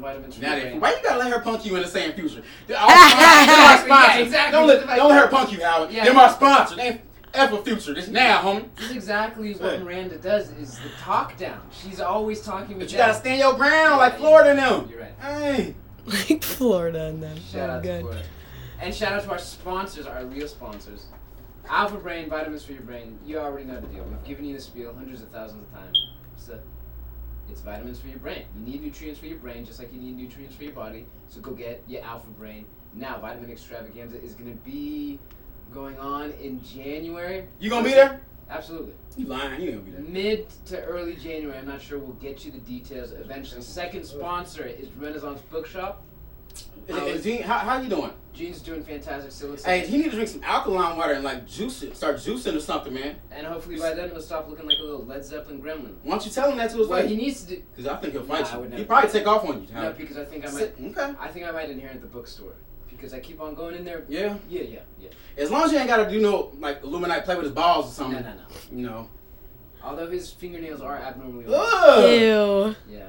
Vitamins 0.00 0.38
Now 0.40 0.54
your 0.56 0.76
why 0.78 0.90
you 0.92 1.02
gotta 1.02 1.18
let 1.18 1.32
her 1.32 1.40
punk 1.40 1.64
you 1.66 1.76
in 1.76 1.82
the 1.82 1.88
same 1.88 2.12
future? 2.12 2.42
They're 2.66 2.76
our 2.78 2.88
sponsor. 2.90 3.16
They're 3.46 3.56
our 3.56 3.78
sponsor. 3.78 4.18
Yeah, 4.18 4.24
exactly. 4.24 4.52
Don't 4.58 4.66
let, 4.68 4.96
don't 4.96 5.08
let 5.10 5.20
her 5.24 5.28
punk 5.28 5.52
you, 5.52 5.62
Howard. 5.62 5.90
Yeah. 5.90 6.04
They're 6.04 6.14
my 6.14 6.30
sponsor. 6.30 6.76
They 6.76 6.82
ain't 6.82 7.00
F 7.34 7.52
a 7.52 7.62
future. 7.62 7.92
This 7.94 8.08
now, 8.08 8.40
homie. 8.42 8.68
This 8.76 8.90
is 8.90 8.96
exactly 8.96 9.52
what 9.54 9.58
Say. 9.72 9.78
Miranda 9.78 10.18
does. 10.18 10.50
Is 10.52 10.78
the 10.78 10.88
talk 11.00 11.36
down. 11.36 11.60
She's 11.70 12.00
always 12.00 12.40
talking. 12.42 12.78
But 12.78 12.86
me 12.86 12.92
you 12.92 12.98
down. 12.98 13.08
gotta 13.08 13.18
stand 13.18 13.40
your 13.40 13.54
ground 13.54 13.98
like 13.98 14.14
Yeah, 14.14 14.18
Florida 14.18 14.50
and 14.50 14.58
them. 14.58 14.88
You're 14.90 15.00
right. 15.00 15.14
Hey. 15.20 15.74
like 16.06 16.42
Florida 16.42 17.06
and 17.06 17.22
them. 17.22 17.36
Shout 17.52 17.68
Oh, 17.68 17.72
out 17.74 17.82
to 17.82 17.88
good. 17.88 18.00
Florida. 18.02 18.22
And 18.80 18.94
shout 18.94 19.12
out 19.12 19.24
to 19.24 19.30
our 19.30 19.38
sponsors, 19.38 20.06
our 20.06 20.24
real 20.24 20.48
sponsors. 20.48 21.06
Alpha 21.68 21.96
Brain, 21.96 22.28
vitamins 22.30 22.64
for 22.64 22.72
your 22.72 22.82
brain. 22.82 23.18
You 23.26 23.38
already 23.38 23.64
know 23.66 23.80
the 23.80 23.86
deal. 23.88 24.04
We've 24.04 24.22
given 24.24 24.44
you 24.44 24.54
the 24.54 24.62
spiel 24.62 24.94
hundreds 24.94 25.20
of 25.22 25.30
thousands 25.30 25.64
of 25.66 25.72
times. 25.74 26.06
So, 26.36 26.58
it's 27.50 27.60
vitamins 27.60 27.98
for 27.98 28.08
your 28.08 28.18
brain. 28.18 28.44
You 28.54 28.62
need 28.62 28.82
nutrients 28.82 29.20
for 29.20 29.26
your 29.26 29.38
brain, 29.38 29.64
just 29.64 29.78
like 29.78 29.92
you 29.92 30.00
need 30.00 30.16
nutrients 30.16 30.54
for 30.54 30.64
your 30.64 30.72
body. 30.72 31.06
So 31.28 31.40
go 31.40 31.52
get 31.52 31.82
your 31.86 32.02
Alpha 32.02 32.30
Brain. 32.30 32.66
Now, 32.94 33.18
Vitamin 33.18 33.50
Extravaganza 33.50 34.22
is 34.22 34.34
going 34.34 34.50
to 34.50 34.64
be 34.64 35.18
going 35.72 35.98
on 35.98 36.32
in 36.32 36.62
January. 36.62 37.46
You 37.58 37.70
gonna 37.70 37.84
be 37.84 37.90
there? 37.90 38.20
Absolutely. 38.48 38.94
You 39.16 39.26
lying? 39.26 39.60
You 39.60 39.70
ain't 39.70 39.84
gonna 39.84 39.98
be 39.98 40.12
there. 40.12 40.12
Mid 40.36 40.48
to 40.66 40.82
early 40.84 41.16
January. 41.16 41.58
I'm 41.58 41.66
not 41.66 41.82
sure. 41.82 41.98
We'll 41.98 42.14
get 42.14 42.44
you 42.44 42.52
the 42.52 42.58
details 42.58 43.12
eventually. 43.12 43.62
Second 43.62 44.04
sponsor 44.04 44.64
is 44.64 44.88
Renaissance 44.92 45.40
Bookshop. 45.50 46.02
Hey, 46.86 46.94
hey, 47.12 47.20
Gene, 47.20 47.42
how, 47.42 47.58
how 47.58 47.80
you 47.80 47.88
doing? 47.88 48.10
Gene's 48.32 48.60
doing 48.60 48.82
fantastic. 48.82 49.32
Still 49.32 49.50
looks 49.50 49.64
Hey, 49.64 49.86
he 49.86 49.96
need 49.96 50.04
to 50.04 50.10
drink 50.10 50.28
some 50.28 50.42
alkaline 50.44 50.96
water 50.96 51.14
and 51.14 51.24
like 51.24 51.46
juice 51.46 51.82
it, 51.82 51.96
start 51.96 52.16
juicing 52.16 52.54
or 52.54 52.60
something, 52.60 52.92
man. 52.92 53.16
And 53.30 53.46
hopefully 53.46 53.78
by 53.78 53.94
then 53.94 54.10
he'll 54.10 54.20
stop 54.20 54.48
looking 54.48 54.66
like 54.66 54.78
a 54.78 54.82
little 54.82 55.04
Led 55.04 55.24
Zeppelin 55.24 55.60
gremlin. 55.62 55.94
Why 56.02 56.10
don't 56.10 56.26
you 56.26 56.30
tell 56.30 56.50
him 56.50 56.58
that 56.58 56.70
to 56.70 56.76
his 56.76 56.86
What 56.88 57.00
face? 57.02 57.10
he 57.10 57.16
needs 57.16 57.42
to 57.44 57.56
do. 57.56 57.62
Because 57.74 57.90
I 57.90 57.96
think 57.96 58.12
he'll 58.12 58.24
Nah, 58.26 58.34
fight 58.36 58.54
I 58.54 58.58
would 58.58 58.70
you. 58.70 58.76
He'll 58.76 58.86
probably 58.86 59.08
do 59.10 59.18
take 59.18 59.26
off 59.26 59.44
on 59.48 59.62
you. 59.62 59.68
No, 59.74 59.92
because 59.92 60.18
I 60.18 60.24
think 60.26 60.44
I 60.46 60.50
might. 60.50 60.58
Sit- 60.58 60.76
Okay. 60.84 61.14
I 61.18 61.28
think 61.28 61.46
I 61.46 61.50
might 61.50 61.70
inherit 61.70 62.02
the 62.02 62.06
bookstore 62.08 62.52
because 62.90 63.14
I 63.14 63.20
keep 63.20 63.40
on 63.40 63.54
going 63.54 63.74
in 63.74 63.84
there. 63.86 64.04
Yeah. 64.08 64.36
Yeah, 64.48 64.62
yeah, 64.62 64.80
yeah. 65.00 65.08
As 65.38 65.50
long 65.50 65.64
as 65.64 65.72
you 65.72 65.78
ain't 65.78 65.88
gotta 65.88 66.08
do 66.10 66.20
no 66.20 66.52
like 66.60 66.82
Illuminati 66.84 67.22
play 67.22 67.36
with 67.36 67.44
his 67.44 67.54
balls 67.54 67.86
or 67.90 67.94
something. 67.94 68.22
no, 68.22 68.28
no. 68.28 68.36
No. 68.36 68.76
You 68.76 68.86
know. 68.86 69.10
Although 69.82 70.10
his 70.10 70.30
fingernails 70.30 70.82
are 70.82 70.96
abnormally 70.98 71.46
long. 71.46 72.02
Ew. 72.12 72.76
Yeah. 72.88 73.08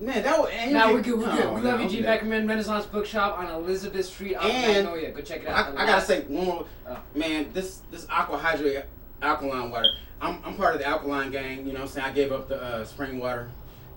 Man, 0.00 0.22
that 0.22 0.38
was. 0.38 0.50
And 0.52 0.72
Now 0.72 0.92
we're 0.92 1.02
good. 1.02 1.18
We're 1.18 1.26
no, 1.26 1.36
good. 1.36 1.54
We 1.54 1.60
no, 1.60 1.70
love 1.70 1.80
you, 1.82 1.88
do. 1.88 2.04
Beckerman 2.04 2.48
Renaissance 2.48 2.86
Bookshop 2.86 3.38
on 3.38 3.46
Elizabeth 3.46 4.06
Street, 4.06 4.34
off 4.34 4.44
And- 4.44 4.84
Magnolia. 4.84 5.12
Go 5.12 5.20
check 5.22 5.42
it 5.42 5.48
out. 5.48 5.72
The 5.72 5.80
I 5.80 5.86
gotta 5.86 6.04
say 6.04 6.22
one 6.22 6.46
more. 6.46 6.66
Oh. 6.88 6.98
Man, 7.14 7.52
this 7.52 7.82
this 7.90 8.06
aqua 8.10 8.36
hydrate 8.36 8.84
alkaline 9.22 9.70
water. 9.70 9.88
I'm, 10.20 10.40
I'm 10.44 10.56
part 10.56 10.74
of 10.74 10.80
the 10.80 10.86
alkaline 10.86 11.30
gang. 11.30 11.58
You 11.66 11.72
know, 11.72 11.80
what 11.80 11.82
I'm 11.82 11.88
saying 11.88 12.06
I 12.06 12.12
gave 12.12 12.32
up 12.32 12.48
the 12.48 12.60
uh, 12.60 12.84
spring 12.84 13.18
water. 13.18 13.50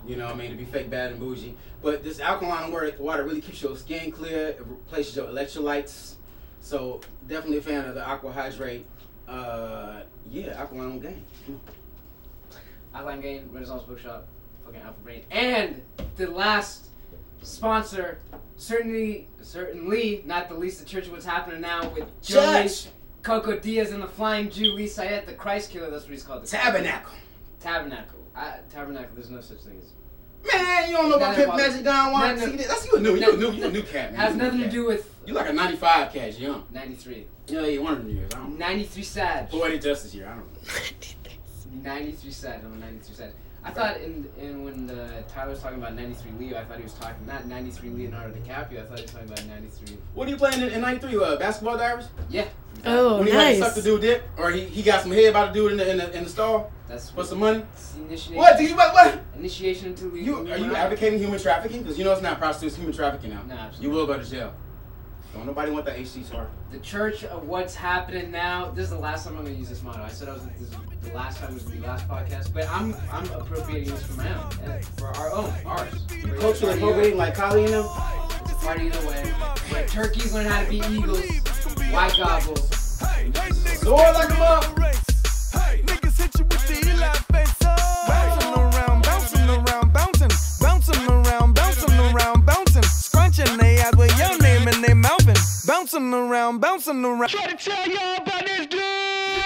You 0.06 0.16
know, 0.16 0.26
what 0.26 0.34
I 0.34 0.38
mean 0.38 0.50
to 0.50 0.56
be 0.56 0.64
fake 0.64 0.88
bad 0.88 1.10
and 1.10 1.20
bougie. 1.20 1.56
But 1.82 2.04
this 2.04 2.20
alkaline 2.20 2.72
water, 2.72 2.94
water 2.98 3.24
really 3.24 3.40
keeps 3.40 3.60
your 3.60 3.76
skin 3.76 4.10
clear. 4.10 4.48
It 4.48 4.60
replaces 4.64 5.16
your 5.16 5.26
electrolytes. 5.26 6.14
So 6.60 7.00
definitely 7.26 7.58
a 7.58 7.62
fan 7.62 7.84
of 7.84 7.94
the 7.94 8.06
aqua 8.06 8.32
hydrate. 8.32 8.86
Uh, 9.26 10.02
yeah, 10.30 10.58
alkaline 10.58 11.00
gang. 11.00 11.24
Alkaline 12.94 13.20
Game, 13.20 13.50
Renaissance 13.52 13.82
Bookshop, 13.82 14.26
fucking 14.68 14.86
Alpha 14.86 15.00
Brain, 15.00 15.22
and 15.30 15.82
the 16.16 16.26
last 16.30 16.88
sponsor, 17.42 18.18
certainly, 18.56 19.28
certainly 19.40 20.22
not 20.26 20.48
the 20.48 20.54
least, 20.54 20.80
the 20.80 20.84
Church 20.84 21.06
of 21.06 21.12
What's 21.12 21.24
Happening 21.24 21.60
Now 21.60 21.88
with 21.90 22.04
Joey, 22.22 22.68
Coco 23.22 23.58
Diaz, 23.58 23.92
and 23.92 24.02
the 24.02 24.06
Flying 24.06 24.50
Jew, 24.50 24.72
Lee 24.72 24.86
Syatt, 24.86 25.26
the 25.26 25.32
Christ 25.32 25.70
Killer. 25.70 25.90
That's 25.90 26.04
what 26.04 26.12
he's 26.12 26.22
called. 26.22 26.42
The 26.42 26.48
Tabernacle. 26.48 27.12
Tabernacle. 27.60 28.18
I, 28.36 28.58
tabernacle. 28.70 29.10
There's 29.14 29.30
no 29.30 29.40
such 29.40 29.58
thing 29.58 29.80
as. 29.82 29.92
Man, 30.54 30.88
you 30.88 30.96
don't 30.96 31.08
know 31.10 31.16
about 31.16 31.34
Pimp 31.34 31.56
Magic 31.56 31.84
Don 31.84 32.12
Juan? 32.12 32.30
of- 32.34 32.40
See, 32.40 32.56
that's 32.56 32.86
you 32.86 32.92
a 32.92 33.00
new, 33.00 33.16
you 33.16 33.32
a 33.32 33.36
new, 33.36 33.50
you 33.50 33.64
a 33.64 33.70
new 33.72 33.82
cat, 33.82 34.12
man. 34.12 34.20
Has 34.20 34.34
You 34.36 34.40
a 34.40 34.44
new 34.44 34.44
nothing 34.44 34.60
to 34.60 34.70
do 34.70 34.86
with 34.86 35.12
You 35.26 35.34
like 35.34 35.48
a 35.48 35.52
95 35.52 36.12
cat, 36.12 36.38
you 36.38 36.46
young. 36.48 36.64
93. 36.70 37.26
Yeah, 37.48 37.62
you 37.66 37.82
one 37.82 37.94
of 37.94 37.98
them 37.98 38.10
years. 38.14 38.30
I 38.34 38.38
don't 38.38 38.52
know. 38.52 38.66
93 38.66 39.02
Sag. 39.02 39.50
Poetic 39.50 39.82
justice 39.82 40.12
here. 40.12 40.26
I 40.26 40.36
don't 40.36 41.82
know. 41.82 41.82
93 41.90 42.30
Sag. 42.30 42.60
I'm 42.64 42.72
a 42.74 42.76
93 42.76 43.14
Sag. 43.16 43.30
I 43.64 43.70
thought 43.70 44.00
in, 44.00 44.28
in 44.40 44.64
when 44.64 44.88
uh, 44.88 45.22
Tyler 45.28 45.50
was 45.50 45.60
talking 45.60 45.78
about 45.78 45.94
93 45.94 46.30
Leo, 46.38 46.58
I 46.58 46.64
thought 46.64 46.76
he 46.76 46.84
was 46.84 46.94
talking 46.94 47.26
not 47.26 47.46
93 47.46 47.90
Leonardo 47.90 48.34
DiCaprio. 48.34 48.82
I 48.82 48.86
thought 48.86 48.98
he 48.98 49.02
was 49.02 49.10
talking 49.10 49.28
about 49.28 49.46
93. 49.46 49.98
What 50.14 50.28
are 50.28 50.30
you 50.30 50.36
playing 50.36 50.62
in, 50.62 50.70
in 50.70 50.80
93? 50.80 51.18
Uh, 51.18 51.36
basketball 51.36 51.76
diaries? 51.76 52.08
Yeah. 52.30 52.46
Oh, 52.84 53.18
when 53.18 53.26
he 53.26 53.32
had 53.32 53.52
to 53.52 53.58
suck 53.58 53.66
nice. 53.68 53.74
the 53.76 53.82
dude 53.82 54.00
dick? 54.00 54.22
Or 54.36 54.50
he, 54.50 54.64
he 54.64 54.82
got 54.82 55.02
some 55.02 55.10
head 55.10 55.30
about 55.30 55.52
the 55.52 55.60
dude 55.60 55.72
in 55.72 55.78
the, 55.78 55.90
in 55.90 55.98
the, 55.98 56.16
in 56.16 56.24
the 56.24 56.30
stall 56.30 56.72
That's 56.86 57.10
for 57.10 57.24
some 57.24 57.40
money? 57.40 57.64
It's 57.72 57.92
the 57.92 58.04
initiation. 58.04 58.36
What? 58.36 58.56
Do 58.56 58.64
you, 58.64 58.76
what? 58.76 58.94
what? 58.94 59.20
Initiation 59.36 59.88
into 59.88 60.16
You, 60.16 60.50
are 60.50 60.58
you 60.58 60.74
advocating 60.74 61.18
human 61.18 61.40
trafficking? 61.40 61.82
Because 61.82 61.98
you 61.98 62.04
know 62.04 62.12
it's 62.12 62.22
not 62.22 62.38
prostitutes, 62.38 62.76
human 62.76 62.94
trafficking 62.94 63.30
now. 63.30 63.42
No, 63.48 63.70
You 63.80 63.90
will 63.90 64.06
go 64.06 64.16
to 64.16 64.24
jail. 64.24 64.54
Don't 65.34 65.46
nobody 65.46 65.70
want 65.70 65.84
that 65.84 65.98
HC 65.98 66.24
star. 66.24 66.48
The 66.70 66.78
church 66.78 67.24
of 67.24 67.46
what's 67.46 67.74
happening 67.74 68.30
now. 68.30 68.70
This 68.70 68.84
is 68.84 68.90
the 68.90 68.98
last 68.98 69.24
time 69.24 69.36
I'm 69.36 69.44
gonna 69.44 69.54
use 69.54 69.68
this 69.68 69.82
motto. 69.82 70.02
I 70.02 70.08
said 70.08 70.28
I 70.28 70.32
was 70.32 70.42
this 70.58 70.68
is 70.68 70.76
the 71.02 71.12
last 71.14 71.38
time 71.38 71.54
was 71.54 71.64
the 71.64 71.78
last 71.80 72.08
podcast, 72.08 72.52
but 72.52 72.68
I'm 72.68 72.94
I'm 73.12 73.30
appropriating 73.32 73.90
this 73.90 74.02
for 74.02 74.14
my 74.14 74.28
own, 74.28 74.50
and 74.64 74.84
for 74.84 75.08
our 75.08 75.32
own, 75.32 75.52
ours. 75.66 76.06
For 76.22 76.36
Culturally 76.36 76.76
appropriating 76.76 77.18
like 77.18 77.34
Kali 77.34 77.64
and 77.64 77.74
them? 77.74 77.86
It's 78.40 78.52
a 78.52 78.54
party 78.56 78.86
either 78.86 79.06
way. 79.06 79.22
Where 79.70 79.86
turkeys 79.86 80.32
learn 80.32 80.46
how 80.46 80.62
to 80.62 80.68
be 80.68 80.76
eagles, 80.76 81.22
white 81.92 82.14
gobbles. 82.18 82.70
Sword 83.80 84.14
like 84.14 84.30
a 84.30 84.38
mug. 84.38 84.64
Hey, 85.52 85.82
niggas 85.82 86.18
hit 86.18 86.38
you 86.38 86.44
with 86.46 86.68
the 86.68 86.90
Eli 86.90 87.12
face 87.30 87.47
bouncing 95.68 96.14
around, 96.14 96.60
bouncing 96.60 97.04
around. 97.04 97.28
Try 97.28 97.46
to 97.46 97.56
tell 97.56 97.86
y'all 97.86 98.16
about 98.16 98.46
this 98.46 98.66
dude. 98.68 98.80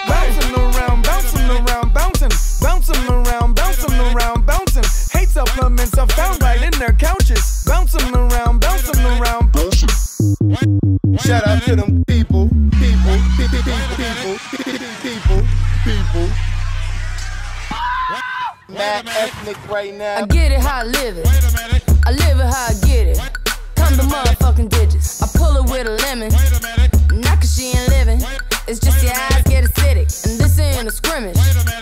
Bouncing 0.07 0.55
around, 0.55 1.03
bouncing 1.03 1.49
around, 1.49 1.93
bouncing, 1.93 2.31
bouncing 2.61 3.07
around, 3.09 3.55
bouncing 3.55 3.99
around, 3.99 4.45
bouncing. 4.45 4.83
Hate 5.11 5.27
supplements 5.27 5.97
are 5.97 6.07
found 6.07 6.41
right 6.41 6.61
in 6.61 6.71
their 6.79 6.93
couches. 6.93 7.65
Bouncing 7.67 8.15
around, 8.15 8.61
bouncing 8.61 9.03
around, 9.03 9.51
bouncing. 9.51 9.89
Shout 11.19 11.45
out 11.45 11.61
to 11.63 11.75
them 11.75 12.05
people, 12.05 12.47
people, 12.79 13.19
people, 13.35 13.59
people, 13.59 14.37
people, 14.63 14.87
people, 15.03 15.41
people. 15.83 16.29
Mad 18.69 19.09
ethnic 19.09 19.69
right 19.69 19.93
now. 19.93 20.23
I 20.23 20.25
get 20.27 20.53
it 20.53 20.59
how 20.61 20.79
I 20.79 20.83
live 20.83 21.17
it. 21.17 21.27
I 22.05 22.11
live 22.11 22.39
it 22.39 22.45
how 22.45 22.67
I 22.69 22.73
get 22.87 23.07
it. 23.07 23.42
Come 23.83 23.97
the 23.97 24.03
motherfucking 24.03 24.69
digits. 24.69 25.21
I 25.21 25.27
pull 25.37 25.57
it 25.57 25.69
with 25.69 25.87
a 25.87 25.95
lemon. 26.07 26.31
Not 27.19 27.41
cause 27.41 27.53
she 27.53 27.75
ain't 27.75 27.89
living. 27.89 28.21
It's 28.65 28.79
just 28.79 29.03
your 29.03 29.11
eyes 29.11 29.43
get 29.43 29.65
acidic. 29.65 30.07
And 30.23 30.39
this 30.39 30.57
ain't 30.57 30.87
a 30.87 30.91
scrimmage. 30.91 31.35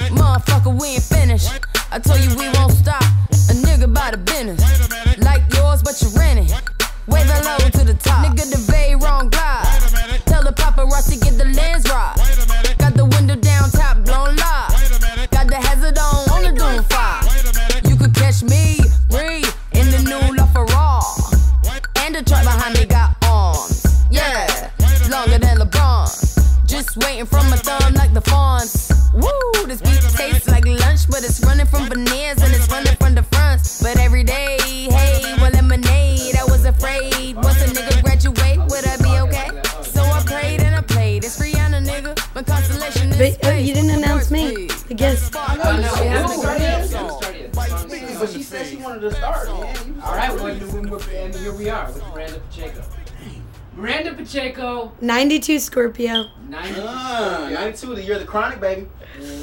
Motherfucker, 0.10 0.74
we 0.82 0.98
ain't 0.98 1.04
finished. 1.04 1.52
I 1.92 2.00
told 2.00 2.20
you 2.22 2.36
we 2.36 2.50
won't 2.58 2.72
stop. 2.72 3.04
A 3.52 3.54
nigga 3.54 3.94
by 3.94 4.10
the 4.10 4.18
business. 4.18 4.62
Like 5.20 5.44
yours, 5.54 5.84
but 5.84 6.02
you 6.02 6.10
rent 6.18 6.40
it. 6.40 6.52
Wave 7.06 7.30
hello 7.30 7.58
to 7.70 7.84
the 7.86 7.94
top. 7.94 8.26
Nigga, 8.26 8.50
the 8.50 8.58
very 8.66 8.96
wrong 8.96 9.30
glide. 9.30 9.66
Tell 10.26 10.44
the 10.44 10.54
paparazzi 10.54 11.22
get 11.22 11.38
the 11.38 11.46
lens 11.54 11.86
right. 11.86 12.18
Got 12.80 12.96
the 12.96 13.06
window 13.06 13.36
down, 13.36 13.70
top 13.70 13.98
blown 14.04 14.36
live. 14.36 15.30
Got 15.30 15.48
the 15.54 15.56
hazard 15.56 16.00
on, 16.00 16.30
on 16.34 16.44
the 16.50 16.60
doom 16.60 16.84
fire. 16.86 17.21
Waiting 26.98 27.26
from 27.26 27.50
my 27.50 27.58
thumb 27.58 27.94
like 27.96 28.14
the 28.14 28.22
fawns. 28.22 28.92
Woo, 29.14 29.68
this 29.68 29.82
beat 29.82 30.02
tastes 30.16 30.48
like 30.48 30.66
lunch, 30.66 31.08
but 31.10 31.24
it's 31.24 31.40
running 31.46 31.66
from 31.66 31.88
veneers 31.90 32.42
and 32.42 32.54
it's 32.54 32.70
running 32.70 32.96
from 32.98 33.16
the 33.16 33.24
fronts. 33.24 33.82
But 33.82 33.98
every 34.00 34.24
day, 34.24 34.58
hey, 34.62 35.36
well, 35.42 35.52
lemonade. 35.52 36.36
I 36.36 36.44
was 36.46 36.66
afraid. 36.66 37.36
Once 37.36 37.62
a 37.62 37.68
nigga 37.68 38.04
graduate, 38.04 38.60
would 38.70 38.86
I 38.88 38.98
be 38.98 39.20
okay? 39.28 39.50
So 39.84 40.02
I 40.04 40.24
prayed 40.26 40.62
and 40.62 40.76
I 40.76 40.82
played. 40.82 41.24
It's 41.24 41.40
Rihanna, 41.40 41.86
nigga. 41.86 42.18
My 42.36 42.44
constellation 42.44 43.12
is 43.12 43.18
But 43.38 43.46
uh, 43.48 43.52
you 43.56 43.74
didn't 43.74 43.92
announce 43.92 44.32
me. 44.32 44.68
Please. 44.68 44.86
I 44.90 44.94
guess. 44.94 45.32
Oh, 45.36 45.56
no, 45.56 46.02
we 46.02 46.08
haven't 46.08 46.38
started 46.40 46.62
yet. 46.62 46.88
We 46.88 46.92
Yeah. 46.92 46.98
haven't 46.98 47.18
started 47.22 47.42
yet. 47.42 47.52
The 47.54 47.58
song's- 47.68 48.20
But 48.20 48.30
she 48.30 48.44
said 48.44 48.68
she 48.68 48.76
wanted 48.78 49.02
to 49.02 49.12
start, 49.16 49.48
man. 49.48 49.76
You- 49.88 50.02
All 50.04 50.16
right, 50.16 50.34
well, 50.34 50.46
and 50.48 50.90
we're- 50.92 51.18
and 51.18 51.36
here 51.36 51.54
we 51.54 51.70
are 51.70 51.88
with 51.92 52.04
Miranda 52.14 52.40
Pacheco. 52.50 52.82
Miranda 53.74 54.14
Pacheco, 54.14 54.92
92 55.02 55.60
Scorpio. 55.60 56.26
90. 56.50 56.82
Ah, 56.84 57.50
92, 57.54 57.96
the 57.96 58.04
year 58.04 58.14
of 58.16 58.20
the 58.22 58.28
chronic, 58.28 58.60
baby. 58.60 58.82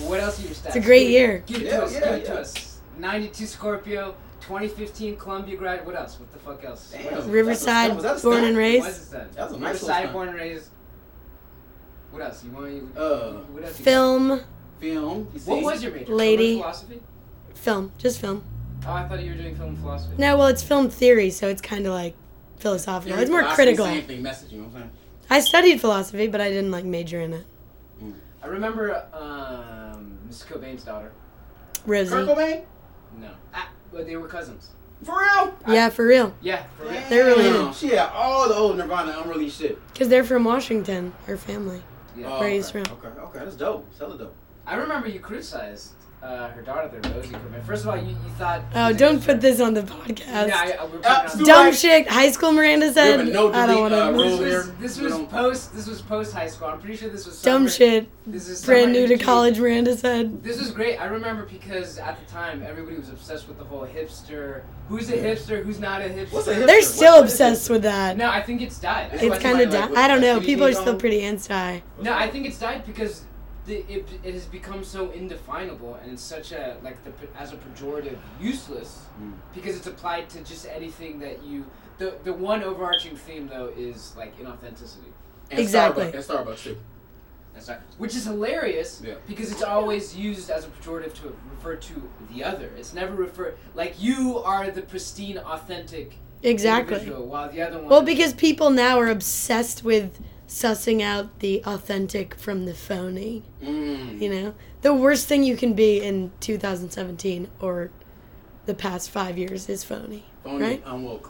What 0.07 0.21
else 0.21 0.39
are 0.39 0.43
your 0.43 0.53
stats? 0.53 0.67
It's 0.67 0.77
a 0.77 0.81
great 0.81 1.05
Give 1.05 1.11
year. 1.11 1.43
Give 1.47 1.63
it 1.63 1.67
Yeah, 1.67 1.77
to 1.79 1.83
us. 1.85 1.93
yeah, 1.95 2.01
give 2.01 2.09
it 2.15 2.23
yeah. 2.29 2.35
to 2.35 2.41
us. 2.41 2.81
92 2.99 3.47
Scorpio, 3.47 4.15
2015 4.41 5.17
Columbia 5.17 5.57
grad. 5.57 5.87
What 5.87 5.95
else? 5.97 6.19
What 6.21 6.31
the 6.33 6.39
fuck 6.39 6.63
else? 6.65 6.91
Damn. 6.93 7.15
Else? 7.15 7.25
Riverside, 7.27 7.95
Was 7.95 8.03
that 8.05 8.19
a 8.19 8.23
born 8.23 8.45
and 8.45 8.57
raised. 8.57 9.11
that? 9.13 9.33
That 9.33 9.49
was 9.49 9.57
a 9.57 9.59
nice 9.61 9.83
little 9.83 9.89
Riverside, 9.89 10.13
born 10.13 10.29
and 10.29 10.37
raised. 10.37 10.69
What 12.11 12.23
else? 12.23 12.45
You 12.45 12.51
want? 12.51 12.73
You, 12.73 12.91
Uh, 13.01 13.33
what 13.53 13.65
else? 13.65 13.77
Film. 13.79 14.41
Film. 14.81 15.25
What 15.47 15.63
was 15.63 15.83
your 15.83 15.93
major? 15.93 16.15
Lady. 16.15 16.57
Philosophy. 16.59 17.01
Film. 17.55 17.93
Just 17.99 18.21
film. 18.21 18.45
Oh, 18.87 18.93
I 18.93 19.09
thought 19.09 19.23
you 19.23 19.31
were 19.31 19.37
doing 19.37 19.57
film 19.57 19.77
philosophy. 19.77 20.15
No, 20.19 20.37
well, 20.37 20.47
it's 20.49 20.63
film 20.63 20.89
theory, 20.91 21.31
so 21.31 21.49
it's 21.49 21.61
kind 21.63 21.87
of 21.87 21.93
like 21.93 22.15
philosophical. 22.59 23.17
Yeah, 23.17 23.23
it's 23.23 23.31
more 23.31 23.45
critical. 23.45 23.87
Same 23.87 24.05
thing, 24.05 24.23
message. 24.23 24.53
You 24.53 24.63
know 24.63 24.69
what 24.69 24.83
I'm? 24.83 24.91
I 25.31 25.41
studied 25.41 25.81
philosophy, 25.81 26.27
but 26.27 26.41
I 26.41 26.49
didn't 26.49 26.71
like 26.71 26.85
major 26.85 27.21
in 27.21 27.35
it. 27.35 27.47
I 28.43 28.47
remember 28.47 29.05
um, 29.13 30.19
Miss 30.27 30.43
Cobain's 30.45 30.85
daughter. 30.85 31.13
Rosie. 31.87 32.11
Kurt 32.11 32.29
Cobain? 32.29 32.65
No, 33.21 33.31
ah, 33.53 33.69
but 33.93 34.07
they 34.07 34.17
were 34.17 34.29
cousins. 34.29 34.71
For 35.03 35.19
real? 35.19 35.55
Yeah, 35.67 35.91
for 35.91 36.07
real. 36.07 36.35
Yeah, 36.41 36.65
for 36.77 36.85
real. 36.85 37.03
They're 37.09 37.25
related. 37.27 37.53
Damn, 37.53 37.73
She 37.73 37.89
had 37.89 38.11
all 38.11 38.49
the 38.49 38.55
old 38.55 38.77
Nirvana 38.79 39.21
unreleased 39.23 39.59
shit. 39.61 39.79
Because 39.93 40.09
they're 40.09 40.25
from 40.25 40.45
Washington, 40.45 41.13
her 41.27 41.37
family. 41.37 41.83
Yeah. 42.17 42.27
Oh, 42.27 42.31
Where 42.31 42.49
okay. 42.49 42.57
he's 42.57 42.71
from. 42.71 42.83
Okay, 42.83 43.09
okay, 43.09 43.39
that's 43.41 43.57
dope. 43.57 43.87
Hella 43.99 44.19
dope. 44.19 44.35
I 44.67 44.75
remember 44.75 45.09
you 45.09 45.21
criticized 45.21 45.93
uh, 46.23 46.49
her 46.49 46.63
daughter, 46.63 46.89
the 47.01 47.09
Rosie 47.11 47.29
Cobain. 47.35 47.65
First 47.65 47.85
of 47.85 47.91
all, 47.91 47.97
you, 47.97 48.09
you 48.09 48.31
thought. 48.39 48.63
Oh, 48.75 48.93
don't 48.93 49.25
put 49.25 49.41
this 49.41 49.61
on 49.61 49.75
the 49.75 49.83
podcast. 49.83 50.49
Yeah, 50.49 50.57
I, 50.57 50.73
I, 50.81 50.85
we're 50.85 50.99
Uh, 51.05 51.29
on- 51.33 51.45
Dumb 51.45 51.73
shit. 51.73 52.09
High 52.09 52.31
school 52.33 52.53
Miranda 52.53 52.93
said. 52.93 53.19
Yeah, 53.21 53.25
but 53.25 53.33
no 53.33 53.53
I 53.53 53.67
don't 53.67 53.81
want 53.83 53.95
uh, 53.95 54.11
to. 54.11 54.13
rule 54.17 54.37
This 54.39 54.67
was, 54.67 54.73
this 54.79 54.99
was 55.01 55.19
post. 55.29 55.75
This 55.75 55.87
was 55.87 56.03
post 56.03 56.35
high 56.35 56.49
school. 56.49 56.69
I'm 56.69 56.81
pretty 56.81 56.97
sure 56.97 57.09
this 57.09 57.27
was 57.27 57.41
Dumb 57.43 57.69
shit. 57.69 58.09
This 58.27 58.49
is 58.49 58.65
Brand 58.65 58.83
summer 58.87 58.93
new 58.93 59.07
to 59.07 59.13
energy. 59.15 59.25
college, 59.25 59.59
Miranda 59.61 59.97
said. 59.97 60.43
This 60.43 60.59
was 60.59 60.71
great. 60.73 60.97
I 60.99 61.07
remember 61.07 61.45
because 61.47 61.99
at 61.99 62.19
the 62.19 62.31
time 62.31 62.63
everybody 62.63 62.97
was 62.97 63.09
obsessed 63.09 63.47
with 63.49 63.59
the 63.59 63.65
whole 63.65 63.87
hipster. 63.87 64.63
Who's 64.89 65.09
a 65.11 65.17
hipster? 65.17 65.63
Who's 65.65 65.79
not 65.79 66.01
a 66.03 66.07
hipster? 66.07 66.33
What's 66.33 66.49
a 66.49 66.55
hipster? 66.55 66.67
They're 66.67 66.83
still 66.83 67.17
what 67.21 67.27
is 67.27 67.33
obsessed 67.33 67.71
it? 67.71 67.73
with 67.75 67.83
that. 67.83 68.17
No, 68.17 68.29
I 68.29 68.43
think 68.43 68.61
it's 68.61 68.79
died. 68.79 69.11
It's 69.13 69.23
It's 69.23 69.39
kind 69.39 69.61
of 69.61 69.71
somebody, 69.73 69.89
di- 69.95 70.01
like, 70.01 70.05
I 70.05 70.09
don't 70.09 70.21
know. 70.21 70.41
People 70.41 70.67
are 70.67 70.73
still 70.73 70.97
pretty 70.97 71.23
anti. 71.23 71.81
No, 72.03 72.13
I 72.13 72.29
think 72.29 72.47
it's 72.47 72.59
died 72.59 72.85
because 72.87 73.23
the, 73.69 73.77
it, 73.97 74.09
it 74.25 74.35
has 74.35 74.47
become 74.47 74.83
so 74.83 75.11
indefinable 75.13 75.95
and 76.03 76.13
it's 76.13 76.23
such 76.23 76.53
a 76.53 76.77
like 76.83 76.97
the 77.05 77.13
as 77.39 77.53
a 77.53 77.57
pejorative 77.57 78.19
useless 78.41 78.91
Mm. 79.23 79.35
because 79.55 79.77
it's 79.77 79.87
applied 79.87 80.29
to 80.31 80.39
just 80.53 80.67
anything 80.67 81.19
that 81.21 81.37
you. 81.45 81.65
The 81.99 82.09
the 82.25 82.33
one 82.33 82.63
overarching 82.63 83.17
theme 83.17 83.49
though 83.49 83.71
is 83.77 84.15
like 84.17 84.33
inauthenticity. 84.41 85.11
And 85.51 85.59
Exactly. 85.61 86.05
Starbucks, 86.07 86.15
and 86.15 86.25
Starbucks 86.25 86.63
too. 86.65 86.77
That's 87.55 87.69
right. 87.69 87.81
Which 87.99 88.15
is 88.15 88.25
hilarious 88.25 89.03
Yeah. 89.05 89.15
because 89.27 89.51
it's 89.53 89.63
always 89.77 90.17
used 90.17 90.49
as 90.51 90.65
a 90.65 90.69
pejorative 90.69 91.13
to 91.21 91.37
refer 91.55 91.75
to 91.77 91.95
the 92.33 92.45
other. 92.45 92.71
It's 92.79 92.95
never 92.95 93.15
refer 93.15 93.55
like 93.75 93.93
you 94.01 94.39
are 94.53 94.71
the 94.71 94.83
pristine, 94.83 95.39
authentic 95.39 96.09
Exactly. 96.43 96.95
individual, 96.99 97.27
while 97.27 97.51
the 97.51 97.61
other 97.63 97.79
one. 97.79 97.89
Well, 97.89 98.03
because 98.03 98.33
people 98.35 98.71
now 98.71 98.95
are 99.01 99.09
obsessed 99.09 99.83
with 99.83 100.21
sussing 100.49 101.03
out 101.03 101.39
the 101.41 101.63
authentic 101.65 102.35
from 102.35 102.65
the 102.65 102.75
phony. 102.75 103.43
Mm. 103.63 104.21
You 104.21 104.31
know, 104.31 104.55
the 104.83 104.95
worst 104.95 105.27
thing 105.29 105.45
you 105.45 105.57
can 105.57 105.75
be 105.75 106.03
in 106.03 106.33
2017 106.41 107.49
or 107.61 107.91
the 108.67 108.75
past 108.75 109.11
five 109.11 109.37
years 109.39 109.69
is 109.69 109.85
phony. 109.85 110.25
Phony, 110.43 110.63
Right? 110.65 110.85
unwoke. 110.87 111.29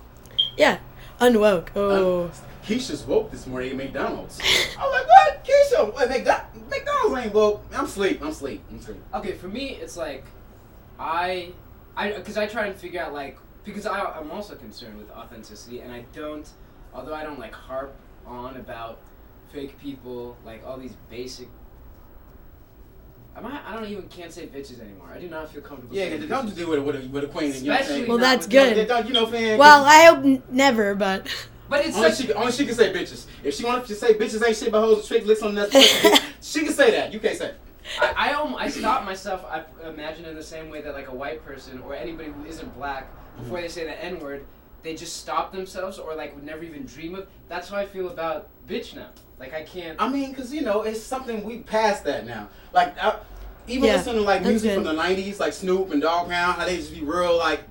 Yeah, 0.56 0.78
unwoke. 1.20 1.68
Oh, 1.76 2.30
Keisha's 2.64 3.04
woke 3.04 3.30
this 3.30 3.46
morning 3.46 3.70
at 3.70 3.76
McDonald's. 3.76 4.38
I 4.40 4.84
was 4.84 4.92
like, 4.92 5.08
what? 5.08 5.44
Keisha? 5.44 5.92
What, 5.94 6.08
McDonald's, 6.08 6.70
McDonald's 6.70 7.24
ain't 7.24 7.34
woke. 7.34 7.64
I'm 7.74 7.84
asleep. 7.86 8.20
I'm 8.20 8.28
asleep. 8.28 8.62
I'm 8.70 8.78
asleep. 8.78 8.98
Okay, 9.14 9.32
for 9.32 9.48
me, 9.48 9.70
it's 9.70 9.96
like, 9.96 10.24
I, 10.98 11.52
I, 11.96 12.12
because 12.12 12.36
I 12.36 12.46
try 12.46 12.66
and 12.66 12.76
figure 12.76 13.00
out 13.00 13.12
like, 13.14 13.38
because 13.64 13.86
I, 13.86 13.98
I'm 14.00 14.30
also 14.30 14.54
concerned 14.54 14.96
with 14.98 15.10
authenticity, 15.10 15.80
and 15.80 15.92
I 15.92 16.04
don't, 16.12 16.48
although 16.94 17.14
I 17.14 17.22
don't 17.24 17.38
like 17.38 17.52
harp 17.54 17.94
on 18.26 18.56
about 18.56 18.98
fake 19.52 19.78
people, 19.80 20.36
like 20.44 20.62
all 20.66 20.76
these 20.78 20.94
basic. 21.10 21.48
I 23.36 23.40
might, 23.40 23.60
I 23.64 23.74
don't 23.74 23.86
even 23.86 24.08
can't 24.08 24.32
say 24.32 24.48
bitches 24.48 24.80
anymore. 24.80 25.10
I 25.14 25.20
do 25.20 25.28
not 25.28 25.52
feel 25.52 25.62
comfortable. 25.62 25.94
Yeah, 25.94 26.06
saying 26.06 26.22
because 26.22 26.28
don't 26.28 26.48
bitches. 26.50 26.56
do 26.56 26.72
it 26.74 26.80
with 26.84 27.04
a, 27.04 27.08
with 27.08 27.24
a 27.24 27.26
queen. 27.28 27.54
You 27.54 27.62
know 27.64 27.72
Especially 27.74 27.94
saying? 27.96 28.08
Well, 28.08 28.18
not 28.18 28.22
that's 28.24 28.46
with- 28.46 28.52
good. 28.52 28.76
Yeah, 28.76 28.84
don't- 28.84 29.06
you 29.06 29.12
know, 29.12 29.26
fan. 29.26 29.58
well, 29.58 29.84
I 29.84 30.04
hope 30.06 30.24
n- 30.24 30.42
never, 30.50 30.94
but 30.96 31.28
But 31.68 31.84
it's 31.84 31.96
Only 31.96 32.10
such, 32.10 32.26
she, 32.26 32.32
only 32.32 32.50
she 32.52 32.64
can 32.66 32.74
say 32.74 32.92
bitches. 32.92 33.26
If 33.44 33.54
she 33.54 33.64
wants 33.64 33.88
to 33.88 33.94
say 33.94 34.14
bitches 34.14 34.44
ain't 34.44 34.56
shit 34.56 34.72
but 34.72 34.80
hoes 34.80 34.98
and 35.00 35.06
tricks, 35.06 35.26
licks 35.26 35.42
on 35.42 35.54
that, 35.54 35.70
she 36.40 36.64
can 36.64 36.72
say 36.72 36.90
that. 36.92 37.12
You 37.12 37.20
can't 37.20 37.36
say. 37.36 37.48
it. 37.48 37.60
I, 38.00 38.30
I, 38.30 38.32
um, 38.34 38.56
I 38.56 38.68
stop 38.68 39.04
myself. 39.04 39.44
I 39.44 39.64
imagine 39.88 40.24
in 40.24 40.34
the 40.34 40.42
same 40.42 40.68
way 40.70 40.80
that 40.80 40.94
like 40.94 41.08
a 41.08 41.14
white 41.14 41.44
person 41.44 41.80
or 41.80 41.94
anybody 41.94 42.30
who 42.30 42.44
isn't 42.44 42.74
black, 42.74 43.06
before 43.36 43.60
they 43.60 43.68
say 43.68 43.84
the 43.84 44.02
N 44.04 44.18
word, 44.18 44.46
they 44.82 44.94
just 44.96 45.16
stop 45.18 45.52
themselves 45.52 45.98
or 45.98 46.14
like 46.14 46.34
would 46.34 46.44
never 46.44 46.64
even 46.64 46.84
dream 46.86 47.14
of. 47.14 47.28
That's 47.48 47.68
how 47.68 47.76
I 47.76 47.86
feel 47.86 48.08
about 48.08 48.48
bitch 48.66 48.96
now. 48.96 49.08
Like 49.38 49.54
I 49.54 49.62
can't. 49.62 50.00
I 50.00 50.08
mean, 50.08 50.30
because 50.30 50.52
you 50.52 50.62
know, 50.62 50.82
it's 50.82 51.02
something 51.02 51.44
we 51.44 51.58
passed 51.58 52.04
that 52.04 52.26
now. 52.26 52.48
Like, 52.72 52.96
I, 53.02 53.16
even 53.68 53.84
Yeah, 53.84 53.96
listening 53.96 54.16
to 54.16 54.22
like 54.22 54.42
music 54.42 54.70
good. 54.70 54.84
from 54.84 54.96
the 54.96 55.00
'90s, 55.02 55.38
like 55.38 55.52
Snoop 55.52 55.90
and 55.92 56.02
Dogg 56.02 56.28
Pound, 56.28 56.58
how 56.58 56.64
they 56.66 56.76
just 56.76 56.92
be 56.92 57.02
real, 57.02 57.36
like, 57.38 57.62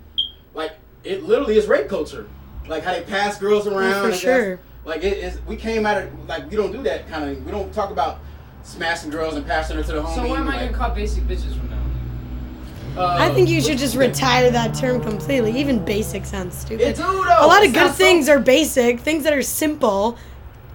like 0.54 0.74
it 1.04 1.24
literally 1.24 1.58
is 1.58 1.68
rape 1.68 1.90
culture. 1.90 2.28
Like 2.68 2.84
how 2.84 2.92
they 2.94 3.02
pass 3.02 3.38
girls 3.38 3.68
around. 3.68 3.90
Yeah, 3.90 4.02
for 4.02 4.08
and 4.10 4.16
sure. 4.16 4.60
Like 4.86 5.04
it 5.04 5.18
is. 5.18 5.40
We 5.46 5.56
came 5.58 5.86
out 5.86 6.02
of 6.02 6.28
like 6.28 6.50
we 6.50 6.56
don't 6.56 6.72
do 6.72 6.81
that 6.84 7.08
kind 7.10 7.30
of. 7.30 7.46
We 7.46 7.52
don't 7.52 7.74
talk 7.74 7.92
about 7.92 8.19
smashing 8.64 9.10
girls 9.10 9.36
and 9.36 9.46
passing 9.46 9.75
her 9.78 9.84
to 9.84 9.92
the 9.92 10.02
homie. 10.02 10.16
So 10.16 10.28
why 10.28 10.38
am 10.38 10.44
I 10.44 10.52
like, 10.52 10.60
getting 10.60 10.74
called 10.75 10.96
basic 10.96 11.24
bitches 11.25 11.58
from 11.58 11.69
now? 11.69 13.02
uh, 13.02 13.18
I 13.19 13.34
think 13.34 13.50
you 13.50 13.62
should 13.62 13.78
just 13.78 13.96
retire 13.96 14.52
that 14.52 14.74
term 14.75 15.02
completely. 15.02 15.58
Even 15.58 15.84
basic 15.84 16.25
sounds 16.25 16.58
stupid. 16.58 16.88
It 16.88 16.96
do. 16.98 17.04
A 17.04 17.46
lot 17.46 17.66
of 17.66 17.74
good 17.74 17.80
sounds 17.80 17.92
so- 17.98 18.04
things 18.04 18.30
are 18.30 18.40
basic. 18.40 19.00
Things 19.02 19.24
that 19.25 19.34
are 19.34 19.42
simple 19.42 20.18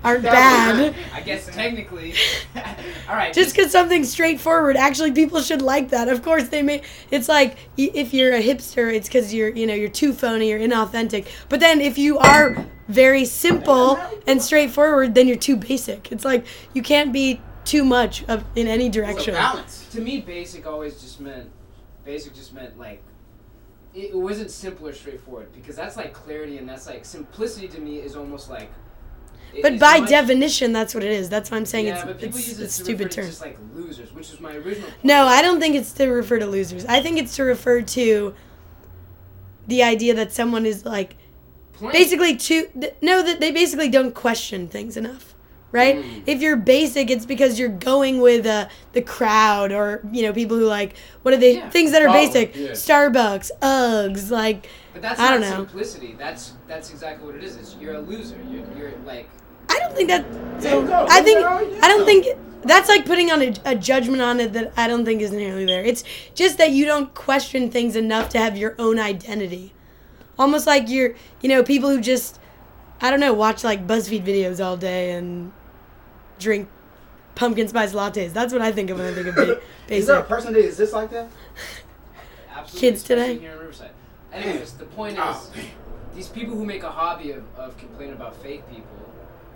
aren't 0.04 0.22
bad. 0.22 0.94
I 1.12 1.20
guess 1.20 1.46
technically. 1.46 2.14
All 3.08 3.14
right. 3.14 3.32
Just 3.32 3.54
because 3.54 3.70
something's 3.70 4.10
straightforward, 4.10 4.76
actually, 4.76 5.12
people 5.12 5.40
should 5.40 5.62
like 5.62 5.90
that. 5.90 6.08
Of 6.08 6.22
course, 6.22 6.48
they 6.48 6.62
may. 6.62 6.82
It's 7.10 7.28
like 7.28 7.56
if 7.76 8.12
you're 8.12 8.32
a 8.34 8.42
hipster, 8.42 8.92
it's 8.92 9.08
because 9.08 9.32
you're, 9.32 9.50
you 9.50 9.66
know, 9.66 9.74
you're 9.74 9.88
too 9.88 10.12
phony, 10.12 10.50
you're 10.50 10.58
inauthentic. 10.60 11.26
But 11.48 11.60
then 11.60 11.80
if 11.80 11.98
you 11.98 12.18
are 12.18 12.66
very 12.88 13.24
simple 13.24 13.98
and 14.26 14.42
straightforward, 14.42 15.14
then 15.14 15.26
you're 15.28 15.36
too 15.36 15.56
basic. 15.56 16.10
It's 16.12 16.24
like 16.24 16.46
you 16.74 16.82
can't 16.82 17.12
be 17.12 17.40
too 17.64 17.84
much 17.84 18.24
of 18.24 18.44
in 18.56 18.66
any 18.66 18.86
It's 18.88 18.96
a 18.96 19.00
direction. 19.00 19.34
balance. 19.34 19.88
to 19.92 20.00
me, 20.00 20.20
basic 20.20 20.66
always 20.66 21.00
just 21.00 21.20
meant. 21.20 21.50
Basic 22.04 22.34
just 22.34 22.52
meant 22.52 22.78
like. 22.78 23.02
It 23.94 24.10
it 24.10 24.16
wasn't 24.16 24.50
simple 24.50 24.88
or 24.88 24.92
straightforward 24.94 25.52
because 25.52 25.76
that's 25.76 25.96
like 25.98 26.14
clarity 26.14 26.56
and 26.58 26.66
that's 26.68 26.86
like 26.86 27.04
simplicity 27.04 27.68
to 27.68 27.80
me 27.80 27.98
is 27.98 28.16
almost 28.16 28.48
like. 28.50 28.70
But 29.60 29.78
by 29.78 29.98
much- 29.98 30.08
definition, 30.08 30.72
that's 30.72 30.94
what 30.94 31.02
it 31.04 31.10
is. 31.12 31.28
That's 31.28 31.50
why 31.50 31.58
I'm 31.58 31.66
saying 31.66 31.86
yeah, 31.86 31.96
it's 31.96 32.04
but 32.04 32.22
it's, 32.22 32.48
use 32.48 32.60
it 32.60 32.64
it's 32.64 32.78
to 32.78 32.84
stupid 32.84 33.10
term. 33.10 33.26
just 33.26 33.40
like 33.42 33.58
losers, 33.74 34.12
which 34.14 34.30
was 34.30 34.40
my 34.40 34.54
original. 34.54 34.88
Point. 34.88 35.04
No, 35.04 35.26
I 35.26 35.42
don't 35.42 35.60
think 35.60 35.74
it's 35.74 35.92
to 35.92 36.06
refer 36.08 36.38
to 36.38 36.46
losers. 36.46 36.86
I 36.86 37.00
think 37.02 37.18
it's 37.18 37.36
to 37.36 37.42
refer 37.42 37.82
to 37.82 38.34
the 39.66 39.82
idea 39.82 40.14
that 40.14 40.32
someone 40.32 40.66
is 40.66 40.84
like 40.84 41.16
Plain. 41.74 41.92
basically 41.92 42.36
too 42.36 42.68
th- 42.80 42.94
no 43.00 43.22
that 43.22 43.40
they 43.40 43.50
basically 43.52 43.88
don't 43.88 44.12
question 44.14 44.66
things 44.68 44.96
enough 44.96 45.34
right 45.70 45.96
Mm. 46.04 46.22
if 46.26 46.42
you're 46.42 46.56
basic 46.56 47.10
it's 47.10 47.24
because 47.24 47.58
you're 47.58 47.68
going 47.68 48.20
with 48.20 48.44
uh, 48.44 48.68
the 48.92 49.00
crowd 49.02 49.70
or 49.72 50.00
you 50.12 50.22
know 50.22 50.32
people 50.32 50.58
who 50.58 50.66
like 50.66 50.96
what 51.22 51.32
are 51.32 51.36
they 51.38 51.56
Yeah. 51.58 51.70
things 51.70 51.92
that 51.92 52.02
are 52.02 52.06
Follow, 52.08 52.18
basic 52.26 52.56
yeah. 52.56 52.70
starbucks 52.72 53.50
uggs 53.62 54.30
like 54.30 54.68
But 54.92 55.02
that's 55.02 55.20
I 55.20 55.24
not 55.24 55.30
don't 55.30 55.40
know. 55.42 55.56
simplicity. 55.64 56.14
That's 56.18 56.54
that's 56.66 56.90
exactly 56.90 57.24
what 57.26 57.36
it 57.36 57.44
is. 57.44 57.56
It's 57.56 57.76
you're 57.80 57.94
a 57.94 58.00
loser. 58.00 58.36
You're, 58.50 58.66
you're 58.76 58.92
like 59.06 59.30
i 59.68 59.78
don't 59.78 59.94
think 59.94 60.08
that 60.08 60.24
There 60.60 60.80
you 60.80 60.86
go. 60.86 61.06
i 61.10 61.20
think 61.22 61.40
There 61.40 61.62
you 61.62 61.70
go. 61.70 61.78
i 61.82 61.88
don't 61.88 62.04
think 62.04 62.26
that's 62.64 62.88
like 62.88 63.04
putting 63.04 63.30
on 63.32 63.42
a, 63.42 63.52
a 63.64 63.74
judgment 63.74 64.22
on 64.22 64.40
it 64.40 64.52
that 64.52 64.72
i 64.76 64.86
don't 64.86 65.04
think 65.04 65.20
is 65.20 65.32
inherently 65.32 65.64
there 65.66 65.84
it's 65.84 66.04
just 66.34 66.58
that 66.58 66.70
you 66.70 66.84
don't 66.84 67.12
question 67.14 67.70
things 67.70 67.96
enough 67.96 68.28
to 68.30 68.38
have 68.38 68.56
your 68.56 68.74
own 68.78 68.98
identity 68.98 69.72
almost 70.38 70.66
like 70.66 70.88
you're 70.88 71.14
you 71.40 71.48
know 71.48 71.62
people 71.62 71.88
who 71.90 72.00
just 72.00 72.38
i 73.00 73.10
don't 73.10 73.20
know 73.20 73.32
watch 73.32 73.64
like 73.64 73.86
buzzfeed 73.86 74.24
videos 74.24 74.64
all 74.64 74.76
day 74.76 75.12
and 75.12 75.52
drink 76.38 76.68
pumpkin 77.34 77.66
spice 77.68 77.92
lattes 77.92 78.32
that's 78.32 78.52
what 78.52 78.62
i 78.62 78.70
think 78.70 78.90
of 78.90 78.98
when 78.98 79.08
i 79.08 79.14
think 79.14 79.26
of 79.28 79.34
ba- 79.36 79.60
Is 79.88 80.06
there 80.06 80.16
a 80.16 80.20
basic 80.20 80.28
person 80.28 80.52
that 80.52 80.64
exists 80.64 80.94
like 80.94 81.10
that? 81.10 81.28
absolutely 82.54 82.80
Kids 82.80 83.02
especially 83.02 83.24
today? 83.34 83.40
here 83.40 83.52
in 83.52 83.58
Riverside. 83.58 83.90
Anyways, 84.32 84.72
the 84.74 84.84
point 84.86 85.16
oh, 85.18 85.30
is, 85.30 85.50
Oh, 85.56 85.60
these 86.14 86.28
people 86.28 86.54
who 86.56 86.64
make 86.64 86.82
a 86.82 86.90
hobby 86.90 87.32
of, 87.32 87.42
of 87.56 87.76
complaining 87.76 88.14
about 88.14 88.34
fake 88.36 88.62
people. 88.70 89.11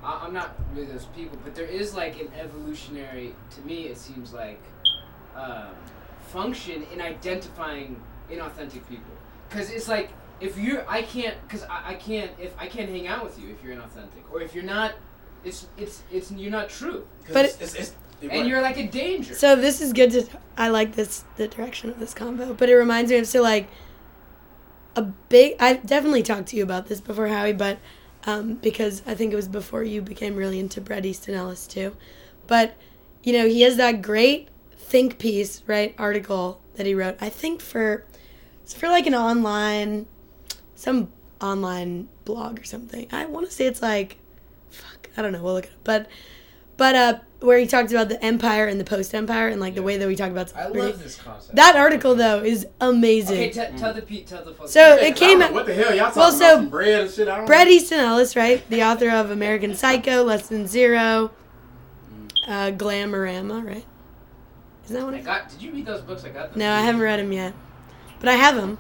I, 0.07 0.25
I'm 0.25 0.33
not 0.33 0.55
really 0.73 0.87
those 0.87 1.07
people, 1.07 1.39
but 1.45 1.55
there 1.55 1.67
is 1.67 1.95
like 1.95 2.21
an 2.21 2.29
evolutionary. 2.39 3.35
To 3.57 3.61
me, 3.63 3.89
it 3.89 3.99
seems 3.99 4.33
like 4.33 4.63
um, 5.35 5.75
function 6.29 6.87
in 6.93 7.01
identifying 7.01 8.01
inauthentic 8.31 8.89
people. 8.89 9.13
Because 9.49 9.71
it's 9.71 9.89
like 9.89 10.11
if 10.41 10.57
you're, 10.57 10.89
I 10.89 11.03
can't, 11.03 11.37
because 11.43 11.65
I, 11.65 11.91
I 11.91 11.95
can't, 11.95 12.31
if 12.39 12.55
I 12.59 12.67
can't 12.67 12.89
hang 12.89 13.07
out 13.07 13.25
with 13.25 13.39
you 13.39 13.51
if 13.51 13.63
you're 13.63 13.75
inauthentic, 13.75 14.23
or 14.33 14.41
if 14.41 14.55
you're 14.55 14.65
not, 14.65 14.95
it's 15.45 15.67
it's 15.77 16.03
it's 16.11 16.31
you're 16.33 16.51
not 16.51 16.69
true. 16.69 17.07
But 17.33 17.47
it's, 17.47 17.61
it's, 17.61 17.75
it's, 17.75 17.95
and 18.23 18.49
you're 18.49 18.63
like 18.63 18.79
a 18.79 18.87
danger. 18.87 19.35
So 19.35 19.57
this 19.57 19.81
is 19.81 19.93
good 19.93 20.11
to 20.13 20.27
I 20.57 20.69
like 20.69 20.95
this 20.95 21.25
the 21.37 21.49
direction 21.49 21.91
of 21.91 21.99
this 21.99 22.15
combo, 22.15 22.55
but 22.55 22.69
it 22.69 22.77
reminds 22.77 23.11
me 23.11 23.19
of 23.19 23.27
so 23.27 23.43
like 23.43 23.69
a 24.97 25.03
big 25.03 25.55
I've 25.61 25.87
definitely 25.87 26.23
talked 26.23 26.49
to 26.49 26.57
you 26.57 26.63
about 26.63 26.87
this 26.87 27.01
before, 27.01 27.29
Howie, 27.29 27.53
but 27.53 27.79
um, 28.27 28.55
because 28.55 29.03
I 29.07 29.15
think 29.15 29.33
it 29.33 29.37
was 29.37 29.49
before 29.49 29.83
you 29.83 30.03
became 30.03 30.37
really 30.37 30.59
into 30.59 30.81
Bret 30.81 31.07
Easton 31.07 31.35
Ellis 31.35 31.67
too. 31.67 31.97
But 32.47 32.77
you 33.23 33.33
know, 33.33 33.49
he 33.49 33.63
has 33.63 33.77
that 33.77 34.03
great 34.03 34.49
think 34.77 35.19
piece, 35.19 35.63
right, 35.67 35.95
article 35.99 36.61
that 36.77 36.87
he 36.87 36.95
wrote. 36.95 37.17
I 37.21 37.29
think 37.29 37.61
for 37.61 38.05
It's 38.63 38.75
for 38.75 38.89
like 38.89 39.07
an 39.07 39.15
online, 39.15 40.07
some 40.75 41.13
online 41.41 42.09
blog 42.25 42.61
or 42.61 42.65
something. 42.65 43.07
I 43.13 43.27
want 43.27 43.47
to 43.47 43.53
say 43.53 43.67
it's 43.67 43.83
like, 43.83 44.19
fuck, 44.71 45.09
I 45.17 45.23
don't 45.23 45.33
know. 45.33 45.43
We'll 45.43 45.55
look 45.55 45.67
it 45.67 45.73
up. 45.73 45.79
But, 45.85 46.09
but 46.77 46.95
uh, 46.95 47.19
where 47.41 47.59
he 47.59 47.67
talks 47.67 47.93
about 47.93 48.09
the 48.09 48.23
empire 48.25 48.67
and 48.67 48.81
the 48.81 48.85
post-empire 48.85 49.49
and 49.49 49.61
like 49.61 49.75
the 49.75 49.83
way 49.83 49.97
that 49.99 50.09
we 50.09 50.17
talk 50.17 50.31
about 50.31 50.55
I 50.57 50.69
love 50.69 51.03
this 51.03 51.17
concept. 51.21 51.55
That 51.57 51.77
article 51.77 52.15
though 52.15 52.43
is 52.43 52.67
amazing. 52.81 53.35
Okay, 53.37 53.51
t- 53.51 53.77
tell 53.79 53.93
the 53.95 54.03
pe- 54.03 54.23
tell 54.25 54.43
the 54.45 54.53
folks. 54.55 54.73
So, 54.73 54.81
Yeah, 54.81 54.95
it 55.05 55.11
'cause 55.11 55.19
came 55.19 55.39
don't 55.41 55.51
know 55.51 55.55
What 55.57 55.67
the 55.67 55.75
hell? 55.75 55.95
Y'all 55.95 56.07
talking 56.07 56.21
Well, 56.21 56.29
about 56.31 56.39
so, 56.39 56.55
some 56.57 56.69
bread 56.71 57.01
and 57.03 57.11
shit? 57.11 57.29
I 57.29 57.37
don't 57.37 57.47
Bret 57.47 57.69
Easton 57.69 58.01
Ellis, 58.01 58.35
right? 58.37 58.69
The 58.71 58.83
author 58.85 59.11
of 59.11 59.31
American 59.31 59.75
Psycho, 59.75 60.23
Less 60.25 60.49
Than 60.49 60.67
Zero, 60.67 61.31
uh, 62.49 62.71
Glamorama, 62.73 63.65
right? 63.65 63.85
Isn't 64.87 64.97
that 64.97 65.05
one? 65.05 65.15
I 65.15 65.21
got. 65.21 65.49
Did 65.51 65.63
you 65.63 65.73
read 65.73 65.87
those 65.87 66.01
books? 66.03 66.25
I 66.25 66.29
got 66.31 66.51
them. 66.51 66.61
No, 66.61 66.73
I 66.73 66.81
haven't 66.83 67.01
read 67.01 67.19
them 67.21 67.33
yet, 67.33 67.53
but 68.21 68.29
I 68.29 68.35
have 68.35 68.55
them. 68.57 68.79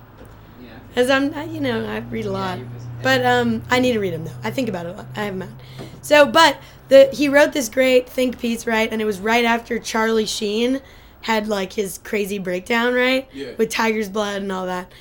Yeah. 0.63 0.69
As 0.95 1.11
I'm, 1.11 1.35
I- 1.35 1.45
you 1.45 1.61
know, 1.61 1.85
I 1.87 1.99
read 1.99 2.27
a 2.27 2.31
lot. 2.31 2.59
you're. 2.59 2.69
But 3.03 3.27
um, 3.27 3.63
I 3.71 3.79
need 3.81 3.93
to 3.93 4.01
read 4.01 4.15
them 4.15 4.25
though. 4.25 4.33
I 4.43 4.51
think 4.51 4.69
about 4.69 4.87
it 4.87 4.91
a 4.91 4.93
lot. 4.99 5.07
I 5.17 5.25
have 5.25 5.39
them 5.39 5.49
out. 5.49 5.87
So, 6.03 6.27
but 6.27 6.57
the 6.89 7.11
he 7.13 7.29
wrote 7.29 7.53
this 7.53 7.69
great 7.69 8.09
think 8.09 8.39
piece, 8.39 8.67
right? 8.67 8.91
And 8.91 9.01
it 9.03 9.05
was 9.05 9.21
right 9.21 9.45
after 9.45 9.79
Charlie 9.79 10.27
Sheen 10.27 10.81
had 11.23 11.49
like 11.49 11.73
his 11.73 11.99
crazy 11.99 12.39
breakdown, 12.39 12.95
right? 12.95 13.29
Yeah. 13.33 13.53
With 13.59 13.71
Tiger's 13.71 14.09
Blood 14.09 14.43
and 14.43 14.53
all 14.53 14.67
that. 14.67 14.93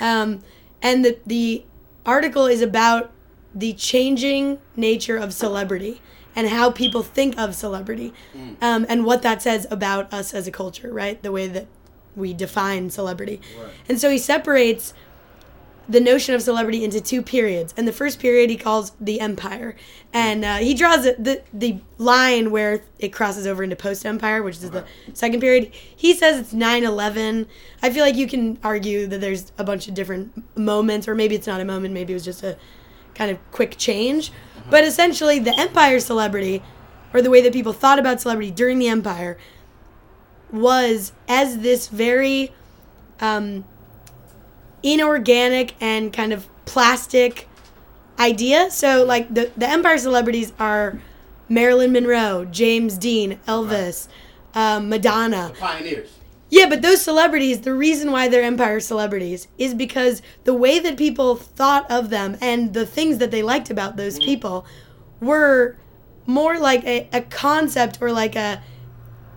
Um, 0.00 0.40
and 0.82 1.04
the 1.04 1.18
the 1.26 1.64
article 2.04 2.46
is 2.46 2.62
about 2.62 3.12
the 3.54 3.72
changing 3.72 4.58
nature 4.76 5.16
of 5.16 5.34
celebrity 5.34 6.00
and 6.36 6.48
how 6.48 6.70
people 6.70 7.02
think 7.02 7.36
of 7.36 7.54
celebrity, 7.54 8.14
um, 8.62 8.86
and 8.88 9.04
what 9.04 9.22
that 9.22 9.42
says 9.42 9.66
about 9.70 10.12
us 10.12 10.32
as 10.32 10.46
a 10.46 10.50
culture, 10.52 10.92
right? 10.92 11.20
The 11.22 11.32
way 11.32 11.48
that 11.48 11.66
we 12.14 12.32
define 12.32 12.90
celebrity. 12.90 13.40
Right. 13.60 13.72
And 13.88 14.00
so 14.00 14.10
he 14.10 14.18
separates 14.18 14.94
the 15.90 16.00
notion 16.00 16.36
of 16.36 16.42
celebrity 16.42 16.84
into 16.84 17.00
two 17.00 17.20
periods. 17.20 17.74
And 17.76 17.86
the 17.86 17.92
first 17.92 18.20
period 18.20 18.48
he 18.48 18.56
calls 18.56 18.92
the 19.00 19.20
empire. 19.20 19.74
And 20.12 20.44
uh, 20.44 20.56
he 20.58 20.72
draws 20.72 21.02
the, 21.02 21.16
the, 21.18 21.42
the 21.52 21.80
line 21.98 22.52
where 22.52 22.82
it 23.00 23.08
crosses 23.08 23.44
over 23.44 23.64
into 23.64 23.74
post 23.74 24.06
empire, 24.06 24.42
which 24.42 24.56
is 24.56 24.70
the 24.70 24.84
second 25.14 25.40
period. 25.40 25.72
He 25.74 26.14
says 26.14 26.38
it's 26.38 26.52
9 26.52 26.84
11. 26.84 27.46
I 27.82 27.90
feel 27.90 28.04
like 28.04 28.14
you 28.14 28.28
can 28.28 28.58
argue 28.62 29.08
that 29.08 29.20
there's 29.20 29.50
a 29.58 29.64
bunch 29.64 29.88
of 29.88 29.94
different 29.94 30.56
moments, 30.56 31.08
or 31.08 31.16
maybe 31.16 31.34
it's 31.34 31.48
not 31.48 31.60
a 31.60 31.64
moment, 31.64 31.92
maybe 31.92 32.12
it 32.12 32.16
was 32.16 32.24
just 32.24 32.44
a 32.44 32.56
kind 33.14 33.30
of 33.32 33.38
quick 33.50 33.76
change. 33.76 34.30
But 34.70 34.84
essentially, 34.84 35.40
the 35.40 35.58
empire 35.58 35.98
celebrity, 35.98 36.62
or 37.12 37.20
the 37.20 37.30
way 37.30 37.40
that 37.42 37.52
people 37.52 37.72
thought 37.72 37.98
about 37.98 38.20
celebrity 38.20 38.52
during 38.52 38.78
the 38.78 38.88
empire, 38.88 39.36
was 40.52 41.12
as 41.26 41.58
this 41.58 41.88
very 41.88 42.52
um, 43.20 43.64
inorganic 44.82 45.74
and 45.80 46.12
kind 46.12 46.32
of 46.32 46.48
plastic 46.64 47.48
idea. 48.18 48.70
So 48.70 49.04
like 49.04 49.32
the 49.32 49.50
the 49.56 49.68
Empire 49.68 49.98
celebrities 49.98 50.52
are 50.58 51.00
Marilyn 51.48 51.92
Monroe, 51.92 52.44
James 52.44 52.96
Dean, 52.96 53.40
Elvis, 53.48 54.08
um, 54.54 54.88
Madonna. 54.88 55.50
The 55.54 55.60
pioneers. 55.60 56.16
Yeah, 56.50 56.68
but 56.68 56.82
those 56.82 57.00
celebrities, 57.00 57.60
the 57.60 57.74
reason 57.74 58.10
why 58.10 58.28
they're 58.28 58.42
Empire 58.42 58.80
celebrities 58.80 59.46
is 59.56 59.72
because 59.72 60.20
the 60.42 60.54
way 60.54 60.80
that 60.80 60.96
people 60.96 61.36
thought 61.36 61.88
of 61.88 62.10
them 62.10 62.36
and 62.40 62.74
the 62.74 62.84
things 62.84 63.18
that 63.18 63.30
they 63.30 63.42
liked 63.42 63.70
about 63.70 63.96
those 63.96 64.18
people 64.18 64.66
were 65.20 65.76
more 66.26 66.58
like 66.58 66.84
a, 66.84 67.08
a 67.12 67.20
concept 67.20 67.98
or 68.00 68.10
like 68.10 68.34
a 68.34 68.62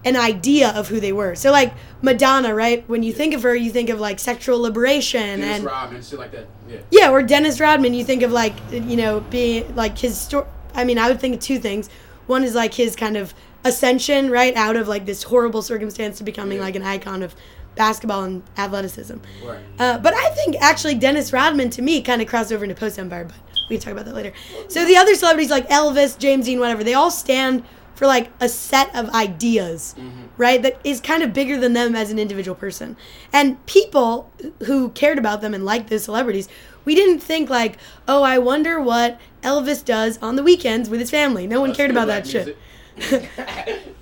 an 0.05 0.15
idea 0.17 0.69
of 0.71 0.87
who 0.89 0.99
they 0.99 1.11
were. 1.13 1.35
So 1.35 1.51
like 1.51 1.73
Madonna, 2.01 2.53
right? 2.53 2.83
When 2.89 3.03
you 3.03 3.13
think 3.13 3.33
of 3.33 3.43
her, 3.43 3.55
you 3.55 3.71
think 3.71 3.89
of 3.89 3.99
like 3.99 4.19
sexual 4.19 4.59
liberation 4.59 5.39
Dennis 5.39 5.57
and 5.57 5.65
Rodman, 5.65 6.01
shit 6.01 6.19
like 6.19 6.31
that. 6.31 6.47
Yeah. 6.67 6.79
yeah, 6.91 7.09
or 7.11 7.23
Dennis 7.23 7.59
Rodman, 7.59 7.93
you 7.93 8.03
think 8.03 8.21
of 8.21 8.31
like 8.31 8.53
you 8.71 8.95
know 8.97 9.21
being 9.21 9.75
like 9.75 9.97
his 9.97 10.17
story. 10.19 10.45
I 10.75 10.83
mean, 10.83 10.97
I 10.97 11.07
would 11.09 11.19
think 11.19 11.35
of 11.35 11.39
two 11.41 11.59
things. 11.59 11.89
One 12.27 12.43
is 12.43 12.55
like 12.55 12.73
his 12.73 12.95
kind 12.95 13.15
of 13.17 13.33
ascension, 13.63 14.29
right, 14.29 14.55
out 14.55 14.75
of 14.75 14.87
like 14.87 15.05
this 15.05 15.23
horrible 15.23 15.61
circumstance 15.61 16.17
to 16.17 16.23
becoming 16.23 16.57
Yeah. 16.57 16.63
like 16.65 16.75
an 16.75 16.83
icon 16.83 17.23
of 17.23 17.35
basketball 17.75 18.23
and 18.23 18.43
athleticism. 18.57 19.17
Right. 19.43 19.59
Uh, 19.79 19.97
but 19.97 20.13
I 20.13 20.29
think 20.31 20.57
actually 20.61 20.95
Dennis 20.95 21.33
Rodman 21.33 21.69
to 21.71 21.81
me 21.81 22.01
kind 22.01 22.21
of 22.21 22.27
crossed 22.27 22.51
over 22.51 22.63
into 22.65 22.75
post 22.75 22.99
Empire, 22.99 23.25
but 23.25 23.35
we 23.69 23.77
can 23.77 23.83
talk 23.83 23.93
about 23.93 24.05
that 24.05 24.13
later. 24.13 24.33
So 24.67 24.85
the 24.85 24.97
other 24.97 25.15
celebrities 25.15 25.49
like 25.49 25.67
Elvis, 25.69 26.17
James 26.19 26.45
Dean, 26.45 26.59
whatever, 26.59 26.83
they 26.83 26.93
all 26.93 27.09
stand 27.09 27.63
for 27.95 28.07
like 28.07 28.31
a 28.39 28.49
set 28.49 28.93
of 28.95 29.09
ideas, 29.11 29.95
mm-hmm. 29.97 30.23
right? 30.37 30.61
That 30.61 30.79
is 30.83 30.99
kind 30.99 31.23
of 31.23 31.33
bigger 31.33 31.59
than 31.59 31.73
them 31.73 31.95
as 31.95 32.11
an 32.11 32.19
individual 32.19 32.55
person. 32.55 32.97
And 33.31 33.63
people 33.65 34.31
who 34.65 34.89
cared 34.89 35.17
about 35.17 35.41
them 35.41 35.53
and 35.53 35.63
liked 35.63 35.89
those 35.89 36.03
celebrities, 36.03 36.47
we 36.85 36.95
didn't 36.95 37.19
think 37.19 37.49
like, 37.49 37.77
oh, 38.07 38.23
I 38.23 38.39
wonder 38.39 38.79
what 38.79 39.19
Elvis 39.41 39.85
does 39.85 40.17
on 40.21 40.35
the 40.35 40.43
weekends 40.43 40.89
with 40.89 40.99
his 40.99 41.11
family. 41.11 41.47
No 41.47 41.59
one 41.59 41.69
Let's 41.69 41.77
cared 41.77 41.91
about 41.91 42.07
that 42.07 42.27
shit. 42.27 42.57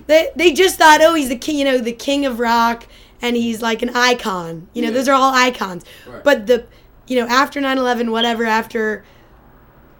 They 0.08 0.30
they 0.36 0.52
just 0.52 0.78
thought, 0.78 1.00
oh, 1.02 1.14
he's 1.14 1.30
the 1.30 1.38
king, 1.38 1.58
you 1.60 1.64
know, 1.64 1.78
the 1.78 1.94
king 1.94 2.26
of 2.26 2.40
rock, 2.40 2.86
and 3.22 3.36
he's 3.36 3.62
like 3.62 3.82
an 3.82 3.92
icon. 3.96 4.68
You 4.74 4.82
know, 4.82 4.90
Yeah. 4.90 4.96
those 4.96 5.08
are 5.08 5.14
all 5.14 5.34
icons. 5.34 5.86
Right. 6.06 6.24
But 6.24 6.48
the, 6.48 6.66
you 7.08 7.18
know, 7.20 7.28
after 7.28 7.62
9/11, 7.62 8.12
whatever, 8.12 8.44
after 8.44 9.06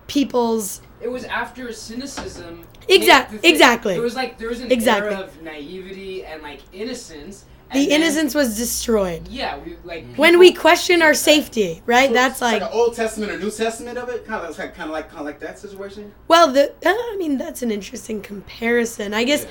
people's 0.08 0.82
It 1.00 1.10
was 1.10 1.24
after 1.26 1.72
cynicism. 1.72 2.66
Exact- 2.90 3.32
hit 3.32 3.38
the 3.38 3.42
thing. 3.42 3.52
exactly. 3.54 3.96
It 3.96 4.02
was 4.02 4.16
like 4.16 4.38
there 4.38 4.50
was 4.50 4.60
an 4.62 4.72
Exactly. 4.72 5.12
era 5.14 5.22
of 5.24 5.42
naivety 5.42 6.26
and 6.26 6.42
like 6.42 6.62
innocence. 6.74 7.46
the 7.74 7.86
then- 7.88 8.02
innocence 8.02 8.36
was 8.36 8.58
destroyed. 8.58 9.28
Yeah, 9.30 9.58
we 9.64 9.78
like 9.86 10.06
When 10.18 10.40
we 10.40 10.52
question 10.52 11.02
our 11.02 11.14
safety, 11.14 11.82
right? 11.86 12.10
So 12.10 12.14
That's 12.14 12.34
it's 12.36 12.42
like, 12.42 12.62
an 12.62 12.68
Old 12.74 12.96
Testament 12.96 13.32
or 13.32 13.40
New 13.40 13.50
Testament 13.52 13.98
of 13.98 14.10
it, 14.10 14.26
kind 14.26 14.46
of 14.46 14.58
like 14.58 14.76
kind 14.76 14.90
of 14.90 14.94
like 14.94 15.08
kind 15.10 15.22
of 15.22 15.26
like 15.26 15.40
that 15.40 15.58
situation. 15.58 16.12
well, 16.28 16.52
the 16.52 16.70
uh, 16.86 16.90
I 16.90 17.16
mean, 17.18 17.38
that's 17.38 17.62
an 17.62 17.72
interesting 17.72 18.22
comparison. 18.22 19.14
I 19.14 19.24
guess 19.24 19.46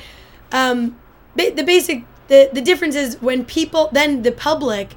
um, 0.52 0.98
ba- 1.36 1.52
the 1.54 1.62
basic 1.64 2.04
the 2.28 2.50
the 2.52 2.60
difference 2.60 2.94
is 2.94 3.20
when 3.22 3.44
people 3.44 3.88
then 3.92 4.22
the 4.22 4.32
public 4.32 4.90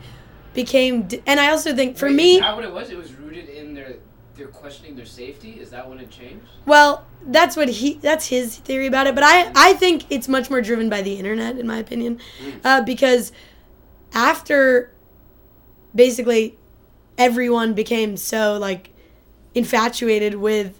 became, 0.53 1.03
d- 1.03 1.21
and 1.25 1.39
I 1.39 1.49
also 1.49 1.73
think 1.75 1.97
for 1.97 2.07
Wait, 2.07 2.15
me, 2.15 2.33
is 2.35 2.41
that 2.41 2.55
what 2.55 2.65
it 2.65 2.73
was? 2.73 2.89
It 2.89 2.97
was 2.97 3.13
rooted 3.13 3.47
in 3.49 3.73
their 3.73 3.95
they're 4.35 4.47
questioning 4.47 4.95
their 4.95 5.05
safety. 5.05 5.51
Is 5.61 5.69
that 5.69 5.87
when 5.87 5.99
it 5.99 6.09
changed? 6.11 6.45
Well, 6.65 7.05
that's 7.27 7.55
what 7.55 7.69
he 7.69 7.95
that's 7.95 8.27
his 8.27 8.57
theory 8.57 8.87
about 8.87 9.07
it, 9.07 9.15
but 9.15 9.23
I 9.23 9.51
I 9.55 9.73
think 9.73 10.05
it's 10.09 10.27
much 10.27 10.49
more 10.49 10.61
driven 10.61 10.89
by 10.89 11.01
the 11.01 11.15
internet 11.15 11.57
in 11.57 11.67
my 11.67 11.77
opinion. 11.77 12.19
Uh, 12.63 12.81
because 12.81 13.31
after 14.13 14.91
basically 15.95 16.57
everyone 17.17 17.73
became 17.73 18.17
so 18.17 18.57
like 18.57 18.89
infatuated 19.53 20.35
with 20.35 20.79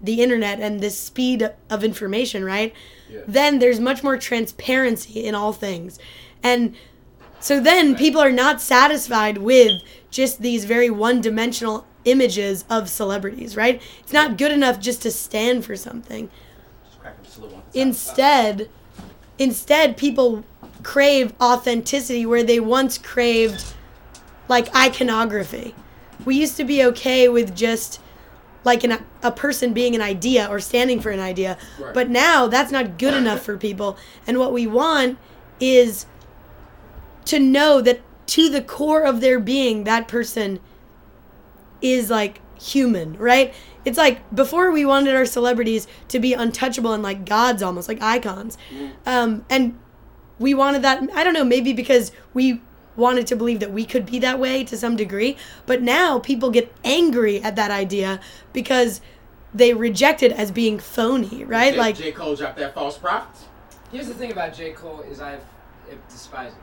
the 0.00 0.22
internet 0.22 0.60
and 0.60 0.80
the 0.80 0.90
speed 0.90 1.50
of 1.70 1.82
information, 1.82 2.44
right? 2.44 2.72
Yeah. 3.10 3.20
Then 3.26 3.58
there's 3.58 3.80
much 3.80 4.02
more 4.02 4.16
transparency 4.16 5.24
in 5.24 5.34
all 5.34 5.52
things. 5.52 5.98
And 6.42 6.76
so 7.40 7.60
then 7.60 7.96
people 7.96 8.20
are 8.20 8.32
not 8.32 8.60
satisfied 8.60 9.38
with 9.38 9.82
just 10.10 10.40
these 10.42 10.64
very 10.64 10.90
one-dimensional 10.90 11.86
images 12.06 12.64
of 12.70 12.88
celebrities, 12.88 13.56
right? 13.56 13.82
It's 14.00 14.12
not 14.12 14.38
good 14.38 14.52
enough 14.52 14.80
just 14.80 15.02
to 15.02 15.10
stand 15.10 15.66
for 15.66 15.76
something. 15.76 16.30
Just 16.86 17.00
crack 17.00 17.22
just 17.22 17.36
a 17.36 17.40
little 17.42 17.56
one. 17.56 17.64
Instead, 17.74 18.70
instead 19.38 19.98
people 19.98 20.44
crave 20.82 21.34
authenticity 21.40 22.24
where 22.24 22.42
they 22.42 22.60
once 22.60 22.96
craved 22.96 23.74
like 24.48 24.74
iconography. 24.74 25.74
We 26.24 26.36
used 26.36 26.56
to 26.56 26.64
be 26.64 26.82
okay 26.84 27.28
with 27.28 27.54
just 27.54 28.00
like 28.64 28.84
an, 28.84 29.04
a 29.22 29.30
person 29.30 29.72
being 29.72 29.94
an 29.94 30.00
idea 30.00 30.46
or 30.48 30.60
standing 30.60 31.00
for 31.00 31.10
an 31.10 31.20
idea. 31.20 31.58
Right. 31.78 31.92
But 31.92 32.08
now 32.08 32.46
that's 32.46 32.72
not 32.72 32.98
good 32.98 33.14
enough 33.14 33.42
for 33.42 33.56
people. 33.56 33.96
And 34.26 34.38
what 34.38 34.52
we 34.52 34.66
want 34.66 35.18
is 35.60 36.06
to 37.26 37.38
know 37.38 37.80
that 37.80 38.00
to 38.28 38.48
the 38.48 38.62
core 38.62 39.02
of 39.02 39.20
their 39.20 39.38
being, 39.38 39.84
that 39.84 40.08
person 40.08 40.60
is 41.92 42.10
like 42.10 42.40
human, 42.60 43.16
right? 43.18 43.54
It's 43.84 43.98
like 43.98 44.34
before 44.34 44.70
we 44.70 44.84
wanted 44.84 45.14
our 45.14 45.26
celebrities 45.26 45.86
to 46.08 46.18
be 46.18 46.32
untouchable 46.32 46.92
and 46.92 47.02
like 47.02 47.24
gods 47.24 47.62
almost, 47.62 47.88
like 47.88 48.02
icons. 48.02 48.58
Um, 49.04 49.44
and 49.48 49.78
we 50.38 50.54
wanted 50.54 50.82
that, 50.82 51.08
I 51.14 51.24
don't 51.24 51.34
know, 51.34 51.44
maybe 51.44 51.72
because 51.72 52.12
we 52.34 52.60
wanted 52.96 53.26
to 53.28 53.36
believe 53.36 53.60
that 53.60 53.72
we 53.72 53.84
could 53.84 54.06
be 54.06 54.18
that 54.20 54.38
way 54.38 54.64
to 54.64 54.76
some 54.76 54.96
degree. 54.96 55.36
But 55.66 55.82
now 55.82 56.18
people 56.18 56.50
get 56.50 56.74
angry 56.84 57.42
at 57.42 57.56
that 57.56 57.70
idea 57.70 58.20
because 58.52 59.00
they 59.54 59.72
reject 59.72 60.22
it 60.22 60.32
as 60.32 60.50
being 60.50 60.78
phony, 60.78 61.44
right? 61.44 61.74
J, 61.74 61.78
like, 61.78 61.96
J 61.96 62.12
Cole 62.12 62.34
dropped 62.36 62.58
that 62.58 62.74
false 62.74 62.98
prophets. 62.98 63.44
Here's 63.92 64.08
the 64.08 64.14
thing 64.14 64.32
about 64.32 64.54
J 64.54 64.72
Cole 64.72 65.00
is 65.02 65.20
I've 65.20 65.42
I 65.88 65.94
despise 66.10 66.52
him. 66.52 66.60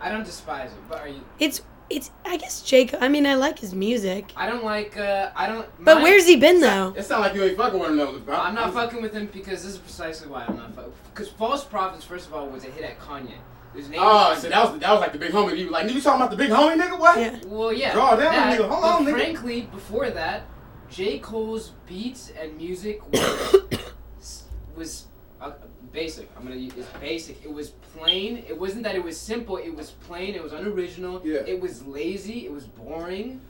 I 0.00 0.10
don't 0.10 0.24
despise 0.24 0.70
him, 0.70 0.84
but 0.88 1.00
are 1.00 1.08
you? 1.08 1.22
it's, 1.38 1.62
it's, 1.90 2.10
I 2.24 2.36
guess 2.36 2.62
Jake, 2.62 2.94
I 3.00 3.08
mean, 3.08 3.26
I 3.26 3.34
like 3.34 3.58
his 3.58 3.74
music. 3.74 4.32
I 4.36 4.46
don't 4.48 4.64
like. 4.64 4.96
uh 4.96 5.30
I 5.36 5.46
don't. 5.46 5.66
But 5.84 5.96
my- 5.96 6.02
where's 6.04 6.26
he 6.26 6.36
been 6.36 6.60
though? 6.60 6.94
It 6.96 7.04
sounds 7.04 7.22
like 7.22 7.34
you 7.34 7.42
ain't 7.44 7.56
fucking 7.56 7.78
with 7.78 7.90
him 7.90 7.96
though, 7.96 8.18
bro. 8.20 8.36
I'm 8.36 8.54
not 8.54 8.72
fucking 8.72 9.02
with 9.02 9.12
him 9.12 9.26
because 9.32 9.62
this 9.64 9.72
is 9.72 9.78
precisely 9.78 10.28
why 10.28 10.44
I'm 10.48 10.56
not 10.56 10.74
fucking. 10.74 10.92
Because 11.12 11.28
False 11.28 11.64
Prophets, 11.64 12.04
first 12.04 12.26
of 12.28 12.34
all, 12.34 12.46
was 12.48 12.64
a 12.64 12.70
hit 12.70 12.84
at 12.84 12.98
Kanye. 13.00 13.32
His 13.74 13.88
name 13.88 14.00
Oh, 14.02 14.30
was- 14.30 14.42
so 14.42 14.48
that 14.48 14.70
was 14.72 14.80
that 14.80 14.90
was 14.90 15.00
like 15.00 15.12
the 15.12 15.18
big 15.18 15.32
homie. 15.32 15.56
He 15.56 15.64
was 15.64 15.72
like, 15.72 15.86
nigga, 15.86 15.94
you 15.94 16.00
talking 16.00 16.20
about 16.20 16.30
the 16.30 16.36
big 16.36 16.50
homie, 16.50 16.76
nigga? 16.80 16.98
What? 16.98 17.18
Yeah. 17.18 17.38
Well, 17.46 17.72
yeah. 17.72 17.92
Draw 17.92 18.16
down, 18.16 18.32
that, 18.32 18.58
nigga. 18.58 18.68
Hold 18.68 18.84
on, 18.84 19.04
nigga. 19.06 19.12
Frankly, 19.12 19.60
before 19.72 20.10
that, 20.10 20.42
J. 20.90 21.18
Cole's 21.20 21.72
beats 21.86 22.32
and 22.40 22.56
music 22.56 23.00
was 23.12 24.44
was 24.76 25.04
uh, 25.40 25.52
basic. 25.92 26.28
I'm 26.36 26.42
gonna 26.44 26.56
use 26.56 26.72
it's 26.76 26.88
basic. 26.98 27.42
It 27.44 27.52
was 27.52 27.70
plain. 27.96 28.44
It 28.48 28.58
wasn't 28.58 28.82
that 28.84 28.94
it 28.94 29.02
was 29.04 29.18
simple. 29.18 29.56
It 29.56 29.74
was 29.74 29.90
plain. 29.90 30.34
It 30.34 30.42
was 30.42 30.52
unoriginal. 30.52 31.20
Yeah. 31.24 31.40
It 31.46 31.60
was 31.60 31.84
lazy. 31.86 32.46
It 32.46 32.52
was 32.52 32.64
boring, 32.64 33.40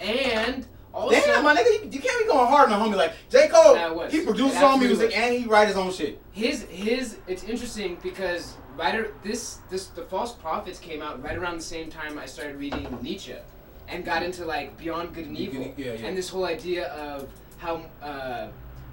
and 0.00 0.66
also 0.94 1.18
Damn, 1.20 1.42
my 1.44 1.54
nigga, 1.54 1.84
you, 1.84 1.90
you 1.90 2.00
can't 2.00 2.18
be 2.22 2.26
going 2.28 2.46
hard 2.48 2.70
on 2.70 2.80
a 2.80 2.84
homie 2.84 2.96
like 2.96 3.14
J. 3.30 3.48
Cole. 3.48 3.76
He 4.08 4.22
produces 4.24 4.52
It 4.52 4.54
his 4.56 4.62
own 4.62 4.80
music 4.80 5.06
was. 5.06 5.14
and 5.14 5.34
he 5.34 5.44
write 5.46 5.68
his 5.68 5.76
own 5.76 5.92
shit. 5.92 6.20
his 6.32 6.62
his 6.64 7.16
it's 7.26 7.44
interesting 7.44 7.98
because 8.02 8.54
right 8.76 9.06
this 9.22 9.58
this 9.70 9.86
the 9.88 10.02
false 10.02 10.32
prophets 10.34 10.78
came 10.78 11.02
out 11.02 11.22
right 11.22 11.36
around 11.36 11.56
the 11.58 11.62
same 11.62 11.90
time 11.90 12.18
I 12.18 12.26
started 12.26 12.56
reading 12.56 12.86
Nietzsche 13.02 13.34
and 13.88 14.04
got 14.04 14.22
into 14.22 14.44
like 14.44 14.76
beyond 14.78 15.14
good 15.14 15.26
and 15.26 15.36
evil 15.36 15.72
Yeah, 15.76 15.92
yeah. 15.94 16.06
and 16.06 16.16
this 16.16 16.28
whole 16.28 16.44
idea 16.46 16.88
of 16.88 17.28
how 17.58 17.82
uh, 18.02 18.48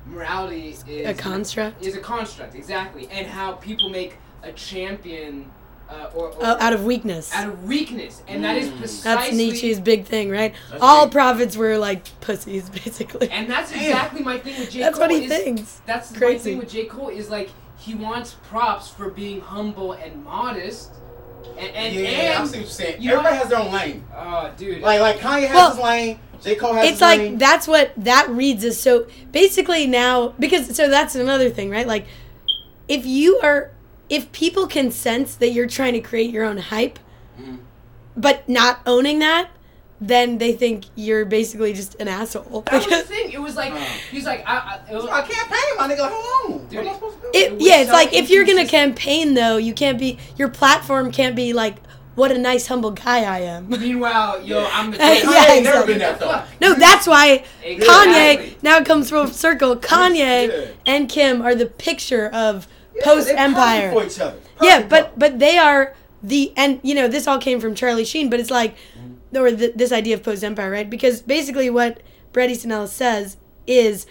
morality 0.06 0.70
is 0.70 0.84
A 0.88 1.14
construct? 1.14 1.86
is 1.86 1.96
a 1.96 2.00
construct 2.00 2.56
exactly 2.56 3.08
and 3.12 3.28
how 3.28 3.54
people 3.54 3.90
make 3.90 4.18
a 4.44 4.52
champion 4.52 5.52
uh, 5.90 6.10
or, 6.14 6.28
or 6.30 6.36
Oh, 6.42 6.58
out 6.60 6.72
of 6.74 6.84
weakness. 6.86 7.34
out 7.34 7.48
of 7.48 7.64
weakness 7.64 8.22
and 8.28 8.44
that 8.44 8.58
is 8.58 8.70
Mm. 8.70 8.78
precisely 8.78 9.10
That's 9.26 9.36
Nietzsche's 9.36 9.80
big 9.80 10.06
thing, 10.06 10.30
right? 10.30 10.54
That's 10.70 10.84
All 10.84 11.06
big. 11.08 11.14
prophets 11.14 11.58
were 11.58 11.78
like 11.78 12.04
pussies, 12.22 12.70
basically. 12.86 13.30
and 13.32 13.50
that's 13.50 13.72
Damn. 13.72 13.84
exactly 13.84 14.22
my 14.22 14.38
thing 14.38 14.60
with 14.60 14.70
J. 14.72 14.80
That's 14.82 14.98
Cole 14.98 15.08
what 15.08 15.16
he 15.20 15.26
is- 15.26 15.32
thinks. 15.32 15.82
That's 15.86 16.10
the 16.10 16.18
Crazy. 16.20 16.52
thing 16.52 16.60
with 16.60 16.70
J. 16.70 16.86
Cole 16.86 17.10
is 17.10 17.30
like 17.30 17.50
he 17.78 17.96
wants 17.96 18.36
props 18.50 18.90
for 18.90 19.10
being 19.10 19.42
humble 19.42 19.94
and 19.94 20.24
modest, 20.24 20.92
and 21.58 21.70
and, 21.76 21.96
yeah, 21.96 22.10
and 22.10 22.44
I 22.44 22.46
see 22.46 22.50
what 22.52 22.56
you're 22.58 22.66
saying. 22.68 23.02
you 23.02 23.12
Everybody 23.12 23.36
what? 23.36 23.42
has 23.42 23.50
their 23.50 23.60
own 23.60 23.72
lane. 23.72 24.04
oh, 24.16 24.52
dude, 24.58 24.82
Like 24.82 25.00
like 25.02 25.18
Kanye 25.20 25.48
has 25.48 25.56
Well, 25.56 25.70
his 25.72 25.80
lane. 25.80 26.20
J. 26.42 26.56
Cole 26.56 26.74
has 26.74 26.90
it's 26.92 27.02
like 27.02 27.20
lane. 27.20 27.38
that's 27.38 27.68
what 27.68 27.92
that 27.98 28.30
reads 28.30 28.64
as 28.64 28.80
so 28.80 29.08
basically 29.32 29.86
now 29.88 30.30
because 30.40 30.76
so 30.76 30.90
that's 30.90 31.16
another 31.16 31.50
thing 31.50 31.70
right 31.70 31.88
like 31.88 32.06
if 32.88 33.06
you 33.06 33.40
are 33.44 33.72
if 34.10 34.32
people 34.32 34.66
can 34.68 34.90
sense 34.92 35.36
that 35.36 35.50
you're 35.52 35.68
trying 35.68 35.94
to 35.94 36.00
create 36.02 36.32
your 36.32 36.44
own 36.46 36.58
hype 36.58 36.98
Mhm. 37.40 37.60
but 38.18 38.48
not 38.50 38.80
owning 38.86 39.20
that 39.20 39.50
then 40.02 40.38
they 40.38 40.54
think 40.54 40.86
you're 40.96 41.26
basically 41.26 41.74
just 41.74 41.96
an 41.96 42.08
asshole 42.08 42.62
that 42.62 42.74
was 42.74 42.86
the 42.86 42.90
Because 42.90 43.04
thing. 43.06 43.32
It 43.34 43.42
was 43.42 43.56
like 43.58 43.74
Uh. 43.74 43.78
he's 44.10 44.26
like 44.26 44.44
I, 44.48 44.56
I, 44.88 44.92
it 44.92 44.96
was, 44.96 45.06
I 45.06 45.22
campaign, 45.24 45.60
my 45.78 45.88
nigga. 45.94 46.00
Like, 46.00 46.12
hold 46.14 46.54
on. 46.62 46.68
Dude, 46.68 46.78
what 46.78 46.88
am 46.88 46.90
I 46.90 46.94
supposed 46.94 47.16
to 47.18 47.22
do? 47.22 47.28
it, 47.34 47.52
it 47.54 47.62
yeah 47.62 47.78
it's 47.82 47.90
so 47.90 47.96
like 47.96 48.14
if 48.14 48.30
you're 48.30 48.46
gonna 48.46 48.66
campaign 48.66 49.34
though 49.34 49.58
you 49.58 49.74
can't 49.74 50.00
be 50.00 50.18
your 50.38 50.48
platform 50.48 51.12
can't 51.12 51.36
be 51.36 51.52
like 51.52 51.76
what 52.20 52.32
a 52.32 52.38
nice 52.38 52.68
humble 52.68 52.92
guy 52.92 53.20
i 53.24 53.40
am 53.40 53.70
Meanwhile, 53.88 54.42
yo, 54.44 54.68
I'm 54.72 54.92
the 54.92 54.98
Yeah, 55.00 55.16
king. 55.16 55.30
Kanye 55.30 55.50
ain't 55.56 55.64
never 55.64 55.86
been 55.88 56.00
that 56.00 56.20
though. 56.20 56.44
no 56.62 56.74
that's 56.76 57.08
why 57.08 57.44
Exactly. 57.64 57.88
Kanye 57.88 58.64
now 58.64 58.78
it 58.78 58.86
comes 58.86 59.10
full 59.10 59.28
circle. 59.28 59.76
Kanye 59.78 60.48
Yeah. 60.50 60.72
and 60.86 61.10
Kim 61.10 61.42
are 61.42 61.56
the 61.56 61.66
picture 61.66 62.28
of 62.46 62.68
Yeah, 62.96 63.04
post 63.06 63.30
Empire. 63.30 63.92
for 63.92 64.06
each 64.06 64.20
other. 64.20 64.38
Yeah, 64.62 64.86
but 64.88 65.18
but 65.18 65.40
they 65.40 65.58
are 65.58 65.96
the 66.22 66.52
and 66.58 66.80
you 66.84 66.94
know 66.96 67.08
this 67.08 67.28
all 67.28 67.40
came 67.40 67.60
from 67.62 67.74
Charlie 67.76 68.06
Sheen, 68.06 68.30
but 68.30 68.40
it's 68.42 68.52
like 68.52 68.76
or 69.34 69.52
the, 69.52 69.72
this 69.76 69.92
idea 69.92 70.16
of 70.16 70.24
post 70.24 70.44
Empire, 70.44 70.70
right? 70.72 70.90
Because 70.90 71.22
basically 71.22 71.70
what 71.70 72.02
Bret 72.34 72.50
Easton 72.50 72.72
Ellis 72.72 72.92
says 72.92 73.38
is 73.68 74.06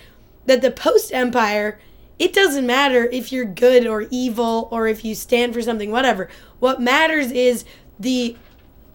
that 0.47 0.63
the 0.63 0.71
post 0.71 1.13
Empire. 1.13 1.79
It 2.19 2.33
doesn't 2.33 2.67
matter 2.67 3.05
if 3.05 3.31
you're 3.31 3.45
good 3.45 3.87
or 3.87 4.07
evil 4.11 4.67
or 4.73 4.89
if 4.89 5.05
you 5.05 5.15
stand 5.15 5.55
for 5.55 5.63
something, 5.63 5.93
whatever. 5.93 6.29
What 6.59 6.81
matters 6.81 7.31
is 7.31 7.65
the 7.99 8.37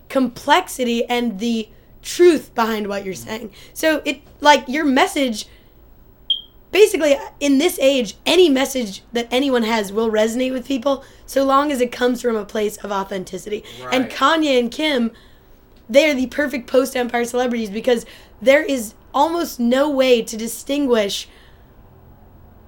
complexity 0.10 1.06
and 1.06 1.40
the 1.40 1.70
truth 2.02 2.54
behind 2.54 2.88
what 2.88 3.06
you're 3.06 3.14
mm. 3.14 3.26
saying. 3.26 3.52
So 3.74 4.02
it 4.06 4.22
like 4.42 4.68
your 4.68 4.86
message 4.86 5.48
basically 6.72 7.16
in 7.40 7.60
this 7.60 7.78
age 7.80 8.16
any 8.26 8.50
message 8.50 9.04
that 9.14 9.28
anyone 9.32 9.64
has 9.64 9.94
will 9.94 10.10
resonate 10.10 10.52
with 10.52 10.68
people 10.68 11.04
so 11.26 11.44
long 11.44 11.72
as 11.72 11.80
it 11.82 11.92
comes 11.92 12.22
from 12.22 12.36
a 12.36 12.46
place 12.46 12.78
of 12.78 12.92
authenticity. 12.92 13.64
And 13.92 14.06
Right. 14.06 14.12
Kanye 14.12 14.60
and 14.60 14.72
Kim 14.72 15.12
they 15.90 16.10
are 16.10 16.14
the 16.14 16.28
perfect 16.28 16.68
post 16.68 16.96
empire 16.96 17.26
celebrities 17.26 17.70
because 17.70 18.06
there 18.42 18.64
is 18.64 18.94
almost 19.14 19.60
no 19.60 19.90
way 19.90 20.22
to 20.22 20.38
distinguish 20.38 21.28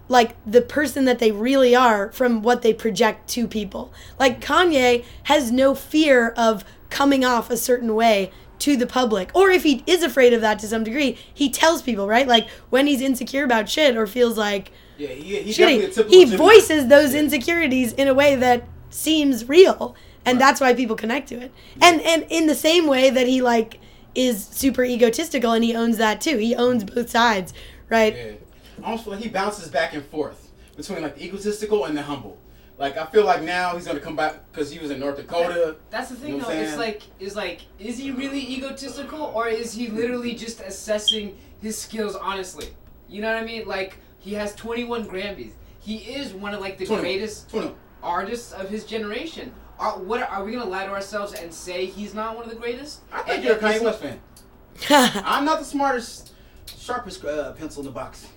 like 0.07 0.35
the 0.45 0.61
person 0.61 1.05
that 1.05 1.19
they 1.19 1.31
really 1.31 1.75
are 1.75 2.11
from 2.11 2.41
what 2.41 2.61
they 2.61 2.73
project 2.73 3.27
to 3.29 3.47
people. 3.47 3.91
Like 4.19 4.39
Kanye 4.41 5.03
has 5.23 5.51
no 5.51 5.73
fear 5.75 6.29
of 6.37 6.63
coming 6.89 7.25
off 7.25 7.49
a 7.49 7.57
certain 7.57 7.95
way 7.95 8.31
to 8.59 8.77
the 8.77 8.87
public. 8.87 9.31
Or 9.35 9.49
if 9.49 9.63
he 9.63 9.83
is 9.87 10.03
afraid 10.03 10.31
of 10.33 10.41
that 10.41 10.59
to 10.59 10.67
some 10.67 10.83
degree, 10.83 11.17
he 11.33 11.49
tells 11.49 11.81
people, 11.81 12.07
right? 12.07 12.27
Like 12.27 12.47
when 12.69 12.87
he's 12.87 13.01
insecure 13.01 13.43
about 13.43 13.67
shit 13.67 13.97
or 13.97 14.07
feels 14.07 14.37
like 14.37 14.71
yeah, 14.97 15.09
he, 15.09 15.41
he 15.41 15.51
definitely 15.53 15.85
a 15.85 16.07
he 16.07 16.25
Jimmy. 16.25 16.37
voices 16.37 16.87
those 16.87 17.13
insecurities 17.13 17.91
in 17.93 18.07
a 18.07 18.13
way 18.13 18.35
that 18.35 18.63
seems 18.89 19.49
real. 19.49 19.95
And 20.25 20.37
Right. 20.39 20.45
that's 20.47 20.61
why 20.61 20.73
people 20.73 20.95
connect 20.95 21.27
to 21.29 21.35
it. 21.41 21.51
And 21.81 22.01
and 22.01 22.25
in 22.29 22.47
the 22.47 22.55
same 22.55 22.87
way 22.87 23.09
that 23.09 23.27
he 23.27 23.41
like 23.41 23.79
is 24.15 24.45
super 24.45 24.83
egotistical 24.83 25.51
and 25.51 25.63
he 25.63 25.75
owns 25.75 25.97
that 25.97 26.21
too. 26.21 26.37
He 26.37 26.55
owns 26.55 26.83
both 26.85 27.09
sides, 27.09 27.53
right? 27.89 28.39
Yeah. 28.86 28.89
I 28.89 28.91
almost 28.91 29.04
feel 29.06 29.13
like 29.13 29.24
he 29.24 29.30
bounces 29.30 29.69
back 29.69 29.93
and 29.93 30.06
forth 30.06 30.52
between 30.78 31.02
like 31.02 31.15
the 31.15 31.26
egotistical 31.26 31.86
and 31.86 31.98
the 31.98 32.02
humble. 32.02 32.38
Like 32.78 32.98
I 32.98 33.06
feel 33.06 33.26
like 33.26 33.41
now 33.41 33.76
he's 33.76 33.88
gonna 33.88 34.00
come 34.00 34.15
back 34.15 34.52
because 34.52 34.69
he 34.69 34.80
was 34.80 34.91
in 34.91 35.00
North 35.00 35.17
Dakota. 35.17 35.78
That's 35.89 36.10
the 36.10 36.15
thing, 36.15 36.34
You 36.34 36.38
know 36.39 36.45
though. 36.48 36.54
It's 36.54 36.78
like, 36.78 37.04
is 37.19 37.36
like, 37.36 37.62
is 37.80 37.98
he 37.98 38.12
really 38.12 38.41
egotistical, 38.41 39.32
or 39.34 39.48
is 39.48 39.74
he 39.74 39.88
literally 39.88 40.36
just 40.36 40.60
assessing 40.60 41.38
his 41.62 41.78
skills 41.78 42.15
honestly? 42.15 42.67
You 43.08 43.21
know 43.21 43.34
what 43.34 43.41
I 43.41 43.45
mean? 43.45 43.65
Like, 43.67 43.98
he 44.19 44.34
has 44.34 44.54
21 44.56 45.06
Grammys. 45.08 45.52
He 45.80 45.98
is 46.00 46.34
one 46.34 46.54
of 46.54 46.60
like 46.60 46.78
the 46.78 46.86
21. 46.86 47.02
greatest 47.02 47.50
21. 47.50 47.76
artists 48.04 48.52
of 48.52 48.67
his 48.69 48.84
generation. 48.86 49.54
Are 49.80 49.98
what 49.98 50.30
are 50.30 50.43
we 50.43 50.52
gonna 50.52 50.65
lie 50.65 50.86
to 50.86 50.91
ourselves 50.91 51.34
and 51.34 51.54
say 51.54 51.86
he's 51.86 52.13
not 52.13 52.36
one 52.36 52.43
of 52.45 52.50
the 52.50 52.56
greatest? 52.58 53.02
I 53.12 53.19
think 53.21 53.30
And- 53.36 53.43
you're 53.45 53.54
a 53.54 53.58
and 53.58 53.65
is 53.67 53.71
Kanye 53.76 53.80
he- 53.80 53.86
West 53.86 54.02
fan. 54.02 55.21
I'm 55.26 55.45
not 55.45 55.60
the 55.60 55.65
smartest, 55.65 56.34
sharpest 56.78 57.24
uh, 57.24 57.54
pencil 57.54 57.82
in 57.82 57.86
the 57.86 57.91
box. 57.93 58.28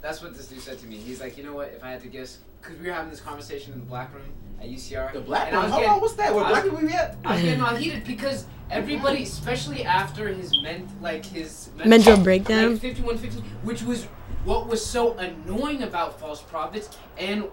That's 0.00 0.22
what 0.22 0.34
this 0.36 0.46
dude 0.48 0.60
said 0.60 0.78
to 0.78 0.86
me. 0.86 0.96
He's 0.96 1.20
like, 1.20 1.36
you 1.36 1.44
know 1.44 1.52
what? 1.54 1.68
If 1.68 1.84
I 1.84 1.90
had 1.90 2.00
to 2.02 2.08
guess, 2.08 2.38
because 2.60 2.78
we 2.78 2.86
were 2.86 2.92
having 2.94 3.10
this 3.10 3.20
conversation 3.20 3.72
in 3.74 3.80
the 3.80 3.84
black 3.86 4.14
room 4.14 4.24
at 4.60 4.68
UCR. 4.68 5.12
The 5.12 5.20
black 5.20 5.52
room. 5.52 5.60
I 5.60 5.68
Hold 5.68 5.80
getting- 5.82 5.90
on, 5.90 6.00
what's 6.00 6.14
that? 6.14 6.34
What 6.34 6.48
black 6.48 6.64
room 6.64 6.74
people 6.76 6.88
we 6.88 6.94
at? 6.94 7.16
I 7.24 7.34
was 7.34 7.42
getting 7.42 7.60
all 7.62 7.74
heated 7.74 8.04
because 8.04 8.46
everybody, 8.70 9.22
especially 9.24 9.84
after 9.84 10.28
his 10.28 10.58
ment, 10.62 10.88
like 11.02 11.24
his 11.26 11.70
Mental 11.84 12.16
breakdown? 12.16 12.72
like 12.72 12.80
5150, 12.80 13.40
which 13.62 13.82
was 13.82 14.04
what 14.44 14.66
was 14.68 14.84
so 14.84 15.14
annoying 15.18 15.82
about 15.82 16.18
False 16.18 16.40
Prophets 16.40 16.96
and 17.18 17.44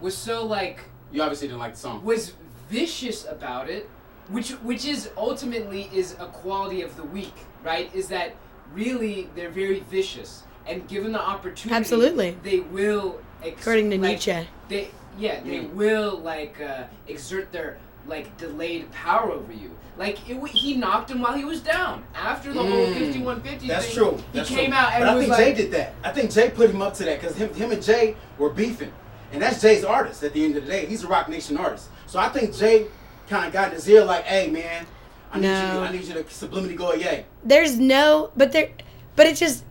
was 0.00 0.16
so 0.16 0.44
like 0.44 0.80
You 1.12 1.22
obviously 1.22 1.46
didn't 1.48 1.60
like 1.60 1.74
the 1.74 1.80
song. 1.80 2.04
was 2.04 2.32
vicious 2.68 3.24
about 3.26 3.70
it, 3.70 3.88
which 4.28 4.50
which 4.62 4.84
is 4.84 5.10
ultimately 5.16 5.88
is 5.94 6.14
a 6.18 6.26
quality 6.26 6.82
of 6.82 6.96
the 6.96 7.04
weak, 7.04 7.34
right? 7.62 7.88
Is 7.94 8.08
that 8.08 8.34
really 8.74 9.28
they're 9.36 9.50
very 9.50 9.80
vicious, 9.80 10.42
and 10.66 10.86
given 10.88 11.12
the 11.12 11.20
opportunity, 11.20 11.76
Absolutely. 11.76 12.36
they 12.42 12.60
will. 12.60 13.20
Ex- 13.44 13.60
According 13.60 13.90
to 13.90 13.98
like, 13.98 14.10
Nietzsche. 14.12 14.48
they 14.68 14.88
yeah 15.18 15.40
they 15.42 15.58
Mm. 15.60 15.72
will 15.74 16.18
like 16.18 16.60
uh, 16.60 16.84
exert 17.08 17.50
their 17.52 17.78
like 18.06 18.36
delayed 18.38 18.90
power 18.92 19.32
over 19.32 19.52
you. 19.52 19.70
Like 19.98 20.18
it, 20.30 20.34
w- 20.34 20.52
he 20.52 20.74
knocked 20.76 21.10
him 21.10 21.20
while 21.20 21.34
he 21.34 21.44
was 21.44 21.60
down 21.60 22.04
after 22.14 22.52
the 22.52 22.60
whole 22.62 22.86
Mm. 22.86 22.94
5150 22.94 23.66
That's 23.68 23.86
thing. 23.86 23.94
true. 23.94 24.18
He 24.32 24.42
came 24.44 24.70
true. 24.70 24.74
out 24.78 24.92
and 24.92 25.04
but 25.04 25.08
I 25.08 25.18
think 25.18 25.30
like, 25.30 25.38
Jay 25.38 25.54
did 25.54 25.70
that. 25.72 25.94
I 26.04 26.12
think 26.12 26.30
Jay 26.30 26.50
put 26.50 26.70
him 26.70 26.80
up 26.82 26.94
to 26.94 27.04
that 27.04 27.20
because 27.20 27.36
him, 27.36 27.52
him 27.54 27.72
and 27.72 27.82
Jay 27.82 28.16
were 28.38 28.50
beefing, 28.50 28.92
and 29.32 29.42
that's 29.42 29.60
Jay's 29.60 29.84
artist. 29.84 30.22
At 30.22 30.32
the 30.32 30.44
end 30.44 30.56
of 30.56 30.64
the 30.66 30.70
day, 30.70 30.86
he's 30.86 31.02
a 31.04 31.08
Roc 31.08 31.28
Nation 31.28 31.56
artist. 31.58 31.88
So 32.06 32.18
I 32.20 32.28
think 32.28 32.54
Jay 32.56 32.86
kind 33.28 33.44
of 33.46 33.52
got 33.52 33.68
in 33.68 33.74
his 33.74 33.88
ear 33.88 34.04
like, 34.04 34.24
"Hey, 34.24 34.48
man, 34.50 34.86
I 35.32 35.38
need 35.40 35.48
No. 35.48 35.74
you. 35.74 35.80
I 35.80 35.92
need 35.92 36.04
you 36.04 36.14
to 36.14 36.24
sublimity 36.30 36.74
go, 36.74 36.94
yay." 36.94 37.26
there's 37.44 37.76
no 37.78 38.30
but 38.36 38.52
there 38.52 38.68
but 39.16 39.26
it 39.26 39.36
just 39.36 39.64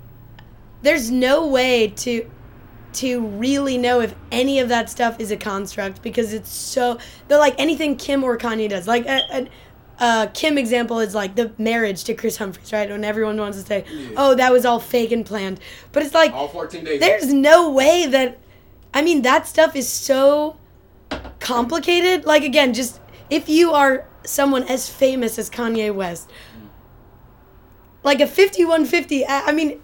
there's 0.81 1.09
no 1.11 1.47
way 1.47 1.87
to 1.87 2.29
to 2.93 3.25
really 3.25 3.77
know 3.77 4.01
if 4.01 4.13
any 4.31 4.59
of 4.59 4.67
that 4.69 4.89
stuff 4.89 5.19
is 5.19 5.31
a 5.31 5.37
construct 5.37 6.01
because 6.01 6.33
it's 6.33 6.49
so 6.51 6.97
they're 7.27 7.39
like 7.39 7.55
anything 7.57 7.95
Kim 7.95 8.23
or 8.23 8.37
Kanye 8.37 8.67
does 8.69 8.87
like 8.87 9.05
a, 9.05 9.21
a, 9.31 10.03
a 10.03 10.31
Kim 10.33 10.57
example 10.57 10.99
is 10.99 11.15
like 11.15 11.35
the 11.35 11.51
marriage 11.57 12.03
to 12.05 12.13
Kris 12.13 12.35
Humphries 12.37 12.73
right 12.73 12.89
when 12.89 13.05
everyone 13.05 13.37
wants 13.37 13.61
to 13.61 13.65
say 13.65 13.85
Yeah. 13.89 14.09
oh 14.17 14.35
that 14.35 14.51
was 14.51 14.65
all 14.65 14.79
fake 14.79 15.11
and 15.13 15.25
planned 15.25 15.59
but 15.93 16.03
it's 16.03 16.13
like 16.13 16.33
All 16.33 16.49
14 16.49 16.83
days. 16.83 16.99
there's 16.99 17.31
no 17.33 17.71
way 17.71 18.07
that 18.07 18.39
I 18.93 19.01
mean 19.01 19.21
that 19.21 19.47
stuff 19.47 19.75
is 19.75 19.87
so 19.87 20.57
complicated. 21.39 22.25
Like 22.25 22.43
again, 22.43 22.73
just 22.73 22.99
if 23.29 23.47
you 23.47 23.71
are 23.71 24.05
someone 24.25 24.63
as 24.63 24.89
famous 24.89 25.39
as 25.39 25.49
Kanye 25.49 25.93
West, 25.95 26.29
like 28.03 28.19
a 28.19 28.27
5150, 28.27 29.25
I, 29.25 29.41
I 29.47 29.51
mean 29.51 29.81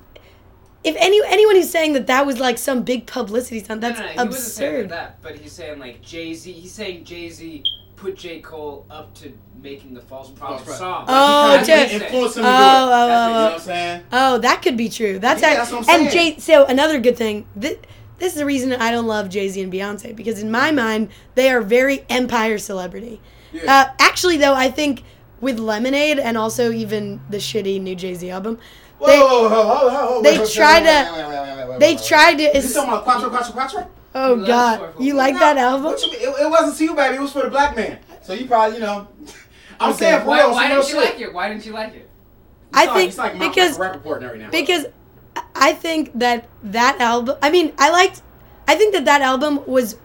if 0.84 0.96
any 1.00 1.20
anyone 1.28 1.56
who's 1.56 1.70
saying 1.70 1.94
that 1.94 2.08
that 2.08 2.26
was 2.26 2.40
like 2.40 2.58
some 2.58 2.84
big 2.84 3.06
publicity 3.08 3.60
stunt, 3.60 3.82
No, 3.82 3.90
that's 3.90 4.00
no, 4.00 4.06
no, 4.06 4.12
he 4.12 4.18
wasn't 4.18 4.34
saying 4.36 4.74
absurd. 4.76 4.90
that, 4.90 5.22
but 5.22 5.36
he's 5.38 5.52
saying 5.52 5.80
like 5.80 6.02
Jay 6.02 6.34
Z. 6.34 6.52
He's 6.52 6.72
saying 6.72 7.04
Jay 7.04 7.30
Z 7.30 7.64
put 7.96 8.16
J 8.16 8.40
Cole 8.42 8.86
up 8.90 9.14
to 9.16 9.34
making 9.62 9.94
the 9.96 10.02
False 10.02 10.30
Prophets 10.30 10.66
False 10.68 10.78
song. 10.78 11.06
Oh, 11.08 11.48
That's 11.58 11.68
what 11.68 11.76
to- 11.76 11.82
I'm 11.82 11.88
saying. 11.90 12.02
influence 12.04 12.38
him 12.38 12.44
to 12.44 12.50
Oh, 12.50 12.52
do 12.52 12.54
it. 12.54 12.62
oh, 12.62 12.88
That's 12.88 12.92
what- 12.92 13.10
oh, 13.10 13.28
you 13.28 13.34
know 13.34 13.40
oh. 13.40 13.44
what 13.44 13.54
I'm 13.54 13.60
saying? 13.60 14.02
Oh, 14.12 14.38
that 14.38 14.62
could 14.62 14.78
be 14.78 14.90
true. 14.90 15.20
That's 15.20 15.42
Yeah, 15.42 15.48
act- 15.48 15.58
that's 15.58 15.72
what 15.72 15.90
I'm 15.90 16.02
and 16.02 16.12
saying. 16.12 16.36
Jay. 16.36 16.40
So 16.40 16.66
another 16.66 17.00
good 17.00 17.18
thing. 17.18 17.48
This, 17.56 17.78
this 18.20 18.34
is 18.34 18.38
the 18.40 18.46
reason 18.46 18.72
I 18.74 18.92
don't 18.92 19.08
love 19.08 19.30
Jay 19.30 19.50
Z 19.50 19.60
and 19.62 19.74
Beyonce 19.74 20.16
because 20.16 20.40
in 20.42 20.52
my 20.52 20.72
mind 20.72 21.10
they 21.36 21.50
are 21.50 21.62
very 21.62 22.06
empire 22.10 22.60
celebrity. 22.60 23.20
Yeah. 23.52 23.64
Uh, 23.74 23.94
actually, 24.00 24.38
though, 24.38 24.54
I 24.54 24.70
think 24.70 25.04
with 25.42 25.58
Lemonade 25.60 26.20
and 26.20 26.38
also 26.38 26.72
even 26.72 27.20
the 27.32 27.38
shitty 27.38 27.82
new 27.82 27.96
Jay 27.96 28.14
Z 28.14 28.30
album, 28.30 28.60
Whoa, 29.00 29.08
they 29.08 29.20
whoa, 29.20 29.28
whoa, 29.28 29.50
whoa, 29.50 29.90
whoa, 29.90 30.06
whoa, 30.16 30.22
they 30.24 30.32
wait, 30.32 30.40
wait, 30.42 30.52
tried 30.54 30.80
to- 30.84 31.78
they 31.80 31.96
tried 31.96 32.36
to. 32.38 32.44
You 32.44 32.50
es- 32.54 32.74
talking 32.74 32.90
about 32.90 33.04
Quattro, 33.04 33.30
Quattro, 33.30 33.54
Quattro? 33.54 33.88
oh 34.16 34.30
You 34.30 34.36
love 34.38 34.48
God, 34.48 34.76
Square 34.76 34.94
you 35.06 35.12
Four. 35.14 35.18
like 35.18 35.34
that 35.40 35.58
album? 35.58 35.84
What 35.84 36.02
you 36.02 36.12
mean? 36.12 36.22
It, 36.22 36.42
it 36.46 36.50
wasn't 36.50 36.78
to 36.78 36.84
you, 36.84 36.96
baby. 36.96 37.16
It 37.18 37.22
was 37.22 37.32
for 37.32 37.44
the 37.44 37.50
black 37.50 37.76
man. 37.76 38.00
So 38.24 38.34
you 38.34 38.48
probably, 38.48 38.78
you 38.78 38.82
know. 38.84 39.08
I'm 39.80 39.92
Okay. 39.92 40.00
saying 40.00 40.22
for 40.22 40.28
Why, 40.28 40.40
real. 40.40 40.52
why 40.52 40.68
didn't 40.70 40.90
you 40.90 40.96
like 40.98 41.20
it? 41.22 41.34
Why 41.34 41.50
didn't 41.50 41.66
you 41.66 41.74
like 41.74 41.94
it? 41.94 42.10
I 42.74 42.84
It's 42.84 42.88
like- 42.88 42.96
think 42.98 43.10
it's 43.10 43.18
like 43.20 43.36
Mount 43.36 43.54
because 43.56 43.78
Rappaport 43.78 44.22
right 44.30 44.40
now. 44.40 44.50
because 44.50 44.86
I 45.56 45.74
think 45.74 46.12
that 46.20 46.46
that 46.64 47.00
album. 47.00 47.36
I 47.44 47.50
mean, 47.52 47.74
I 47.78 47.92
liked. 47.92 48.24
I 48.68 48.76
think 48.76 48.94
that 48.94 49.06
that 49.06 49.22
album 49.22 49.62
was 49.68 49.96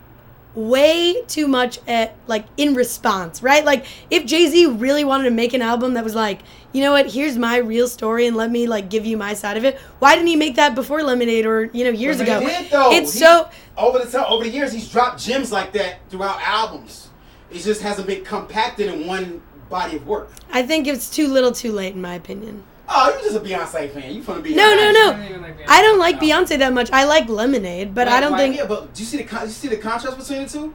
way 0.54 1.22
too 1.28 1.48
much 1.48 1.78
at 1.88 2.14
like 2.26 2.44
in 2.56 2.74
response, 2.74 3.42
right? 3.42 3.64
Like 3.64 3.86
if 4.10 4.26
Jay 4.26 4.46
Z 4.48 4.66
really 4.66 5.04
wanted 5.04 5.24
to 5.24 5.30
make 5.30 5.54
an 5.54 5.62
album 5.62 5.94
that 5.94 6.04
was 6.04 6.14
like, 6.14 6.40
you 6.72 6.82
know 6.82 6.92
what, 6.92 7.10
here's 7.10 7.38
my 7.38 7.56
real 7.56 7.88
story 7.88 8.26
and 8.26 8.36
let 8.36 8.50
me 8.50 8.66
like 8.66 8.90
give 8.90 9.06
you 9.06 9.16
my 9.16 9.34
side 9.34 9.56
of 9.56 9.64
it. 9.64 9.78
Why 9.98 10.14
didn't 10.14 10.28
he 10.28 10.36
make 10.36 10.56
that 10.56 10.74
before 10.74 11.02
Lemonade 11.02 11.46
or 11.46 11.64
you 11.72 11.84
know 11.84 11.90
years 11.90 12.18
But 12.18 12.28
ago? 12.28 12.40
he 12.40 12.46
did, 12.46 12.70
though. 12.70 12.92
It's 12.92 13.12
He- 13.12 13.20
so 13.20 13.48
over 13.76 13.98
the 13.98 14.10
time, 14.10 14.26
over 14.28 14.44
the 14.44 14.50
years, 14.50 14.72
he's 14.72 14.88
dropped 14.90 15.22
gems 15.22 15.50
like 15.52 15.72
that 15.72 16.00
throughout 16.10 16.40
albums. 16.42 17.08
It 17.50 17.58
just 17.60 17.80
hasn't 17.82 18.06
been 18.06 18.24
compacted 18.24 18.88
in 18.92 19.06
one 19.06 19.42
body 19.70 19.96
of 19.96 20.06
work. 20.06 20.30
I 20.52 20.62
think 20.62 20.86
it's 20.86 21.08
too 21.08 21.28
little, 21.28 21.52
too 21.52 21.72
late 21.72 21.94
in 21.94 22.00
my 22.02 22.14
opinion. 22.14 22.64
Oh, 22.88 23.16
you 23.16 23.24
just 23.24 23.36
a 23.36 23.40
Beyonce 23.40 23.90
fan. 23.90 24.12
You 24.14 24.22
from 24.22 24.42
the 24.42 24.50
Beyonce? 24.50 24.56
No, 24.56 24.74
no, 24.74 24.88
I 24.88 24.92
no. 24.92 25.28
don't 25.28 25.42
like 25.42 25.68
I 25.68 25.82
don't 25.82 25.98
like 25.98 26.20
Beyonce 26.20 26.58
that 26.58 26.72
much. 26.72 26.90
I 26.92 27.04
like 27.04 27.28
Lemonade, 27.28 27.94
but 27.94 28.06
Why- 28.08 28.16
I 28.16 28.20
don't 28.20 28.32
why- 28.32 28.38
think. 28.38 28.56
Yeah, 28.56 28.66
but 28.66 28.92
do 28.94 29.02
you 29.02 29.06
see 29.06 29.16
the 29.18 29.24
con- 29.24 29.44
you 29.46 29.48
see 29.52 29.68
the 29.68 29.76
contrast 29.76 30.18
between 30.18 30.42
the 30.44 30.48
two? 30.48 30.74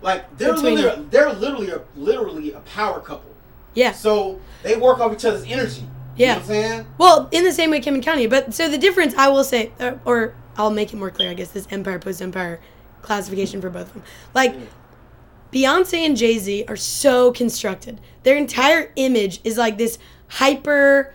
Like 0.00 0.36
they're 0.38 0.54
Between- 0.54 0.76
literally 0.76 1.06
they're 1.10 1.32
literally 1.32 1.70
a, 1.70 1.80
literally 1.96 2.52
a 2.52 2.60
power 2.60 3.00
couple. 3.00 3.30
Yeah. 3.74 3.92
So 3.92 4.40
they 4.62 4.76
work 4.76 4.98
off 5.00 5.12
each 5.12 5.24
other's 5.24 5.44
energy. 5.44 5.86
Yeah. 6.16 6.26
You 6.26 6.26
know 6.26 6.32
what 6.34 6.40
I'm 6.42 6.46
saying? 6.48 6.86
Well, 6.98 7.28
in 7.32 7.44
the 7.44 7.52
same 7.52 7.70
way 7.70 7.80
Kim 7.80 7.94
and 7.94 8.04
Kanye. 8.04 8.28
But 8.28 8.52
so 8.52 8.68
the 8.68 8.78
difference, 8.78 9.14
I 9.16 9.28
will 9.28 9.44
say, 9.44 9.72
or, 9.80 10.00
or 10.04 10.34
I'll 10.56 10.70
make 10.70 10.92
it 10.92 10.96
more 10.96 11.10
clear, 11.10 11.30
I 11.30 11.34
guess, 11.34 11.48
this 11.48 11.66
empire, 11.70 11.98
post 11.98 12.20
empire 12.20 12.60
classification 13.00 13.60
for 13.62 13.70
both 13.70 13.86
of 13.88 13.94
them. 13.94 14.02
Like, 14.34 14.54
Beyonce 15.52 15.98
and 16.04 16.16
Jay 16.16 16.38
Z 16.38 16.64
are 16.68 16.76
so 16.76 17.32
constructed. 17.32 18.00
Their 18.22 18.36
entire 18.36 18.92
image 18.96 19.40
is 19.44 19.56
like 19.58 19.78
this 19.78 19.98
hyper 20.28 21.12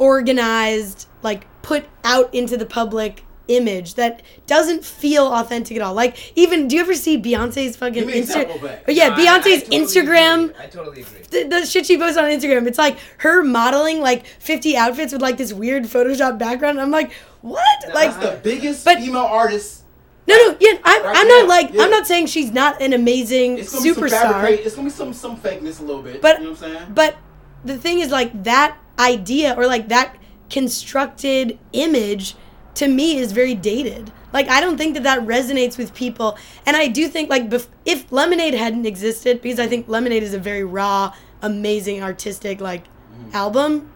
organized, 0.00 1.06
like, 1.22 1.46
put 1.62 1.84
out 2.04 2.34
into 2.34 2.56
the 2.56 2.66
public 2.66 3.24
image 3.48 3.94
that 3.94 4.22
doesn't 4.46 4.84
feel 4.84 5.26
authentic 5.26 5.76
at 5.76 5.82
all. 5.82 5.92
Like, 5.92 6.32
even, 6.38 6.68
do 6.68 6.76
you 6.76 6.82
ever 6.82 6.94
see 6.94 7.20
Beyonce's 7.20 7.76
fucking 7.76 7.94
Give 7.94 8.06
me 8.06 8.12
an 8.14 8.18
example 8.20 8.56
Instagram? 8.56 8.80
Yeah, 8.88 9.08
No, 9.08 9.14
I- 9.14 9.16
I 9.16 9.20
Beyonce's 9.40 9.62
totally 9.64 9.78
Instagram 9.78 10.44
agree. 10.44 10.54
I 10.58 10.66
totally 10.68 11.00
agree. 11.02 11.20
the, 11.30 11.42
the 11.48 11.66
shit 11.66 11.86
she 11.86 11.98
posts 11.98 12.16
on 12.16 12.24
Instagram. 12.24 12.66
It's 12.68 12.78
like 12.78 12.98
her 13.18 13.42
modeling 13.42 14.00
like 14.00 14.24
50 14.26 14.76
outfits 14.76 15.12
with 15.12 15.20
like 15.22 15.36
this 15.36 15.52
weird 15.52 15.84
Photoshop 15.84 16.38
background. 16.38 16.80
I'm 16.80 16.90
like, 16.92 17.12
what? 17.40 17.64
like, 17.92 18.12
That's 18.20 18.24
the 18.36 18.40
biggest 18.42 18.84
but- 18.84 18.98
female 18.98 19.18
artist. 19.22 19.82
no, 20.28 20.36
no, 20.36 20.56
yeah, 20.60 20.78
I'm, 20.84 21.02
Right 21.02 21.16
I'm 21.16 21.26
now, 21.28 21.34
not 21.40 21.48
like, 21.48 21.72
yeah. 21.72 21.82
I'm 21.82 21.90
not 21.90 22.06
saying 22.06 22.26
she's 22.26 22.52
not 22.52 22.80
an 22.80 22.92
amazing 22.92 23.58
It's 23.58 23.72
gonna 23.72 23.82
be 23.82 23.92
some 23.94 24.04
superstar. 24.04 24.44
It's 24.50 24.76
gonna 24.76 24.86
be 24.88 24.94
some 24.94 25.12
some 25.12 25.36
fakeness 25.36 25.80
a 25.80 25.82
little 25.82 26.02
bit. 26.02 26.22
But- 26.22 26.38
you 26.38 26.44
know 26.44 26.50
what 26.52 26.62
I'm 26.62 26.72
saying? 26.76 26.92
But 26.94 27.16
the 27.64 27.76
thing 27.76 27.98
is, 27.98 28.10
like, 28.12 28.44
that 28.44 28.76
idea 29.00 29.54
or 29.56 29.66
like 29.66 29.88
that 29.88 30.16
constructed 30.50 31.58
image 31.72 32.36
to 32.74 32.86
me 32.88 33.18
is 33.18 33.32
very 33.32 33.54
dated. 33.54 34.12
Like, 34.32 34.48
I 34.48 34.60
don't 34.60 34.76
think 34.76 34.94
that 34.94 35.02
that 35.02 35.20
resonates 35.20 35.76
with 35.76 35.92
people. 35.92 36.38
And 36.64 36.76
I 36.76 36.86
do 36.86 37.08
think, 37.08 37.28
like, 37.28 37.50
bef- 37.50 37.66
if 37.84 38.12
Lemonade 38.12 38.54
hadn't 38.54 38.86
existed, 38.86 39.42
because 39.42 39.58
I 39.58 39.66
think 39.66 39.88
Lemonade 39.88 40.22
is 40.22 40.34
a 40.34 40.38
very 40.38 40.62
raw, 40.62 41.12
amazing, 41.42 42.00
artistic, 42.02 42.60
like, 42.60 42.84
album. 43.32 43.90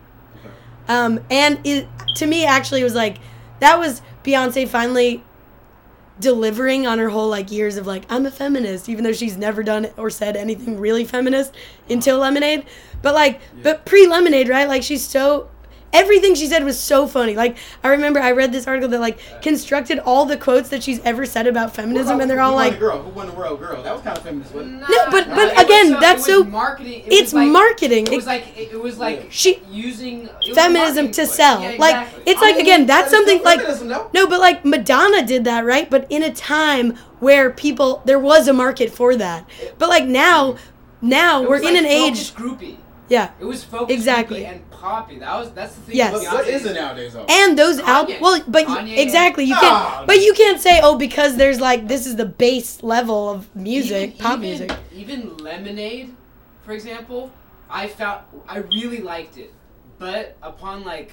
Um, 0.89 1.21
and 1.31 1.61
it, 1.65 1.87
to 2.17 2.27
me, 2.27 2.45
actually, 2.45 2.81
it 2.81 2.85
was 2.85 2.97
like, 2.97 3.19
that 3.61 3.79
was 3.79 4.03
Beyonce 4.25 4.67
finally 4.69 5.23
delivering 6.21 6.87
on 6.87 6.99
her 6.99 7.09
whole 7.09 7.29
like 7.29 7.51
years 7.51 7.77
of 7.77 7.87
like 7.87 8.05
I'm 8.09 8.27
a 8.27 8.31
feminist, 8.31 8.89
even 8.89 9.05
though 9.05 9.13
she's 9.13 9.37
never 9.37 9.63
done 9.63 9.89
or 9.97 10.11
said 10.11 10.37
anything 10.37 10.79
really 10.79 11.05
feminist 11.05 11.55
until 11.89 12.19
Lemonade. 12.19 12.67
But 13.03 13.15
like, 13.15 13.41
but 13.63 13.85
pre 13.85 14.07
Lemonade, 14.07 14.49
right? 14.49 14.69
Like 14.69 14.83
she's 14.83 15.07
so 15.07 15.49
everything 15.95 16.35
she 16.35 16.47
said 16.47 16.65
was 16.65 16.79
so 16.79 17.07
funny. 17.07 17.35
Like 17.35 17.57
I 17.83 17.89
remember 17.89 18.21
I 18.21 18.33
read 18.33 18.53
this 18.53 18.67
article 18.67 18.89
that 18.91 19.01
like 19.01 19.19
constructed 19.41 19.99
all 20.01 20.27
the 20.27 20.37
quotes 20.37 20.69
that 20.71 20.83
she's 20.83 21.01
ever 21.01 21.25
said 21.25 21.47
about 21.47 21.75
feminism, 21.75 22.21
and 22.21 22.31
they're 22.31 22.41
all 22.41 22.55
like, 22.55 22.79
girl? 22.79 23.01
Who 23.03 23.11
won 23.11 23.27
the 23.29 23.33
world? 23.33 23.61
Girl. 23.61 23.83
That 23.83 23.93
was 23.95 24.03
kind 24.03 24.17
of 24.19 24.25
feminist, 24.25 24.53
wasn't 24.55 24.83
it? 24.83 24.89
No, 24.91 25.11
but- 25.11 25.29
but 25.29 25.53
again, 25.63 25.89
so- 25.93 26.01
that's 26.01 26.27
so- 26.27 26.45
marketing. 26.45 27.05
It 27.07 27.13
it's 27.13 27.33
like, 27.33 27.49
marketing. 27.49 28.07
It 28.09 28.17
was 28.17 28.27
like 28.27 28.59
it, 28.59 28.81
was 28.83 28.99
like 28.99 29.27
She- 29.31 29.61
using 29.71 30.29
feminism 30.55 31.11
to 31.13 31.27
sell. 31.27 31.63
Yeah, 31.63 31.77
Like 31.79 32.09
it's 32.27 32.41
I 32.43 32.47
like 32.47 32.57
mean, 32.57 32.65
again, 32.67 32.87
that's 32.87 33.11
something 33.11 33.43
like 33.43 33.61
though. 33.61 34.11
no, 34.13 34.27
but 34.27 34.41
like 34.41 34.65
Madonna 34.65 35.25
did 35.25 35.45
that, 35.45 35.65
right? 35.65 35.89
But 35.89 36.07
in 36.11 36.23
a 36.23 36.33
time 36.33 36.97
where 37.21 37.51
people 37.51 38.03
there 38.05 38.19
was 38.19 38.49
a 38.49 38.53
market 38.53 38.91
for 38.91 39.15
that. 39.17 39.49
But 39.79 39.89
like 39.89 40.05
now, 40.07 40.53
mm-hmm. 40.53 41.09
now 41.09 41.43
It 41.43 41.49
we're 41.49 41.61
was 41.61 41.69
in 41.69 41.77
an 41.77 41.87
age. 41.87 42.35
groupie. 42.35 42.77
Yeah, 43.09 43.33
It 43.39 43.45
was 43.45 43.63
focus 43.63 43.95
Exactly. 43.95 44.47
and 44.47 44.69
poppy. 44.71 45.19
That 45.19 45.39
was 45.39 45.53
that's 45.53 45.75
the 45.75 45.81
thing. 45.83 45.97
Yes. 45.97 46.13
with 46.15 46.23
What, 46.23 46.33
what 46.35 46.45
Beyonce. 46.47 46.49
is 46.55 46.65
it 46.67 46.75
nowadays 46.75 47.13
though? 47.13 47.27
and 47.29 47.59
those 47.59 47.79
albums. 47.81 48.19
Well, 48.21 48.43
but 48.49 48.67
Kanye. 48.67 48.97
exactly, 48.99 49.45
you 49.45 49.55
can't. 49.55 49.65
Ah. 49.75 50.05
But 50.07 50.23
you 50.23 50.33
can't 50.33 50.61
say 50.61 50.81
oh 50.83 50.97
because 50.97 51.37
there's 51.37 51.61
like 51.61 51.87
this 51.87 52.07
is 52.07 52.17
the 52.17 52.25
base 52.25 52.83
level 52.83 53.29
of 53.29 53.55
music, 53.55 54.15
Even- 54.15 54.19
pop 54.19 54.39
even- 54.39 54.41
music. 54.49 54.73
Even 54.95 55.37
Lemonade, 55.37 56.15
for 56.63 56.73
example, 56.73 57.31
I 57.69 57.89
found 57.89 58.23
I 58.49 58.59
really 58.59 59.01
liked 59.03 59.37
it, 59.37 59.53
but 59.99 60.37
upon 60.43 60.83
like 60.85 61.13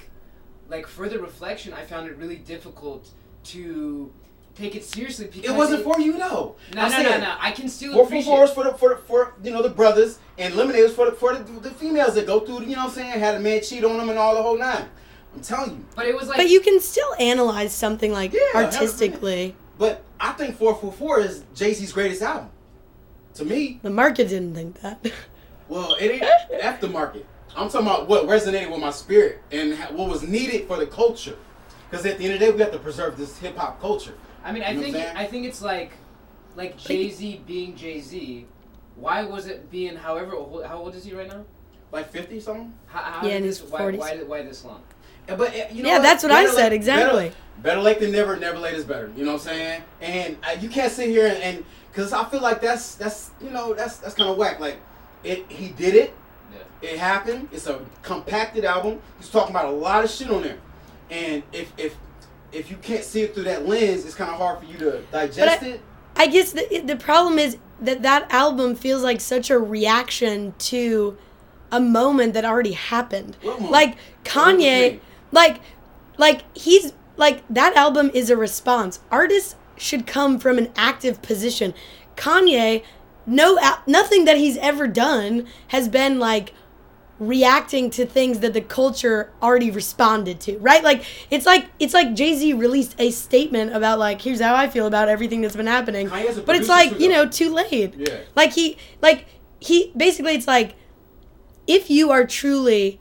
like 0.70 0.86
further 0.86 1.18
reflection, 1.20 1.74
I 1.74 1.82
found 1.84 2.08
it 2.08 2.16
really 2.16 2.36
difficult 2.36 3.10
to 3.44 4.10
take 4.56 4.74
it 4.74 4.84
seriously 4.84 5.26
because 5.26 5.50
it 5.50 5.54
wasn't 5.56 5.82
for 5.84 5.98
you 6.00 6.12
though. 6.18 6.56
No, 6.74 6.82
I'm 6.82 6.90
no, 6.90 7.02
no, 7.02 7.08
saying, 7.08 7.20
no. 7.22 7.34
I 7.40 7.50
can 7.52 7.68
still 7.68 7.92
Four 7.92 8.02
for 8.04 8.06
appreciate. 8.08 8.24
four 8.32 8.44
is 8.44 8.50
for 8.52 8.64
the 8.64 8.74
for 8.74 8.88
the, 8.90 8.96
for 8.96 9.34
you 9.42 9.50
know 9.50 9.62
the 9.62 9.70
brothers 9.70 10.18
and 10.38 10.54
lemonade 10.54 10.80
is 10.82 10.94
for 10.94 11.06
the 11.06 11.12
for 11.12 11.34
the, 11.34 11.60
the 11.60 11.70
females 11.70 12.14
that 12.14 12.26
go 12.26 12.40
through 12.40 12.60
you 12.62 12.76
know 12.76 12.82
what 12.84 12.88
I'm 12.90 12.94
saying 12.94 13.18
had 13.18 13.34
a 13.36 13.40
man 13.40 13.62
cheat 13.62 13.84
on 13.84 13.96
them 13.96 14.08
and 14.08 14.18
all 14.18 14.34
the 14.34 14.42
whole 14.42 14.58
nine. 14.58 14.88
I'm 15.34 15.40
telling 15.40 15.70
you. 15.70 15.84
But 15.96 16.06
it 16.06 16.14
was 16.14 16.28
like 16.28 16.36
But 16.36 16.50
you 16.50 16.60
can 16.60 16.78
still 16.80 17.14
analyze 17.18 17.72
something 17.72 18.12
like 18.12 18.32
Yeah, 18.34 18.40
artistically. 18.54 19.54
But 19.78 20.02
I 20.20 20.32
think 20.32 20.56
four 20.56 20.74
four 20.74 20.92
four 20.92 21.20
is 21.20 21.44
Jay 21.54 21.72
Z's 21.72 21.92
greatest 21.92 22.22
album. 22.22 22.50
To 23.34 23.44
me, 23.46 23.80
The 23.82 23.88
market 23.90 24.28
didn't 24.28 24.54
think 24.54 24.80
that. 24.82 25.10
well, 25.68 25.94
it 25.98 26.10
ain't 26.10 26.22
aftermarket. 26.62 27.24
I'm 27.56 27.68
talking 27.70 27.86
about 27.86 28.08
what 28.08 28.26
resonated 28.26 28.70
with 28.70 28.80
my 28.80 28.90
spirit 28.90 29.40
and 29.50 29.74
what 29.96 30.08
was 30.10 30.22
needed 30.22 30.66
for 30.66 30.76
the 30.76 30.86
culture. 30.86 31.36
Because 31.90 32.04
at 32.06 32.18
the 32.18 32.24
end 32.24 32.34
of 32.34 32.40
the 32.40 32.46
day, 32.46 32.52
we 32.52 32.60
have 32.60 32.72
to 32.72 32.78
preserve 32.78 33.16
this 33.18 33.38
hip 33.38 33.56
hop 33.56 33.80
culture. 33.80 34.14
I 34.44 34.52
mean, 34.52 34.62
I 34.62 34.70
You 34.70 34.76
know 34.76 34.82
think 34.82 34.96
I'm 34.96 35.02
saying? 35.02 35.16
I 35.16 35.24
think 35.26 35.46
it's 35.46 35.62
like 35.62 35.92
like 36.56 36.76
Jay 36.76 37.10
Z 37.10 37.42
being 37.46 37.76
Jay 37.76 38.00
Z. 38.00 38.46
Why 38.96 39.24
was 39.24 39.46
it 39.46 39.70
being 39.70 39.96
however 39.96 40.34
old, 40.34 40.64
how 40.64 40.76
old 40.78 40.94
is 40.94 41.04
he 41.04 41.14
right 41.14 41.28
now? 41.28 41.44
Like 41.92 42.10
50 42.10 42.40
something? 42.40 42.72
How, 42.86 43.00
how 43.00 43.26
Yeah, 43.26 43.34
in 43.36 43.44
his 43.44 43.62
why, 43.62 43.80
40s. 43.80 43.98
why, 43.98 44.16
why 44.26 44.42
this 44.42 44.64
long? 44.64 44.82
But 45.26 45.40
uh, 45.40 45.52
you 45.72 45.82
know 45.82 45.88
Yeah, 45.88 45.94
what? 45.96 46.02
that's 46.02 46.22
what 46.22 46.32
I 46.32 46.46
said, 46.46 46.64
late- 46.64 46.72
exactly. 46.72 47.28
Better, 47.28 47.36
better 47.62 47.80
late 47.80 48.00
than 48.00 48.12
never. 48.12 48.36
Never 48.36 48.58
late 48.58 48.74
is 48.74 48.84
better. 48.84 49.10
You 49.16 49.24
know 49.24 49.32
what 49.32 49.42
I'm 49.42 49.46
saying? 49.46 49.82
And 50.00 50.36
uh, 50.46 50.56
you 50.60 50.68
can't 50.68 50.90
sit 50.92 51.08
here 51.08 51.38
and 51.42 51.64
because 51.90 52.12
I 52.12 52.24
feel 52.28 52.40
like 52.40 52.60
that's 52.60 52.94
that's 52.96 53.30
you 53.40 53.50
know 53.50 53.72
that's 53.74 53.98
that's 53.98 54.14
kind 54.14 54.28
of 54.30 54.36
whack. 54.36 54.58
Like 54.60 54.78
it, 55.24 55.50
he 55.50 55.68
did 55.68 55.94
it. 55.94 56.14
Yeah. 56.52 56.90
It 56.90 56.98
happened. 56.98 57.48
It's 57.52 57.66
a 57.66 57.80
compacted 58.02 58.64
album. 58.64 59.00
He's 59.18 59.28
talking 59.30 59.50
about 59.54 59.66
a 59.66 59.70
lot 59.70 60.02
of 60.04 60.10
shit 60.10 60.30
on 60.30 60.42
there. 60.42 60.58
And 61.10 61.42
if 61.52 61.72
if 61.78 61.96
if 62.52 62.70
you 62.70 62.76
can't 62.76 63.04
see 63.04 63.22
it 63.22 63.34
through 63.34 63.44
that 63.44 63.66
lens, 63.66 64.04
it's 64.04 64.14
kind 64.14 64.30
of 64.30 64.36
hard 64.36 64.60
for 64.60 64.64
you 64.66 64.78
to 64.78 65.02
digest 65.10 65.62
I- 65.62 65.66
it. 65.66 65.80
I 66.14 66.26
guess 66.26 66.52
the 66.52 66.82
the 66.84 66.96
problem 66.96 67.38
is 67.38 67.56
that 67.80 68.02
that 68.02 68.30
album 68.30 68.74
feels 68.74 69.02
like 69.02 69.20
such 69.20 69.50
a 69.50 69.58
reaction 69.58 70.54
to 70.58 71.16
a 71.72 71.80
moment 71.80 72.34
that 72.34 72.44
already 72.44 72.72
happened. 72.72 73.36
Like 73.42 73.56
What 73.56 73.70
do 73.70 73.80
you 73.80 73.94
Kanye, 74.24 75.00
like 75.32 75.60
like 76.18 76.42
he's 76.54 76.92
like 77.16 77.42
that 77.48 77.74
album 77.76 78.10
is 78.12 78.28
a 78.28 78.36
response. 78.36 79.00
Artists 79.10 79.56
should 79.78 80.06
come 80.06 80.38
from 80.38 80.58
an 80.58 80.70
active 80.76 81.22
position. 81.22 81.72
Kanye, 82.16 82.84
no 83.26 83.58
nothing 83.86 84.26
that 84.26 84.36
he's 84.36 84.58
ever 84.58 84.86
done 84.86 85.46
has 85.68 85.88
been 85.88 86.18
like 86.18 86.52
reacting 87.28 87.88
to 87.90 88.04
things 88.04 88.40
that 88.40 88.52
the 88.52 88.60
culture 88.60 89.32
already 89.42 89.70
responded 89.70 90.40
to 90.40 90.58
right 90.58 90.82
like 90.82 91.04
it's 91.30 91.46
like 91.46 91.66
it's 91.78 91.94
like 91.94 92.14
jay-z 92.14 92.52
released 92.54 92.94
a 92.98 93.10
statement 93.10 93.72
about 93.74 93.98
like 93.98 94.20
here's 94.20 94.40
how 94.40 94.54
i 94.54 94.68
feel 94.68 94.86
about 94.86 95.08
everything 95.08 95.40
that's 95.40 95.54
been 95.56 95.66
happening 95.66 96.08
but 96.08 96.56
it's 96.56 96.68
like 96.68 96.98
you 96.98 97.08
know 97.08 97.24
too 97.26 97.52
late 97.52 97.94
Yeah. 97.96 98.18
like 98.34 98.52
he 98.54 98.76
like 99.00 99.26
he 99.60 99.92
basically 99.96 100.32
it's 100.34 100.48
like 100.48 100.74
if 101.66 101.88
you 101.90 102.10
are 102.10 102.26
truly 102.26 103.00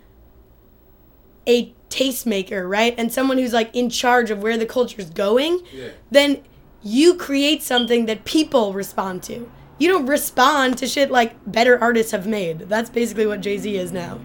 a 1.48 1.74
tastemaker, 1.90 2.70
right? 2.70 2.94
And 2.98 3.12
someone 3.12 3.38
who's 3.38 3.54
like 3.54 3.76
in 3.76 3.90
charge 3.90 4.30
of 4.32 4.42
where 4.44 4.58
the 4.58 4.66
culture's 4.66 5.10
going, 5.10 5.62
Yeah. 5.74 5.90
then 6.12 6.44
you 6.84 7.16
create 7.16 7.62
something 7.64 8.06
that 8.06 8.24
people 8.24 8.74
respond 8.74 9.24
to. 9.24 9.52
You 9.82 9.88
don't 9.90 10.06
respond 10.06 10.78
to 10.78 10.88
shit 10.88 11.10
like 11.10 11.34
better 11.52 11.80
artists 11.82 12.12
have 12.12 12.28
made. 12.28 12.60
That's 12.70 12.88
basically 12.92 13.26
what 13.26 13.42
Jay 13.42 13.58
Z 13.58 13.76
is 13.76 13.92
now. 13.92 14.20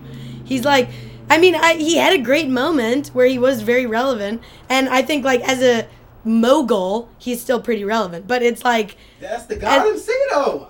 He's 0.44 0.66
like, 0.66 0.90
I 1.30 1.38
mean, 1.38 1.54
I, 1.54 1.76
he 1.76 1.96
had 1.96 2.12
a 2.12 2.18
great 2.22 2.48
moment 2.50 3.08
where 3.08 3.24
he 3.26 3.38
was 3.38 3.62
very 3.62 3.86
relevant, 3.86 4.42
and 4.68 4.86
I 4.90 5.00
think 5.00 5.24
like 5.24 5.40
as 5.48 5.62
a 5.62 5.88
mogul, 6.24 7.08
he's 7.16 7.40
still 7.40 7.58
pretty 7.58 7.84
relevant. 7.84 8.26
But 8.26 8.42
it's 8.42 8.64
like 8.64 8.98
That's 9.18 9.46
the 9.46 9.56
God 9.56 9.86
And- 9.86 9.96
MC 9.96 10.12
though. 10.30 10.68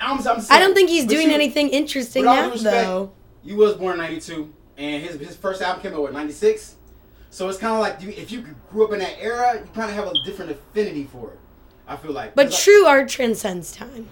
I'm, 0.00 0.18
I'm 0.28 0.44
I 0.50 0.58
don't 0.60 0.74
think 0.74 0.90
he's 0.90 1.06
but 1.06 1.10
doing 1.14 1.28
you- 1.28 1.34
anything 1.34 1.70
interesting 1.70 2.26
with 2.26 2.34
now, 2.34 2.50
respect, 2.50 2.86
though. 2.86 3.12
You 3.42 3.56
was 3.56 3.74
born 3.76 3.94
in 3.94 3.98
'92, 4.00 4.52
and 4.76 5.02
his 5.02 5.18
his 5.18 5.34
first 5.34 5.62
album 5.62 5.82
came 5.82 5.94
out 5.94 6.02
what 6.02 6.12
'96. 6.12 6.76
So 7.30 7.48
it's 7.48 7.56
kind 7.58 7.72
of 7.72 7.80
like 7.80 8.02
you, 8.02 8.10
if 8.10 8.30
you 8.30 8.44
grew 8.70 8.84
up 8.84 8.92
in 8.92 8.98
that 8.98 9.16
era, 9.18 9.54
you 9.54 9.66
kind 9.74 9.88
of 9.90 9.96
have 9.96 10.08
a 10.08 10.14
different 10.26 10.50
affinity 10.50 11.04
for 11.10 11.30
it. 11.30 11.38
I 11.88 11.96
feel 11.96 12.12
like. 12.12 12.34
But 12.34 12.48
I- 12.48 12.50
true 12.50 12.84
art 12.86 13.08
transcends 13.08 13.72
time. 13.72 14.08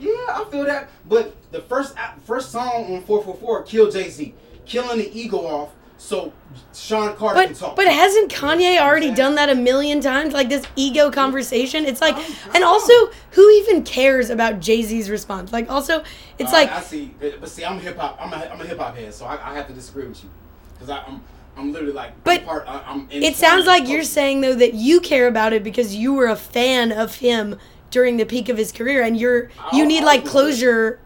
Yeah, 0.00 0.10
I 0.28 0.44
feel 0.50 0.64
that. 0.64 0.88
But 1.08 1.34
the 1.50 1.60
first 1.62 1.94
first 2.24 2.50
song 2.52 2.94
on 2.94 3.02
444 3.02 3.62
killed 3.62 3.92
Jay 3.92 4.08
Z, 4.10 4.34
killing 4.66 4.98
the 4.98 5.18
ego 5.18 5.38
off 5.38 5.70
so 6.00 6.32
Sean 6.72 7.16
Carter 7.16 7.40
can 7.42 7.48
But 7.52 7.58
talk. 7.58 7.74
but 7.76 7.88
hasn't 7.88 8.30
Kanye 8.30 8.80
already 8.80 9.10
done 9.12 9.34
that 9.34 9.48
a 9.48 9.56
million 9.56 10.00
times? 10.00 10.32
Like 10.32 10.48
this 10.48 10.64
ego 10.76 11.10
conversation. 11.10 11.84
It's 11.84 12.00
like, 12.00 12.16
and 12.54 12.62
also, 12.62 12.92
who 13.32 13.50
even 13.50 13.82
cares 13.82 14.30
about 14.30 14.60
Jay 14.60 14.82
Z's 14.82 15.10
response? 15.10 15.52
Like, 15.52 15.68
also, 15.68 16.04
it's 16.38 16.52
Uh, 16.52 16.56
like, 16.58 16.70
I 16.70 16.80
see, 16.80 17.12
but 17.18 17.40
but 17.40 17.48
see, 17.48 17.64
I'm 17.64 17.80
hip 17.80 17.96
hop. 17.98 18.16
I'm 18.20 18.32
a, 18.32 18.36
I'm 18.46 18.60
a 18.60 18.64
hip 18.64 18.78
hop 18.78 18.96
head, 18.96 19.12
so 19.12 19.24
I, 19.26 19.50
I 19.50 19.54
have 19.56 19.66
to 19.66 19.72
disagree 19.72 20.06
with 20.06 20.22
you 20.22 20.30
because 20.74 20.88
I'm 20.90 21.20
I'm 21.58 21.72
literally 21.72 21.92
like 21.94 22.22
But 22.24 22.44
part. 22.44 22.64
I, 22.68 22.82
I'm 22.86 23.08
it 23.10 23.34
sounds 23.34 23.66
like 23.66 23.88
you're 23.88 24.04
saying 24.04 24.40
though 24.42 24.54
that 24.54 24.74
you 24.74 25.00
care 25.00 25.26
about 25.26 25.52
it 25.52 25.64
because 25.64 25.94
you 25.94 26.14
were 26.14 26.26
a 26.26 26.36
fan 26.36 26.92
of 26.92 27.16
him 27.16 27.58
during 27.90 28.16
the 28.16 28.24
peak 28.24 28.48
of 28.48 28.56
his 28.56 28.70
career, 28.72 29.02
and 29.02 29.16
you're 29.18 29.50
oh, 29.58 29.68
you 29.76 29.82
I'll- 29.82 29.88
need 29.88 30.04
like 30.04 30.24
closure 30.24 31.00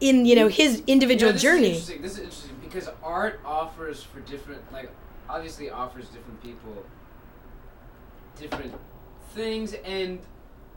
in 0.00 0.26
you 0.26 0.36
know 0.36 0.48
his 0.48 0.78
You 0.78 0.84
individual 0.88 1.30
know, 1.30 1.34
this 1.34 1.42
journey. 1.42 1.70
Is 1.70 1.88
interesting. 1.90 2.02
This 2.02 2.12
is 2.12 2.18
interesting 2.18 2.56
because 2.62 2.88
art 3.02 3.40
offers 3.46 4.02
for 4.02 4.20
different, 4.20 4.60
like, 4.72 4.90
obviously 5.28 5.70
offers 5.70 6.08
different 6.08 6.42
people 6.42 6.84
different 8.38 8.74
things, 9.34 9.74
and 9.84 10.18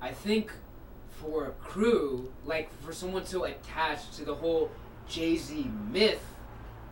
I 0.02 0.12
think 0.12 0.52
for 1.12 1.48
a 1.48 1.52
crew, 1.52 2.32
like 2.46 2.72
for 2.82 2.94
someone 2.94 3.26
so 3.26 3.44
attached 3.44 4.14
to 4.14 4.24
the 4.26 4.36
whole 4.36 4.72
Jay 5.08 5.36
Z 5.36 5.70
myth, 5.92 6.24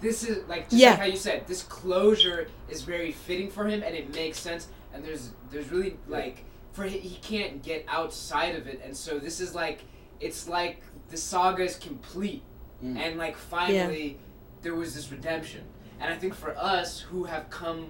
this 0.01 0.23
is 0.23 0.47
like 0.47 0.69
just 0.69 0.81
Yeah. 0.81 0.91
like 0.91 0.99
how 0.99 1.05
you 1.05 1.17
said, 1.17 1.47
this 1.47 1.63
closure 1.63 2.47
is 2.69 2.81
very 2.81 3.11
fitting 3.11 3.49
for 3.49 3.65
him, 3.67 3.83
and 3.83 3.95
it 3.95 4.13
makes 4.13 4.39
sense. 4.39 4.67
And 4.93 5.03
there's 5.03 5.31
there's 5.51 5.69
really 5.71 5.97
like 6.07 6.43
for 6.73 6.83
he, 6.85 6.97
he 6.99 7.15
can't 7.17 7.61
get 7.63 7.85
outside 7.87 8.55
of 8.55 8.67
it, 8.67 8.81
and 8.83 8.95
so 8.95 9.19
this 9.19 9.39
is 9.39 9.53
like 9.55 9.81
it's 10.19 10.47
like 10.47 10.81
the 11.09 11.17
saga 11.17 11.63
is 11.63 11.75
complete, 11.75 12.43
Mm. 12.83 12.97
and 12.97 13.17
like 13.17 13.35
finally 13.35 14.17
there 14.61 14.75
was 14.75 14.93
this 14.93 15.11
redemption. 15.11 15.61
And 15.99 16.13
I 16.13 16.17
think 16.17 16.35
for 16.35 16.55
us 16.57 16.99
who 16.99 17.23
have 17.23 17.49
come, 17.49 17.89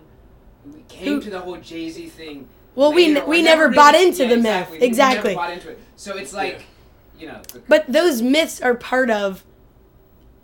we 0.66 0.82
came 0.88 1.16
Who- 1.16 1.22
to 1.22 1.30
the 1.30 1.40
whole 1.42 1.58
Jay 1.58 1.90
Z 1.90 2.08
thing. 2.10 2.48
Well, 2.76 2.94
we 2.94 3.16
n- 3.16 3.24
or 3.24 3.26
we 3.26 3.42
never 3.42 3.70
bought 3.70 3.96
into 3.96 4.24
yeah, 4.24 4.30
the 4.30 4.36
exactly. 4.36 4.74
myth. 4.76 4.82
We 4.82 4.88
Exactly. 4.88 5.30
never 5.32 5.42
bought 5.42 5.54
into 5.54 5.70
it. 5.72 5.80
So 5.96 6.16
it's 6.16 6.32
like, 6.34 6.62
you 7.20 7.28
know, 7.28 7.42
the, 7.52 7.60
But 7.68 7.86
those 7.92 8.22
myths 8.22 8.62
are 8.62 8.76
part 8.76 9.10
of 9.10 9.44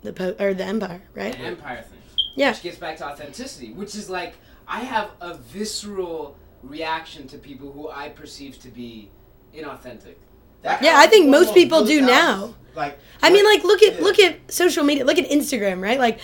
the 0.04 0.12
po- 0.12 0.36
or 0.38 0.54
the 0.54 0.64
empire, 0.64 1.02
right? 1.14 1.32
the 1.32 1.38
empire 1.40 1.82
thing. 1.82 1.98
Yeah. 2.36 2.50
Which 2.52 2.62
gets 2.62 2.78
back 2.78 2.98
to 2.98 3.06
authenticity, 3.06 3.72
which 3.72 3.96
is 3.96 4.08
like 4.08 4.34
I 4.68 4.80
have 4.80 5.10
a 5.20 5.34
visceral 5.34 6.36
reaction 6.62 7.26
to 7.28 7.38
people 7.38 7.72
who 7.72 7.88
I 7.88 8.10
perceive 8.10 8.58
to 8.60 8.68
be 8.68 9.10
inauthentic. 9.54 10.14
That 10.62 10.82
Yeah, 10.82 10.94
I 10.96 11.06
think 11.06 11.28
most 11.28 11.54
people 11.54 11.84
do 11.84 12.00
now. 12.00 12.54
Like 12.74 12.98
I 13.22 13.30
mean, 13.30 13.44
like 13.44 13.64
look 13.64 13.82
at 13.82 14.00
look 14.00 14.18
at 14.18 14.52
social 14.52 14.84
media, 14.84 15.04
look 15.04 15.18
at 15.18 15.28
Instagram, 15.28 15.82
right? 15.82 15.98
Like 15.98 16.20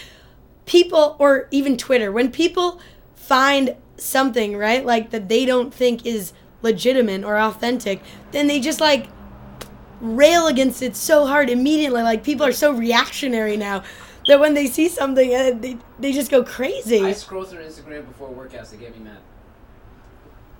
people 0.66 1.16
or 1.18 1.48
even 1.50 1.76
Twitter. 1.76 2.10
When 2.12 2.30
people 2.30 2.80
find 3.14 3.76
something, 3.96 4.56
right, 4.56 4.84
like 4.84 5.10
that 5.10 5.28
they 5.28 5.44
don't 5.44 5.72
think 5.72 6.04
is 6.04 6.32
legitimate 6.62 7.24
or 7.24 7.38
authentic, 7.38 8.02
then 8.32 8.46
they 8.46 8.60
just 8.60 8.80
like 8.80 9.08
rail 10.00 10.46
against 10.46 10.82
it 10.82 10.96
so 10.96 11.26
hard 11.26 11.50
immediately. 11.50 12.02
Like 12.02 12.24
people 12.24 12.46
are 12.46 12.52
so 12.52 12.72
reactionary 12.72 13.56
now 13.56 13.82
that 14.26 14.38
when 14.40 14.54
they 14.54 14.66
see 14.66 14.88
something, 14.88 15.34
uh, 15.34 15.52
they 15.58 15.76
they 15.98 16.12
just 16.12 16.30
go 16.30 16.42
crazy. 16.44 17.04
I 17.04 17.12
scroll 17.12 17.44
through 17.44 17.64
Instagram 17.64 18.06
before 18.06 18.28
workouts 18.28 18.70
to 18.70 18.76
get 18.76 18.96
me 18.98 19.04
mad. 19.04 19.18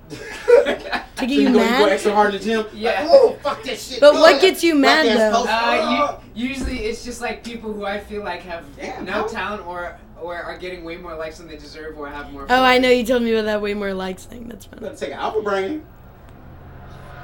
To 1.21 1.27
So 1.27 1.27
get 1.27 1.29
you, 1.29 1.41
you 1.41 1.53
go, 1.53 1.63
you 1.63 1.69
go 1.69 1.85
extra 1.85 2.13
hard 2.13 2.33
in 2.33 2.39
the 2.39 2.45
gym. 2.45 2.65
Yeah. 2.73 3.01
Like, 3.03 3.09
oh, 3.11 3.37
fuck 3.43 3.63
that 3.63 3.77
shit. 3.79 3.99
But 4.01 4.15
what 4.15 4.41
gets 4.41 4.63
you 4.63 4.73
mad, 4.75 5.05
though? 5.05 5.45
Uh, 5.47 6.19
you, 6.33 6.47
usually 6.49 6.79
it's 6.79 7.03
just 7.05 7.21
like 7.21 7.43
people 7.43 7.71
who 7.71 7.85
I 7.85 7.99
feel 7.99 8.23
like 8.23 8.41
have 8.41 8.65
Damn, 8.75 9.05
no 9.05 9.11
how- 9.11 9.27
talent 9.27 9.65
or 9.67 9.97
or 10.19 10.35
are 10.35 10.57
getting 10.57 10.83
way 10.83 10.97
more 10.97 11.15
likes 11.15 11.37
than 11.37 11.47
they 11.47 11.57
deserve 11.57 11.97
or 11.97 12.07
have 12.09 12.31
more. 12.31 12.45
Oh, 12.49 12.63
I 12.63 12.77
know 12.79 12.89
you 12.89 13.05
told 13.05 13.21
me 13.23 13.33
about 13.33 13.45
that 13.45 13.61
way 13.61 13.73
more 13.75 13.93
likes 13.93 14.25
thing. 14.25 14.47
That's 14.47 14.65
You 14.65 14.71
fun. 14.71 14.79
better 14.79 14.95
take 14.95 15.09
an 15.13 15.19
alpha 15.19 15.41
brain. 15.41 15.83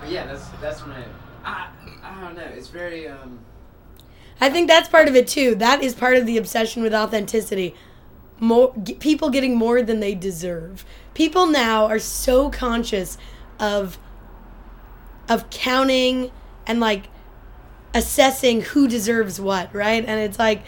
But 0.01 0.10
yeah, 0.12 0.25
that's 0.27 0.47
that's 0.62 0.86
my. 0.86 1.03
I 1.43 1.67
I 1.86 1.87
don't 2.22 2.36
know. 2.36 2.50
It's 2.56 2.67
very 2.67 3.08
um. 3.08 3.39
I 4.39 4.50
think 4.50 4.67
that's 4.67 4.88
part 4.88 5.08
of 5.08 5.15
it 5.15 5.28
too. 5.28 5.56
That 5.56 5.82
is 5.82 5.96
part 5.96 6.15
of 6.15 6.26
the 6.26 6.38
obsession 6.38 6.84
with 6.84 6.93
authenticity. 6.93 7.74
More 8.39 8.74
people 9.00 9.30
getting 9.30 9.56
more 9.56 9.82
than 9.82 10.00
they 10.00 10.13
deserve. 10.13 10.86
People 11.15 11.48
now 11.48 11.88
are 11.88 12.00
so 12.00 12.50
conscious 12.50 13.17
of 13.60 13.98
of 15.28 15.50
counting 15.50 16.32
and 16.65 16.80
like 16.80 17.10
assessing 17.93 18.62
who 18.62 18.88
deserves 18.88 19.41
what, 19.41 19.74
right? 19.74 20.06
And 20.06 20.20
it's 20.20 20.38
like 20.38 20.63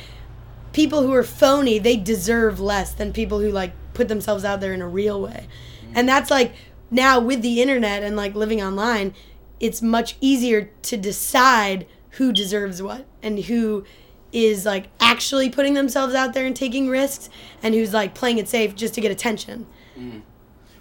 people 0.73 1.03
who 1.03 1.13
are 1.13 1.23
phony, 1.23 1.79
they 1.79 1.95
deserve 1.95 2.59
less 2.59 2.93
than 2.93 3.13
people 3.13 3.39
who 3.39 3.51
like 3.51 3.73
put 3.93 4.07
themselves 4.07 4.43
out 4.43 4.61
there 4.61 4.73
in 4.73 4.81
a 4.81 4.87
real 4.87 5.21
way. 5.21 5.47
And 5.93 6.07
that's 6.07 6.31
like 6.31 6.53
now 6.91 7.19
with 7.19 7.41
the 7.41 7.61
internet 7.61 8.03
and 8.03 8.15
like 8.15 8.35
living 8.35 8.61
online, 8.61 9.13
it's 9.59 9.81
much 9.81 10.15
easier 10.21 10.69
to 10.83 10.97
decide 10.97 11.85
who 12.11 12.31
deserves 12.31 12.81
what 12.81 13.05
and 13.21 13.39
who 13.45 13.83
is 14.31 14.65
like 14.65 14.87
actually 14.99 15.49
putting 15.49 15.73
themselves 15.73 16.13
out 16.13 16.33
there 16.33 16.45
and 16.45 16.55
taking 16.55 16.87
risks 16.87 17.29
and 17.63 17.73
who's 17.73 17.93
like 17.93 18.13
playing 18.13 18.37
it 18.37 18.47
safe 18.47 18.75
just 18.75 18.93
to 18.93 19.01
get 19.01 19.11
attention. 19.11 19.65
Mm. 19.97 20.21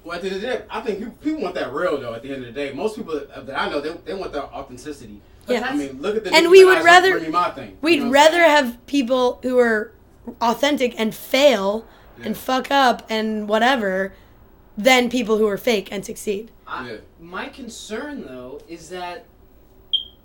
Well, 0.05 0.17
at 0.17 0.23
the 0.23 0.29
end 0.29 0.37
of 0.37 0.43
the 0.43 0.49
day, 0.49 0.63
I 0.71 0.81
think 0.81 0.99
people, 0.99 1.15
people 1.21 1.43
want 1.43 1.55
that 1.57 1.73
real 1.73 2.01
though. 2.01 2.15
At 2.15 2.23
the 2.23 2.31
end 2.33 2.45
of 2.45 2.55
the 2.55 2.61
day, 2.61 2.73
most 2.73 2.97
people 2.97 3.15
that 3.15 3.59
I 3.59 3.69
know, 3.69 3.81
they, 3.81 3.93
they 4.05 4.15
want 4.15 4.33
that 4.33 4.45
authenticity. 4.45 5.21
Yeah. 5.47 5.67
I 5.67 5.75
mean, 5.75 6.01
look 6.01 6.17
at 6.17 6.25
the 6.25 6.35
And 6.35 6.51
we 6.51 6.65
would 6.65 6.83
rather- 6.85 7.19
my 7.31 7.51
thing. 7.51 7.79
We'd 7.81 7.97
You 7.97 8.05
know 8.07 8.11
rather 8.11 8.43
have 8.43 8.85
people 8.87 9.39
who 9.43 9.59
are 9.59 9.93
authentic 10.41 10.99
and 10.99 11.15
fail 11.15 11.87
and 12.23 12.37
fuck 12.37 12.71
up 12.71 13.07
and 13.09 13.49
whatever 13.49 14.13
than 14.77 15.09
people 15.09 15.39
who 15.39 15.47
are 15.47 15.57
fake 15.57 15.89
and 15.91 16.05
succeed. 16.05 16.51
I, 16.69 16.91
Yeah. 16.91 16.97
My 17.21 17.49
concern 17.49 18.25
though 18.25 18.61
is 18.69 18.89
that. 18.91 19.25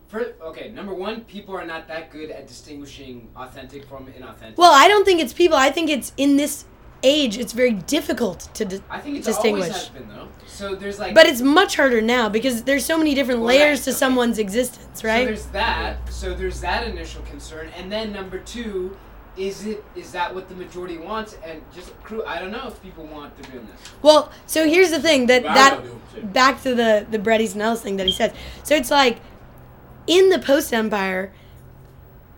For, 0.08 0.36
okay, 0.44 0.70
number 0.70 0.94
one, 0.94 1.22
people 1.22 1.56
are 1.56 1.66
not 1.66 1.88
that 1.88 2.12
good 2.12 2.30
at 2.30 2.46
distinguishing 2.48 3.30
authentic 3.36 3.84
from 3.86 4.06
inauthentic. 4.06 4.58
Well, 4.58 4.72
I 4.72 4.88
don't 4.88 5.06
think 5.06 5.20
it's 5.20 5.34
people. 5.34 5.58
I 5.58 5.72
think 5.72 5.90
it's 5.90 6.14
in 6.18 6.38
this 6.38 6.66
age, 7.02 7.36
it's 7.40 7.52
very 7.52 7.74
difficult 7.74 8.48
to 8.54 8.64
di- 8.64 8.80
I 8.92 9.00
think 9.00 9.18
it's 9.18 9.26
distinguish. 9.26 9.64
always 9.64 9.76
has 9.76 9.90
been 9.90 10.08
though. 10.10 10.28
So 10.46 10.76
there's 10.76 11.00
like. 11.00 11.16
But 11.16 11.26
it's 11.26 11.42
much 11.42 11.78
harder 11.78 12.00
now 12.00 12.30
because 12.30 12.62
there's 12.64 12.86
so 12.86 12.96
many 12.98 13.16
different 13.16 13.40
Well, 13.40 13.56
layers 13.56 13.80
that- 13.80 13.86
to 13.86 13.90
okay. 13.92 13.98
someone's 13.98 14.38
existence, 14.38 15.04
right? 15.04 15.22
So 15.22 15.26
there's 15.26 15.46
that. 15.48 16.14
So 16.14 16.34
there's 16.36 16.62
that 16.62 16.88
initial 16.88 17.24
concern, 17.24 17.70
and 17.76 17.92
then 17.92 18.12
number 18.14 18.38
two, 18.38 18.96
is 19.38 19.66
it 19.66 19.84
is 19.96 20.12
that 20.12 20.34
what 20.34 20.48
the 20.50 20.56
majority 20.56 20.98
wants? 20.98 21.38
And 21.44 21.62
just 21.74 21.98
crew, 22.04 22.24
I 22.26 22.40
don't 22.40 22.52
know 22.52 22.68
if 22.68 22.82
people 22.84 23.06
want 23.06 23.36
the 23.42 23.50
realness. 23.52 23.80
Well, 24.02 24.32
so 24.46 24.68
here's 24.68 24.92
the 24.92 25.02
thing 25.02 25.28
that 25.28 25.44
But 25.44 25.54
that 25.54 25.70
don't 25.76 25.84
do 25.86 26.00
shit. 26.14 26.34
back 26.34 26.62
to 26.64 26.76
the 26.76 27.06
the 27.10 27.20
Bret 27.20 27.42
Easton 27.42 27.62
Ellis 27.62 27.82
thing 27.82 27.98
that 27.98 28.06
he 28.06 28.14
said. 28.14 28.34
So 28.64 28.76
it's 28.76 28.92
like 28.92 29.22
in 30.08 30.30
the 30.30 30.40
post 30.40 30.74
empire, 30.74 31.34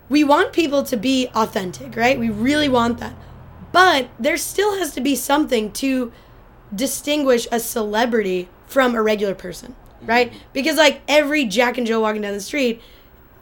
we 0.09 0.23
want 0.23 0.53
people 0.53 0.83
to 0.83 0.97
be 0.97 1.29
authentic, 1.35 1.95
right? 1.95 2.17
We 2.19 2.29
really 2.29 2.69
want 2.69 2.99
that, 2.99 3.15
but 3.71 4.07
there 4.19 4.37
still 4.37 4.77
has 4.77 4.93
to 4.93 5.01
be 5.01 5.15
something 5.15 5.71
to 5.73 6.11
distinguish 6.73 7.47
a 7.51 7.59
celebrity 7.59 8.49
from 8.67 8.95
a 8.95 9.01
regular 9.01 9.35
person, 9.35 9.75
right? 10.01 10.29
Mm-hmm. 10.29 10.39
Because 10.53 10.77
like 10.77 11.01
every 11.07 11.45
Jack 11.45 11.77
and 11.77 11.85
Jill 11.85 12.01
walking 12.01 12.21
down 12.21 12.33
the 12.33 12.41
street. 12.41 12.81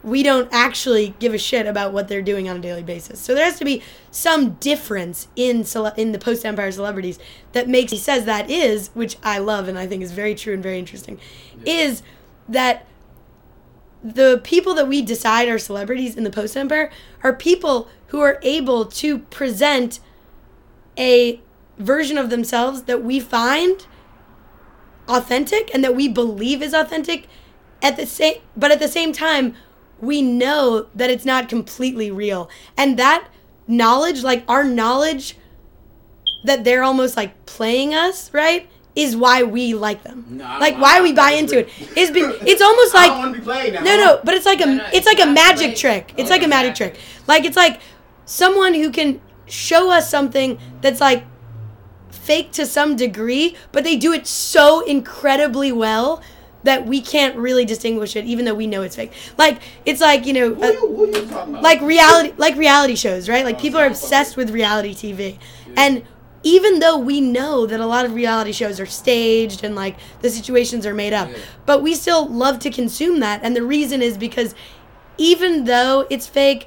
We 0.04 0.22
don't 0.22 0.48
actually 0.52 1.14
give 1.18 1.32
a 1.32 1.38
shit 1.38 1.66
about 1.66 1.92
what 1.92 2.08
they're 2.08 2.22
doing 2.22 2.48
on 2.48 2.56
a 2.56 2.60
daily 2.60 2.82
basis. 2.82 3.18
So 3.18 3.34
there 3.34 3.44
has 3.44 3.58
to 3.58 3.64
be 3.64 3.82
some 4.10 4.50
difference 4.54 5.28
in 5.34 5.64
cele- 5.64 5.94
in 5.96 6.12
the 6.12 6.18
post 6.18 6.44
empire 6.44 6.70
celebrities 6.70 7.18
that 7.52 7.68
makes 7.68 7.90
he 7.90 7.98
says 7.98 8.26
that 8.26 8.50
is, 8.50 8.90
which 8.92 9.16
I 9.22 9.38
love 9.38 9.66
and 9.66 9.78
I 9.78 9.86
think 9.86 10.02
is 10.02 10.12
very 10.12 10.34
true 10.34 10.52
and 10.52 10.62
very 10.62 10.78
interesting, 10.78 11.18
is 11.64 12.02
that 12.48 12.86
the 14.04 14.38
people 14.44 14.74
that 14.74 14.86
we 14.86 15.00
decide 15.00 15.48
are 15.48 15.58
celebrities 15.58 16.14
in 16.14 16.24
the 16.24 16.30
post 16.30 16.54
empire 16.56 16.90
are 17.22 17.32
people 17.32 17.88
who 18.08 18.20
are 18.20 18.38
able 18.42 18.84
to 18.84 19.18
present 19.18 19.98
a 20.98 21.40
version 21.78 22.18
of 22.18 22.28
themselves 22.28 22.82
that 22.82 23.02
we 23.02 23.18
find 23.18 23.86
authentic 25.08 25.70
and 25.74 25.82
that 25.82 25.94
we 25.94 26.06
believe 26.06 26.62
is 26.62 26.74
authentic 26.74 27.26
at 27.82 27.96
the 27.96 28.06
same 28.06 28.36
but 28.56 28.70
at 28.70 28.78
the 28.78 28.88
same 28.88 29.12
time 29.12 29.54
we 30.00 30.22
know 30.22 30.86
that 30.94 31.10
it's 31.10 31.24
not 31.24 31.48
completely 31.48 32.10
real 32.10 32.48
and 32.76 32.98
that 32.98 33.28
knowledge 33.66 34.22
like 34.22 34.44
our 34.48 34.64
knowledge 34.64 35.36
that 36.44 36.64
they're 36.64 36.82
almost 36.82 37.16
like 37.16 37.46
playing 37.46 37.94
us 37.94 38.32
right 38.34 38.68
is 38.94 39.16
why 39.16 39.42
we 39.42 39.74
like 39.74 40.02
them 40.04 40.24
No, 40.30 40.44
like 40.60 40.76
why 40.78 41.00
we 41.00 41.12
buy 41.12 41.32
into 41.32 41.58
it 41.58 41.68
it's 41.96 42.10
been 42.10 42.32
it's 42.46 42.62
almost 42.62 42.94
I 42.94 42.98
like 42.98 43.10
don't 43.10 43.18
want 43.18 43.34
to 43.34 43.40
be 43.40 43.44
played 43.44 43.72
now. 43.74 43.80
no, 43.82 43.96
no, 43.96 44.20
but 44.22 44.34
it's 44.34 44.46
like 44.46 44.60
a 44.60 44.66
No, 44.66 44.74
no, 44.74 44.84
it's 44.86 44.98
it's 44.98 45.06
like 45.06 45.20
a 45.20 45.26
magic 45.30 45.68
right. 45.68 45.76
trick. 45.76 46.14
It's 46.16 46.30
Oh, 46.30 46.34
like 46.34 46.42
a 46.44 46.48
magic 46.48 46.72
exactly. 46.72 46.98
trick. 47.00 47.26
Like 47.26 47.44
it's 47.44 47.56
like 47.56 47.80
someone 48.24 48.74
who 48.74 48.90
can 48.90 49.20
show 49.46 49.90
us 49.90 50.08
something 50.08 50.58
that's 50.80 51.00
like 51.00 51.24
fake 52.10 52.52
to 52.52 52.64
some 52.66 52.96
degree, 52.96 53.56
but 53.72 53.84
they 53.84 53.96
do 53.96 54.12
it 54.12 54.26
so 54.26 54.80
incredibly 54.86 55.72
well 55.72 56.22
that 56.64 56.86
we 56.86 57.00
can't 57.00 57.36
really 57.36 57.64
distinguish 57.64 58.16
it, 58.16 58.24
even 58.24 58.44
though 58.44 58.54
we 58.54 58.66
know 58.66 58.82
it's 58.82 58.96
fake. 58.96 59.12
Like 59.38 59.62
it's 59.84 60.00
like 60.00 60.26
you 60.26 60.32
know, 60.32 60.54
uh, 60.62 60.66
you, 60.72 61.06
you 61.06 61.12
talking 61.26 61.54
about? 61.54 61.62
like 61.62 61.80
reality 61.80 62.34
like 62.36 62.56
reality 62.56 62.96
shows, 62.96 63.28
right? 63.28 63.44
Like 63.44 63.56
Oh, 63.56 63.60
people 63.60 63.80
are 63.80 63.86
obsessed 63.86 64.36
with 64.36 64.50
reality 64.50 64.94
TV. 64.94 65.38
And 65.76 66.02
even 66.42 66.78
though 66.80 66.98
we 66.98 67.20
know 67.22 67.64
that 67.64 67.80
a 67.80 67.86
lot 67.86 68.04
of 68.04 68.14
reality 68.14 68.52
shows 68.52 68.78
are 68.78 68.86
staged 68.86 69.64
and 69.64 69.74
like 69.74 69.96
the 70.20 70.28
situations 70.28 70.84
are 70.84 70.94
made 70.94 71.12
up, 71.12 71.30
Yeah. 71.30 71.36
but 71.64 71.82
we 71.82 71.94
still 71.94 72.26
love 72.28 72.58
to 72.60 72.70
consume 72.70 73.20
that 73.20 73.40
and 73.42 73.54
the 73.56 73.62
reason 73.62 74.02
is 74.02 74.18
because 74.18 74.54
even 75.16 75.64
though 75.64 76.06
it's 76.10 76.26
fake, 76.26 76.66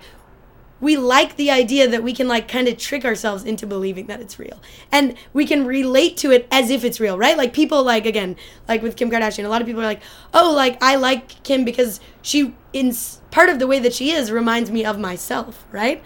we 0.79 0.95
like 0.95 1.35
the 1.35 1.49
idea 1.49 1.87
that 1.87 2.03
we 2.03 2.13
can 2.13 2.27
like 2.27 2.47
kind 2.47 2.67
of 2.67 2.77
trick 2.77 3.03
ourselves 3.03 3.43
into 3.43 3.65
believing 3.65 4.07
that 4.07 4.21
it's 4.21 4.37
real. 4.37 4.59
And 4.91 5.15
we 5.33 5.45
can 5.45 5.65
relate 5.65 6.17
to 6.17 6.31
it 6.31 6.47
as 6.51 6.69
if 6.69 6.83
it's 6.83 6.99
real 6.99 7.17
right? 7.17 7.37
Like 7.37 7.53
people 7.53 7.83
like 7.83 8.05
again 8.05 8.35
like 8.67 8.81
with 8.81 8.95
kim 8.95 9.09
kardashian 9.09 9.45
a 9.45 9.49
lot 9.49 9.61
of 9.61 9.67
people 9.67 9.81
are 9.81 9.85
like 9.85 10.01
oh 10.33 10.53
like 10.53 10.81
i 10.83 10.95
like 10.95 11.43
kim 11.43 11.63
because 11.63 11.99
she 12.21 12.53
in 12.73 12.93
part 13.31 13.49
of 13.49 13.59
the 13.59 13.67
way 13.67 13.79
that 13.79 13.93
she 13.93 14.11
is 14.11 14.31
reminds 14.31 14.69
me 14.71 14.85
of 14.85 14.99
myself 14.99 15.65
right? 15.71 16.03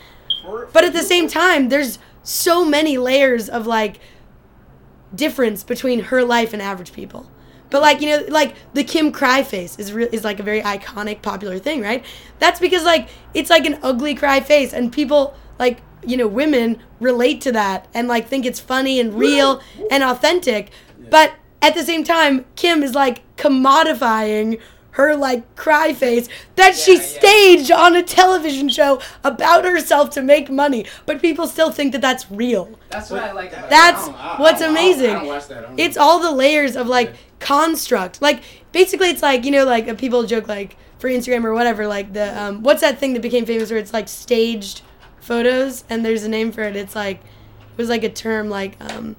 But 0.74 0.84
at 0.84 0.94
the 0.94 1.04
same 1.04 1.28
time 1.28 1.70
there's 1.70 2.00
so 2.24 2.64
many 2.64 2.98
layers 2.98 3.50
of 3.50 3.68
like 3.68 4.00
difference 5.14 5.64
between 5.64 6.04
her 6.04 6.24
life 6.24 6.54
and 6.54 6.62
average 6.62 6.94
people 6.94 7.30
but 7.72 7.82
like 7.82 8.00
you 8.02 8.10
know 8.10 8.24
like 8.30 8.56
the 8.74 8.84
kim 8.84 9.12
cry 9.12 9.42
face 9.42 9.78
is 9.80 9.92
re- 9.92 10.10
is 10.12 10.24
like 10.24 10.40
a 10.40 10.44
very 10.44 10.62
iconic 10.62 11.22
popular 11.24 11.58
thing 11.58 11.82
right 11.82 12.06
that's 12.40 12.60
because 12.60 12.84
like 12.84 13.10
it's 13.34 13.50
like 13.50 13.66
an 13.66 13.80
ugly 13.82 14.14
cry 14.14 14.40
face 14.40 14.72
and 14.74 14.92
people 14.94 15.34
like 15.58 15.80
you 16.06 16.16
know 16.18 16.28
women 16.28 16.80
relate 17.00 17.42
to 17.42 17.52
that 17.52 17.88
and 17.94 18.08
like 18.08 18.28
think 18.28 18.46
it's 18.46 18.60
funny 18.60 19.00
and 19.00 19.14
real 19.16 19.62
and 19.90 20.04
authentic 20.04 20.70
but 21.10 21.34
at 21.62 21.74
the 21.74 21.84
same 21.84 22.04
time 22.04 22.46
kim 22.56 22.84
is 22.84 22.94
like 22.94 23.22
commodifying 23.38 24.60
her 24.96 25.16
like 25.16 25.56
cry 25.56 25.94
face 25.94 26.28
that 26.56 26.76
she 26.76 26.96
Yeah, 26.96 27.00
yeah. 27.00 27.06
staged 27.20 27.72
on 27.72 27.96
a 27.96 28.04
television 28.04 28.68
show 28.68 29.00
about 29.24 29.64
herself 29.64 30.10
to 30.12 30.22
make 30.22 30.50
money 30.50 30.86
but 31.06 31.22
people 31.22 31.48
still 31.48 31.72
think 31.72 31.94
that 31.94 32.02
that's 32.02 32.30
real 32.30 32.78
That's 32.90 33.10
what 33.10 33.24
I 33.24 33.32
like 33.32 33.54
about 33.54 33.70
That's 33.70 34.04
I 34.04 34.06
don't- 34.08 34.16
I- 34.16 34.36
I 34.36 34.42
what's 34.42 34.60
don't- 34.60 34.72
I 34.72 34.82
don't- 34.82 34.86
amazing. 34.92 35.10
I 35.16 35.20
don't 35.20 35.28
watch 35.28 35.48
that. 35.48 35.70
It's 35.78 35.96
all 35.98 36.20
the 36.20 36.32
layers 36.32 36.76
of 36.76 36.88
like 36.88 37.10
Yeah. 37.12 37.16
Construct. 37.41 38.21
Like 38.21 38.41
basically, 38.71 39.10
it's 39.10 39.21
like 39.21 39.43
you 39.43 39.51
know, 39.51 39.65
like 39.65 39.88
uh, 39.89 39.95
people 39.95 40.23
joke 40.23 40.47
like 40.47 40.77
for 40.99 41.10
Instagram 41.10 41.43
or 41.43 41.54
whatever. 41.54 41.88
Like 41.88 42.13
the 42.13 42.39
um, 42.41 42.63
what's 42.63 42.82
that 42.82 42.99
thing 42.99 43.13
that 43.13 43.21
became 43.21 43.45
famous 43.45 43.69
where 43.69 43.80
it's 43.80 43.93
like 43.93 44.08
staged 44.08 44.82
photos 45.19 45.84
and 45.89 46.06
there's 46.06 46.23
a 46.23 46.30
name 46.30 46.51
for 46.51 46.62
it. 46.62 46.75
It's 46.75 46.95
like 46.95 47.17
it 47.17 47.77
was 47.77 47.89
like 47.89 48.04
a 48.04 48.10
term 48.10 48.49
like 48.49 48.77
um, 48.93 49.15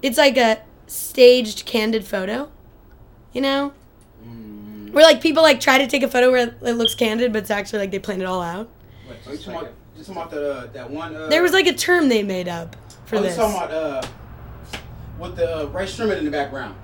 it's 0.00 0.16
like 0.16 0.36
a 0.36 0.62
staged 0.86 1.66
candid 1.66 2.04
photo. 2.06 2.50
You 3.32 3.42
know, 3.42 3.72
Mm. 4.24 4.92
where 4.92 5.04
like 5.04 5.20
people 5.20 5.42
like 5.42 5.60
try 5.60 5.78
to 5.78 5.86
take 5.86 6.02
a 6.02 6.08
photo 6.08 6.30
where 6.30 6.48
it 6.62 6.72
looks 6.74 6.94
candid, 6.94 7.32
but 7.32 7.40
it's 7.40 7.50
actually 7.50 7.80
like 7.80 7.90
they 7.90 7.98
planned 7.98 8.22
it 8.22 8.24
all 8.24 8.40
out. 8.42 8.68
What, 9.06 9.16
Are 9.26 9.30
you 9.30 9.36
just 9.36 9.44
talking 9.44 9.60
about, 9.60 9.74
you 9.96 10.02
talking 10.04 10.16
about 10.16 10.30
the, 10.30 10.50
uh, 10.52 10.66
that 10.72 10.90
one? 10.90 11.14
Uh, 11.14 11.28
There 11.28 11.42
was 11.42 11.52
like 11.52 11.66
a 11.66 11.72
term 11.74 12.08
they 12.08 12.22
made 12.24 12.48
up 12.48 12.74
for 13.04 13.16
oh, 13.16 13.22
this. 13.22 13.36
talking 13.36 13.56
about 13.56 13.70
uh, 13.70 14.02
with 15.20 15.36
the 15.36 15.62
uh, 15.62 15.66
Rae 15.66 15.84
Sremmurd 15.86 16.18
in 16.18 16.24
the 16.24 16.30
background. 16.30 16.74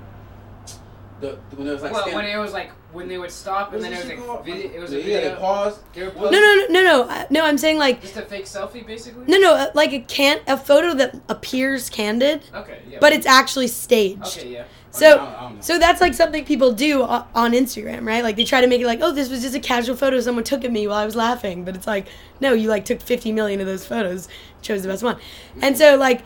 The, 1.20 1.38
the 1.50 1.56
when 1.56 1.66
it 1.68 1.72
was 1.72 1.82
like 1.82 1.92
well, 1.92 2.02
stand- 2.02 2.16
when 2.16 2.24
it 2.26 2.36
was 2.38 2.52
like 2.52 2.70
when 2.92 3.08
they 3.08 3.18
would 3.18 3.30
stop 3.30 3.72
and 3.72 3.82
then 3.82 3.92
it 3.92 3.96
was 3.98 4.08
like 4.08 4.26
called? 4.26 4.44
video. 4.44 4.70
It 4.70 4.80
was 4.80 4.92
yeah, 4.92 4.98
a 4.98 5.02
video. 5.02 5.30
they 5.34 5.36
pause. 5.40 5.78
They 5.92 6.02
were 6.06 6.12
No, 6.14 6.30
no, 6.30 6.40
no, 6.40 6.66
no, 6.70 6.82
no. 6.82 7.02
Uh, 7.08 7.24
No, 7.30 7.44
I'm 7.44 7.58
saying 7.58 7.78
like 7.78 8.00
just 8.02 8.16
a 8.16 8.22
fake 8.22 8.44
selfie, 8.46 8.86
basically. 8.86 9.24
No, 9.26 9.38
no, 9.38 9.54
uh, 9.54 9.70
like 9.74 9.92
a 9.92 10.00
can 10.00 10.40
a 10.46 10.56
photo 10.56 10.92
that 10.94 11.14
appears 11.28 11.88
candid, 11.88 12.44
Okay, 12.54 12.78
yeah. 12.88 12.98
but 13.00 13.12
it's 13.12 13.26
actually 13.26 13.68
staged. 13.68 14.38
okay, 14.38 14.52
yeah. 14.52 14.64
So, 14.90 15.06
I 15.06 15.16
don't- 15.16 15.58
I 15.58 15.60
so 15.60 15.78
that's 15.78 16.00
like 16.00 16.14
something 16.14 16.44
people 16.44 16.70
do 16.72 17.02
o- 17.02 17.26
on 17.34 17.50
Instagram, 17.52 18.06
right? 18.06 18.22
Like 18.22 18.36
they 18.36 18.44
try 18.44 18.60
to 18.60 18.68
make 18.68 18.80
it 18.80 18.86
like, 18.86 19.00
oh, 19.02 19.10
this 19.10 19.28
was 19.28 19.42
just 19.42 19.54
a 19.56 19.60
casual 19.60 19.96
photo 19.96 20.20
someone 20.20 20.44
took 20.44 20.62
of 20.62 20.70
me 20.70 20.86
while 20.86 20.98
I 20.98 21.04
was 21.04 21.16
laughing, 21.16 21.64
but 21.64 21.74
it's 21.74 21.86
like, 21.86 22.06
no, 22.40 22.52
you 22.52 22.68
like 22.68 22.84
took 22.84 23.00
50 23.00 23.32
million 23.32 23.60
of 23.60 23.66
those 23.66 23.84
photos, 23.84 24.28
chose 24.62 24.82
the 24.82 24.88
best 24.88 25.02
one, 25.02 25.16
and 25.60 25.76
so 25.76 25.96
like 25.96 26.22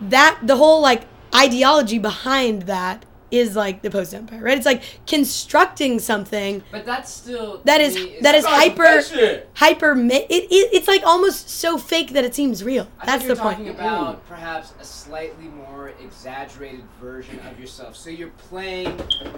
that 0.00 0.38
the 0.42 0.56
whole 0.56 0.80
like 0.80 1.02
ideology 1.34 1.98
behind 1.98 2.62
that 2.62 3.04
is 3.30 3.56
like 3.56 3.82
the 3.82 3.90
post 3.90 4.14
empire, 4.14 4.40
right? 4.40 4.56
It's 4.56 4.66
like 4.66 4.82
constructing 5.06 5.98
something 5.98 6.62
But 6.70 6.86
that's 6.86 7.10
still 7.12 7.60
That 7.64 7.78
to 7.78 7.84
is- 7.84 7.94
me, 7.96 8.18
that 8.22 8.34
is 8.34 8.44
That's 8.44 8.56
hyper- 8.56 9.44
hyper. 9.54 9.92
It, 9.98 10.26
it 10.30 10.46
it's 10.72 10.86
like 10.88 11.02
almost 11.04 11.50
so 11.50 11.76
fake 11.78 12.12
that 12.12 12.24
it 12.24 12.34
seems 12.34 12.62
real. 12.62 12.86
I 13.00 13.06
That's 13.06 13.24
think 13.24 13.36
the 13.38 13.42
you're 13.42 13.52
point. 13.54 13.58
talking 13.66 13.68
about 13.74 14.26
perhaps 14.28 14.72
a 14.80 14.84
slightly 14.84 15.48
more 15.48 15.92
exaggerated 16.02 16.84
version 17.00 17.40
of 17.50 17.58
yourself. 17.58 17.96
So 17.96 18.10
you're 18.10 18.28
playing 18.50 18.86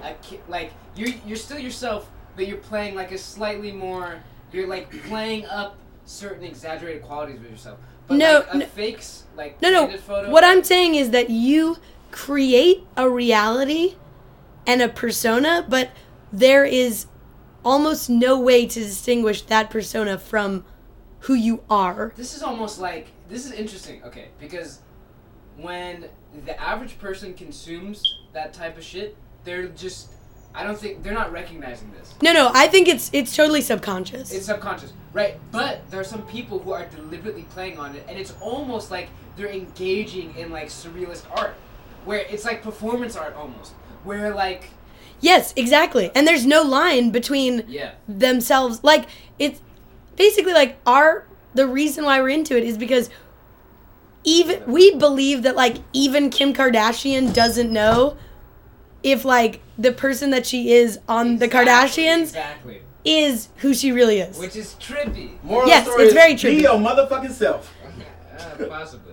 a 0.03 0.15
ki- 0.23 0.41
like 0.49 0.73
you're 0.95 1.11
you're 1.27 1.37
still 1.37 1.59
yourself, 1.59 2.11
but 2.37 2.47
you're 2.47 2.59
playing 2.59 2.95
like 2.95 3.13
a 3.13 3.19
slightly 3.19 3.73
more. 3.73 4.23
You're 4.53 4.67
like 4.67 4.91
playing 5.09 5.47
up 5.47 5.77
certain 6.05 6.45
exaggerated 6.45 7.03
qualities 7.03 7.37
of 7.41 7.51
yourself. 7.51 7.79
But 8.07 8.17
No, 8.17 8.39
like 8.39 8.55
a 8.55 8.59
no. 8.59 8.67
fakes 8.67 9.25
like 9.37 9.61
No, 9.61 9.71
no. 9.71 9.97
photo. 9.99 10.31
What 10.31 10.45
I'm 10.45 10.65
saying 10.65 10.95
is 10.95 11.11
that 11.11 11.29
you 11.31 11.77
create 12.11 12.85
a 12.97 13.09
reality 13.09 13.97
and 14.67 14.83
a 14.83 14.89
persona, 14.89 15.65
but 15.69 15.91
there 16.33 16.65
is 16.65 17.07
almost 17.65 18.09
no 18.09 18.39
way 18.39 18.67
to 18.67 18.81
distinguish 18.81 19.43
that 19.43 19.71
persona 19.71 20.19
from 20.19 20.65
who 21.21 21.35
you 21.35 21.63
are. 21.69 22.13
This 22.17 22.35
is 22.35 22.43
almost 22.43 22.79
like 22.79 23.09
this 23.29 23.45
is 23.45 23.53
interesting. 23.53 24.03
Okay, 24.05 24.29
because 24.39 24.81
when 25.57 26.07
the 26.45 26.61
average 26.61 26.99
person 26.99 27.35
consumes 27.35 28.21
that 28.33 28.53
type 28.53 28.77
of 28.77 28.85
shit, 28.85 29.17
they're 29.45 29.69
just. 29.69 30.11
I 30.55 30.65
don't 30.65 30.79
think 30.79 31.03
they're 31.03 31.15
not 31.15 31.31
recognizing 31.31 31.93
this. 31.93 32.15
No, 32.23 32.33
no, 32.33 32.51
I 32.55 32.69
think 32.69 32.89
it's 32.89 33.11
it's 33.13 33.37
totally 33.37 33.61
subconscious. 33.61 34.33
It's 34.33 34.47
subconscious, 34.47 34.93
right? 35.13 35.39
But 35.53 35.89
there 35.91 36.01
are 36.01 36.05
some 36.05 36.23
people 36.27 36.59
who 36.59 36.73
are 36.73 36.87
deliberately 36.87 37.43
playing 37.51 37.79
on 37.79 37.95
it, 37.95 38.05
and 38.09 38.19
it's 38.19 38.35
almost 38.41 38.91
like 38.91 39.09
they're 39.37 39.51
engaging 39.51 40.35
in 40.37 40.51
like 40.51 40.69
surrealist 40.69 41.25
art, 41.37 41.55
where 42.05 42.21
it's 42.21 42.45
like 42.45 42.63
performance 42.63 43.17
art 43.17 43.35
almost, 43.37 43.73
where 44.05 44.35
like 44.35 44.71
yes, 45.21 45.53
exactly. 45.57 46.11
And 46.15 46.27
there's 46.27 46.47
no 46.47 46.63
line 46.63 47.11
between 47.11 47.65
yeah, 47.69 47.93
themselves. 48.07 48.83
Like 48.83 49.07
it's 49.39 49.61
basically 50.17 50.53
like 50.53 50.79
our 50.87 51.27
the 51.55 51.67
reason 51.67 52.05
why 52.05 52.21
we're 52.21 52.29
into 52.29 52.57
it 52.57 52.65
is 52.65 52.79
because 52.79 53.11
even 54.25 54.63
we 54.67 54.95
believe 54.95 55.43
that 55.43 55.57
like 55.57 55.77
even 55.93 56.31
Kim 56.31 56.53
Kardashian 56.53 57.33
doesn't 57.33 57.73
know 57.73 58.17
if 59.03 59.25
like 59.25 59.61
the 59.79 59.93
person 59.93 60.31
that 60.31 60.47
she 60.47 60.73
is 60.73 60.99
on 61.09 61.39
the 61.39 61.49
Kardashians 61.49 62.23
exactly, 62.23 62.83
is 63.05 63.49
who 63.59 63.73
she 63.75 63.93
really 63.93 64.21
is. 64.21 64.39
which 64.39 64.57
is 64.57 64.75
trippy. 64.81 65.43
Moral 65.43 65.69
Yes, 65.69 65.81
of 65.81 65.87
the 65.87 65.91
story 65.93 66.05
it's 66.05 66.43
is 66.43 66.43
very 66.43 66.57
Be 66.57 66.63
your 66.63 66.75
motherfucking 66.75 67.33
self. 67.33 67.75
Uh, 68.39 68.67
possibly. 68.69 69.08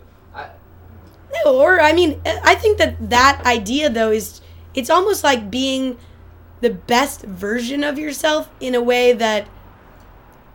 No, 1.44 1.60
or 1.60 1.82
I 1.82 1.92
mean, 1.94 2.22
eh, 2.26 2.40
I 2.44 2.56
think 2.56 2.78
that 2.78 3.10
that 3.10 3.42
idea 3.46 3.90
though 3.90 4.12
is 4.12 4.42
it's 4.74 4.90
almost 4.90 5.24
like 5.24 5.50
being 5.52 5.98
the 6.62 6.70
best 6.70 7.22
version 7.24 7.84
of 7.84 7.98
yourself 8.00 8.50
in 8.60 8.76
a 8.76 8.82
way 8.82 9.14
that 9.14 9.48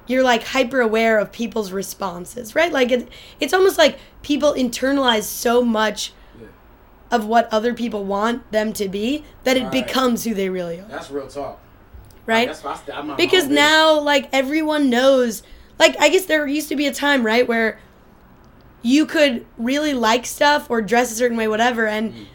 you're 0.06 0.22
like 0.22 0.42
hyper 0.44 0.80
aware 0.80 1.18
of 1.18 1.30
people's 1.32 1.72
responses, 1.72 2.54
right? 2.54 2.72
Like 2.72 2.90
it, 2.90 3.08
it's 3.38 3.52
almost 3.54 3.78
like 3.78 3.98
people 4.22 4.54
internalize 4.54 5.22
so 5.24 5.62
much 5.62 6.12
Yeah. 6.40 6.48
of 7.12 7.26
what 7.26 7.48
other 7.52 7.74
people 7.74 8.04
want 8.04 8.50
them 8.50 8.72
to 8.74 8.88
be 8.88 9.24
that 9.44 9.56
it 9.56 9.64
Right. 9.64 9.72
becomes 9.72 10.24
who 10.24 10.34
they 10.34 10.48
really 10.48 10.80
are, 10.80 10.86
That's 10.88 11.10
real 11.10 11.28
talk. 11.28 11.60
right? 12.26 12.48
That's 12.48 12.64
why 12.64 12.72
I 12.72 12.76
st- 12.76 12.96
I'm 12.96 13.16
because 13.16 13.46
now 13.48 14.00
like 14.00 14.28
everyone 14.32 14.90
knows 14.90 15.42
like 15.78 15.96
i 15.98 16.08
guess 16.10 16.26
there 16.26 16.46
used 16.46 16.68
to 16.68 16.76
be 16.76 16.86
a 16.86 16.92
time 16.92 17.24
right 17.24 17.48
where 17.48 17.78
you 18.82 19.06
could 19.06 19.46
really 19.58 19.94
like 19.94 20.26
stuff 20.26 20.70
or 20.70 20.80
dress 20.80 21.12
a 21.12 21.14
certain 21.14 21.36
way 21.36 21.48
whatever 21.48 21.86
and 21.86 22.12
mm. 22.12 22.26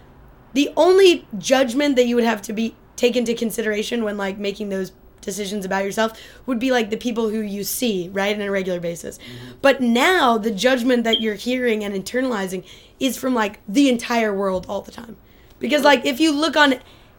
the 0.54 0.72
only 0.78 1.28
judgment 1.38 1.96
that 1.96 2.06
you 2.06 2.16
would 2.16 2.24
have 2.24 2.42
to 2.42 2.54
be 2.54 2.76
take 2.96 3.16
into 3.16 3.34
consideration 3.34 4.04
when 4.04 4.18
like 4.18 4.38
making 4.38 4.70
those 4.70 4.92
decisions 5.22 5.66
about 5.66 5.84
yourself 5.84 6.20
would 6.46 6.60
be 6.60 6.72
like 6.72 6.90
the 6.90 6.98
people 6.98 7.30
who 7.30 7.42
you 7.42 7.64
see 7.64 8.10
right 8.14 8.36
on 8.36 8.42
a 8.42 8.52
regular 8.52 8.80
basis. 8.80 9.18
Mm-hmm. 9.18 9.54
But 9.62 9.82
now 9.82 10.38
the 10.38 10.52
judgment 10.52 11.04
that 11.04 11.20
you're 11.20 11.36
hearing 11.36 11.84
and 11.84 11.96
internalizing 11.96 12.64
is 13.00 13.18
from 13.18 13.34
like 13.34 13.60
the 13.68 13.90
entire 13.90 14.34
world 14.34 14.68
all 14.70 14.82
the 14.82 14.92
time. 14.92 15.18
Because 15.60 15.84
like 15.84 16.06
if 16.06 16.20
you 16.20 16.32
look 16.32 16.56
on 16.56 16.76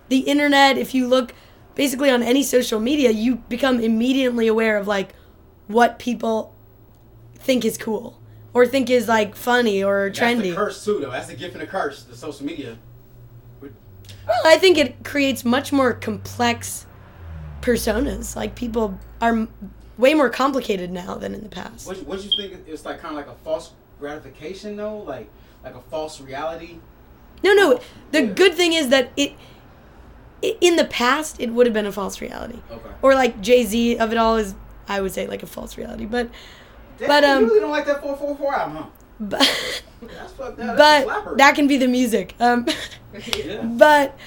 the 0.08 0.20
internet 0.20 0.78
if 0.78 0.94
you 0.94 1.06
look 1.06 1.34
basically 1.74 2.10
on 2.10 2.22
any 2.22 2.42
social 2.42 2.80
media 2.80 3.10
you 3.10 3.36
become 3.48 3.80
immediately 3.80 4.46
aware 4.46 4.78
of 4.78 4.86
like 4.86 5.14
what 5.66 5.98
people 5.98 6.54
think 7.34 7.64
is 7.64 7.76
cool 7.76 8.18
or 8.56 8.66
think 8.66 8.88
is 8.88 9.06
like 9.06 9.36
funny 9.36 9.84
or 9.84 10.06
That's 10.08 10.18
trendy 10.18 10.50
the 10.50 10.54
curse 10.54 10.82
too, 10.82 10.98
though. 10.98 11.10
That's 11.10 11.26
the 11.26 11.34
gift 11.36 11.52
and 11.52 11.60
the 11.60 11.66
curse. 11.66 12.04
The 12.04 12.16
social 12.16 12.46
media. 12.46 12.78
Well, 13.60 14.40
I 14.46 14.56
think 14.56 14.78
it 14.78 15.04
creates 15.04 15.44
much 15.44 15.72
more 15.72 15.92
complex 15.92 16.86
personas. 17.60 18.34
Like 18.34 18.54
people 18.54 18.98
are 19.20 19.46
way 19.98 20.14
more 20.14 20.30
complicated 20.30 20.90
now 20.90 21.16
than 21.16 21.34
in 21.34 21.42
the 21.42 21.50
past. 21.50 21.86
What 21.86 21.98
what 22.06 22.24
you 22.24 22.30
think? 22.34 22.66
It's 22.66 22.86
like 22.86 22.98
kind 23.00 23.12
of 23.16 23.26
like 23.26 23.28
a 23.28 23.38
false 23.44 23.72
gratification, 24.00 24.76
though, 24.76 24.98
like 24.98 25.28
like 25.62 25.74
a 25.74 25.82
false 25.90 26.18
reality. 26.20 26.78
No, 27.44 27.52
no. 27.52 27.78
The 28.12 28.22
Yeah. 28.24 28.32
good 28.32 28.54
thing 28.54 28.72
is 28.72 28.88
that 28.88 29.10
it, 29.18 29.34
in 30.62 30.76
the 30.76 30.86
past, 30.86 31.38
it 31.38 31.50
would 31.50 31.66
have 31.66 31.74
been 31.74 31.86
a 31.86 31.92
false 31.92 32.22
reality. 32.22 32.58
Okay. 32.70 32.88
Or 33.02 33.14
like 33.14 33.42
Jay 33.42 33.64
Z 33.64 33.98
of 33.98 34.12
it 34.12 34.16
all 34.16 34.36
is, 34.38 34.54
I 34.88 35.00
would 35.02 35.12
say, 35.12 35.26
like 35.26 35.42
a 35.42 35.46
false 35.46 35.76
reality. 35.76 36.06
But, 36.06 36.30
Damn, 36.98 37.08
But, 37.08 37.24
um, 37.24 37.40
you 37.42 37.46
really 37.48 37.60
don't 37.60 37.70
like 37.70 37.86
that 37.86 38.00
four 38.02 38.16
four 38.16 38.36
four 38.36 38.54
album, 38.54 38.76
huh? 38.76 38.86
but, 39.20 39.40
That's 40.02 40.32
fucked 40.32 40.60
up. 40.60 40.76
But 40.76 41.06
slapper. 41.06 41.36
that 41.38 41.54
can 41.54 41.66
be 41.66 41.76
the 41.76 41.88
music. 41.88 42.34
Um, 42.40 42.66
Yeah. 43.36 43.62
but 43.64 44.18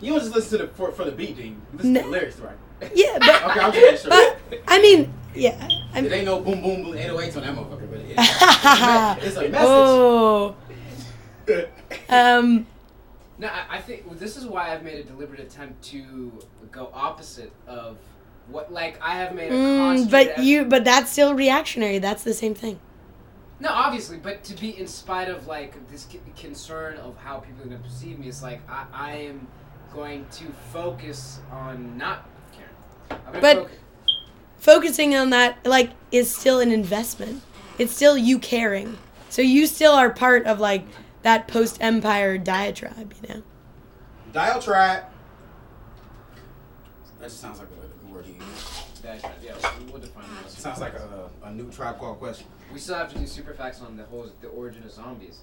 You 0.00 0.12
don't 0.12 0.20
just 0.20 0.34
listen 0.34 0.58
to 0.58 0.66
the 0.66 0.72
for, 0.72 0.90
for 0.92 1.04
the 1.04 1.12
beat, 1.12 1.36
do 1.36 1.42
you? 1.42 1.48
You 1.48 1.56
listen 1.74 1.94
to 1.94 2.00
the 2.00 2.06
lyrics, 2.08 2.38
right? 2.38 2.56
yeah, 2.94 3.18
but, 3.18 3.42
Okay, 3.50 3.60
I'm 3.60 3.72
just 3.72 4.06
making 4.06 4.10
sure. 4.10 4.36
but 4.50 4.60
I 4.68 4.80
mean, 4.80 5.12
yeah. 5.34 5.68
I'm, 5.94 6.06
It 6.06 6.12
ain't 6.12 6.24
no 6.24 6.40
boom 6.40 6.62
boom 6.62 6.82
boom 6.84 6.92
808s 6.94 7.36
on 7.36 7.42
that 7.42 7.54
motherfucker, 7.54 7.90
but 7.90 8.00
it, 8.00 9.26
it's 9.26 9.36
a 9.36 9.48
message. 9.48 9.54
oh. 9.68 10.56
Um. 12.08 12.66
No, 13.38 13.48
I, 13.48 13.76
I 13.76 13.80
think 13.80 14.04
well, 14.06 14.14
this 14.18 14.36
is 14.36 14.46
why 14.46 14.72
I've 14.72 14.82
made 14.82 14.98
a 14.98 15.04
deliberate 15.04 15.40
attempt 15.40 15.82
to 15.90 16.32
go 16.72 16.90
opposite 16.94 17.52
of 17.66 17.98
what, 18.48 18.72
like, 18.72 18.98
I 19.02 19.16
have 19.16 19.34
made 19.34 19.50
a 19.52 19.54
Mm, 19.54 19.78
concentrated 19.78 20.34
but 20.36 20.44
you, 20.44 20.64
but 20.64 20.84
that's 20.84 21.10
still 21.10 21.34
reactionary. 21.34 21.98
That's 21.98 22.22
the 22.22 22.34
same 22.34 22.54
thing. 22.54 22.78
No, 23.58 23.70
obviously, 23.70 24.18
but 24.18 24.44
to 24.44 24.54
be 24.60 24.78
in 24.78 24.86
spite 24.86 25.28
of 25.28 25.46
like 25.46 25.88
this 25.90 26.06
c- 26.10 26.20
concern 26.36 26.98
of 26.98 27.16
how 27.16 27.38
people 27.38 27.62
are 27.62 27.68
going 27.68 27.78
to 27.78 27.82
perceive 27.88 28.18
me, 28.18 28.28
it's 28.28 28.42
like 28.42 28.60
I, 28.68 28.84
I 28.92 29.12
am 29.16 29.46
going 29.94 30.26
to 30.32 30.44
focus 30.72 31.40
on 31.50 31.96
not 31.96 32.28
caring. 32.52 33.22
But- 33.40 33.56
focus. 33.56 33.76
Focusing 34.58 35.14
on 35.14 35.30
that, 35.30 35.64
like, 35.64 35.90
is 36.10 36.34
still 36.34 36.60
an 36.60 36.72
investment. 36.72 37.42
It's 37.78 37.92
still 37.94 38.16
you 38.18 38.38
caring. 38.38 38.98
So 39.28 39.42
you 39.42 39.66
still 39.66 39.92
are 39.92 40.10
part 40.10 40.44
of 40.46 40.58
like 40.60 40.84
that 41.22 41.46
post-empire 41.46 42.38
diatribe. 42.38 43.14
You 43.22 43.28
know. 43.34 43.42
Diatribe. 44.32 45.04
That 47.20 47.28
just 47.28 47.40
sounds 47.40 47.58
like 47.58 47.68
a, 47.68 47.84
a 47.84 47.88
good 47.88 48.10
word 48.12 48.24
to 48.24 48.30
use. 48.32 48.95
That's 49.06 49.22
right, 49.24 49.32
yeah, 49.42 49.52
we'll- 49.62 49.92
we'll 49.92 50.00
define 50.00 50.24
that. 50.42 50.50
Sounds 50.50 50.80
like 50.80 50.94
a, 50.94 51.30
a 51.44 51.52
new 51.52 51.70
tribe 51.70 51.98
called 51.98 52.18
question. 52.18 52.46
We 52.72 52.78
still 52.80 52.96
have 52.96 53.12
to 53.12 53.18
do 53.18 53.26
super 53.26 53.54
facts 53.54 53.80
on 53.80 53.96
the 53.96 54.04
whole 54.04 54.28
the 54.40 54.48
origin 54.48 54.82
of 54.82 54.90
zombies. 54.90 55.38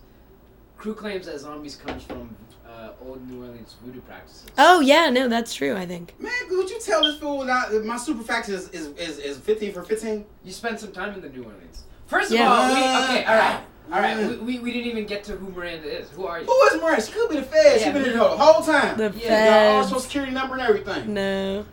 Crew 0.78 0.94
claims 0.94 1.26
that 1.28 1.40
zombies 1.40 1.76
comes 1.78 2.04
from 2.04 2.36
uh, 2.68 2.90
old 3.06 3.26
New 3.30 3.42
Orleans 3.42 3.76
voodoo 3.84 4.02
practices. 4.02 4.48
Oh 4.58 4.82
yeah, 4.82 5.10
no, 5.10 5.30
that's 5.30 5.54
true. 5.54 5.76
I 5.78 5.86
think. 5.86 6.14
Man, 6.20 6.32
could 6.50 6.70
you 6.70 6.80
tell 6.82 7.04
this 7.04 7.18
fool 7.20 7.46
that 7.46 7.72
my 7.86 7.96
super 7.96 8.24
facts 8.24 8.50
is, 8.50 8.70
is, 8.72 8.88
is, 8.98 9.18
is 9.20 9.38
15 9.38 9.72
for 9.72 9.84
15? 9.84 10.26
You 10.44 10.52
spent 10.52 10.80
some 10.82 10.92
time 10.92 11.14
in 11.14 11.22
the 11.22 11.30
New 11.30 11.44
Orleans. 11.44 11.84
First 12.08 12.32
of 12.32 12.38
Yeah. 12.40 12.52
all, 12.52 12.68
we, 12.68 12.80
okay, 12.82 13.24
all 13.24 13.36
right, 13.36 13.60
all 13.94 14.00
right. 14.02 14.18
Yeah. 14.20 14.28
We, 14.28 14.36
we, 14.38 14.60
we 14.60 14.74
didn't 14.74 14.90
even 14.90 15.06
get 15.06 15.24
to 15.26 15.38
who 15.38 15.50
Miranda 15.52 15.88
is. 15.88 16.10
Who 16.10 16.26
are 16.26 16.42
you? 16.42 16.46
Who 16.46 16.62
is 16.76 16.82
Miranda? 16.82 17.02
She 17.06 17.12
could 17.14 17.30
be 17.30 17.36
the 17.38 17.44
Fed. 17.44 17.80
she 17.80 17.86
Yeah, 17.86 17.92
been 17.94 18.06
in 18.06 18.18
the 18.18 18.28
whole 18.28 18.62
time. 18.62 18.98
The 18.98 19.14
Yeah, 19.18 19.46
Got 19.70 19.76
all 19.76 19.84
social 19.84 20.00
security 20.02 20.34
number 20.34 20.56
and 20.56 20.64
everything. 20.64 21.14
No. 21.14 21.66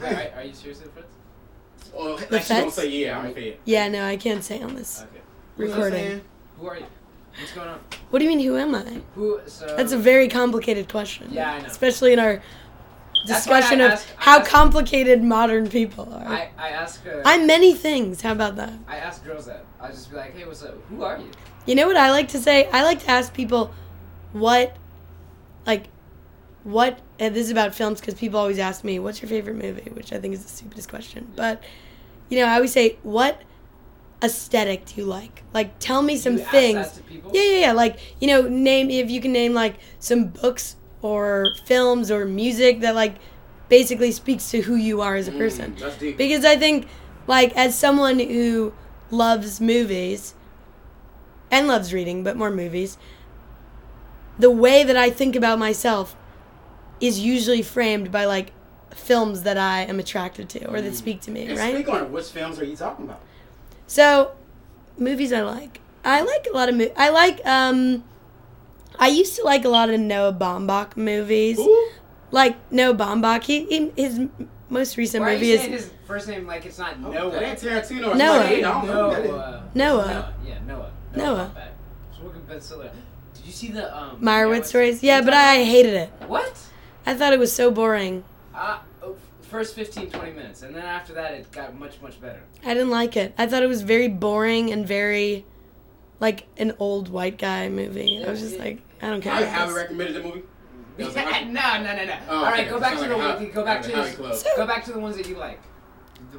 Wait, 0.00 0.12
are, 0.12 0.32
are 0.38 0.42
you 0.44 0.54
seriously 0.54 0.86
Fritz? 0.94 1.08
Oh, 1.96 2.14
like 2.14 2.28
The 2.28 2.40
she 2.40 2.48
gonna 2.48 2.62
feds? 2.62 2.74
say, 2.74 2.88
yeah, 2.90 3.18
I'm 3.18 3.36
a 3.36 3.56
Yeah, 3.64 3.88
no, 3.88 4.04
I 4.04 4.16
can't 4.16 4.42
say 4.42 4.60
on 4.62 4.74
this 4.74 5.02
Okay. 5.02 5.20
You 5.58 5.64
know 5.66 5.70
what 5.70 5.76
I'm 5.78 5.92
recording. 5.92 6.20
Who 6.60 6.66
are 6.68 6.76
you? 6.78 6.86
What's 7.38 7.52
going 7.52 7.68
on? 7.68 7.80
What 8.10 8.18
do 8.20 8.24
you 8.24 8.30
mean? 8.30 8.40
Who 8.46 8.56
am 8.56 8.74
I? 8.74 9.00
Who? 9.14 9.40
So 9.46 9.76
That's 9.76 9.92
a 9.92 9.98
very 9.98 10.28
complicated 10.28 10.88
question. 10.88 11.28
Yeah, 11.30 11.52
I 11.52 11.60
know. 11.60 11.66
Especially 11.66 12.12
in 12.12 12.18
our 12.20 12.40
That's 13.26 13.46
why 13.46 13.54
I 13.56 13.60
discussion 13.60 13.80
of 13.80 13.90
asked- 13.92 14.08
how 14.16 14.38
asked- 14.40 14.50
complicated 14.50 15.22
modern 15.22 15.68
people 15.68 16.12
are. 16.12 16.26
I 16.26 16.50
I 16.58 16.68
ask 16.70 17.04
uh, 17.06 17.22
I'm 17.24 17.46
many 17.46 17.74
things. 17.74 18.22
How 18.22 18.32
about 18.32 18.56
that? 18.56 18.72
I 18.86 18.96
ask 18.98 19.24
girls 19.24 19.46
that. 19.46 19.64
I 19.80 19.88
just 19.88 20.10
be 20.10 20.16
like, 20.16 20.36
hey, 20.36 20.44
what's 20.46 20.62
up? 20.62 20.74
Who 20.90 21.02
are 21.02 21.18
you? 21.18 21.30
You 21.66 21.74
know 21.74 21.86
what 21.86 21.96
I 21.96 22.10
like 22.10 22.28
to 22.28 22.38
say? 22.38 22.68
I 22.70 22.82
like 22.84 23.00
to 23.00 23.10
ask 23.10 23.32
people 23.32 23.72
what, 24.32 24.76
like, 25.66 25.84
what, 26.64 26.98
and 27.18 27.34
this 27.34 27.44
is 27.44 27.50
about 27.50 27.74
films 27.74 28.00
because 28.00 28.14
people 28.14 28.40
always 28.40 28.58
ask 28.58 28.84
me, 28.84 28.98
what's 28.98 29.22
your 29.22 29.28
favorite 29.28 29.56
movie? 29.56 29.90
Which 29.92 30.12
I 30.12 30.18
think 30.18 30.34
is 30.34 30.42
the 30.42 30.48
stupidest 30.48 30.88
question. 30.88 31.30
But, 31.36 31.62
you 32.28 32.38
know, 32.38 32.46
I 32.46 32.54
always 32.54 32.72
say, 32.72 32.96
what 33.02 33.40
aesthetic 34.22 34.86
do 34.86 34.94
you 34.96 35.04
like? 35.04 35.42
Like, 35.52 35.78
tell 35.78 36.00
me 36.02 36.16
some 36.16 36.38
You 36.38 36.44
things. 36.44 36.92
that 36.92 36.96
to 36.96 37.02
people? 37.02 37.30
Yeah, 37.34 37.42
yeah, 37.42 37.58
yeah. 37.60 37.72
Like, 37.72 37.98
you 38.20 38.26
know, 38.26 38.42
name, 38.48 38.90
if 38.90 39.10
you 39.10 39.20
can 39.20 39.32
name, 39.32 39.52
like, 39.52 39.76
some 39.98 40.28
books 40.28 40.76
or 41.02 41.54
films 41.66 42.10
or 42.10 42.24
music 42.24 42.80
that, 42.80 42.94
like, 42.94 43.16
basically 43.68 44.10
speaks 44.10 44.50
to 44.50 44.62
who 44.62 44.74
you 44.74 45.02
are 45.02 45.16
as 45.16 45.28
a 45.28 45.32
person. 45.32 45.72
Mm, 45.74 45.78
that's 45.78 45.98
deep. 45.98 46.16
Because 46.16 46.44
I 46.46 46.56
think, 46.56 46.88
like, 47.26 47.54
as 47.56 47.78
someone 47.78 48.18
who 48.18 48.72
loves 49.10 49.60
movies 49.60 50.34
and 51.50 51.68
loves 51.68 51.92
reading, 51.92 52.24
but 52.24 52.36
more 52.36 52.50
movies, 52.50 52.96
the 54.38 54.50
way 54.50 54.82
that 54.82 54.96
I 54.96 55.10
think 55.10 55.36
about 55.36 55.58
myself 55.58 56.16
is 57.00 57.18
usually 57.20 57.62
framed 57.62 58.10
by, 58.12 58.24
like, 58.24 58.52
films 58.94 59.42
that 59.42 59.58
I 59.58 59.82
am 59.82 59.98
attracted 59.98 60.48
to 60.50 60.66
or 60.70 60.80
that 60.80 60.92
Mm. 60.92 60.96
speak 60.96 61.20
to 61.22 61.30
me, 61.30 61.46
And 61.46 61.58
right? 61.58 61.74
speak 61.74 61.88
on 61.88 62.04
it. 62.04 62.10
Which 62.10 62.26
films 62.26 62.58
are 62.60 62.64
you 62.64 62.76
talking 62.76 63.06
about? 63.06 63.20
So, 63.86 64.32
movies 64.98 65.32
I 65.32 65.42
like. 65.42 65.80
I 66.04 66.22
like 66.22 66.46
a 66.50 66.54
lot 66.54 66.68
of 66.68 66.74
movies. 66.76 66.92
I 66.96 67.10
like, 67.10 67.44
um, 67.46 68.04
I 68.98 69.08
used 69.08 69.34
to 69.36 69.42
like 69.42 69.64
a 69.64 69.68
lot 69.68 69.90
of 69.90 69.98
Noah 69.98 70.32
Baumbach 70.32 70.96
movies. 70.96 71.56
Who? 71.56 71.88
Like 72.30 72.56
Noah 72.72 72.94
Baumbach. 72.94 73.42
He, 73.44 73.64
he 73.66 73.92
his 73.96 74.20
most 74.68 74.96
recent 74.96 75.22
Why 75.24 75.30
are 75.30 75.34
movie 75.34 75.46
you 75.48 75.54
is 75.54 75.60
saying 75.60 75.72
his 75.72 75.90
first 76.06 76.28
name 76.28 76.46
like 76.46 76.64
it's 76.66 76.78
not 76.78 76.94
Oh, 77.04 77.10
Noah? 77.10 77.30
That 77.32 77.42
ain't 77.42 77.58
Tarantino. 77.58 78.12
or 78.12 78.14
Noah. 78.14 78.38
somebody. 78.38 78.64
I 78.64 78.70
don't 78.72 78.86
know 78.86 79.04
who 79.04 79.10
that 79.10 79.24
is. 79.24 79.30
Noah. 79.30 79.70
Noah. 79.74 80.34
Yeah, 80.46 80.54
Noah. 80.66 80.90
Noah. 81.16 81.52
Baumbach. 81.54 82.16
So 82.16 82.24
look 82.24 82.36
at 82.36 82.48
Ben 82.48 82.60
Stiller. 82.60 82.90
Did 83.34 83.46
you 83.46 83.52
see 83.52 83.68
the 83.72 83.96
um? 83.96 84.20
Meyerowitz 84.20 84.66
stories. 84.66 85.02
Yeah, 85.02 85.20
but 85.22 85.34
I 85.34 85.64
hated 85.64 85.94
it. 85.94 86.10
What? 86.28 86.56
I 87.06 87.14
thought 87.14 87.32
it 87.32 87.38
was 87.38 87.52
so 87.52 87.70
boring. 87.70 88.24
Uh, 88.54 88.78
oh, 89.02 89.16
first 89.42 89.74
15, 89.74 90.10
20 90.10 90.32
minutes, 90.32 90.62
and 90.62 90.74
then 90.74 90.84
after 90.84 91.12
that, 91.14 91.34
it 91.34 91.50
got 91.52 91.78
much, 91.78 92.00
much 92.00 92.20
better. 92.20 92.42
I 92.64 92.74
didn't 92.74 92.90
like 92.90 93.16
it. 93.16 93.34
I 93.36 93.46
thought 93.46 93.62
it 93.62 93.68
was 93.68 93.82
very 93.82 94.08
boring 94.08 94.72
and 94.72 94.86
very, 94.86 95.44
like 96.20 96.46
an 96.56 96.74
old 96.78 97.08
white 97.08 97.38
guy 97.38 97.68
movie. 97.68 98.24
I 98.24 98.30
was 98.30 98.40
just 98.40 98.58
like, 98.58 98.80
I 99.02 99.10
don't 99.10 99.20
care. 99.20 99.32
I 99.32 99.42
haven't 99.42 99.74
recommended 99.74 100.16
the 100.16 100.22
movie. 100.22 100.42
No, 100.96 101.08
no, 101.08 101.96
no, 101.96 102.04
no. 102.04 102.18
Oh, 102.28 102.36
All 102.36 102.44
right, 102.44 102.60
okay. 102.60 102.70
go 102.70 102.78
back 102.78 102.94
Sound 102.96 103.02
to 103.04 103.08
the 103.08 103.16
like 103.16 103.36
a 103.40 103.42
one. 103.42 103.50
Go 103.52 103.64
back 103.64 103.82
like 103.82 103.90
to 103.90 103.92
a 103.92 103.96
hobby 103.96 104.10
the, 104.10 104.16
club. 104.16 104.56
go 104.56 104.66
back 104.66 104.84
to 104.84 104.92
the 104.92 105.00
ones 105.00 105.16
that 105.16 105.28
you 105.28 105.36
like. 105.36 105.60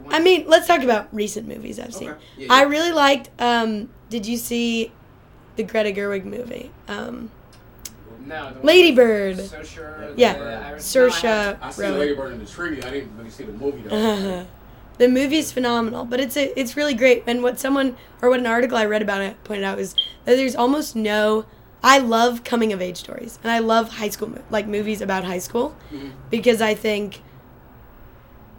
I 0.09 0.19
mean, 0.21 0.45
let's 0.47 0.65
talk 0.65 0.81
about 0.81 1.13
recent 1.13 1.45
movies 1.47 1.77
I've 1.79 1.93
seen. 1.93 2.09
Okay. 2.11 2.21
Yeah, 2.37 2.47
I 2.53 2.63
really 2.63 2.91
liked. 2.93 3.29
Um, 3.41 3.89
did 4.09 4.25
you 4.25 4.37
see 4.37 4.91
the 5.57 5.63
Greta 5.63 5.91
Gerwig 5.91 6.23
movie? 6.23 6.71
Um, 6.87 7.31
no, 8.25 8.49
the 8.49 8.55
one 8.59 8.65
Lady 8.65 8.91
Bird. 8.95 9.37
Saoirse, 9.37 10.13
Yeah, 10.17 10.33
the 10.37 10.65
Irish- 10.67 10.81
Saoirse 10.83 11.23
no, 11.23 11.29
I 11.29 11.33
haven't. 11.33 11.63
I 11.63 11.69
seen 11.71 11.83
Ronan. 11.85 11.99
Lady 11.99 12.13
Bird 12.15 12.31
and 12.33 12.41
the 12.47 12.51
Tree. 12.51 12.81
I 12.81 12.89
didn't 12.89 13.17
really 13.17 13.29
see 13.29 13.43
the 13.43 13.51
movie 13.53 13.81
though. 13.87 14.45
the 14.97 15.07
movie's 15.09 15.51
phenomenal, 15.51 16.05
but 16.05 16.19
it's 16.19 16.37
a, 16.37 16.57
it's 16.59 16.75
really 16.77 16.93
great. 16.93 17.23
And 17.27 17.43
what 17.43 17.59
someone 17.59 17.97
or 18.21 18.29
what 18.29 18.39
an 18.39 18.47
article 18.47 18.77
I 18.77 18.85
read 18.85 19.01
about 19.01 19.21
it 19.21 19.41
pointed 19.43 19.63
out 19.65 19.79
is 19.79 19.93
that 20.25 20.35
there's 20.35 20.55
almost 20.55 20.95
no. 20.95 21.45
I 21.83 21.99
love 21.99 22.43
coming 22.43 22.73
of 22.73 22.81
age 22.81 22.97
stories, 22.97 23.37
and 23.43 23.51
I 23.51 23.59
love 23.59 23.89
high 23.97 24.09
school 24.09 24.33
like 24.49 24.65
movies 24.67 25.01
about 25.01 25.23
high 25.23 25.37
school 25.37 25.75
Mhm. 25.93 26.11
because 26.31 26.59
I 26.61 26.73
think 26.73 27.21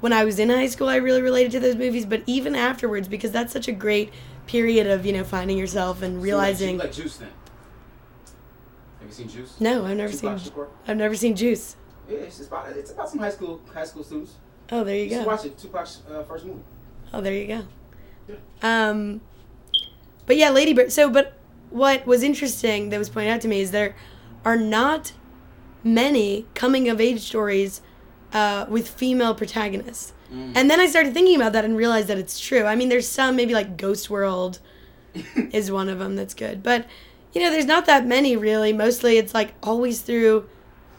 when 0.01 0.13
I 0.13 0.25
was 0.25 0.39
in 0.39 0.49
high 0.51 0.69
school, 0.69 0.89
I 0.89 0.97
really 0.97 1.23
related 1.23 1.51
to 1.53 1.61
those 1.61 1.75
movies. 1.75 2.07
But 2.07 2.23
even 2.27 2.55
afterwards, 2.55 3.09
because 3.09 3.33
that's 3.33 3.53
such 3.53 3.67
a 3.67 3.73
great 3.73 4.13
period 4.47 4.87
of 4.87 5.05
you 5.05 5.13
know 5.13 5.25
finding 5.25 5.59
yourself 5.59 6.03
and 6.03 6.23
realizing. 6.23 6.79
like, 6.79 6.93
Juice 6.93 7.17
then. 7.17 7.29
Have 9.07 9.19
you 9.19 9.25
seen 9.25 9.37
Juice? 9.37 9.61
No, 9.61 9.85
I've 9.85 9.97
never 9.97 10.13
Tupac 10.13 10.41
seen. 10.41 10.53
Shakur? 10.53 10.67
I've 10.89 10.97
never 10.97 11.15
seen 11.15 11.37
Juice. 11.37 11.77
Yeah, 12.09 12.19
it's 12.19 12.41
about 12.45 12.69
it's 12.71 12.91
about 12.91 13.09
some 13.09 13.21
high 13.21 13.31
school 13.31 13.61
high 13.73 13.85
school 13.85 14.03
students. 14.03 14.35
Oh, 14.73 14.83
there 14.83 14.97
you 14.97 15.05
You 15.05 15.11
go. 15.21 15.25
watch 15.25 15.45
it. 15.45 15.57
Tupac's 15.57 16.03
uh, 16.11 16.25
first 16.25 16.45
movie. 16.45 16.61
Oh, 17.13 17.21
there 17.21 17.33
you 17.33 17.47
go. 17.47 17.65
Um, 18.63 19.21
but 20.27 20.37
yeah, 20.37 20.51
Lady 20.51 20.73
Bird. 20.75 20.91
So, 20.91 21.09
but 21.09 21.35
what 21.71 22.05
was 22.05 22.25
interesting 22.25 22.91
that 22.91 22.99
was 22.99 23.09
pointed 23.09 23.31
out 23.31 23.41
to 23.43 23.49
me 23.49 23.61
is 23.61 23.71
there 23.71 23.95
are 24.45 24.57
not 24.57 25.13
many 25.85 26.47
coming 26.55 26.89
of 26.89 27.01
age 27.01 27.21
stories 27.21 27.81
uh, 28.33 28.67
with 28.69 28.89
female 28.89 29.35
protagonists. 29.35 30.13
And 30.29 30.69
then 30.69 30.81
I 30.81 30.87
started 30.87 31.15
thinking 31.15 31.37
about 31.37 31.53
that 31.53 31.65
and 31.65 31.77
realized 31.77 32.09
that 32.09 32.19
it's 32.19 32.41
true. 32.41 32.65
I 32.65 32.75
mean, 32.75 32.89
there's 32.89 33.07
some 33.09 33.37
maybe 33.37 33.55
like 33.55 33.77
Ghost 33.77 34.11
World 34.11 34.59
is 35.53 35.71
one 35.71 35.89
of 35.89 36.01
them 36.01 36.17
that's 36.17 36.35
good, 36.35 36.65
but 36.65 36.85
you 37.37 37.43
know, 37.43 37.51
there's 37.51 37.67
not 37.67 37.85
that 37.85 38.07
many 38.07 38.35
really. 38.35 38.73
Mostly, 38.73 39.19
it's 39.19 39.35
like 39.35 39.53
always 39.63 40.01
through 40.01 40.49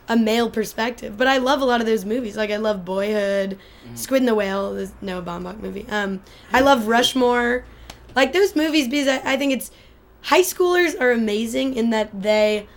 a 0.08 0.16
male 0.16 0.52
perspective. 0.52 1.18
But 1.18 1.26
I 1.26 1.38
love 1.40 1.62
a 1.62 1.66
lot 1.66 1.82
of 1.82 1.88
those 1.88 2.06
movies. 2.06 2.38
Like 2.38 2.52
I 2.52 2.58
love 2.58 2.86
Boyhood, 2.86 3.58
Squid 3.96 4.22
and 4.22 4.28
the 4.28 4.36
Whale, 4.36 4.76
the 4.76 4.92
Noah 5.02 5.24
Baumbach 5.24 5.60
movie. 5.60 5.88
Um, 5.90 6.22
I 6.54 6.60
love 6.60 6.88
Rushmore, 6.88 7.66
like 8.16 8.34
those 8.34 8.56
movies 8.56 8.88
because 8.88 9.08
I, 9.08 9.34
I 9.34 9.36
think 9.38 9.52
it's 9.52 9.72
high 10.22 10.44
schoolers 10.44 10.94
are 11.02 11.10
amazing 11.10 11.74
in 11.74 11.90
that 11.90 12.22
they 12.22 12.68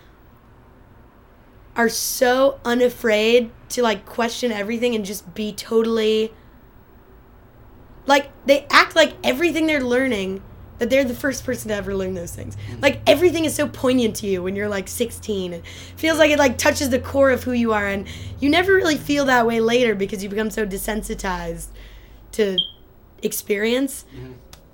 are 1.75 1.87
so 1.87 2.59
unafraid 2.65 3.51
to 3.69 3.83
like 3.83 4.07
question 4.07 4.51
everything 4.51 4.95
and 4.95 5.05
just 5.05 5.35
be 5.35 5.53
totally 5.53 6.33
like 8.07 8.31
they 8.47 8.65
act 8.71 8.95
like 8.95 9.13
everything 9.23 9.67
they're 9.67 9.83
learning 9.83 10.41
that 10.81 10.89
they're 10.89 11.03
the 11.03 11.13
first 11.13 11.45
person 11.45 11.69
to 11.69 11.75
ever 11.75 11.93
learn 11.93 12.15
those 12.15 12.35
things. 12.35 12.57
Like 12.81 13.01
everything 13.05 13.45
is 13.45 13.53
so 13.53 13.67
poignant 13.67 14.15
to 14.15 14.27
you 14.27 14.41
when 14.41 14.55
you're 14.55 14.67
like 14.67 14.87
16. 14.87 15.53
It 15.53 15.63
feels 15.95 16.17
like 16.17 16.31
it 16.31 16.39
like 16.39 16.57
touches 16.57 16.89
the 16.89 16.97
core 16.97 17.29
of 17.29 17.43
who 17.43 17.51
you 17.51 17.71
are 17.71 17.85
and 17.85 18.07
you 18.39 18.49
never 18.49 18.73
really 18.73 18.97
feel 18.97 19.25
that 19.25 19.45
way 19.45 19.61
later 19.61 19.93
because 19.93 20.23
you 20.23 20.29
become 20.29 20.49
so 20.49 20.65
desensitized 20.65 21.67
to 22.31 22.57
experience. 23.21 24.05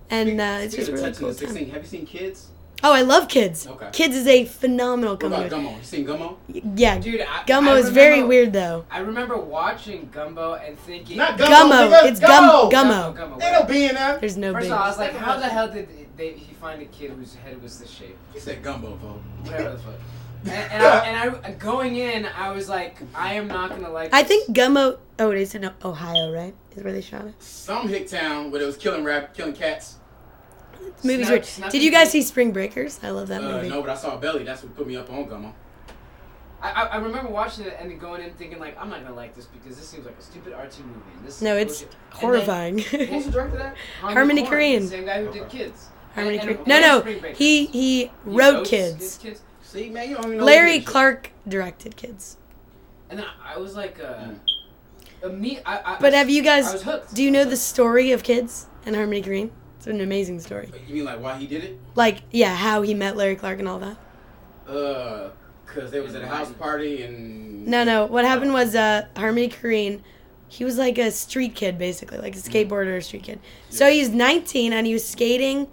And 0.09 0.39
uh, 0.39 0.59
it's 0.61 0.77
just 0.77 0.89
really 0.89 1.11
cool. 1.11 1.27
time. 1.27 1.49
16, 1.49 1.71
have 1.71 1.81
you 1.81 1.89
seen 1.89 2.05
Kids? 2.05 2.51
Oh, 2.84 2.93
I 2.93 3.01
love 3.01 3.28
Kids. 3.28 3.65
Okay. 3.65 3.89
Kids 3.91 4.15
is 4.15 4.28
a 4.28 4.45
phenomenal 4.45 5.13
What 5.15 5.23
about 5.25 5.49
company. 5.49 5.69
Gummo? 5.69 5.78
You 5.78 5.84
seen 5.84 6.05
Gummo? 6.05 6.38
Yeah, 6.75 6.99
Dude, 6.99 7.21
I, 7.21 7.43
Gummo 7.45 7.69
I 7.69 7.78
is 7.80 7.89
very 7.89 8.21
weird 8.23 8.53
though. 8.53 8.86
I 8.91 8.99
remember 8.99 9.36
watching 9.38 10.09
Gumbo 10.11 10.53
and 10.55 10.78
thinking. 10.80 11.17
Not 11.17 11.38
Gummo, 11.39 11.89
Gummo. 11.89 12.05
it's 12.05 12.19
Gum 12.19 12.43
Gummo. 12.69 12.71
Gummo. 12.71 13.15
Gummo. 13.17 13.43
Ain't 13.43 13.53
no 13.53 13.63
B 13.63 13.86
in 13.86 13.95
there. 13.95 14.17
There's 14.19 14.38
no 14.38 14.53
First 14.53 14.63
big. 14.65 14.71
of 14.71 14.78
all, 14.78 14.84
I 14.84 14.88
was 14.89 14.97
like, 14.99 15.13
how 15.13 15.38
the 15.38 15.47
hell 15.47 15.67
did 15.71 15.89
they, 16.17 16.34
he 16.34 16.53
find 16.55 16.82
a 16.82 16.86
kid 16.86 17.11
whose 17.11 17.34
head 17.36 17.61
was 17.61 17.80
this 17.80 17.89
shape? 17.89 18.15
You 18.36 18.39
said 18.39 18.61
Gumbo, 18.61 18.95
folks. 18.97 19.49
Whatever 19.49 19.71
the 19.71 19.78
fuck. 19.80 19.93
And, 20.43 20.53
and, 20.71 20.84
I, 20.84 21.05
and 21.34 21.45
I, 21.45 21.51
going 21.53 21.95
in, 21.95 22.25
I 22.28 22.51
was 22.51 22.69
like, 22.69 22.97
I 23.13 23.34
am 23.34 23.47
not 23.47 23.71
gonna 23.71 23.89
like. 23.89 24.13
I 24.13 24.21
this. 24.21 24.30
think 24.30 24.55
Gummo. 24.55 24.99
Oh, 25.17 25.32
it 25.32 25.39
is 25.39 25.55
in 25.55 25.69
Ohio, 25.84 26.32
right? 26.32 26.53
Is 26.75 26.84
where 26.84 26.93
they 26.93 27.01
shot 27.01 27.25
it. 27.25 27.34
Some 27.41 27.89
hick 27.89 28.07
town 28.07 28.51
where 28.51 28.61
it 28.61 28.65
was 28.65 28.78
killing 28.78 29.03
rap, 29.03 29.34
killing 29.34 29.53
cats. 29.53 29.95
This 30.80 31.03
movie's 31.05 31.28
Snuck- 31.28 31.59
weird. 31.63 31.71
Did 31.71 31.84
you 31.84 31.91
guys 31.91 32.11
see 32.11 32.21
Spring 32.21 32.51
Breakers? 32.51 32.99
I 33.03 33.09
love 33.11 33.28
that 33.30 33.43
Uh, 33.43 33.51
movie. 33.51 33.69
no, 33.69 33.82
but 33.82 33.89
I 33.91 33.95
saw 33.95 34.17
Belly. 34.17 34.43
That's 34.43 34.63
what 34.63 34.75
put 34.75 34.88
me 34.88 34.95
up 34.95 35.11
on 35.11 35.25
Gummo. 35.25 35.53
I, 36.61 36.71
I, 36.71 36.84
I 36.86 36.97
remember 36.97 37.30
watching 37.32 37.65
it 37.65 37.78
and 37.80 37.91
then 37.91 37.99
going 37.99 38.21
in 38.23 38.32
thinking 38.34 38.59
like, 38.59 38.75
I'm 38.82 38.89
not 38.89 39.03
gonna 39.03 39.13
like 39.15 39.36
this 39.36 39.45
because 39.45 39.78
this 39.78 39.88
seems 39.88 40.05
like 40.05 40.17
a 40.17 40.21
stupid 40.21 40.53
artsy 40.53 40.80
movie. 40.80 40.99
And 41.15 41.28
this 41.28 41.36
is 41.38 41.41
No, 41.43 41.55
it's 41.55 41.82
bullshit. 41.82 41.95
And 41.95 42.11
then- 42.13 42.19
horrifying. 42.19 42.78
Who's 42.80 43.25
the 43.25 43.32
director 43.32 43.57
of 43.57 43.59
that? 43.63 43.75
Harmony 44.01 44.43
Korine, 44.43 44.49
Korine. 44.49 44.80
the 44.82 44.88
Same 44.88 45.05
guy 45.05 45.23
who 45.23 45.32
did 45.32 45.49
Kids. 45.49 45.88
Harmony 46.15 46.39
And- 46.39 46.49
and- 46.49 46.59
Korine. 46.59 46.67
No, 46.67 46.80
no, 46.80 47.01
he 47.36 47.65
he 47.67 48.05
He 48.05 48.11
wrote 48.25 48.53
wrote 48.55 48.67
Kids. 48.67 49.17
Kids. 49.21 49.41
See, 49.61 49.89
man, 49.89 50.09
you 50.09 50.15
don't 50.15 50.25
even 50.25 50.38
know. 50.39 50.45
Larry. 50.45 50.80
Clark 50.80 51.30
directed 51.47 51.95
Kids. 51.95 52.38
And 53.11 53.19
then 53.19 53.25
I 53.45 53.57
was 53.59 53.75
like, 53.75 53.99
uh, 53.99 54.32
Mm. 55.23 55.39
me. 55.39 55.59
I, 55.65 55.93
I, 55.93 55.97
But 55.99 56.13
have 56.13 56.30
you 56.30 56.41
I 56.41 56.45
guys? 56.45 56.73
was 56.73 56.82
hooked. 56.84 57.13
Do 57.13 57.21
you 57.23 57.30
know 57.32 57.43
the 57.45 57.55
story 57.57 58.11
of 58.11 58.23
Kids 58.23 58.67
and 58.86 58.95
Harmony 58.95 59.21
Korine? 59.21 59.49
An 59.88 60.01
amazing 60.01 60.39
story. 60.39 60.69
You 60.88 60.95
mean 60.95 61.05
like 61.05 61.21
why 61.21 61.38
he 61.38 61.47
did 61.47 61.63
it? 61.63 61.79
Like, 61.95 62.19
yeah, 62.31 62.55
how 62.55 62.81
he 62.81 62.93
met 62.93 63.15
Larry 63.15 63.35
Clark 63.35 63.59
and 63.59 63.67
all 63.67 63.79
that. 63.79 63.97
Uh, 64.67 65.29
cause 65.65 65.91
they 65.91 66.01
was 66.01 66.13
at 66.15 66.23
a 66.23 66.27
house 66.27 66.51
party 66.53 67.03
and. 67.03 67.65
No, 67.65 67.83
no. 67.83 68.05
What 68.05 68.25
happened 68.25 68.53
was 68.53 68.75
uh, 68.75 69.07
Harmony 69.15 69.49
Korine, 69.49 70.01
he 70.49 70.63
was 70.63 70.77
like 70.77 70.97
a 70.97 71.11
street 71.11 71.55
kid, 71.55 71.77
basically, 71.77 72.17
like 72.17 72.35
a 72.35 72.39
skateboarder 72.39 72.97
or 72.97 73.01
street 73.01 73.23
kid. 73.23 73.39
So 73.69 73.89
he's 73.89 74.09
19 74.09 74.73
and 74.73 74.88
he 74.88 74.93
was 74.93 75.07
skating 75.07 75.67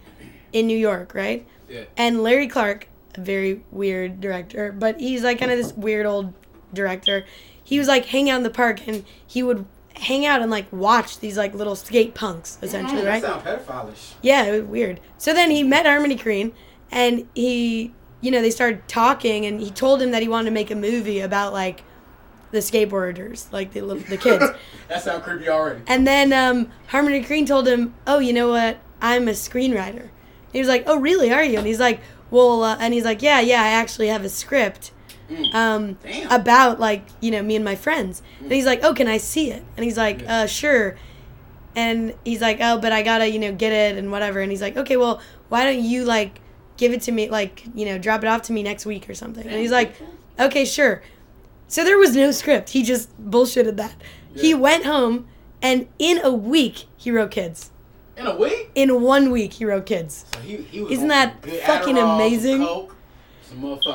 in 0.52 0.66
New 0.66 0.76
York, 0.78 1.14
right? 1.14 1.46
Yeah. 1.68 1.84
And 1.96 2.22
Larry 2.22 2.48
Clark, 2.48 2.88
a 3.16 3.20
very 3.20 3.62
weird 3.70 4.20
director, 4.20 4.72
but 4.72 5.00
he's 5.00 5.22
like 5.22 5.38
kind 5.38 5.50
of 5.50 5.58
this 5.58 5.72
weird 5.72 6.06
old 6.06 6.32
director. 6.72 7.24
He 7.62 7.78
was 7.78 7.88
like 7.88 8.06
hanging 8.06 8.30
out 8.30 8.38
in 8.38 8.42
the 8.42 8.50
park 8.50 8.86
and 8.86 9.04
he 9.26 9.42
would 9.42 9.64
hang 9.94 10.26
out 10.26 10.42
and 10.42 10.50
like 10.50 10.66
watch 10.72 11.18
these 11.20 11.36
like 11.36 11.54
little 11.54 11.76
skate 11.76 12.14
punks, 12.14 12.58
essentially, 12.62 13.02
Mm, 13.02 13.06
right? 13.06 13.22
That 13.22 13.44
sound 13.44 13.64
pedophilish. 13.66 14.12
Yeah, 14.22 14.44
it 14.44 14.52
was 14.52 14.62
weird. 14.62 15.00
So 15.18 15.32
then 15.32 15.50
he 15.50 15.62
met 15.62 15.86
Harmony 15.86 16.16
Korine, 16.16 16.52
and 16.90 17.26
he, 17.34 17.92
you 18.20 18.30
know, 18.30 18.40
they 18.42 18.50
started 18.50 18.86
talking, 18.88 19.46
and 19.46 19.60
he 19.60 19.70
told 19.70 20.02
him 20.02 20.10
that 20.10 20.22
he 20.22 20.28
wanted 20.28 20.46
to 20.46 20.50
make 20.54 20.70
a 20.70 20.74
movie 20.74 21.20
about 21.20 21.52
like 21.52 21.82
the 22.50 22.58
skateboarders, 22.58 23.50
like 23.52 23.72
the 23.72 23.80
little- 23.82 24.02
the 24.08 24.16
kids. 24.16 24.44
that 24.88 25.02
sound 25.02 25.22
creepy 25.22 25.48
already. 25.48 25.80
and 25.86 26.06
then 26.06 26.32
um, 26.32 26.70
Harmony 26.88 27.22
Korine 27.22 27.46
told 27.46 27.66
him, 27.68 27.94
"Oh, 28.06 28.18
you 28.18 28.32
know 28.32 28.48
what? 28.48 28.78
I'm 29.00 29.28
a 29.28 29.32
screenwriter." 29.32 30.08
He 30.52 30.58
was 30.60 30.68
like, 30.68 30.84
"Oh, 30.86 30.98
really? 30.98 31.32
Are 31.32 31.42
you?" 31.44 31.58
And 31.58 31.66
he's 31.66 31.80
like, 31.80 32.00
"Well," 32.30 32.62
uh, 32.62 32.76
and 32.78 32.94
he's 32.94 33.04
like, 33.04 33.22
"Yeah, 33.22 33.40
yeah, 33.40 33.62
I 33.62 33.68
actually 33.68 34.08
have 34.08 34.24
a 34.24 34.28
script." 34.28 34.90
Mm. 35.30 35.54
Um, 35.54 35.98
about 36.30 36.78
like 36.78 37.02
you 37.20 37.30
know 37.30 37.42
me 37.42 37.56
and 37.56 37.64
my 37.64 37.74
friends. 37.76 38.22
And 38.40 38.52
he's 38.52 38.66
like 38.66 38.84
oh 38.84 38.92
can 38.94 39.08
i 39.08 39.16
see 39.16 39.50
it? 39.50 39.62
And 39.76 39.84
he's 39.84 39.96
like 39.96 40.20
Yeah. 40.22 40.42
uh 40.42 40.46
sure. 40.46 40.96
And 41.76 42.14
he's 42.24 42.40
like 42.40 42.58
oh 42.60 42.78
but 42.78 42.92
i 42.92 43.02
gotta 43.02 43.28
you 43.28 43.38
know 43.38 43.52
get 43.52 43.72
it 43.72 43.96
and 43.98 44.10
whatever. 44.12 44.40
And 44.40 44.50
he's 44.50 44.60
like 44.62 44.76
okay 44.76 44.96
well 44.96 45.20
why 45.48 45.64
don't 45.64 45.82
you 45.82 46.04
like 46.04 46.40
give 46.76 46.92
it 46.92 47.02
to 47.02 47.12
me 47.12 47.30
like 47.30 47.64
you 47.74 47.84
know 47.86 47.96
drop 47.98 48.22
it 48.22 48.26
off 48.26 48.42
to 48.42 48.52
me 48.52 48.62
next 48.62 48.84
week 48.86 49.08
or 49.08 49.14
something? 49.14 49.46
And 49.46 49.56
he's 49.60 49.70
like 49.72 49.94
okay 50.38 50.64
sure. 50.64 51.02
So 51.68 51.82
there 51.84 51.98
was 51.98 52.14
no 52.14 52.30
script. 52.30 52.70
He 52.70 52.82
just 52.82 53.08
bullshitted 53.30 53.76
that. 53.76 53.94
He 54.36 54.52
went 54.54 54.84
home 54.84 55.26
and 55.62 55.88
in 55.98 56.18
a 56.22 56.32
week 56.32 56.84
he 56.96 57.10
wrote 57.10 57.30
kids. 57.30 57.70
In 58.16 58.26
a 58.28 58.36
week. 58.36 58.70
in 58.76 59.02
one 59.02 59.32
week 59.32 59.54
he 59.54 59.64
wrote 59.64 59.86
kids. 59.86 60.24
So 60.32 60.40
he, 60.40 60.56
he 60.58 60.92
Isn't 60.92 61.08
that 61.08 61.44
fucking 61.66 61.96
Adderall, 61.96 62.14
amazing? 62.14 62.58
Coke, 62.64 62.93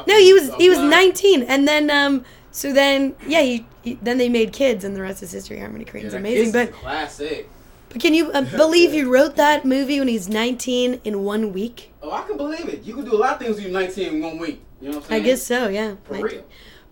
no 0.07 0.17
he 0.17 0.33
was 0.33 0.53
he 0.55 0.69
was 0.69 0.77
blood. 0.79 0.89
19 0.89 1.43
and 1.43 1.67
then 1.67 1.89
um 1.89 2.23
so 2.51 2.73
then 2.73 3.15
yeah 3.27 3.41
he, 3.41 3.65
he 3.83 3.93
then 4.01 4.17
they 4.17 4.29
made 4.29 4.53
kids 4.53 4.83
and 4.83 4.95
the 4.95 5.01
rest 5.01 5.21
is 5.23 5.31
history 5.31 5.59
harmony 5.59 5.85
Yeah, 5.85 5.91
Korine's 5.91 6.11
that 6.13 6.17
amazing 6.19 6.51
but 6.51 6.71
classic. 6.73 7.49
But 7.89 8.01
can 8.01 8.13
you 8.13 8.31
uh, 8.31 8.41
believe 8.57 8.91
he 8.91 9.03
wrote 9.03 9.35
that 9.35 9.65
movie 9.65 9.99
when 9.99 10.07
he's 10.07 10.29
19 10.29 11.01
in 11.03 11.23
one 11.23 11.51
week? 11.53 11.91
Oh, 12.03 12.11
I 12.11 12.21
can 12.21 12.37
believe 12.37 12.69
it. 12.69 12.83
You 12.83 12.93
can 12.93 13.03
do 13.03 13.13
a 13.15 13.17
lot 13.17 13.33
of 13.33 13.39
things 13.39 13.55
when 13.55 13.63
you're 13.65 13.79
19 13.81 14.07
in 14.15 14.21
one 14.21 14.37
week. 14.37 14.61
You 14.79 14.89
know 14.89 14.97
what 14.97 15.05
I'm 15.05 15.09
saying? 15.09 15.23
I 15.23 15.25
guess 15.25 15.43
so, 15.43 15.67
yeah. 15.69 15.95
For 16.03 16.13
19. 16.13 16.29
real. 16.29 16.45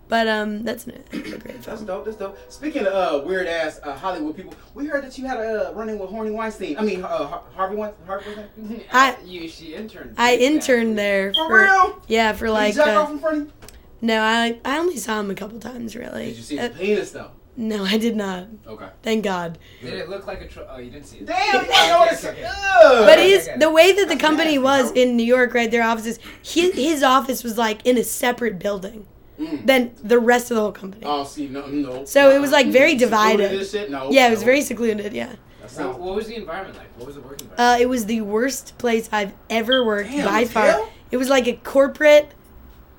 But 0.08 0.26
um, 0.26 0.62
that's 0.64 0.86
an, 0.86 1.04
a 1.12 1.18
great 1.18 1.62
That's 1.62 1.82
dope. 1.82 2.04
That's 2.06 2.16
dope. 2.16 2.38
Speaking 2.50 2.86
of 2.86 3.22
uh, 3.22 3.26
weird 3.26 3.46
ass 3.46 3.78
uh, 3.82 3.94
Hollywood 3.94 4.34
people, 4.36 4.54
we 4.74 4.86
heard 4.86 5.04
that 5.04 5.18
you 5.18 5.26
had 5.26 5.38
a 5.38 5.68
uh, 5.70 5.72
run-in 5.74 5.98
with 5.98 6.08
Horny 6.08 6.30
Weinstein. 6.30 6.78
I 6.78 6.82
mean, 6.82 7.04
uh, 7.04 7.40
Harvey 7.54 7.76
Weinstein. 7.76 8.06
Harvey 8.06 8.30
Weinstein. 8.34 8.84
I- 8.90 9.16
you 9.24 9.46
she 9.48 9.74
interned. 9.74 10.14
I 10.16 10.36
interned 10.36 10.96
there 10.98 11.34
For, 11.34 11.46
for, 11.48 11.62
real? 11.64 12.02
yeah 12.08 12.32
for 12.32 12.46
Did 12.46 12.52
like 12.52 12.74
you 12.74 12.80
jack 12.84 12.96
off 12.96 13.10
uh, 13.10 13.12
in 13.12 13.18
front 13.18 13.36
of 13.42 13.46
you? 13.48 13.52
no 14.00 14.22
I 14.22 14.58
I 14.64 14.78
only 14.78 14.96
saw 14.96 15.20
him 15.20 15.30
a 15.30 15.34
couple 15.34 15.60
times 15.60 15.94
really. 15.94 16.26
Did 16.26 16.36
you 16.36 16.42
see 16.42 16.58
Uh, 16.58 16.68
his 16.70 16.78
penis 16.78 17.10
though? 17.12 17.30
no, 17.56 17.84
I 17.84 17.98
did 17.98 18.14
not. 18.16 18.46
Okay. 18.66 18.88
Thank 19.02 19.24
God. 19.24 19.58
Did 19.82 19.94
it 19.94 20.08
look 20.08 20.26
like 20.28 20.40
a? 20.40 20.46
Tro- 20.48 20.66
oh, 20.70 20.78
you 20.78 20.90
didn't 20.90 21.06
see 21.06 21.18
it. 21.18 21.26
Damn, 21.26 21.64
you 21.64 21.68
don't 21.72 21.88
know 21.88 21.98
what. 21.98 22.12
Okay, 22.16 22.28
okay. 22.30 22.44
Ugh. 22.46 23.04
But 23.04 23.18
okay, 23.18 23.30
his 23.30 23.48
okay. 23.48 23.58
the 23.58 23.70
way 23.70 23.92
that 23.92 24.08
the 24.08 24.16
company 24.16 24.58
was 24.58 24.92
in 24.92 25.16
New 25.16 25.24
York, 25.26 25.52
right? 25.54 25.70
Their 25.70 25.82
offices, 25.82 26.18
his 26.42 26.72
his 26.74 27.02
office 27.02 27.42
was 27.44 27.58
like 27.58 27.84
in 27.84 27.98
a 27.98 28.04
separate 28.04 28.58
building 28.60 29.06
Mm. 29.38 29.66
than 29.66 29.92
the 30.02 30.18
rest 30.18 30.50
of 30.50 30.56
the 30.56 30.60
whole 30.60 30.72
company. 30.72 31.04
Oh, 31.06 31.24
see, 31.24 31.46
no, 31.46 31.66
no. 31.66 32.04
So 32.04 32.30
it 32.30 32.40
was, 32.40 32.50
like, 32.50 32.68
very 32.68 32.96
divided. 32.96 33.52
and 33.52 33.66
shit? 33.66 33.88
No. 33.90 34.10
yeah, 34.10 34.26
it 34.26 34.30
was 34.30 34.40
no. 34.40 34.46
very 34.46 34.62
secluded. 34.62 35.12
Yeah. 35.12 35.36
So, 35.68 35.94
what 35.96 36.16
was 36.16 36.26
the 36.26 36.36
environment 36.36 36.76
like? 36.76 36.88
What 36.96 37.06
was 37.06 37.14
the 37.14 37.20
working 37.20 37.48
environment? 37.48 37.80
Uh, 37.80 37.82
it 37.82 37.88
was 37.88 38.06
the 38.06 38.22
worst 38.22 38.78
place 38.78 39.08
I've 39.12 39.34
ever 39.50 39.84
worked 39.84 40.10
Damn, 40.10 40.24
by 40.24 40.44
far. 40.44 40.64
hell? 40.64 40.90
It 41.10 41.18
was 41.18 41.28
like 41.28 41.46
a 41.46 41.52
corporate, 41.52 42.32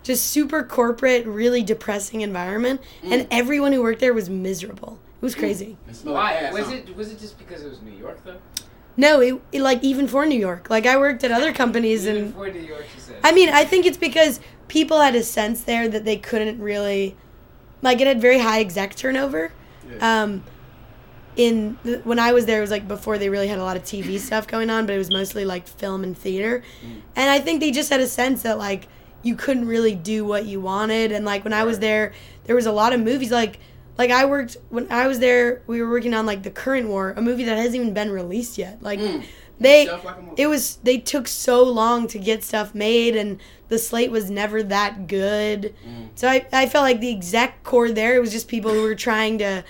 just 0.03 0.27
super 0.27 0.63
corporate, 0.63 1.25
really 1.25 1.63
depressing 1.63 2.21
environment, 2.21 2.81
and 3.03 3.27
everyone 3.31 3.73
who 3.73 3.81
worked 3.81 3.99
there 3.99 4.13
was 4.13 4.29
miserable. 4.29 4.99
It 5.21 5.25
was 5.25 5.35
crazy. 5.35 5.77
It 5.89 5.95
Why 6.03 6.49
was 6.53 6.71
it? 6.71 6.95
Was 6.95 7.11
it 7.11 7.19
just 7.19 7.37
because 7.37 7.63
it 7.63 7.69
was 7.69 7.81
New 7.81 7.91
York 7.91 8.23
though? 8.23 8.37
No, 8.99 9.21
it, 9.21 9.41
it 9.53 9.61
like 9.61 9.81
even 9.81 10.09
for 10.09 10.25
New 10.25 10.37
York. 10.37 10.69
Like 10.69 10.85
I 10.85 10.97
worked 10.97 11.23
at 11.23 11.31
other 11.31 11.53
companies, 11.53 12.05
Even 12.05 12.23
and 12.23 12.33
for 12.33 12.49
New 12.49 12.59
York, 12.59 12.85
she 12.93 12.99
said. 12.99 13.15
I 13.23 13.31
mean, 13.31 13.47
I 13.47 13.63
think 13.63 13.85
it's 13.85 13.97
because 13.97 14.41
people 14.67 14.99
had 14.99 15.15
a 15.15 15.23
sense 15.23 15.63
there 15.63 15.87
that 15.87 16.03
they 16.03 16.17
couldn't 16.17 16.59
really, 16.61 17.15
like, 17.81 18.01
it 18.01 18.07
had 18.07 18.19
very 18.19 18.39
high 18.39 18.59
exec 18.59 18.95
turnover. 18.95 19.53
Yeah. 19.89 20.23
Um, 20.23 20.43
in 21.37 21.77
the, 21.83 21.99
when 21.99 22.19
I 22.19 22.33
was 22.33 22.45
there, 22.45 22.57
it 22.57 22.61
was 22.61 22.71
like 22.71 22.89
before 22.89 23.17
they 23.17 23.29
really 23.29 23.47
had 23.47 23.57
a 23.57 23.63
lot 23.63 23.77
of 23.77 23.83
TV 23.83 24.19
stuff 24.27 24.47
going 24.47 24.69
on, 24.69 24.85
but 24.85 24.95
it 24.95 24.97
was 24.97 25.09
mostly 25.09 25.45
like 25.45 25.65
film 25.65 26.03
and 26.03 26.17
theater. 26.17 26.61
And 27.15 27.29
I 27.29 27.39
think 27.39 27.61
they 27.61 27.71
just 27.71 27.89
had 27.89 28.01
a 28.01 28.07
sense 28.07 28.41
that 28.41 28.57
like 28.57 28.89
you 29.23 29.33
couldn't 29.37 29.65
really 29.65 29.95
do 29.95 30.25
what 30.25 30.45
you 30.45 30.59
wanted. 30.59 31.13
And 31.13 31.23
like 31.23 31.45
when 31.45 31.53
I 31.53 31.63
was 31.63 31.79
there, 31.79 32.11
there 32.43 32.55
was 32.55 32.65
a 32.65 32.73
lot 32.73 32.91
of 32.91 32.99
movies 32.99 33.31
like 33.31 33.59
like 33.99 34.09
I 34.09 34.25
worked 34.25 34.57
when 34.69 34.91
I 34.91 35.05
was 35.07 35.19
there. 35.19 35.61
We 35.67 35.81
were 35.83 35.89
working 35.91 36.13
on 36.15 36.25
like 36.25 36.41
the 36.41 36.49
current 36.49 36.87
war, 36.87 37.13
a 37.15 37.21
movie 37.21 37.43
that 37.43 37.57
hasn't 37.57 37.75
even 37.75 37.93
been 37.93 38.09
released 38.11 38.57
yet. 38.57 38.81
Like 38.81 38.99
Mm. 38.99 39.23
they 39.59 39.87
like 39.91 40.15
it 40.37 40.47
was 40.47 40.77
they 40.83 40.97
took 40.97 41.27
so 41.27 41.61
long 41.63 42.07
to 42.07 42.17
get 42.17 42.43
stuff 42.43 42.73
made 42.73 43.15
and 43.15 43.39
the 43.67 43.77
slate 43.77 44.09
was 44.09 44.31
never 44.31 44.63
that 44.63 45.05
good 45.07 45.75
Mm. 45.87 46.07
so 46.15 46.27
I, 46.29 46.47
I 46.53 46.65
felt 46.67 46.83
like 46.83 47.01
the 47.01 47.11
exact 47.11 47.63
core 47.65 47.91
there 47.91 48.15
it 48.15 48.21
was 48.21 48.31
just 48.31 48.47
people 48.47 48.71
who 48.71 48.81
were 48.83 48.95
trying 48.95 49.37
to 49.39 49.63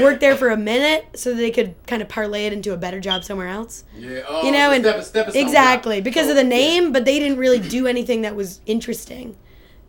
work 0.00 0.20
there 0.20 0.36
for 0.36 0.50
a 0.50 0.56
minute 0.56 1.06
so 1.14 1.34
they 1.34 1.50
could 1.50 1.74
kind 1.88 2.02
of 2.02 2.08
parlay 2.08 2.46
it 2.46 2.52
into 2.52 2.72
a 2.72 2.76
better 2.76 3.00
job 3.00 3.24
somewhere 3.24 3.48
else. 3.48 3.82
Yeah, 3.98 4.20
oh, 4.28 4.44
you 4.46 4.52
know, 4.52 4.70
and 4.72 4.84
step- 4.84 5.04
stone 5.30 5.36
exactly 5.36 6.00
because 6.00 6.26
So, 6.26 6.30
of 6.30 6.36
the 6.36 6.42
yeah. 6.42 6.48
name, 6.60 6.92
but 6.92 7.04
they 7.04 7.18
didn't 7.18 7.38
really 7.38 7.60
do 7.60 7.86
anything 7.88 8.22
that 8.22 8.34
was 8.36 8.60
interesting. 8.66 9.36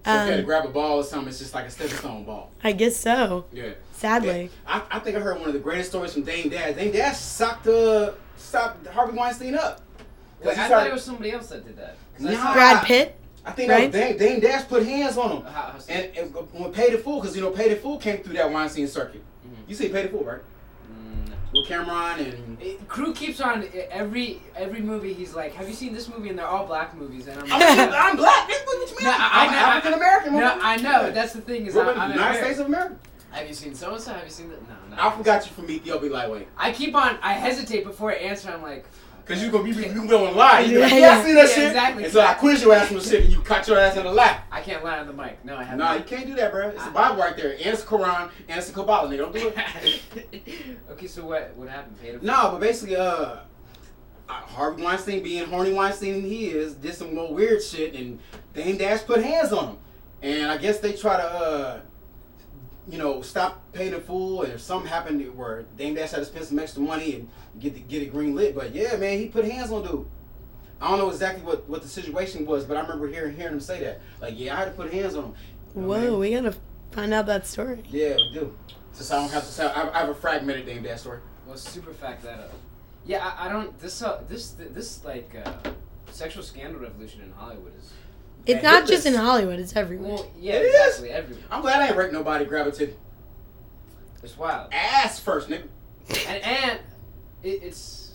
So 0.07 0.13
if 0.23 0.25
you 0.27 0.31
to 0.33 0.39
Um, 0.39 0.45
grab 0.45 0.65
a 0.65 0.69
ball 0.69 0.97
or 0.99 1.03
something, 1.03 1.27
it's 1.29 1.39
just 1.39 1.53
like 1.53 1.65
a 1.65 1.69
stepping 1.69 1.97
stone 1.97 2.23
ball. 2.23 2.51
I 2.63 2.71
guess 2.71 2.95
so. 2.95 3.45
Yeah. 3.51 3.71
Sadly, 3.93 4.49
I, 4.65 4.81
I 4.91 4.99
think 4.99 5.17
I 5.17 5.19
heard 5.19 5.37
one 5.39 5.47
of 5.47 5.53
the 5.53 5.59
greatest 5.59 5.89
stories 5.89 6.13
from 6.13 6.21
Dame 6.23 6.49
Dash. 6.49 6.75
Dame 6.75 6.91
Dash 6.91 7.17
socked 7.17 7.67
uh, 7.67 8.11
socked 8.37 8.85
Harvey 8.87 9.17
Weinstein 9.17 9.55
up. 9.55 9.81
Wait, 10.43 10.53
he 10.55 10.61
I 10.61 10.67
started- 10.67 10.73
thought 10.75 10.87
it 10.87 10.93
was 10.93 11.03
somebody 11.03 11.31
else 11.31 11.47
that 11.47 11.65
did 11.65 11.77
that. 11.77 11.97
I 12.19 12.23
Nah. 12.31 12.53
Brad 12.53 12.85
Pitt. 12.85 13.15
I 13.45 13.51
think 13.51 13.71
right? 13.71 13.91
that 13.91 14.09
was 14.11 14.19
Dame, 14.19 14.33
Dame 14.33 14.39
Dash 14.41 14.67
put 14.67 14.85
hands 14.85 15.17
on 15.17 15.37
him. 15.37 15.43
How- 15.43 15.61
how 15.71 15.77
so? 15.79 15.91
And, 15.91 16.15
and 16.17 16.35
when 16.53 16.71
Paid 16.71 16.93
in 16.93 17.01
Full, 17.01 17.19
because 17.21 17.35
you 17.35 17.41
know 17.41 17.49
Paid 17.51 17.71
in 17.71 17.79
Full 17.79 17.97
came 17.97 18.17
through 18.23 18.33
that 18.35 18.51
Weinstein 18.51 18.87
circuit. 18.87 19.23
Mhm. 19.47 19.67
You 19.69 19.75
see 19.75 19.89
Paid 19.89 20.05
in 20.05 20.11
Full, 20.11 20.23
right? 20.23 20.41
With 21.53 21.67
Cam'ron 21.67 22.19
and. 22.19 22.61
It- 22.61 22.87
Crew 22.87 23.13
keeps 23.13 23.39
on 23.41 23.65
every 23.89 24.41
every 24.55 24.81
movie. 24.81 25.13
He's 25.13 25.33
like, 25.33 25.53
"Have 25.53 25.67
you 25.69 25.73
seen 25.75 25.93
this 25.93 26.09
movie?" 26.09 26.29
And 26.29 26.37
they're 26.37 26.45
all 26.47 26.65
black 26.65 26.95
movies, 26.95 27.27
and 27.27 27.39
I'm 27.39 27.51
I'm, 27.51 27.59
like, 27.77 27.89
I'm 27.93 28.17
black. 28.17 28.49
nigga. 28.49 28.65
What 28.65 28.89
you 28.89 28.95
mean? 28.97 29.05
No, 29.05 29.11
I- 29.11 29.29
I 29.31 29.45
I'm 29.45 29.51
know- 29.51 29.57
African 29.57 29.93
American. 29.93 30.33
"No, 30.33 30.59
I 30.61 30.77
know." 30.77 31.01
but 31.03 31.13
That's 31.15 31.33
the 31.33 31.41
thing 31.41 31.65
is, 31.67 31.75
We're 31.75 31.85
I, 31.85 31.89
in 31.91 31.95
the 31.95 32.01
I'm 32.01 32.11
United 32.11 32.19
American. 32.29 32.43
States 32.45 32.59
of 32.59 32.65
America. 32.67 32.95
Have 33.31 33.47
you 33.47 33.53
seen 33.53 33.75
so 33.75 33.93
and 33.93 34.01
so? 34.01 34.13
Have 34.13 34.23
you 34.23 34.29
seen 34.31 34.49
that? 34.49 34.61
No, 34.67 34.95
no. 34.95 35.01
I 35.01 35.11
forgot 35.15 35.45
you 35.45 35.51
from 35.51 35.69
Ethiopia 35.69 36.09
lightweight. 36.11 36.47
I 36.57 36.71
keep 36.71 36.95
on. 36.95 37.17
I 37.21 37.33
hesitate 37.33 37.83
before 37.85 38.11
I 38.11 38.15
answer. 38.15 38.49
I'm 38.49 38.61
like, 38.63 38.85
Cause 39.27 39.43
you 39.43 39.51
gonna 39.51 39.63
be 39.65 39.71
you 39.71 40.07
gonna 40.07 40.31
lie. 40.31 40.61
You 40.61 40.79
gonna 40.79 40.81
like, 40.83 40.91
Yeah, 40.93 40.97
yeah, 40.99 41.17
I 41.17 41.23
see 41.23 41.33
that 41.33 41.49
yeah, 41.49 41.55
shit. 41.55 41.67
exactly. 41.67 42.03
And 42.05 42.13
so 42.13 42.21
I 42.21 42.33
quiz 42.35 42.61
your 42.63 42.73
ass 42.73 42.89
on 42.89 42.97
the 42.97 43.03
shit 43.03 43.23
and 43.25 43.33
you 43.33 43.41
cut 43.41 43.67
your 43.67 43.77
ass 43.77 43.97
in 43.97 44.03
the 44.05 44.11
lap. 44.11 44.45
I 44.51 44.61
can't 44.61 44.83
lie 44.85 44.99
on 44.99 45.07
the 45.07 45.11
mic. 45.13 45.43
No, 45.43 45.57
I 45.57 45.63
haven't. 45.63 45.79
Nah, 45.79 45.95
you 45.95 46.03
can't 46.03 46.25
do 46.27 46.35
that, 46.35 46.51
bro. 46.53 46.69
It's 46.69 46.85
the 46.85 46.91
Bible 46.91 47.17
right 47.17 47.35
there. 47.35 47.51
And 47.51 47.61
it's 47.65 47.83
the 47.83 47.87
Quran 47.89 48.29
and 48.47 48.57
it's 48.57 48.67
the 48.67 48.73
Kabbalah, 48.73 49.09
nigga. 49.09 49.17
Don't 49.17 49.33
do 49.33 49.53
it. 49.53 50.79
okay, 50.91 51.07
so 51.07 51.25
what 51.25 51.51
what 51.57 51.67
happened? 51.67 51.99
Paid 52.01 52.23
No, 52.23 52.51
but 52.51 52.61
basically, 52.61 52.95
uh, 52.95 53.03
uh, 53.03 53.39
Harvey 54.29 54.83
Weinstein 54.83 55.23
being 55.23 55.45
horny 55.45 55.73
Weinstein 55.73 56.21
he 56.21 56.47
is, 56.47 56.75
did 56.75 56.93
some 56.95 57.13
more 57.13 57.33
weird 57.33 57.61
shit, 57.61 57.95
and 57.95 58.19
Dame 58.53 58.77
Dash 58.77 59.03
put 59.05 59.23
hands 59.23 59.51
on 59.51 59.69
him. 59.71 59.77
And 60.21 60.49
I 60.51 60.57
guess 60.57 60.79
they 60.79 60.93
try 60.93 61.17
to, 61.17 61.23
uh, 61.23 61.79
you 62.89 62.97
know, 62.97 63.21
stop 63.21 63.61
paying 63.73 63.91
the 63.91 63.99
fool, 63.99 64.43
and 64.43 64.53
if 64.53 64.61
something 64.61 64.89
happened 64.89 65.35
where 65.35 65.63
Dame 65.77 65.95
Dash 65.95 66.11
had 66.11 66.19
to 66.19 66.25
spend 66.25 66.45
some 66.45 66.59
extra 66.59 66.81
money 66.81 67.15
and 67.15 67.29
get 67.59 67.73
the, 67.73 67.81
get 67.81 68.01
it 68.01 68.11
green 68.11 68.35
lit. 68.35 68.55
But 68.55 68.73
yeah, 68.73 68.95
man, 68.95 69.17
he 69.17 69.27
put 69.27 69.45
hands 69.45 69.71
on 69.71 69.83
dude. 69.83 70.07
I 70.79 70.89
don't 70.89 70.99
know 70.99 71.09
exactly 71.09 71.43
what, 71.43 71.67
what 71.67 71.81
the 71.81 71.87
situation 71.87 72.45
was, 72.45 72.63
but 72.63 72.77
I 72.77 72.81
remember 72.81 73.07
hearing 73.07 73.35
hearing 73.35 73.53
him 73.53 73.59
say 73.59 73.79
that. 73.81 74.01
Like, 74.21 74.35
yeah, 74.37 74.55
I 74.55 74.59
had 74.59 74.65
to 74.65 74.71
put 74.71 74.93
hands 74.93 75.15
on 75.15 75.25
him. 75.25 75.33
You 75.75 75.81
know, 75.81 75.87
Whoa, 75.87 75.99
man. 75.99 76.19
we 76.19 76.31
gotta 76.31 76.55
find 76.91 77.13
out 77.13 77.25
that 77.25 77.45
story. 77.47 77.83
Yeah, 77.89 78.15
we 78.15 78.31
do. 78.33 78.57
Since 78.93 79.11
I 79.11 79.19
don't 79.19 79.31
have 79.31 79.45
to 79.45 79.51
say, 79.51 79.65
I 79.65 79.89
I 79.89 79.99
have 79.99 80.09
a 80.09 80.15
fragmented 80.15 80.65
Dame 80.65 80.83
Dash 80.83 81.01
story. 81.01 81.19
Well, 81.45 81.57
super 81.57 81.93
fact 81.93 82.23
that 82.23 82.39
up. 82.39 82.51
Yeah, 83.05 83.25
I, 83.25 83.47
I 83.47 83.51
don't. 83.51 83.77
This 83.79 84.01
uh, 84.01 84.23
this 84.27 84.51
this 84.51 85.03
like 85.03 85.35
uh, 85.45 85.71
sexual 86.11 86.43
scandal 86.43 86.81
revolution 86.81 87.21
in 87.21 87.31
Hollywood 87.33 87.73
is. 87.77 87.91
It's 88.47 88.63
not 88.63 88.81
hit 88.83 88.89
just 88.89 89.05
in. 89.05 89.13
Hollywood; 89.13 89.59
it's 89.59 89.75
everywhere. 89.75 90.13
Well, 90.15 90.31
yeah, 90.39 90.53
It 90.55 90.63
is. 90.63 90.85
exactly. 90.99 91.09
Everywhere. 91.11 91.43
I'm 91.51 91.61
glad 91.61 91.81
I 91.81 91.87
ain't 91.87 91.95
raped 91.97 92.13
nobody, 92.13 92.45
grab 92.45 92.71
titty. 92.73 92.95
It's 94.23 94.37
wild. 94.37 94.73
Ass 94.73 95.19
first, 95.19 95.49
nigga. 95.49 95.67
and 96.27 96.43
and 96.43 96.79
it, 97.43 97.63
it's 97.63 98.11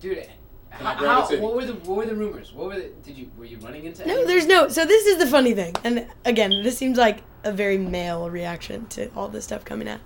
dude 0.00 0.26
how, 0.70 0.94
how 0.94 1.36
what 1.38 1.54
were 1.54 1.64
the 1.64 1.74
what 1.74 1.96
were 1.98 2.06
the 2.06 2.14
rumors 2.14 2.52
what 2.52 2.66
were 2.68 2.74
the 2.74 2.90
did 3.04 3.16
you 3.16 3.30
were 3.36 3.44
you 3.44 3.58
running 3.58 3.84
into 3.84 4.04
No, 4.06 4.12
anyone? 4.12 4.26
there's 4.28 4.46
no. 4.46 4.68
So 4.68 4.84
this 4.84 5.06
is 5.06 5.18
the 5.18 5.26
funny 5.26 5.52
thing, 5.54 5.74
and 5.84 6.06
again, 6.24 6.50
this 6.62 6.76
seems 6.78 6.96
like 6.98 7.22
a 7.44 7.52
very 7.52 7.78
male 7.78 8.28
reaction 8.30 8.86
to 8.88 9.08
all 9.14 9.28
this 9.28 9.44
stuff 9.44 9.64
coming 9.64 9.88
out. 9.88 10.00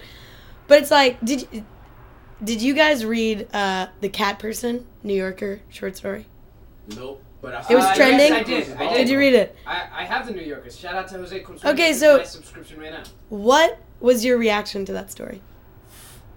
But 0.69 0.81
it's 0.83 0.91
like, 0.91 1.21
did 1.25 1.47
you, 1.53 1.67
did 2.43 2.63
you 2.63 2.73
guys 2.75 3.05
read 3.05 3.49
uh, 3.53 3.89
the 4.01 4.09
Cat 4.09 4.39
Person 4.39 4.87
New 5.03 5.15
Yorker 5.15 5.61
short 5.69 5.97
story? 5.97 6.27
Nope. 6.97 7.23
But 7.45 7.55
I 7.55 7.65
It 7.69 7.75
was 7.77 7.85
Uh, 7.85 7.95
trending. 7.95 8.33
yes, 8.33 8.41
I 8.41 8.43
did. 8.43 8.77
I 8.79 8.95
Did 8.95 9.09
you 9.11 9.19
read 9.19 9.35
it? 9.35 9.55
I, 9.67 9.83
I 10.01 10.05
have 10.05 10.27
the 10.27 10.33
New 10.33 10.41
Yorkers. 10.43 10.79
Shout 10.79 10.95
out 10.95 11.09
to 11.09 11.19
Jose 11.19 11.39
Contreras. 11.41 11.75
Okay, 11.79 11.93
so- 11.93 12.17
my 12.17 12.25
subscription 12.25 12.81
right 12.81 12.91
now. 12.93 13.03
What 13.29 13.79
was 14.01 14.25
your 14.25 14.39
reaction 14.39 14.87
to 14.87 14.93
that 14.95 15.11
story? 15.11 15.43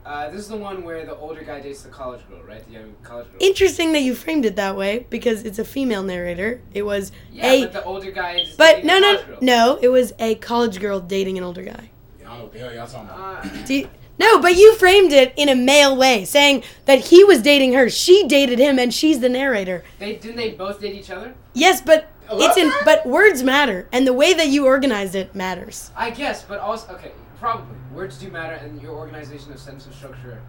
Uh, 0.06 0.30
this 0.30 0.40
is 0.42 0.48
the 0.50 0.58
one 0.58 0.84
where 0.84 1.06
the 1.06 1.16
older 1.16 1.44
guy 1.44 1.60
dates 1.62 1.82
the 1.84 1.90
college 1.90 2.22
girl, 2.30 2.42
right? 2.44 2.66
The 2.66 2.74
young 2.74 2.94
college 3.04 3.28
girl. 3.28 3.38
Interesting 3.40 3.94
that 3.94 4.02
you 4.02 4.16
framed 4.16 4.46
it 4.46 4.56
that 4.58 4.76
way 4.76 5.06
because 5.10 5.44
it's 5.44 5.60
a 5.60 5.66
female 5.66 6.04
narrator. 6.04 6.62
It 6.74 6.84
was 6.84 7.12
yeah, 7.32 7.52
a 7.52 7.62
but 7.64 7.74
the 7.74 7.84
older 7.86 8.12
guy 8.12 8.40
is. 8.40 8.56
but 8.56 8.84
no 8.86 9.00
no 9.00 9.20
no. 9.42 9.80
It 9.82 9.90
was 9.90 10.14
a 10.20 10.36
college 10.36 10.80
girl 10.80 11.00
dating 11.02 11.38
an 11.38 11.44
older 11.46 11.62
guy. 11.64 11.90
I 12.22 12.24
don't 12.24 12.38
know 12.38 12.44
what 12.44 12.54
the 12.54 12.60
hell 12.60 12.74
y'all 12.74 12.88
talking 12.88 13.10
about. 13.10 13.46
Uh, 13.46 13.66
Do 13.66 13.74
you- 13.76 13.90
no, 14.20 14.40
but 14.42 14.56
you 14.56 14.76
framed 14.76 15.12
it 15.12 15.34
in 15.36 15.50
a 15.50 15.56
male 15.56 15.96
way, 15.96 16.26
saying 16.26 16.64
that 16.86 17.06
he 17.06 17.24
was 17.24 17.42
dating 17.42 17.74
her, 17.74 17.90
she 17.90 18.28
dated 18.28 18.60
him, 18.60 18.80
and 18.80 18.94
she's 18.94 19.20
the 19.20 19.30
narrator. 19.30 19.84
they 20.00 20.16
didn't 20.16 20.38
they 20.38 20.52
both 20.52 20.82
date 20.82 20.96
each 20.96 21.10
other? 21.10 21.36
Yes, 21.54 21.82
but 21.82 22.12
it's 22.32 22.58
in 22.58 22.72
but 22.84 23.06
words 23.06 23.44
matter, 23.44 23.88
and 23.92 24.06
the 24.06 24.14
way 24.14 24.34
that 24.34 24.50
you 24.50 24.66
organized 24.66 25.16
it 25.16 25.34
matters. 25.36 25.92
I 25.96 26.10
guess, 26.10 26.44
but 26.44 26.60
also 26.60 26.94
okay, 26.94 27.12
probably 27.40 27.76
words 27.94 28.18
do 28.18 28.30
matter, 28.30 28.56
and 28.56 28.82
your 28.82 28.94
organization 28.94 29.52
of 29.52 29.60
sentence 29.60 29.96
structure. 29.96 30.42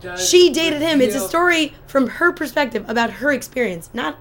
Does 0.00 0.28
She 0.28 0.50
dated 0.50 0.82
him. 0.82 1.00
It's 1.00 1.14
a 1.16 1.20
story 1.20 1.74
from 1.86 2.06
her 2.06 2.32
perspective 2.32 2.84
about 2.88 3.10
her 3.10 3.32
experience, 3.32 3.88
not 3.94 4.18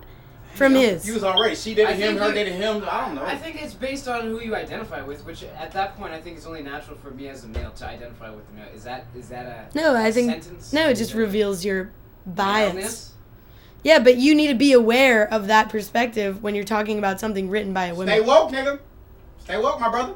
from 0.55 0.73
I'm 0.75 0.79
his. 0.81 1.01
confused 1.03 1.23
already. 1.25 1.55
She 1.55 1.73
dated 1.75 1.95
him, 1.97 2.17
her 2.17 2.31
dated 2.31 2.53
him. 2.53 2.83
I 2.89 3.05
don't 3.05 3.15
know. 3.15 3.25
I 3.25 3.35
think 3.35 3.61
it's 3.61 3.73
based 3.73 4.07
on 4.07 4.21
who 4.23 4.39
you 4.41 4.55
identify 4.55 5.01
with, 5.01 5.25
which 5.25 5.43
at 5.43 5.71
that 5.73 5.97
point 5.97 6.13
I 6.13 6.21
think 6.21 6.37
it's 6.37 6.45
only 6.45 6.61
natural 6.63 6.97
for 6.97 7.11
me 7.11 7.27
as 7.27 7.43
a 7.43 7.47
male 7.47 7.71
to 7.71 7.85
identify 7.85 8.29
with 8.29 8.47
the 8.47 8.53
male. 8.53 8.67
Is 8.73 8.83
that 8.83 9.05
is 9.15 9.29
that 9.29 9.45
a 9.45 9.77
No, 9.77 9.95
I 9.95 10.11
think 10.11 10.31
sentence? 10.43 10.73
no. 10.73 10.89
It 10.89 10.95
just 10.95 11.13
it 11.13 11.17
reveals 11.17 11.63
your 11.65 11.91
bias. 12.25 12.73
maleness? 12.73 13.11
Yeah, 13.83 13.99
but 13.99 14.17
you 14.17 14.33
need 14.33 14.47
to 14.47 14.55
be 14.55 14.73
aware 14.73 15.31
of 15.31 15.45
that 15.47 15.69
perspective 15.69 16.41
when 16.41 16.55
you're 16.55 16.63
talking 16.63 16.97
about 16.97 17.19
something 17.19 17.49
written 17.49 17.71
by 17.71 17.85
a 17.85 17.93
woman. 17.93 18.07
Stay 18.07 18.21
woke, 18.21 18.51
nigga. 18.51 18.79
Stay 19.43 19.57
woke, 19.59 19.79
my 19.79 19.89
brother. 19.89 20.15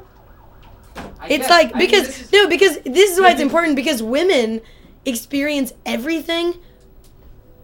I 1.20 1.28
It's 1.28 1.38
guess. 1.46 1.50
like 1.50 1.74
I 1.74 1.78
mean, 1.78 1.88
because 1.88 2.08
is- 2.08 2.32
no, 2.32 2.48
because 2.48 2.78
this 2.80 3.12
is 3.12 3.20
why 3.20 3.30
it's 3.30 3.40
important 3.40 3.76
because 3.76 4.02
women 4.02 4.60
experience 5.04 5.72
everything 5.86 6.54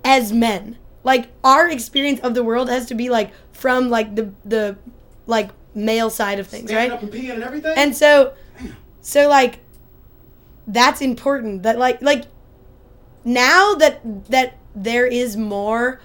as 0.05 0.33
men. 0.33 0.79
Like 1.07 1.29
our 1.45 1.71
experience 1.71 2.19
of 2.21 2.35
the 2.35 2.43
world 2.43 2.69
has 2.69 2.87
to 2.87 2.97
be 2.97 3.11
like 3.11 3.31
from 3.53 3.91
like 3.91 4.17
the 4.17 4.33
the 4.45 4.77
like 5.27 5.51
male 5.73 6.11
side 6.11 6.41
of 6.41 6.49
things, 6.49 6.69
Standing 6.69 6.91
right? 6.91 6.97
up 6.97 7.03
and 7.05 7.13
peeing 7.13 7.33
and 7.33 7.45
everything. 7.45 7.75
And 7.79 7.97
so 7.97 8.35
so 9.03 9.29
like 9.29 9.61
that's 10.67 11.01
important 11.01 11.63
that 11.63 11.79
like 11.79 12.03
like 12.03 12.25
now 13.25 13.75
that 13.75 14.01
that 14.31 14.59
there 14.75 15.07
is 15.07 15.37
more 15.37 16.01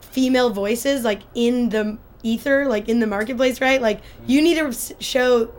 female 0.00 0.50
voices 0.50 1.02
like 1.02 1.22
in 1.34 1.70
the 1.70 1.96
ether 2.22 2.66
like 2.66 2.90
in 2.90 3.00
the 3.00 3.06
marketplace 3.06 3.60
right 3.60 3.80
like 3.80 4.00
mm. 4.00 4.04
you 4.26 4.42
need 4.42 4.56
to 4.56 4.72
show 5.00 5.50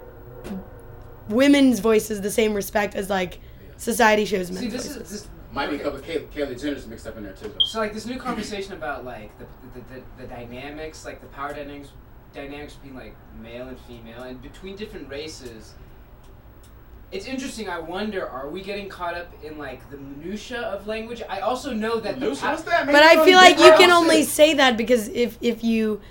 women's 1.29 1.79
voices 1.79 2.21
the 2.21 2.31
same 2.31 2.53
respect 2.53 2.93
as 2.93 3.09
like 3.09 3.39
society 3.77 4.25
shows 4.25 4.51
men's 4.51 4.61
see 4.61 4.69
this 4.69 4.85
voices. 4.85 5.01
is 5.01 5.09
this 5.23 5.27
Might 5.57 5.71
be 5.71 5.77
a 5.77 5.79
couple 5.79 5.97
of 5.97 6.05
Kay- 6.05 6.27
Kaylee 6.33 6.61
Jenner's 6.61 6.85
mixed 6.85 7.07
up 7.07 7.17
in 7.17 7.23
there 7.23 7.33
too. 7.33 7.47
Though. 7.47 7.65
So 7.65 7.79
like 7.79 7.91
this 7.91 8.05
new 8.05 8.19
conversation 8.19 8.73
about 8.73 9.03
like 9.03 9.31
the 9.39 9.45
the, 9.73 9.95
the, 9.95 10.01
the 10.21 10.27
dynamics, 10.27 11.03
like 11.03 11.19
the 11.19 11.27
power 11.27 11.51
dynamics, 11.51 11.89
dynamics 12.31 12.73
between 12.75 12.95
like 12.95 13.15
male 13.41 13.67
and 13.67 13.79
female, 13.81 14.21
and 14.21 14.39
between 14.41 14.75
different 14.75 15.09
races. 15.09 15.73
It's 17.11 17.25
interesting. 17.25 17.69
I 17.69 17.79
wonder, 17.79 18.27
are 18.27 18.49
we 18.49 18.61
getting 18.61 18.87
caught 18.87 19.15
up 19.15 19.33
in 19.43 19.57
like 19.57 19.89
the 19.89 19.97
minutia 19.97 20.61
of 20.61 20.85
language? 20.85 21.23
I 21.27 21.39
also 21.39 21.73
know 21.73 21.99
that 22.01 22.19
the 22.19 22.27
Lucy, 22.27 22.41
that? 22.45 22.85
But 22.85 22.95
i 22.95 23.25
feel 23.25 23.37
like 23.37 23.57
you 23.57 23.71
can 23.71 23.89
shit. 23.89 23.91
only 23.91 24.23
say 24.23 24.53
that 24.53 24.77
because 24.77 25.07
if 25.07 25.37
if 25.41 25.63
you 25.63 26.01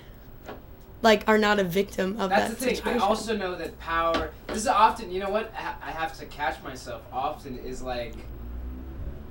like 1.03 1.23
are 1.29 1.39
not 1.39 1.61
a 1.61 1.65
victim 1.65 2.19
of 2.19 2.31
That's 2.31 2.49
that 2.49 2.59
the 2.59 2.65
thing. 2.65 2.75
situation 2.75 3.01
I 3.01 3.05
also 3.05 3.37
know 3.37 3.55
that 3.55 3.79
power. 3.79 4.31
This 4.49 4.59
is 4.59 4.67
often. 4.67 5.13
You 5.13 5.21
know 5.21 5.31
what? 5.31 5.53
I 5.55 5.93
have 5.93 6.19
to 6.19 6.27
catch 6.27 6.61
myself. 6.65 7.03
Often 7.13 7.59
is 7.59 7.81
like, 7.81 8.15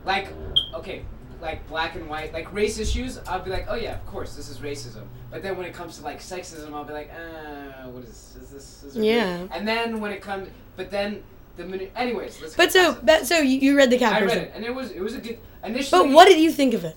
like, 0.05 0.27
okay, 0.73 1.01
like 1.41 1.67
black 1.67 1.95
and 1.95 2.07
white, 2.09 2.33
like 2.33 2.51
race 2.53 2.79
issues. 2.79 3.19
I'll 3.27 3.41
be 3.41 3.51
like, 3.51 3.65
oh 3.69 3.75
yeah, 3.75 3.95
of 3.95 4.05
course, 4.05 4.35
this 4.35 4.49
is 4.49 4.59
racism. 4.59 5.03
But 5.31 5.41
then 5.43 5.57
when 5.57 5.65
it 5.65 5.73
comes 5.73 5.97
to 5.97 6.03
like 6.03 6.19
sexism, 6.19 6.73
I'll 6.73 6.83
be 6.85 6.93
like, 6.93 7.11
uh, 7.11 7.87
what 7.89 8.03
is 8.03 8.37
is 8.41 8.49
this? 8.49 8.83
Is 8.83 8.95
it 8.95 9.03
Yeah. 9.03 9.37
real? 9.39 9.49
And 9.51 9.67
then 9.67 9.99
when 9.99 10.11
it 10.11 10.21
comes, 10.21 10.49
but 10.75 10.91
then 10.91 11.23
the 11.57 11.65
minute. 11.65 11.91
Anyways, 11.95 12.41
let's. 12.41 12.55
but 12.55 12.71
so 12.71 12.93
past 12.93 12.97
it. 12.99 13.05
that 13.07 13.27
so 13.27 13.37
you, 13.39 13.59
you 13.59 13.77
read 13.77 13.89
the 13.89 13.97
cat 13.97 14.13
I 14.13 14.21
read 14.21 14.37
it, 14.37 14.51
and 14.55 14.63
it 14.63 14.73
was 14.73 14.91
it 14.91 15.01
was 15.01 15.15
a 15.15 15.19
good. 15.19 15.39
Initially, 15.63 16.03
but 16.03 16.13
what 16.13 16.25
did 16.27 16.39
you 16.39 16.51
think 16.51 16.73
of 16.75 16.85
it 16.85 16.95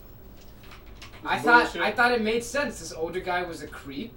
I 1.24 1.38
thought 1.38 1.64
Bullshit. 1.64 1.82
I 1.82 1.90
thought 1.92 2.12
it 2.12 2.22
made 2.22 2.44
sense. 2.44 2.78
This 2.80 2.92
older 2.92 3.20
guy 3.20 3.42
was 3.42 3.62
a 3.62 3.66
creep. 3.66 4.14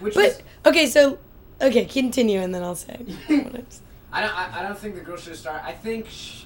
Which 0.00 0.14
But 0.14 0.24
was, 0.24 0.42
okay, 0.66 0.86
so 0.86 1.18
okay, 1.60 1.84
continue 1.84 2.40
and 2.40 2.54
then 2.54 2.62
I'll 2.62 2.74
say. 2.74 2.96
I 3.28 4.20
don't. 4.20 4.34
I, 4.36 4.60
I 4.60 4.62
don't 4.62 4.78
think 4.78 4.94
the 4.96 5.00
girl 5.00 5.16
should 5.16 5.30
have 5.30 5.38
started. 5.38 5.64
I 5.64 5.72
think. 5.72 6.08
Sh- 6.08 6.44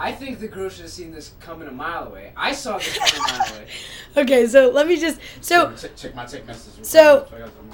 I 0.00 0.12
think 0.12 0.38
the 0.38 0.46
girl 0.46 0.68
should 0.68 0.82
have 0.82 0.92
seen 0.92 1.10
this 1.10 1.32
coming 1.40 1.66
a 1.66 1.72
mile 1.72 2.06
away. 2.06 2.32
I 2.36 2.52
saw 2.52 2.78
this 2.78 2.96
coming 2.96 3.20
a 3.28 3.32
mile 3.32 3.54
away. 3.56 3.66
okay, 4.16 4.46
so 4.46 4.70
let 4.70 4.86
me 4.86 4.96
just 4.96 5.20
so 5.40 5.74
check, 5.74 5.96
check 5.96 6.14
my 6.14 6.24
text 6.24 6.46
messages. 6.46 6.88
So- 6.88 7.22
quick. 7.22 7.42
I 7.42 7.44
got 7.46 7.52
some 7.56 7.68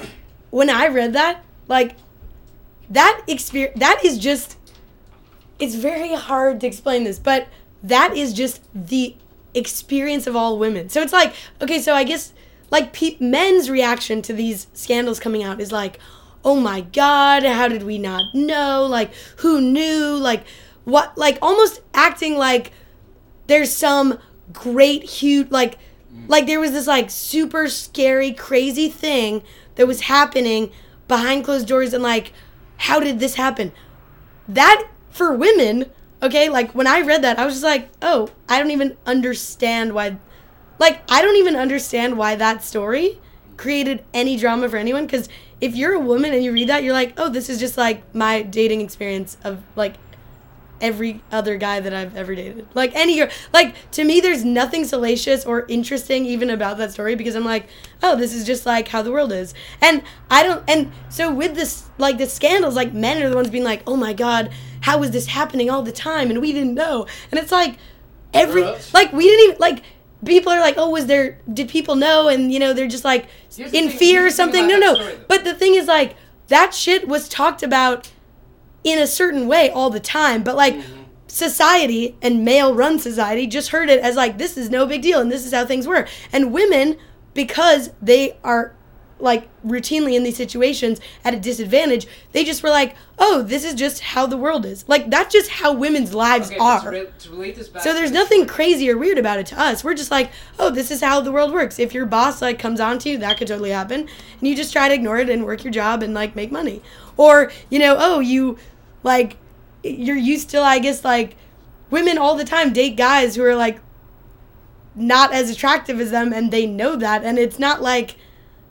more. 0.00 0.06
when 0.50 0.70
I 0.70 0.86
read 0.88 1.12
that, 1.12 1.44
like 1.68 1.96
that 2.88 3.22
experience 3.28 3.78
that 3.78 4.00
is 4.04 4.18
just 4.18 4.56
it's 5.58 5.74
very 5.74 6.14
hard 6.14 6.60
to 6.62 6.66
explain 6.66 7.04
this, 7.04 7.18
but 7.18 7.48
that 7.82 8.16
is 8.16 8.32
just 8.32 8.62
the 8.74 9.14
experience 9.54 10.26
of 10.26 10.34
all 10.34 10.58
women. 10.58 10.88
So 10.88 11.02
it's 11.02 11.12
like, 11.12 11.34
okay, 11.60 11.80
so 11.80 11.94
I 11.94 12.04
guess 12.04 12.32
like 12.70 12.94
pe- 12.94 13.18
men's 13.20 13.68
reaction 13.68 14.22
to 14.22 14.32
these 14.32 14.68
scandals 14.72 15.20
coming 15.20 15.42
out 15.42 15.60
is 15.60 15.70
like, 15.70 15.98
"Oh 16.44 16.56
my 16.58 16.80
god, 16.80 17.42
how 17.44 17.68
did 17.68 17.82
we 17.82 17.98
not 17.98 18.34
know? 18.34 18.86
Like 18.88 19.12
who 19.36 19.60
knew? 19.60 20.16
Like 20.16 20.44
what 20.84 21.16
like 21.16 21.38
almost 21.40 21.80
acting 21.94 22.36
like 22.36 22.72
there's 23.46 23.72
some 23.72 24.18
great 24.52 25.04
huge 25.04 25.50
like 25.50 25.78
like 26.28 26.46
there 26.46 26.60
was 26.60 26.72
this 26.72 26.86
like 26.86 27.10
super 27.10 27.68
scary 27.68 28.32
crazy 28.32 28.88
thing 28.88 29.42
that 29.76 29.86
was 29.86 30.02
happening 30.02 30.70
behind 31.08 31.44
closed 31.44 31.66
doors 31.66 31.92
and 31.92 32.02
like 32.02 32.32
how 32.76 32.98
did 32.98 33.20
this 33.20 33.36
happen? 33.36 33.70
That 34.48 34.88
for 35.12 35.34
women 35.36 35.90
okay 36.22 36.48
like 36.48 36.72
when 36.74 36.86
i 36.86 37.00
read 37.00 37.22
that 37.22 37.38
i 37.38 37.44
was 37.44 37.54
just 37.54 37.64
like 37.64 37.90
oh 38.00 38.28
i 38.48 38.58
don't 38.58 38.70
even 38.70 38.96
understand 39.04 39.92
why 39.92 40.16
like 40.78 41.02
i 41.10 41.20
don't 41.20 41.36
even 41.36 41.54
understand 41.54 42.16
why 42.16 42.34
that 42.34 42.64
story 42.64 43.18
created 43.56 44.02
any 44.14 44.36
drama 44.36 44.68
for 44.68 44.76
anyone 44.78 45.04
because 45.04 45.28
if 45.60 45.76
you're 45.76 45.92
a 45.92 46.00
woman 46.00 46.32
and 46.32 46.42
you 46.42 46.52
read 46.52 46.68
that 46.68 46.82
you're 46.82 46.94
like 46.94 47.12
oh 47.18 47.28
this 47.28 47.50
is 47.50 47.60
just 47.60 47.76
like 47.76 48.14
my 48.14 48.42
dating 48.42 48.80
experience 48.80 49.36
of 49.44 49.62
like 49.76 49.96
every 50.82 51.22
other 51.30 51.56
guy 51.56 51.80
that 51.80 51.94
I've 51.94 52.16
ever 52.16 52.34
dated. 52.34 52.66
Like 52.74 52.94
any 52.94 53.16
girl. 53.16 53.28
Like 53.52 53.90
to 53.92 54.04
me 54.04 54.20
there's 54.20 54.44
nothing 54.44 54.84
salacious 54.84 55.46
or 55.46 55.64
interesting 55.68 56.26
even 56.26 56.50
about 56.50 56.76
that 56.78 56.92
story 56.92 57.14
because 57.14 57.34
I'm 57.34 57.44
like, 57.44 57.68
oh, 58.02 58.16
this 58.16 58.34
is 58.34 58.44
just 58.44 58.66
like 58.66 58.88
how 58.88 59.00
the 59.00 59.12
world 59.12 59.32
is. 59.32 59.54
And 59.80 60.02
I 60.30 60.42
don't 60.42 60.62
and 60.68 60.92
so 61.08 61.32
with 61.32 61.54
this 61.54 61.88
like 61.96 62.18
the 62.18 62.26
scandals, 62.26 62.76
like 62.76 62.92
men 62.92 63.22
are 63.22 63.30
the 63.30 63.36
ones 63.36 63.48
being 63.48 63.64
like, 63.64 63.82
Oh 63.86 63.96
my 63.96 64.12
god, 64.12 64.50
how 64.82 65.02
is 65.02 65.12
this 65.12 65.28
happening 65.28 65.70
all 65.70 65.82
the 65.82 65.92
time? 65.92 66.30
And 66.30 66.42
we 66.42 66.52
didn't 66.52 66.74
know. 66.74 67.06
And 67.30 67.40
it's 67.40 67.52
like 67.52 67.78
every 68.34 68.64
like 68.92 69.12
we 69.12 69.24
didn't 69.24 69.44
even 69.44 69.56
like 69.58 69.82
people 70.24 70.52
are 70.52 70.60
like, 70.60 70.76
oh, 70.78 70.90
was 70.90 71.06
there? 71.06 71.38
Did 71.52 71.68
people 71.68 71.94
know? 71.94 72.28
And 72.28 72.52
you 72.52 72.58
know, 72.58 72.72
they're 72.72 72.88
just 72.88 73.04
like 73.04 73.26
Here's 73.54 73.72
in 73.72 73.90
fear 73.90 74.20
or 74.20 74.22
here's 74.22 74.36
the 74.36 74.44
thing 74.44 74.52
something. 74.52 74.68
No, 74.68 74.78
no. 74.78 74.94
story, 74.94 75.18
but 75.28 75.44
the 75.44 75.54
thing 75.54 75.74
is, 75.74 75.86
like, 75.86 76.16
that 76.48 76.74
shit 76.74 77.08
was 77.08 77.28
talked 77.28 77.62
about 77.62 78.10
in 78.84 78.98
a 78.98 79.06
certain 79.06 79.46
way 79.48 79.70
all 79.70 79.90
the 79.90 80.00
time. 80.00 80.42
But 80.42 80.56
like, 80.56 80.74
Mm-hmm. 80.74 81.02
society 81.28 82.14
and 82.20 82.44
male-run 82.44 82.98
society 82.98 83.46
just 83.46 83.70
heard 83.70 83.88
it 83.88 84.00
as 84.00 84.16
like 84.16 84.36
this 84.36 84.58
is 84.58 84.68
no 84.68 84.84
big 84.86 85.00
deal 85.00 85.18
and 85.20 85.32
this 85.32 85.46
is 85.46 85.52
how 85.52 85.64
things 85.64 85.86
were. 85.86 86.06
And 86.32 86.52
women, 86.52 86.98
because 87.34 87.90
they 88.02 88.36
are 88.44 88.74
like 89.18 89.48
routinely 89.64 90.14
in 90.14 90.24
these 90.24 90.36
situations 90.36 91.00
at 91.24 91.32
a 91.32 91.38
disadvantage, 91.40 92.06
they 92.32 92.44
just 92.44 92.62
were 92.62 92.68
like, 92.70 92.94
oh, 93.18 93.40
this 93.40 93.64
is 93.64 93.72
just 93.74 94.00
how 94.00 94.26
the 94.26 94.36
world 94.36 94.66
is. 94.66 94.84
Like 94.88 95.08
that's 95.08 95.32
just 95.32 95.48
how 95.48 95.72
women's 95.72 96.12
lives 96.12 96.50
Okay, 96.50 96.58
are. 96.58 96.90
re- 96.90 97.06
to 97.20 97.30
relate 97.30 97.54
this 97.56 97.68
back 97.68 97.82
So 97.82 97.94
there's 97.94 98.10
the 98.10 98.18
nothing 98.18 98.46
crazy 98.46 98.90
or 98.90 98.98
weird 98.98 99.16
about 99.18 99.38
it 99.38 99.46
to 99.46 99.58
us. 99.60 99.82
We're 99.82 99.94
just 99.94 100.10
like, 100.10 100.32
oh, 100.58 100.68
this 100.70 100.90
is 100.90 101.00
how 101.00 101.20
the 101.22 101.32
world 101.32 101.52
works. 101.52 101.78
If 101.78 101.94
your 101.94 102.04
boss 102.04 102.42
like 102.42 102.58
comes 102.58 102.78
on 102.80 102.98
to 103.00 103.08
you, 103.10 103.18
that 103.18 103.38
could 103.38 103.48
totally 103.48 103.70
happen, 103.70 104.00
and 104.00 104.48
you 104.48 104.54
just 104.54 104.72
try 104.72 104.88
to 104.88 104.94
ignore 104.94 105.18
it 105.18 105.30
and 105.30 105.44
work 105.46 105.64
your 105.64 105.72
job 105.72 106.02
and 106.02 106.12
like 106.12 106.34
make 106.36 106.50
money. 106.52 106.82
Or 107.16 107.52
you 107.70 107.78
know, 107.78 107.96
oh, 107.98 108.20
you 108.20 108.58
like 109.02 109.36
you're 109.82 110.16
used 110.16 110.50
to 110.50 110.60
I 110.60 110.78
guess 110.78 111.04
like 111.04 111.36
women 111.90 112.18
all 112.18 112.36
the 112.36 112.44
time 112.44 112.72
date 112.72 112.96
guys 112.96 113.36
who 113.36 113.44
are 113.44 113.56
like 113.56 113.80
not 114.94 115.32
as 115.32 115.50
attractive 115.50 116.00
as 116.00 116.10
them, 116.10 116.32
and 116.32 116.50
they 116.50 116.66
know 116.66 116.96
that, 116.96 117.24
and 117.24 117.38
it's 117.38 117.58
not 117.58 117.82
like 117.82 118.16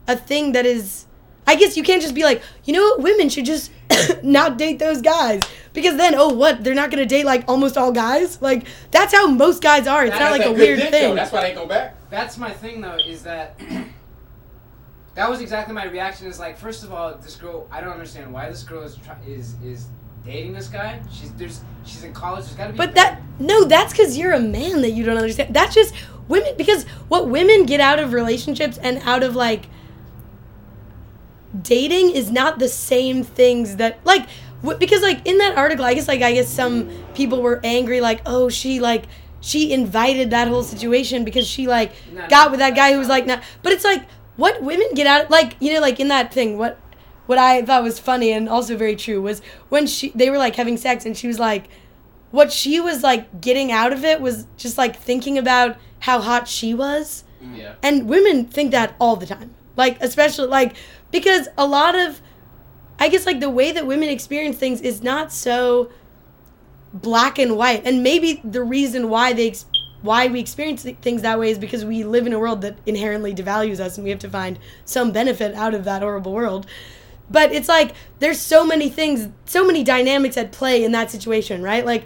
a 0.06 0.16
thing 0.16 0.52
that 0.52 0.66
is. 0.66 1.06
I 1.44 1.56
guess 1.56 1.76
you 1.76 1.82
can't 1.82 2.00
just 2.00 2.14
be 2.14 2.22
like, 2.22 2.40
you 2.64 2.72
know 2.72 2.82
what, 2.82 3.00
women 3.00 3.28
should 3.28 3.44
just 3.44 3.72
not 4.22 4.58
date 4.58 4.78
those 4.78 5.02
guys 5.02 5.42
because 5.72 5.96
then, 5.96 6.14
oh, 6.14 6.28
what? 6.28 6.62
They're 6.62 6.74
not 6.74 6.90
gonna 6.92 7.04
date 7.06 7.26
like 7.26 7.44
almost 7.48 7.76
all 7.76 7.90
guys. 7.90 8.40
Like 8.40 8.66
that's 8.92 9.12
how 9.12 9.26
most 9.26 9.60
guys 9.62 9.88
are. 9.88 10.04
It's 10.04 10.12
That's 10.12 10.20
not 10.22 10.30
like 10.30 10.42
That's 10.42 10.52
a 10.52 10.54
weird 10.54 10.78
dick, 10.78 10.90
though. 10.92 10.98
thing. 10.98 11.14
That's 11.16 11.32
why 11.32 11.40
they 11.48 11.54
go 11.54 11.66
back. 11.66 11.96
That's 12.10 12.38
my 12.38 12.50
thing 12.52 12.80
though, 12.80 12.96
is 12.96 13.24
that 13.24 13.60
that 15.16 15.28
was 15.28 15.40
exactly 15.40 15.74
my 15.74 15.86
reaction. 15.86 16.28
Is 16.28 16.38
like, 16.38 16.56
first 16.56 16.84
of 16.84 16.92
all, 16.92 17.16
this 17.16 17.34
girl, 17.34 17.66
I 17.72 17.80
don't 17.80 17.92
understand 17.92 18.32
why 18.32 18.48
this 18.48 18.62
girl 18.62 18.84
is 18.84 18.96
is 19.26 19.56
is 19.64 19.86
dating 20.24 20.52
this 20.52 20.68
guy. 20.68 21.00
She's 21.12 21.32
there's 21.34 21.60
she's 21.84 22.04
in 22.04 22.12
college. 22.12 22.44
There's 22.44 22.56
got 22.56 22.66
to 22.68 22.72
be. 22.72 22.76
But 22.78 22.94
that 22.94 23.22
no, 23.38 23.64
that's 23.64 23.92
because 23.92 24.16
you're 24.16 24.32
a 24.32 24.40
man 24.40 24.82
that 24.82 24.90
you 24.90 25.04
don't 25.04 25.16
understand. 25.16 25.54
That's 25.54 25.74
just 25.74 25.94
women 26.28 26.54
because 26.56 26.84
what 27.08 27.28
women 27.28 27.66
get 27.66 27.80
out 27.80 27.98
of 27.98 28.12
relationships 28.12 28.78
and 28.78 28.98
out 29.04 29.22
of 29.22 29.34
like 29.34 29.66
dating 31.60 32.10
is 32.12 32.30
not 32.30 32.58
the 32.58 32.68
same 32.68 33.22
things 33.22 33.76
that 33.76 33.98
like 34.04 34.26
wh- 34.64 34.76
because 34.78 35.02
like 35.02 35.26
in 35.26 35.38
that 35.38 35.56
article, 35.56 35.84
I 35.84 35.94
guess 35.94 36.08
like 36.08 36.22
I 36.22 36.32
guess 36.32 36.48
some 36.48 36.88
people 37.14 37.42
were 37.42 37.60
angry 37.62 38.00
like 38.00 38.22
oh 38.26 38.48
she 38.48 38.80
like 38.80 39.04
she 39.40 39.72
invited 39.72 40.30
that 40.30 40.48
whole 40.48 40.62
situation 40.62 41.24
because 41.24 41.46
she 41.46 41.66
like 41.66 41.92
No, 42.12 42.26
got 42.28 42.46
no, 42.46 42.50
with 42.52 42.60
that 42.60 42.74
guy 42.74 42.92
who 42.92 42.98
was 42.98 43.08
like 43.08 43.26
not 43.26 43.42
but 43.62 43.72
it's 43.72 43.84
like 43.84 44.06
what 44.36 44.62
women 44.62 44.88
get 44.94 45.06
out 45.06 45.24
of, 45.24 45.30
like 45.30 45.56
you 45.60 45.74
know 45.74 45.80
like 45.80 46.00
in 46.00 46.08
that 46.08 46.32
thing 46.32 46.56
what 46.56 46.78
what 47.26 47.38
I 47.38 47.62
thought 47.62 47.82
was 47.82 47.98
funny 47.98 48.32
and 48.32 48.48
also 48.48 48.76
very 48.76 48.96
true 48.96 49.20
was 49.22 49.40
when 49.68 49.86
she 49.86 50.10
they 50.14 50.30
were 50.30 50.38
like 50.38 50.56
having 50.56 50.76
sex 50.76 51.06
and 51.06 51.16
she 51.16 51.26
was 51.26 51.38
like 51.38 51.68
what 52.30 52.50
she 52.52 52.80
was 52.80 53.02
like 53.02 53.40
getting 53.40 53.70
out 53.70 53.92
of 53.92 54.04
it 54.04 54.20
was 54.20 54.46
just 54.56 54.78
like 54.78 54.96
thinking 54.96 55.38
about 55.38 55.76
how 56.00 56.20
hot 56.20 56.48
she 56.48 56.74
was. 56.74 57.24
Mm, 57.42 57.58
yeah. 57.58 57.74
and 57.82 58.08
women 58.08 58.46
think 58.46 58.70
that 58.70 58.94
all 59.00 59.16
the 59.16 59.26
time. 59.26 59.54
Like 59.76 59.98
especially 60.00 60.48
like 60.48 60.74
because 61.10 61.48
a 61.56 61.66
lot 61.66 61.94
of 61.94 62.20
i 62.98 63.08
guess 63.08 63.24
like 63.26 63.40
the 63.40 63.50
way 63.50 63.72
that 63.72 63.86
women 63.86 64.08
experience 64.08 64.56
things 64.56 64.80
is 64.80 65.02
not 65.02 65.32
so 65.32 65.90
black 66.92 67.38
and 67.38 67.56
white. 67.56 67.82
And 67.86 68.02
maybe 68.02 68.40
the 68.44 68.62
reason 68.62 69.08
why 69.08 69.32
they 69.32 69.48
ex- 69.48 69.66
why 70.02 70.26
we 70.26 70.40
experience 70.40 70.82
things 70.82 71.22
that 71.22 71.38
way 71.38 71.50
is 71.50 71.58
because 71.58 71.84
we 71.84 72.02
live 72.02 72.26
in 72.26 72.32
a 72.32 72.38
world 72.38 72.60
that 72.62 72.76
inherently 72.86 73.32
devalues 73.32 73.78
us 73.78 73.96
and 73.96 74.04
we 74.04 74.10
have 74.10 74.18
to 74.18 74.28
find 74.28 74.58
some 74.84 75.12
benefit 75.12 75.54
out 75.54 75.74
of 75.74 75.84
that 75.84 76.02
horrible 76.02 76.32
world 76.32 76.66
but 77.32 77.52
it's 77.52 77.68
like 77.68 77.92
there's 78.18 78.38
so 78.38 78.64
many 78.64 78.88
things 78.88 79.28
so 79.46 79.66
many 79.66 79.82
dynamics 79.82 80.36
at 80.36 80.52
play 80.52 80.84
in 80.84 80.92
that 80.92 81.10
situation 81.10 81.62
right 81.62 81.84
like 81.86 82.04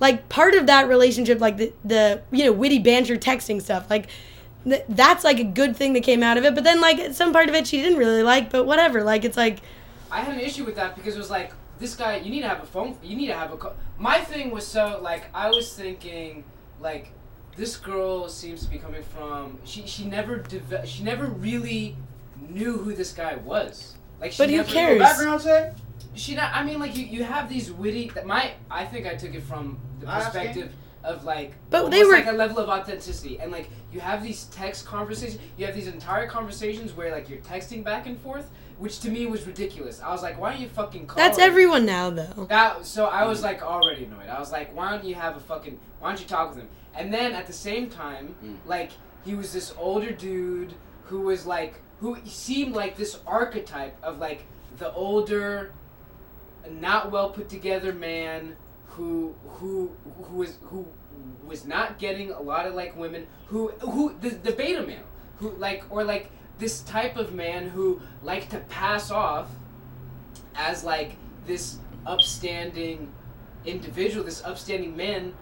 like 0.00 0.28
part 0.28 0.54
of 0.54 0.66
that 0.66 0.88
relationship 0.88 1.40
like 1.40 1.56
the, 1.56 1.72
the 1.84 2.20
you 2.30 2.44
know 2.44 2.52
witty 2.52 2.78
banter 2.78 3.16
texting 3.16 3.62
stuff 3.62 3.88
like 3.88 4.08
th- 4.64 4.84
that's 4.88 5.24
like 5.24 5.38
a 5.38 5.44
good 5.44 5.76
thing 5.76 5.92
that 5.92 6.02
came 6.02 6.22
out 6.22 6.36
of 6.36 6.44
it 6.44 6.54
but 6.54 6.64
then 6.64 6.80
like 6.80 7.12
some 7.14 7.32
part 7.32 7.48
of 7.48 7.54
it 7.54 7.66
she 7.66 7.80
didn't 7.80 7.98
really 7.98 8.22
like 8.22 8.50
but 8.50 8.64
whatever 8.66 9.02
like 9.04 9.24
it's 9.24 9.36
like 9.36 9.60
I 10.10 10.20
had 10.20 10.34
an 10.34 10.40
issue 10.40 10.64
with 10.64 10.76
that 10.76 10.94
because 10.94 11.14
it 11.16 11.18
was 11.18 11.30
like 11.30 11.52
this 11.80 11.96
guy. 11.96 12.18
You 12.18 12.30
need 12.30 12.42
to 12.42 12.48
have 12.48 12.62
a 12.62 12.66
phone. 12.66 12.96
You 13.02 13.16
need 13.16 13.26
to 13.26 13.34
have 13.34 13.52
a. 13.52 13.56
Co- 13.56 13.72
My 13.98 14.20
thing 14.20 14.52
was 14.52 14.64
so 14.64 15.00
like 15.02 15.24
I 15.34 15.48
was 15.50 15.74
thinking 15.74 16.44
like 16.80 17.10
this 17.56 17.76
girl 17.76 18.28
seems 18.28 18.62
to 18.64 18.70
be 18.70 18.78
coming 18.78 19.02
from. 19.02 19.58
She 19.64 19.84
she 19.88 20.04
never 20.04 20.36
deve- 20.36 20.86
She 20.86 21.02
never 21.02 21.26
really 21.26 21.96
knew 22.48 22.78
who 22.78 22.94
this 22.94 23.12
guy 23.12 23.34
was. 23.34 23.96
Like 24.24 24.32
she 24.32 24.38
But 24.38 24.48
who 24.50 24.56
never, 24.56 24.72
cares? 24.72 24.98
Background 25.00 25.42
check. 25.42 25.74
She 26.14 26.34
not. 26.34 26.50
I 26.54 26.64
mean, 26.64 26.78
like 26.78 26.96
you, 26.96 27.04
you 27.04 27.24
have 27.24 27.46
these 27.48 27.70
witty. 27.70 28.08
That 28.14 28.24
my. 28.26 28.52
I 28.70 28.86
think 28.86 29.06
I 29.06 29.14
took 29.16 29.34
it 29.34 29.42
from 29.42 29.78
the 30.00 30.06
perspective 30.06 30.72
of 31.02 31.24
like. 31.24 31.52
But 31.68 31.90
they 31.90 32.04
were- 32.04 32.14
like 32.14 32.26
a 32.26 32.32
level 32.32 32.58
of 32.58 32.70
authenticity, 32.70 33.38
and 33.38 33.52
like 33.52 33.68
you 33.92 34.00
have 34.00 34.22
these 34.22 34.44
text 34.44 34.86
conversations. 34.86 35.38
You 35.58 35.66
have 35.66 35.74
these 35.74 35.88
entire 35.88 36.26
conversations 36.26 36.94
where 36.94 37.12
like 37.12 37.28
you're 37.28 37.40
texting 37.40 37.84
back 37.84 38.06
and 38.06 38.18
forth, 38.20 38.50
which 38.78 39.00
to 39.00 39.10
me 39.10 39.26
was 39.26 39.46
ridiculous. 39.46 40.00
I 40.00 40.10
was 40.10 40.22
like, 40.22 40.40
why 40.40 40.52
don't 40.52 40.60
you 40.62 40.68
fucking 40.68 41.06
call? 41.06 41.16
that's 41.16 41.36
him? 41.36 41.44
everyone 41.44 41.84
now 41.84 42.08
though 42.08 42.46
That 42.48 42.86
so 42.86 43.04
I 43.06 43.26
was 43.26 43.42
like 43.42 43.62
already 43.62 44.04
annoyed. 44.04 44.28
I 44.30 44.38
was 44.40 44.52
like, 44.52 44.74
why 44.74 44.90
don't 44.92 45.04
you 45.04 45.16
have 45.16 45.36
a 45.36 45.40
fucking? 45.40 45.78
Why 46.00 46.08
don't 46.08 46.20
you 46.22 46.26
talk 46.26 46.48
with 46.48 46.60
him? 46.60 46.68
And 46.94 47.12
then 47.12 47.32
at 47.32 47.46
the 47.46 47.52
same 47.52 47.90
time, 47.90 48.34
Mm. 48.42 48.56
like 48.64 48.92
he 49.26 49.34
was 49.34 49.52
this 49.52 49.74
older 49.76 50.12
dude 50.12 50.72
who 51.04 51.20
was 51.20 51.46
like 51.46 51.80
who 52.00 52.16
seemed 52.24 52.74
like 52.74 52.96
this 52.96 53.18
archetype 53.26 53.96
of 54.02 54.18
like 54.18 54.46
the 54.78 54.92
older, 54.92 55.72
not 56.68 57.10
well 57.10 57.30
put 57.30 57.48
together 57.48 57.92
man 57.92 58.56
who 58.86 59.34
who 59.46 59.90
who 60.22 60.36
was 60.36 60.58
who 60.62 60.86
was 61.44 61.66
not 61.66 61.98
getting 61.98 62.30
a 62.30 62.40
lot 62.40 62.66
of 62.66 62.74
like 62.74 62.96
women 62.96 63.26
who 63.46 63.68
who 63.80 64.16
the, 64.20 64.30
the 64.30 64.52
beta 64.52 64.82
male 64.82 65.04
who 65.38 65.50
like 65.52 65.84
or 65.90 66.04
like 66.04 66.30
this 66.58 66.82
type 66.82 67.16
of 67.16 67.34
man 67.34 67.68
who 67.68 68.00
liked 68.22 68.50
to 68.50 68.58
pass 68.60 69.10
off 69.10 69.48
as 70.54 70.84
like 70.84 71.16
this 71.46 71.78
upstanding 72.06 73.12
individual, 73.64 74.24
this 74.24 74.44
upstanding 74.44 74.96
man, 74.96 75.34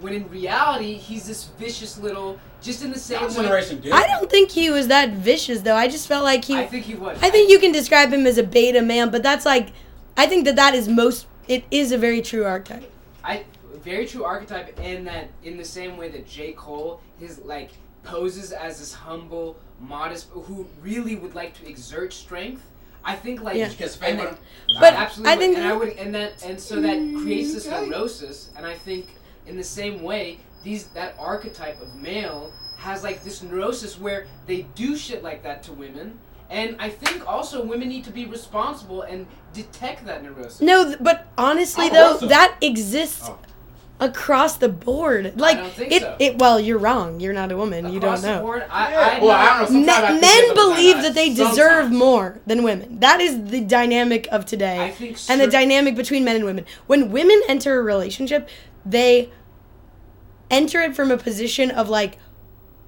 when 0.00 0.12
in 0.12 0.28
reality 0.28 0.94
he's 0.94 1.26
this 1.26 1.44
vicious 1.58 1.98
little, 1.98 2.38
just 2.62 2.82
in 2.82 2.90
the 2.92 2.98
same 2.98 3.22
way. 3.22 3.28
generation 3.34 3.80
dick. 3.80 3.92
i 3.92 4.06
don't 4.06 4.30
think 4.30 4.50
he 4.50 4.70
was 4.70 4.88
that 4.88 5.10
vicious 5.10 5.60
though 5.62 5.74
i 5.76 5.86
just 5.88 6.06
felt 6.08 6.24
like 6.24 6.44
he 6.44 6.56
I 6.56 6.66
think 6.66 6.84
he 6.84 6.94
was. 6.94 7.18
I 7.22 7.30
think 7.30 7.50
you 7.50 7.58
can 7.58 7.72
describe 7.72 8.12
him 8.12 8.26
as 8.26 8.38
a 8.38 8.42
beta 8.42 8.82
man, 8.82 9.10
but 9.10 9.22
that's 9.22 9.44
like, 9.46 9.68
I 10.16 10.26
think 10.26 10.44
that 10.46 10.56
that 10.56 10.74
is 10.74 10.88
most. 10.88 11.26
It 11.46 11.64
is 11.70 11.92
a 11.92 11.98
very 11.98 12.20
true 12.20 12.44
archetype. 12.44 12.90
I 13.24 13.44
very 13.82 14.06
true 14.06 14.24
archetype 14.24 14.78
in 14.80 15.04
that 15.04 15.28
in 15.44 15.56
the 15.56 15.64
same 15.64 15.96
way 15.96 16.08
that 16.10 16.26
J 16.26 16.52
Cole 16.52 17.00
his 17.18 17.38
like 17.40 17.70
poses 18.02 18.52
as 18.52 18.78
this 18.80 18.92
humble, 18.92 19.56
modest 19.80 20.28
who 20.30 20.66
really 20.82 21.16
would 21.16 21.34
like 21.34 21.54
to 21.60 21.68
exert 21.68 22.12
strength. 22.12 22.62
I 23.04 23.14
think 23.14 23.40
like 23.42 23.56
Yeah. 23.56 23.68
Did 23.68 23.72
you 23.80 23.86
catch 23.86 23.94
a 23.96 23.98
fade 23.98 24.10
and 24.10 24.18
with 24.20 24.28
then- 24.30 24.36
him? 24.76 24.80
But 24.80 24.94
absolutely, 24.94 25.32
I 25.32 25.36
think- 25.36 25.56
and 25.58 25.66
I 25.66 25.72
would, 25.74 25.88
and 25.96 26.14
that, 26.14 26.32
and 26.44 26.60
so 26.60 26.80
that 26.82 26.98
creates 27.22 27.54
this 27.54 27.66
Okay. 27.66 27.86
neurosis, 27.86 28.50
and 28.56 28.66
I 28.66 28.74
think 28.74 29.06
in 29.48 29.56
the 29.56 29.64
same 29.64 30.02
way, 30.02 30.38
these 30.62 30.86
that 30.88 31.14
archetype 31.18 31.80
of 31.80 31.94
male 31.94 32.52
has 32.76 33.02
like 33.02 33.24
this 33.24 33.42
neurosis 33.42 33.98
where 33.98 34.26
they 34.46 34.62
do 34.74 34.96
shit 34.96 35.22
like 35.22 35.42
that 35.42 35.62
to 35.64 35.72
women, 35.72 36.18
and 36.50 36.76
I 36.78 36.88
think 36.90 37.26
also 37.26 37.64
women 37.64 37.88
need 37.88 38.04
to 38.04 38.10
be 38.12 38.26
responsible 38.26 39.02
and 39.02 39.26
detect 39.52 40.06
that 40.06 40.22
neurosis. 40.22 40.60
No, 40.60 40.84
th- 40.84 40.98
but 41.00 41.26
honestly 41.36 41.86
I'm 41.86 41.92
though, 41.94 42.12
also- 42.12 42.28
that 42.28 42.56
exists 42.60 43.28
Oh. 43.28 43.38
across 44.00 44.56
the 44.58 44.68
board. 44.68 45.32
Like 45.36 45.58
don't 45.58 45.72
think 45.72 45.92
it, 45.92 46.02
so. 46.02 46.16
it. 46.20 46.38
Well, 46.38 46.60
you're 46.60 46.78
wrong. 46.78 47.18
You're 47.20 47.32
not 47.32 47.50
a 47.50 47.56
woman. 47.56 47.86
you 47.92 47.98
don't 47.98 48.10
Across 48.10 48.22
the 48.22 48.34
know. 48.36 48.42
board, 48.42 48.64
I, 48.70 48.90
Yeah, 48.92 48.98
I, 49.00 49.20
well, 49.20 49.30
I 49.32 49.58
don't 49.58 49.72
know. 49.72 49.80
Me- 49.80 49.86
Sometimes 49.86 50.04
I 50.04 50.08
think 50.20 50.20
men 50.22 50.54
believe 50.54 50.96
that 51.02 51.14
they 51.14 51.34
Sometimes. 51.34 51.50
deserve 51.56 51.90
more 51.90 52.38
than 52.46 52.62
women. 52.62 53.00
That 53.00 53.20
is 53.20 53.44
the 53.50 53.60
dynamic 53.62 54.28
of 54.30 54.46
today, 54.46 54.84
I 54.84 54.90
think 54.92 55.18
and 55.28 55.40
the 55.40 55.48
dynamic 55.48 55.96
between 55.96 56.24
men 56.24 56.36
and 56.36 56.44
women. 56.44 56.64
When 56.86 57.10
women 57.10 57.40
enter 57.48 57.80
a 57.80 57.82
relationship, 57.82 58.48
they 58.86 59.30
enter 60.50 60.80
it 60.80 60.94
from 60.96 61.10
a 61.10 61.16
position 61.16 61.70
of 61.70 61.88
like 61.88 62.18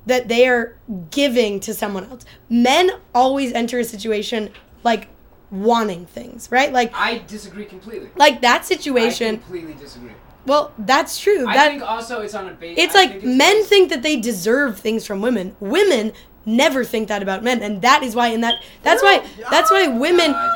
that 0.06 0.28
they 0.28 0.48
are 0.48 0.76
giving 1.10 1.60
to 1.60 1.74
someone 1.74 2.04
else. 2.10 2.24
Men 2.48 2.90
always 3.14 3.52
enter 3.52 3.78
a 3.78 3.84
situation 3.84 4.50
like 4.82 5.08
wanting 5.50 6.06
things, 6.06 6.48
right? 6.50 6.72
Like 6.72 6.90
I 6.94 7.18
disagree 7.26 7.64
completely. 7.66 8.10
like 8.16 8.40
that 8.42 8.62
I 8.62 8.64
situation. 8.64 9.38
completely 9.38 9.74
disagree. 9.74 10.12
Well, 10.46 10.72
that's 10.78 11.20
true. 11.20 11.46
I 11.46 11.54
that 11.54 11.68
think 11.68 11.82
also 11.82 12.22
it's 12.22 12.34
on 12.34 12.48
a 12.48 12.52
base. 12.54 12.78
it's 12.78 12.94
I 12.94 13.00
like 13.02 13.10
think 13.20 13.24
men 13.24 13.56
based- 13.58 13.68
think 13.68 13.90
that 13.90 14.02
they 14.02 14.16
deserve 14.16 14.78
things 14.80 15.06
from 15.06 15.20
women. 15.20 15.54
Women 15.60 16.12
never 16.46 16.82
think 16.82 17.08
that 17.08 17.22
about 17.22 17.44
men, 17.44 17.62
and 17.62 17.82
that 17.82 18.02
is 18.02 18.14
why. 18.14 18.28
In 18.28 18.40
that, 18.40 18.54
that's 18.82 19.02
why. 19.02 19.22
That's 19.50 19.70
why 19.70 19.86
women. 19.88 20.30
No, 20.32 20.50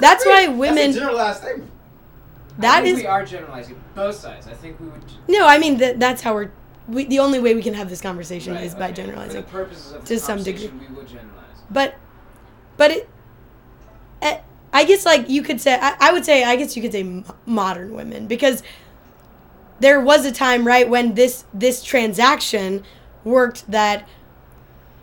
That's 0.00 0.26
why 0.26 0.46
That's 0.46 0.58
women. 0.58 0.90
a 0.90 0.92
generalized 0.92 1.40
statement. 1.42 1.70
I 2.58 2.60
That 2.62 2.82
think 2.82 2.96
is 2.96 3.02
we 3.02 3.06
are 3.06 3.24
generalizing 3.24 3.82
both 3.94 4.16
sides. 4.16 4.46
I 4.46 4.52
think 4.54 4.78
we 4.80 4.86
would. 4.88 5.02
no. 5.28 5.46
I 5.46 5.58
mean, 5.58 5.78
that, 5.78 5.98
that's 6.00 6.22
how 6.22 6.34
we're. 6.34 6.50
We, 6.88 7.04
the 7.04 7.20
only 7.20 7.38
way 7.38 7.54
we 7.54 7.62
can 7.62 7.74
have 7.74 7.88
this 7.88 8.00
conversation 8.00 8.54
right, 8.54 8.64
is 8.64 8.74
by 8.74 8.90
generalizing. 8.92 9.42
For 9.44 9.46
the 9.46 9.52
purposes 9.64 9.92
of 9.92 10.04
To 10.04 10.18
some 10.18 10.42
degree. 10.42 10.66
we 10.68 10.94
will 10.94 11.04
generalize. 11.04 11.58
But, 11.70 11.94
but 12.76 12.90
it. 12.90 13.08
eh, 14.20 14.38
I 14.72 14.84
guess 14.84 15.06
like 15.06 15.28
you 15.30 15.42
could 15.42 15.60
say. 15.60 15.78
I, 15.80 15.96
I 16.00 16.12
would 16.12 16.24
say. 16.24 16.44
I 16.44 16.56
guess 16.56 16.74
you 16.76 16.82
could 16.82 16.92
say 16.92 17.00
m- 17.02 17.24
modern 17.46 17.94
women 17.94 18.26
because 18.26 18.62
there 19.80 20.00
was 20.00 20.24
a 20.26 20.32
time 20.32 20.66
right 20.66 20.88
when 20.88 21.14
this 21.14 21.44
this 21.54 21.82
transaction 21.82 22.82
worked 23.24 23.70
that 23.70 24.08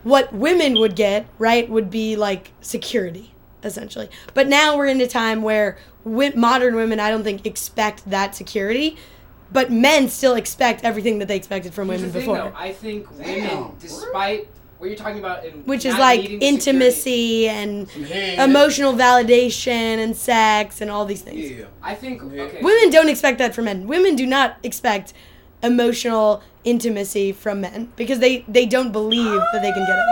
what 0.03 0.31
women 0.33 0.73
would 0.79 0.95
get 0.95 1.27
right 1.37 1.69
would 1.69 1.89
be 1.89 2.15
like 2.15 2.51
security 2.61 3.33
essentially 3.63 4.09
but 4.33 4.47
now 4.47 4.77
we're 4.77 4.85
in 4.85 5.01
a 5.01 5.07
time 5.07 5.41
where 5.41 5.77
modern 6.05 6.75
women 6.75 6.99
i 6.99 7.09
don't 7.09 7.23
think 7.23 7.45
expect 7.45 8.09
that 8.09 8.33
security 8.35 8.95
but 9.51 9.71
men 9.71 10.07
still 10.09 10.35
expect 10.35 10.83
everything 10.83 11.19
that 11.19 11.27
they 11.27 11.35
expected 11.35 11.73
from 11.73 11.89
Here's 11.89 12.01
women 12.01 12.13
the 12.13 12.19
thing, 12.19 12.27
before 12.33 12.51
though. 12.51 12.55
I 12.55 12.71
think 12.71 13.07
Damn, 13.17 13.57
women, 13.63 13.75
despite 13.79 14.47
what 14.77 14.87
you're 14.87 14.95
talking 14.95 15.17
about, 15.19 15.43
in 15.43 15.65
which 15.65 15.83
is 15.85 15.97
like 15.97 16.21
needing 16.21 16.39
the 16.39 16.45
security- 16.45 16.55
intimacy 16.55 17.49
and 17.49 17.89
Some 17.89 18.49
emotional 18.49 18.93
validation 18.93 19.97
and 20.03 20.15
sex 20.15 20.79
and 20.81 20.89
all 20.91 21.05
these 21.05 21.21
things 21.21 21.49
Yeah. 21.51 21.65
I 21.83 21.95
think 21.95 22.21
Yeah. 22.31 22.43
okay. 22.43 22.61
women 22.61 22.89
don't 22.91 23.09
expect 23.09 23.39
that 23.39 23.53
from 23.55 23.65
men 23.65 23.87
women 23.87 24.15
do 24.15 24.25
not 24.25 24.57
expect 24.63 25.13
emotional 25.63 26.41
intimacy 26.63 27.31
from 27.33 27.59
men 27.61 27.91
because 27.97 28.19
they 28.19 28.45
they 28.47 28.65
don't 28.65 28.91
believe 28.91 29.41
that 29.51 29.61
they 29.61 29.71
can 29.71 29.85
get 29.85 29.97
it 29.99 30.05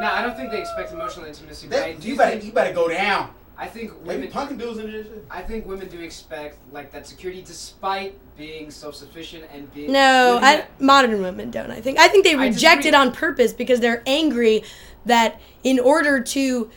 No, 0.00 0.06
I 0.08 0.22
don't 0.22 0.36
think 0.36 0.50
they 0.50 0.60
expect 0.60 0.92
emotional 0.92 1.26
intimacy. 1.26 1.68
But 1.68 1.78
I 1.78 1.92
That, 1.92 2.00
do 2.00 2.08
you 2.08 2.16
better, 2.16 2.30
think, 2.32 2.44
you 2.44 2.52
better 2.52 2.72
go 2.74 2.88
down. 2.88 3.30
I 3.62 3.68
think 3.68 3.92
Maybe 4.04 4.26
women. 4.26 4.32
punking 4.32 4.58
dudes 4.58 4.78
into 4.80 4.90
this 4.90 5.06
shit. 5.06 5.24
I 5.30 5.40
think 5.40 5.66
women 5.66 5.88
do 5.88 6.00
expect 6.00 6.58
like 6.72 6.90
that 6.90 7.06
security, 7.06 7.42
despite 7.42 8.18
being 8.36 8.72
self-sufficient 8.72 9.44
and 9.54 9.72
being. 9.72 9.92
No, 9.92 10.40
living 10.42 10.48
I, 10.48 10.66
modern 10.80 11.22
women 11.22 11.52
don't. 11.52 11.70
I 11.70 11.80
think. 11.80 11.96
I 12.00 12.08
think 12.08 12.24
they 12.24 12.34
reject 12.34 12.86
it 12.86 12.92
on 12.92 13.12
purpose 13.12 13.52
because 13.52 13.78
they're 13.78 14.02
angry 14.04 14.64
that 15.06 15.40
in 15.62 15.78
order 15.78 16.20
to 16.20 16.70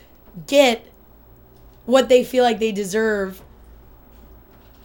get 0.46 0.86
what 1.86 2.08
they 2.08 2.22
feel 2.22 2.44
like 2.44 2.60
they 2.60 2.70
deserve 2.70 3.42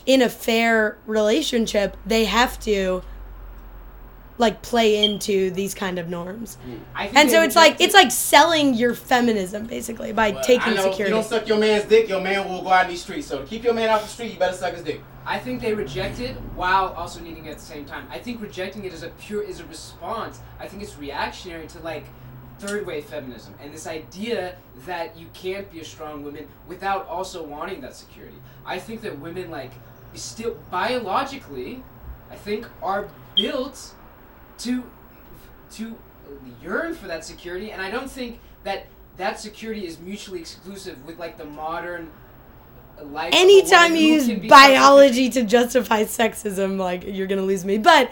in 0.08 0.24
a 0.24 0.30
fair 0.30 0.98
relationship, 1.06 1.96
they 2.04 2.26
have 2.26 2.60
to 2.62 3.04
like 4.42 4.62
play 4.62 5.04
into 5.04 5.52
these 5.52 5.74
kind 5.74 5.98
of 5.98 6.10
norms. 6.10 6.58
Mm. 6.68 6.80
I 6.94 7.06
think 7.06 7.18
And 7.18 7.32
so 7.32 7.44
it's 7.44 7.56
like 7.56 7.74
reject 7.74 7.82
it's 7.82 7.94
like 7.94 8.12
selling 8.12 8.74
your 8.74 8.94
feminism 8.94 9.66
basically 9.68 10.12
by 10.12 10.32
Well, 10.32 10.44
taking 10.44 10.74
I 10.74 10.76
know 10.76 10.92
security. 10.92 11.16
You 11.16 11.22
don't 11.22 11.24
suck 11.24 11.48
your 11.48 11.60
man's 11.60 11.86
dick, 11.86 12.10
your 12.10 12.20
man 12.20 12.50
will 12.50 12.62
go 12.62 12.70
out 12.70 12.86
in 12.86 12.92
these 12.92 13.04
streets. 13.04 13.28
So 13.28 13.40
to 13.40 13.46
keep 13.46 13.64
your 13.64 13.74
man 13.74 13.90
off 13.90 14.02
the 14.02 14.10
street, 14.10 14.34
you 14.34 14.40
better 14.40 14.58
suck 14.58 14.74
his 14.74 14.84
dick. 14.84 15.02
I 15.26 15.38
think 15.38 15.62
they 15.62 15.74
reject 15.74 16.20
it 16.20 16.36
while 16.56 16.88
also 16.98 17.22
needing 17.22 17.46
it 17.46 17.52
at 17.52 17.60
the 17.60 17.64
same 17.64 17.86
time. 17.86 18.08
I 18.10 18.18
think 18.18 18.42
rejecting 18.42 18.84
it 18.84 18.94
is 18.94 19.04
a 19.04 19.10
pure 19.10 19.44
is 19.44 19.60
a 19.60 19.66
response. 19.68 20.40
I 20.60 20.68
think 20.68 20.82
it's 20.84 20.98
reactionary 20.98 21.68
to 21.68 21.80
like 21.80 22.06
third 22.60 22.86
wave 22.86 23.06
feminism 23.06 23.56
and 23.60 23.74
this 23.74 23.88
idea 23.88 24.56
that 24.86 25.18
you 25.18 25.28
can't 25.34 25.72
be 25.72 25.80
a 25.80 25.86
strong 25.86 26.24
woman 26.24 26.48
without 26.68 27.08
also 27.08 27.44
wanting 27.44 27.82
that 27.82 27.96
security. 27.96 28.38
I 28.66 28.78
think 28.78 29.02
that 29.02 29.18
women 29.20 29.50
like 29.50 29.72
still 30.14 30.58
biologically, 30.70 31.84
I 32.30 32.36
think 32.36 32.68
are 32.82 33.08
built 33.36 33.94
to 34.64 34.84
to 35.72 35.98
yearn 36.62 36.94
for 36.94 37.08
that 37.08 37.26
security 37.26 37.72
and 37.72 37.82
I 37.82 37.90
don't 37.92 38.10
think 38.10 38.40
that 38.64 38.88
that 39.18 39.40
security 39.40 39.86
is 39.86 40.00
mutually 40.00 40.40
exclusive 40.40 41.06
with 41.06 41.20
like 41.20 41.38
the 41.38 41.46
modern 41.46 42.12
life. 43.04 43.34
Anytime 43.34 43.96
you 43.96 44.14
use 44.14 44.50
biology 44.50 45.30
to 45.30 45.44
justify 45.44 46.04
sexism, 46.04 46.78
like 46.78 47.04
you're 47.06 47.28
gonna 47.28 47.42
lose 47.42 47.66
me. 47.66 47.78
But 47.78 48.12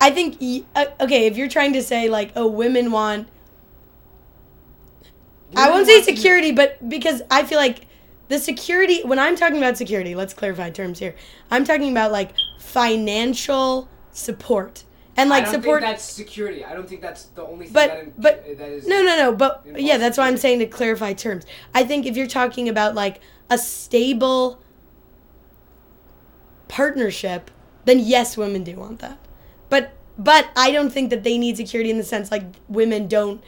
I 0.00 0.10
think 0.10 0.40
uh, 0.74 0.86
okay, 1.00 1.26
if 1.26 1.36
you're 1.36 1.48
trying 1.48 1.72
to 1.74 1.82
say 1.82 2.08
like, 2.08 2.32
oh, 2.36 2.46
women 2.46 2.90
want, 2.90 3.28
I 5.56 5.70
won't 5.70 5.86
say 5.86 6.00
to 6.00 6.06
be- 6.06 6.16
security, 6.16 6.52
but 6.52 6.88
because 6.88 7.22
I 7.30 7.44
feel 7.44 7.58
like 7.58 7.86
the 8.28 8.38
security. 8.38 9.02
When 9.04 9.18
I'm 9.18 9.36
talking 9.36 9.58
about 9.58 9.76
security, 9.76 10.14
let's 10.14 10.34
clarify 10.34 10.70
terms 10.70 10.98
here. 10.98 11.14
I'm 11.50 11.64
talking 11.64 11.90
about 11.90 12.12
like 12.12 12.32
financial 12.58 13.88
support 14.12 14.84
and 15.18 15.28
like 15.28 15.42
I 15.42 15.52
don't 15.52 15.62
support. 15.62 15.82
Think 15.82 15.92
that's 15.92 16.04
security. 16.04 16.64
I 16.64 16.72
don't 16.74 16.88
think 16.88 17.02
that's 17.02 17.24
the 17.24 17.44
only 17.44 17.66
thing 17.66 17.72
But- 17.74 17.88
that, 17.88 17.98
in- 18.04 18.12
but- 18.16 18.58
that 18.58 18.68
is. 18.68 18.86
No, 18.86 19.02
no, 19.02 19.16
no. 19.16 19.32
But 19.34 19.64
yeah, 19.76 19.98
that's 19.98 20.16
why 20.16 20.28
I'm 20.28 20.36
saying 20.38 20.60
to 20.60 20.66
clarify 20.66 21.12
terms. 21.12 21.44
I 21.74 21.84
think 21.84 22.06
if 22.06 22.16
you're 22.16 22.26
talking 22.26 22.68
about 22.68 22.94
like 22.94 23.20
a 23.50 23.58
stable 23.58 24.60
partnership, 26.68 27.50
then 27.84 27.98
yes, 27.98 28.36
women 28.36 28.64
do 28.64 28.76
want 28.76 28.98
that. 29.00 29.18
But 29.68 29.92
but 30.18 30.48
I 30.56 30.70
don't 30.72 30.90
think 30.90 31.10
that 31.10 31.22
they 31.22 31.38
need 31.38 31.56
security 31.56 31.90
in 31.90 31.96
the 31.98 32.04
sense 32.04 32.30
like 32.30 32.44
women 32.68 33.06
don't 33.08 33.42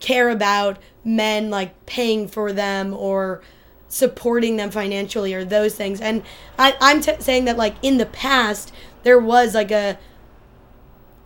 care 0.00 0.28
about 0.30 0.78
men 1.04 1.50
like 1.50 1.86
paying 1.86 2.28
for 2.28 2.52
them 2.52 2.94
or 2.94 3.42
supporting 3.88 4.56
them 4.56 4.70
financially 4.70 5.32
or 5.34 5.44
those 5.44 5.74
things. 5.74 6.00
And 6.00 6.22
I, 6.58 6.76
I'm 6.80 7.00
t- 7.00 7.14
saying 7.20 7.44
that 7.46 7.56
like 7.56 7.74
in 7.82 7.98
the 7.98 8.06
past 8.06 8.72
there 9.02 9.18
was 9.18 9.54
like 9.54 9.70
a 9.70 9.98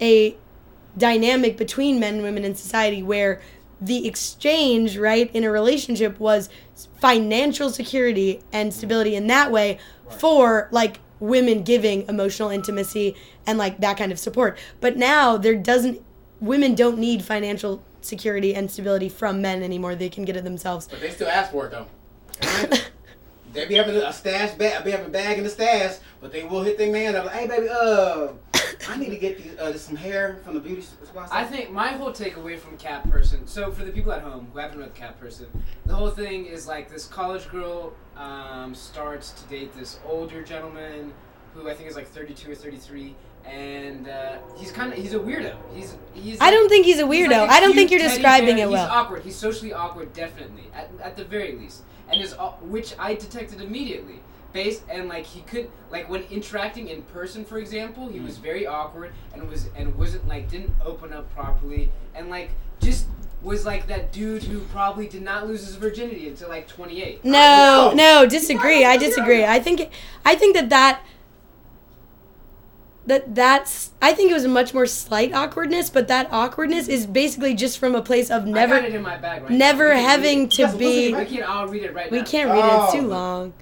a 0.01 0.37
dynamic 0.97 1.57
between 1.57 2.01
men 2.01 2.15
and 2.15 2.23
women 2.23 2.45
in 2.45 2.55
society 2.55 3.03
where 3.03 3.41
the 3.81 4.07
exchange 4.07 4.99
right 4.99 5.31
in 5.35 5.45
a 5.45 5.51
relationship 5.51 6.19
was 6.21 6.49
financial 7.01 7.71
security 7.71 8.43
and 8.53 8.75
stability 8.75 9.15
in 9.15 9.27
that 9.29 9.51
way 9.51 9.79
for 10.11 10.69
like 10.71 11.01
women 11.19 11.63
giving 11.63 12.07
emotional 12.09 12.51
intimacy 12.51 13.15
and 13.47 13.59
like 13.59 13.81
that 13.81 13.97
kind 13.97 14.13
of 14.13 14.19
support. 14.19 14.59
But 14.81 14.97
now 14.97 15.37
there 15.37 15.55
doesn't 15.55 16.03
women 16.41 16.75
don't 16.75 16.99
need 16.99 17.23
financial 17.23 17.83
security 18.01 18.55
and 18.55 18.71
stability 18.71 19.09
from 19.09 19.43
men 19.43 19.63
anymore. 19.63 19.95
They 19.95 20.09
can 20.09 20.25
get 20.25 20.37
it 20.37 20.45
themselves. 20.45 20.89
But 20.89 21.01
they 21.01 21.11
still 21.11 21.29
ask 21.29 21.53
for 21.53 21.67
it 21.67 21.71
though. 21.71 21.87
they 23.53 23.67
be 23.67 23.75
having 23.75 23.97
a 23.97 24.13
stash 24.13 24.53
bag, 24.55 24.85
be 24.85 24.91
having 24.91 25.07
a 25.07 25.11
bag 25.11 25.39
in 25.39 25.45
the 25.45 25.51
stash, 25.51 25.97
but 26.21 26.33
they 26.33 26.45
will 26.45 26.63
hit 26.63 26.79
their 26.79 26.93
man 26.93 27.17
up 27.17 27.27
like, 27.27 27.35
hey 27.35 27.47
baby, 27.49 27.69
uh, 27.69 28.29
I 28.89 28.97
need 28.97 29.11
to 29.11 29.17
get 29.17 29.43
these, 29.43 29.59
uh, 29.59 29.77
some 29.77 29.97
hair 29.97 30.41
from 30.45 30.55
the 30.55 30.61
beauty 30.61 30.83
spot. 30.83 31.29
I 31.33 31.45
think 31.45 31.71
my 31.71 31.89
whole 31.89 32.11
takeaway 32.13 32.59
from 32.59 32.77
Cat 32.79 33.09
Person. 33.11 33.47
So 33.47 33.71
for 33.73 33.85
the 33.85 33.91
people 33.93 34.13
at 34.13 34.23
home 34.23 34.49
who 34.53 34.59
haven't 34.59 34.79
read 34.79 34.95
Cat 34.95 35.19
Person, 35.21 35.47
the 35.87 35.95
whole 35.95 36.11
thing 36.11 36.47
is 36.47 36.67
like 36.67 36.89
this 36.91 37.07
college 37.07 37.49
girl 37.49 37.93
um, 38.17 38.75
starts 38.75 39.33
to 39.33 39.49
date 39.49 39.75
this 39.77 39.99
older 40.07 40.43
gentleman 40.43 41.13
who 41.55 41.69
I 41.69 41.75
think 41.75 41.89
is 41.89 41.97
like 41.97 42.07
32 42.07 42.53
or 42.53 42.55
33, 42.55 43.15
and 43.45 44.09
uh, 44.09 44.37
he's 44.57 44.71
kind 44.71 44.93
of 44.93 44.99
he's 44.99 45.15
a 45.15 45.19
weirdo. 45.19 45.57
He's 45.75 45.97
he's. 46.15 46.41
i 46.41 46.51
don't 46.51 46.69
think 46.69 46.87
he's 46.87 47.01
a 47.01 47.07
He's 47.07 47.27
weirdo 47.27 47.41
like 47.41 47.51
a 47.51 47.53
i 47.55 47.61
don't 47.61 47.75
think 47.75 47.91
you're 47.91 47.99
describing 47.99 48.57
bear. 48.57 48.67
it 48.67 48.71
well 48.71 48.85
He's 48.87 48.93
awkward. 48.95 49.23
He's 49.23 49.37
socially 49.37 49.73
awkward, 49.73 50.13
definitely, 50.13 50.65
at, 50.75 50.91
at 51.03 51.17
the 51.17 51.25
very 51.25 51.53
least, 51.57 51.83
and 52.11 52.21
is 52.21 52.35
au- 52.35 52.57
which 52.63 52.95
I 52.99 53.15
detected 53.15 53.61
immediately. 53.61 54.21
Based 54.53 54.83
and 54.91 55.09
like 55.09 55.27
he 55.27 55.43
could 55.43 55.71
like 55.91 56.11
when 56.11 56.23
interacting 56.25 56.89
in 56.89 57.03
person, 57.03 57.45
for 57.45 57.59
example, 57.59 58.09
he 58.09 58.19
was 58.19 58.37
mm. 58.37 58.43
very 58.43 58.67
awkward 58.67 59.13
and 59.33 59.49
was 59.49 59.69
and 59.77 59.97
wasn't 59.97 60.27
like 60.27 60.51
didn't 60.51 60.75
open 60.85 61.13
up 61.13 61.33
properly 61.35 61.91
and 62.17 62.31
like 62.31 62.51
just 62.81 63.07
was 63.43 63.65
like 63.65 63.87
that 63.87 64.13
dude 64.13 64.43
who 64.43 64.61
probably 64.67 65.07
did 65.07 65.23
not 65.23 65.47
lose 65.47 65.65
his 65.65 65.77
virginity 65.77 66.29
until 66.29 66.49
like 66.49 66.69
28. 66.69 67.25
No, 67.25 67.31
No. 67.31 67.93
no, 67.95 68.27
disagree. 68.27 68.85
I 68.85 68.97
disagree. 68.97 69.45
I 69.45 69.61
think 69.61 69.91
I 70.25 70.35
think 70.35 70.57
that 70.57 70.69
that 70.71 71.03
that 73.11 73.35
that's 73.35 73.91
I 74.01 74.13
think 74.13 74.31
it 74.31 74.35
was 74.35 74.45
a 74.45 74.49
much 74.49 74.73
more 74.73 74.87
slight 74.87 75.33
awkwardness, 75.35 75.91
but 75.91 76.07
that 76.09 76.29
awkwardness 76.33 76.87
is 76.89 77.07
basically 77.07 77.55
just 77.55 77.79
from 77.79 77.95
a 77.97 78.03
place 78.03 78.31
of 78.31 78.43
I 78.43 78.45
got 78.47 78.55
never 78.55 78.77
it 78.77 78.95
in 78.95 79.03
my 79.03 79.17
bag 79.17 79.43
right 79.43 79.51
never 79.51 79.89
now. 79.89 79.95
We 79.95 79.97
can 79.97 80.05
read 80.05 80.11
having 80.11 80.49
to 80.51 80.63
Yes, 80.63 80.75
be 80.77 81.15
We 81.15 81.25
can. 81.27 81.43
I'll 81.47 81.67
read 81.67 81.83
it 81.83 81.93
right 81.95 82.07
now. 82.11 82.13
we 82.17 82.19
now. 82.21 82.25
can't 82.25 82.51
read 82.51 82.65
it, 82.65 82.85
it's 82.85 82.93
too 82.93 83.07
Oh. 83.07 83.09
long. 83.09 83.53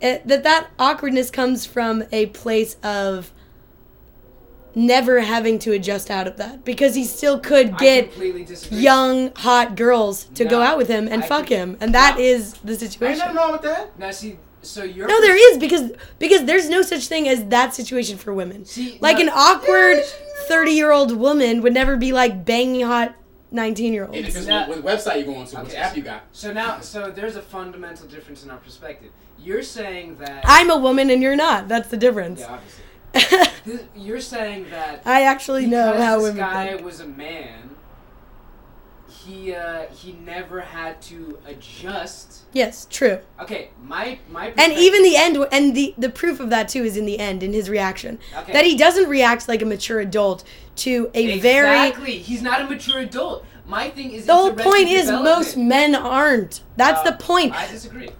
It, 0.00 0.26
that 0.26 0.42
that 0.44 0.68
awkwardness 0.78 1.30
comes 1.30 1.64
from 1.66 2.02
a 2.10 2.26
place 2.26 2.76
of 2.82 3.30
never 4.74 5.20
having 5.20 5.58
to 5.58 5.72
adjust 5.72 6.10
out 6.10 6.26
of 6.26 6.38
that 6.38 6.64
because 6.64 6.94
he 6.94 7.04
still 7.04 7.38
could 7.38 7.76
get 7.76 8.10
young 8.70 9.30
hot 9.36 9.76
girls 9.76 10.24
to 10.34 10.44
go 10.46 10.62
out 10.62 10.78
with 10.78 10.88
him 10.88 11.06
and 11.08 11.22
I 11.22 11.26
fuck 11.26 11.46
can- 11.46 11.58
him 11.72 11.76
and 11.80 11.94
that 11.94 12.16
No. 12.16 12.24
is 12.24 12.54
the 12.64 12.72
Ain't 12.72 12.80
situation 12.80 13.18
nothing 13.18 13.36
wrong 13.36 13.52
with 13.52 13.62
that. 13.62 13.98
Now 13.98 14.10
see, 14.12 14.38
so 14.62 14.82
you're 14.84 15.06
no 15.08 15.20
there 15.20 15.36
is 15.52 15.58
because 15.58 15.92
because 16.18 16.44
there's 16.44 16.68
no 16.68 16.82
such 16.82 17.06
thing 17.08 17.28
as 17.28 17.44
that 17.46 17.74
situation 17.74 18.16
for 18.16 18.32
women 18.32 18.64
See, 18.64 18.98
like 19.00 19.16
no- 19.16 19.22
an 19.24 19.28
awkward 19.30 19.98
30 20.48 20.70
year 20.72 20.92
old 20.92 21.16
woman 21.16 21.62
would 21.62 21.72
never 21.74 21.96
be 21.96 22.12
like 22.12 22.44
banging 22.44 22.86
hot 22.86 23.14
19 23.50 23.92
year 23.92 24.04
It 24.04 24.08
olds 24.08 24.26
depends 24.28 24.46
Now- 24.48 24.68
what, 24.68 24.82
what 24.82 24.98
website 24.98 25.16
you're 25.16 25.34
going 25.34 25.46
to, 25.46 25.56
which 25.58 25.74
app 25.74 25.96
you 25.96 26.02
got. 26.02 26.22
So 26.32 26.52
now, 26.52 26.80
so 26.80 27.10
there's 27.10 27.36
a 27.36 27.42
fundamental 27.42 28.06
difference 28.06 28.44
in 28.44 28.50
our 28.50 28.56
perspective. 28.58 29.10
You're 29.38 29.62
saying 29.64 30.16
that. 30.20 30.44
i'm 30.46 30.70
a 30.70 30.76
woman 30.78 31.10
and 31.10 31.20
you're 31.22 31.34
not 31.36 31.66
that's 31.68 31.88
the 31.88 31.96
difference 31.96 32.40
yeah, 32.40 32.58
obviously. 33.14 33.48
This- 33.64 33.82
You're 33.96 34.20
saying 34.20 34.70
that 34.70 35.02
i 35.04 35.22
actually 35.24 35.66
know 35.66 35.92
because 35.92 36.02
how 36.04 36.14
this 36.16 36.22
women 36.24 36.36
guy 36.38 36.68
think. 36.68 36.84
was 36.84 37.00
a 37.00 37.06
man, 37.06 37.70
he 39.24 39.54
uh, 39.54 39.86
he 39.86 40.12
never 40.24 40.60
had 40.60 41.00
to 41.02 41.38
adjust. 41.46 42.42
yes 42.52 42.86
true 42.90 43.18
Okay, 43.40 43.70
my 43.82 44.18
my. 44.30 44.52
and 44.58 44.72
even 44.72 45.02
the 45.02 45.16
end 45.16 45.36
and 45.52 45.74
the 45.74 45.94
the 45.98 46.08
proof 46.10 46.40
of 46.40 46.50
that 46.50 46.68
too 46.68 46.82
is 46.84 46.96
in 46.96 47.06
the 47.06 47.18
end 47.18 47.42
in 47.42 47.52
his 47.52 47.68
reaction 47.70 48.18
Okay. 48.36 48.52
that 48.52 48.64
he 48.64 48.76
doesn't 48.76 49.08
react 49.08 49.48
like 49.48 49.62
a 49.62 49.66
mature 49.66 50.00
adult 50.00 50.44
to 50.76 51.10
a 51.14 51.38
very 51.40 51.86
exactly, 51.88 52.18
he's 52.18 52.42
not 52.42 52.60
a 52.62 52.64
mature 52.66 53.00
adult. 53.00 53.44
My 53.66 53.90
thing 53.90 54.12
is 54.12 54.26
the 54.26 54.34
whole 54.34 54.52
point 54.52 54.88
is 54.88 55.10
most 55.10 55.56
men 55.56 55.94
aren't 55.94 56.62
that's 56.76 57.00
Uh, 57.00 57.10
the 57.10 57.16
point 57.16 57.52
I 57.54 57.68
disagree. 57.68 58.10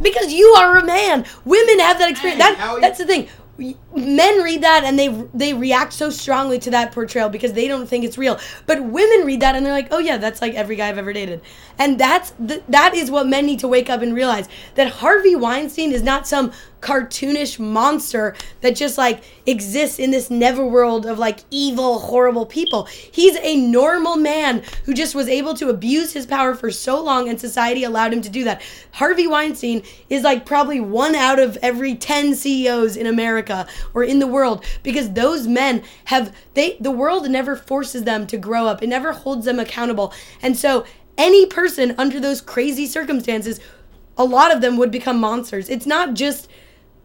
because 0.00 0.32
you 0.32 0.46
are 0.58 0.76
a 0.78 0.84
man. 0.84 1.24
Women 1.44 1.78
have 1.80 1.98
that 1.98 2.10
experience. 2.10 2.38
That, 2.40 2.78
that's 2.80 2.98
the 2.98 3.06
thing. 3.06 3.28
Men 3.58 4.42
read 4.42 4.62
that 4.62 4.82
and 4.84 4.98
they 4.98 5.08
they 5.34 5.52
react 5.52 5.92
so 5.92 6.08
strongly 6.08 6.58
to 6.60 6.70
that 6.70 6.90
portrayal 6.92 7.28
because 7.28 7.52
they 7.52 7.68
don't 7.68 7.86
think 7.86 8.04
it's 8.04 8.16
real. 8.16 8.40
But 8.66 8.82
women 8.82 9.26
read 9.26 9.40
that 9.40 9.54
and 9.54 9.64
they're 9.64 9.74
like, 9.74 9.88
"Oh 9.90 9.98
yeah, 9.98 10.16
that's 10.16 10.40
like 10.40 10.54
every 10.54 10.74
guy 10.74 10.88
I've 10.88 10.98
ever 10.98 11.12
dated." 11.12 11.42
And 11.82 11.98
that's 11.98 12.32
that 12.38 12.94
is 12.94 13.10
what 13.10 13.26
men 13.26 13.44
need 13.44 13.58
to 13.58 13.66
wake 13.66 13.90
up 13.90 14.02
and 14.02 14.14
realize 14.14 14.48
that 14.76 14.88
Harvey 14.88 15.34
Weinstein 15.34 15.90
is 15.90 16.00
not 16.00 16.28
some 16.28 16.52
cartoonish 16.80 17.58
monster 17.58 18.36
that 18.60 18.76
just 18.76 18.98
like 18.98 19.22
exists 19.46 19.98
in 19.98 20.10
this 20.10 20.30
never 20.30 20.64
world 20.64 21.06
of 21.06 21.18
like 21.18 21.40
evil, 21.50 21.98
horrible 22.00 22.46
people. 22.46 22.84
He's 22.84 23.36
a 23.36 23.56
normal 23.56 24.16
man 24.16 24.62
who 24.84 24.94
just 24.94 25.14
was 25.14 25.28
able 25.28 25.54
to 25.54 25.70
abuse 25.70 26.12
his 26.12 26.26
power 26.26 26.54
for 26.54 26.70
so 26.70 27.02
long 27.02 27.28
and 27.28 27.40
society 27.40 27.82
allowed 27.82 28.12
him 28.12 28.22
to 28.22 28.30
do 28.30 28.44
that. 28.44 28.62
Harvey 28.92 29.26
Weinstein 29.26 29.82
is 30.08 30.22
like 30.22 30.46
probably 30.46 30.80
one 30.80 31.16
out 31.16 31.40
of 31.40 31.56
every 31.62 31.96
10 31.96 32.36
CEOs 32.36 32.96
in 32.96 33.06
America 33.06 33.66
or 33.94 34.04
in 34.04 34.20
the 34.20 34.26
world 34.28 34.64
because 34.84 35.12
those 35.12 35.48
men 35.48 35.82
have 36.04 36.32
they 36.54 36.76
the 36.78 36.90
world 36.92 37.28
never 37.28 37.56
forces 37.56 38.04
them 38.04 38.26
to 38.28 38.36
grow 38.36 38.66
up. 38.66 38.82
It 38.82 38.88
never 38.88 39.12
holds 39.12 39.46
them 39.46 39.58
accountable. 39.58 40.12
And 40.42 40.56
so 40.56 40.84
any 41.18 41.46
person 41.46 41.94
under 41.98 42.18
those 42.20 42.40
crazy 42.40 42.86
circumstances 42.86 43.60
a 44.18 44.24
lot 44.24 44.54
of 44.54 44.60
them 44.60 44.76
would 44.76 44.90
become 44.90 45.18
monsters. 45.18 45.70
It's 45.70 45.86
not 45.86 46.12
just 46.14 46.48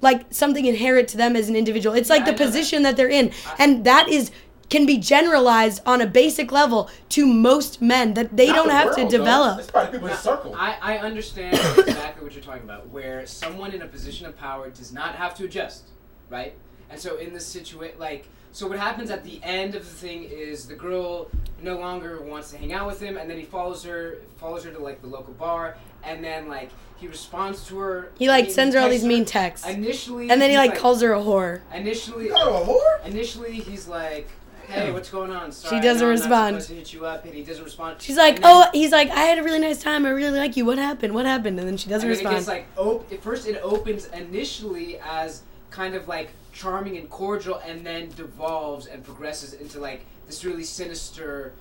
like 0.01 0.26
something 0.30 0.66
inherent 0.66 1.08
to 1.10 1.18
them 1.18 1.36
as 1.36 1.47
an 1.49 1.55
individual. 1.55 1.95
It's 1.95 2.10
like 2.10 2.24
I 2.24 2.26
the 2.26 2.32
know 2.34 2.38
that. 2.38 2.45
position 2.45 2.84
that 2.84 2.97
they're 2.97 3.10
in. 3.10 3.32
And 3.58 3.86
that 3.86 4.10
is 4.10 4.30
can 4.70 4.86
be 4.86 4.97
generalized 4.97 5.82
on 5.86 6.01
a 6.01 6.05
basic 6.05 6.51
level 6.51 6.89
to 7.10 7.26
most 7.26 7.82
men 7.82 8.14
that 8.16 8.36
they 8.36 8.47
Not 8.47 8.55
don't 8.58 8.68
the 8.68 8.74
have 8.74 8.86
world, 8.88 8.97
to 8.97 9.08
develop. 9.18 9.60
It's 9.60 9.72
probably 9.72 9.91
people 9.93 10.10
Now, 10.10 10.16
circle. 10.16 10.53
I, 10.58 10.78
I 10.82 10.97
understand 10.97 11.53
exactly 11.78 12.24
what 12.26 12.34
you're 12.34 12.43
talking 12.43 12.64
about, 12.64 12.89
where 12.89 13.26
someone 13.26 13.72
in 13.72 13.82
a 13.82 13.88
position 13.88 14.26
of 14.26 14.38
power 14.38 14.70
does 14.70 14.91
not 14.91 15.16
have 15.16 15.34
to 15.36 15.45
adjust, 15.45 15.88
right? 16.30 16.53
And 16.89 16.99
so 16.99 17.16
in 17.16 17.34
this 17.34 17.45
situation, 17.47 17.97
like, 17.97 18.28
so 18.52 18.68
what 18.68 18.80
happens 18.80 19.12
at 19.12 19.24
the 19.24 19.39
end 19.43 19.76
of 19.76 19.84
the 19.84 19.89
thing 19.95 20.24
is 20.24 20.68
the 20.68 20.76
girl 20.76 21.30
no 21.62 21.78
longer 21.80 22.22
wants 22.22 22.52
to 22.52 22.58
hang 22.58 22.74
out 22.74 22.88
with 22.88 23.00
him, 23.02 23.18
and 23.18 23.30
then 23.30 23.38
he 23.38 23.43
follows 23.45 23.84
her, 23.84 24.18
follows 24.38 24.64
her 24.64 24.72
to 24.72 24.80
like 24.80 25.02
the 25.02 25.08
local 25.08 25.34
bar, 25.34 25.76
and 26.04 26.24
then 26.24 26.48
like 26.48 26.70
he 26.98 27.08
responds 27.08 27.66
to 27.68 27.78
her. 27.80 28.12
He 28.18 28.28
like 28.28 28.50
sends 28.50 28.74
her 28.76 28.82
all 28.82 28.89
these 28.89 29.04
mean 29.04 29.26
texts. 29.26 29.68
Initially, 29.68 30.30
And 30.32 30.41
then 30.41 30.50
he 30.50 30.58
like 30.58 30.78
calls 30.78 31.02
her 31.02 31.14
a 31.14 31.20
whore. 31.20 31.62
Initially, 31.74 32.30
Oh, 32.32 32.64
a 32.64 32.66
whore? 32.66 33.08
initially 33.08 33.54
he's 33.54 33.88
like, 33.88 34.28
"Hey, 34.68 34.91
what's 34.93 35.10
going 35.10 35.32
on?" 35.32 35.52
Sorry, 35.52 35.80
doesn't 35.82 36.02
no, 36.02 36.06
I'm 36.08 36.12
respond. 36.20 36.56
Not 36.58 36.66
to 36.66 36.74
hit 36.76 36.93
you 36.93 37.06
up, 37.06 37.26
and 37.26 37.34
he 37.34 37.43
doesn't 37.43 37.64
respond. 37.64 38.02
She's 38.02 38.18
like, 38.18 38.38
oh, 38.43 38.62
then- 38.62 38.68
"Oh, 38.68 38.70
he's 38.74 38.91
like, 38.91 39.10
I 39.12 39.22
had 39.22 39.38
a 39.38 39.43
really 39.43 39.60
nice 39.60 39.82
time. 39.82 40.06
I 40.06 40.10
really 40.10 40.38
like 40.39 40.58
you. 40.58 40.66
What 40.66 40.78
happened? 40.80 41.14
What 41.14 41.26
happened?" 41.28 41.60
And 41.60 41.68
then 41.68 41.78
she 41.78 41.89
doesn't 41.89 42.08
and 42.10 42.18
then 42.18 42.26
it 42.26 42.30
respond. 42.38 42.66
gets 42.68 42.68
like 42.78 43.12
op- 43.16 43.22
first 43.24 43.48
it 43.48 43.60
opens 43.64 44.06
initially 44.08 45.00
as 45.00 45.41
kind 45.70 45.93
of 45.95 46.08
like 46.08 46.30
charming 46.58 46.97
and 46.97 47.10
cordial 47.10 47.62
and 47.66 47.86
then 47.86 48.10
devolves 48.10 48.88
and 48.88 49.03
progresses 49.03 49.53
into 49.53 49.80
like 49.80 50.05
this 50.26 50.43
really 50.43 50.64
sinister 50.64 51.53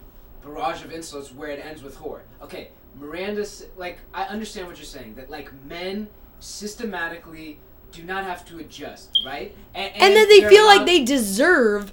barrage 0.43 0.83
of 0.85 0.91
insults 0.91 1.33
where 1.33 1.51
it 1.51 1.65
ends 1.65 1.83
with 1.83 1.97
whore. 1.97 2.21
Okay 2.41 2.71
miranda 2.99 3.47
like 3.77 3.99
i 4.15 4.25
understand 4.25 4.67
what 4.67 4.79
you're 4.79 4.85
saying 4.87 5.15
that 5.15 5.29
like 5.29 5.53
men 5.65 6.09
systematically 6.41 7.59
do 7.93 8.03
not 8.03 8.25
have 8.25 8.45
to 8.45 8.59
adjust 8.59 9.21
right? 9.25 9.55
And, 9.75 9.93
and 9.95 10.15
then 10.15 10.29
they 10.29 10.49
feel 10.49 10.65
like 10.65 10.87
they 10.87 11.05
deserve 11.05 11.93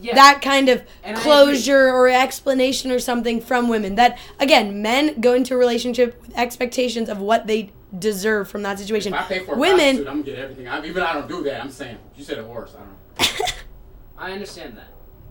yeah, 0.00 0.14
that 0.14 0.40
kind 0.42 0.68
of 0.68 0.84
And 1.02 1.16
closure 1.16 1.88
or 1.88 2.08
explanation 2.08 2.90
or 2.90 2.98
something 2.98 3.40
from 3.40 3.68
women. 3.68 3.96
That 3.96 4.18
again, 4.38 4.82
men 4.82 5.20
go 5.20 5.34
into 5.34 5.54
a 5.54 5.56
relationship 5.56 6.20
with 6.22 6.36
expectations 6.38 7.08
of 7.08 7.18
what 7.18 7.46
they 7.46 7.72
deserve 7.96 8.50
from 8.50 8.62
that 8.62 8.78
situation. 8.78 9.14
If 9.14 9.20
I 9.20 9.24
pay 9.24 9.38
for 9.40 9.56
Women, 9.56 9.78
prostitute, 9.78 10.08
I'm 10.08 10.22
gonna 10.22 10.22
get 10.24 10.38
everything. 10.38 10.68
I, 10.68 10.84
even 10.86 11.02
I 11.02 11.12
don't 11.14 11.28
do 11.28 11.42
that. 11.44 11.62
I'm 11.62 11.70
saying 11.70 11.98
you 12.16 12.24
said 12.24 12.38
a 12.38 12.44
horse. 12.44 12.74
I 12.76 12.82
don't. 12.84 13.54
I 14.18 14.32
understand 14.32 14.76
that. 14.76 14.88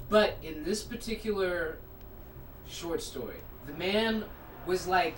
But 0.10 0.38
in 0.42 0.64
this 0.64 0.84
particular 0.84 1.80
short 2.68 3.02
story, 3.02 3.38
the 3.66 3.74
man 3.74 4.26
was 4.66 4.88
like 4.88 5.18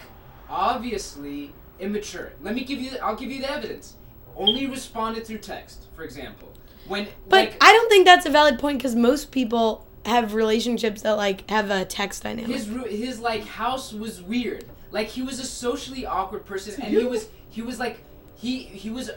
obviously 0.50 1.54
immature. 1.80 2.34
Let 2.41 2.56
me 2.56 2.64
give 2.64 2.80
you 2.80 2.91
I'll 3.02 3.16
give 3.16 3.32
you 3.32 3.41
the 3.41 3.52
evidence. 3.52 3.95
Only 4.36 4.68
responded 4.68 5.26
through 5.26 5.39
text, 5.39 5.88
for 5.95 6.04
example. 6.04 6.49
When 6.90 7.08
but 7.30 7.36
like 7.52 7.64
I 7.64 7.72
don't 7.72 7.90
think 7.90 8.06
that's 8.06 8.26
a 8.26 8.30
valid 8.30 8.60
point 8.60 8.80
because 8.80 8.96
most 8.96 9.32
people 9.32 9.86
have 10.06 10.34
relationships 10.34 11.02
that 11.04 11.14
like 11.18 11.50
have 11.50 11.70
a 11.70 11.86
text 11.86 12.24
dynamic. 12.24 12.56
his 12.56 12.68
his 12.90 13.20
like 13.20 13.46
house 13.46 13.94
was 13.94 14.22
weird. 14.22 14.66
Like 14.92 15.08
he 15.08 15.22
was 15.22 15.40
a 15.40 15.46
socially 15.46 16.06
awkward 16.06 16.46
person 16.46 16.82
and 16.82 16.92
he 16.92 17.04
was 17.06 17.30
he 17.50 17.62
was 17.62 17.80
like 17.80 18.00
he 18.36 18.60
he 18.64 18.90
was 18.90 19.12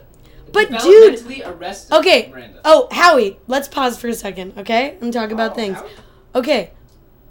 But 0.52 0.68
dude- 0.82 1.42
arrested. 1.46 1.94
okay. 1.96 2.28
Miranda. 2.30 2.60
Oh, 2.64 2.88
Howie, 2.92 3.38
let's 3.46 3.68
pause 3.68 3.98
for 3.98 4.08
a 4.08 4.14
second, 4.14 4.58
okay? 4.58 4.96
And 5.00 5.12
talk 5.12 5.30
about 5.30 5.52
Oh, 5.52 5.54
things. 5.54 5.78
Howie? 5.78 5.90
Okay. 6.34 6.70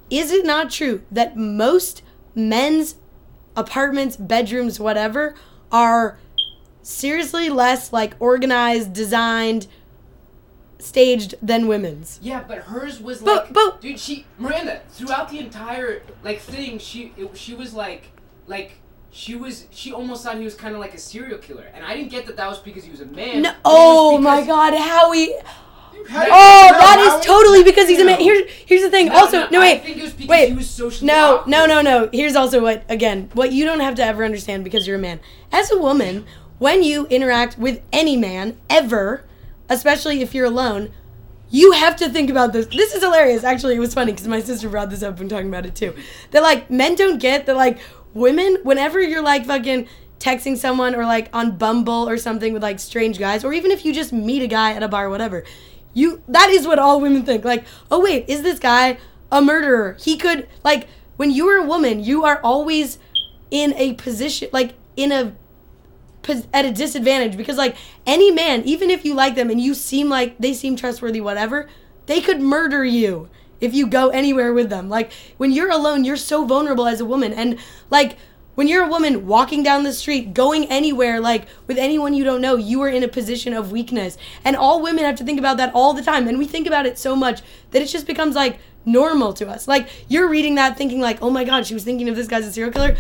Is 0.10 0.32
it 0.32 0.46
not 0.46 0.72
true 0.72 1.04
that 1.12 1.38
most 1.38 2.02
men's 2.34 2.96
apartments, 3.56 4.16
bedrooms, 4.18 4.80
whatever, 4.80 5.36
are 5.72 6.18
seriously 6.82 7.50
less 7.50 7.94
like 7.94 8.16
organized, 8.20 8.92
designed, 8.94 9.68
staged 10.84 11.36
than 11.42 11.68
women's? 11.68 12.20
Yeah, 12.22 12.44
but 12.48 12.60
hers 12.60 13.00
was 13.02 13.20
But- 13.22 13.46
like, 13.46 13.54
but- 13.54 13.82
dude, 13.82 14.00
she 14.00 14.26
Miranda 14.38 14.82
throughout 14.90 15.30
the 15.30 15.40
entire 15.40 16.02
like 16.24 16.40
thing, 16.40 16.78
she 16.80 17.14
it, 17.18 17.36
she 17.38 17.54
was 17.54 17.74
like, 17.74 18.12
like 18.48 18.74
she 19.12 19.36
was 19.36 19.68
she 19.72 19.92
almost 19.92 20.24
thought 20.24 20.38
he 20.38 20.44
was 20.44 20.56
kind 20.56 20.74
of 20.74 20.80
like 20.80 20.94
a 20.94 20.98
serial 21.00 21.38
killer, 21.38 21.66
and 21.74 21.84
I 21.86 21.96
didn't 21.96 22.12
get 22.12 22.26
that 22.28 22.38
that 22.38 22.48
was 22.50 22.60
because 22.60 22.84
he 22.84 22.92
was 22.92 23.02
a 23.02 23.06
man. 23.06 23.42
No, 23.42 23.54
oh 23.66 24.18
my 24.18 24.46
God, 24.46 24.74
Howie! 24.74 25.34
How 26.10 26.24
Oh, 26.24 26.70
that 26.72 26.98
Howie? 26.98 27.20
is 27.20 27.26
totally 27.26 27.64
because 27.64 27.88
he's 27.88 28.00
a 28.00 28.06
man. 28.06 28.20
Here's 28.20 28.50
here's 28.66 28.82
the 28.82 28.90
thing. 28.90 29.08
No, 29.08 29.16
also, 29.16 29.48
no, 29.50 29.60
I 29.60 29.74
wait, 29.74 29.84
think 29.84 29.98
it 29.98 30.04
was 30.04 30.14
because 30.14 30.30
wait. 30.30 30.50
he 30.50 30.56
was 30.56 30.70
socially 30.70 31.08
No, 31.08 31.38
awkward. 31.40 31.52
no, 31.52 31.66
no, 31.68 31.82
no. 31.82 32.10
Here's 32.12 32.36
also 32.36 32.62
what 32.62 32.84
again 32.90 33.30
what 33.34 33.52
you 33.52 33.66
don't 33.66 33.82
have 33.82 33.96
to 33.96 34.04
ever 34.04 34.24
understand 34.26 34.64
because 34.64 34.88
you're 34.88 34.96
a 34.96 35.00
man. 35.00 35.20
As 35.52 35.70
a 35.72 35.78
woman, 35.78 36.26
when 36.58 36.82
you 36.82 37.06
interact 37.08 37.58
with 37.60 37.82
any 37.92 38.16
man 38.18 38.58
ever, 38.70 39.26
especially 39.72 40.22
if 40.22 40.36
you're 40.36 40.46
alone, 40.46 40.92
you 41.50 41.72
have 41.72 41.96
to 41.98 42.10
think 42.10 42.30
about 42.30 42.54
this. 42.54 42.68
This 42.68 42.94
is 42.94 43.02
hilarious. 43.02 43.44
Actually, 43.44 43.76
it 43.76 43.80
was 43.80 43.94
funny 43.94 44.12
because 44.12 44.28
my 44.28 44.42
sister 44.42 44.70
brought 44.70 44.90
this 44.90 45.02
up 45.02 45.20
and 45.20 45.30
talking 45.30 45.48
about 45.48 45.66
it 45.66 45.76
too. 45.76 45.96
That 46.32 46.44
like 46.44 46.70
men 46.70 46.96
don't 46.96 47.20
get 47.20 47.46
that 47.46 47.56
like 47.56 47.80
women 48.14 48.58
whenever 48.64 49.02
you're 49.02 49.22
like 49.22 49.46
fucking 49.46 49.88
texting 50.20 50.58
someone 50.58 50.94
or 50.94 51.06
like 51.06 51.30
on 51.34 51.58
Bumble 51.58 52.08
or 52.08 52.18
something 52.18 52.54
with 52.54 52.62
like 52.62 52.80
strange 52.80 53.18
guys 53.18 53.44
or 53.44 53.54
even 53.54 53.72
if 53.72 53.84
you 53.84 53.94
just 53.94 54.14
meet 54.14 54.44
a 54.44 54.48
guy 54.48 54.74
at 54.74 54.84
a 54.84 54.88
bar 54.88 55.08
or 55.08 55.10
whatever, 55.10 55.44
you 55.94 56.22
that 56.28 56.50
is 56.50 56.68
what 56.68 56.80
all 56.80 57.02
women 57.02 57.24
think. 57.24 57.44
Like, 57.44 57.66
oh 57.90 58.02
wait, 58.02 58.26
is 58.28 58.44
this 58.44 58.60
guy 58.60 58.98
a 59.32 59.42
murderer? 59.42 59.98
He 60.00 60.18
could 60.18 60.48
like 60.64 60.88
when 61.16 61.32
you 61.32 61.48
are 61.48 61.58
a 61.58 61.66
woman, 61.66 62.04
you 62.04 62.26
are 62.26 62.40
always 62.44 63.00
in 63.50 63.74
a 63.76 63.94
position 63.94 64.50
like 64.52 64.76
in 64.96 65.12
a 65.12 65.34
at 66.54 66.66
a 66.66 66.72
disadvantage 66.72 67.38
because 67.38 67.58
like 67.58 67.76
any 68.06 68.32
man, 68.32 68.64
even 68.64 68.90
if 68.90 69.04
you 69.06 69.14
like 69.14 69.36
them 69.36 69.50
and 69.50 69.60
you 69.60 69.74
seem 69.74 70.10
like 70.10 70.38
they 70.38 70.54
seem 70.54 70.76
trustworthy, 70.76 71.22
whatever, 71.22 71.68
they 72.06 72.22
could 72.22 72.40
murder 72.40 72.86
you 72.86 73.30
if 73.60 73.74
you 73.74 73.88
go 73.88 74.10
anywhere 74.10 74.54
with 74.54 74.70
them. 74.70 74.90
Like 74.90 75.12
when 75.38 75.52
you're 75.52 75.72
alone, 75.72 76.04
you're 76.04 76.18
so 76.18 76.46
vulnerable 76.46 76.88
as 76.88 77.00
a 77.00 77.06
woman, 77.06 77.34
and 77.34 77.58
like 77.90 78.18
when 78.56 78.68
you're 78.68 78.84
a 78.84 78.90
woman 78.90 79.26
walking 79.28 79.64
down 79.64 79.84
the 79.84 79.94
street, 79.94 80.34
going 80.34 80.66
anywhere, 80.66 81.20
like 81.20 81.48
with 81.68 81.78
anyone 81.78 82.14
you 82.14 82.24
don't 82.24 82.42
know, 82.42 82.58
you 82.58 82.82
are 82.82 82.90
in 82.90 83.02
a 83.02 83.08
position 83.08 83.54
of 83.54 83.72
weakness. 83.72 84.18
And 84.44 84.56
all 84.56 84.82
women 84.82 85.06
have 85.06 85.16
to 85.16 85.24
think 85.24 85.40
about 85.40 85.58
that 85.58 85.74
all 85.74 85.94
the 85.94 86.04
time. 86.04 86.28
And 86.28 86.38
we 86.38 86.46
think 86.46 86.68
about 86.68 86.86
it 86.86 86.98
so 87.00 87.16
much 87.16 87.42
that 87.72 87.82
it 87.82 87.88
just 87.88 88.06
becomes 88.06 88.36
like 88.36 88.60
normal 88.86 89.34
to 89.34 89.48
us. 89.48 89.68
Like 89.68 89.88
you're 90.10 90.28
reading 90.28 90.56
that 90.56 90.78
thinking 90.78 91.00
like, 91.00 91.22
oh 91.22 91.30
my 91.30 91.44
God, 91.44 91.66
she 91.66 91.74
was 91.74 91.84
thinking 91.84 92.10
of 92.10 92.16
this 92.16 92.28
guy's 92.28 92.46
a 92.46 92.52
serial 92.52 92.74
killer. 92.74 92.98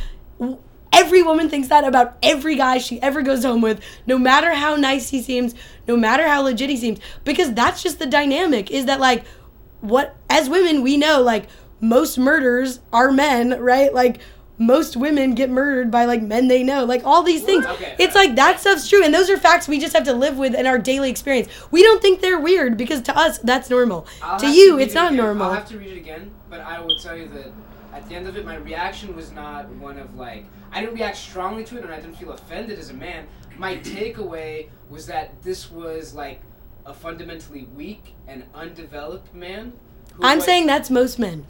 Every 0.93 1.23
woman 1.23 1.49
thinks 1.49 1.69
that 1.69 1.85
about 1.85 2.17
every 2.21 2.55
guy 2.55 2.77
she 2.77 3.01
ever 3.01 3.21
goes 3.21 3.43
home 3.43 3.61
with, 3.61 3.81
no 4.05 4.17
matter 4.17 4.53
how 4.53 4.75
nice 4.75 5.09
he 5.09 5.21
seems, 5.21 5.55
no 5.87 5.95
matter 5.95 6.27
how 6.27 6.41
legit 6.41 6.69
he 6.69 6.77
seems. 6.77 6.99
Because 7.23 7.53
that's 7.53 7.81
just 7.81 7.99
the 7.99 8.05
dynamic, 8.05 8.69
is 8.71 8.85
that 8.85 8.99
like 8.99 9.23
what 9.79 10.15
as 10.29 10.49
women 10.49 10.83
we 10.83 10.97
know 10.97 11.21
like 11.21 11.47
most 11.79 12.17
murders 12.17 12.79
are 12.93 13.11
men, 13.11 13.59
right? 13.59 13.93
Like 13.93 14.19
most 14.57 14.95
women 14.95 15.33
get 15.33 15.49
murdered 15.49 15.89
by 15.89 16.05
like 16.05 16.21
men 16.21 16.47
they 16.47 16.63
know. 16.63 16.85
Like 16.85 17.03
all 17.03 17.23
these 17.23 17.43
things. 17.43 17.65
Okay. 17.65 17.95
It's 17.97 18.13
like 18.13 18.35
that 18.35 18.59
stuff's 18.59 18.87
true 18.87 19.03
and 19.03 19.13
those 19.13 19.29
are 19.29 19.37
facts 19.37 19.67
we 19.67 19.79
just 19.79 19.93
have 19.93 20.03
to 20.03 20.13
live 20.13 20.37
with 20.37 20.53
in 20.53 20.67
our 20.67 20.77
daily 20.77 21.09
experience. 21.09 21.49
We 21.71 21.81
don't 21.81 22.01
think 22.01 22.21
they're 22.21 22.39
weird 22.39 22.77
because 22.77 23.01
to 23.03 23.17
us 23.17 23.39
that's 23.39 23.69
normal. 23.69 24.05
I'll 24.21 24.39
to 24.39 24.47
you 24.47 24.77
read 24.77 24.83
it's 24.85 24.93
not 24.93 25.13
again. 25.13 25.17
normal. 25.17 25.47
I'll 25.47 25.55
have 25.55 25.69
to 25.69 25.77
read 25.77 25.91
it 25.93 25.97
again, 25.97 26.31
but 26.49 26.61
I 26.61 26.79
will 26.79 26.97
tell 26.99 27.17
you 27.17 27.27
that 27.29 27.51
at 27.93 28.07
the 28.07 28.15
end 28.15 28.27
of 28.27 28.37
it, 28.37 28.45
my 28.45 28.55
reaction 28.55 29.15
was 29.15 29.31
not 29.31 29.67
one 29.69 29.97
of 29.97 30.15
like 30.15 30.45
I 30.71 30.79
didn't 30.81 30.95
react 30.95 31.17
strongly 31.17 31.63
to 31.65 31.77
it, 31.77 31.83
and 31.83 31.93
I 31.93 31.97
didn't 31.99 32.15
feel 32.15 32.31
offended 32.31 32.79
as 32.79 32.89
a 32.89 32.93
man. 32.93 33.27
My 33.57 33.75
takeaway 33.95 34.69
was 34.89 35.05
that 35.07 35.41
this 35.43 35.69
was 35.71 36.13
like 36.13 36.41
a 36.85 36.93
fundamentally 36.93 37.67
weak 37.75 38.15
and 38.27 38.43
undeveloped 38.55 39.33
man. 39.33 39.73
who 40.13 40.23
I'm 40.23 40.37
was- 40.37 40.45
saying 40.45 40.67
that's 40.67 40.89
most 40.89 41.19
men. 41.19 41.45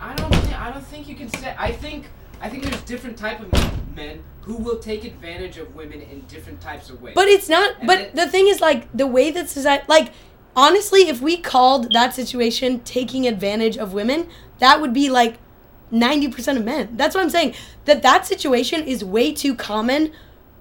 I 0.00 0.14
don't. 0.14 0.34
Think, 0.34 0.60
I 0.60 0.70
don't 0.70 0.84
think 0.86 1.08
you 1.08 1.14
can 1.14 1.28
say. 1.28 1.54
I 1.58 1.72
think. 1.72 2.06
I 2.40 2.48
think 2.50 2.64
there's 2.64 2.82
different 2.82 3.16
type 3.16 3.40
of 3.40 3.96
men 3.96 4.22
who 4.42 4.56
will 4.56 4.78
take 4.78 5.04
advantage 5.04 5.56
of 5.56 5.74
women 5.74 6.02
in 6.02 6.20
different 6.22 6.60
types 6.60 6.90
of 6.90 7.00
ways. 7.00 7.14
But 7.14 7.28
it's 7.28 7.48
not. 7.48 7.78
And 7.78 7.86
But 7.86 7.98
it- 8.00 8.14
the 8.14 8.26
thing 8.28 8.48
is, 8.48 8.60
like 8.60 8.94
the 8.94 9.06
way 9.06 9.30
that 9.30 9.48
society, 9.48 9.84
like 9.88 10.12
honestly, 10.56 11.08
if 11.08 11.20
we 11.20 11.36
called 11.36 11.92
that 11.92 12.14
situation 12.14 12.80
taking 12.80 13.26
advantage 13.26 13.76
of 13.76 13.92
women, 13.92 14.28
that 14.58 14.80
would 14.80 14.92
be 14.92 15.10
like 15.10 15.38
ninety 15.90 16.28
percent 16.28 16.58
of 16.58 16.64
men. 16.64 16.96
That's 16.96 17.14
what 17.14 17.22
I'm 17.22 17.30
saying. 17.30 17.54
That 17.84 18.02
that 18.02 18.26
situation 18.26 18.82
is 18.82 19.04
way 19.04 19.32
too 19.32 19.54
common 19.54 20.12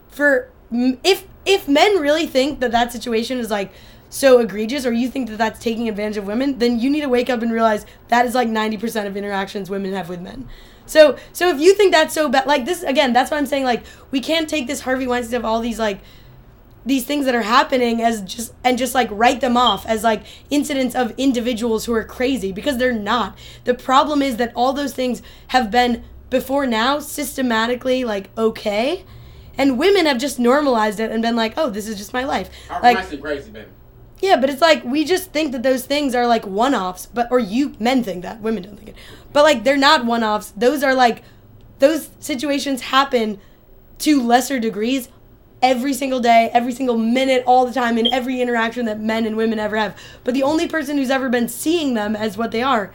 for 0.10 0.50
if 0.72 1.26
if 1.46 1.68
men 1.68 2.00
really 2.00 2.28
think 2.28 2.60
that 2.60 2.72
that 2.72 2.92
situation 2.92 3.38
is 3.38 3.50
like 3.52 3.72
so 4.10 4.40
egregious 4.40 4.86
or 4.86 4.92
you 4.92 5.10
think 5.10 5.28
that 5.28 5.38
that's 5.38 5.60
taking 5.60 5.90
advantage 5.90 6.18
of 6.18 6.28
women 6.28 6.60
then 6.60 6.80
you 6.80 6.90
need 6.90 7.02
to 7.02 7.10
wake 7.10 7.30
up 7.30 7.42
and 7.42 7.52
realize 7.52 7.84
that 8.10 8.28
is 8.28 8.36
like 8.36 8.48
90% 8.48 9.08
of 9.08 9.18
interactions 9.18 9.72
women 9.72 9.92
have 9.92 10.08
with 10.08 10.22
men 10.22 10.48
so 10.86 11.18
so 11.32 11.50
if 11.50 11.60
you 11.60 11.74
think 11.74 11.92
that's 11.92 12.14
so 12.14 12.30
bad 12.30 12.46
like 12.46 12.66
this 12.66 12.84
again 12.84 13.12
that's 13.12 13.32
what 13.32 13.38
i'm 13.38 13.46
saying 13.48 13.64
like 13.64 13.84
we 14.12 14.20
can't 14.20 14.48
take 14.48 14.68
this 14.68 14.82
harvey 14.82 15.08
weinstein 15.08 15.38
of 15.38 15.46
all 15.46 15.60
these 15.60 15.80
like 15.80 16.00
these 16.86 17.06
things 17.06 17.26
that 17.26 17.36
are 17.36 17.44
happening 17.44 18.02
as 18.02 18.22
just 18.22 18.54
and 18.64 18.78
just 18.78 18.94
like 18.94 19.08
write 19.12 19.42
them 19.42 19.56
off 19.56 19.86
as 19.86 20.04
like 20.04 20.24
incidents 20.50 20.96
of 20.96 21.14
individuals 21.18 21.86
who 21.86 21.94
are 21.94 22.04
crazy 22.04 22.52
because 22.52 22.78
they're 22.78 22.92
not. 22.92 23.38
The 23.64 23.74
problem 23.74 24.22
is 24.22 24.38
that 24.38 24.52
all 24.56 24.74
those 24.74 24.94
things 24.94 25.22
have 25.48 25.72
been 25.72 26.04
before 26.30 26.66
now 26.66 27.00
systematically 27.00 28.04
like 28.04 28.30
okay 28.38 29.06
and 29.58 29.78
women 29.78 30.06
have 30.06 30.18
just 30.18 30.40
normalized 30.40 31.00
it 31.00 31.12
and 31.12 31.22
been 31.22 31.36
like, 31.36 31.54
"Oh, 31.58 31.70
this 31.70 31.88
is 31.88 31.98
just 31.98 32.12
my 32.14 32.24
life." 32.24 32.50
Harvey 32.68 32.84
Like 32.84 32.96
Weinstein 32.98 33.22
crazy, 33.22 33.52
baby. 33.52 33.70
yeah, 34.20 34.36
but 34.36 34.50
it's 34.50 34.62
like 34.62 34.84
we 34.84 35.06
just 35.06 35.32
think 35.32 35.52
that 35.52 35.64
those 35.64 35.86
things 35.86 36.16
are 36.16 36.26
like 36.26 36.46
one-offs, 36.46 37.06
but 37.06 37.28
or 37.32 37.40
you 37.40 37.76
men 37.80 38.04
think 38.04 38.24
that, 38.24 38.42
women 38.42 38.64
don't 38.64 38.78
think 38.78 38.90
it. 38.90 38.96
But 39.32 39.44
like 39.44 39.64
they're 39.64 39.78
not 39.78 40.06
one-offs. 40.06 40.52
Those 40.58 40.84
are 40.84 40.96
like 40.96 41.24
those 41.80 42.10
situations 42.20 42.82
happen 42.82 43.40
to 44.00 44.22
lesser 44.22 44.60
degrees 44.60 45.10
every 45.64 45.94
single 45.94 46.20
day, 46.20 46.52
every 46.54 46.74
single 46.74 46.98
minute, 46.98 47.44
all 47.48 47.66
the 47.66 47.74
time 47.74 47.98
in 47.98 48.06
every 48.08 48.42
interaction 48.42 48.86
that 48.86 49.00
men 49.00 49.26
and 49.26 49.36
women 49.36 49.58
ever 49.58 49.78
have. 49.78 49.98
But 50.24 50.36
the 50.36 50.44
only 50.44 50.68
person 50.68 50.98
who's 50.98 51.10
ever 51.10 51.30
been 51.30 51.50
seeing 51.50 51.96
them 51.96 52.16
as 52.16 52.38
what 52.38 52.52
they 52.52 52.62
are 52.62 52.94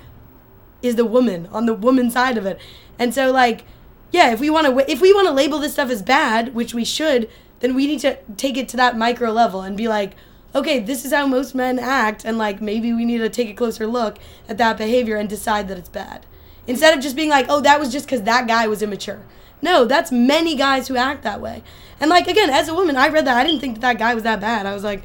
is 0.83 0.95
the 0.95 1.05
woman 1.05 1.49
on 1.51 1.67
the 1.67 1.75
woman 1.75 2.11
side 2.11 2.39
of 2.39 2.47
it. 2.47 2.61
And 2.99 3.13
so 3.13 3.33
like 3.33 3.65
yeah, 4.11 4.31
if 4.33 4.41
we 4.41 4.51
want 4.51 4.67
to 4.67 4.91
if 4.91 5.01
we 5.01 5.13
want 5.13 5.27
to 5.29 5.35
label 5.35 5.59
this 5.59 5.73
stuff 5.73 5.91
as 5.91 6.03
bad, 6.03 6.55
which 6.55 6.75
we 6.75 6.85
should, 6.85 7.29
then 7.61 7.75
we 7.75 7.87
need 7.87 8.01
to 8.01 8.19
take 8.37 8.57
it 8.57 8.69
to 8.71 8.77
that 8.77 8.97
micro 8.97 9.31
level 9.31 9.63
and 9.63 9.77
be 9.77 9.89
like, 9.89 10.15
okay, 10.55 10.79
this 10.79 11.05
is 11.05 11.13
how 11.13 11.27
most 11.27 11.55
men 11.55 11.79
act 11.79 12.25
and 12.25 12.39
like 12.39 12.61
maybe 12.61 12.93
we 12.93 13.05
need 13.05 13.19
to 13.19 13.29
take 13.29 13.51
a 13.51 13.55
closer 13.55 13.87
look 13.87 14.19
at 14.49 14.59
that 14.59 14.79
behavior 14.79 15.17
and 15.17 15.29
decide 15.29 15.69
that 15.69 15.79
it's 15.79 15.89
bad. 15.89 16.25
Instead 16.67 16.97
of 16.97 17.03
just 17.03 17.17
being 17.17 17.31
like, 17.31 17.47
"Oh, 17.49 17.61
that 17.61 17.81
was 17.81 17.91
just 17.91 18.09
cuz 18.09 18.23
that 18.23 18.47
guy 18.47 18.67
was 18.67 18.83
immature." 18.83 19.25
No, 19.61 19.85
that's 19.85 20.13
many 20.13 20.55
guys 20.55 20.89
who 20.89 20.97
act 20.97 21.23
that 21.25 21.41
way. 21.41 21.63
And 22.01 22.11
like 22.11 22.29
again, 22.29 22.51
as 22.51 22.69
a 22.69 22.75
woman, 22.75 22.97
I 22.97 23.09
read 23.09 23.27
that 23.27 23.37
I 23.37 23.45
didn't 23.45 23.61
think 23.61 23.75
that 23.75 23.81
that 23.81 23.99
guy 23.99 24.15
was 24.15 24.23
that 24.23 24.41
bad. 24.41 24.67
I 24.67 24.75
was 24.75 24.85
like 24.85 25.03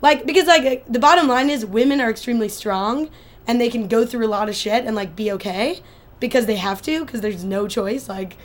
like 0.00 0.26
because 0.26 0.46
like 0.46 0.84
the 0.86 0.98
bottom 0.98 1.28
line 1.28 1.50
is 1.50 1.64
women 1.64 2.00
are 2.00 2.10
extremely 2.10 2.48
strong 2.48 3.10
and 3.46 3.60
they 3.60 3.68
can 3.70 3.88
go 3.88 4.06
through 4.06 4.26
a 4.26 4.28
lot 4.28 4.48
of 4.48 4.54
shit 4.54 4.84
and 4.84 4.94
like 4.94 5.16
be 5.16 5.30
okay 5.32 5.82
because 6.20 6.46
they 6.46 6.56
have 6.56 6.82
to 6.82 7.04
because 7.04 7.20
there's 7.20 7.44
no 7.44 7.66
choice 7.66 8.08
like 8.08 8.36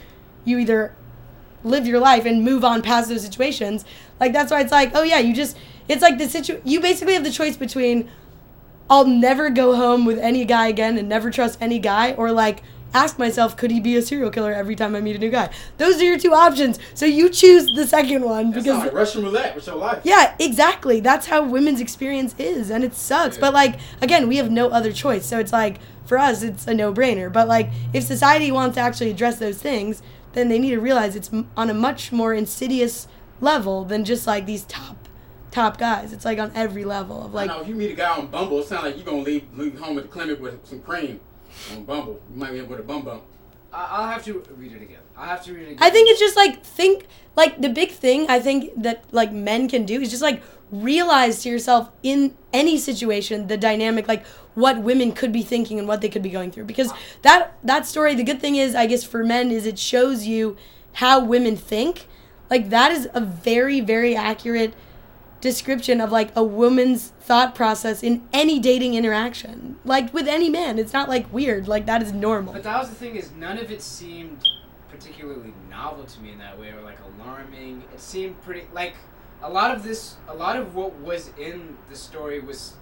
you 0.45 0.57
either 0.57 0.95
live 1.63 1.85
your 1.85 1.99
life 1.99 2.25
and 2.25 2.43
move 2.43 2.63
on 2.63 2.81
past 2.81 3.09
those 3.09 3.21
situations 3.21 3.83
like 4.19 4.31
that's 4.31 4.51
why 4.51 4.61
it's 4.61 4.71
like 4.71 4.91
oh 4.95 5.03
yeah 5.03 5.19
you 5.19 5.33
just 5.33 5.57
it's 5.87 6.01
like 6.01 6.17
the 6.17 6.27
situ 6.27 6.61
you 6.63 6.79
basically 6.79 7.13
have 7.13 7.23
the 7.23 7.31
choice 7.31 7.57
between 7.57 8.09
I'll 8.89 9.05
never 9.05 9.49
go 9.49 9.75
home 9.75 10.05
with 10.05 10.17
any 10.17 10.45
guy 10.45 10.67
again 10.67 10.97
and 10.97 11.07
never 11.07 11.29
trust 11.29 11.57
any 11.61 11.77
guy 11.77 12.13
or 12.13 12.31
like 12.31 12.63
ask 12.93 13.19
myself 13.19 13.55
could 13.55 13.71
he 13.71 13.79
be 13.79 13.95
a 13.95 14.01
serial 14.01 14.31
killer 14.31 14.53
every 14.53 14.75
time 14.75 14.95
I 14.95 15.01
meet 15.01 15.15
a 15.15 15.19
new 15.19 15.29
guy 15.29 15.49
those 15.77 16.01
are 16.01 16.03
your 16.03 16.17
two 16.17 16.33
options 16.33 16.79
so 16.93 17.05
you 17.05 17.29
choose 17.29 17.65
the 17.75 17.85
second 17.85 18.23
one 18.23 18.51
because 18.51 18.65
sounds 18.65 18.85
like 18.85 18.93
Russian 18.93 19.23
roulette 19.23 19.55
with 19.55 19.67
your 19.67 19.75
life. 19.75 20.01
yeah, 20.03 20.35
exactly. 20.39 20.99
That's 20.99 21.27
how 21.27 21.43
women's 21.43 21.81
experience 21.81 22.35
is, 22.37 22.69
and 22.69 22.83
it 22.83 22.93
sucks. 22.93 23.35
Yeah. 23.35 23.41
But 23.41 23.53
like, 23.53 23.79
again, 24.01 24.27
we 24.27 24.37
have 24.37 24.51
no 24.51 24.69
other 24.69 24.91
choice. 24.91 25.25
So 25.25 25.39
it's 25.39 25.53
like 25.53 25.77
for 26.05 26.17
us, 26.17 26.43
it's 26.43 26.67
a 26.67 26.73
no-brainer. 26.73 27.31
But 27.31 27.47
like, 27.47 27.69
if 27.93 28.03
society 28.03 28.51
wants 28.51 28.75
to 28.75 28.81
actually 28.81 29.11
address 29.11 29.39
those 29.39 29.61
things, 29.61 30.01
then 30.33 30.49
they 30.49 30.59
need 30.59 30.71
to 30.71 30.79
realize 30.79 31.15
it's 31.15 31.31
on 31.57 31.69
a 31.69 31.73
much 31.73 32.11
more 32.11 32.33
insidious 32.33 33.07
level 33.41 33.85
than 33.85 34.05
just 34.05 34.27
like 34.27 34.45
these 34.45 34.63
top, 34.65 35.07
top 35.51 35.77
guys. 35.77 36.13
It's 36.13 36.25
like 36.25 36.39
on 36.39 36.51
every 36.55 36.85
level 36.85 37.25
of 37.25 37.33
like, 37.33 37.49
I 37.49 37.55
know 37.55 37.61
if 37.61 37.67
you 37.67 37.75
meet 37.75 37.91
a 37.91 37.95
guy 37.95 38.15
on 38.17 38.27
Bumble, 38.27 38.59
it 38.59 38.67
sounds 38.67 38.83
like 38.83 38.95
you're 38.95 39.05
gonna 39.05 39.21
leave 39.21 39.45
leave 39.55 39.79
home 39.79 39.97
at 39.97 40.03
the 40.03 40.09
clinic 40.09 40.39
with 40.39 40.65
some 40.65 40.81
cream 40.81 41.19
on 41.71 41.83
Bumble. 41.83 42.19
You 42.31 42.39
might 42.39 42.51
be 42.51 42.59
able 42.59 42.77
to 42.77 42.83
bum 42.83 43.03
bum. 43.03 43.21
I- 43.71 43.87
I'll 43.91 44.07
have 44.07 44.23
to 44.25 44.43
read 44.57 44.71
it 44.71 44.81
again. 44.81 44.99
I'll 45.17 45.27
have 45.27 45.43
to 45.45 45.53
read 45.53 45.61
it 45.63 45.71
again. 45.71 45.77
I 45.81 45.89
think 45.89 46.09
it's 46.09 46.19
just 46.19 46.35
like 46.35 46.63
think 46.63 47.05
like 47.35 47.61
the 47.61 47.69
big 47.69 47.91
thing 47.91 48.25
I 48.29 48.39
think 48.39 48.71
that 48.81 49.03
like 49.11 49.31
men 49.31 49.69
can 49.69 49.85
do 49.85 50.01
is 50.01 50.09
just 50.09 50.21
like 50.23 50.41
realize 50.71 51.41
to 51.43 51.49
yourself 51.49 51.89
in 52.03 52.35
any 52.53 52.77
situation 52.77 53.47
the 53.47 53.57
dynamic 53.57 54.07
like 54.07 54.25
what 54.53 54.79
women 54.81 55.11
could 55.11 55.31
be 55.31 55.41
thinking 55.41 55.79
and 55.79 55.87
what 55.87 56.01
they 56.01 56.09
could 56.09 56.21
be 56.21 56.29
going 56.29 56.51
through 56.51 56.65
because 56.65 56.91
that 57.23 57.55
that 57.63 57.87
story 57.87 58.13
the 58.13 58.23
good 58.23 58.39
thing 58.39 58.55
is 58.55 58.75
I 58.75 58.85
guess 58.85 59.03
for 59.03 59.23
men 59.23 59.49
is 59.51 59.65
it 59.65 59.79
shows 59.79 60.27
you 60.27 60.57
how 60.93 61.23
women 61.23 61.55
think 61.55 62.07
like 62.51 62.69
that 62.69 62.91
is 62.91 63.09
a 63.13 63.21
very 63.21 63.79
very 63.81 64.15
accurate 64.15 64.73
description 65.41 66.01
of 66.01 66.11
like 66.11 66.35
a 66.35 66.43
woman's 66.43 67.09
thought 67.19 67.55
process 67.55 68.03
in 68.03 68.21
any 68.33 68.59
dating 68.59 68.93
interaction 68.93 69.77
like 69.85 70.13
with 70.13 70.27
any 70.27 70.49
man 70.49 70.77
it's 70.77 70.91
not 70.91 71.07
like 71.07 71.31
weird 71.31 71.67
like 71.67 71.85
that 71.85 72.01
is 72.01 72.11
normal 72.11 72.53
But 72.53 72.63
that 72.63 72.79
was 72.79 72.89
the 72.89 72.95
thing 72.95 73.15
is 73.15 73.31
none 73.31 73.57
of 73.57 73.71
it 73.71 73.81
seemed 73.81 74.43
particularly 74.89 75.53
novel 75.69 76.03
to 76.03 76.19
me 76.19 76.31
in 76.31 76.39
that 76.39 76.59
way 76.59 76.71
or 76.71 76.81
like 76.81 76.97
alarming. 77.15 77.83
It 77.93 78.01
seemed 78.01 78.41
pretty 78.41 78.67
like 78.73 78.95
a 79.41 79.49
lot 79.49 79.75
of 79.75 79.83
this 79.83 80.17
a 80.27 80.33
lot 80.33 80.57
of 80.57 80.75
what 80.75 80.93
was 80.95 81.31
in 81.37 81.77
the 81.89 81.95
story 81.95 82.39
was 82.41 82.73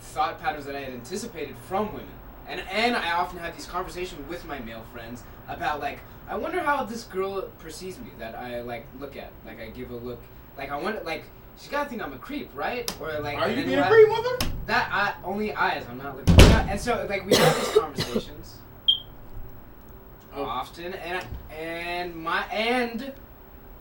thought 0.00 0.40
patterns 0.40 0.64
that 0.64 0.74
I 0.74 0.80
had 0.80 0.94
anticipated 0.94 1.56
from 1.68 1.92
women. 1.92 2.08
And 2.48 2.62
and 2.70 2.96
I 2.96 3.12
often 3.12 3.38
have 3.38 3.54
these 3.54 3.66
conversations 3.66 4.26
with 4.28 4.46
my 4.46 4.58
male 4.60 4.84
friends 4.92 5.24
about 5.46 5.80
like 5.80 6.00
I 6.26 6.36
wonder 6.36 6.60
how 6.60 6.84
this 6.84 7.04
girl 7.04 7.42
perceives 7.58 7.98
me 7.98 8.10
that 8.18 8.34
I 8.34 8.62
like 8.62 8.86
look 8.98 9.14
at. 9.16 9.30
Like 9.44 9.60
I 9.60 9.68
give 9.68 9.90
a 9.90 9.96
look 9.96 10.22
like 10.56 10.70
I 10.70 10.76
wonder 10.76 11.00
like 11.04 11.24
she's 11.58 11.68
gotta 11.68 11.88
think 11.88 12.02
I'm 12.02 12.12
a 12.12 12.18
creep, 12.18 12.50
right? 12.54 12.90
Or 13.00 13.18
like 13.20 13.38
Are 13.38 13.48
you 13.50 13.64
being 13.64 13.78
a 13.78 13.88
creep, 13.88 14.08
mother? 14.08 14.36
that 14.66 14.88
I 14.92 15.14
only 15.26 15.52
eyes. 15.54 15.84
I'm 15.90 15.98
not 15.98 16.16
looking. 16.16 16.38
Yeah, 16.38 16.66
and 16.70 16.80
so 16.80 17.06
like 17.08 17.26
we 17.26 17.34
have 17.36 17.56
these 17.56 17.78
conversations 17.78 18.56
Oh. 20.36 20.42
often, 20.44 20.94
and 20.94 21.24
and 21.56 22.16
my 22.16 22.44
and 22.46 23.12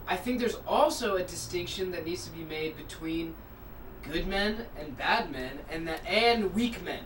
I 0.07 0.15
think 0.17 0.39
there's 0.39 0.57
also 0.67 1.15
a 1.15 1.23
distinction 1.23 1.91
that 1.91 2.05
needs 2.05 2.25
to 2.25 2.31
be 2.31 2.43
made 2.43 2.77
between 2.77 3.33
good 4.03 4.27
men 4.27 4.65
and 4.79 4.95
bad 4.97 5.31
men, 5.31 5.59
and 5.71 5.87
the, 5.87 5.93
and 6.07 6.53
weak 6.53 6.83
men. 6.83 6.99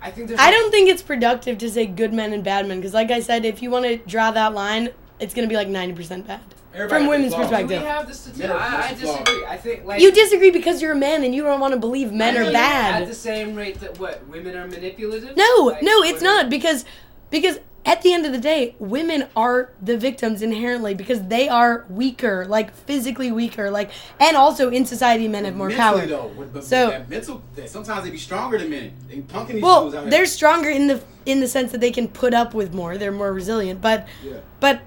I 0.00 0.10
think 0.10 0.28
there's. 0.28 0.40
I 0.40 0.50
don't 0.50 0.70
think 0.70 0.88
it's 0.88 1.02
productive 1.02 1.58
to 1.58 1.68
say 1.70 1.84
good 1.84 2.14
men 2.14 2.32
and 2.32 2.42
bad 2.42 2.66
men 2.66 2.78
because, 2.78 2.94
like 2.94 3.10
I 3.10 3.20
said, 3.20 3.44
if 3.44 3.60
you 3.60 3.70
want 3.70 3.84
to 3.84 3.96
draw 3.98 4.30
that 4.30 4.54
line, 4.54 4.90
it's 5.20 5.34
gonna 5.34 5.48
be 5.48 5.56
like 5.56 5.68
ninety 5.68 5.94
percent 5.94 6.26
bad 6.26 6.40
Everybody 6.74 7.00
from 7.02 7.08
women's 7.08 7.34
flaws. 7.34 7.48
Do 7.50 7.56
we 7.56 7.62
perspective. 7.62 7.86
have 7.88 8.06
the 8.08 8.14
statistics? 8.14 8.48
Men 8.48 8.50
are 8.56 8.58
I, 8.60 8.88
I 8.88 8.90
just 8.90 9.02
flawed. 9.02 9.24
disagree. 9.24 9.46
I 9.46 9.56
think 9.56 9.84
like 9.84 10.00
You 10.02 10.12
disagree 10.12 10.50
because 10.50 10.82
you're 10.82 10.92
a 10.92 10.96
man 10.96 11.22
and 11.24 11.34
you 11.34 11.42
don't 11.42 11.60
want 11.60 11.72
to 11.74 11.80
believe 11.80 12.12
men 12.12 12.36
I 12.36 12.40
are 12.48 12.52
bad. 12.52 13.02
At 13.02 13.08
the 13.08 13.14
same 13.14 13.54
rate 13.54 13.80
that 13.80 13.98
what 14.00 14.26
women 14.28 14.56
are 14.56 14.66
manipulative. 14.66 15.36
No, 15.36 15.54
Like, 15.72 15.82
no, 15.82 16.02
it's 16.02 16.14
women- 16.20 16.24
not 16.24 16.50
because 16.50 16.84
because 17.30 17.58
at 17.86 18.00
the 18.00 18.14
end 18.14 18.24
of 18.24 18.32
the 18.32 18.38
day, 18.38 18.74
women 18.78 19.26
are 19.36 19.70
the 19.82 19.98
victims 19.98 20.40
inherently 20.40 20.94
because 20.94 21.22
they 21.24 21.50
are 21.50 21.84
weaker, 21.90 22.46
like 22.48 22.74
physically 22.74 23.30
weaker, 23.30 23.70
like 23.70 23.90
and 24.18 24.36
also 24.36 24.70
in 24.70 24.86
society 24.86 25.28
men 25.28 25.44
have 25.44 25.54
more 25.54 25.68
Mentally, 25.68 26.00
power. 26.00 26.06
Though, 26.06 26.26
with, 26.28 26.52
with 26.54 26.64
So- 26.64 26.90
that 26.90 27.08
mental, 27.10 27.42
that 27.56 27.68
sometimes 27.68 28.04
they 28.04 28.10
be 28.10 28.16
stronger 28.18 28.58
than 28.58 28.70
men. 28.70 28.92
They 29.08 29.18
punking 29.18 29.48
these 29.54 29.62
Well, 29.62 29.82
fools 29.82 29.94
out 29.94 30.02
here. 30.04 30.10
they're 30.10 30.26
stronger 30.26 30.70
in 30.70 30.86
the 30.88 31.00
in 31.26 31.40
the 31.40 31.46
sense 31.48 31.70
that 31.72 31.80
they 31.80 31.90
can 31.92 32.08
put 32.08 32.34
up 32.34 32.52
with 32.52 32.74
more. 32.74 32.96
They're 32.98 33.12
more 33.12 33.32
resilient, 33.32 33.80
but 33.80 34.08
Yeah. 34.24 34.38
but 34.60 34.80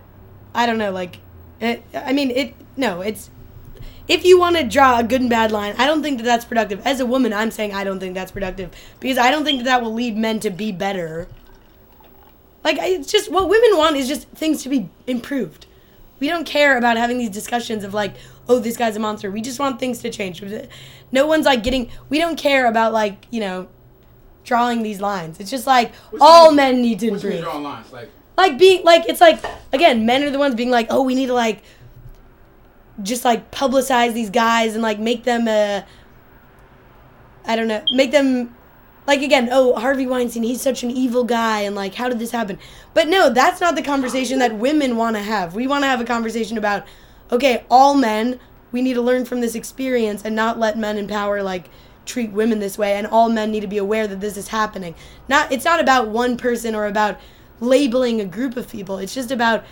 I 0.55 0.65
don't 0.65 0.77
know, 0.79 0.91
like 0.91 1.19
it, 1.59 1.83
I 1.93 2.13
mean, 2.13 2.31
it 2.31 2.53
no, 2.75 3.01
it's 3.01 3.29
if 4.07 4.23
you 4.23 4.39
want 4.39 4.55
to 4.55 4.63
draw 4.63 4.99
a 4.99 5.03
good 5.03 5.21
and 5.21 5.29
bad 5.29 5.51
line, 5.51 5.75
I 5.77 5.85
don't 5.85 6.01
think 6.01 6.17
that 6.19 6.23
that's 6.23 6.45
productive. 6.45 6.85
As 6.85 6.99
a 6.99 7.05
woman, 7.05 7.33
I'm 7.33 7.51
saying 7.51 7.73
I 7.73 7.83
don't 7.83 7.99
think 7.99 8.13
that's 8.13 8.31
productive 8.31 8.71
because 8.99 9.17
I 9.17 9.31
don't 9.31 9.43
think 9.43 9.59
that 9.59 9.65
that 9.65 9.81
will 9.81 9.93
lead 9.93 10.15
men 10.17 10.39
to 10.41 10.49
be 10.49 10.71
better. 10.71 11.27
Like 12.63 12.77
it's 12.79 13.11
just 13.11 13.31
what 13.31 13.49
women 13.49 13.77
want 13.77 13.95
is 13.97 14.07
just 14.07 14.27
things 14.29 14.63
to 14.63 14.69
be 14.69 14.89
improved. 15.07 15.65
We 16.19 16.29
don't 16.29 16.45
care 16.45 16.77
about 16.77 16.97
having 16.97 17.17
these 17.17 17.29
discussions 17.29 17.83
of 17.83 17.93
like, 17.93 18.15
oh, 18.49 18.59
this 18.59 18.75
guy's 18.75 18.95
a 18.95 18.99
monster. 18.99 19.29
We 19.29 19.41
just 19.41 19.59
want 19.59 19.79
things 19.79 19.99
to 19.99 20.09
change. 20.09 20.43
No 21.11 21.27
one's 21.27 21.45
like 21.45 21.63
getting. 21.63 21.89
We 22.09 22.17
don't 22.17 22.37
care 22.37 22.65
about 22.65 22.93
like 22.93 23.27
you 23.29 23.39
know, 23.39 23.67
drawing 24.43 24.83
these 24.83 24.99
lines. 25.01 25.39
It's 25.39 25.51
just 25.51 25.67
like 25.67 25.93
What's 26.11 26.21
all 26.21 26.49
the- 26.49 26.55
men 26.55 26.81
need 26.81 26.99
to 27.01 27.11
What's 27.11 27.23
improve 27.23 27.43
drawing 27.43 27.63
lines? 27.63 27.91
Like, 27.91 28.09
like 28.37 28.57
being 28.57 28.83
like 28.83 29.05
it's 29.07 29.21
like 29.21 29.43
again 29.73 30.05
men 30.05 30.23
are 30.23 30.29
the 30.29 30.39
ones 30.39 30.55
being 30.55 30.69
like 30.69 30.87
oh 30.89 31.01
we 31.01 31.15
need 31.15 31.27
to 31.27 31.33
like 31.33 31.61
just 33.01 33.25
like 33.25 33.51
publicize 33.51 34.13
these 34.13 34.29
guys 34.29 34.73
and 34.73 34.81
like 34.81 34.99
make 34.99 35.23
them 35.23 35.47
uh 35.47 35.81
i 37.45 37.55
don't 37.55 37.67
know 37.67 37.83
make 37.93 38.11
them 38.11 38.55
like 39.07 39.21
again 39.21 39.47
oh 39.51 39.73
harvey 39.75 40.05
weinstein 40.05 40.43
he's 40.43 40.61
such 40.61 40.83
an 40.83 40.91
evil 40.91 41.23
guy 41.23 41.61
and 41.61 41.75
like 41.75 41.95
how 41.95 42.09
did 42.09 42.19
this 42.19 42.31
happen? 42.31 42.59
But 42.93 43.07
no 43.07 43.29
that's 43.29 43.61
not 43.61 43.75
the 43.75 43.81
conversation 43.81 44.39
that 44.39 44.55
women 44.55 44.97
want 44.97 45.15
to 45.15 45.21
have. 45.21 45.55
We 45.55 45.65
want 45.65 45.83
to 45.83 45.87
have 45.87 46.01
a 46.01 46.05
conversation 46.05 46.57
about 46.57 46.85
okay 47.31 47.65
all 47.71 47.95
men 47.95 48.39
we 48.71 48.81
need 48.81 48.95
to 48.95 49.01
learn 49.01 49.23
from 49.23 49.39
this 49.39 49.55
experience 49.55 50.23
and 50.23 50.35
not 50.35 50.59
let 50.59 50.77
men 50.77 50.97
in 50.97 51.07
power 51.07 51.41
like 51.41 51.69
treat 52.05 52.31
women 52.31 52.59
this 52.59 52.77
way 52.77 52.93
and 52.93 53.07
all 53.07 53.29
men 53.29 53.49
need 53.49 53.61
to 53.61 53.67
be 53.67 53.77
aware 53.77 54.07
that 54.07 54.19
this 54.19 54.35
is 54.35 54.49
happening. 54.49 54.93
Not 55.29 55.51
it's 55.53 55.65
not 55.65 55.79
about 55.79 56.09
one 56.09 56.35
person 56.35 56.75
or 56.75 56.85
about 56.85 57.17
labeling 57.59 58.21
a 58.21 58.25
group 58.25 58.57
of 58.57 58.69
people. 58.69 58.97
It's 58.97 59.13
just 59.13 59.31
about 59.31 59.63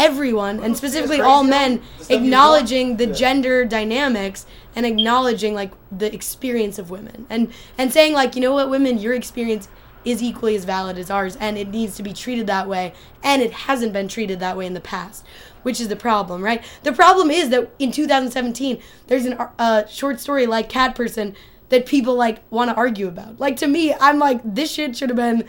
everyone 0.00 0.60
and 0.60 0.74
specifically 0.76 1.20
all 1.20 1.44
men 1.44 1.76
The 1.98 2.04
stuff 2.04 2.10
you're 2.10 2.20
acknowledging 2.20 2.96
the? 2.96 3.06
Gender 3.08 3.66
dynamics 3.66 4.46
and 4.74 4.86
acknowledging 4.86 5.54
like 5.54 5.72
the 5.92 6.12
experience 6.12 6.78
of 6.78 6.88
women. 6.90 7.26
And 7.28 7.52
and 7.76 7.92
saying 7.92 8.14
like 8.14 8.34
you 8.34 8.40
know 8.40 8.54
what 8.54 8.70
women 8.70 8.98
your 8.98 9.14
experience 9.14 9.68
is 10.02 10.22
equally 10.22 10.56
as 10.56 10.64
valid 10.64 10.96
as 10.96 11.10
ours 11.10 11.36
and 11.36 11.58
it 11.58 11.68
needs 11.68 11.96
to 11.96 12.02
be 12.02 12.14
treated 12.14 12.46
that 12.46 12.66
way 12.66 12.94
and 13.22 13.42
it 13.42 13.52
hasn't 13.52 13.92
been 13.92 14.08
treated 14.08 14.40
that 14.40 14.56
way 14.56 14.64
in 14.64 14.72
the 14.72 14.80
past 14.80 15.26
which 15.62 15.78
is 15.78 15.88
the 15.88 15.96
problem 15.96 16.42
right? 16.42 16.64
The 16.82 16.92
problem 16.92 17.30
is 17.30 17.50
that 17.50 17.70
in 17.78 17.92
2017 17.92 18.80
there's 19.08 19.26
a 19.26 19.52
uh, 19.58 19.86
short 19.86 20.18
story 20.18 20.46
like 20.46 20.70
cat 20.70 20.94
person 20.94 21.36
that 21.68 21.84
people 21.84 22.14
like 22.14 22.38
want 22.50 22.70
to 22.70 22.74
argue 22.74 23.06
about. 23.06 23.38
Like 23.38 23.56
to 23.56 23.66
me 23.66 23.92
i'm 24.00 24.18
like 24.18 24.40
this 24.44 24.72
shit 24.72 24.96
should 24.96 25.10
have 25.10 25.16
been 25.16 25.44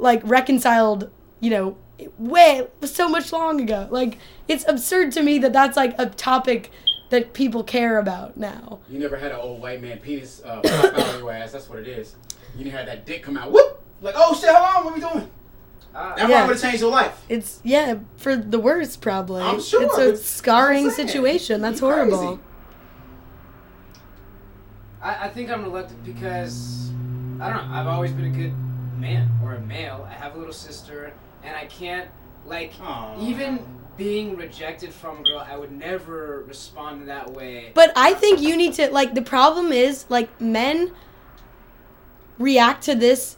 like 0.00 0.20
reconciled, 0.24 1.10
you 1.40 1.50
know, 1.50 1.76
way 2.18 2.66
so 2.82 3.08
much 3.08 3.32
long 3.32 3.60
ago. 3.60 3.86
Like 3.90 4.18
it's 4.48 4.64
absurd 4.68 5.12
to 5.12 5.22
me 5.22 5.38
that 5.38 5.52
that's 5.52 5.76
like 5.76 5.94
a 5.98 6.06
topic 6.06 6.70
that 7.10 7.32
people 7.34 7.64
care 7.64 7.98
about 7.98 8.36
now. 8.36 8.78
you 8.88 8.98
never 8.98 9.16
had 9.16 9.32
an 9.32 9.38
old 9.40 9.60
white 9.60 9.82
man 9.82 9.98
penis 9.98 10.42
uh, 10.44 10.60
pop 10.60 10.84
out 10.94 11.14
of 11.14 11.18
your 11.20 11.32
ass. 11.32 11.52
That's 11.52 11.68
what 11.68 11.78
it 11.80 11.88
is. 11.88 12.14
You 12.56 12.64
didn't 12.64 12.76
have 12.76 12.86
that 12.86 13.04
dick 13.06 13.22
come 13.22 13.36
out. 13.36 13.50
Whoop! 13.52 13.82
Like, 14.00 14.14
oh 14.16 14.34
shit, 14.34 14.48
hold 14.50 14.76
on, 14.76 14.84
what 14.84 14.92
are 14.92 14.94
we 14.94 15.00
doing? 15.20 15.30
Ah, 15.94 16.14
That 16.16 16.28
Yeah. 16.28 16.46
would 16.46 16.52
have 16.52 16.62
changed 16.62 16.80
your 16.80 16.90
life. 16.92 17.20
It's 17.28 17.60
yeah, 17.64 17.98
for 18.16 18.36
the 18.36 18.58
worst 18.60 19.00
probably. 19.02 19.42
I'm 19.42 19.60
sure, 19.60 19.82
It's 19.82 19.98
a 19.98 20.16
scarring 20.16 20.86
I'm 20.86 20.90
situation. 20.92 21.60
That's 21.60 21.80
You 21.80 21.88
crazy. 21.88 22.10
horrible. 22.16 22.40
I, 25.02 25.26
I 25.26 25.28
think 25.28 25.50
I'm 25.50 25.62
reluctant 25.62 26.04
because 26.04 26.90
I 27.40 27.50
don't 27.50 27.68
know. 27.68 27.74
I've 27.74 27.86
always 27.86 28.12
been 28.12 28.26
a 28.26 28.30
good 28.36 28.52
man 29.00 29.30
or 29.42 29.54
a 29.54 29.60
male. 29.60 30.06
I 30.08 30.12
have 30.12 30.34
a 30.34 30.38
little 30.38 30.52
sister, 30.52 31.12
and 31.42 31.56
I 31.56 31.66
can't 31.66 32.08
like 32.46 32.72
Aw. 32.80 33.20
even 33.20 33.64
being 33.96 34.36
rejected 34.36 34.92
from 34.92 35.20
a 35.20 35.22
girl. 35.22 35.38
I 35.38 35.56
would 35.56 35.72
never 35.72 36.44
respond 36.46 37.02
in 37.02 37.06
that 37.08 37.32
way. 37.32 37.72
But 37.74 37.92
I 37.96 38.14
think 38.14 38.40
you 38.40 38.56
need 38.56 38.74
to 38.74 38.90
like 38.90 39.14
the 39.14 39.22
problem 39.22 39.72
is 39.72 40.06
like 40.08 40.40
men 40.40 40.92
react 42.38 42.84
to 42.84 42.94
this 42.94 43.36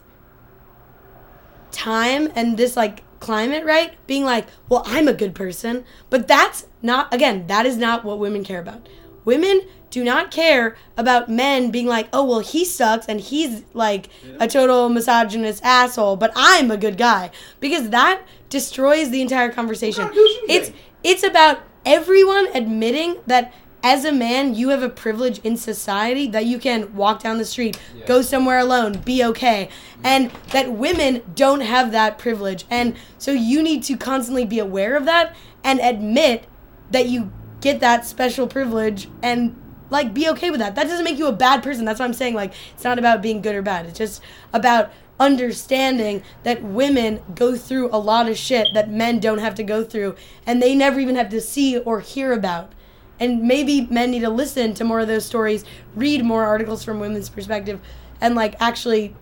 time 1.70 2.30
and 2.36 2.56
this 2.56 2.76
like 2.76 3.02
climate, 3.18 3.64
right? 3.64 3.94
Being 4.06 4.24
like, 4.24 4.46
"Well, 4.68 4.82
I'm 4.86 5.08
a 5.08 5.12
good 5.12 5.34
person." 5.34 5.84
But 6.10 6.28
that's 6.28 6.66
not 6.80 7.12
again, 7.12 7.46
that 7.48 7.66
is 7.66 7.76
not 7.76 8.04
what 8.04 8.18
women 8.18 8.44
care 8.44 8.60
about. 8.60 8.88
Women 9.24 9.62
do 9.92 10.02
not 10.02 10.32
care 10.32 10.74
about 10.96 11.28
men 11.28 11.70
being 11.70 11.86
like, 11.86 12.08
"Oh, 12.12 12.24
well, 12.24 12.40
he 12.40 12.64
sucks 12.64 13.06
and 13.06 13.20
he's 13.20 13.62
like 13.74 14.08
a 14.40 14.48
total 14.48 14.88
misogynist 14.88 15.62
asshole, 15.62 16.16
but 16.16 16.32
I'm 16.34 16.72
a 16.72 16.76
good 16.76 16.98
guy." 16.98 17.30
Because 17.60 17.90
that 17.90 18.22
destroys 18.48 19.10
the 19.10 19.22
entire 19.22 19.52
conversation. 19.52 20.04
What 20.04 20.14
kind 20.14 20.18
of 20.18 20.26
douche 20.26 20.36
you 20.36 20.46
It's 20.48 20.72
it's 21.04 21.22
about 21.22 21.60
everyone 21.84 22.48
admitting 22.54 23.16
that 23.26 23.52
as 23.84 24.04
a 24.04 24.12
man 24.12 24.54
you 24.54 24.68
have 24.68 24.82
a 24.82 24.88
privilege 24.88 25.40
in 25.42 25.56
society 25.56 26.28
that 26.28 26.46
you 26.46 26.58
can 26.58 26.94
walk 26.94 27.20
down 27.22 27.38
the 27.38 27.44
street 27.44 27.76
Yeah. 27.96 28.06
go 28.06 28.22
somewhere 28.22 28.58
alone 28.58 28.92
be 29.04 29.24
okay 29.24 29.68
mm-hmm. 29.68 30.06
and 30.06 30.30
that 30.52 30.72
women 30.72 31.22
don't 31.34 31.62
have 31.62 31.90
that 31.90 32.16
privilege 32.18 32.64
and 32.70 32.94
so 33.18 33.32
you 33.32 33.60
need 33.60 33.82
to 33.84 33.96
constantly 33.96 34.44
be 34.44 34.60
aware 34.60 34.96
of 34.96 35.04
that 35.06 35.34
and 35.64 35.80
admit 35.80 36.46
that 36.92 37.08
you 37.08 37.32
get 37.60 37.80
that 37.80 38.06
special 38.06 38.46
privilege 38.46 39.08
and 39.22 39.56
like 39.92 40.12
be 40.12 40.28
okay 40.30 40.50
with 40.50 40.58
that. 40.60 40.74
That 40.74 40.88
doesn't 40.88 41.04
make 41.04 41.18
you 41.18 41.28
a 41.28 41.32
bad 41.32 41.62
person. 41.62 41.84
That's 41.84 42.00
what 42.00 42.06
i'm 42.06 42.14
saying. 42.14 42.34
Like 42.34 42.54
it's 42.74 42.82
not 42.82 42.98
about 42.98 43.22
being 43.22 43.40
good 43.42 43.54
or 43.54 43.62
bad. 43.62 43.86
It's 43.86 43.98
just 43.98 44.22
about 44.52 44.90
understanding 45.20 46.22
that 46.42 46.62
women 46.62 47.22
go 47.34 47.54
through 47.54 47.90
a 47.92 47.98
lot 47.98 48.28
of 48.28 48.36
shit 48.36 48.68
that 48.74 48.90
men 48.90 49.20
don't 49.20 49.38
have 49.38 49.54
to 49.54 49.62
go 49.62 49.84
through 49.84 50.16
and 50.46 50.60
they 50.60 50.74
never 50.74 50.98
even 50.98 51.14
have 51.14 51.28
to 51.28 51.40
see 51.40 51.78
or 51.78 52.00
hear 52.00 52.32
about. 52.32 52.72
And 53.20 53.42
maybe 53.42 53.82
men 53.82 54.10
need 54.10 54.20
to 54.20 54.30
listen 54.30 54.74
to 54.74 54.84
more 54.84 54.98
of 54.98 55.06
those 55.06 55.24
stories 55.24 55.64
read 55.94 56.24
more 56.24 56.44
articles 56.44 56.82
from 56.82 56.98
women's 56.98 57.28
perspective 57.28 57.78
and 58.20 58.34
like 58.34 58.60
actually 58.60 59.14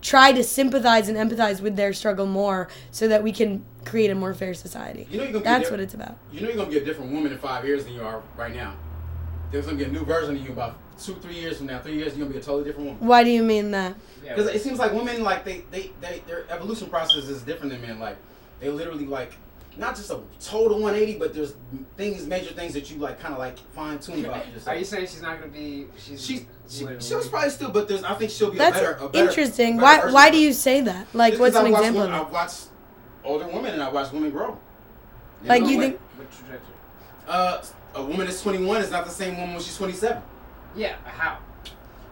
try 0.00 0.32
to 0.32 0.44
sympathize 0.44 1.08
and 1.08 1.18
empathize 1.18 1.60
with 1.60 1.76
their 1.76 1.92
struggle 1.92 2.24
more 2.24 2.68
so 2.92 3.08
that 3.08 3.22
we 3.22 3.32
can 3.32 3.64
create 3.84 4.10
a 4.10 4.14
more 4.14 4.32
fair 4.32 4.54
society. 4.54 5.08
You 5.10 5.18
know 5.18 5.24
you're 5.24 5.32
gonna 5.32 5.44
that's 5.44 5.70
what 5.70 5.80
it's 5.80 5.94
about. 5.94 6.16
You 6.30 6.42
know 6.42 6.48
you're 6.48 6.56
gonna 6.56 6.70
be 6.70 6.78
a 6.78 6.84
different 6.84 7.10
woman 7.10 7.32
in 7.32 7.38
five 7.38 7.64
years 7.64 7.84
than 7.84 7.94
you 7.94 8.02
are 8.02 8.22
right 8.36 8.54
now. 8.54 8.76
There's 9.50 9.64
gonna 9.66 9.78
be 9.78 9.84
a 9.84 9.88
new 9.88 10.04
version 10.04 10.36
of 10.36 10.42
you 10.44 10.52
about 10.52 10.76
two, 10.98 11.14
three 11.16 11.34
years 11.34 11.58
from 11.58 11.66
now. 11.66 11.78
Three 11.80 11.94
years, 11.96 12.16
you're 12.16 12.26
gonna 12.26 12.32
be 12.34 12.38
a 12.40 12.42
totally 12.42 12.64
different 12.64 12.88
woman. 12.90 13.06
why 13.06 13.24
do 13.24 13.30
you 13.30 13.42
mean 13.42 13.70
that 13.70 13.94
Because 14.22 14.46
it 14.48 14.60
seems 14.62 14.78
like 14.78 14.92
women, 14.92 15.22
like 15.22 15.44
they, 15.44 15.62
they, 15.70 15.92
they, 16.00 16.22
their 16.26 16.44
evolution 16.50 16.88
process 16.88 17.24
is 17.24 17.42
different 17.42 17.72
than 17.72 17.80
men. 17.82 17.98
Like 17.98 18.16
they 18.60 18.68
literally 18.68 19.06
like 19.06 19.32
not 19.76 19.94
just 19.94 20.10
a 20.10 20.18
total 20.40 20.80
180, 20.80 21.18
but 21.20 21.32
there's 21.32 21.54
things, 21.96 22.26
major 22.26 22.52
things 22.52 22.74
that 22.74 22.90
you 22.90 22.96
like, 22.98 23.20
kind 23.20 23.32
of 23.32 23.38
like 23.38 23.58
fine 23.74 23.98
tune 24.00 24.24
about 24.24 24.44
Are 24.46 24.50
yourself. 24.50 24.78
you 24.78 24.84
saying 24.84 25.06
she's 25.06 25.22
not 25.22 25.38
gonna 25.38 25.52
be? 25.52 25.86
She's 25.96 26.24
She, 26.24 26.46
she, 26.68 26.84
literally- 26.84 27.02
she'll 27.02 27.22
probably 27.30 27.50
still, 27.50 27.70
but 27.70 27.86
there's, 27.88 28.02
I 28.02 28.14
think 28.14 28.30
she'll 28.30 28.50
be 28.50 28.58
that's 28.58 28.76
a 28.76 28.80
better, 28.80 28.98
a 29.04 29.08
better 29.08 29.28
interesting 29.28 29.78
a 29.78 29.80
better 29.80 29.84
why 29.84 29.98
person. 30.00 30.14
why 30.14 30.30
do 30.30 30.38
you 30.38 30.52
say 30.52 30.80
that 30.82 31.06
like 31.14 31.34
Just 31.34 31.40
what's 31.40 31.54
'cause 31.54 31.64
an 31.64 31.68
I 31.68 31.70
watch 31.70 31.80
example 31.80 32.00
women- 32.02 32.14
of 32.20 32.26
I 32.26 32.28
it 32.28 32.32
watch 32.32 32.52
older 33.24 33.46
women 33.46 33.72
and 33.74 33.82
I 33.82 33.88
watch 33.88 34.12
women 34.12 34.30
grow. 34.30 34.58
In 35.42 35.48
like 35.48 35.62
no 35.62 35.68
you 35.68 35.78
way. 35.78 35.84
think 35.90 36.00
What 36.16 36.32
trajectory? 36.32 36.74
Uh, 37.28 37.62
a 37.98 38.04
woman 38.04 38.26
that's 38.26 38.42
21 38.42 38.80
is 38.82 38.90
not 38.90 39.04
the 39.04 39.10
same 39.10 39.36
woman 39.36 39.54
when 39.54 39.62
she's 39.62 39.76
27. 39.76 40.22
Yeah, 40.76 40.96
how? 41.04 41.38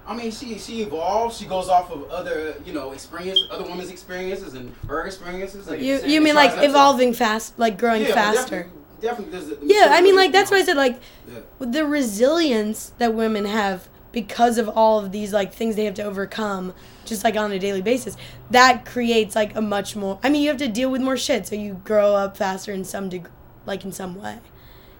I 0.06 0.14
mean, 0.14 0.30
she 0.30 0.58
she 0.58 0.82
evolves. 0.82 1.36
She 1.36 1.46
goes 1.46 1.68
off 1.68 1.90
of 1.90 2.08
other, 2.10 2.54
you 2.64 2.72
know, 2.72 2.92
experience, 2.92 3.40
other 3.50 3.64
women's 3.64 3.90
experiences 3.90 4.54
and 4.54 4.72
her 4.88 5.04
experiences. 5.04 5.66
And 5.68 5.82
you 5.82 5.98
saying 5.98 6.10
you 6.10 6.20
mean 6.20 6.34
tries 6.34 6.52
like 6.52 6.60
to- 6.60 6.68
evolving 6.68 7.12
fast 7.12 7.58
like 7.58 7.76
growing 7.78 8.02
Yeah, 8.02 8.14
faster 8.14 8.68
Definitely, 9.00 9.32
definitely 9.32 9.56
there's 9.56 9.62
a- 9.62 9.88
yeah 9.88 9.88
i 9.96 10.00
mean 10.00 10.16
like 10.16 10.32
that's 10.32 10.50
why 10.50 10.56
i 10.58 10.64
said 10.64 10.76
like 10.78 10.98
Yeah. 11.30 11.40
the 11.60 11.84
resilience 11.84 12.92
that 12.98 13.12
women 13.14 13.44
have 13.44 13.88
because 14.12 14.56
of 14.56 14.68
all 14.70 14.98
of 15.00 15.12
these 15.12 15.32
like 15.34 15.52
things 15.52 15.76
they 15.76 15.84
have 15.84 15.94
to 15.94 16.02
overcome 16.02 16.72
just 17.04 17.22
like 17.22 17.36
on 17.36 17.52
a 17.52 17.58
daily 17.58 17.82
basis 17.82 18.16
that 18.50 18.86
creates 18.86 19.34
like 19.36 19.54
a 19.54 19.60
much 19.60 19.96
more 19.96 20.18
i 20.22 20.30
mean 20.30 20.40
you 20.40 20.48
have 20.48 20.56
to 20.58 20.68
deal 20.68 20.90
with 20.90 21.02
more 21.02 21.16
shit 21.18 21.46
so 21.46 21.54
you 21.54 21.74
grow 21.84 22.14
up 22.14 22.36
faster 22.38 22.72
in 22.72 22.84
some 22.84 23.08
degree 23.10 23.30
like 23.66 23.84
in 23.84 23.92
some 23.92 24.14
way 24.20 24.38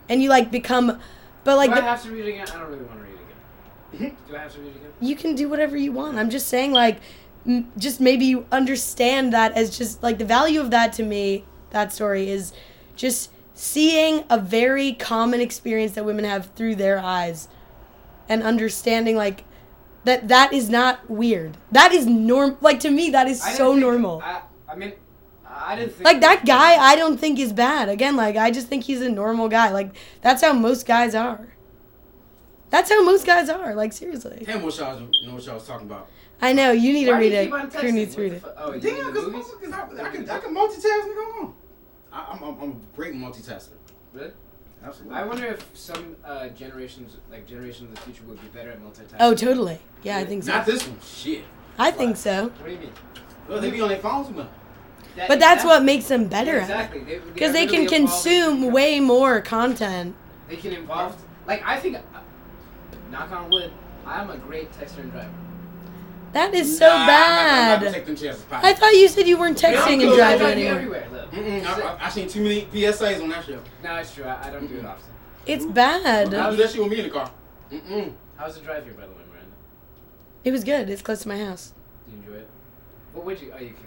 and 0.09 0.23
you 0.23 0.29
like 0.29 0.51
become 0.51 0.99
but 1.45 1.57
like 1.57 1.71
Do 1.73 1.81
I 1.81 1.85
have 1.85 2.03
to 2.03 2.11
read 2.11 2.27
it 2.27 2.29
again? 2.31 2.47
I 2.49 2.59
don't 2.59 2.71
really 2.71 2.85
want 2.85 2.99
to 2.99 3.05
read 3.05 3.15
it 3.15 3.99
again. 4.01 4.11
Hmm? 4.11 4.31
Do 4.31 4.37
I 4.37 4.41
have 4.41 4.55
to 4.55 4.61
read 4.61 4.69
it 4.69 4.77
again? 4.77 4.93
you 5.01 5.15
can 5.17 5.35
do 5.35 5.49
whatever 5.49 5.77
you 5.77 5.93
want. 5.93 6.19
I'm 6.19 6.31
just 6.31 6.49
saying, 6.49 6.73
like, 6.73 6.99
m- 7.47 7.71
just 7.79 8.01
maybe 8.01 8.25
you 8.25 8.47
understand 8.51 9.33
that 9.33 9.53
as 9.53 9.77
just 9.77 10.03
like 10.03 10.19
the 10.19 10.25
value 10.25 10.61
of 10.61 10.71
that 10.71 10.93
to 10.95 11.03
me, 11.03 11.45
that 11.71 11.93
story 11.93 12.29
is 12.31 12.53
just 12.97 13.31
seeing 13.55 14.25
a 14.31 14.39
very 14.39 14.93
common 14.95 15.41
experience 15.41 15.93
that 15.93 16.05
women 16.05 16.25
have 16.25 16.51
through 16.57 16.75
their 16.77 16.99
eyes 16.99 17.49
and 18.29 18.43
understanding, 18.43 19.17
like, 19.17 19.45
that 20.05 20.29
that 20.29 20.53
is 20.53 20.69
not 20.69 21.09
weird. 21.11 21.57
That 21.71 21.93
is 21.93 22.07
norm. 22.07 22.57
Like 22.61 22.81
to 22.81 22.91
me, 22.91 23.11
that 23.11 23.29
is 23.29 23.43
I 23.43 23.53
so 23.53 23.75
normal. 23.75 24.23
I, 24.25 24.41
I 24.69 24.77
mean, 24.77 24.93
I 25.59 25.77
didn't 25.77 25.93
think 25.93 26.05
like 26.05 26.21
that 26.21 26.45
guy, 26.45 26.77
I 26.77 26.97
don't 26.97 27.19
think 27.19 27.39
is 27.39 27.53
bad. 27.53 27.89
Again, 27.89 28.17
like 28.17 28.37
I 28.37 28.51
just 28.51 28.69
think 28.69 28.85
he's 28.85 29.01
a 29.01 29.09
normal 29.09 29.49
guy. 29.49 29.71
Like 29.71 29.95
that's 30.21 30.43
how 30.43 30.53
most 30.53 30.87
guys 30.87 31.15
are. 31.15 31.49
That's 32.71 32.91
how 32.91 33.03
most 33.05 33.25
guys 33.27 33.49
are. 33.49 33.75
Like 33.75 33.93
seriously. 33.93 34.43
Damn, 34.47 34.63
what 34.63 34.77
y'all 34.77 34.99
know 35.01 35.35
what 35.35 35.45
y'all 35.45 35.55
was 35.55 35.67
talking 35.67 35.87
about. 35.87 36.09
I 36.41 36.53
know 36.53 36.71
you 36.73 36.93
need 36.93 37.07
to 37.07 37.13
Why 37.13 37.19
do 37.19 37.25
read 37.25 37.33
you 37.33 37.39
it. 37.39 37.45
keep 37.47 37.55
on 37.55 37.71
Crew 37.71 37.93
needs 37.93 38.15
to 38.15 38.21
read 38.21 38.33
it. 38.35 38.45
Oh, 38.59 38.75
you 38.75 38.81
Damn, 38.81 39.13
because 39.13 39.27
movies? 39.33 39.73
I, 39.73 39.83
I 40.03 40.11
can 40.11 40.29
I 40.29 40.39
can 40.39 40.55
multitask, 40.55 40.83
nigga. 40.85 41.33
Hold 41.33 41.45
on. 41.47 41.55
I, 42.13 42.27
I'm, 42.33 42.43
I'm 42.43 42.61
I'm 42.61 42.71
a 42.73 42.97
great 42.97 43.15
multitasker. 43.15 43.71
Really? 44.13 44.33
Absolutely. 44.85 45.17
I 45.17 45.25
wonder 45.25 45.47
if 45.47 45.67
some 45.75 46.17
uh, 46.25 46.49
generations, 46.49 47.17
like 47.31 47.47
generations 47.47 47.89
of 47.89 47.95
the 47.95 48.01
future, 48.03 48.23
would 48.29 48.41
be 48.41 48.49
better 48.49 48.71
at 48.71 48.81
multitasking. 48.83 49.17
Oh, 49.19 49.35
totally. 49.35 49.79
Yeah, 50.03 50.19
I 50.19 50.25
think 50.25 50.45
so. 50.45 50.53
Not 50.53 50.67
this 50.67 50.87
one. 50.87 50.99
Shit. 51.03 51.45
I 51.79 51.91
think 51.91 52.17
so. 52.17 52.49
What 52.49 52.67
do 52.67 52.73
you 52.73 52.79
mean? 52.79 52.93
Well, 53.49 53.61
they 53.61 53.71
be 53.71 53.81
on 53.81 53.89
their 53.89 53.99
phones 53.99 54.29
too 54.29 54.35
much. 54.35 54.49
That- 55.17 55.29
But 55.29 55.41
that's 55.41 55.63
that- 55.63 55.69
what 55.69 55.83
makes 55.85 56.07
them 56.09 56.27
better 56.29 56.57
yeah, 56.57 56.63
exactly. 56.63 57.01
Because 57.35 57.53
they 57.53 57.67
can 57.67 57.87
consume 57.87 58.71
way 58.71 59.01
more 59.01 59.41
content. 59.41 60.15
They 60.49 60.57
can 60.57 60.73
involve. 60.73 61.17
Like 61.47 61.63
I 61.65 61.79
think, 61.79 61.97
knock 63.11 63.31
on 63.33 63.51
wood, 63.51 63.71
I'm 64.07 64.31
a 64.31 64.37
great 64.37 64.71
texter 64.73 64.99
and 64.99 65.11
driver. 65.13 65.31
That 66.33 66.53
is 66.55 66.77
so 66.79 66.87
Nah, 66.87 66.93
I'm 66.95 67.07
not- 67.07 67.09
I'm 67.09 67.17
not 67.17 67.47
bad. 67.47 67.81
gonna 67.81 67.93
take 67.95 68.07
them 68.07 68.17
chances, 68.17 68.43
Pop. 68.45 68.63
I 68.63 68.75
thought 68.75 68.93
you 68.93 69.09
said 69.09 69.27
you 69.27 69.39
weren't 69.39 69.63
I'm 69.65 69.75
texting 69.75 70.03
and 70.07 70.15
driving 70.17 70.39
drive 70.39 70.43
anymore. 70.59 71.03
Mm-mm, 71.33 71.65
I, 71.67 71.81
I, 71.81 72.07
I 72.07 72.09
seen 72.11 72.29
too 72.29 72.43
many 72.43 72.63
PSAs 72.73 73.23
on 73.23 73.29
that 73.31 73.45
show. 73.45 73.61
No, 73.83 73.95
it's 73.97 74.15
true. 74.15 74.25
I, 74.25 74.49
I 74.49 74.51
don't 74.51 74.67
do 74.67 74.79
it 74.79 74.85
often. 74.85 75.13
It's 75.47 75.65
Don't 75.65 75.75
bad. 75.75 76.31
do 76.31 76.37
that 76.57 76.71
shit 76.71 76.81
with 76.83 76.91
me 76.91 76.99
in 76.99 77.05
the 77.05 77.11
car. 77.11 77.31
Mm-mm. 77.73 78.13
How's 78.37 78.57
the 78.57 78.61
drive 78.65 78.85
here, 78.85 78.93
by 78.95 79.03
the 79.03 79.09
way, 79.13 79.19
Miranda? 79.31 79.51
It 80.45 80.51
was 80.53 80.63
good. 80.65 80.91
It's 80.91 81.01
close 81.03 81.21
to 81.23 81.29
my 81.29 81.39
house. 81.43 81.73
Do 82.07 82.13
you 82.17 82.23
enjoy 82.23 82.41
it? 82.43 82.49
What 83.15 83.25
would 83.25 83.41
you? 83.41 83.53
Oh, 83.55 83.59
you 83.59 83.69
kicked 83.69 83.81
it. 83.81 83.87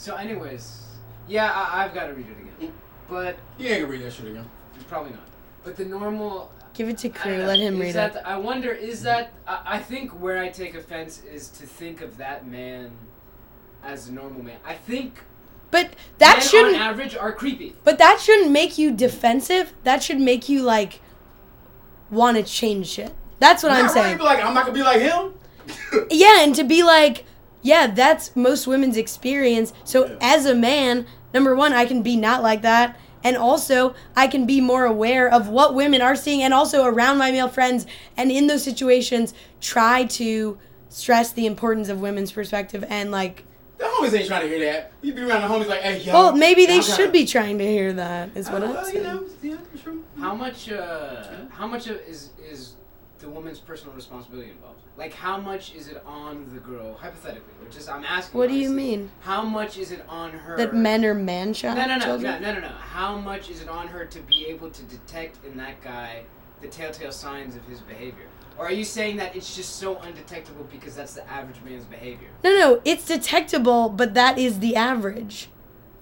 So, 0.00 0.14
anyways, 0.16 0.82
yeah, 1.28 1.52
I, 1.52 1.84
I've 1.84 1.92
got 1.92 2.06
to 2.06 2.14
read 2.14 2.24
it 2.26 2.56
again, 2.62 2.72
but 3.06 3.36
You 3.58 3.68
ain't 3.68 3.82
gonna 3.82 3.92
read 3.92 4.02
that 4.02 4.14
shit 4.14 4.28
again. 4.28 4.48
probably 4.88 5.10
not. 5.12 5.28
But 5.62 5.76
the 5.76 5.84
normal. 5.84 6.50
Give 6.72 6.88
it 6.88 6.96
to 6.98 7.08
I 7.08 7.10
don't 7.12 7.20
Crew. 7.22 7.36
know, 7.36 7.46
Let 7.46 7.58
him 7.58 7.74
is 7.74 7.80
read 7.80 7.94
that, 7.96 8.16
it. 8.16 8.22
I 8.24 8.38
wonder, 8.38 8.70
is 8.72 9.02
that? 9.02 9.30
I, 9.46 9.60
I 9.66 9.78
think 9.78 10.12
where 10.12 10.38
I 10.38 10.48
take 10.48 10.74
offense 10.74 11.22
is 11.30 11.48
to 11.50 11.66
think 11.66 12.00
of 12.00 12.16
that 12.16 12.46
man 12.46 12.92
as 13.84 14.08
a 14.08 14.12
normal 14.14 14.42
man. 14.42 14.56
I 14.64 14.72
think 14.74 15.18
But 15.70 15.90
that 16.16 16.38
men 16.38 16.46
shouldn't. 16.48 16.76
on 16.76 16.80
average 16.80 17.14
are 17.14 17.32
creepy. 17.32 17.76
But 17.84 17.98
that 17.98 18.20
shouldn't 18.20 18.52
make 18.52 18.78
you 18.78 18.90
defensive. 18.96 19.74
That 19.84 20.02
should 20.02 20.18
make 20.18 20.48
you 20.48 20.62
like 20.62 21.02
want 22.10 22.38
to 22.38 22.42
change 22.42 22.86
shit. 22.86 23.12
That's 23.38 23.62
what 23.62 23.72
I'm 23.72 23.84
Not 23.84 23.94
really, 23.94 24.06
saying. 24.06 24.16
Be 24.16 24.24
like, 24.24 24.42
I'm 24.42 24.54
not 24.54 24.64
gonna 24.64 24.78
be 24.78 24.82
like 24.82 25.00
him. 25.02 25.34
Yeah, 26.10 26.40
and 26.42 26.54
to 26.54 26.64
be 26.64 26.82
like, 26.82 27.26
yeah, 27.62 27.86
that's 27.88 28.34
most 28.36 28.66
women's 28.66 28.96
experience. 28.96 29.72
So 29.84 30.06
Yeah. 30.06 30.16
as 30.20 30.46
a 30.46 30.54
man, 30.54 31.06
number 31.34 31.54
one, 31.54 31.72
I 31.72 31.84
can 31.86 32.02
be 32.02 32.16
not 32.16 32.42
like 32.42 32.62
that. 32.62 32.96
And 33.22 33.36
also, 33.36 33.94
I 34.16 34.28
can 34.28 34.46
be 34.46 34.62
more 34.62 34.86
aware 34.86 35.28
of 35.28 35.48
what 35.48 35.74
women 35.74 36.00
are 36.00 36.16
seeing 36.16 36.42
and 36.42 36.54
also 36.54 36.84
around 36.84 37.18
my 37.18 37.30
male 37.30 37.48
friends. 37.48 37.86
And 38.16 38.30
in 38.32 38.46
those 38.46 38.62
situations, 38.64 39.34
try 39.60 40.04
to 40.04 40.58
stress 40.88 41.30
the 41.30 41.44
importance 41.46 41.88
of 41.90 42.00
women's 42.00 42.32
perspective 42.32 42.82
and 42.88 43.10
like, 43.10 43.44
The 43.76 43.84
homies 43.84 44.14
ain't 44.18 44.26
trying 44.26 44.42
to 44.42 44.48
hear 44.48 44.72
that. 44.72 44.92
You 45.02 45.12
be 45.12 45.20
around 45.22 45.42
the 45.42 45.48
homies 45.54 45.68
like, 45.68 45.80
hey, 45.82 45.98
yo. 46.00 46.12
well, 46.14 46.32
maybe 46.36 46.64
they 46.66 46.76
y'all 46.76 46.82
gotta- 46.82 46.94
should 46.96 47.12
be 47.12 47.24
trying 47.26 47.58
to 47.58 47.66
hear 47.66 47.92
that, 47.94 48.30
is 48.34 48.48
what 48.50 48.62
Uh, 48.62 48.66
I'm 48.66 48.72
well, 48.74 48.84
saying. 48.84 48.96
you 48.96 49.02
know, 49.02 49.24
yeah, 49.42 49.56
true. 49.82 50.02
How 50.18 50.34
much? 50.34 50.70
Uh, 50.70 51.22
how 51.50 51.66
much 51.66 51.86
of 51.88 51.98
is 52.08 52.30
is 52.50 52.72
the 53.20 53.28
woman's 53.28 53.58
personal 53.58 53.94
responsibility 53.94 54.50
involved? 54.50 54.80
Like, 54.96 55.12
how 55.12 55.38
much 55.38 55.74
is 55.74 55.88
it 55.88 56.02
on 56.06 56.46
the 56.52 56.60
girl, 56.60 56.94
hypothetically? 56.94 57.52
Or 57.62 57.70
just 57.70 57.88
I'm 57.88 58.04
asking. 58.04 58.38
What 58.38 58.48
do 58.48 58.54
you 58.54 58.68
honestly, 58.68 58.76
mean? 58.96 59.10
How 59.20 59.42
much 59.42 59.78
is 59.78 59.92
it 59.92 60.04
on 60.08 60.32
her? 60.32 60.56
That 60.56 60.74
men 60.74 61.04
are 61.04 61.14
man 61.14 61.54
No, 61.62 61.74
no, 61.74 61.86
no, 61.86 61.98
children? 62.00 62.42
no, 62.42 62.52
no, 62.54 62.60
no, 62.60 62.68
no. 62.68 62.74
How 62.74 63.16
much 63.16 63.50
is 63.50 63.62
it 63.62 63.68
on 63.68 63.86
her 63.88 64.04
to 64.06 64.20
be 64.20 64.46
able 64.46 64.70
to 64.70 64.82
detect 64.84 65.44
in 65.44 65.56
that 65.58 65.80
guy 65.80 66.22
the 66.60 66.68
telltale 66.68 67.12
signs 67.12 67.56
of 67.56 67.64
his 67.66 67.80
behavior? 67.80 68.26
Or 68.58 68.66
are 68.66 68.72
you 68.72 68.84
saying 68.84 69.16
that 69.16 69.34
it's 69.36 69.56
just 69.56 69.76
so 69.76 69.96
undetectable 69.98 70.64
because 70.70 70.94
that's 70.94 71.14
the 71.14 71.26
average 71.30 71.62
man's 71.64 71.84
behavior? 71.84 72.28
No, 72.44 72.50
no, 72.58 72.82
it's 72.84 73.06
detectable, 73.06 73.88
but 73.88 74.12
that 74.14 74.38
is 74.38 74.58
the 74.58 74.76
average. 74.76 75.48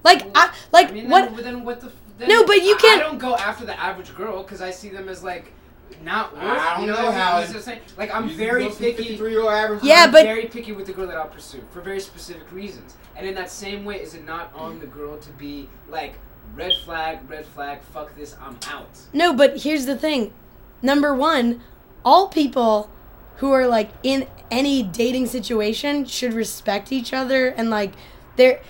Like, 0.03 0.25
I, 0.35 0.53
like 0.71 0.89
I 0.89 0.91
mean, 0.91 1.09
what? 1.09 1.35
Then, 1.35 1.43
then 1.45 1.63
what 1.65 1.79
the? 1.81 1.91
Then 2.17 2.27
No, 2.27 2.45
but 2.45 2.61
you 2.63 2.75
can't- 2.75 3.01
I 3.01 3.05
don't 3.05 3.17
go 3.17 3.35
after 3.35 3.65
the 3.65 3.79
average 3.79 4.13
girl 4.13 4.43
because 4.43 4.61
I 4.61 4.71
see 4.71 4.89
them 4.89 5.07
as 5.07 5.23
like 5.23 5.53
not 6.03 6.33
worth. 6.33 6.43
I 6.43 6.75
don't 6.77 6.81
you 6.85 6.87
know 6.87 6.93
what 6.97 7.05
I 7.05 7.09
mean? 7.09 7.13
how 7.19 7.37
You 7.39 7.43
it- 7.45 7.47
see 7.51 7.59
saying? 7.59 7.79
Like 7.97 8.13
I'm 8.13 8.29
very 8.29 8.69
picky. 8.69 9.17
Three 9.17 9.31
year 9.31 9.49
average. 9.49 9.83
Yeah, 9.83 10.03
I'm 10.05 10.11
but- 10.11 10.23
very 10.23 10.45
picky 10.45 10.71
with 10.71 10.85
the 10.87 10.93
girl 10.93 11.07
that 11.07 11.15
I'll 11.17 11.27
pursue 11.27 11.61
for 11.71 11.81
very 11.81 11.99
specific 11.99 12.51
reasons. 12.51 12.95
And 13.15 13.27
in 13.27 13.35
that 13.35 13.51
same 13.51 13.83
way, 13.85 13.99
is 14.01 14.13
it 14.13 14.25
not 14.25 14.51
on 14.55 14.79
the 14.79 14.87
girl 14.87 15.17
to 15.17 15.29
be 15.31 15.67
like 15.89 16.13
red 16.55 16.71
flag, 16.85 17.19
red 17.29 17.45
flag, 17.45 17.81
fuck 17.93 18.15
this, 18.15 18.35
I'm 18.41 18.57
out. 18.71 18.89
No, 19.13 19.33
but 19.33 19.63
here's 19.63 19.85
the 19.85 19.97
thing. 19.97 20.33
Number 20.81 21.13
one, 21.13 21.61
all 22.05 22.27
people 22.29 22.89
who 23.37 23.51
are 23.51 23.67
like 23.67 23.89
in 24.03 24.27
any 24.49 24.81
dating 24.81 25.25
situation 25.27 26.05
should 26.05 26.33
respect 26.33 26.91
each 26.91 27.13
other 27.13 27.47
and 27.49 27.69
like 27.69 27.93
they're 28.35 28.61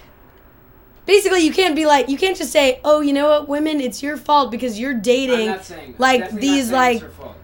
basically 1.13 1.41
you 1.47 1.53
can't 1.59 1.75
be 1.75 1.85
like 1.93 2.07
you 2.11 2.17
can't 2.23 2.37
just 2.37 2.51
say 2.51 2.79
oh 2.89 2.99
you 3.07 3.13
know 3.17 3.27
what 3.33 3.47
women 3.55 3.75
it's 3.81 3.99
your 4.05 4.17
fault 4.27 4.47
because 4.55 4.73
you're 4.79 4.91
I'm 4.99 5.01
dating 5.13 5.47
not 5.47 5.65
saying 5.65 5.95
like 5.97 6.21
definitely 6.21 6.47
not 6.47 6.53
these 6.55 6.65
saying 6.69 6.81
like 6.83 6.95
it's 6.97 7.03
her 7.03 7.09
fault. 7.23 7.35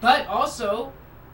But 0.00 0.26
also, 0.28 0.92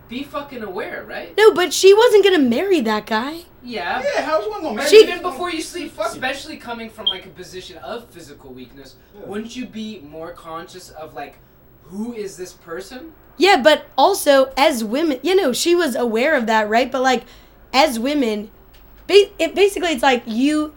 be 0.08 0.24
fucking 0.24 0.62
aware, 0.70 1.04
right? 1.04 1.36
no 1.36 1.46
but 1.60 1.68
she 1.72 1.90
wasn't 2.02 2.24
gonna 2.24 2.44
marry 2.58 2.80
that 2.92 3.04
guy 3.06 3.34
Yeah. 3.62 4.02
Yeah, 4.06 4.22
how's 4.28 4.46
one 4.48 4.62
gonna 4.62 4.76
marry 4.76 4.88
She- 4.88 5.02
even 5.06 5.20
before 5.30 5.50
you 5.56 5.60
sleep, 5.72 5.92
Fuck 5.92 6.06
especially 6.12 6.56
coming 6.68 6.88
from 6.96 7.06
like 7.14 7.24
a 7.26 7.32
position 7.42 7.76
of 7.78 8.08
physical 8.14 8.50
weakness, 8.60 8.90
Yeah. 8.96 9.26
wouldn't 9.28 9.52
you 9.58 9.64
be 9.66 9.88
more 10.16 10.30
conscious 10.48 10.86
of 11.02 11.14
like, 11.20 11.34
who 11.90 12.12
is 12.24 12.36
this 12.36 12.52
person? 12.70 13.00
Yeah, 13.36 13.56
but 13.68 13.78
also 13.98 14.34
as 14.56 14.82
women, 14.82 15.18
you 15.22 15.34
know, 15.40 15.52
she 15.52 15.74
was 15.74 15.92
aware 16.06 16.34
of 16.40 16.46
that, 16.46 16.64
right? 16.74 16.90
But 16.94 17.02
like, 17.02 17.24
as 17.84 17.98
women, 18.08 18.50
ba- 19.08 19.30
it 19.38 19.54
basically 19.54 19.90
it's 19.96 20.02
like 20.12 20.22
you 20.26 20.72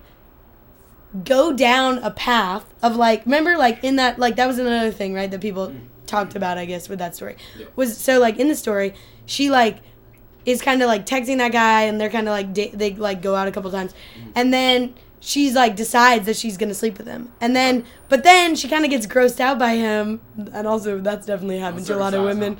go 1.23 1.51
down 1.53 1.97
a 1.99 2.11
path 2.11 2.65
of 2.83 2.95
like, 2.95 3.25
remember, 3.25 3.57
like 3.57 3.83
in 3.83 3.95
that, 3.97 4.19
like 4.19 4.35
that 4.35 4.47
was 4.47 4.59
another 4.59 4.91
thing, 4.91 5.13
right? 5.13 5.29
That 5.29 5.41
people 5.41 5.73
talked 6.05 6.35
about, 6.35 6.57
I 6.57 6.65
guess, 6.65 6.89
with 6.89 6.99
that 6.99 7.15
story 7.15 7.35
Yeah. 7.57 7.65
was 7.75 7.97
so 7.97 8.19
like 8.19 8.37
in 8.39 8.47
the 8.47 8.55
story, 8.55 8.93
she 9.25 9.49
like 9.49 9.79
is 10.45 10.61
kind 10.61 10.81
of 10.81 10.87
like 10.87 11.05
texting 11.05 11.37
that 11.37 11.51
guy, 11.51 11.81
and 11.83 11.99
they're 11.99 12.09
kind 12.09 12.27
of 12.27 12.31
like 12.31 12.53
da- 12.53 12.71
they 12.73 12.93
like 12.95 13.21
go 13.21 13.35
out 13.35 13.47
a 13.47 13.51
couple 13.51 13.69
times, 13.71 13.93
and 14.35 14.53
then 14.53 14.95
she's 15.19 15.53
like 15.53 15.75
decides 15.75 16.25
that 16.25 16.35
she's 16.37 16.57
gonna 16.57 16.73
sleep 16.73 16.97
with 16.97 17.05
him, 17.07 17.31
and 17.41 17.55
then 17.55 17.85
but 18.07 18.23
then 18.23 18.55
she 18.55 18.67
kind 18.67 18.85
of 18.85 18.89
gets 18.91 19.05
grossed 19.05 19.39
out 19.39 19.59
by 19.59 19.75
him, 19.75 20.19
and 20.53 20.65
also 20.65 20.99
that's 20.99 21.25
definitely 21.27 21.59
happened 21.59 21.85
to 21.87 21.95
a 21.95 21.97
lot 21.99 22.13
of 22.13 22.23
women. 22.23 22.57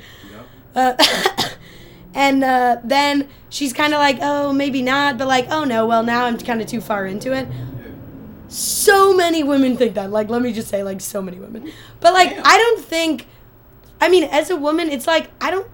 Uh, 0.74 0.94
and 2.14 2.44
uh, 2.44 2.76
then 2.84 3.28
she's 3.48 3.72
kind 3.72 3.92
of 3.94 3.98
like, 3.98 4.18
oh, 4.20 4.52
maybe 4.52 4.82
not, 4.82 5.18
but 5.18 5.26
like, 5.28 5.46
oh 5.50 5.64
no, 5.64 5.86
well 5.86 6.02
now 6.02 6.24
I'm 6.26 6.38
kind 6.38 6.60
of 6.60 6.66
too 6.66 6.80
far 6.80 7.06
into 7.06 7.32
it. 7.32 7.48
So 8.50 9.14
many 9.14 9.42
women 9.42 9.76
think 9.76 9.94
that. 9.94 10.10
Like, 10.10 10.28
let 10.28 10.42
me 10.42 10.52
just 10.52 10.68
say, 10.68 10.82
like, 10.82 11.00
so 11.00 11.22
many 11.22 11.38
women. 11.38 11.72
But 12.00 12.12
like. 12.12 12.36
I 12.44 12.58
don't 12.58 12.84
think. 12.84 13.26
I 14.00 14.08
mean, 14.08 14.24
as 14.24 14.50
a 14.50 14.56
woman, 14.56 14.88
it's 14.88 15.06
like 15.06 15.30
I 15.40 15.50
don't. 15.50 15.68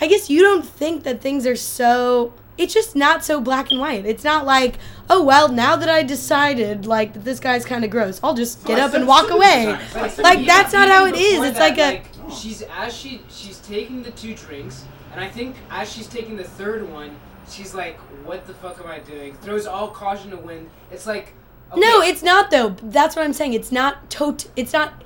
I 0.00 0.06
guess 0.06 0.28
you 0.30 0.42
don't 0.42 0.64
think 0.64 1.04
that 1.04 1.20
things 1.20 1.46
are 1.46 1.56
so. 1.56 2.34
It's 2.58 2.72
just 2.72 2.96
not 2.96 3.22
so 3.24 3.40
black 3.40 3.70
and 3.70 3.78
white. 3.80 4.06
It's 4.06 4.24
not 4.24 4.46
like, 4.46 4.76
oh 5.10 5.22
well, 5.22 5.48
now 5.48 5.76
that 5.76 5.88
I 5.90 6.02
decided 6.02 6.86
like 6.86 7.12
that 7.12 7.24
this 7.24 7.40
guy's 7.40 7.66
kind 7.66 7.84
of 7.84 7.90
gross, 7.90 8.20
I'll 8.22 8.34
just 8.34 8.64
get 8.64 8.78
up 8.78 8.94
and 8.94 9.06
walk 9.06 9.30
away. 9.30 9.66
Like 9.94 10.46
that's 10.46 10.72
not 10.72 10.88
how 10.88 11.06
it 11.06 11.16
is. 11.16 11.42
It's 11.44 11.58
like 11.58 11.78
a. 11.78 11.96
like, 11.96 12.06
she's 12.34 12.62
as 12.62 12.94
she 12.94 13.22
she's 13.28 13.58
taking 13.58 14.02
the 14.02 14.10
two 14.12 14.34
drinks, 14.34 14.84
and 15.12 15.20
I 15.20 15.28
think 15.28 15.56
as 15.70 15.92
she's 15.92 16.06
taking 16.06 16.36
the 16.36 16.44
third 16.44 16.88
one, 16.90 17.16
she's 17.48 17.74
like, 17.74 17.98
"What 18.24 18.46
the 18.46 18.54
fuck 18.54 18.80
am 18.80 18.86
I 18.86 19.00
doing?" 19.00 19.34
Throws 19.34 19.66
all 19.66 19.88
caution 19.88 20.30
to 20.30 20.36
wind. 20.36 20.70
It's 20.90 21.06
like, 21.06 21.34
okay, 21.72 21.80
No, 21.80 22.02
it's 22.02 22.22
not 22.22 22.50
though. 22.50 22.70
That's 22.82 23.16
what 23.16 23.24
I'm 23.24 23.32
saying. 23.32 23.54
It's 23.54 23.72
not 23.72 24.10
tot. 24.10 24.46
It's 24.56 24.72
not. 24.72 25.02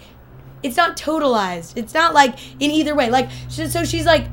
It's 0.63 0.77
not 0.77 0.97
totalized. 0.97 1.73
It's 1.77 1.95
not 1.95 2.13
like 2.13 2.39
in 2.61 2.71
either 2.71 2.95
way. 2.95 3.11
Like 3.11 3.31
so, 3.49 3.85
she's 3.85 4.05
like, 4.05 4.27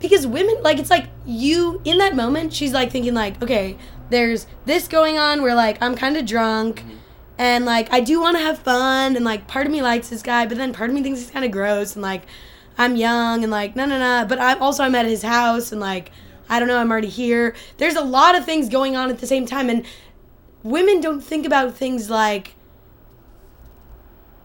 because 0.00 0.26
women 0.26 0.56
like 0.62 0.78
it's 0.78 0.90
like 0.90 1.06
you 1.24 1.80
in 1.84 1.98
that 1.98 2.16
moment. 2.16 2.52
She's 2.52 2.72
like 2.72 2.90
thinking 2.90 3.14
like, 3.14 3.42
okay, 3.42 3.76
there's 4.10 4.46
this 4.64 4.88
going 4.88 5.18
on 5.18 5.42
where 5.42 5.54
like 5.54 5.80
I'm 5.82 5.94
kind 5.94 6.16
of 6.16 6.26
drunk, 6.26 6.80
mm-hmm. 6.80 6.96
and 7.38 7.64
like 7.64 7.92
I 7.92 8.00
do 8.00 8.20
want 8.20 8.36
to 8.36 8.42
have 8.42 8.58
fun, 8.58 9.16
and 9.16 9.24
like 9.24 9.46
part 9.46 9.66
of 9.66 9.72
me 9.72 9.82
likes 9.82 10.08
this 10.08 10.22
guy, 10.22 10.46
but 10.46 10.56
then 10.56 10.72
part 10.72 10.90
of 10.90 10.96
me 10.96 11.02
thinks 11.02 11.20
he's 11.20 11.30
kind 11.30 11.44
of 11.44 11.50
gross, 11.50 11.94
and 11.94 12.02
like 12.02 12.22
I'm 12.76 12.96
young 12.96 13.42
and 13.42 13.50
like 13.50 13.76
no 13.76 13.86
no 13.86 13.98
no. 13.98 14.26
But 14.28 14.40
I'm 14.40 14.60
also 14.62 14.82
I'm 14.82 14.94
at 14.94 15.06
his 15.06 15.22
house 15.22 15.72
and 15.72 15.80
like 15.80 16.10
I 16.48 16.58
don't 16.58 16.68
know 16.68 16.78
I'm 16.78 16.90
already 16.90 17.08
here. 17.08 17.54
There's 17.78 17.96
a 17.96 18.02
lot 18.02 18.36
of 18.36 18.44
things 18.44 18.68
going 18.68 18.96
on 18.96 19.10
at 19.10 19.18
the 19.18 19.26
same 19.26 19.46
time 19.46 19.70
and 19.70 19.86
women 20.64 21.00
don't 21.00 21.20
think 21.20 21.46
about 21.46 21.74
things 21.76 22.10
like 22.10 22.54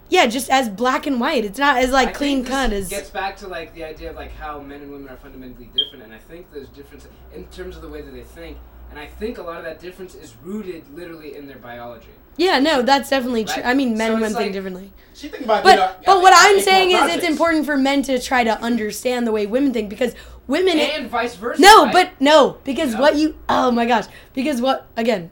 yeah 0.10 0.26
just 0.28 0.50
as 0.50 0.70
black 0.70 1.08
and 1.08 1.20
white. 1.20 1.46
It's 1.46 1.60
not 1.60 1.78
as 1.78 1.92
like 1.92 2.10
I 2.10 2.12
clean 2.12 2.38
think 2.44 2.48
this 2.48 2.54
cut 2.56 2.74
as 2.74 2.88
it 2.88 2.90
gets 2.90 3.10
back 3.10 3.38
to 3.38 3.48
like 3.48 3.74
the 3.74 3.84
idea 3.84 4.10
of 4.12 4.16
like 4.16 4.34
how 4.34 4.60
men 4.60 4.82
and 4.82 4.92
women 4.92 5.10
are 5.10 5.18
fundamentally 5.18 5.70
different, 5.76 6.04
and 6.04 6.14
I 6.14 6.18
think 6.18 6.52
there's 6.54 6.70
difference 6.70 7.08
in 7.34 7.46
terms 7.48 7.76
of 7.76 7.82
the 7.82 7.90
way 7.90 8.02
that 8.02 8.12
they 8.12 8.22
think, 8.24 8.58
and 8.92 9.00
I 9.00 9.06
think 9.08 9.38
a 9.38 9.42
lot 9.44 9.58
of 9.58 9.64
that 9.64 9.80
difference 9.80 10.14
is 10.16 10.36
rooted 10.44 10.84
literally 10.96 11.36
in 11.36 11.48
their 11.48 11.58
biology. 11.58 12.10
yeah 12.38 12.58
no 12.60 12.82
that's 12.82 13.10
definitely 13.10 13.46
true. 13.46 13.64
I 13.64 13.74
mean 13.74 13.98
men 13.98 14.10
So 14.12 14.16
and 14.16 14.24
it's 14.24 14.34
women 14.34 14.44
think 14.44 14.54
differently. 14.54 14.94
She 15.14 15.28
think 15.28 15.44
about 15.46 15.64
But 15.64 15.72
you 15.72 15.78
know, 15.78 15.96
but 16.06 16.18
I- 16.18 16.22
what 16.22 16.34
I 16.34 16.50
I'm 16.50 16.60
saying 16.62 16.92
more 16.92 17.08
is 17.08 17.16
it's 17.16 17.26
important 17.28 17.66
for 17.66 17.78
men 17.78 18.02
to 18.04 18.20
try 18.20 18.44
to 18.44 18.60
understand 18.62 19.28
the 19.28 19.32
way 19.32 19.46
women 19.46 19.74
think 19.74 19.90
because 19.90 20.16
women 20.48 20.80
And 20.80 21.10
vice 21.10 21.36
versa. 21.36 21.62
No, 21.62 21.84
right? 21.84 21.94
but 21.94 22.12
no, 22.20 22.58
because 22.64 22.94
No? 22.94 23.02
what 23.02 23.16
you 23.18 23.36
oh 23.48 23.70
my 23.72 23.86
gosh, 23.86 24.06
because 24.34 24.60
what 24.62 24.88
again? 24.98 25.30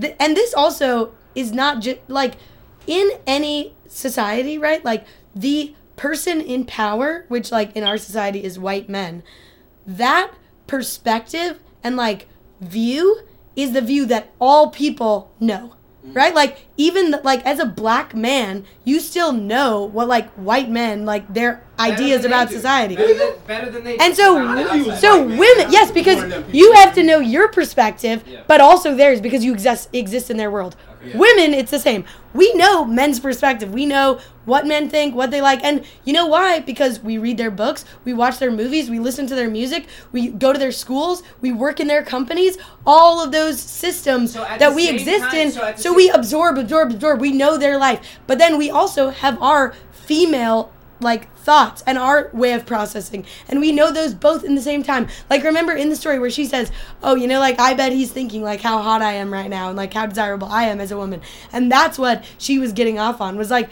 Th- 0.00 0.16
and 0.18 0.36
this 0.36 0.54
also 0.54 1.12
is 1.34 1.52
not 1.52 1.80
just 1.80 1.98
like 2.08 2.34
in 2.86 3.10
any 3.26 3.74
society, 3.86 4.58
right? 4.58 4.84
Like 4.84 5.06
the 5.34 5.74
person 5.96 6.40
in 6.40 6.64
power, 6.64 7.24
which 7.28 7.52
like 7.52 7.74
in 7.76 7.84
our 7.84 7.98
society 7.98 8.42
is 8.44 8.58
white 8.58 8.88
men, 8.88 9.22
that 9.86 10.32
perspective 10.66 11.60
and 11.82 11.96
like 11.96 12.28
view 12.60 13.20
is 13.56 13.72
the 13.72 13.80
view 13.80 14.06
that 14.06 14.30
all 14.40 14.70
people 14.70 15.32
know. 15.40 15.74
Right? 16.12 16.34
Like 16.34 16.58
even 16.76 17.10
the, 17.12 17.20
like 17.24 17.44
as 17.46 17.58
a 17.58 17.66
black 17.66 18.14
man, 18.14 18.64
you 18.84 19.00
still 19.00 19.32
know 19.32 19.84
what 19.84 20.08
like 20.08 20.30
white 20.32 20.70
men 20.70 21.04
like 21.04 21.32
their 21.32 21.62
Better 21.76 21.92
ideas 21.94 22.24
about 22.24 22.50
society. 22.50 22.96
Better 22.96 23.14
than, 23.14 23.32
better 23.46 23.70
than 23.70 23.84
they 23.84 23.96
do. 23.96 24.02
And 24.02 24.16
so, 24.16 24.36
Not 24.38 24.58
I 24.58 24.62
knew 24.74 24.82
you 24.84 24.90
was 24.90 25.00
so 25.00 25.18
white, 25.20 25.28
man. 25.28 25.38
women, 25.38 25.72
yes, 25.72 25.90
because 25.92 26.16
one 26.16 26.24
of 26.24 26.30
them 26.30 26.42
people. 26.44 26.58
you 26.58 26.72
have 26.72 26.94
to 26.94 27.02
know 27.04 27.20
your 27.20 27.48
perspective, 27.52 28.24
Yeah. 28.26 28.42
but 28.48 28.60
also 28.60 28.94
theirs 28.96 29.20
because 29.20 29.44
you 29.44 29.52
exist 29.52 29.88
exist 29.92 30.30
in 30.30 30.36
their 30.36 30.50
world. 30.50 30.74
Yeah. 31.04 31.16
Women, 31.16 31.54
it's 31.54 31.70
the 31.70 31.78
same. 31.78 32.04
We 32.34 32.52
know 32.54 32.84
men's 32.84 33.20
perspective. 33.20 33.72
We 33.72 33.86
know 33.86 34.20
what 34.44 34.66
men 34.66 34.88
think, 34.88 35.14
what 35.14 35.30
they 35.30 35.40
like, 35.40 35.62
and 35.62 35.84
you 36.04 36.12
know 36.12 36.26
why? 36.26 36.60
Because 36.60 37.00
we 37.00 37.18
read 37.18 37.36
their 37.38 37.50
books, 37.50 37.84
we 38.04 38.12
watch 38.14 38.38
their 38.38 38.50
movies, 38.50 38.88
we 38.90 38.98
listen 38.98 39.26
to 39.26 39.34
their 39.34 39.50
music, 39.50 39.86
we 40.12 40.28
go 40.28 40.52
to 40.52 40.58
their 40.58 40.72
schools, 40.72 41.22
we 41.40 41.52
work 41.52 41.80
in 41.80 41.86
their 41.86 42.02
companies. 42.02 42.56
All 42.86 43.22
of 43.22 43.30
those 43.30 43.60
systems 43.60 44.32
So 44.32 44.46
that 44.58 44.74
we 44.74 44.88
exist 44.88 45.24
time- 45.24 45.34
in, 45.36 45.52
so 45.52 45.72
so 45.76 45.92
we 45.94 46.10
absorb, 46.10 46.58
absorb, 46.58 46.92
absorb. 46.92 47.20
We 47.20 47.32
know 47.32 47.56
their 47.58 47.78
life, 47.78 48.00
but 48.26 48.38
then 48.38 48.56
we 48.58 48.70
also 48.70 49.10
have 49.10 49.40
our 49.42 49.74
female 49.92 50.72
like 51.00 51.32
thoughts 51.36 51.82
and 51.86 51.96
our 51.96 52.28
way 52.32 52.52
of 52.52 52.66
processing 52.66 53.24
and 53.48 53.60
we 53.60 53.72
know 53.72 53.90
those 53.92 54.12
both 54.14 54.42
in 54.44 54.54
the 54.54 54.60
same 54.62 54.82
time 54.82 55.06
like 55.30 55.42
remember 55.44 55.72
in 55.72 55.88
the 55.88 55.96
story 55.96 56.18
where 56.18 56.30
she 56.30 56.44
says 56.44 56.70
oh 57.02 57.14
you 57.14 57.26
know 57.26 57.38
like 57.38 57.58
i 57.60 57.72
bet 57.72 57.92
he's 57.92 58.10
thinking 58.10 58.42
like 58.42 58.60
how 58.60 58.82
hot 58.82 59.00
i 59.00 59.12
am 59.12 59.32
right 59.32 59.48
now 59.48 59.68
and 59.68 59.76
like 59.76 59.94
how 59.94 60.04
desirable 60.06 60.48
i 60.48 60.64
am 60.64 60.80
as 60.80 60.90
a 60.90 60.96
woman 60.96 61.20
and 61.52 61.70
that's 61.70 61.98
what 61.98 62.24
she 62.36 62.58
was 62.58 62.72
getting 62.72 62.98
off 62.98 63.20
on 63.20 63.36
was 63.36 63.50
like 63.50 63.68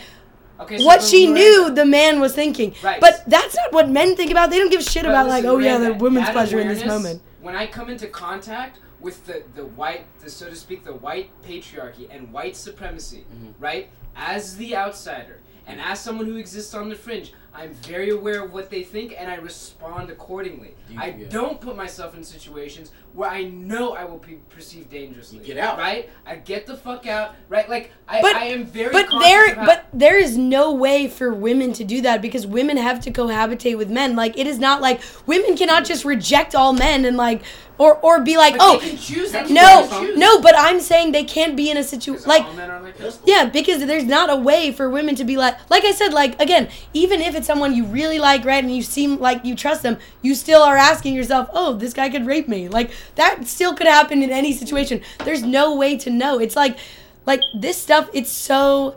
Okay, 0.59 0.78
so 0.78 0.85
what 0.86 1.03
she 1.03 1.27
Miranda- 1.27 1.40
knew 1.40 1.70
the 1.74 1.85
man 1.85 2.19
was 2.20 2.32
thinking 2.35 2.74
Right. 2.82 2.98
but 3.01 3.23
that's 3.27 3.55
not 3.57 3.73
what 3.74 3.90
men 3.90 4.16
think 4.16 4.31
about 4.31 4.48
they 4.51 4.59
don't 4.59 4.70
give 4.70 4.82
shit 4.82 5.03
But 5.03 5.11
about 5.11 5.27
like 5.28 5.44
oh 5.44 5.59
yeah 5.59 5.74
the 5.78 5.86
Miranda, 5.86 6.03
women's 6.05 6.31
pleasure 6.31 6.59
in 6.61 6.69
this 6.69 6.85
moment 6.85 7.20
When 7.43 7.55
I 7.55 7.66
come 7.66 7.90
into 7.90 8.07
contact 8.07 8.78
with 9.01 9.27
the, 9.27 9.43
the 9.55 9.66
white, 9.66 10.07
the, 10.20 10.31
so 10.31 10.48
to 10.48 10.57
speak, 10.57 10.85
the 10.85 10.94
white 10.94 11.31
patriarchy 11.43 12.09
and 12.11 12.32
white 12.32 12.57
supremacy, 12.57 13.24
Mm-hmm. 13.32 13.62
right? 13.62 13.90
As 14.16 14.57
the 14.57 14.74
outsider 14.74 15.40
and 15.66 15.80
as 15.80 16.01
someone 16.01 16.26
who 16.26 16.36
exists 16.36 16.74
on 16.74 16.88
the 16.88 16.94
fringe, 16.94 17.32
I'm 17.55 17.72
very 17.74 18.10
aware 18.10 18.44
of 18.44 18.52
what 18.52 18.70
they 18.70 18.82
think 18.82 19.14
and 19.18 19.30
I 19.30 19.36
respond 19.36 20.10
accordingly. 20.10 20.74
You- 20.88 21.01
I 21.01 21.06
yeah. 21.18 21.28
don't 21.28 21.60
put 21.60 21.76
myself 21.76 22.14
in 22.16 22.22
situations 22.22 22.93
where 23.16 23.30
I 23.30 23.44
know 23.44 23.94
I 23.94 24.05
will 24.05 24.18
be 24.18 24.34
perceived 24.51 24.90
dangerously. 24.90 25.38
You 25.38 25.44
get 25.44 25.59
out. 25.59 25.78
right? 25.78 26.09
I 26.26 26.36
get 26.36 26.66
the 26.66 26.76
fuck 26.76 27.06
out, 27.06 27.34
right? 27.48 27.68
Like 27.68 27.90
I, 28.06 28.20
But- 28.20 28.36
I 28.36 28.44
am 28.47 28.66
very. 28.66 28.93
but 28.93 29.09
there 29.20 29.51
of 29.51 29.56
how- 29.56 29.66
but 29.66 29.86
there 29.93 30.18
is 30.18 30.36
no 30.36 30.72
way 30.72 31.09
for 31.09 31.32
women 31.32 31.72
to 31.72 31.82
do 31.84 32.01
that 32.02 32.20
because 32.22 32.47
women 32.47 32.76
have 32.76 33.01
to 33.01 33.10
cohabitate 33.10 33.76
with 33.78 33.90
men 33.90 34.14
like 34.14 34.38
it 34.38 34.47
is 34.47 34.59
not 34.59 34.80
like 34.82 35.01
women 35.26 35.56
cannot 35.56 35.84
just 35.86 36.05
reject 36.05 36.55
all 36.55 36.72
men 36.74 37.05
and 37.06 37.16
like 37.16 37.43
or 37.78 37.94
or 37.97 38.20
be 38.20 38.36
like 38.36 38.55
But 38.59 38.62
oh 38.62 38.78
they 38.80 38.90
can 38.90 38.98
choose. 38.98 39.32
No 39.51 39.86
choose. 39.88 40.16
no 40.18 40.40
but 40.40 40.55
i'm 40.56 40.80
saying 40.80 41.12
they 41.12 41.24
can't 41.24 41.56
be 41.56 41.70
in 41.70 41.76
a 41.76 41.82
situation 41.84 42.26
like 42.26 42.44
all 42.44 42.52
men 42.55 42.70
are 42.70 42.80
like 42.80 42.94
yeah 43.24 43.44
because 43.47 43.84
there's 43.86 44.05
not 44.05 44.30
a 44.30 44.36
way 44.36 44.70
for 44.72 44.88
women 44.88 45.14
to 45.16 45.24
be 45.24 45.36
like 45.36 45.56
like 45.70 45.84
i 45.84 45.93
said 45.93 46.12
like 46.12 46.40
again 46.40 46.68
even 46.94 47.20
if 47.20 47.34
it's 47.34 47.47
someone 47.47 47.74
you 47.74 47.84
really 47.86 48.18
like 48.18 48.44
right 48.44 48.62
and 48.64 48.74
you 48.74 48.82
seem 48.82 49.18
like 49.18 49.44
you 49.44 49.55
trust 49.55 49.82
them 49.82 49.97
you 50.22 50.34
still 50.34 50.62
are 50.62 50.76
asking 50.76 51.14
yourself 51.14 51.48
oh 51.52 51.72
this 51.74 51.93
guy 51.93 52.09
could 52.09 52.26
rape 52.26 52.48
me 52.48 52.68
like 52.68 52.90
that 53.15 53.47
still 53.47 53.74
could 53.74 53.87
happen 53.87 54.23
in 54.23 54.31
any 54.31 54.53
situation 54.53 55.01
there's 55.24 55.43
no 55.43 55.74
way 55.74 55.97
to 55.97 56.11
know 56.11 56.39
it's 56.39 56.57
like 56.57 56.77
like 57.24 57.41
this 57.55 57.81
stuff 57.81 58.11
it's 58.12 58.31
so 58.31 58.97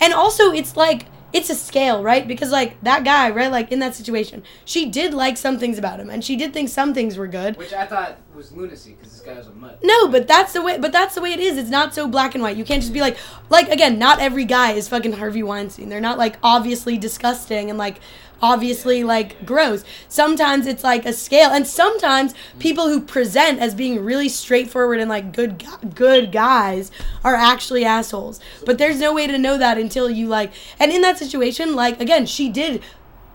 and 0.00 0.12
also 0.14 0.52
it's 0.52 0.76
like 0.76 1.06
it's 1.32 1.48
a 1.50 1.54
scale 1.54 2.02
right 2.02 2.26
because 2.26 2.50
like 2.50 2.80
that 2.82 3.04
guy 3.04 3.30
right 3.30 3.52
like 3.52 3.70
in 3.70 3.78
that 3.78 3.94
situation 3.94 4.42
she 4.64 4.86
did 4.90 5.14
like 5.14 5.36
some 5.36 5.58
things 5.58 5.78
about 5.78 6.00
him 6.00 6.10
and 6.10 6.24
she 6.24 6.34
did 6.34 6.52
think 6.52 6.68
some 6.68 6.92
things 6.92 7.16
were 7.16 7.28
good 7.28 7.56
Which 7.56 7.72
I 7.72 7.86
thought 7.86 8.18
was 8.34 8.52
lunacy 8.52 8.94
because 8.94 9.12
this 9.12 9.20
guy 9.20 9.34
was 9.34 9.46
a 9.46 9.52
mutt. 9.52 9.78
no, 9.82 10.08
but 10.08 10.26
that's 10.26 10.54
the 10.54 10.62
way. 10.62 10.78
But 10.78 10.92
that's 10.92 11.14
the 11.14 11.20
way 11.20 11.32
it 11.34 11.40
is. 11.40 11.58
It's 11.58 11.68
not 11.68 11.94
so 11.94 12.08
black 12.08 12.34
and 12.34 12.42
white. 12.42 12.56
You 12.56 12.64
can't 12.64 12.80
just 12.80 12.94
be 12.94 13.02
like, 13.02 13.18
like 13.50 13.68
again. 13.68 13.98
Not 13.98 14.18
every 14.18 14.46
guy 14.46 14.72
is 14.72 14.88
fucking 14.88 15.12
Harvey 15.12 15.42
Weinstein. 15.42 15.90
They're 15.90 16.00
not 16.00 16.16
like 16.16 16.38
obviously 16.42 16.96
disgusting 16.96 17.68
and 17.68 17.78
like 17.78 18.00
obviously 18.42 19.04
like 19.04 19.44
gross. 19.44 19.84
Sometimes 20.08 20.66
it's 20.66 20.84
like 20.84 21.06
a 21.06 21.12
scale, 21.12 21.50
and 21.50 21.66
sometimes 21.66 22.34
people 22.58 22.88
who 22.88 23.00
present 23.00 23.60
as 23.60 23.74
being 23.74 24.04
really 24.04 24.28
straightforward 24.28 25.00
and 25.00 25.08
like 25.08 25.32
good 25.32 25.64
good 25.94 26.32
guys 26.32 26.90
are 27.24 27.34
actually 27.34 27.84
assholes. 27.84 28.40
But 28.64 28.78
there's 28.78 29.00
no 29.00 29.14
way 29.14 29.26
to 29.26 29.38
know 29.38 29.58
that 29.58 29.78
until 29.78 30.10
you 30.10 30.26
like. 30.26 30.52
And 30.78 30.92
in 30.92 31.02
that 31.02 31.18
situation, 31.18 31.74
like 31.74 32.00
again, 32.00 32.26
she 32.26 32.48
did 32.48 32.82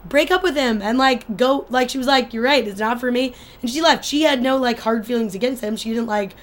break 0.08 0.30
up 0.30 0.44
with 0.44 0.56
him 0.56 0.82
and 0.82 0.98
like 0.98 1.36
go 1.36 1.66
like 1.70 1.90
she 1.90 1.98
was 1.98 2.08
like 2.08 2.32
you're 2.32 2.44
right 2.44 2.68
it's 2.68 2.80
not 2.80 3.00
for 3.00 3.12
me 3.12 3.34
and 3.62 3.72
she 3.72 3.82
left 3.82 4.06
she 4.06 4.22
had 4.22 4.40
no 4.40 4.56
like 4.56 4.80
hard 4.80 5.06
feelings 5.06 5.34
against 5.34 5.64
him 5.64 5.76
she 5.76 5.90
didn't 5.90 6.06
like 6.06 6.36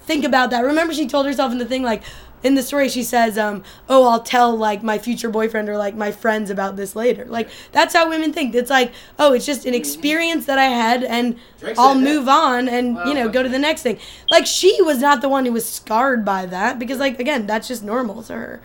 think 0.00 0.22
about 0.22 0.50
that 0.50 0.60
remember 0.60 0.92
she 0.92 1.06
told 1.06 1.24
herself 1.24 1.50
in 1.50 1.56
the 1.56 1.64
thing 1.64 1.82
like 1.82 2.02
in 2.42 2.54
the 2.54 2.62
story 2.62 2.88
she 2.88 3.02
says 3.02 3.38
um 3.38 3.62
oh 3.88 4.06
i'll 4.08 4.22
tell 4.22 4.56
like 4.56 4.82
my 4.82 4.98
future 4.98 5.28
boyfriend 5.28 5.68
or 5.68 5.76
like 5.76 5.94
my 5.94 6.12
friends 6.12 6.50
about 6.50 6.76
this 6.76 6.94
later. 6.94 7.24
Like 7.24 7.48
that's 7.72 7.94
how 7.94 8.08
women 8.08 8.32
think. 8.32 8.54
It's 8.54 8.70
like 8.70 8.92
oh 9.18 9.32
it's 9.32 9.46
just 9.46 9.66
an 9.66 9.74
experience 9.74 10.46
that 10.46 10.58
i 10.58 10.66
had 10.66 11.02
and 11.04 11.38
Drake 11.58 11.78
i'll 11.78 11.94
said 11.94 12.04
that. 12.04 12.08
move 12.08 12.28
on 12.28 12.68
and 12.68 12.96
you 13.08 13.14
know 13.14 13.28
go 13.28 13.42
to 13.42 13.48
the 13.48 13.58
next 13.58 13.82
thing. 13.82 13.98
Like 14.30 14.46
she 14.46 14.80
was 14.82 14.98
not 14.98 15.22
the 15.22 15.28
one 15.28 15.44
who 15.46 15.52
was 15.52 15.68
scarred 15.68 16.24
by 16.24 16.46
that 16.46 16.78
because 16.78 16.98
like 16.98 17.18
again 17.18 17.46
that's 17.46 17.68
just 17.68 17.82
normal 17.82 18.22
to 18.24 18.34
her. 18.34 18.60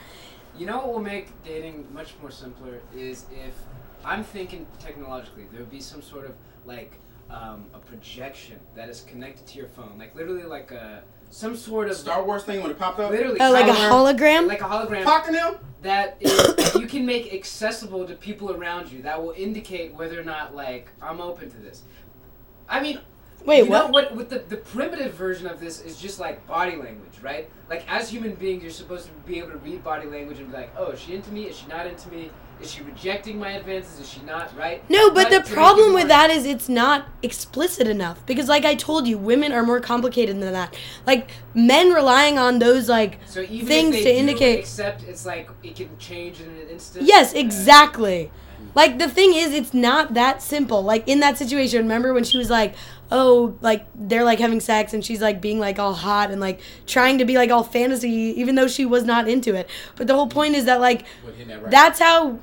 You 0.58 0.66
know 0.68 0.78
what 0.78 0.94
will 0.94 1.00
make 1.00 1.30
dating 1.44 1.88
much 1.94 2.14
more 2.22 2.30
simpler 2.30 2.82
is 2.96 3.26
if 3.32 3.56
I'm 4.04 4.24
thinking 4.24 4.66
technologically, 4.80 5.46
there 5.52 5.62
would 5.62 5.72
be 5.72 5.80
some 5.80 6.02
sort 6.02 6.26
of 6.26 6.36
like 6.66 6.94
um, 7.30 7.66
a 7.74 7.80
projection 7.80 8.60
that 8.76 8.90
is 8.90 9.02
connected 9.02 9.48
to 9.48 9.58
your 9.58 9.68
phone, 9.68 9.96
like 9.98 10.16
literally 10.16 10.44
like 10.44 10.72
a 10.72 11.04
some 11.32 11.56
sort 11.56 11.90
of 11.90 11.96
Star 11.98 12.24
Wars 12.24 12.44
thing 12.44 12.62
when 12.62 12.70
it 12.72 12.78
popped 12.78 13.00
up. 13.00 13.10
literally 13.12 13.40
oh 13.42 13.52
like 13.52 13.66
a 13.68 13.72
hologram- 13.72 14.18
hologram 14.44 14.48
like 14.48 14.62
a 14.62 14.66
hologram 14.66 15.04
Talking 15.04 15.34
to 15.34 15.40
them. 15.40 15.56
that 15.82 16.18
is 16.22 16.56
that 16.56 16.76
you 16.76 16.86
can 16.88 17.06
make 17.06 17.34
accessible 17.34 18.06
to 18.06 18.14
people 18.16 18.52
around 18.52 18.92
you 18.92 19.02
that 19.02 19.22
will 19.22 19.34
indicate 19.36 19.94
whether 19.96 20.20
or 20.20 20.24
not 20.24 20.56
like 20.56 20.90
I'm 21.02 21.20
open 21.22 21.50
to 21.50 21.58
this. 21.58 21.82
I 22.70 22.80
mean, 22.82 23.00
wait 23.46 23.66
you 23.66 23.70
what 23.72 23.88
know 23.88 23.92
what? 23.92 24.16
With 24.16 24.30
the 24.30 24.40
the 24.40 24.58
primitive 24.58 25.14
version 25.14 25.48
of 25.48 25.60
this 25.60 25.82
is 25.82 25.98
just 26.00 26.20
like 26.20 26.46
body 26.48 26.76
language, 26.76 27.20
right? 27.22 27.50
Like 27.70 27.86
as 27.92 28.10
human 28.10 28.36
beings, 28.36 28.64
you're 28.64 28.72
supposed 28.72 29.06
to 29.06 29.12
be 29.26 29.40
able 29.40 29.52
to 29.52 29.58
read 29.58 29.84
body 29.84 30.08
language 30.08 30.40
and 30.40 30.52
be 30.52 30.58
like, 30.58 30.72
oh, 30.78 30.92
is 30.92 31.00
she 31.00 31.16
into 31.16 31.32
me? 31.32 31.44
Is 31.44 31.58
she 31.58 31.68
not 31.68 31.88
into 31.88 32.10
me? 32.10 32.30
Is 32.62 32.72
she 32.72 32.84
rejecting 32.84 33.40
my 33.40 33.52
advances? 33.54 34.00
Is 34.00 34.08
she 34.08 34.22
not? 34.22 34.56
Right? 34.56 34.88
No, 34.88 35.10
but 35.10 35.32
the 35.32 35.42
problem 35.42 35.96
with 35.96 36.10
that 36.10 36.30
is 36.30 36.46
it's 36.46 36.70
not 36.70 37.08
explicit 37.24 37.88
enough. 37.88 38.24
Because, 38.28 38.48
like 38.48 38.66
I 38.66 38.76
told 38.76 39.08
you, 39.08 39.18
women 39.18 39.52
are 39.52 39.64
more 39.64 39.80
complicated 39.80 40.40
than 40.40 40.54
that. 40.54 40.78
Like, 41.08 41.32
men 41.56 41.92
relying 41.92 42.38
on 42.38 42.60
those, 42.60 42.88
like, 42.88 43.18
So 43.26 43.42
even 43.42 43.66
things 43.66 43.96
if 43.96 44.04
to 44.04 44.14
indicate- 44.16 44.60
accept, 44.60 45.02
it's 45.08 45.26
like 45.26 45.50
it 45.64 45.76
can 45.76 45.90
change 45.98 46.40
in 46.40 46.52
an 46.52 46.70
instant. 46.70 47.06
yes, 47.08 47.34
Uh, 47.34 47.40
exactly. 47.40 48.30
Like, 48.76 49.00
the 49.00 49.10
thing 49.10 49.34
is, 49.34 49.54
it's 49.54 49.74
not 49.74 50.14
that 50.14 50.42
simple. 50.42 50.82
Like, 50.84 51.08
in 51.08 51.20
that 51.20 51.38
situation, 51.38 51.80
remember 51.80 52.14
when 52.14 52.24
she 52.24 52.38
was 52.38 52.50
like, 52.50 52.76
oh, 53.12 53.58
like, 53.62 53.86
they're 53.96 54.24
like 54.24 54.40
having 54.40 54.60
sex 54.60 54.94
and 54.94 55.04
she's 55.04 55.22
like 55.22 55.42
being 55.42 55.60
like 55.60 55.80
all 55.80 55.94
hot 55.94 56.32
and 56.32 56.40
like 56.40 56.62
trying 56.88 57.18
to 57.18 57.26
be 57.26 57.36
like 57.36 57.52
all 57.52 57.64
fantasy, 57.64 58.10
even 58.10 58.56
though 58.56 58.68
she 58.68 58.86
was 58.86 59.04
not 59.04 59.28
into 59.28 59.56
it. 59.56 59.70
But 59.96 60.08
the 60.08 60.14
whole 60.14 60.28
point 60.28 60.56
is 60.56 60.66
that, 60.66 60.80
like, 60.80 61.06
But 61.24 61.34
hitting 61.34 61.48
that 61.50 61.62
right. 61.62 61.72
that's 61.72 62.00
how 62.00 62.40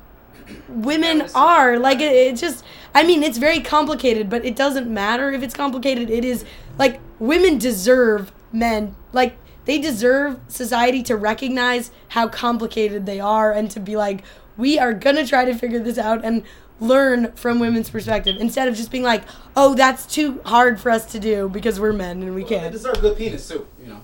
women 0.67 1.27
are 1.35 1.77
like 1.77 1.99
it, 1.99 2.11
it's 2.11 2.41
just 2.41 2.65
i 2.95 3.03
mean 3.03 3.21
it's 3.21 3.37
very 3.37 3.59
complicated 3.59 4.31
but 4.31 4.43
it 4.43 4.55
doesn't 4.55 4.91
matter 4.91 5.31
if 5.31 5.43
it's 5.43 5.53
complicated 5.53 6.09
it 6.09 6.25
is 6.25 6.43
like 6.79 6.99
women 7.19 7.59
deserve 7.59 8.31
men 8.51 8.95
like 9.13 9.37
they 9.69 9.77
deserve 9.77 10.39
society 10.47 11.03
to 11.03 11.15
recognize 11.15 11.91
how 12.07 12.27
complicated 12.27 13.05
they 13.05 13.19
are 13.19 13.51
and 13.51 13.69
to 13.69 13.79
be 13.79 13.95
like, 13.95 14.23
we 14.59 14.77
are 14.77 14.93
gonna 14.93 15.25
try 15.25 15.45
to 15.45 15.53
figure 15.55 15.79
this 15.79 15.97
out 15.97 16.23
and 16.23 16.43
learn 16.81 17.31
from 17.33 17.59
women's 17.59 17.89
perspective 17.89 18.37
instead 18.39 18.67
of 18.67 18.75
just 18.75 18.91
being 18.91 19.03
like, 19.03 19.23
oh, 19.55 19.73
that's 19.75 20.05
too 20.05 20.41
hard 20.45 20.79
for 20.79 20.91
us 20.91 21.05
to 21.13 21.19
do 21.19 21.49
because 21.49 21.79
we're 21.79 21.93
men 21.93 22.21
and 22.21 22.35
we 22.35 22.41
Well, 22.41 22.49
can't. 22.49 22.63
They 22.63 22.69
deserve 22.71 23.01
good 23.01 23.17
penis 23.17 23.47
too, 23.47 23.65
you 23.81 23.87
know. 23.89 24.01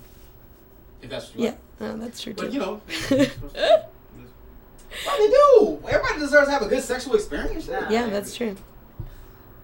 If 1.01 1.09
that's 1.09 1.27
what 1.29 1.37
you 1.39 1.45
Yeah, 1.45 1.51
like. 1.79 1.97
no, 1.97 2.03
that's 2.03 2.21
true 2.21 2.33
But 2.33 2.47
too. 2.47 2.53
you 2.53 2.59
know. 2.59 2.81
well, 3.11 3.89
they 5.17 5.27
do. 5.27 5.79
Everybody 5.87 6.19
deserves 6.19 6.47
to 6.47 6.53
have 6.53 6.61
a 6.63 6.67
good 6.67 6.83
sexual 6.83 7.15
experience. 7.15 7.67
Nah. 7.67 7.89
yeah, 7.89 8.07
that's 8.07 8.35
true. 8.35 8.55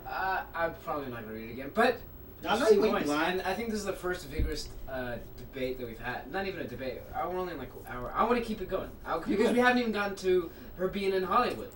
Uh, 0.08 0.42
I'm 0.54 0.74
probably 0.84 1.10
not 1.10 1.24
gonna 1.24 1.36
read 1.36 1.50
it 1.50 1.54
again, 1.54 1.72
but 1.74 1.98
I 2.44 2.48
know 2.48 2.54
interesting 2.54 2.78
you 2.80 2.86
ain't 2.86 2.94
points. 2.96 3.10
lying. 3.10 3.40
And 3.40 3.42
I 3.48 3.54
think 3.54 3.70
this 3.70 3.80
is 3.80 3.86
the 3.86 3.94
first 3.94 4.28
vigorous 4.28 4.70
uh, 4.90 5.16
debate 5.38 5.78
that 5.80 5.88
we've 5.88 6.00
had. 6.00 6.32
Not 6.32 6.48
even 6.48 6.62
a 6.62 6.68
debate. 6.68 7.02
I 7.16 7.28
we're 7.28 7.38
only 7.38 7.54
in 7.54 7.60
like 7.60 7.70
an 7.70 7.96
hour. 7.96 8.12
I 8.16 8.24
want 8.24 8.38
to 8.40 8.44
keep 8.46 8.62
it 8.62 8.70
going 8.70 8.90
I, 9.06 9.18
because 9.20 9.30
Yeah. 9.40 9.52
we 9.52 9.60
haven't 9.60 9.78
even 9.80 9.92
gotten 9.92 10.16
to 10.18 10.50
her 10.78 10.88
being 10.88 11.14
in 11.14 11.24
Hollywood, 11.24 11.70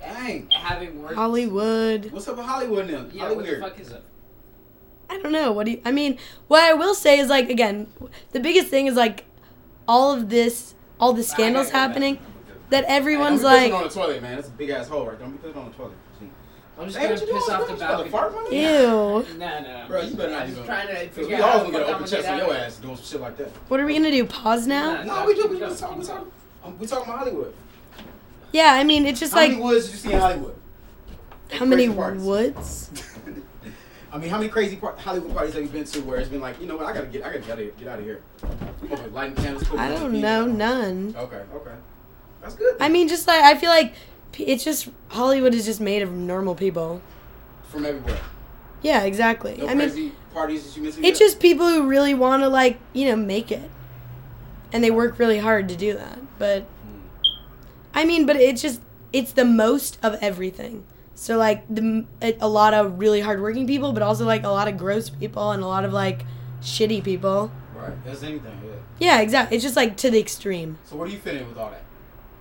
Dang. 0.00 0.50
having 0.50 1.02
worked. 1.02 1.14
Hollywood. 1.14 2.12
What's 2.12 2.28
up 2.28 2.36
with 2.36 2.46
Hollywood 2.46 2.86
now? 2.90 3.06
Yeah, 3.12 3.22
what 3.22 3.34
Hollywood. 3.36 3.46
the 3.46 3.60
fuck 3.60 3.80
is 3.80 3.92
up? 3.92 4.02
I 5.08 5.18
don't 5.18 5.32
know. 5.32 5.52
What 5.52 5.66
do 5.66 5.72
you, 5.72 5.82
I 5.84 5.92
mean? 5.92 6.18
What 6.48 6.62
I 6.64 6.74
will 6.74 6.94
say 6.94 7.18
is 7.18 7.28
like 7.28 7.48
again, 7.48 7.86
the 8.32 8.40
biggest 8.40 8.68
thing 8.68 8.86
is 8.86 8.96
like 8.96 9.24
all 9.88 10.12
of 10.12 10.28
this, 10.28 10.74
all 11.00 11.12
the 11.12 11.22
scandals 11.22 11.68
I 11.68 11.70
gotta 11.70 11.72
go 11.72 11.72
back. 11.72 11.88
happening. 11.88 12.18
That 12.68 12.84
everyone's 12.88 13.42
hey, 13.42 13.46
don't 13.48 13.52
be 13.52 13.58
pissing 13.58 13.70
like, 13.70 13.72
on 13.74 13.88
the 13.88 13.94
toilet, 13.94 14.22
man. 14.22 14.36
That's 14.36 14.48
a 14.48 14.50
big 14.52 14.70
ass 14.70 14.88
hole 14.88 15.06
right 15.06 15.16
there. 15.18 15.28
Don't 15.28 15.40
be 15.40 15.48
pissing 15.48 15.56
on 15.56 15.70
the 15.70 15.76
toilet. 15.76 15.92
See. 16.76 16.82
I'm 16.82 16.86
just 16.88 16.98
Hey, 16.98 17.08
gonna 17.08 17.20
piss 17.20 17.48
off 17.48 17.66
the 17.68 17.74
balcony. 17.74 18.04
to 18.04 18.10
fart 18.10 18.34
money? 18.34 18.56
ew. 18.62 18.66
No, 18.66 19.24
no. 19.38 19.84
Bro, 19.88 20.00
you 20.02 20.14
better 20.16 20.30
not 20.32 20.42
I'm 20.42 20.48
do 20.48 20.54
just 20.56 20.66
that. 20.66 20.86
trying 20.86 20.88
to 21.08 21.08
figure 21.14 21.28
we 21.28 21.34
out 21.36 21.42
always 21.42 21.56
how 21.56 21.64
gonna 21.64 21.72
get 21.72 21.80
an 21.88 21.88
open 21.94 22.02
I'm 22.04 22.08
chest 22.10 22.28
on 22.28 22.36
your 22.38 22.46
out 22.46 22.50
of 22.52 22.56
ass 22.58 22.76
doing 22.76 22.96
some 22.96 23.04
shit 23.06 23.20
like 23.20 23.36
that. 23.38 23.48
What 23.68 23.80
are 23.80 23.86
we 23.86 23.94
gonna 23.94 24.10
do? 24.10 24.24
Pause 24.26 24.66
now? 24.66 25.02
Nah. 25.02 25.20
No, 25.22 25.26
we 25.26 25.34
do. 25.34 25.42
We, 25.42 25.42
Keep 25.42 25.50
we, 25.52 25.58
going, 25.60 25.76
talking, 25.76 25.98
we, 25.98 26.04
keep 26.04 26.14
talking, 26.14 26.32
um, 26.64 26.78
we 26.78 26.86
talking 26.86 27.04
about 27.08 27.18
Hollywood. 27.20 27.54
Yeah, 28.52 28.72
I 28.74 28.84
mean 28.84 29.06
it's 29.06 29.20
just 29.20 29.32
How 29.32 29.40
like 29.40 29.50
many 29.52 29.62
woods 29.62 29.86
did 29.86 29.92
you 29.92 29.98
see 29.98 30.12
in 30.12 30.20
Hollywood? 30.20 30.56
how 31.52 31.64
many 31.64 31.88
parties. 31.88 32.22
woods? 32.22 32.90
I 34.12 34.18
mean, 34.18 34.30
how 34.30 34.38
many 34.38 34.48
crazy 34.48 34.76
par- 34.76 34.96
Hollywood 34.98 35.34
parties 35.34 35.54
have 35.54 35.62
you 35.62 35.68
been 35.68 35.84
to 35.84 36.00
where 36.00 36.18
it's 36.18 36.28
been 36.30 36.40
like, 36.40 36.58
you 36.60 36.66
know 36.66 36.76
what, 36.76 36.86
I 36.86 36.92
gotta 36.94 37.06
get, 37.06 37.22
I 37.22 37.26
gotta 37.26 37.40
get 37.40 37.50
out 37.50 37.58
of, 37.58 37.76
get 37.78 37.88
out 37.88 37.98
of 37.98 38.04
here. 38.04 38.22
Come 38.40 38.92
on, 38.92 39.12
lighting 39.12 39.34
candles. 39.36 39.64
I 39.76 39.88
don't 39.90 40.20
know, 40.20 40.46
beat. 40.46 40.54
none. 40.54 41.14
Okay, 41.18 41.42
okay, 41.54 41.70
that's 42.40 42.54
good. 42.54 42.76
I 42.80 42.88
mean, 42.88 43.08
just 43.08 43.26
like 43.26 43.42
I 43.42 43.56
feel 43.56 43.68
like 43.70 43.92
p- 43.92 43.98
it's 44.38 44.64
just 44.64 44.88
Hollywood 45.08 45.54
is 45.54 45.64
just 45.66 45.80
made 45.80 46.02
of 46.02 46.12
normal 46.12 46.54
people. 46.54 47.00
from 47.68 47.84
everywhere. 47.84 48.20
Yeah, 48.82 49.02
exactly. 49.02 49.56
No 49.56 49.68
I 49.68 49.74
mean, 49.74 50.12
parties 50.32 50.64
that 50.64 50.76
you 50.76 50.82
missed. 50.82 50.98
it's 51.02 51.18
just 51.18 51.40
people 51.40 51.68
who 51.68 51.88
really 51.88 52.14
want 52.14 52.42
to 52.42 52.48
like 52.48 52.78
you 52.92 53.08
know 53.08 53.16
make 53.16 53.50
it, 53.50 53.70
and 54.72 54.84
they 54.84 54.90
work 54.90 55.18
really 55.18 55.38
hard 55.38 55.68
to 55.70 55.76
do 55.76 55.94
that. 55.94 56.18
But 56.38 56.66
I 57.94 58.04
mean, 58.04 58.26
but 58.26 58.36
it's 58.36 58.62
just 58.62 58.80
it's 59.12 59.32
the 59.32 59.44
most 59.44 59.98
of 60.02 60.16
everything. 60.20 60.84
So 61.14 61.38
like 61.38 61.66
the 61.68 62.04
a 62.40 62.48
lot 62.48 62.74
of 62.74 62.98
really 62.98 63.22
hardworking 63.22 63.66
people, 63.66 63.92
but 63.92 64.02
also 64.02 64.24
like 64.24 64.44
a 64.44 64.50
lot 64.50 64.68
of 64.68 64.76
gross 64.76 65.08
people 65.08 65.50
and 65.52 65.62
a 65.62 65.66
lot 65.66 65.84
of 65.84 65.92
like 65.92 66.22
shitty 66.60 67.02
people. 67.02 67.50
right. 67.74 68.04
That's 68.04 68.22
anything. 68.22 68.60
Yeah. 68.64 68.72
Yeah, 68.98 69.20
exactly. 69.20 69.56
It's 69.56 69.64
just 69.64 69.76
like 69.76 69.96
to 69.98 70.10
the 70.10 70.20
extreme. 70.20 70.78
So 70.84 70.96
where 70.96 71.06
do 71.08 71.12
you 71.14 71.18
fit 71.18 71.36
in 71.36 71.48
with 71.48 71.56
all 71.58 71.70
that? 71.70 71.82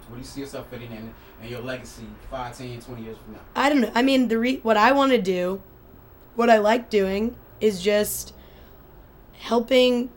Where 0.08 0.18
do 0.18 0.22
you 0.22 0.26
see 0.26 0.42
yourself 0.42 0.70
fitting 0.70 0.92
in 0.92 1.14
and 1.42 1.50
your 1.50 1.62
legacy 1.62 2.06
5, 2.30 2.58
10, 2.58 2.82
20 2.82 3.04
years 3.04 3.18
from 3.24 3.34
now? 3.34 3.40
I 3.56 3.70
don't 3.70 3.82
know. 3.82 3.92
I 3.94 4.02
mean, 4.02 4.28
the 4.28 4.38
re- 4.38 4.60
what 4.64 4.78
I 4.78 4.92
want 4.92 5.12
to 5.12 5.22
do, 5.22 5.62
what 6.36 6.50
I 6.50 6.58
like 6.58 6.90
doing, 6.90 7.36
is 7.60 7.82
just 7.82 8.34
helping 9.34 10.10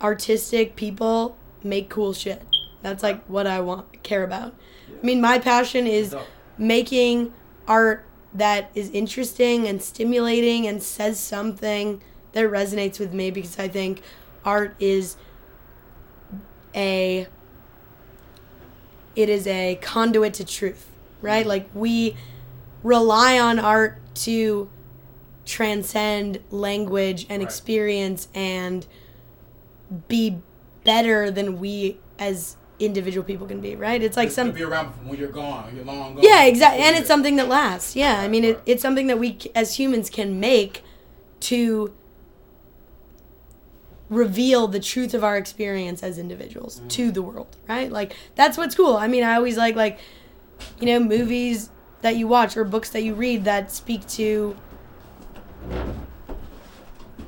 artistic 0.00 0.76
people 0.76 1.36
make 1.62 1.88
cool 1.88 2.12
shit. 2.12 2.42
That's 2.82 3.02
like 3.02 3.24
what 3.26 3.46
I 3.46 3.60
want 3.60 4.02
care 4.02 4.24
about. 4.24 4.54
I 4.88 5.04
mean, 5.04 5.20
my 5.20 5.38
passion 5.38 5.86
is 5.86 6.14
making 6.56 7.32
art 7.66 8.04
that 8.32 8.70
is 8.74 8.90
interesting 8.90 9.66
and 9.66 9.82
stimulating 9.82 10.66
and 10.66 10.82
says 10.82 11.18
something 11.18 12.02
that 12.32 12.44
resonates 12.44 12.98
with 12.98 13.12
me 13.12 13.30
because 13.30 13.58
I 13.58 13.68
think 13.68 14.02
art 14.44 14.76
is 14.78 15.16
a 16.74 17.26
it 19.22 19.28
is 19.28 19.46
a 19.46 19.78
conduit 19.82 20.34
to 20.34 20.44
truth, 20.44 20.86
right? 21.22 21.46
Like 21.46 21.68
we 21.74 22.16
rely 22.82 23.38
on 23.38 23.58
art 23.58 23.98
to 24.16 24.68
transcend 25.46 26.40
language 26.50 27.26
and 27.28 27.40
Right. 27.40 27.48
experience 27.48 28.28
and 28.34 28.86
be 30.08 30.38
better 30.84 31.30
than 31.30 31.58
we 31.58 31.98
as 32.18 32.56
individual 32.78 33.24
people 33.24 33.46
can 33.46 33.60
be, 33.60 33.76
right? 33.76 34.02
It's 34.02 34.16
like 34.16 34.26
It's 34.28 34.34
some 34.36 34.52
be 34.52 34.62
around 34.62 34.86
when 35.04 35.18
you're 35.18 35.28
gone, 35.28 35.66
when 35.66 35.76
you're 35.76 35.84
long 35.84 36.14
gone. 36.14 36.24
yeah, 36.24 36.44
exactly. 36.44 36.82
And 36.82 36.96
it's 36.96 37.08
something 37.08 37.36
that 37.36 37.48
lasts. 37.48 37.94
Yeah, 37.96 38.20
I 38.20 38.28
mean, 38.28 38.44
it, 38.44 38.60
it's 38.64 38.80
something 38.82 39.06
that 39.08 39.18
we 39.18 39.38
as 39.54 39.78
humans 39.78 40.08
can 40.08 40.40
make 40.40 40.82
to 41.40 41.92
reveal 44.10 44.68
the 44.68 44.80
truth 44.80 45.14
of 45.14 45.24
our 45.24 45.38
experience 45.38 46.02
as 46.02 46.18
individuals 46.18 46.82
to 46.90 47.10
the 47.12 47.22
world, 47.22 47.56
right? 47.68 47.90
Like 47.92 48.16
that's 48.34 48.58
what's 48.58 48.74
cool. 48.74 48.96
I 48.96 49.08
mean, 49.08 49.24
I 49.24 49.36
always 49.36 49.56
like 49.56 49.76
like 49.76 49.98
you 50.80 50.86
know, 50.86 51.00
movies 51.00 51.70
that 52.02 52.16
you 52.16 52.26
watch 52.28 52.56
or 52.56 52.64
books 52.64 52.90
that 52.90 53.02
you 53.02 53.14
read 53.14 53.44
that 53.44 53.70
speak 53.72 54.06
to 54.08 54.56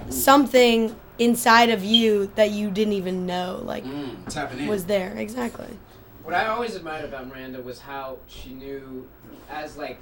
something 0.08 0.94
inside 1.18 1.70
of 1.70 1.84
you 1.84 2.30
that 2.36 2.50
you 2.50 2.70
didn't 2.70 2.94
even 2.94 3.26
know 3.26 3.60
like 3.64 3.84
Mm, 3.84 4.28
tapping 4.28 4.66
was 4.66 4.86
there. 4.86 5.14
Exactly. 5.16 5.78
What 6.22 6.34
I 6.34 6.46
always 6.46 6.76
admired 6.76 7.04
about 7.04 7.26
Miranda 7.26 7.60
was 7.60 7.80
how 7.80 8.18
she 8.28 8.50
knew, 8.54 9.08
as 9.50 9.76
like, 9.76 10.00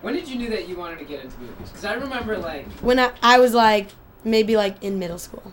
when 0.00 0.14
did 0.14 0.28
you 0.28 0.36
knew 0.36 0.50
that 0.50 0.68
you 0.68 0.76
wanted 0.76 0.98
to 1.00 1.04
get 1.04 1.22
into 1.24 1.38
movies? 1.40 1.68
Because 1.68 1.84
I 1.84 1.94
remember 1.94 2.38
like 2.38 2.66
When 2.80 2.98
I 2.98 3.12
I 3.22 3.38
was 3.38 3.54
like 3.54 3.88
maybe 4.24 4.56
like 4.56 4.82
in 4.82 4.98
middle 4.98 5.18
school 5.18 5.52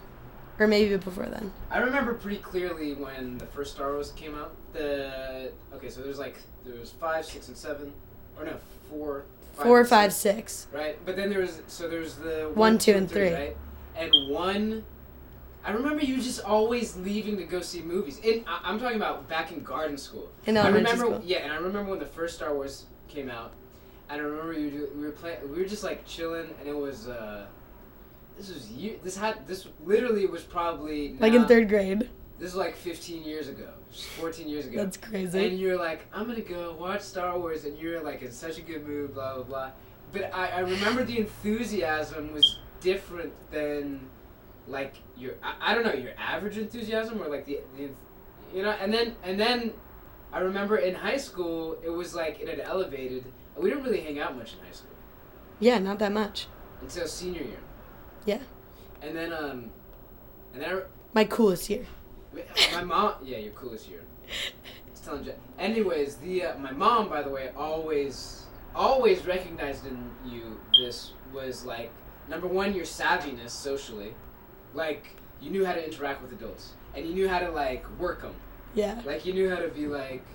or 0.60 0.68
maybe 0.68 0.96
before 0.98 1.26
then. 1.26 1.52
I 1.70 1.80
remember 1.80 2.14
pretty 2.14 2.38
clearly 2.38 2.94
when 2.94 3.38
the 3.38 3.46
first 3.48 3.74
Star 3.76 3.94
Wars 3.94 4.12
came 4.14 4.36
out. 4.36 4.54
The 4.74 5.52
okay, 5.74 5.90
so 5.90 6.02
there's 6.02 6.20
like 6.20 6.38
there 6.66 6.80
was 6.80 6.92
five, 6.92 7.26
six, 7.26 7.48
and 7.48 7.58
seven, 7.58 7.94
or 8.38 8.46
no, 8.46 8.56
four, 8.90 9.26
five, 9.54 9.66
Four, 9.66 9.80
and 9.82 9.90
five, 9.90 10.14
six, 10.14 10.54
six. 10.54 10.68
right? 10.74 10.98
But 11.06 11.16
then 11.16 11.30
there 11.30 11.40
was 11.42 11.62
so 11.68 11.88
there's 11.90 12.16
the 12.16 12.52
One, 12.54 12.78
two, 12.78 12.94
and 12.94 13.10
three. 13.10 13.34
right? 13.34 13.58
And 13.98 14.12
one, 14.30 14.84
I 15.64 15.72
remember 15.72 16.04
you 16.04 16.18
just 16.18 16.42
always 16.44 16.96
leaving 16.98 17.38
to 17.38 17.44
go 17.46 17.62
see 17.62 17.82
movies. 17.82 18.20
In 18.20 18.44
I, 18.48 18.62
I'm 18.66 18.80
talking 18.80 18.98
about 18.98 19.28
back 19.30 19.52
in 19.52 19.64
garden 19.64 19.98
school. 19.98 20.30
In 20.46 20.58
I 20.58 20.62
elementary 20.62 20.94
remember, 20.94 21.16
school. 21.18 21.30
yeah, 21.30 21.38
and 21.40 21.52
I 21.54 21.56
remember 21.58 21.92
when 21.92 22.00
the 22.00 22.06
first 22.06 22.36
Star 22.36 22.54
Wars 22.54 22.86
came 23.08 23.30
out. 23.30 23.52
And 24.10 24.22
I 24.22 24.24
remember 24.24 24.54
you 24.54 24.90
we 24.96 25.04
were 25.06 25.12
playing, 25.12 25.40
we 25.52 25.60
were 25.60 25.66
just 25.68 25.84
like 25.84 26.06
chilling, 26.06 26.54
and 26.60 26.68
it 26.70 26.76
was. 26.78 27.08
uh 27.08 27.46
this 28.38 28.50
was 28.54 28.70
year. 28.72 28.96
This 29.04 29.18
had 29.18 29.46
this 29.48 29.68
literally 29.84 30.26
was 30.26 30.44
probably 30.44 31.16
Like 31.20 31.34
in 31.34 31.46
third 31.48 31.70
grade. 31.70 32.10
this 32.40 32.50
is 32.50 32.56
like 32.56 32.76
15 32.76 33.24
years 33.24 33.48
ago, 33.48 33.70
14 34.20 34.48
years 34.50 34.66
ago. 34.68 34.78
That's 34.84 34.98
crazy. 34.98 35.46
and 35.48 35.60
you're 35.60 35.78
like, 35.78 36.06
I'm 36.14 36.28
gonna 36.28 36.42
go 36.42 36.76
watch 36.80 37.02
Star 37.02 37.38
Wars, 37.40 37.66
and 37.66 37.78
you're 37.78 38.02
like 38.04 38.22
in 38.22 38.32
such 38.32 38.58
a 38.58 38.62
good 38.62 38.86
mood, 38.88 39.14
blah 39.14 39.36
blah 39.36 39.44
blah. 39.44 39.72
But 40.12 40.34
I, 40.34 40.48
I 40.48 40.60
remember 40.60 41.04
the 41.04 41.18
enthusiasm 41.20 42.34
was 42.34 42.60
different 42.82 43.34
than 43.52 44.08
like 44.68 44.96
your 45.18 45.34
I, 45.44 45.72
I 45.72 45.74
don't 45.76 45.86
know 45.86 45.94
your 45.94 46.14
average 46.18 46.58
enthusiasm 46.58 47.22
or 47.22 47.28
like 47.30 47.46
the, 47.46 47.60
the 47.78 47.90
you 48.54 48.64
know 48.64 48.72
and 48.72 48.94
then 48.94 49.16
and 49.24 49.40
then 49.40 49.74
I 50.34 50.40
remember 50.40 50.78
in 50.78 50.96
high 50.96 51.18
school 51.18 51.78
it 51.84 51.90
was 51.90 52.14
like 52.16 52.40
it 52.40 52.48
had 52.48 52.60
elevated. 52.60 53.26
We 53.58 53.70
didn't 53.70 53.86
really 53.86 54.02
hang 54.02 54.20
out 54.20 54.36
much 54.38 54.54
in 54.54 54.60
high 54.66 54.72
school 54.74 54.92
Yeah, 55.60 55.80
not 55.80 56.00
that 56.00 56.12
much. 56.12 56.48
until 56.82 57.08
senior 57.08 57.42
year. 57.44 57.60
Yeah. 58.26 58.40
And 59.02 59.16
then 59.16 59.32
um, 59.32 59.70
and 60.54 60.62
then 60.62 60.76
I, 60.76 60.82
My 61.14 61.26
coolest 61.26 61.70
year. 61.70 61.86
my 62.74 62.84
mom, 62.84 63.14
yeah, 63.24 63.38
your 63.38 63.54
coolest 63.54 63.86
cool 63.86 63.94
year. 63.94 64.04
It's 64.88 65.00
telling 65.02 65.24
Jen. 65.24 65.36
Anyways, 65.60 66.16
the 66.16 66.46
uh, 66.46 66.58
my 66.58 66.72
mom, 66.72 67.10
by 67.10 67.22
the 67.22 67.30
way, 67.30 67.52
always 67.56 68.46
always 68.74 69.26
recognized 69.26 69.86
in 69.86 70.10
you 70.26 70.60
this 70.82 71.12
was 71.34 71.66
like 71.66 71.92
number 72.28 72.48
one, 72.48 72.74
your 72.74 72.86
savviness 72.86 73.52
socially, 73.52 74.14
like 74.74 75.16
you 75.42 75.52
knew 75.52 75.66
how 75.66 75.74
to 75.74 75.86
interact 75.86 76.22
with 76.22 76.32
adults 76.34 76.74
and 76.96 77.06
you 77.06 77.14
knew 77.14 77.28
how 77.30 77.40
to 77.40 77.52
like 77.52 77.86
work 78.00 78.22
them. 78.22 78.36
Yeah. 78.74 79.02
Like 79.06 79.26
you 79.26 79.34
knew 79.34 79.50
how 79.50 79.58
to 79.58 79.70
be 79.70 79.88
like. 79.88 80.26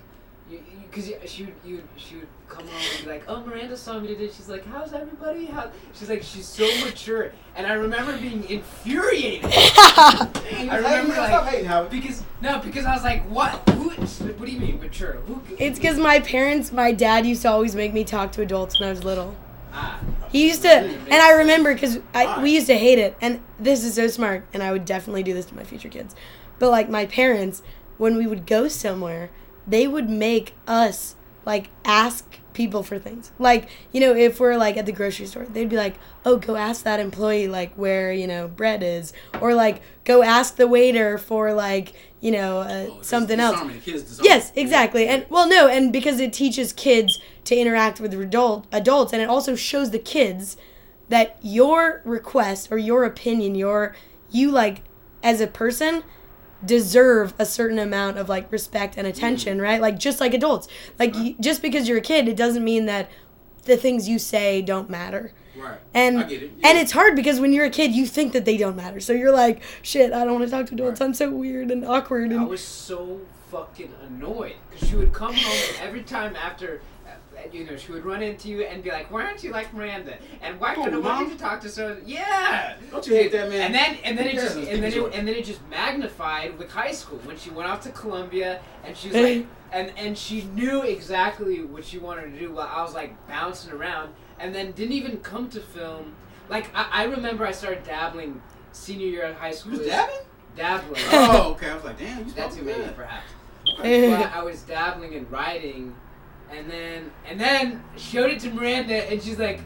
Because 0.90 1.08
you, 1.08 1.16
she 1.26 1.44
would 1.44 1.54
you 1.64 1.82
she 1.96 2.16
would 2.16 2.26
come 2.48 2.64
on 2.64 2.74
and 2.96 3.04
be 3.04 3.10
like, 3.10 3.22
oh 3.28 3.44
Miranda 3.44 3.76
saw 3.76 4.00
me 4.00 4.08
today. 4.08 4.26
She's 4.26 4.48
like, 4.48 4.66
how's 4.66 4.92
everybody? 4.92 5.46
How? 5.46 5.70
She's 5.94 6.08
like, 6.10 6.22
she's 6.22 6.46
so 6.46 6.64
mature, 6.84 7.32
and 7.54 7.66
I 7.66 7.74
remember 7.74 8.18
being 8.18 8.42
infuriated. 8.50 9.44
I 9.52 10.76
remember 10.76 11.14
Stop 11.14 11.44
like 11.46 11.90
because 11.90 12.24
no, 12.40 12.58
because 12.58 12.84
I 12.86 12.94
was 12.94 13.04
like, 13.04 13.22
what? 13.24 13.52
Who? 13.70 13.90
What 13.90 14.46
do 14.46 14.50
you 14.52 14.58
mean 14.60 14.80
mature? 14.80 15.12
Who? 15.26 15.40
It's 15.58 15.78
because 15.78 15.98
my 15.98 16.18
parents, 16.20 16.72
my 16.72 16.90
dad 16.90 17.24
used 17.26 17.42
to 17.42 17.50
always 17.50 17.76
make 17.76 17.92
me 17.92 18.02
talk 18.02 18.32
to 18.32 18.42
adults 18.42 18.80
when 18.80 18.88
I 18.88 18.92
was 18.92 19.04
little. 19.04 19.36
ah, 19.72 20.00
He 20.32 20.48
used 20.48 20.62
to, 20.62 20.70
and 20.70 21.14
I 21.14 21.32
remember 21.32 21.72
because 21.72 22.00
we 22.42 22.52
used 22.54 22.66
to 22.66 22.76
hate 22.76 22.98
it. 22.98 23.16
And 23.20 23.40
this 23.60 23.84
is 23.84 23.94
so 23.94 24.08
smart, 24.08 24.44
and 24.52 24.62
I 24.62 24.72
would 24.72 24.84
definitely 24.84 25.22
do 25.22 25.34
this 25.34 25.46
to 25.46 25.54
my 25.54 25.62
future 25.64 25.88
kids. 25.88 26.16
But 26.58 26.70
like 26.70 26.88
my 26.90 27.06
parents, 27.06 27.62
when 27.98 28.16
we 28.16 28.26
would 28.26 28.46
go 28.46 28.66
somewhere, 28.66 29.30
they 29.66 29.86
would 29.86 30.08
make 30.10 30.54
us 30.66 31.14
like 31.46 31.68
ask 31.84 32.38
people 32.52 32.82
for 32.82 32.98
things. 32.98 33.30
Like, 33.38 33.68
you 33.92 34.00
know, 34.00 34.14
if 34.14 34.38
we're 34.40 34.56
like 34.56 34.76
at 34.76 34.84
the 34.86 34.92
grocery 34.92 35.26
store, 35.26 35.44
they'd 35.46 35.68
be 35.68 35.76
like, 35.76 35.94
"Oh, 36.24 36.36
go 36.36 36.56
ask 36.56 36.84
that 36.84 37.00
employee 37.00 37.48
like 37.48 37.72
where, 37.74 38.12
you 38.12 38.26
know, 38.26 38.48
bread 38.48 38.82
is." 38.82 39.12
Or 39.40 39.54
like 39.54 39.80
go 40.04 40.22
ask 40.22 40.56
the 40.56 40.66
waiter 40.66 41.16
for 41.16 41.52
like, 41.54 41.94
you 42.20 42.30
know, 42.32 42.60
uh, 42.60 42.86
Oh, 42.90 42.98
something 43.02 43.40
else. 43.40 43.54
disarming. 43.54 43.80
Kids 43.80 44.02
disarming. 44.02 44.30
Yes, 44.30 44.52
exactly. 44.54 45.06
And 45.06 45.24
well, 45.30 45.48
no, 45.48 45.68
and 45.68 45.92
because 45.92 46.20
it 46.20 46.32
teaches 46.32 46.72
kids 46.72 47.18
to 47.44 47.56
interact 47.56 48.00
with 48.00 48.12
adult 48.12 48.66
adults, 48.72 49.12
and 49.12 49.22
it 49.22 49.28
also 49.28 49.54
shows 49.54 49.90
the 49.90 49.98
kids 49.98 50.56
that 51.08 51.38
your 51.42 52.02
request 52.04 52.68
or 52.70 52.78
your 52.78 53.04
opinion, 53.04 53.54
your 53.54 53.94
you 54.30 54.50
like 54.50 54.82
as 55.22 55.40
a 55.40 55.46
person 55.46 56.02
deserve 56.64 57.34
a 57.38 57.46
certain 57.46 57.78
amount 57.78 58.18
of 58.18 58.28
like 58.28 58.50
respect 58.52 58.96
and 58.96 59.06
attention, 59.06 59.58
Mm. 59.58 59.62
right? 59.62 59.80
Like 59.80 59.98
just 59.98 60.20
like 60.20 60.34
adults. 60.34 60.68
Like 60.98 61.14
you, 61.16 61.34
just 61.40 61.62
because 61.62 61.88
you're 61.88 61.98
a 61.98 62.02
kid, 62.02 62.28
it 62.28 62.36
doesn't 62.36 62.64
mean 62.64 62.86
that 62.86 63.10
the 63.64 63.76
things 63.76 64.08
you 64.08 64.18
say 64.18 64.62
don't 64.62 64.88
matter. 64.90 65.32
Right. 65.56 65.78
And 65.94 66.20
I 66.20 66.28
it. 66.28 66.42
and 66.62 66.78
it's 66.78 66.92
hard 66.92 67.16
because 67.16 67.40
when 67.40 67.52
you're 67.52 67.64
a 67.66 67.70
kid, 67.70 67.92
you 67.92 68.06
think 68.06 68.32
that 68.32 68.44
they 68.44 68.56
don't 68.56 68.76
matter. 68.76 69.00
So 69.00 69.12
you're 69.12 69.32
like, 69.32 69.62
shit, 69.82 70.12
I 70.12 70.24
don't 70.24 70.34
want 70.34 70.44
to 70.44 70.50
talk 70.50 70.66
to 70.66 70.74
adults. 70.74 71.00
Right. 71.00 71.06
I'm 71.06 71.14
so 71.14 71.30
weird 71.30 71.70
and 71.70 71.84
awkward. 71.84 72.30
I 72.30 72.36
And 72.36 72.48
was 72.48 72.62
so 72.62 73.20
fucking 73.50 73.92
annoyed 74.06 74.54
because 74.70 74.88
she 74.88 74.96
would 74.96 75.12
come 75.12 75.34
home 75.34 75.76
every 75.82 76.02
time 76.02 76.36
after. 76.36 76.80
You 77.52 77.64
know, 77.64 77.76
she 77.76 77.92
would 77.92 78.04
run 78.04 78.22
into 78.22 78.48
you 78.48 78.62
and 78.62 78.82
be 78.82 78.90
like, 78.90 79.10
"Why 79.10 79.24
aren't 79.24 79.42
you 79.44 79.50
like 79.52 79.72
Miranda? 79.74 80.16
And 80.42 80.58
why 80.60 80.74
Oh, 80.76 80.84
couldn't 80.84 81.02
I 81.04 81.06
want 81.06 81.28
you 81.28 81.34
to 81.34 81.40
talk 81.40 81.60
to 81.62 81.68
so?" 81.68 81.96
Yeah. 82.04 82.74
Don't 82.90 83.06
you 83.06 83.14
hate 83.14 83.32
that, 83.32 83.48
man? 83.48 83.60
And 83.60 83.74
then 83.74 83.98
and 84.04 84.18
then 84.18 84.26
it 84.26 84.34
just 84.34 84.56
and 84.56 84.82
then 84.82 84.92
it 84.92 84.96
it, 84.96 85.14
and 85.14 85.26
then 85.28 85.34
it 85.34 85.44
just 85.44 85.60
magnified 85.68 86.58
with 86.58 86.70
high 86.70 86.92
school 86.92 87.18
when 87.24 87.36
she 87.36 87.50
went 87.50 87.68
off 87.68 87.80
to 87.82 87.90
Columbia 87.90 88.60
and 88.84 88.96
she 88.96 89.08
was 89.08 89.16
like 89.16 89.46
and 89.72 89.92
and 89.96 90.16
she 90.16 90.42
knew 90.54 90.82
exactly 90.82 91.62
what 91.62 91.84
she 91.84 91.98
wanted 91.98 92.32
to 92.32 92.38
do 92.38 92.52
while 92.52 92.68
I 92.72 92.82
was 92.82 92.94
like 92.94 93.14
bouncing 93.28 93.72
around 93.72 94.12
and 94.38 94.54
then 94.54 94.72
didn't 94.72 94.92
even 94.94 95.18
come 95.18 95.48
to 95.50 95.60
film. 95.60 96.14
Like 96.48 96.70
I, 96.74 96.88
I 96.92 97.04
remember 97.04 97.46
I 97.46 97.52
started 97.52 97.84
dabbling 97.84 98.40
senior 98.72 99.06
year 99.06 99.22
of 99.24 99.36
high 99.36 99.52
school. 99.52 99.72
Who's 99.72 99.86
dabbing? 99.86 100.16
Dabbling. 100.56 101.00
Oh, 101.12 101.52
okay. 101.52 101.70
I 101.70 101.74
was 101.74 101.84
like, 101.84 101.98
damn, 101.98 102.18
you 102.18 102.24
That 102.32 102.52
supposed 102.52 102.58
too, 102.58 102.64
many, 102.64 102.78
maybe 102.78 102.86
that. 102.88 102.96
perhaps. 102.96 103.26
Okay. 103.78 104.10
But 104.10 104.32
I 104.32 104.42
was 104.42 104.62
dabbling 104.62 105.12
in 105.12 105.28
writing, 105.30 105.94
and 106.50 106.70
then 106.70 107.10
and 107.28 107.40
then 107.40 107.82
showed 107.96 108.30
it 108.30 108.40
to 108.40 108.50
Miranda, 108.50 109.10
and 109.10 109.22
she's 109.22 109.38
like, 109.38 109.60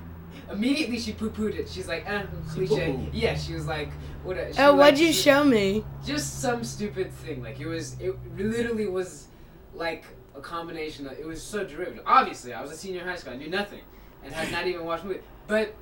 immediately 0.51 0.99
she 0.99 1.13
poo 1.13 1.31
pooed 1.31 1.55
it. 1.55 1.69
She's 1.69 1.89
like, 1.89 2.05
eh, 2.09 2.25
cliche. 2.51 2.93
poo-pooed. 2.93 3.11
Yeah, 3.13 3.37
she 3.37 3.55
was 3.55 3.67
like, 3.67 3.91
what? 4.23 4.37
a- 4.37 4.53
she 4.53 4.61
oh, 4.61 4.71
like- 4.71 4.79
what'd 4.79 5.01
you 5.01 5.07
she- 5.09 5.23
show 5.23 5.45
me? 5.45 5.85
Just 6.05 6.41
some 6.41 6.65
stupid 6.65 7.13
thing. 7.13 7.43
Like 7.43 7.61
it 7.61 7.67
was, 7.67 7.97
it 8.01 8.15
literally 8.37 8.87
was 8.87 9.29
like 9.75 10.05
a 10.37 10.41
combination 10.41 11.07
of. 11.07 11.19
It 11.19 11.27
was 11.27 11.43
so 11.43 11.65
derivative. 11.65 12.05
Obviously, 12.07 12.53
I 12.53 12.61
was 12.61 12.71
a 12.71 12.77
senior 12.77 13.01
in 13.03 13.07
high 13.09 13.17
school. 13.17 13.33
I 13.33 13.37
knew 13.37 13.51
nothing, 13.51 13.81
and 14.25 14.33
had 14.33 14.53
not 14.53 14.67
even 14.67 14.85
watched 14.85 15.05
movies. 15.05 15.23
But. 15.47 15.75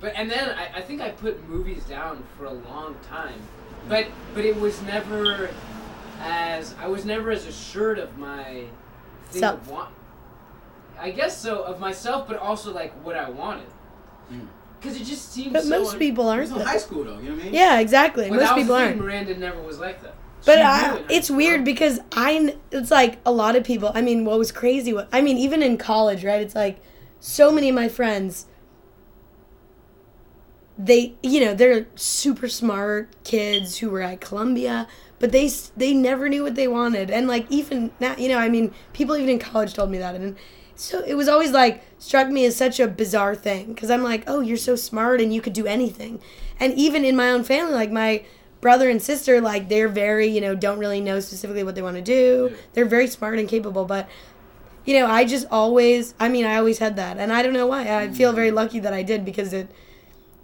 But 0.00 0.14
and 0.16 0.30
then 0.30 0.48
I, 0.48 0.78
I 0.78 0.80
think 0.80 1.02
I 1.02 1.10
put 1.10 1.46
movies 1.46 1.84
down 1.84 2.24
for 2.38 2.46
a 2.46 2.52
long 2.52 2.96
time, 3.06 3.38
but 3.86 4.06
but 4.32 4.46
it 4.46 4.58
was 4.58 4.80
never 4.84 5.50
as 6.20 6.74
I 6.80 6.88
was 6.88 7.04
never 7.04 7.30
as 7.30 7.44
assured 7.46 7.98
of 7.98 8.16
my 8.16 8.64
thing 9.30 9.40
Self. 9.40 9.60
of 9.60 9.70
want. 9.70 9.94
I 10.98 11.10
guess 11.10 11.36
so 11.36 11.62
of 11.62 11.80
myself, 11.80 12.28
but 12.28 12.38
also 12.38 12.72
like 12.72 12.92
what 13.04 13.16
I 13.16 13.30
wanted. 13.30 13.68
Mm. 14.30 14.46
Because 14.78 15.00
it 15.00 15.04
just 15.04 15.32
seems. 15.32 15.52
But 15.52 15.64
so 15.64 15.70
most 15.70 15.92
un- 15.94 15.98
people 15.98 16.28
aren't. 16.28 16.42
was 16.42 16.52
in 16.52 16.66
high 16.66 16.78
school, 16.78 17.04
though. 17.04 17.18
You 17.18 17.30
know 17.30 17.32
what 17.32 17.40
I 17.40 17.44
mean? 17.44 17.54
Yeah, 17.54 17.80
exactly. 17.80 18.30
Well, 18.30 18.38
most 18.38 18.48
that 18.48 18.56
was 18.56 18.62
people 18.64 18.76
the 18.76 18.80
thing, 18.80 18.88
aren't. 18.92 19.00
Miranda 19.02 19.36
never 19.36 19.62
was 19.62 19.78
like 19.78 20.02
that. 20.02 20.14
But 20.46 20.58
I, 20.58 20.94
knew 20.94 21.04
it's 21.10 21.30
weird 21.30 21.64
because 21.64 22.00
I, 22.12 22.38
kn- 22.38 22.58
it's 22.70 22.90
like 22.90 23.18
a 23.26 23.32
lot 23.32 23.56
of 23.56 23.64
people. 23.64 23.92
I 23.94 24.00
mean, 24.00 24.24
what 24.24 24.38
was 24.38 24.50
crazy? 24.52 24.92
What 24.92 25.08
I 25.12 25.20
mean, 25.20 25.36
even 25.36 25.62
in 25.62 25.76
college, 25.76 26.24
right? 26.24 26.40
It's 26.40 26.54
like 26.54 26.80
so 27.18 27.52
many 27.52 27.68
of 27.68 27.74
my 27.74 27.88
friends. 27.88 28.46
They, 30.78 31.14
you 31.22 31.44
know, 31.44 31.52
they're 31.52 31.86
super 31.94 32.48
smart 32.48 33.10
kids 33.22 33.78
who 33.78 33.90
were 33.90 34.00
at 34.00 34.22
Columbia, 34.22 34.88
but 35.20 35.30
they 35.30 35.48
they 35.76 35.94
never 35.94 36.28
knew 36.28 36.42
what 36.42 36.56
they 36.56 36.66
wanted, 36.66 37.10
and 37.10 37.28
like 37.28 37.46
even 37.50 37.92
now, 38.00 38.16
you 38.16 38.28
know, 38.28 38.38
I 38.38 38.48
mean, 38.48 38.74
people 38.92 39.16
even 39.16 39.28
in 39.28 39.38
college 39.38 39.74
told 39.74 39.90
me 39.90 39.98
that, 39.98 40.16
and 40.16 40.34
so 40.74 41.04
it 41.04 41.14
was 41.14 41.28
always 41.28 41.52
like 41.52 41.84
struck 41.98 42.28
me 42.28 42.44
as 42.46 42.56
such 42.56 42.80
a 42.80 42.88
bizarre 42.88 43.36
thing 43.36 43.74
because 43.74 43.90
I'm 43.90 44.02
like, 44.02 44.24
oh, 44.26 44.40
you're 44.40 44.56
so 44.56 44.74
smart 44.74 45.20
and 45.20 45.32
you 45.32 45.40
could 45.40 45.52
do 45.52 45.66
anything, 45.66 46.20
and 46.58 46.74
even 46.74 47.04
in 47.04 47.14
my 47.14 47.30
own 47.30 47.44
family, 47.44 47.74
like 47.74 47.92
my 47.92 48.24
brother 48.62 48.90
and 48.90 49.00
sister, 49.00 49.40
like 49.40 49.68
they're 49.68 49.88
very, 49.88 50.26
you 50.26 50.40
know, 50.40 50.54
don't 50.54 50.78
really 50.78 51.00
know 51.00 51.20
specifically 51.20 51.62
what 51.62 51.74
they 51.74 51.82
want 51.82 51.96
to 51.96 52.02
do. 52.02 52.54
They're 52.72 52.84
very 52.84 53.06
smart 53.06 53.38
and 53.38 53.48
capable, 53.48 53.84
but 53.84 54.08
you 54.84 54.98
know, 54.98 55.06
I 55.06 55.24
just 55.24 55.46
always, 55.50 56.14
I 56.18 56.28
mean, 56.28 56.46
I 56.46 56.56
always 56.56 56.78
had 56.78 56.96
that, 56.96 57.18
and 57.18 57.32
I 57.32 57.42
don't 57.42 57.52
know 57.52 57.66
why. 57.66 57.82
I 57.82 58.08
mm. 58.08 58.16
feel 58.16 58.32
very 58.32 58.50
lucky 58.50 58.80
that 58.80 58.94
I 58.94 59.02
did 59.02 59.24
because 59.24 59.52
it, 59.52 59.70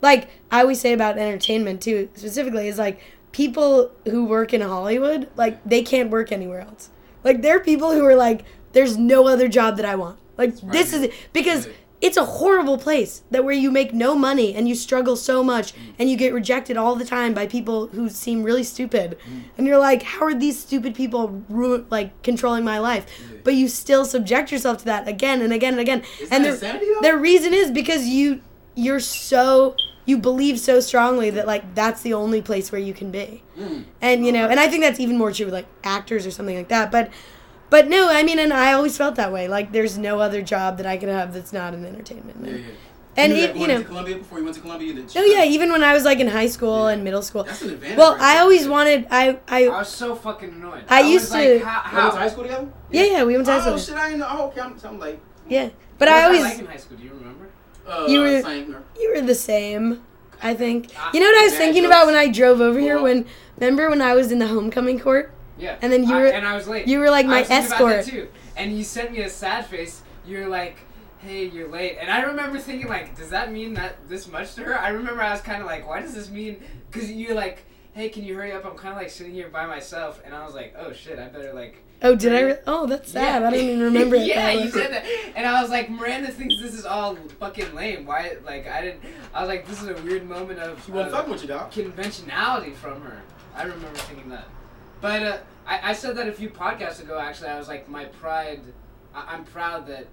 like 0.03 0.29
I 0.51 0.61
always 0.61 0.81
say 0.81 0.93
about 0.93 1.17
entertainment 1.17 1.81
too, 1.81 2.11
specifically, 2.15 2.69
is 2.69 2.79
like 2.79 3.01
people 3.37 3.91
who 4.07 4.25
work 4.25 4.55
in 4.55 4.63
Hollywood, 4.63 5.29
like 5.37 5.63
they 5.65 5.83
can't 5.83 6.09
work 6.11 6.33
anywhere 6.33 6.61
else. 6.63 6.89
Like 7.23 7.43
there 7.43 7.57
are 7.57 7.61
people 7.61 7.93
who 7.93 8.03
are 8.05 8.17
like, 8.17 8.45
there's 8.73 8.97
no 8.97 9.29
other 9.29 9.47
job 9.47 9.77
that 9.77 9.85
I 9.85 9.95
want. 9.95 10.19
Like 10.39 10.55
right 10.63 10.73
this 10.73 10.95
is 10.95 11.13
because 11.35 11.67
Right. 11.67 11.77
it's 12.01 12.17
a 12.17 12.25
horrible 12.25 12.79
place 12.79 13.23
that 13.31 13.45
where 13.45 13.55
you 13.65 13.71
make 13.71 13.93
no 13.93 14.15
money 14.15 14.55
and 14.55 14.67
you 14.69 14.75
struggle 14.75 15.17
so 15.17 15.43
much 15.43 15.75
Mm. 15.75 15.79
and 15.99 16.11
you 16.11 16.17
get 16.17 16.33
rejected 16.33 16.77
all 16.79 16.95
the 16.97 17.05
time 17.05 17.35
by 17.35 17.47
people 17.47 17.89
who 17.89 18.09
seem 18.09 18.43
really 18.43 18.65
stupid 18.65 19.17
Mm. 19.19 19.43
and 19.59 19.67
you're 19.67 19.79
like 19.91 20.03
how 20.03 20.25
are 20.27 20.35
these 20.35 20.59
stupid 20.59 20.95
people 20.95 21.43
like 21.91 22.11
controlling 22.23 22.65
my 22.65 22.79
life 22.79 23.05
but 23.45 23.55
you 23.55 23.67
still 23.69 24.05
subject 24.05 24.53
yourself 24.53 24.77
to 24.79 24.85
that 24.93 25.09
again 25.09 25.41
and 25.43 25.53
again 25.55 25.73
and 25.75 25.81
again 25.81 26.03
Is 26.21 26.29
and 26.31 26.45
that 26.45 26.49
the, 26.61 26.67
insanity, 26.67 26.87
though? 26.95 27.09
the 27.11 27.17
reason 27.31 27.53
is 27.55 27.71
because 27.71 28.07
you 28.07 28.41
you're 28.75 29.01
so 29.01 29.75
you 30.07 30.17
believe 30.17 30.59
so 30.59 30.81
strongly 30.81 31.29
that 31.31 31.47
like 31.47 31.75
that's 31.75 32.01
the 32.03 32.15
only 32.15 32.41
place 32.41 32.71
where 32.73 32.81
you 32.81 32.95
can 32.95 33.11
be 33.11 33.43
Mm. 33.59 33.85
and 34.03 34.25
you 34.27 34.33
know 34.33 34.49
and 34.49 34.59
i 34.61 34.69
think 34.69 34.83
that's 34.83 35.01
even 35.01 35.17
more 35.19 35.33
true 35.33 35.47
with 35.47 35.55
like 35.55 35.67
actors 35.83 36.27
or 36.27 36.31
something 36.31 36.57
like 36.57 36.69
that 36.69 36.91
but 36.93 37.11
but 37.71 37.89
no 37.89 38.09
i 38.11 38.23
mean 38.23 38.39
and 38.39 38.53
i 38.53 38.73
always 38.73 38.97
felt 38.97 39.15
that 39.17 39.33
way 39.33 39.49
like 39.49 39.73
there's 39.73 39.97
no 39.99 40.21
other 40.21 40.43
job 40.43 40.77
that 40.77 40.87
i 40.87 40.97
could 40.97 41.09
have 41.09 41.33
that's 41.35 41.53
not 41.53 41.73
in 41.75 41.85
entertainment 41.85 42.37
Yeah, 42.45 42.53
and, 42.53 42.59
yeah. 42.59 42.69
and 43.17 43.33
you, 43.33 43.39
knew 43.39 43.45
it, 43.45 43.57
you 43.57 43.67
know 43.69 43.79
to 43.79 43.85
Columbia 43.85 44.17
before 44.19 44.39
you 44.39 44.45
went 44.45 44.57
to 44.57 44.61
Columbia. 44.63 44.93
That 44.93 45.17
oh 45.17 45.25
yeah 45.25 45.45
even 45.45 45.73
when 45.73 45.83
i 45.83 45.95
was 45.95 46.05
like 46.05 46.21
in 46.21 46.29
high 46.29 46.49
school 46.49 46.87
and 46.89 47.03
middle 47.03 47.23
school 47.23 47.45
That's 47.45 47.63
an 47.63 47.71
advantage. 47.71 47.97
well 47.97 48.13
right 48.13 48.21
i 48.21 48.35
there. 48.35 48.43
always 48.43 48.69
wanted 48.69 49.07
i 49.11 49.39
I 49.49 49.65
i 49.67 49.79
was 49.79 49.89
so 49.89 50.15
fucking 50.15 50.51
annoyed. 50.51 50.85
I 50.91 51.01
was 51.03 51.11
used 51.13 51.31
like, 51.33 51.49
to- 51.49 51.59
How, 51.65 51.73
Y'all 51.73 52.03
went 52.03 52.13
to 52.13 52.19
how? 52.19 52.23
high 52.25 52.29
school 52.29 52.43
together? 52.45 52.69
yeah 52.93 53.05
yeah 53.05 53.25
we 53.25 53.33
went 53.35 53.47
to 53.47 53.53
high 53.53 53.59
Oh 53.59 53.77
school 53.77 53.79
shit! 53.79 53.95
I 53.97 54.07
didn't 54.09 54.21
know. 54.21 54.29
Oh, 54.31 54.47
okay, 54.49 54.61
I'm, 54.61 54.77
I'm 54.85 54.99
like, 55.01 55.19
yeah 55.49 55.71
but 55.99 56.09
What 56.09 56.19
i 56.19 56.29
was 56.29 56.39
always 56.41 56.53
like 56.53 56.59
in 56.61 56.67
high 56.67 56.77
school? 56.77 56.99
Do 56.99 57.05
you 57.05 57.15
remember? 57.15 57.49
Uh, 57.87 58.07
You 58.09 58.21
were- 58.21 58.83
You 59.01 59.15
were 59.15 59.21
the 59.21 59.35
same, 59.35 60.03
I 60.43 60.55
think. 60.55 60.93
You 61.13 61.21
know 61.21 61.27
what 61.27 61.39
I 61.39 61.45
was 61.45 61.53
bad 61.53 61.59
thinking 61.59 61.83
jokes. 61.85 61.95
about 61.95 62.07
when 62.07 62.15
I 62.17 62.29
drove 62.29 62.61
over 62.61 62.79
here? 62.79 63.01
When 63.01 63.27
remember 63.59 63.89
when 63.91 64.03
I 64.03 64.15
was 64.15 64.31
in 64.33 64.39
the 64.39 64.47
homecoming 64.49 64.99
court? 64.99 65.33
Yeah. 65.59 65.77
And 65.81 65.93
then 65.93 66.05
you 66.05 66.15
I- 66.15 66.21
were- 66.21 66.27
and 66.29 66.47
I 66.47 66.55
was 66.55 66.69
late. 66.69 66.87
you 66.89 66.99
were 66.99 67.11
like 67.11 67.27
I 67.27 67.29
my 67.29 67.39
was 67.41 67.49
thinking 67.49 67.67
about 67.77 67.89
that 67.89 67.99
escort. 67.99 68.15
too. 68.15 68.29
And 68.57 68.77
you 68.77 68.85
sent 68.85 69.13
me 69.13 69.21
a 69.21 69.29
sad 69.31 69.67
face. 69.67 70.03
You're 70.27 70.49
like, 70.49 70.77
"Hey, 71.19 71.45
you're 71.47 71.69
late." 71.69 71.99
And 72.01 72.11
I 72.11 72.23
remember 72.23 72.59
thinking, 72.59 72.89
like, 72.89 73.17
does 73.17 73.31
that 73.31 73.53
mean 73.53 73.75
that 73.75 74.09
this 74.09 74.27
much 74.29 74.55
to 74.57 74.65
her? 74.65 74.79
I 74.79 74.89
remember 74.89 75.23
I 75.23 75.31
was 75.33 75.41
kind 75.41 75.61
of 75.61 75.67
like, 75.67 75.87
"Why 75.89 76.01
does 76.01 76.15
this 76.15 76.29
mean?" 76.31 76.57
Because 76.91 77.11
you're 77.11 77.35
like, 77.35 77.65
"Hey, 77.93 78.09
can 78.09 78.25
you 78.25 78.35
hurry 78.35 78.53
up? 78.53 78.65
I'm 78.67 78.77
kind 78.77 78.93
of 78.93 78.97
like 79.01 79.11
sitting 79.11 79.33
here 79.35 79.49
by 79.49 79.67
myself." 79.67 80.21
And 80.25 80.35
I 80.35 80.45
was 80.45 80.55
like, 80.55 80.75
"Oh 80.79 80.93
shit, 80.93 81.19
I 81.19 81.27
better 81.29 81.53
like." 81.55 81.83
Oh, 82.03 82.15
did 82.15 82.35
I? 82.35 82.41
Re- 82.43 82.59
oh, 82.67 82.87
that's 82.87 83.11
sad. 83.13 83.41
Yeah. 83.43 83.49
I 83.49 83.51
don't 83.51 83.61
even 83.61 83.81
remember 83.93 84.17
it. 84.17 84.27
yeah, 84.27 84.55
that 84.55 84.63
you 84.65 84.71
said 84.71 84.93
that, 84.93 85.05
and 85.35 85.47
I 85.47 85.61
was 85.63 85.71
like, 85.71 85.89
Miranda 85.91 86.31
thinks 86.31 86.61
this 86.61 86.75
is 86.75 86.85
all 86.85 87.17
fucking 87.41 87.75
lame. 87.75 88.05
Why? 88.07 88.37
Like, 88.45 88.67
I 88.69 88.83
didn't. 88.83 89.01
I 89.35 89.41
was 89.41 89.49
like, 89.49 89.67
this 89.67 89.83
is 89.83 89.89
a 89.89 89.95
weird 90.03 90.29
moment 90.29 90.59
of. 90.61 90.83
She 90.85 90.93
wasn't 90.93 91.15
of- 91.15 91.29
with 91.29 91.43
you, 91.43 91.49
dog. 91.49 91.71
conventionality 91.73 92.73
from 92.73 93.01
her. 93.03 93.21
I 93.55 93.63
remember 93.63 93.87
thinking 93.99 94.29
that. 94.31 94.45
But 95.01 95.23
uh, 95.23 95.39
I, 95.67 95.91
I 95.91 95.93
said 95.95 96.17
that 96.17 96.29
a 96.29 96.33
few 96.33 96.51
podcasts 96.51 97.01
ago, 97.03 97.19
actually. 97.19 97.49
I 97.49 97.59
was 97.59 97.69
like, 97.69 97.89
my 97.89 98.05
pride, 98.07 98.61
I, 99.15 99.35
I'm 99.35 99.45
proud 99.45 99.87
that 99.89 100.07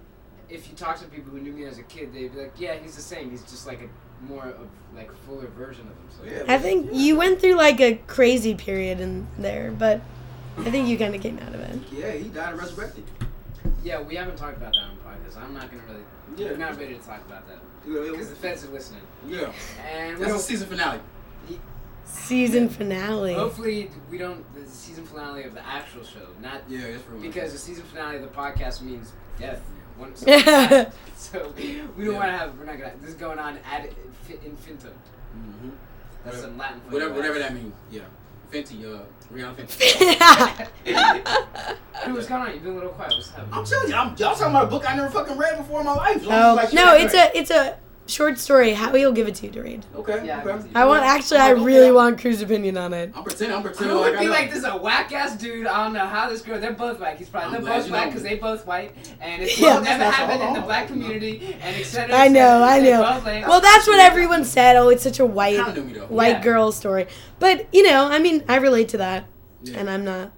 if 0.48 0.68
you 0.68 0.74
talk 0.76 0.98
to 1.00 1.04
people 1.06 1.30
who 1.32 1.40
knew 1.40 1.52
me 1.52 1.64
as 1.64 1.78
a 1.78 1.82
kid, 1.84 2.12
they'd 2.14 2.32
be 2.34 2.40
like, 2.40 2.52
yeah, 2.58 2.74
he's 2.74 2.96
the 2.96 3.02
same. 3.02 3.30
He's 3.30 3.42
just 3.42 3.66
like 3.66 3.80
a 3.82 3.88
more 4.24 4.44
of, 4.46 4.68
like, 4.94 5.10
fuller 5.26 5.46
version 5.48 5.86
of 5.88 6.20
himself. 6.22 6.46
Yeah. 6.48 6.54
I 6.54 6.58
think 6.58 6.90
you 6.92 7.16
went 7.16 7.40
through 7.40 7.56
like 7.56 7.80
a 7.80 7.96
crazy 8.06 8.54
period 8.54 9.00
in 9.00 9.26
there, 9.38 9.70
but 9.70 10.00
I 10.58 10.70
think 10.70 10.88
you 10.88 10.96
kind 10.98 11.14
of 11.14 11.20
came 11.20 11.38
out 11.38 11.54
of 11.54 11.60
it. 11.60 11.78
Yeah, 11.92 12.12
he 12.12 12.28
died 12.28 12.50
and 12.52 12.58
resurrected. 12.60 13.04
Yeah, 13.82 14.00
we 14.00 14.14
haven't 14.14 14.36
talked 14.36 14.56
about 14.56 14.72
that 14.74 14.80
on 14.82 14.96
podcast. 14.98 15.36
I'm 15.42 15.52
not 15.54 15.70
going 15.70 15.82
to 15.82 15.88
really, 15.88 16.04
Yeah. 16.36 16.50
we're 16.52 16.56
not 16.58 16.78
ready 16.78 16.94
to 16.94 17.00
talk 17.00 17.20
about 17.26 17.46
that. 17.48 17.58
Yeah, 17.86 18.10
Because 18.10 18.30
the 18.30 18.36
feds 18.36 18.64
are 18.64 18.68
listening. 18.68 19.02
yeah. 19.26 19.52
And 19.86 20.18
we 20.18 20.24
That's 20.24 20.36
the 20.36 20.42
season 20.42 20.68
finale. 20.68 21.00
Season 22.06 22.68
finale. 22.68 23.34
hopefully, 23.34 23.90
we 24.10 24.18
don't, 24.18 24.44
the 24.54 24.66
season 24.70 25.04
finale 25.04 25.44
of 25.44 25.54
the 25.54 25.66
actual 25.66 26.04
show, 26.04 26.26
not 26.42 26.62
Yeah, 26.68 26.90
that's 26.92 27.02
for 27.02 27.12
real. 27.12 27.22
Because 27.22 27.52
the 27.52 27.58
season 27.58 27.84
finale 27.84 28.16
of 28.16 28.22
the 28.22 28.28
podcast 28.28 28.82
means 28.82 29.12
death. 29.38 29.60
One, 29.96 30.14
so, 30.14 30.26
Yeah. 30.28 30.90
so 31.16 31.52
we 31.56 31.74
don't 31.78 31.98
Yeah. 31.98 32.12
want 32.12 32.24
to 32.26 32.32
have. 32.32 32.58
We're 32.58 32.64
not 32.66 32.78
gonna. 32.78 32.92
This 33.00 33.10
is 33.10 33.16
going 33.16 33.38
on 33.38 33.58
ad 33.70 33.90
infi- 34.28 34.44
infinitum. 34.44 34.92
Mhm. 35.36 35.70
That's 36.24 36.40
some 36.40 36.56
Latin. 36.58 36.80
for 36.82 36.92
Whatever, 36.92 37.14
whatever 37.14 37.38
that 37.38 37.54
means. 37.54 37.74
Yeah. 37.90 38.02
Fenty, 38.52 38.84
uh, 38.84 39.02
Rihanna 39.32 39.54
Fenty. 39.56 40.68
Dude, 42.04 42.14
what's 42.14 42.26
going 42.26 42.42
on? 42.42 42.52
You've 42.52 42.62
been 42.62 42.72
a 42.72 42.74
little 42.74 42.90
quiet. 42.90 43.12
What's 43.12 43.30
happening? 43.30 43.54
I'm 43.54 43.64
telling 43.64 43.88
you, 43.88 43.94
I'm, 43.94 44.08
y'all 44.16 44.34
talking 44.34 44.46
about 44.48 44.64
a 44.64 44.66
book 44.68 44.90
I 44.90 44.96
never 44.96 45.08
fucking 45.10 45.36
read 45.38 45.56
before 45.58 45.80
in 45.80 45.86
my 45.86 45.94
life. 45.94 46.22
oh 46.26 46.54
Like, 46.54 46.72
no, 46.72 46.96
shit, 46.96 47.04
it's 47.06 47.14
a 47.14 47.38
it's 47.38 47.50
a 47.50 47.78
short 48.06 48.38
story. 48.38 48.72
Howie 48.74 49.04
will 49.04 49.12
give 49.12 49.26
it 49.28 49.34
to 49.36 49.46
you 49.46 49.52
to 49.52 49.62
read. 49.62 49.86
Okay, 49.96 50.26
Yeah, 50.26 50.42
okay. 50.44 50.68
I 50.74 50.84
want 50.84 51.04
actually, 51.04 51.38
I 51.40 51.50
really 51.50 51.90
want 51.90 52.20
Crew's 52.20 52.42
opinion 52.42 52.76
on 52.76 52.92
it. 52.92 53.12
I'm 53.14 53.24
pretending, 53.24 53.56
I'm 53.56 53.62
Who 53.62 53.68
pretending 53.68 53.96
would 53.96 54.10
like 54.12 54.18
be 54.20 54.24
know. 54.26 54.30
like 54.32 54.48
this 54.50 54.58
is 54.58 54.64
a 54.64 54.76
whack 54.76 55.10
ass 55.12 55.36
dude? 55.36 55.66
I 55.66 55.84
don't 55.84 55.92
know 55.94 56.06
how 56.06 56.28
this 56.28 56.42
girl. 56.42 56.60
They're 56.60 56.72
both 56.72 57.00
whack. 57.00 57.16
He's 57.18 57.28
probably 57.28 57.56
I'm 57.56 57.64
they're 57.64 57.74
both 57.76 57.86
you 57.86 57.92
whack 57.92 58.04
know 58.04 58.10
because 58.10 58.22
me. 58.24 58.28
they 58.30 58.36
both 58.36 58.66
white, 58.66 58.94
and 59.20 59.42
it's 59.42 59.58
Yeah. 59.58 59.80
never 59.80 60.04
happened 60.04 60.42
all- 60.42 60.48
in 60.48 60.54
the 60.54 60.60
all- 60.60 60.66
black 60.66 60.82
all- 60.82 60.88
community, 60.88 61.56
and 61.62 61.76
etc. 61.76 62.14
I 62.14 62.28
know, 62.28 62.62
I 62.62 62.78
know. 62.80 63.02
both. 63.02 63.24
Well, 63.24 63.60
that's 63.60 63.86
what 63.86 63.98
everyone 64.00 64.44
said. 64.44 64.76
Oh, 64.76 64.88
it's 64.90 65.02
such 65.02 65.18
a 65.20 65.26
white 65.26 65.56
Kinda 65.56 65.72
knew 65.80 65.84
me 65.86 65.92
though. 65.94 66.06
white 66.06 66.28
Yeah. 66.36 66.42
girl 66.42 66.72
story. 66.72 67.06
But 67.38 67.66
you 67.72 67.82
know, 67.84 68.06
I 68.06 68.18
mean, 68.18 68.44
I 68.48 68.56
relate 68.56 68.88
to 68.90 68.98
that, 68.98 69.26
Yeah. 69.62 69.78
and 69.78 69.88
I'm 69.90 70.04
not 70.04 70.30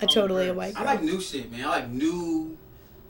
a 0.00 0.06
totally 0.06 0.48
a 0.48 0.54
white 0.54 0.74
I 0.76 0.84
like 0.84 1.02
new 1.02 1.20
shit, 1.20 1.52
man. 1.52 1.64
I 1.64 1.68
like 1.68 1.88
new, 1.90 2.56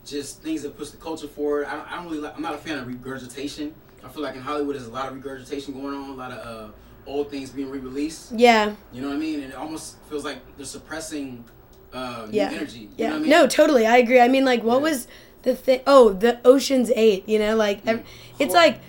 just 0.05 0.41
things 0.41 0.61
that 0.63 0.77
push 0.77 0.89
the 0.89 0.97
culture 0.97 1.27
forward. 1.27 1.65
I 1.65 1.75
don't, 1.75 1.91
I 1.91 1.95
don't 1.95 2.05
really 2.05 2.19
like. 2.19 2.35
I'm 2.35 2.41
not 2.41 2.53
a 2.55 2.57
fan 2.57 2.77
of 2.77 2.87
regurgitation. 2.87 3.73
I 4.03 4.09
feel 4.09 4.21
like 4.23 4.35
in 4.35 4.41
Hollywood 4.41 4.75
there's 4.75 4.87
a 4.87 4.91
lot 4.91 5.07
of 5.07 5.15
regurgitation 5.15 5.73
going 5.73 5.93
on, 5.95 6.09
a 6.11 6.13
lot 6.13 6.31
of 6.31 6.69
uh, 6.69 6.71
old 7.07 7.31
things 7.31 7.49
being 7.49 7.69
re-released. 7.71 8.31
yeah, 8.33 8.75
You 8.93 9.01
know 9.01 9.07
what 9.09 9.15
I 9.15 9.19
mean? 9.19 9.41
And 9.41 9.51
it 9.51 9.55
almost 9.55 9.97
feels 10.09 10.23
like 10.23 10.37
they're 10.57 10.65
suppressing 10.65 11.43
uh, 11.91 12.27
new 12.29 12.37
Yeah. 12.37 12.51
energy. 12.51 12.81
You 12.81 12.89
yeah. 12.97 13.07
know 13.07 13.13
what 13.13 13.17
I 13.17 13.21
mean? 13.21 13.29
No, 13.31 13.47
totally. 13.47 13.85
I 13.87 13.97
agree. 13.97 14.19
I 14.19 14.27
mean, 14.27 14.45
like, 14.45 14.63
what 14.63 14.77
Yeah. 14.77 14.81
was 14.89 15.07
the 15.43 15.55
thing? 15.55 15.81
Oh, 15.87 16.09
the 16.13 16.39
Ocean's 16.45 16.91
Eight. 16.95 17.27
You 17.27 17.39
know, 17.39 17.55
like, 17.55 17.85
ev- 17.87 18.03
it's 18.39 18.53
like. 18.53 18.79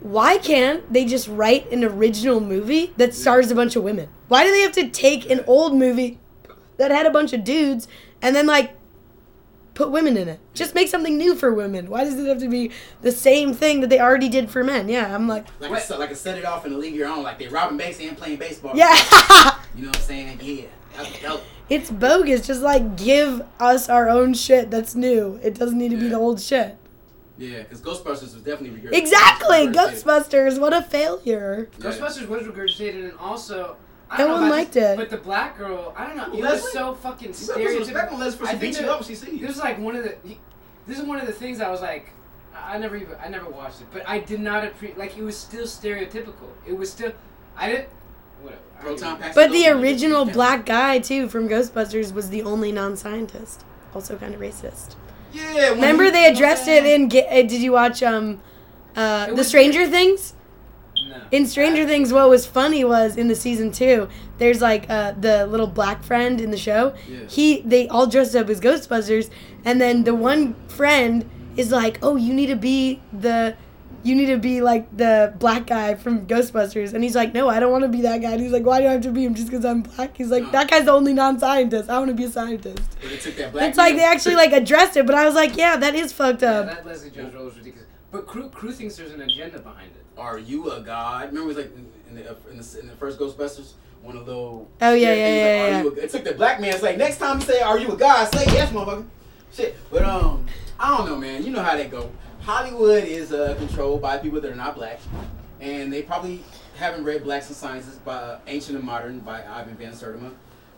Why 0.00 0.36
can't 0.38 0.92
they 0.92 1.04
just 1.04 1.28
write 1.28 1.70
an 1.70 1.84
original 1.84 2.40
movie 2.40 2.92
that 2.96 3.14
stars 3.14 3.50
a 3.50 3.54
bunch 3.54 3.76
of 3.76 3.84
women? 3.84 4.08
Why 4.28 4.44
do 4.44 4.50
they 4.50 4.62
have 4.62 4.72
to 4.72 4.88
take 4.88 5.30
an 5.30 5.44
old 5.46 5.76
movie 5.76 6.18
that 6.76 6.90
had 6.90 7.06
a 7.06 7.10
bunch 7.10 7.32
of 7.32 7.44
dudes 7.44 7.86
and 8.20 8.34
then 8.34 8.46
like 8.46 8.72
put 9.74 9.90
women 9.90 10.16
in 10.16 10.28
it? 10.28 10.40
Just 10.54 10.74
make 10.74 10.88
something 10.88 11.16
new 11.16 11.34
for 11.34 11.52
women. 11.52 11.88
Why 11.88 12.04
does 12.04 12.18
it 12.18 12.26
have 12.26 12.38
to 12.40 12.48
be 12.48 12.70
the 13.00 13.12
same 13.12 13.52
thing 13.54 13.80
that 13.80 13.90
they 13.90 14.00
already 14.00 14.28
did 14.28 14.50
for 14.50 14.62
men? 14.64 14.88
Yeah, 14.88 15.14
I'm 15.14 15.28
like, 15.28 15.46
Like, 15.60 15.70
What? 15.70 15.90
a, 15.90 15.96
like 15.96 16.10
a 16.10 16.16
set 16.16 16.38
it 16.38 16.44
off 16.44 16.64
in 16.66 16.72
the 16.72 16.78
league 16.78 16.94
your 16.94 17.08
own, 17.08 17.22
like 17.22 17.38
they 17.38 17.48
robbing 17.48 17.78
banks 17.78 17.98
and 18.00 18.16
playing 18.16 18.38
baseball. 18.38 18.72
yeah. 18.74 18.94
You 19.74 19.84
know 19.84 19.88
what 19.88 19.96
I'm 19.96 20.02
saying? 20.02 20.38
Yeah. 20.42 20.64
That's 20.94 21.22
dope. 21.22 21.42
it's 21.70 21.90
bogus. 21.90 22.46
Just 22.46 22.60
like 22.60 22.96
give 22.98 23.42
us 23.58 23.88
our 23.88 24.10
own 24.10 24.34
shit 24.34 24.70
that's 24.70 24.94
new. 24.94 25.40
It 25.42 25.54
doesn't 25.54 25.78
need 25.78 25.90
to 25.92 25.96
be 25.96 26.08
the 26.08 26.16
old 26.18 26.38
shit. 26.40 26.76
Yeah, 27.38 27.62
because 27.62 27.80
Ghostbusters 27.80 28.34
was 28.34 28.42
definitely 28.42 28.78
regurgitated. 28.78 28.98
Exactly. 28.98 29.66
Ghostbusters. 29.68 30.60
What 30.60 30.74
a 30.74 30.82
failure. 30.82 31.70
Yeah. 31.78 31.84
Ghostbusters 31.90 32.28
was 32.28 32.42
regurgitated, 32.42 33.04
and 33.10 33.18
also. 33.18 33.76
I 34.12 34.18
No 34.18 34.26
don't 34.28 34.36
know 34.36 34.40
one 34.42 34.50
liked 34.50 34.72
this, 34.72 34.92
it. 34.92 34.96
But 34.96 35.10
the 35.10 35.16
black 35.16 35.56
girl, 35.58 35.94
I 35.96 36.06
don't 36.06 36.16
know. 36.16 36.24
It 36.26 36.42
Leslie? 36.42 36.60
was 36.62 36.72
so 36.72 36.94
fucking 36.94 37.28
You 37.28 37.46
better 37.46 37.60
put 37.62 37.70
some 37.70 37.78
respect 37.78 38.12
on 38.12 38.18
stereotypical. 38.18 38.20
Leslie 38.20 38.38
for 38.38 38.44
I 38.44 38.48
think 38.50 38.60
beat 38.60 38.76
you 38.80 38.86
that- 38.86 38.90
up 38.92 39.04
she 39.04 39.14
see 39.14 39.38
This 39.38 39.50
is 39.50 39.58
like 39.58 39.78
one 39.78 39.96
of 39.96 40.04
the. 40.04 40.16
he- 40.24 40.38
This 40.86 40.98
is 40.98 41.04
one 41.04 41.18
of 41.20 41.26
the 41.26 41.32
things 41.32 41.60
I 41.60 41.70
was 41.70 41.80
like, 41.80 42.10
I 42.54 42.74
I 42.74 42.78
never 42.78 42.96
even 42.96 43.16
I 43.24 43.28
never 43.28 43.48
watched 43.48 43.80
it, 43.80 43.86
but 43.92 44.02
I 44.06 44.18
did 44.18 44.40
not 44.40 44.64
appreciate. 44.64 44.98
Like 44.98 45.16
it 45.16 45.22
was 45.22 45.36
still 45.36 45.64
stereotypical. 45.64 46.48
It 46.66 46.76
was 46.76 46.90
still. 46.92 47.12
I 47.56 47.68
didn't. 47.70 47.88
Whatever. 48.42 48.60
I 48.78 48.84
don't 48.84 48.98
Proton 48.98 49.18
even- 49.18 49.32
But 49.34 49.52
the 49.52 49.68
original 49.68 50.24
black 50.26 50.66
guy 50.66 50.98
too 50.98 51.28
from 51.28 51.48
Ghostbusters 51.48 52.12
was 52.12 52.28
the 52.30 52.42
only 52.42 52.70
non-scientist. 52.72 53.64
Also 53.94 54.16
kind 54.16 54.34
of 54.34 54.40
racist. 54.40 54.96
Yeah. 55.32 55.68
Remember 55.70 56.04
he- 56.04 56.10
they 56.10 56.26
addressed 56.26 56.66
what 56.66 56.76
it 56.76 56.82
saying? 56.84 57.10
in. 57.12 57.18
Uh, 57.26 57.48
did 57.48 57.62
you 57.62 57.72
watch 57.72 58.02
um, 58.02 58.40
uh, 58.96 59.32
the 59.32 59.44
Stranger 59.44 59.86
Things? 59.86 60.34
No. 61.08 61.16
In 61.30 61.46
Stranger 61.46 61.86
Things, 61.86 62.12
what 62.12 62.28
was 62.28 62.46
funny 62.46 62.84
was 62.84 63.16
in 63.16 63.28
the 63.28 63.34
season 63.34 63.70
two, 63.72 64.08
there's 64.38 64.60
like 64.60 64.88
uh, 64.90 65.12
the 65.12 65.46
little 65.46 65.66
black 65.66 66.02
friend 66.04 66.40
in 66.40 66.50
the 66.50 66.56
show. 66.56 66.94
Yeah. 67.08 67.20
He 67.28 67.60
they 67.62 67.88
all 67.88 68.06
dressed 68.06 68.34
up 68.36 68.48
as 68.48 68.60
Ghostbusters, 68.60 69.30
and 69.64 69.80
then 69.80 70.04
the 70.04 70.14
one 70.14 70.54
friend 70.68 71.28
is 71.56 71.70
like, 71.70 71.98
"Oh, 72.02 72.16
you 72.16 72.32
need 72.32 72.46
to 72.46 72.56
be 72.56 73.00
the." 73.12 73.56
You 74.04 74.16
need 74.16 74.26
to 74.26 74.36
be 74.36 74.60
like 74.62 74.96
the 74.96 75.32
black 75.38 75.68
guy 75.68 75.94
from 75.94 76.26
Ghostbusters, 76.26 76.92
and 76.92 77.04
he's 77.04 77.14
like, 77.14 77.32
"No, 77.34 77.48
I 77.48 77.60
don't 77.60 77.70
want 77.70 77.82
to 77.82 77.88
be 77.88 78.00
that 78.00 78.20
guy." 78.20 78.32
And 78.32 78.40
he's 78.40 78.50
like, 78.50 78.64
"Why 78.64 78.80
do 78.80 78.88
I 78.88 78.92
have 78.94 79.02
to 79.02 79.12
be 79.12 79.24
him 79.24 79.32
just 79.32 79.46
because 79.48 79.64
I'm 79.64 79.82
black?" 79.82 80.16
He's 80.16 80.28
like, 80.28 80.50
"That 80.50 80.68
guy's 80.68 80.86
the 80.86 80.90
only 80.90 81.12
non-scientist. 81.14 81.88
I 81.88 81.98
want 82.00 82.08
to 82.08 82.14
be 82.16 82.24
a 82.24 82.28
scientist." 82.28 82.82
But 83.00 83.10
they 83.10 83.16
took 83.18 83.36
that 83.36 83.52
black 83.52 83.68
It's 83.68 83.78
like 83.78 83.94
they 83.94 84.02
actually 84.04 84.34
like 84.34 84.52
addressed 84.52 84.96
it, 84.96 85.06
but 85.06 85.14
I 85.14 85.24
was 85.24 85.36
like, 85.36 85.56
"Yeah, 85.56 85.76
that 85.76 85.94
is 85.94 86.12
fucked 86.12 86.42
Yeah, 86.42 86.50
up." 86.50 86.66
that 86.66 86.84
Leslie 86.84 87.10
Jones 87.10 87.32
role 87.32 87.46
is 87.46 87.56
ridiculous. 87.56 87.86
But 88.10 88.26
Crew, 88.26 88.48
Crew 88.48 88.72
thinks 88.72 88.96
there's 88.96 89.12
an 89.12 89.20
agenda 89.20 89.60
behind 89.60 89.92
it. 89.94 90.01
Are 90.18 90.38
you 90.38 90.70
a 90.70 90.80
god? 90.80 91.28
Remember, 91.28 91.42
it 91.42 91.46
was 91.46 91.56
like 91.56 91.72
in, 92.08 92.14
the 92.16 92.20
in 92.50 92.58
the, 92.58 92.80
in 92.80 92.86
the 92.88 92.96
first 92.96 93.18
Ghostbusters, 93.18 93.72
one 94.02 94.16
of 94.16 94.26
those. 94.26 94.66
Oh, 94.80 94.92
yeah, 94.94 94.94
yeah, 94.94 95.08
like, 95.14 95.14
yeah, 95.14 95.80
"Are 95.80 95.96
yeah. 95.96 96.02
It 96.02 96.10
took 96.10 96.24
the 96.24 96.34
black 96.34 96.60
man. 96.60 96.74
It's 96.74 96.82
like 96.82 96.98
next 96.98 97.18
time 97.18 97.40
you 97.40 97.46
say, 97.46 97.60
"Are 97.60 97.78
you 97.78 97.92
a 97.92 97.96
god?" 97.96 98.32
Say 98.34 98.44
yes, 98.46 98.70
motherfucker. 98.72 99.06
Shit, 99.52 99.76
but 99.90 100.02
um, 100.02 100.46
I 100.78 100.96
don't 100.96 101.06
know, 101.06 101.16
man. 101.16 101.44
You 101.44 101.50
know 101.50 101.62
how 101.62 101.76
they 101.76 101.86
go. 101.86 102.10
Hollywood 102.40 103.04
is 103.04 103.32
uh, 103.32 103.54
controlled 103.58 104.02
by 104.02 104.18
people 104.18 104.40
that 104.40 104.50
are 104.50 104.56
not 104.56 104.74
black, 104.74 105.00
and 105.60 105.92
they 105.92 106.02
probably 106.02 106.42
haven't 106.76 107.04
read 107.04 107.22
Blacks 107.22 107.48
in 107.48 107.54
Sciences 107.54 107.96
by 107.96 108.38
Ancient 108.46 108.76
and 108.76 108.84
Modern 108.84 109.20
by 109.20 109.44
Ivan 109.46 109.76
Van 109.76 109.92
Sertima, 109.92 110.32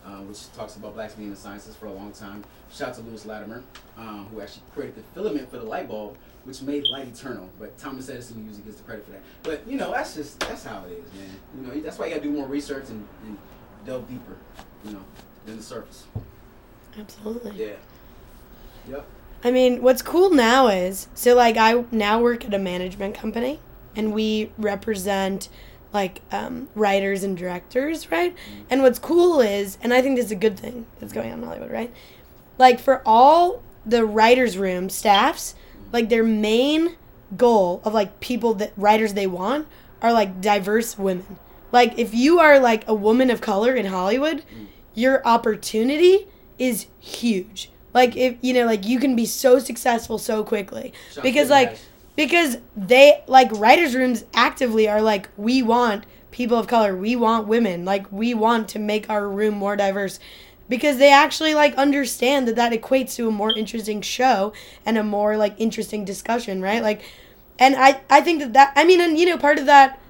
uh, 0.04 0.18
which 0.22 0.52
talks 0.52 0.76
about 0.76 0.94
blacks 0.94 1.14
being 1.14 1.28
in 1.28 1.34
the 1.34 1.40
sciences 1.40 1.74
for 1.76 1.86
a 1.86 1.92
long 1.92 2.12
time. 2.12 2.44
Shout 2.72 2.90
out 2.90 2.94
to 2.96 3.00
Lewis 3.02 3.24
Latimer, 3.24 3.62
um, 3.96 4.26
who 4.30 4.40
actually 4.40 4.62
created 4.74 4.96
the 4.96 5.02
filament 5.14 5.50
for 5.50 5.56
the 5.58 5.64
light 5.64 5.88
bulb, 5.88 6.16
which 6.44 6.60
made 6.62 6.86
light 6.88 7.08
eternal. 7.08 7.48
But 7.58 7.76
Thomas 7.78 8.08
Edison 8.08 8.44
usually 8.44 8.64
gets 8.64 8.76
the 8.76 8.82
credit 8.84 9.04
for 9.06 9.12
that. 9.12 9.22
But 9.42 9.66
you 9.66 9.78
know, 9.78 9.90
that's 9.92 10.14
just 10.14 10.40
that's 10.40 10.64
how 10.64 10.84
it 10.86 10.92
is, 10.92 11.12
man. 11.14 11.30
You 11.56 11.66
know, 11.66 11.80
that's 11.80 11.98
why 11.98 12.06
you 12.06 12.14
gotta 12.14 12.22
do 12.26 12.32
more 12.32 12.46
research 12.46 12.88
and, 12.90 13.06
and 13.24 13.38
delve 13.86 14.08
deeper, 14.08 14.36
you 14.84 14.92
know, 14.92 15.04
than 15.46 15.56
the 15.56 15.62
surface. 15.62 16.04
Absolutely. 16.98 17.64
Yeah. 17.66 17.74
Yep. 18.88 19.06
I 19.42 19.50
mean, 19.50 19.82
what's 19.82 20.02
cool 20.02 20.30
now 20.30 20.68
is 20.68 21.08
so 21.14 21.34
like 21.34 21.56
I 21.56 21.84
now 21.90 22.20
work 22.20 22.44
at 22.44 22.54
a 22.54 22.58
management 22.58 23.14
company 23.14 23.60
and 23.96 24.12
we 24.12 24.50
represent 24.58 25.48
like 25.94 26.20
um, 26.32 26.68
writers 26.74 27.22
and 27.22 27.36
directors, 27.38 28.10
right? 28.10 28.34
And 28.68 28.82
what's 28.82 28.98
cool 28.98 29.40
is, 29.40 29.78
and 29.80 29.94
I 29.94 30.02
think 30.02 30.16
this 30.16 30.26
is 30.26 30.32
a 30.32 30.36
good 30.36 30.58
thing 30.58 30.86
that's 30.98 31.12
going 31.12 31.32
on 31.32 31.38
in 31.38 31.44
Hollywood, 31.44 31.70
right? 31.70 31.94
Like 32.58 32.80
for 32.80 33.00
all 33.06 33.62
the 33.86 34.04
writers' 34.04 34.58
room 34.58 34.90
staffs, 34.90 35.54
like 35.92 36.08
their 36.08 36.24
main 36.24 36.96
goal 37.36 37.80
of 37.84 37.94
like 37.94 38.20
people 38.20 38.54
that 38.54 38.72
writers 38.76 39.14
they 39.14 39.26
want 39.28 39.68
are 40.02 40.12
like 40.12 40.40
diverse 40.40 40.98
women. 40.98 41.38
Like 41.70 41.96
if 41.98 42.12
you 42.12 42.40
are 42.40 42.58
like 42.58 42.86
a 42.88 42.94
woman 42.94 43.30
of 43.30 43.40
color 43.40 43.74
in 43.74 43.86
Hollywood, 43.86 44.42
your 44.94 45.26
opportunity 45.26 46.26
is 46.58 46.86
huge. 46.98 47.70
Like 47.92 48.16
if 48.16 48.36
you 48.40 48.52
know, 48.52 48.66
like 48.66 48.84
you 48.84 48.98
can 48.98 49.14
be 49.14 49.26
so 49.26 49.58
successful 49.60 50.18
so 50.18 50.42
quickly 50.42 50.92
because 51.22 51.50
like. 51.50 51.78
Because 52.16 52.58
they 52.76 53.22
like 53.26 53.48
writers 53.52 53.94
rooms 53.94 54.24
actively 54.34 54.88
are 54.88 55.02
like 55.02 55.28
we 55.36 55.62
want 55.62 56.04
people 56.30 56.58
of 56.58 56.66
color, 56.66 56.96
we 56.96 57.14
want 57.16 57.46
women, 57.46 57.84
like 57.84 58.10
we 58.12 58.34
want 58.34 58.68
to 58.70 58.78
make 58.78 59.08
our 59.08 59.28
room 59.28 59.54
more 59.54 59.76
diverse 59.76 60.18
because 60.68 60.96
they 60.98 61.12
actually 61.12 61.54
like 61.54 61.74
understand 61.76 62.48
that 62.48 62.56
that 62.56 62.72
equates 62.72 63.14
to 63.16 63.28
a 63.28 63.30
more 63.30 63.56
interesting 63.56 64.00
show 64.00 64.52
and 64.86 64.96
a 64.98 65.02
more 65.04 65.36
like 65.36 65.54
interesting 65.58 66.04
discussion, 66.04 66.60
right? 66.62 66.82
Like 66.82 67.02
and 67.58 67.76
I 67.76 68.00
I 68.10 68.20
think 68.20 68.40
that 68.40 68.52
that 68.54 68.72
I 68.76 68.84
mean 68.84 69.00
and 69.00 69.18
you 69.18 69.26
know 69.26 69.38
part 69.38 69.58
of 69.58 69.66
that 69.66 70.00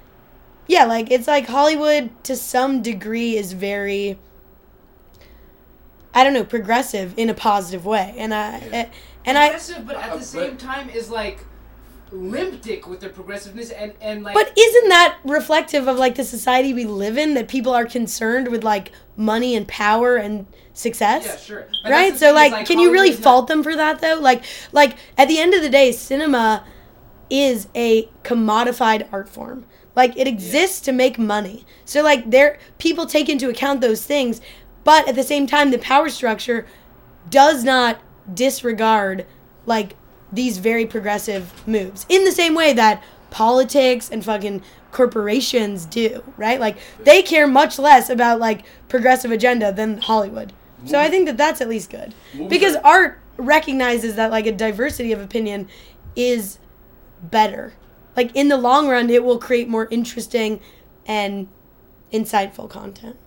yeah, 0.67 0.85
like 0.85 1.11
it's 1.11 1.27
like 1.27 1.45
Hollywood 1.47 2.09
to 2.23 2.35
some 2.35 2.81
degree 2.81 3.37
is 3.37 3.53
very 3.53 4.17
I 6.13 6.23
don't 6.23 6.33
know, 6.33 6.43
progressive 6.45 7.13
in 7.17 7.29
a 7.29 7.33
positive 7.33 7.85
way. 7.85 8.15
And 8.17 8.33
I 8.33 8.59
Yeah. 8.71 8.85
and 9.25 9.37
I 9.37 9.49
progressive, 9.49 9.85
but 9.85 9.95
at 9.97 10.11
Uh, 10.11 10.17
the 10.17 10.23
same 10.23 10.51
but- 10.51 10.59
time 10.59 10.89
is 10.89 11.09
like 11.09 11.39
limp 12.15 12.61
dick 12.61 12.87
with 12.87 12.99
their 12.99 13.09
progressiveness 13.09 13.69
and 13.71 13.93
and 14.01 14.23
like. 14.23 14.33
But 14.33 14.51
isn't 14.57 14.89
that 14.89 15.17
reflective 15.23 15.87
of 15.87 15.97
like 15.97 16.15
the 16.15 16.23
society 16.23 16.73
we 16.73 16.85
live 16.85 17.17
in 17.17 17.33
that 17.35 17.47
people 17.47 17.73
are 17.73 17.85
concerned 17.85 18.47
with 18.49 18.63
like 18.63 18.91
money 19.15 19.55
and 19.55 19.67
power 19.67 20.15
and 20.15 20.47
success? 20.73 21.25
yeah, 21.25 21.37
sure. 21.37 21.67
But 21.83 21.91
right? 21.91 22.15
So 22.15 22.29
is, 22.29 22.35
like, 22.35 22.67
can 22.67 22.79
you 22.79 22.91
really 22.91 23.09
is 23.09 23.19
not- 23.19 23.23
fault 23.23 23.47
them 23.47 23.63
for 23.63 23.75
that 23.75 24.01
though? 24.01 24.19
Like 24.19 24.43
like 24.71 24.95
at 25.17 25.27
the 25.27 25.39
end 25.39 25.53
of 25.53 25.61
the 25.61 25.69
day, 25.69 25.91
cinema 25.91 26.65
is 27.29 27.67
a 27.75 28.09
commodified 28.23 29.07
art 29.11 29.29
form. 29.29 29.65
Like 29.95 30.17
it 30.17 30.27
exists 30.27 30.81
to 30.81 30.91
make 30.91 31.17
money. 31.17 31.65
So 31.85 32.01
like 32.01 32.29
there 32.31 32.59
people 32.77 33.05
take 33.05 33.29
into 33.29 33.49
account 33.49 33.81
those 33.81 34.05
things, 34.05 34.41
but 34.83 35.07
at 35.07 35.15
the 35.15 35.23
same 35.23 35.47
time 35.47 35.71
the 35.71 35.77
power 35.77 36.09
structure 36.09 36.65
does 37.29 37.63
not 37.63 37.99
disregard 38.33 39.25
like 39.65 39.95
these 40.35 40.57
very 40.57 40.85
progressive 40.85 41.67
moves 41.67 42.05
in 42.09 42.23
the 42.25 42.31
same 42.31 42.53
way 42.53 42.73
that 42.73 43.03
politics 43.31 44.09
and 44.09 44.23
fucking 44.23 44.61
corporations 44.91 45.85
do, 45.85 46.23
right? 46.37 46.59
Like 46.59 46.77
they 47.03 47.21
care 47.21 47.47
much 47.47 47.77
less 47.77 48.09
about 48.09 48.39
like 48.39 48.63
progressive 48.87 49.31
agenda 49.31 49.71
than 49.73 49.97
Hollywood. 49.97 50.53
So 50.85 50.99
I 50.99 51.09
think 51.09 51.25
that 51.25 51.35
that's 51.35 51.61
at 51.61 51.67
least 51.67 51.89
good. 51.89 52.13
Because 52.47 52.75
art 52.77 53.19
recognizes 53.37 54.15
that 54.15 54.29
like 54.29 54.45
a 54.45 54.51
diversity 54.51 55.11
of 55.11 55.19
opinion 55.19 55.67
is 56.15 56.59
better. 57.21 57.73
Like 58.15 58.31
in 58.35 58.49
the 58.49 58.57
long 58.57 58.87
run 58.87 59.09
it 59.09 59.23
will 59.23 59.39
create 59.39 59.67
more 59.67 59.87
interesting 59.89 60.59
and 61.05 61.47
insightful 62.13 62.69
content. 62.69 63.17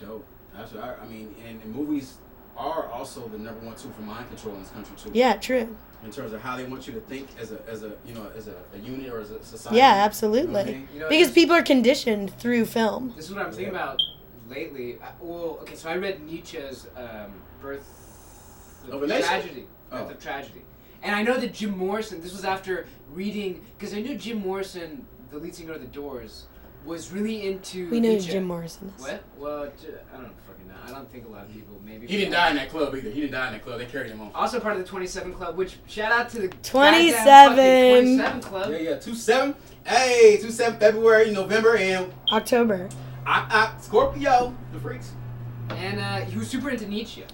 Dope. 0.00 0.24
I, 0.56 0.94
I 1.02 1.06
mean, 1.06 1.34
and, 1.46 1.60
and 1.62 1.74
movies 1.74 2.18
are 2.56 2.88
also 2.90 3.28
the 3.28 3.38
number 3.38 3.60
one 3.66 3.74
tool 3.74 3.90
for 3.92 4.02
mind 4.02 4.28
control 4.28 4.54
in 4.54 4.62
this 4.62 4.70
country 4.70 4.96
too. 4.96 5.10
Yeah, 5.12 5.36
true. 5.36 5.76
In 6.04 6.10
terms 6.10 6.32
of 6.32 6.40
how 6.42 6.56
they 6.56 6.64
want 6.64 6.86
you 6.86 6.92
to 6.94 7.00
think 7.00 7.28
as 7.40 7.50
a 7.52 7.60
as 7.68 7.82
a 7.82 7.92
you 8.06 8.14
know 8.14 8.30
as 8.36 8.46
a, 8.48 8.54
a 8.74 8.78
unit 8.78 9.10
or 9.12 9.20
as 9.20 9.30
a 9.30 9.42
society. 9.42 9.78
Yeah, 9.78 9.90
You 9.92 9.96
know 9.96 10.02
I 10.02 10.04
absolutely. 10.04 10.64
mean? 10.64 10.88
You 10.92 11.00
know, 11.00 11.08
Because 11.08 11.30
people 11.32 11.54
are 11.56 11.62
conditioned 11.62 12.36
through 12.38 12.66
film. 12.66 13.12
This 13.16 13.26
is 13.30 13.34
what 13.34 13.44
I'm 13.46 13.52
thinking 13.52 13.74
about 13.74 14.00
lately. 14.48 14.98
I, 15.02 15.08
well, 15.20 15.58
okay, 15.62 15.74
so 15.74 15.88
I 15.88 15.96
read 15.96 16.22
Nietzsche's 16.26 16.86
um, 16.96 17.32
Birth 17.62 18.84
Of 18.90 19.02
a 19.02 19.06
Tragedy. 19.06 19.66
Oh. 19.90 20.02
Birth 20.04 20.10
of 20.12 20.20
Tragedy. 20.22 20.62
And 21.02 21.14
I 21.16 21.22
know 21.22 21.38
that 21.38 21.52
Jim 21.52 21.76
Morrison, 21.76 22.20
this 22.22 22.32
was 22.32 22.44
after 22.44 22.86
reading, 23.12 23.64
because 23.78 23.92
I 23.94 24.00
knew 24.00 24.16
Jim 24.16 24.38
Morrison, 24.38 25.06
the 25.30 25.38
lead 25.38 25.54
singer 25.54 25.72
of 25.74 25.80
The 25.82 25.86
Doors, 25.88 26.46
was 26.84 27.10
really 27.12 27.46
into 27.46 27.90
We 27.90 28.00
know 28.00 28.10
Nietzsche. 28.10 28.32
Jim 28.32 28.44
Morrison 28.44 28.92
is. 28.96 29.02
What? 29.02 29.22
Well, 29.38 29.64
j- 29.80 29.88
I 30.12 30.16
don't 30.18 30.28
fucking 30.28 30.43
know. 30.68 30.74
I 30.86 30.90
don't 30.90 31.10
think 31.10 31.26
a 31.26 31.30
lot 31.30 31.42
of 31.42 31.52
people 31.52 31.74
maybe. 31.84 32.06
He 32.06 32.16
didn't 32.16 32.32
die 32.32 32.50
in 32.50 32.56
that 32.56 32.70
club 32.70 32.94
either. 32.94 33.10
He 33.10 33.20
didn't 33.20 33.32
die 33.32 33.46
in 33.48 33.52
that 33.54 33.64
club. 33.64 33.78
They 33.78 33.86
carried 33.86 34.10
him 34.10 34.20
on. 34.20 34.30
Also 34.34 34.60
part 34.60 34.76
of 34.76 34.82
the 34.82 34.88
27 34.88 35.32
Club, 35.34 35.56
which 35.56 35.76
shout 35.86 36.12
out 36.12 36.28
to 36.30 36.40
the 36.40 36.48
27. 36.62 37.56
27 37.56 38.40
Club. 38.42 38.70
Yeah, 38.70 38.76
yeah. 38.78 38.96
Two 38.96 39.14
seven. 39.14 39.54
Hey, 39.84 40.38
two 40.40 40.50
seven 40.50 40.78
February, 40.78 41.30
November, 41.30 41.76
and 41.76 42.12
October. 42.32 42.88
I, 43.26 43.72
I, 43.76 43.80
Scorpio, 43.80 44.54
the 44.72 44.80
freaks. 44.80 45.12
and 45.70 45.98
uh, 46.00 46.20
he 46.26 46.38
was 46.38 46.48
super 46.48 46.70
into 46.70 46.86
Nietzsche. 46.88 47.24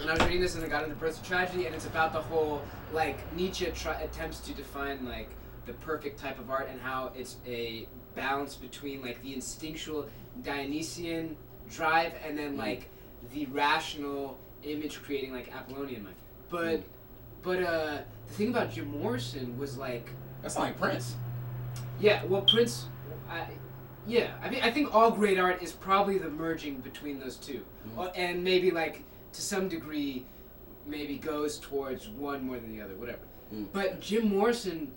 And 0.00 0.08
I 0.08 0.14
was 0.14 0.22
reading 0.22 0.40
this, 0.40 0.54
and 0.54 0.64
I 0.64 0.68
got 0.68 0.84
into 0.84 0.96
Birth 0.96 1.20
of 1.20 1.26
Tragedy, 1.28 1.66
and 1.66 1.74
it's 1.74 1.84
about 1.86 2.12
the 2.14 2.22
whole 2.22 2.62
like 2.92 3.18
Nietzsche 3.36 3.66
try- 3.74 4.00
attempts 4.00 4.40
to 4.40 4.52
define 4.54 5.04
like 5.06 5.28
the 5.66 5.74
perfect 5.74 6.18
type 6.18 6.38
of 6.38 6.50
art 6.50 6.68
and 6.70 6.80
how 6.80 7.12
it's 7.14 7.36
a 7.46 7.86
balance 8.14 8.54
between 8.56 9.02
like 9.02 9.22
the 9.22 9.34
instinctual 9.34 10.08
Dionysian 10.42 11.36
drive 11.70 12.12
and 12.26 12.36
then 12.36 12.56
like 12.56 12.88
the 13.32 13.46
rational 13.46 14.38
image 14.64 15.00
creating 15.02 15.32
like 15.32 15.54
Apollonian 15.54 16.04
mind. 16.04 16.16
But 16.50 16.80
Mm. 16.80 16.82
but 17.42 17.62
uh, 17.62 17.98
the 18.26 18.32
thing 18.34 18.48
about 18.48 18.70
Jim 18.72 18.88
Morrison 18.90 19.56
was 19.58 19.78
like 19.78 20.10
That's 20.42 20.56
like 20.58 20.78
Prince. 20.78 21.16
yeah, 22.00 22.22
well, 22.24 22.42
Prince, 22.42 22.86
I, 23.30 23.46
yeah, 24.06 24.32
I 24.42 24.50
mean, 24.50 24.60
I 24.62 24.70
think 24.70 24.94
all 24.94 25.10
great 25.10 25.38
art 25.38 25.62
is 25.62 25.72
probably 25.72 26.18
the 26.18 26.28
merging 26.28 26.80
between 26.80 27.18
those 27.20 27.36
2 27.36 27.64
Mhm. 27.88 27.98
Uh, 27.98 28.10
and 28.14 28.42
maybe 28.44 28.70
like 28.70 29.04
to 29.32 29.40
some 29.42 29.68
degree, 29.68 30.26
maybe 30.86 31.16
goes 31.16 31.58
towards 31.58 32.08
one 32.08 32.44
more 32.46 32.58
than 32.58 32.70
the 32.76 32.82
other, 32.82 32.94
whatever. 32.96 33.20
Mm. 33.54 33.68
But 33.72 34.00
Jim 34.00 34.28
Morrison, 34.28 34.92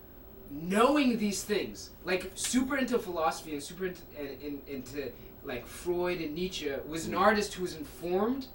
knowing 0.50 1.18
these 1.18 1.44
things, 1.44 1.92
like 2.04 2.32
super 2.36 2.78
into 2.78 2.98
philosophy 3.00 3.54
and 3.54 3.62
super 3.64 3.86
into, 3.88 4.02
and, 4.20 4.30
in, 4.42 4.62
into 4.68 5.12
like 5.46 5.68
Freud 5.68 6.20
and 6.20 6.34
Nietzsche, 6.36 6.72
was 6.88 7.06
an 7.06 7.14
hmm. 7.14 7.20
artist 7.20 7.54
who 7.54 7.64
was 7.64 7.76
informed 7.76 8.48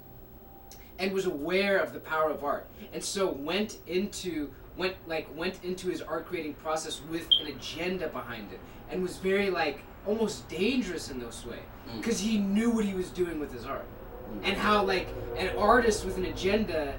and 0.97 1.13
was 1.13 1.25
aware 1.25 1.77
of 1.77 1.93
the 1.93 1.99
power 1.99 2.29
of 2.29 2.43
art, 2.43 2.67
and 2.93 3.03
so 3.03 3.31
went 3.31 3.77
into 3.87 4.49
went 4.77 4.95
like 5.07 5.27
went 5.35 5.63
into 5.63 5.89
his 5.89 6.01
art 6.01 6.25
creating 6.25 6.53
process 6.55 7.01
with 7.09 7.27
an 7.41 7.47
agenda 7.47 8.07
behind 8.09 8.51
it, 8.51 8.59
and 8.89 9.01
was 9.01 9.17
very 9.17 9.49
like 9.49 9.79
almost 10.07 10.47
dangerous 10.49 11.09
in 11.09 11.19
this 11.19 11.45
way 11.45 11.59
hmm. 11.87 11.97
because 11.97 12.19
he 12.19 12.37
knew 12.37 12.69
what 12.69 12.85
he 12.85 12.93
was 12.93 13.09
doing 13.09 13.39
with 13.39 13.51
his 13.51 13.65
art, 13.65 13.85
hmm. 14.27 14.43
and 14.43 14.57
how 14.57 14.83
like 14.83 15.07
an 15.37 15.55
artist 15.57 16.05
with 16.05 16.17
an 16.17 16.25
agenda 16.25 16.95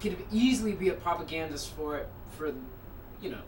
could 0.00 0.16
easily 0.32 0.72
be 0.72 0.88
a 0.88 0.94
propagandist 0.94 1.70
for 1.74 1.96
it 1.96 2.08
for 2.30 2.52
you 3.22 3.30
know 3.30 3.40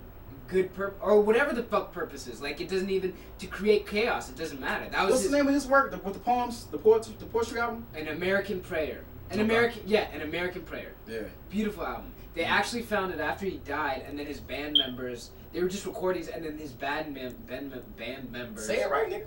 good 0.49 0.71
or 1.01 1.21
whatever 1.21 1.53
the 1.53 1.63
fuck 1.63 1.93
purpose 1.93 2.27
is. 2.27 2.41
Like 2.41 2.61
it 2.61 2.69
doesn't 2.69 2.91
even 2.91 3.15
to 3.39 3.47
create 3.47 3.87
chaos. 3.87 4.29
It 4.31 4.37
doesn't 4.37 4.61
matter. 4.61 4.89
That 4.91 5.03
was 5.03 5.13
What's 5.13 5.23
his, 5.23 5.31
the 5.31 5.37
name 5.37 5.49
of 5.49 5.55
this 5.55 5.67
work? 5.67 5.91
The, 5.91 5.99
with 5.99 6.15
the 6.15 6.21
poems, 6.21 6.65
the 6.67 6.79
poetry, 6.79 7.15
the 7.19 7.27
poetry 7.27 7.61
album. 7.61 7.87
an 7.95 8.09
American 8.09 8.61
prayer. 8.61 9.05
An 9.31 9.41
Okay. 9.41 9.43
American 9.43 9.83
yeah, 9.87 10.09
an 10.13 10.23
American 10.23 10.63
prayer. 10.63 10.93
Yeah. 11.09 11.23
Beautiful 11.51 11.85
album. 11.85 12.13
They 12.35 12.43
mm. 12.43 12.51
actually 12.51 12.83
found 12.83 13.13
it 13.13 13.21
after 13.21 13.47
he 13.47 13.57
died, 13.65 14.05
and 14.07 14.19
then 14.19 14.27
his 14.27 14.41
band 14.41 14.77
members. 14.79 15.31
They 15.53 15.63
were 15.63 15.69
just 15.69 15.87
recordings, 15.87 16.29
and 16.29 16.45
then 16.45 16.59
his 16.59 16.73
band 16.73 17.15
mem- 17.15 17.35
band, 17.49 17.71
mem- 17.71 17.83
band 17.97 18.31
members. 18.31 18.67
Say 18.67 18.81
it 18.81 18.91
right, 18.91 19.11
nigga. 19.11 19.25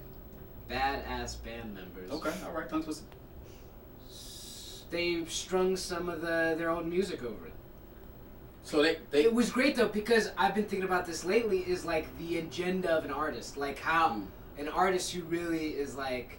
Badass 0.69 1.43
band 1.43 1.73
members. 1.73 2.11
Okay, 2.11 2.31
all 2.45 2.51
right. 2.51 2.69
Tongue 2.69 2.83
twister. 2.83 3.05
They 4.91 5.23
strung 5.25 5.75
some 5.75 6.07
of 6.09 6.21
the 6.21 6.55
their 6.57 6.69
old 6.69 6.85
music 6.85 7.23
over 7.23 7.47
it. 7.47 7.48
So 8.63 8.81
they 8.83 8.97
they 9.11 9.23
It 9.23 9.33
was 9.33 9.51
great 9.51 9.75
though 9.75 9.87
because 9.87 10.31
I've 10.37 10.53
been 10.55 10.65
thinking 10.65 10.87
about 10.87 11.05
this 11.05 11.23
lately. 11.25 11.59
Is 11.59 11.85
like 11.85 12.05
the 12.17 12.37
agenda 12.39 12.89
of 12.91 13.05
an 13.05 13.11
artist, 13.11 13.57
like 13.57 13.79
how 13.79 14.09
Mm. 14.09 14.25
an 14.59 14.67
artist 14.69 15.11
who 15.13 15.23
really 15.23 15.69
is 15.69 15.95
like 15.95 16.37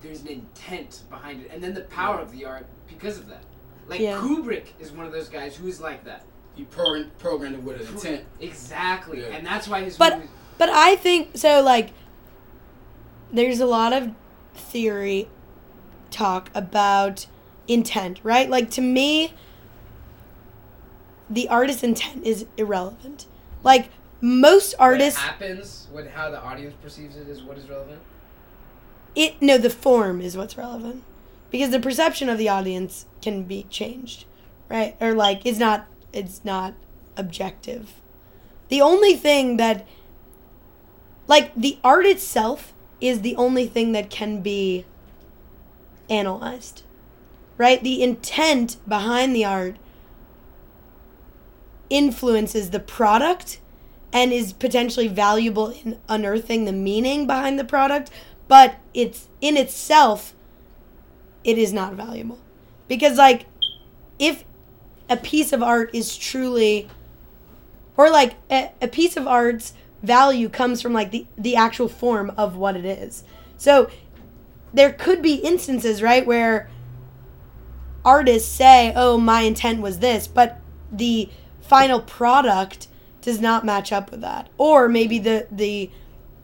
there's 0.00 0.20
an 0.22 0.28
intent 0.28 1.02
behind 1.10 1.42
it, 1.42 1.50
and 1.52 1.62
then 1.62 1.74
the 1.74 1.80
power 1.82 2.16
Yeah. 2.16 2.22
of 2.22 2.32
the 2.32 2.44
art 2.44 2.66
because 2.86 3.18
of 3.18 3.28
that. 3.28 3.42
Like 3.88 4.00
Yeah. 4.00 4.18
Kubrick 4.18 4.66
is 4.78 4.92
one 4.92 5.04
of 5.06 5.12
those 5.12 5.28
guys 5.28 5.56
who 5.56 5.66
is 5.66 5.80
like 5.80 6.04
that. 6.04 6.24
he 6.54 6.64
program, 6.64 7.08
programmed 7.20 7.54
it 7.54 7.62
with 7.62 7.80
an 7.80 7.86
intent. 7.94 8.24
Exactly, 8.40 9.20
Yeah. 9.20 9.26
and 9.28 9.46
that's 9.46 9.68
why 9.68 9.82
his 9.84 9.96
But- 9.96 10.16
movies. 10.16 10.30
But 10.58 10.70
I 10.70 10.96
think 10.96 11.36
so. 11.36 11.62
Like, 11.62 11.90
there's 13.32 13.60
a 13.60 13.66
lot 13.66 13.92
of 13.92 14.10
theory 14.54 15.28
talk 16.10 16.50
about 16.56 17.26
intent, 17.68 18.18
right? 18.24 18.50
Like 18.50 18.70
to 18.72 18.80
me, 18.80 19.34
the 21.30 21.48
artist's 21.48 21.82
intent 21.82 22.24
is 22.24 22.46
irrelevant. 22.56 23.26
Like 23.62 23.90
most 24.20 24.74
artists, 24.78 25.20
what 25.20 25.28
happens, 25.28 25.88
what 25.90 26.06
how 26.08 26.30
the 26.30 26.40
audience 26.40 26.74
perceives 26.82 27.16
it 27.16 27.28
is 27.28 27.42
what 27.42 27.58
is 27.58 27.68
relevant. 27.68 28.00
it 29.14 29.40
no, 29.40 29.58
the 29.58 29.70
form 29.70 30.20
is 30.20 30.36
what's 30.36 30.56
relevant 30.56 31.04
because 31.50 31.70
the 31.70 31.80
perception 31.80 32.28
of 32.28 32.38
the 32.38 32.48
audience 32.48 33.06
can 33.22 33.44
be 33.44 33.64
changed, 33.70 34.24
right? 34.68 34.96
Or 35.00 35.14
like 35.14 35.44
it's 35.44 35.58
not 35.58 35.86
it's 36.12 36.44
not 36.44 36.74
objective. 37.16 37.94
The 38.68 38.80
only 38.80 39.14
thing 39.14 39.56
that 39.56 39.86
like 41.26 41.52
the 41.54 41.78
art 41.84 42.06
itself 42.06 42.72
is 43.00 43.20
the 43.20 43.36
only 43.36 43.66
thing 43.66 43.92
that 43.92 44.10
can 44.10 44.40
be 44.40 44.84
analyzed. 46.10 46.82
Right? 47.56 47.82
The 47.82 48.02
intent 48.04 48.76
behind 48.88 49.34
the 49.34 49.44
art 49.44 49.76
influences 51.90 52.70
the 52.70 52.80
product 52.80 53.60
and 54.12 54.32
is 54.32 54.52
potentially 54.52 55.08
valuable 55.08 55.68
in 55.68 55.98
unearthing 56.08 56.64
the 56.64 56.72
meaning 56.72 57.26
behind 57.26 57.58
the 57.58 57.64
product, 57.64 58.10
but 58.46 58.76
it's 58.94 59.28
in 59.40 59.56
itself 59.56 60.34
it 61.44 61.58
is 61.58 61.72
not 61.72 61.94
valuable. 61.94 62.38
Because 62.88 63.16
like 63.16 63.46
if 64.18 64.44
a 65.08 65.16
piece 65.16 65.52
of 65.52 65.62
art 65.62 65.90
is 65.94 66.16
truly 66.16 66.88
or 67.96 68.10
like 68.10 68.34
a, 68.50 68.70
a 68.80 68.88
piece 68.88 69.16
of 69.16 69.26
art's 69.26 69.74
value 70.02 70.48
comes 70.48 70.80
from 70.80 70.92
like 70.92 71.10
the 71.10 71.26
the 71.36 71.56
actual 71.56 71.88
form 71.88 72.32
of 72.36 72.56
what 72.56 72.76
it 72.76 72.84
is. 72.84 73.24
So 73.56 73.90
there 74.72 74.92
could 74.92 75.22
be 75.22 75.34
instances, 75.34 76.02
right, 76.02 76.26
where 76.26 76.70
artists 78.04 78.50
say, 78.50 78.92
"Oh, 78.94 79.18
my 79.18 79.42
intent 79.42 79.80
was 79.80 79.98
this," 79.98 80.28
but 80.28 80.60
the 80.90 81.28
final 81.68 82.00
product 82.00 82.88
does 83.20 83.40
not 83.40 83.64
match 83.64 83.92
up 83.92 84.10
with 84.10 84.20
that. 84.22 84.48
Or 84.56 84.88
maybe 84.88 85.18
the 85.18 85.46
the 85.50 85.90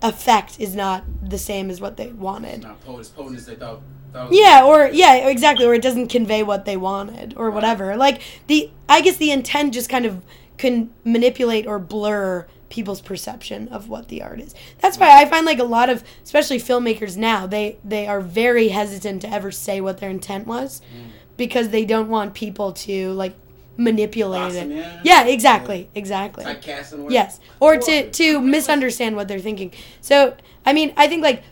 effect 0.03 0.61
is 0.61 0.75
not 0.75 1.05
the 1.23 1.39
same 1.39 1.71
as 1.71 1.81
what 1.81 1.97
they 1.97 2.09
wanted. 2.09 2.63
Not 2.63 2.81
potent, 2.85 3.01
as 3.01 3.09
potent 3.09 3.37
as 3.39 3.47
they 3.47 3.55
thought. 3.55 3.81
thought 4.13 4.27
it 4.27 4.31
was. 4.31 4.39
Yeah, 4.39 4.65
or 4.65 4.91
yeah, 4.93 5.29
exactly, 5.29 5.65
or 5.65 5.75
it 5.75 5.83
doesn't 5.83 6.09
convey 6.09 6.43
what 6.43 6.67
they 6.67 6.77
wanted 6.77 7.35
or 7.37 7.51
whatever. 7.51 7.97
Like 7.97 8.21
the 8.47 8.71
I 8.89 9.01
guess 9.01 9.17
the 9.17 9.31
intent 9.31 9.75
just 9.75 9.89
kind 9.89 10.07
of 10.07 10.23
can 10.57 10.93
manipulate 11.05 11.67
or 11.67 11.79
blur 11.79 12.47
people's 12.69 13.01
perception 13.01 13.69
of 13.69 13.89
what 13.89 14.09
the 14.09 14.21
art 14.23 14.41
is. 14.41 14.55
That's 14.81 14.99
why 14.99 15.21
I 15.21 15.27
find 15.27 15.47
like 15.47 15.61
a 15.61 15.65
lot 15.65 15.89
of 15.89 16.03
especially 16.23 16.59
filmmakers 16.59 17.17
now, 17.17 17.47
they 17.47 17.79
they 17.85 18.07
are 18.07 18.21
very 18.21 18.69
hesitant 18.69 19.23
to 19.23 19.33
ever 19.33 19.51
say 19.51 19.81
what 19.81 19.99
their 19.99 20.11
intent 20.11 20.47
was 20.47 20.81
mm. 20.81 21.11
because 21.37 21.69
they 21.69 21.85
don't 21.85 22.09
want 22.09 22.35
people 22.35 22.73
to 22.73 23.13
like 23.13 23.37
manipulate 23.77 24.41
Box 24.41 24.55
it. 24.55 24.87
Yeah, 25.05 25.25
exactly. 25.25 25.89
Exactly. 25.95 26.45
Or. 26.45 27.11
Yes, 27.11 27.41
or 27.61 27.77
to 27.77 28.11
to 28.11 28.41
misunderstand 28.41 29.17
what 29.17 29.29
they're 29.29 29.39
thinking. 29.39 29.73
So 30.01 30.37
I 30.65 30.73
mean, 30.73 30.93
I 30.97 31.09
think 31.09 31.23
like 31.23 31.43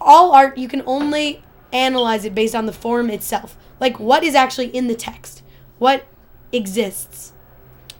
all 0.00 0.32
art, 0.32 0.58
you 0.58 0.68
can 0.68 0.82
only 0.86 1.42
analyze 1.72 2.24
it 2.24 2.34
based 2.34 2.54
on 2.54 2.66
the 2.66 2.72
form 2.72 3.10
itself. 3.10 3.56
Like 3.80 3.98
what 3.98 4.24
is 4.24 4.34
actually 4.34 4.68
in 4.68 4.88
the 4.88 4.94
text, 4.94 5.42
what 5.78 6.04
exists. 6.52 7.32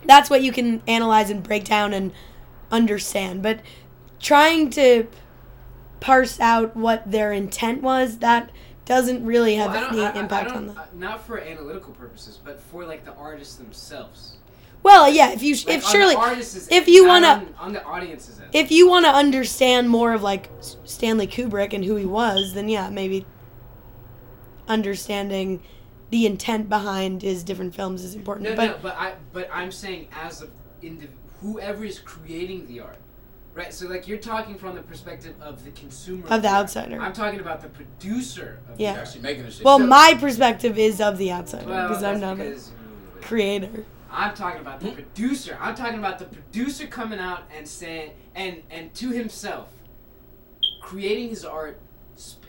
That's 0.05 0.29
what 0.29 0.41
you 0.41 0.51
can 0.51 0.81
analyze 0.87 1.29
and 1.29 1.43
break 1.43 1.65
down 1.65 1.93
and 1.93 2.11
understand. 2.71 3.43
But 3.43 3.59
trying 4.19 4.69
to 4.71 5.07
parse 5.99 6.39
out 6.39 6.75
what 6.75 7.09
their 7.09 7.31
intent 7.31 7.81
was, 7.81 8.19
that 8.19 8.49
doesn't 8.89 9.23
really 9.23 9.53
have 9.55 9.71
Well, 9.71 9.87
any 9.93 10.01
I- 10.01 10.09
I- 10.09 10.13
I 10.15 10.19
impact 10.19 10.49
don't- 10.49 10.57
on 10.57 10.67
that. 10.69 10.77
uh, 10.77 10.85
Not 10.95 11.23
for 11.25 11.39
analytical 11.39 11.93
purposes, 11.93 12.39
but 12.43 12.59
for 12.59 12.85
like 12.85 13.05
the 13.05 13.13
artists 13.13 13.55
themselves. 13.55 14.37
Well, 14.81 15.07
yeah. 15.07 15.31
If 15.31 15.43
you 15.43 15.53
Like, 15.55 15.77
if 15.77 15.83
surely 15.85 16.15
if 16.71 16.87
you 16.87 17.05
wanna- 17.07 17.27
on, 17.59 17.67
on 17.67 17.73
the 17.73 17.83
audience's 17.85 18.41
if 18.51 18.71
you 18.71 18.89
want 18.89 19.05
to 19.05 19.11
understand 19.11 19.89
more 19.89 20.13
of 20.13 20.23
like 20.23 20.49
Stanley 20.85 21.27
Kubrick 21.27 21.71
and 21.71 21.85
who 21.85 21.97
he 21.97 22.05
was, 22.05 22.53
then 22.55 22.67
yeah, 22.67 22.89
maybe 22.89 23.25
understanding 24.67 25.61
the 26.09 26.25
intent 26.25 26.67
behind 26.67 27.21
his 27.21 27.43
different 27.43 27.75
films 27.75 28.03
is 28.03 28.15
important. 28.15 28.49
No, 28.49 28.55
but 28.55 28.65
no, 28.65 28.75
but 28.81 28.95
I 28.97 29.13
but 29.33 29.47
I'm 29.53 29.71
saying 29.71 30.07
as 30.19 30.41
a 30.41 30.47
indiv- 30.83 31.09
whoever 31.41 31.85
is 31.85 31.99
creating 31.99 32.65
the 32.67 32.79
art, 32.79 32.97
right? 33.59 33.73
So 33.73 33.87
like 33.87 34.07
you're 34.07 34.17
talking 34.17 34.55
from 34.55 34.75
the 34.75 34.81
perspective 34.81 35.35
of 35.41 35.63
the 35.65 35.71
consumer 35.71 36.23
Of 36.29 36.41
the 36.41 36.47
art. 36.47 36.61
outsider. 36.63 36.99
I'm 36.99 37.13
talking 37.13 37.39
about 37.41 37.61
the 37.61 37.67
producer. 37.69 38.59
Of 38.71 38.79
Yeah. 38.79 38.93
The. 38.93 39.01
Actually 39.01 39.21
making 39.21 39.43
the 39.43 39.51
shit. 39.51 39.65
well, 39.65 39.77
so- 39.79 39.85
my 39.87 40.15
perspective 40.19 40.77
is 40.77 41.01
of 41.01 41.17
the 41.17 41.31
outsider 41.31 41.67
Well, 41.67 41.87
because 41.89 42.03
I'm 42.03 42.19
not 42.21 42.39
a 42.39 42.57
creator. 43.21 43.85
I'm 44.11 44.33
talking 44.33 44.61
about 44.61 44.79
the 44.79 44.91
producer. 44.91 45.57
I'm 45.61 45.75
talking 45.75 45.99
about 45.99 46.17
the 46.17 46.25
producer 46.25 46.87
coming 46.87 47.19
out 47.19 47.43
and 47.55 47.67
saying 47.67 48.11
and 48.33 48.63
and 48.71 48.93
to 48.95 49.09
himself, 49.09 49.67
creating 50.81 51.29
his 51.29 51.45
art 51.45 51.79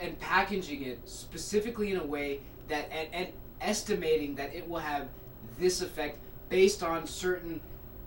and 0.00 0.18
packaging 0.20 0.82
it 0.84 1.06
specifically 1.08 1.92
in 1.92 1.98
a 2.00 2.04
way 2.06 2.40
that 2.68 2.90
and, 2.90 3.08
and 3.12 3.28
estimating 3.60 4.36
that 4.36 4.54
it 4.54 4.68
will 4.68 4.78
have 4.78 5.08
this 5.58 5.82
effect 5.82 6.16
based 6.48 6.82
on 6.82 7.06
certain 7.06 7.60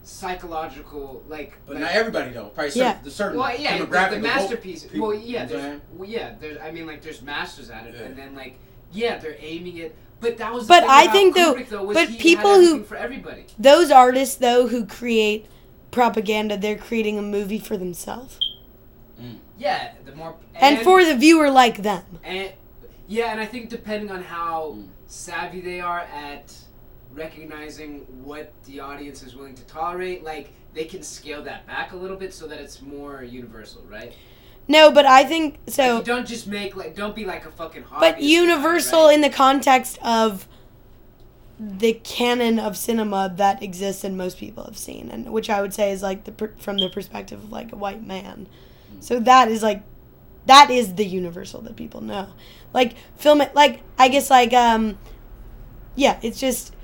psychological 0.04 1.24
like. 1.28 1.54
but 1.66 1.76
like 1.76 1.84
not 1.84 1.92
everybody 1.94 2.32
though. 2.32 2.46
Probably 2.50 2.72
certain, 2.72 2.88
Yeah. 2.98 3.04
the 3.04 3.12
certain 3.12 3.40
well, 3.40 3.56
yeah, 3.60 3.78
the, 3.78 3.86
demographic 3.86 4.10
the 4.12 4.16
of 4.18 4.22
masterpiece. 4.24 4.84
people, 4.84 5.08
well, 5.08 5.18
yeah, 5.18 5.22
you 5.22 5.34
know 5.34 5.40
what 5.42 5.64
I'm 5.66 5.70
there's, 5.70 5.82
well, 5.94 6.10
yeah, 6.10 6.36
there's. 6.40 6.58
I 6.62 6.72
mean, 6.72 6.88
like, 6.88 7.02
there's 7.02 7.22
masters 7.22 7.70
at 7.70 7.88
it, 7.88 7.96
Yeah. 7.98 8.04
and 8.06 8.18
then 8.18 8.36
like, 8.36 8.58
yeah, 8.92 9.18
they're 9.18 9.38
aiming 9.40 9.78
it. 9.78 9.96
But 10.20 10.38
that 10.38 10.54
was. 10.54 10.68
The 10.68 10.74
But 10.74 10.82
thing 10.82 10.90
I 10.90 11.08
think, 11.08 11.36
though- 11.36 11.54
Kubrick, 11.56 11.70
though 11.70 11.84
was 11.84 11.96
but 11.98 12.10
he 12.10 12.18
people 12.18 12.56
who- 12.56 12.84
for 12.84 12.96
everybody. 12.96 13.46
Those 13.60 13.92
artists 13.92 14.36
though 14.36 14.68
who 14.68 14.86
create 14.86 15.46
propaganda, 15.92 16.58
they're 16.58 16.78
creating 16.78 17.18
a 17.18 17.22
movie 17.22 17.60
for 17.60 17.78
themselves 17.78 18.40
Yeah, 19.58 19.92
the 20.06 20.16
more 20.16 20.36
and, 20.56 20.80
for 20.80 21.06
the 21.06 21.16
viewer 21.16 21.50
like 21.52 21.84
them. 21.84 22.04
and 22.24 22.52
yeah, 23.08 23.32
and 23.32 23.40
I 23.40 23.46
think 23.46 23.70
depending 23.70 24.10
on 24.12 24.24
how 24.24 24.76
Mm. 24.78 24.88
savvy 25.08 25.62
they 25.62 25.80
are 25.80 26.00
at 26.00 26.54
recognizing 27.14 28.00
what 28.24 28.52
the 28.66 28.80
audience 28.80 29.24
is 29.24 29.36
willing 29.36 29.56
to 29.56 29.64
tolerate, 29.64 30.24
like 30.24 30.52
they 30.74 30.86
can 30.86 31.04
scale 31.04 31.44
that 31.44 31.66
back 31.68 31.92
a 31.94 31.96
little 31.96 32.18
bit 32.18 32.34
so 32.34 32.48
that 32.48 32.60
it's 32.60 32.82
more 32.82 33.24
universal, 33.24 33.84
right? 33.90 34.14
No, 34.68 34.92
but 34.92 35.06
I 35.06 35.24
think 35.26 35.56
Like, 35.68 35.74
so. 35.76 35.98
you 35.98 36.04
don't 36.04 36.28
just 36.28 36.48
make 36.48 36.76
like 36.76 36.96
don't 36.96 37.16
be 37.16 37.26
like 37.26 37.46
a 37.46 37.52
fucking. 37.52 37.84
but 37.84 37.90
hobbyist 37.90 38.10
about 38.10 38.20
it, 38.20 38.24
universal 38.24 39.06
right? 39.08 39.16
in 39.16 39.22
the 39.22 39.30
context 39.30 40.00
of 40.04 40.48
the 41.60 41.94
canon 42.04 42.60
of 42.60 42.76
cinema 42.76 43.32
that 43.38 43.62
exists 43.62 44.04
and 44.04 44.18
most 44.18 44.38
people 44.38 44.64
have 44.66 44.78
seen 44.78 45.10
and 45.12 45.32
which 45.32 45.50
i 45.52 45.62
would 45.62 45.74
say 45.74 45.92
is 45.92 46.02
like 46.02 46.24
the 46.26 46.32
per- 46.32 46.52
from 46.58 46.78
the 46.78 46.90
perspective 46.90 47.42
of 47.42 47.52
like 47.52 47.72
a 47.72 47.76
white 47.76 48.06
man 48.06 48.48
so 49.00 49.20
that 49.20 49.50
is 49.50 49.62
like 49.62 49.82
that 50.48 50.70
is 50.72 50.96
the 50.96 51.06
universal 51.06 51.62
that 51.62 51.76
people 51.76 52.02
know 52.02 52.28
like 52.74 52.96
film 53.18 53.40
it 53.40 53.54
like 53.56 53.82
i 54.00 54.08
guess 54.10 54.30
like 54.32 54.52
um 54.52 54.98
yeah 55.96 56.20
it's 56.24 56.40
just 56.40 56.76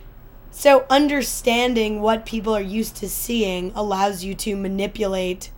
so 0.52 0.86
understanding 0.90 2.02
what 2.02 2.26
people 2.26 2.56
are 2.56 2.62
used 2.62 2.96
to 2.98 3.10
seeing 3.10 3.72
allows 3.76 4.24
you 4.24 4.34
to 4.36 4.56
manipulate 4.56 5.52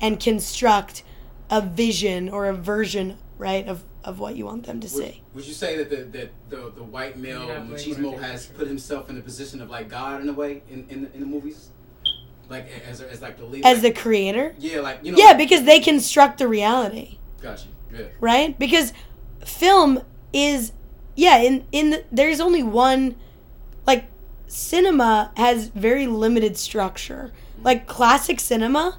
and 0.00 0.18
construct 0.18 1.02
a 1.50 1.60
vision 1.60 2.28
or 2.28 2.46
a 2.46 2.54
version 2.54 3.18
right 3.38 3.66
of 3.66 3.84
of 4.04 4.20
what 4.20 4.36
you 4.36 4.44
want 4.44 4.66
them 4.66 4.80
to 4.80 4.86
Would, 4.94 5.04
see. 5.04 5.22
would 5.32 5.46
you 5.46 5.54
say 5.54 5.78
that 5.78 5.88
the 5.88 6.18
that 6.18 6.30
the, 6.50 6.72
the 6.76 6.82
white 6.82 7.16
male 7.16 7.46
You're 7.46 7.58
not 7.58 7.68
blaming 7.68 7.94
machismo 7.94 8.20
has 8.20 8.46
put 8.46 8.68
himself 8.68 9.08
in 9.08 9.16
the 9.16 9.22
position 9.22 9.62
of 9.62 9.70
like 9.70 9.88
God 9.88 10.20
in 10.20 10.28
a 10.28 10.32
way 10.32 10.62
in 10.68 10.86
in, 10.88 11.10
in 11.14 11.20
the 11.20 11.26
movies, 11.26 11.70
like 12.48 12.68
as 12.86 13.00
as 13.00 13.22
like 13.22 13.38
the 13.38 13.44
lead, 13.46 13.64
as 13.64 13.82
the 13.82 13.92
creator? 13.92 14.54
Yeah, 14.58 14.80
like 14.80 15.00
you 15.02 15.12
know, 15.12 15.18
yeah 15.18 15.34
because 15.34 15.64
they 15.64 15.80
construct 15.80 16.38
the 16.38 16.48
reality. 16.48 17.18
Got 17.40 17.64
you, 17.64 17.98
yeah, 17.98 18.06
right? 18.20 18.58
Because 18.58 18.92
film 19.44 20.02
is 20.32 20.72
yeah 21.16 21.38
in 21.38 21.66
in 21.72 21.90
the, 21.90 22.04
there's 22.12 22.40
only 22.40 22.62
one 22.62 23.16
like 23.86 24.04
cinema 24.54 25.32
has 25.36 25.68
very 25.68 26.06
limited 26.06 26.56
structure. 26.56 27.32
Like 27.62 27.86
classic 27.86 28.40
cinema 28.40 28.98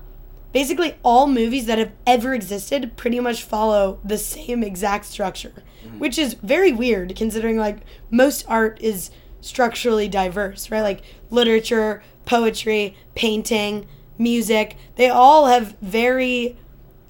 basically 0.52 0.96
all 1.04 1.28
movies 1.28 1.66
that 1.66 1.78
have 1.78 1.92
ever 2.08 2.34
existed 2.34 2.96
pretty 2.96 3.20
much 3.20 3.44
follow 3.44 4.00
the 4.06 4.18
same 4.18 4.64
exact 4.64 5.04
structure 5.04 5.52
which 5.98 6.18
is 6.18 6.34
very 6.36 6.72
weird 6.72 7.14
considering 7.14 7.58
like 7.58 7.80
most 8.10 8.46
art 8.48 8.80
is 8.82 9.12
structurally 9.42 10.08
diverse 10.08 10.72
right? 10.72 10.82
Like 10.82 11.02
literature 11.30 12.02
poetry 12.24 12.96
painting 13.16 13.86
music 14.18 14.78
they 14.96 15.10
all 15.10 15.48
have 15.48 15.76
very 15.82 16.58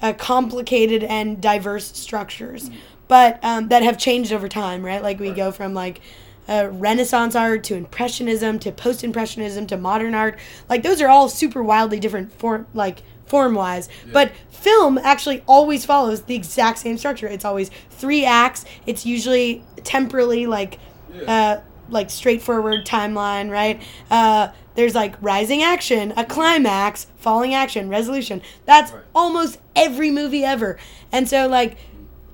uh, 0.02 0.12
complicated 0.12 1.02
and 1.04 1.40
diverse 1.40 1.96
structures, 1.96 2.70
but 3.08 3.42
um, 3.42 3.68
that 3.68 3.82
have 3.82 3.98
changed 3.98 4.32
over 4.32 4.48
time, 4.48 4.84
right? 4.84 5.02
Like 5.02 5.18
we 5.18 5.30
go 5.30 5.52
from 5.52 5.74
like 5.74 6.00
uh, 6.48 6.68
Renaissance 6.70 7.34
art 7.34 7.64
to 7.64 7.74
Impressionism 7.74 8.58
to 8.60 8.72
Post 8.72 9.02
Impressionism 9.04 9.66
to 9.68 9.76
modern 9.76 10.14
art. 10.14 10.38
Like 10.68 10.82
those 10.82 11.00
are 11.00 11.08
all 11.08 11.28
super 11.28 11.62
wildly 11.62 11.98
different 12.00 12.32
form, 12.32 12.66
like 12.74 13.02
form 13.26 13.54
wise. 13.54 13.88
But 14.12 14.32
film 14.50 14.98
actually 14.98 15.42
always 15.46 15.84
follows 15.84 16.22
the 16.22 16.34
exact 16.34 16.78
same 16.78 16.98
structure. 16.98 17.26
It's 17.26 17.44
always 17.44 17.70
three 17.90 18.24
acts. 18.24 18.64
It's 18.86 19.04
usually 19.06 19.62
temporally 19.84 20.46
like. 20.46 20.78
Uh, 21.26 21.60
like 21.88 22.10
straightforward 22.10 22.84
timeline, 22.84 23.48
right? 23.48 23.80
Uh, 24.10 24.48
there's 24.74 24.94
like 24.96 25.14
rising 25.22 25.62
action, 25.62 26.12
a 26.16 26.24
climax, 26.24 27.06
falling 27.16 27.54
action, 27.54 27.88
resolution. 27.88 28.42
That's 28.64 28.90
Right. 28.90 29.02
almost 29.14 29.58
every 29.76 30.10
movie 30.10 30.44
ever. 30.44 30.78
And 31.12 31.28
so 31.28 31.46
like 31.46 31.76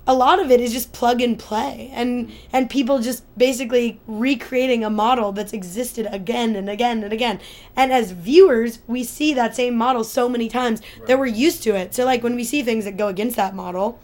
a 0.05 0.13
lot 0.13 0.39
of 0.39 0.51
it 0.51 0.59
is 0.59 0.73
just 0.73 0.91
plug 0.91 1.21
and 1.21 1.39
play 1.39 1.89
and 1.93 2.31
and 2.51 2.69
people 2.69 2.99
just 2.99 3.23
basically 3.37 4.01
recreating 4.05 4.83
a 4.83 4.89
model 4.89 5.31
that's 5.31 5.53
existed 5.53 6.07
again 6.11 6.55
and 6.55 6.69
again 6.69 7.03
and 7.03 7.13
again. 7.13 7.39
And 7.75 7.93
as 7.93 8.11
viewers, 8.11 8.79
we 8.87 9.03
see 9.03 9.33
that 9.33 9.55
same 9.55 9.75
model 9.75 10.03
so 10.03 10.27
many 10.27 10.49
times 10.49 10.81
that 11.07 11.17
we're 11.17 11.27
used 11.27 11.63
to 11.63 11.75
it. 11.75 11.93
So 11.93 12.03
like 12.05 12.21
when 12.23 12.35
we 12.35 12.43
see 12.43 12.63
things 12.63 12.85
that 12.85 12.97
go 12.97 13.07
against 13.07 13.37
that 13.37 13.55
model, 13.55 13.99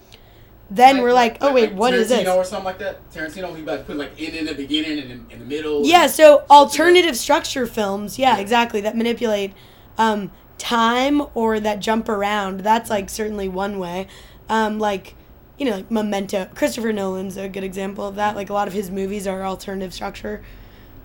then 0.72 0.98
Like 0.98 1.04
we're 1.04 1.14
like, 1.14 1.38
"Oh 1.42 1.54
wait, 1.54 1.74
what 1.74 1.94
is 1.94 2.10
this?" 2.10 2.28
Tarantino 2.28 2.36
or 2.38 2.44
something 2.44 2.66
like 2.66 2.78
that. 2.78 3.10
Tarantino, 3.12 3.56
he 3.56 3.64
like 3.64 3.88
put 3.88 3.98
like 3.98 4.20
in 4.20 4.36
in 4.36 4.46
the 4.46 4.54
beginning 4.54 5.00
and 5.00 5.12
in, 5.12 5.26
in 5.32 5.40
the 5.40 5.46
middle. 5.46 5.86
Yeah, 5.86 6.08
so 6.08 6.46
alternative 6.50 7.18
structure 7.18 7.66
films, 7.66 8.20
yeah, 8.20 8.38
exactly, 8.38 8.80
that 8.82 8.96
manipulate 8.96 9.54
um, 9.98 10.32
time 10.60 11.24
or 11.34 11.60
that 11.60 11.80
jump 11.80 12.08
around. 12.08 12.60
That's 12.60 12.90
like 12.90 13.10
certainly 13.10 13.50
one 13.50 13.80
way. 13.80 14.08
Um, 14.48 14.78
like, 14.80 15.16
you 15.60 15.66
know, 15.66 15.76
like 15.76 15.92
Memento. 15.92 16.48
Christopher 16.56 16.94
Nolan's 16.94 17.36
a 17.36 17.50
good 17.50 17.66
example 17.66 18.08
of 18.08 18.16
that. 18.16 18.36
Like 18.36 18.50
a 18.50 18.54
lot 18.54 18.68
of 18.68 18.74
his 18.74 18.90
movies 18.90 19.28
are 19.28 19.44
alternative 19.44 19.94
structure. 19.94 20.42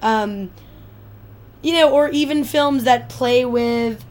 Um, 0.01 0.53
you 1.61 1.73
know, 1.73 1.91
or 1.91 2.09
even 2.11 2.45
films 2.45 2.85
that 2.85 3.09
play 3.09 3.45
with 3.45 4.05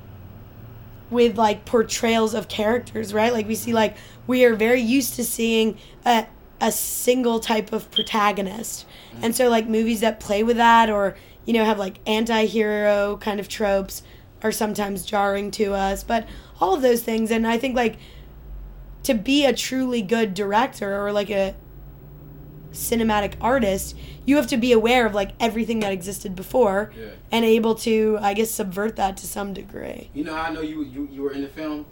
with 1.09 1.37
like 1.37 1.63
portrayals 1.63 2.33
of 2.33 2.49
characters, 2.49 3.13
right? 3.13 3.31
Like 3.31 3.47
we 3.47 3.55
see 3.55 3.71
like 3.71 3.95
we 4.27 4.43
are 4.43 4.53
very 4.53 4.81
used 4.81 5.15
to 5.15 5.23
seeing 5.23 5.77
a 6.05 6.27
a 6.59 6.71
single 6.71 7.39
type 7.39 7.71
of 7.71 7.89
protagonist. 7.91 8.85
And 9.21 9.35
so 9.35 9.49
like 9.49 9.67
movies 9.67 10.01
that 10.01 10.19
play 10.19 10.43
with 10.43 10.57
that 10.57 10.89
or 10.89 11.15
you 11.45 11.53
know 11.53 11.63
have 11.63 11.79
like 11.79 11.99
anti-hero 12.05 13.17
kind 13.21 13.39
of 13.39 13.47
tropes 13.47 14.03
are 14.41 14.51
sometimes 14.51 15.05
jarring 15.05 15.51
to 15.51 15.73
us, 15.73 16.03
but 16.03 16.27
all 16.59 16.73
of 16.73 16.81
those 16.81 17.01
things 17.01 17.31
and 17.31 17.47
I 17.47 17.57
think 17.57 17.77
like 17.77 17.97
to 19.03 19.13
be 19.13 19.45
a 19.45 19.53
truly 19.53 20.01
good 20.01 20.33
director 20.33 20.99
or 21.05 21.11
like 21.11 21.29
a 21.29 21.55
cinematic 22.71 23.33
artist, 23.39 23.95
you 24.25 24.35
have 24.37 24.47
to 24.47 24.57
be 24.57 24.71
aware 24.71 25.05
of 25.05 25.13
like 25.13 25.31
everything 25.39 25.79
that 25.81 25.91
existed 25.93 26.35
before 26.35 26.91
Yeah. 26.97 27.07
and 27.31 27.45
able 27.45 27.75
to 27.75 28.17
I 28.21 28.33
guess 28.33 28.49
subvert 28.49 28.95
that 28.95 29.17
to 29.17 29.27
some 29.27 29.53
degree. 29.53 30.09
You 30.13 30.23
know 30.23 30.33
I 30.35 30.51
know 30.51 30.61
you 30.61 30.83
you, 30.83 31.07
you 31.11 31.21
were 31.21 31.31
in 31.31 31.41
the 31.41 31.47
film? 31.49 31.85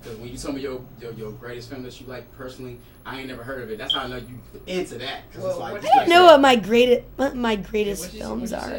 Because 0.00 0.18
when 0.18 0.28
you 0.30 0.36
told 0.38 0.54
me 0.56 0.62
your, 0.62 0.80
your 1.00 1.12
your 1.12 1.32
greatest 1.32 1.70
film 1.70 1.82
that 1.84 2.00
you 2.00 2.06
like 2.06 2.30
personally, 2.36 2.78
I 3.04 3.18
ain't 3.18 3.28
never 3.28 3.42
heard 3.44 3.62
of 3.62 3.70
it. 3.70 3.78
That's 3.78 3.94
how 3.94 4.00
I 4.00 4.08
know 4.08 4.16
you 4.16 4.38
into 4.66 4.98
that. 4.98 5.30
'cause 5.32 5.42
Well, 5.42 5.50
it's 5.50 5.60
like, 5.60 5.72
what- 5.74 5.84
I 5.84 5.98
don't 5.98 6.08
know 6.08 6.22
that. 6.22 6.32
what 6.32 6.40
my 6.40 6.56
greatest 6.56 7.02
what 7.16 7.36
my 7.36 7.56
greatest 7.56 8.04
What'd 8.06 8.18
films 8.20 8.52
what'd 8.52 8.68
are. 8.72 8.76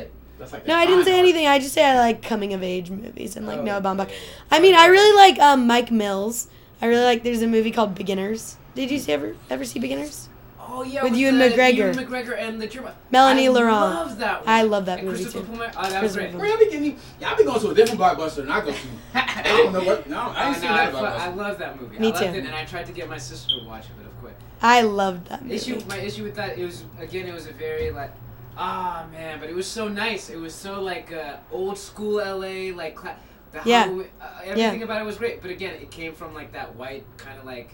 like 0.51 0.68
No, 0.68 0.76
I 0.76 0.85
didn't 0.88 1.05
say 1.05 1.11
art. 1.11 1.19
anything. 1.19 1.45
I 1.47 1.60
just 1.60 1.73
say 1.73 1.85
I 1.85 1.99
like 1.99 2.22
coming 2.23 2.53
of 2.53 2.64
age 2.64 2.89
movies 2.89 3.35
and 3.38 3.45
like 3.45 3.60
Oh, 3.60 3.64
Noah 3.64 3.80
Baumbach. 3.81 4.01
okay. 4.07 4.15
I 4.51 4.60
mean, 4.60 4.73
I 4.76 4.88
really 4.88 5.15
like 5.15 5.39
um, 5.39 5.68
Mike 5.68 5.91
Mills. 5.91 6.47
I 6.84 6.88
really 6.88 7.05
like. 7.05 7.23
There's 7.23 7.41
a 7.41 7.47
movie 7.47 7.72
called 7.72 7.95
Beginners. 7.95 8.57
Did 8.76 8.91
you 8.91 8.99
see 8.99 9.14
ever 9.14 9.38
ever 9.49 9.64
see 9.64 9.80
Beginners? 9.80 10.27
Oh 10.60 10.84
yeah, 10.84 11.01
With 11.03 11.15
Ewan 11.15 11.35
McGregor. 11.35 11.93
Ewan 11.93 11.95
McGregor 11.95 12.38
and 12.38 12.61
the 12.61 12.68
German. 12.68 12.91
Melanie 13.10 13.47
I 13.47 13.51
Laurent. 13.51 13.72
love 13.95 14.18
that 14.19 14.39
one. 14.41 14.49
I 14.49 14.64
love 14.64 14.85
that 14.88 14.99
And 14.99 15.07
movie 15.07 15.23
Christopher 15.23 15.45
too. 15.45 15.51
Plummer- 15.53 15.72
Oh, 15.77 15.89
that 15.89 16.03
was 16.03 16.14
Christopher 16.15 16.19
great. 16.19 16.31
Plummer. 16.31 16.47
Y'all 16.47 16.57
be 16.57 16.65
getting, 16.65 16.99
y'all 17.22 17.38
be 17.38 17.43
going 17.45 17.60
to 17.61 17.69
a 17.69 17.73
different 17.73 18.01
blockbuster 18.01 18.35
than 18.38 18.51
I 18.51 18.60
go 18.65 18.72
to. 18.72 18.77
I 19.14 19.43
don't 19.43 19.72
know 19.72 19.84
what. 19.84 20.10
No, 20.10 20.18
I 20.19 20.43
Oh, 20.43 20.47
ain't 20.49 20.57
seen 20.57 20.69
no, 20.69 20.76
that 20.76 20.91
fu- 20.91 20.97
I 20.97 21.27
love 21.30 21.57
that 21.60 21.80
movie. 21.81 21.99
Me 21.99 22.07
I 22.07 22.11
loved 22.11 22.19
too. 22.23 22.30
It, 22.39 22.45
and 22.45 22.55
I 22.55 22.65
tried 22.65 22.85
to 22.88 22.91
get 22.91 23.07
my 23.10 23.18
sister 23.18 23.60
to 23.60 23.65
watch 23.65 23.85
it, 23.85 23.91
but 23.97 24.05
of 24.07 24.19
course. 24.22 24.34
I 24.61 24.81
loved 24.81 25.27
that 25.27 25.41
movie. 25.43 25.55
Issue 25.55 25.80
my 25.88 25.97
issue 25.99 26.23
with 26.23 26.35
that 26.35 26.57
it 26.57 26.65
was 26.65 26.84
again 26.99 27.27
it 27.27 27.34
was 27.34 27.47
a 27.47 27.53
very 27.53 27.91
like 27.91 28.11
Ah 28.57 29.05
man, 29.11 29.39
but 29.39 29.49
it 29.49 29.55
was 29.55 29.68
so 29.68 29.88
nice. 29.88 30.30
It 30.30 30.38
was 30.38 30.53
so 30.53 30.81
like 30.81 31.14
uh, 31.14 31.38
old 31.51 31.77
school 31.77 32.15
LA, 32.18 32.76
like 32.76 32.95
cla- 32.95 33.15
the 33.53 33.61
Yeah. 33.69 33.84
Halloween, 33.85 34.07
uh, 34.21 34.25
everything 34.43 34.84
about 34.84 35.01
it 35.01 35.05
was 35.05 35.17
great. 35.17 35.41
But 35.41 35.51
again, 35.51 35.75
it 35.75 35.91
came 35.91 36.13
from 36.13 36.34
like 36.34 36.51
that 36.53 36.75
white 36.75 37.05
kind 37.17 37.38
of 37.39 37.45
like. 37.45 37.69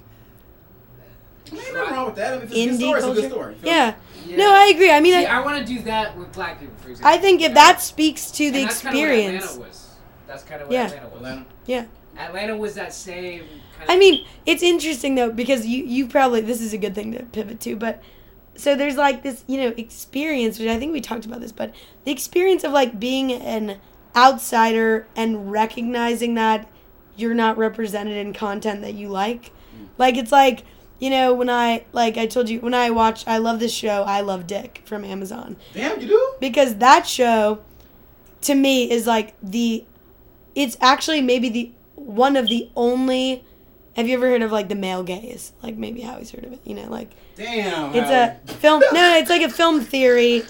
I 1.51 1.56
mean, 1.56 1.64
ain't 1.65 1.73
nothing 1.73 1.93
wrong 1.95 2.06
with 2.06 2.15
that. 2.18 2.34
I 2.34 2.35
mean, 2.35 2.43
if 2.45 2.51
it's 2.51 2.53
a 2.53 2.56
good 2.65 2.69
Indie 2.69 2.77
story, 2.77 2.99
it's 2.99 3.07
a 3.07 3.22
good 3.22 3.31
story. 3.31 3.56
Feel 3.56 3.69
Yeah. 3.72 3.95
Yeah. 4.27 4.38
No, 4.38 4.53
I 4.53 4.65
agree. 4.68 4.91
I 4.91 4.99
mean, 4.99 5.14
See, 5.14 5.26
I, 5.26 5.39
I 5.41 5.43
want 5.45 5.65
to 5.65 5.73
do 5.73 5.81
that 5.84 6.15
with 6.15 6.31
black 6.31 6.60
people, 6.60 6.76
for 6.77 6.89
example. 6.89 7.11
I 7.11 7.18
think 7.18 7.41
if 7.41 7.49
Yeah. 7.49 7.53
that 7.56 7.81
speaks 7.81 8.30
to 8.31 8.45
And 8.45 8.56
the 8.56 8.64
that's 8.65 8.81
kinda 8.81 8.97
what 8.99 9.03
experience. 9.10 9.45
Atlanta 9.45 9.61
was. 9.68 9.88
That's 10.27 10.43
kind 10.43 10.61
of 10.61 10.68
what 10.68 10.73
Yeah. 10.76 10.85
Atlanta 10.85 11.07
was. 11.07 11.15
Atlanta. 11.15 11.45
Yeah. 11.65 11.85
Atlanta 12.19 12.57
was 12.57 12.76
that 12.76 12.93
same. 12.93 13.39
Kind 13.39 13.84
of 13.84 13.89
I 13.89 13.97
mean, 13.97 14.26
it's 14.45 14.61
interesting 14.61 15.15
though 15.15 15.31
because 15.31 15.65
you 15.65 15.84
you 15.85 16.06
probably 16.07 16.41
this 16.41 16.61
is 16.61 16.73
a 16.73 16.77
good 16.77 16.93
thing 16.93 17.14
to 17.14 17.23
pivot 17.23 17.60
to, 17.61 17.76
but 17.76 18.03
so 18.56 18.76
there's 18.76 18.97
like 18.97 19.23
this 19.23 19.43
you 19.47 19.57
know 19.57 19.73
experience 19.77 20.60
which 20.60 20.68
I 20.68 20.77
think 20.77 20.91
we 20.91 21.01
talked 21.01 21.26
about 21.26 21.39
this, 21.39 21.53
but 21.53 21.73
the 22.03 22.11
experience 22.11 22.64
of 22.64 22.73
like 22.73 22.99
being 22.99 23.31
an 23.31 23.77
outsider 24.15 25.07
and 25.15 25.52
recognizing 25.52 26.36
that 26.36 26.68
you're 27.15 27.34
not 27.34 27.57
represented 27.57 28.18
in 28.18 28.34
content 28.34 28.81
that 28.81 28.94
you 28.94 29.10
like, 29.10 29.52
mm. 29.76 29.88
like 29.98 30.18
it's 30.18 30.31
like 30.31 30.64
you 30.99 31.10
know 31.10 31.34
when 31.34 31.49
I 31.49 31.86
like 31.91 32.18
I 32.18 32.27
told 32.27 32.49
you 32.49 32.60
when 32.60 32.73
I 32.73 32.90
watch 32.90 33.26
I 33.26 33.38
love 33.38 33.60
this 33.60 33.73
show 33.73 34.03
I 34.03 34.22
love 34.22 34.45
Dick 34.45 34.81
from 34.86 35.03
Amazon 35.03 35.57
Damn, 35.73 35.99
you 35.99 36.07
do? 36.07 36.34
because 36.40 36.76
that 36.76 37.07
show 37.07 37.60
to 38.41 38.56
me 38.56 38.91
is 38.91 39.07
like 39.07 39.34
the 39.41 39.86
it's 40.56 40.77
actually 40.81 41.22
maybe 41.22 41.49
the 41.49 41.72
one 41.95 42.36
of 42.36 42.48
the 42.48 42.69
only 42.76 43.44
have 43.95 44.07
you 44.07 44.15
ever 44.15 44.30
heard 44.30 44.41
of 44.41 44.52
like 44.52 44.69
the 44.69 44.76
male 44.76 45.03
gaze 45.03 45.53
like 45.64 45.76
maybe 45.77 46.02
howie's 46.02 46.31
heard 46.31 46.44
of 46.44 46.53
it 46.53 46.60
you 46.64 46.76
know 46.76 46.90
like 46.90 47.11
Damn. 47.36 47.95
it's 47.95 48.10
Howard. 48.10 48.38
a 48.48 48.53
film 48.53 48.84
no 48.91 49.18
it's 49.18 49.30
like 49.30 49.41
a 49.41 49.49
film 49.53 49.81
theory 49.81 50.44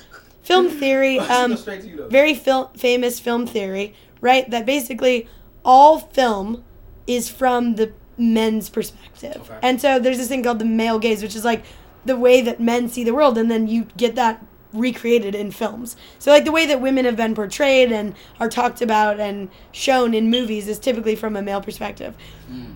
film 0.49 0.69
theory 0.81 1.19
um 1.19 1.51
you, 1.83 2.07
very 2.09 2.33
film 2.33 2.67
famous 2.75 3.19
film 3.19 3.45
theory 3.45 3.93
right 4.21 4.49
that 4.49 4.65
basically 4.65 5.27
all 5.63 5.99
film 5.99 6.63
is 7.05 7.29
from 7.29 7.75
the 7.75 7.91
men's 8.17 8.69
perspective. 8.69 9.41
Okay. 9.49 9.59
and 9.61 9.79
so 9.79 9.97
there's 9.99 10.17
this 10.17 10.27
thing 10.27 10.43
called 10.43 10.59
the 10.59 10.65
male 10.65 10.99
gaze 10.99 11.21
which 11.21 11.35
is 11.35 11.45
like 11.45 11.63
the 12.05 12.17
way 12.17 12.41
that 12.41 12.59
men 12.59 12.89
see 12.89 13.03
the 13.03 13.13
world 13.13 13.37
and 13.37 13.49
then 13.49 13.67
you 13.67 13.87
get 13.95 14.15
that 14.15 14.43
recreated 14.73 15.33
in 15.33 15.51
films. 15.51 15.95
So 16.19 16.31
like 16.31 16.45
the 16.45 16.51
way 16.51 16.65
that 16.67 16.79
women 16.79 17.05
have 17.05 17.15
been 17.15 17.33
portrayed 17.33 17.91
and 17.91 18.13
are 18.39 18.49
talked 18.49 18.81
about 18.81 19.19
and 19.19 19.49
shown 19.71 20.13
in 20.13 20.29
movies 20.29 20.67
is 20.67 20.77
typically 20.79 21.15
from 21.15 21.35
a 21.35 21.41
male 21.41 21.61
perspective. 21.61 22.15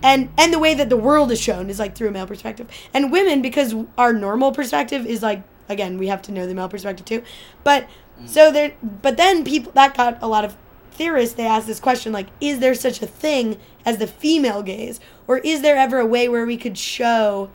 And 0.02 0.30
and 0.36 0.52
the 0.52 0.58
way 0.58 0.74
that 0.74 0.88
the 0.88 0.96
world 0.96 1.30
is 1.30 1.40
shown 1.40 1.70
is 1.70 1.78
like 1.78 1.94
through 1.96 2.08
a 2.08 2.10
male 2.10 2.26
perspective. 2.26 2.68
And 2.92 3.12
women 3.12 3.42
because 3.42 3.74
our 3.96 4.12
normal 4.12 4.52
perspective 4.52 5.06
is 5.06 5.22
like 5.22 5.42
again 5.68 5.98
we 5.98 6.08
have 6.08 6.22
to 6.22 6.32
know 6.32 6.46
the 6.46 6.54
male 6.54 6.68
perspective 6.68 7.06
too 7.06 7.22
but 7.62 7.86
so 8.26 8.52
there 8.52 8.74
but 8.82 9.16
then 9.16 9.44
people 9.44 9.72
that 9.72 9.96
got 9.96 10.18
a 10.22 10.28
lot 10.28 10.44
of 10.44 10.56
theorists 10.92 11.34
they 11.34 11.46
asked 11.46 11.66
this 11.66 11.80
question 11.80 12.12
like 12.12 12.28
is 12.40 12.60
there 12.60 12.74
such 12.74 13.02
a 13.02 13.06
thing 13.06 13.58
as 13.84 13.98
the 13.98 14.06
female 14.06 14.62
gaze 14.62 15.00
or 15.26 15.38
is 15.38 15.62
there 15.62 15.76
ever 15.76 15.98
a 15.98 16.06
way 16.06 16.28
where 16.28 16.46
we 16.46 16.56
could 16.56 16.78
show 16.78 17.50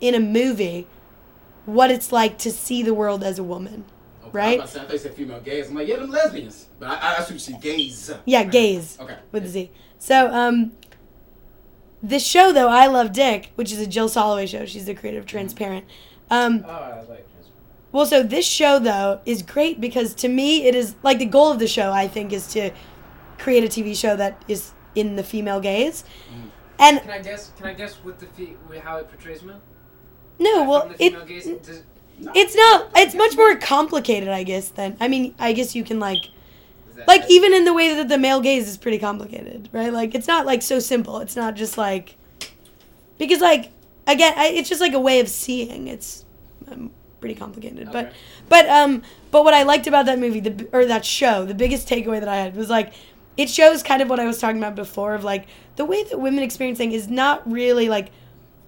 in 0.00 0.14
a 0.14 0.20
movie 0.20 0.86
what 1.66 1.90
it's 1.90 2.12
like 2.12 2.38
to 2.38 2.50
see 2.50 2.82
the 2.82 2.94
world 2.94 3.24
as 3.24 3.38
a 3.38 3.42
woman 3.42 3.84
Okay, 4.28 4.38
right? 4.38 4.58
I 4.58 4.62
was 4.62 4.74
about 4.74 4.74
to 4.74 4.74
say, 4.74 4.80
I 4.80 4.82
thought 4.84 4.92
you 4.92 4.98
said 4.98 5.14
female 5.14 5.40
gaze. 5.40 5.68
I'm 5.68 5.74
like, 5.74 5.88
yeah, 5.88 5.96
them 5.96 6.10
lesbians. 6.10 6.66
But 6.78 6.88
I, 6.90 7.14
I, 7.14 7.16
I 7.18 7.24
should 7.24 7.40
see 7.40 7.56
gays. 7.60 8.10
Yeah, 8.26 8.44
gaze. 8.44 8.98
Okay. 9.00 9.16
with 9.32 9.44
a 9.44 9.48
Z. 9.48 9.70
So, 9.98 10.32
um, 10.32 10.72
this 12.02 12.24
show 12.24 12.52
though, 12.52 12.68
I 12.68 12.86
Love 12.86 13.12
Dick, 13.12 13.52
which 13.56 13.72
is 13.72 13.80
a 13.80 13.86
Jill 13.86 14.08
Soloway 14.08 14.48
show. 14.48 14.66
She's 14.66 14.84
the 14.84 14.94
creator 14.94 15.18
of 15.18 15.26
Transparent. 15.26 15.84
Um, 16.30 16.64
oh, 16.66 16.70
I 16.70 16.98
like 16.98 17.08
this. 17.08 17.27
Well, 17.92 18.06
so 18.06 18.22
this 18.22 18.46
show 18.46 18.78
though 18.78 19.20
is 19.24 19.42
great 19.42 19.80
because 19.80 20.14
to 20.16 20.28
me 20.28 20.66
it 20.66 20.74
is 20.74 20.94
like 21.02 21.18
the 21.18 21.26
goal 21.26 21.50
of 21.52 21.58
the 21.58 21.66
show. 21.68 21.92
I 21.92 22.08
think 22.08 22.32
is 22.32 22.46
to 22.48 22.70
create 23.38 23.64
a 23.64 23.68
TV 23.68 23.96
show 23.96 24.16
that 24.16 24.42
is 24.48 24.72
in 24.94 25.16
the 25.16 25.22
female 25.22 25.60
gaze. 25.60 26.04
And 26.78 27.00
Can 27.00 27.10
I 27.10 27.18
guess? 27.20 27.52
Can 27.56 27.66
I 27.66 27.74
guess 27.74 27.94
what 27.96 28.18
the 28.18 28.26
fe- 28.26 28.54
how 28.82 28.96
it 28.98 29.08
portrays 29.10 29.42
men? 29.42 29.60
no, 30.38 30.58
From 30.58 30.68
well, 30.68 30.94
it 30.98 31.26
gaze, 31.26 31.46
does, 31.46 31.82
No. 32.20 32.30
it's 32.34 32.54
not. 32.54 32.90
It's 32.96 33.14
much 33.14 33.36
more 33.36 33.56
complicated, 33.56 34.28
I 34.28 34.42
guess. 34.44 34.68
Then 34.68 34.96
I 35.00 35.08
mean, 35.08 35.34
I 35.38 35.52
guess 35.52 35.74
you 35.74 35.82
can 35.82 35.98
like 35.98 36.18
is 36.90 36.96
that, 36.96 37.08
like 37.08 37.22
even 37.28 37.52
in 37.54 37.64
the 37.64 37.72
way 37.74 37.94
that 37.94 38.08
the 38.08 38.18
male 38.18 38.40
gaze 38.40 38.68
is 38.68 38.76
pretty 38.76 38.98
complicated, 38.98 39.68
right? 39.72 39.92
Like 39.92 40.14
it's 40.14 40.28
not 40.28 40.46
like 40.46 40.62
so 40.62 40.78
simple. 40.78 41.18
It's 41.18 41.36
not 41.36 41.54
just 41.56 41.78
like 41.78 42.16
because 43.18 43.40
like 43.40 43.70
again, 44.06 44.34
I, 44.36 44.48
it's 44.48 44.68
just 44.68 44.80
like 44.80 44.94
a 44.94 45.00
way 45.00 45.18
of 45.20 45.28
seeing. 45.28 45.88
It's 45.88 46.24
um, 46.70 46.90
pretty 47.20 47.34
complicated, 47.34 47.90
but 47.92 48.12
but 48.48 48.68
um 48.68 49.02
but 49.30 49.44
what 49.44 49.54
I 49.54 49.62
liked 49.62 49.86
about 49.86 50.06
that 50.06 50.18
movie, 50.18 50.40
the 50.40 50.68
or 50.72 50.84
that 50.86 51.04
show, 51.04 51.44
the 51.44 51.54
biggest 51.54 51.88
takeaway 51.88 52.20
that 52.20 52.28
I 52.28 52.36
had 52.36 52.56
was 52.56 52.70
like 52.70 52.92
it 53.36 53.48
shows 53.48 53.82
kind 53.82 54.02
of 54.02 54.10
what 54.10 54.18
I 54.18 54.26
was 54.26 54.38
talking 54.38 54.58
about 54.58 54.74
before 54.74 55.14
of 55.14 55.24
like 55.24 55.46
the 55.76 55.84
way 55.84 56.02
that 56.04 56.20
women 56.20 56.42
experience 56.42 56.78
things 56.78 56.94
is 56.94 57.08
not 57.08 57.50
really 57.50 57.88
like 57.88 58.10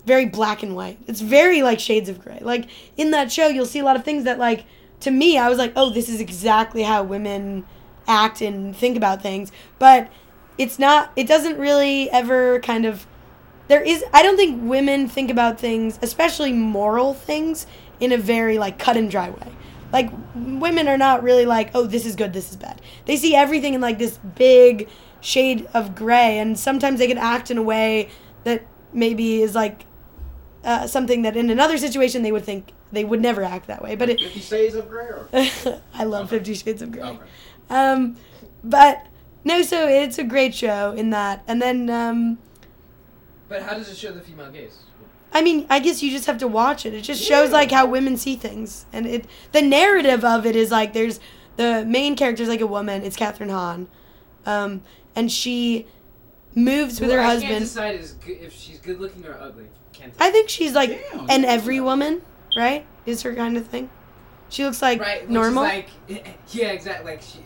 very 0.07 0.27
black 0.27 0.63
and 0.63 0.75
white. 0.75 0.99
It's 1.07 1.21
very 1.21 1.63
like 1.63 1.81
shades 1.81 2.09
of 2.09 2.23
gray. 2.23 2.39
Like 2.41 2.69
in 2.97 3.11
that 3.11 3.31
show, 3.33 3.49
you'll 3.49 3.67
see 3.67 3.81
a 3.81 3.85
lot 3.85 3.97
of 3.97 4.05
things 4.05 4.25
that 4.25 4.39
like 4.39 4.65
to 5.01 5.11
me, 5.11 5.39
I 5.39 5.49
was 5.49 5.59
like, 5.59 5.73
oh, 5.77 5.91
this 5.91 6.09
is 6.09 6.21
exactly 6.21 6.83
how 6.83 7.03
women 7.03 7.65
act 8.07 8.41
and 8.41 8.77
think 8.77 8.97
about 8.97 9.23
things. 9.23 9.51
But 9.79 10.11
it's 10.59 10.79
not. 10.79 11.11
It 11.17 11.27
doesn't 11.27 11.59
really 11.59 12.11
ever 12.11 12.61
kind 12.61 12.85
of. 12.85 13.07
There 13.69 13.83
is. 13.83 14.05
I 14.13 14.23
don't 14.23 14.37
think 14.37 14.61
women 14.69 15.09
think 15.09 15.31
about 15.31 15.59
things, 15.59 15.99
especially 16.03 16.53
moral 16.53 17.15
things, 17.15 17.67
in 18.01 18.13
a 18.13 18.19
very 18.19 18.59
like 18.59 18.79
cut 18.79 18.97
and 18.97 19.11
dry 19.11 19.31
way. 19.31 19.53
Like 19.93 20.11
women 20.35 20.89
are 20.89 20.99
not 20.99 21.23
really 21.23 21.47
like, 21.47 21.71
oh, 21.75 21.87
this 21.87 22.07
is 22.07 22.17
good, 22.17 22.33
this 22.33 22.51
is 22.51 22.57
bad. 22.57 22.81
They 23.07 23.17
see 23.17 23.35
everything 23.35 23.75
in 23.75 23.81
like 23.81 23.99
this 23.99 24.19
big 24.19 24.89
shade 25.21 25.69
of 25.75 25.95
gray, 25.95 26.39
and 26.39 26.59
sometimes 26.59 26.99
they 26.99 27.09
can 27.09 27.19
act 27.19 27.51
in 27.51 27.59
a 27.59 27.63
way 27.63 28.09
that 28.45 28.67
maybe 28.93 29.43
is 29.43 29.55
like 29.55 29.85
uh, 30.65 30.87
something 30.87 31.23
that 31.23 31.37
in 31.37 31.51
another 31.51 31.79
situation 31.79 32.23
they 32.23 32.33
would 32.33 32.45
think 32.45 32.73
they 32.93 33.05
would 33.05 33.21
never 33.21 33.43
act 33.43 33.67
that 33.67 33.83
way. 33.83 33.97
But 33.97 34.11
it, 34.11 34.21
Fifty 34.21 34.41
Shades 34.41 34.75
of 34.75 34.89
Grey. 34.89 35.07
Or? 35.07 35.29
I 35.95 36.05
love 36.05 36.31
Fifty 36.31 36.55
Shades 36.55 36.83
of 36.83 36.93
Grey. 36.93 37.03
Okay. 37.03 37.19
Um, 37.69 38.17
but 38.63 39.07
no, 39.45 39.63
so 39.63 39.89
it's 39.89 40.19
a 40.19 40.25
great 40.25 40.55
show 40.55 40.93
in 40.93 41.11
that, 41.11 41.43
and 41.47 41.61
then 41.61 41.91
um, 41.91 42.39
but 43.49 43.63
how 43.63 43.75
does 43.75 43.91
it 43.91 43.97
show 43.97 44.13
the 44.13 44.21
female 44.21 44.51
gaze? 44.51 44.79
I 45.33 45.43
mean, 45.43 45.67
I 45.71 45.79
guess 45.79 46.03
you 46.03 46.11
just 46.11 46.27
have 46.27 46.39
to 46.39 46.49
watch 46.49 46.85
it. 46.85 46.93
It 46.95 47.03
just 47.03 47.23
shows 47.23 47.51
like 47.51 47.71
how 47.71 47.87
women 47.87 48.17
see 48.17 48.37
things, 48.37 48.87
and 48.93 49.07
it 49.07 49.27
the 49.53 49.63
narrative 49.63 50.25
of 50.25 50.45
it 50.47 50.57
is 50.57 50.71
like 50.71 50.93
there's 50.93 51.21
the 51.57 51.85
main 51.87 52.17
character 52.17 52.43
is 52.43 52.49
like 52.49 52.61
a 52.61 52.67
woman. 52.67 53.03
It's 53.05 53.17
Kathryn 53.17 53.51
Hahn, 53.51 53.89
um, 54.47 54.83
and 55.15 55.31
she 55.31 55.87
moves 56.55 57.01
with 57.01 57.11
Well, 57.11 57.19
her 57.19 57.25
I 57.25 57.31
can't 57.41 57.43
husband. 57.45 57.61
decide 57.61 58.01
is 58.01 58.13
good, 58.15 58.39
if 58.41 58.53
she's 58.53 58.79
good 58.81 59.01
looking 59.01 59.25
or 59.27 59.39
ugly. 59.41 59.67
Can't 59.93 60.13
I 60.19 60.31
think 60.31 60.49
she's 60.49 60.73
like 60.73 60.91
Damn, 61.13 61.31
an 61.31 61.43
you- 61.43 61.49
every 61.49 61.81
woman, 61.81 62.23
right? 62.57 62.85
Is 63.07 63.23
her 63.23 63.35
kind 63.35 63.57
of 63.57 63.67
thing. 63.67 63.89
She 64.49 64.65
looks 64.65 64.83
like 64.83 65.01
right, 65.01 65.21
which 65.23 65.31
is 65.31 65.35
normal. 65.35 65.63
like 65.63 65.91
yeah, 66.51 66.69
exactly. 66.73 67.13
Like 67.13 67.23
she, 67.23 67.39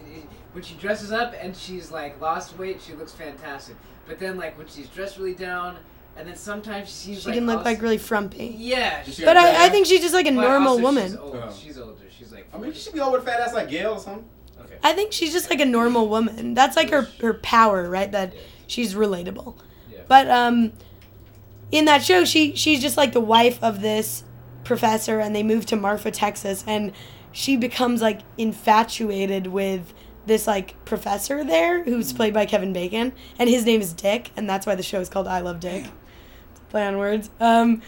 when 0.52 0.62
she 0.64 0.74
dresses 0.76 1.12
up 1.12 1.34
and 1.38 1.54
she's 1.54 1.90
like 1.90 2.18
lost 2.20 2.56
weight, 2.58 2.80
she 2.80 2.94
looks 2.94 3.12
fantastic. 3.12 3.76
But 4.06 4.18
then 4.18 4.38
like 4.38 4.56
when 4.56 4.68
she's 4.68 4.88
dressed 4.88 5.18
really 5.18 5.34
down, 5.34 5.76
and 6.16 6.28
then 6.28 6.36
sometimes 6.36 6.88
she 6.88 6.94
seems 6.94 7.22
she 7.22 7.26
like 7.28 7.34
can 7.36 7.46
look 7.46 7.58
also- 7.58 7.70
like 7.70 7.82
really 7.82 7.98
frumpy. 7.98 8.54
yeah. 8.58 9.02
She- 9.02 9.12
she 9.12 9.24
But 9.24 9.36
I, 9.36 9.66
I 9.66 9.68
think 9.68 9.86
she's 9.86 10.00
just 10.00 10.14
like 10.14 10.26
a 10.26 10.30
but 10.32 10.40
normal 10.42 10.70
also 10.72 10.82
woman. 10.82 11.06
She's, 11.08 11.16
old. 11.16 11.36
Oh. 11.36 11.56
she's 11.62 11.78
older. 11.78 11.94
She's 12.16 12.32
like. 12.32 12.46
I 12.54 12.58
mean, 12.58 12.72
she 12.72 12.80
should 12.80 12.94
be 12.94 13.00
over 13.00 13.20
fat 13.20 13.40
ass 13.40 13.54
like 13.54 13.68
Gail 13.68 13.92
or 13.94 13.98
something. 13.98 14.24
okay. 14.60 14.76
I 14.82 14.92
think 14.92 15.12
she's 15.12 15.32
just 15.32 15.50
like 15.50 15.60
a 15.60 15.64
normal 15.66 16.08
woman. 16.08 16.54
That's 16.54 16.76
like 16.76 16.90
her 16.90 17.08
her 17.20 17.34
power, 17.34 17.88
right? 17.90 18.10
That 18.12 18.34
Yeah. 18.34 18.40
she's 18.66 18.94
relatable. 18.94 19.56
Yeah. 19.92 19.98
But 20.08 20.28
um, 20.30 20.72
in 21.72 21.84
that 21.86 22.04
show, 22.04 22.24
she 22.24 22.54
she's 22.54 22.80
just 22.80 22.96
like 22.96 23.12
the 23.12 23.20
wife 23.20 23.58
of 23.62 23.80
this 23.80 24.24
professor, 24.62 25.20
and 25.20 25.34
they 25.34 25.42
move 25.42 25.66
to 25.66 25.76
Marfa, 25.76 26.10
Texas, 26.10 26.64
and 26.66 26.92
she 27.32 27.56
becomes 27.56 28.00
like 28.00 28.20
infatuated 28.38 29.48
with 29.48 29.92
this 30.26 30.46
like 30.46 30.82
professor 30.84 31.44
there, 31.44 31.82
who's 31.84 32.12
played 32.12 32.32
by 32.32 32.46
Kevin 32.46 32.72
Bacon, 32.72 33.12
and 33.38 33.50
his 33.50 33.66
name 33.66 33.80
is 33.80 33.92
Dick, 33.92 34.30
and 34.36 34.48
that's 34.48 34.64
why 34.66 34.74
the 34.74 34.82
show 34.82 35.00
is 35.00 35.08
called 35.08 35.26
I 35.26 35.40
Love 35.40 35.60
Dick. 35.60 35.84
Play 36.74 36.88
on 36.88 36.98
words. 36.98 37.30
Um, 37.38 37.82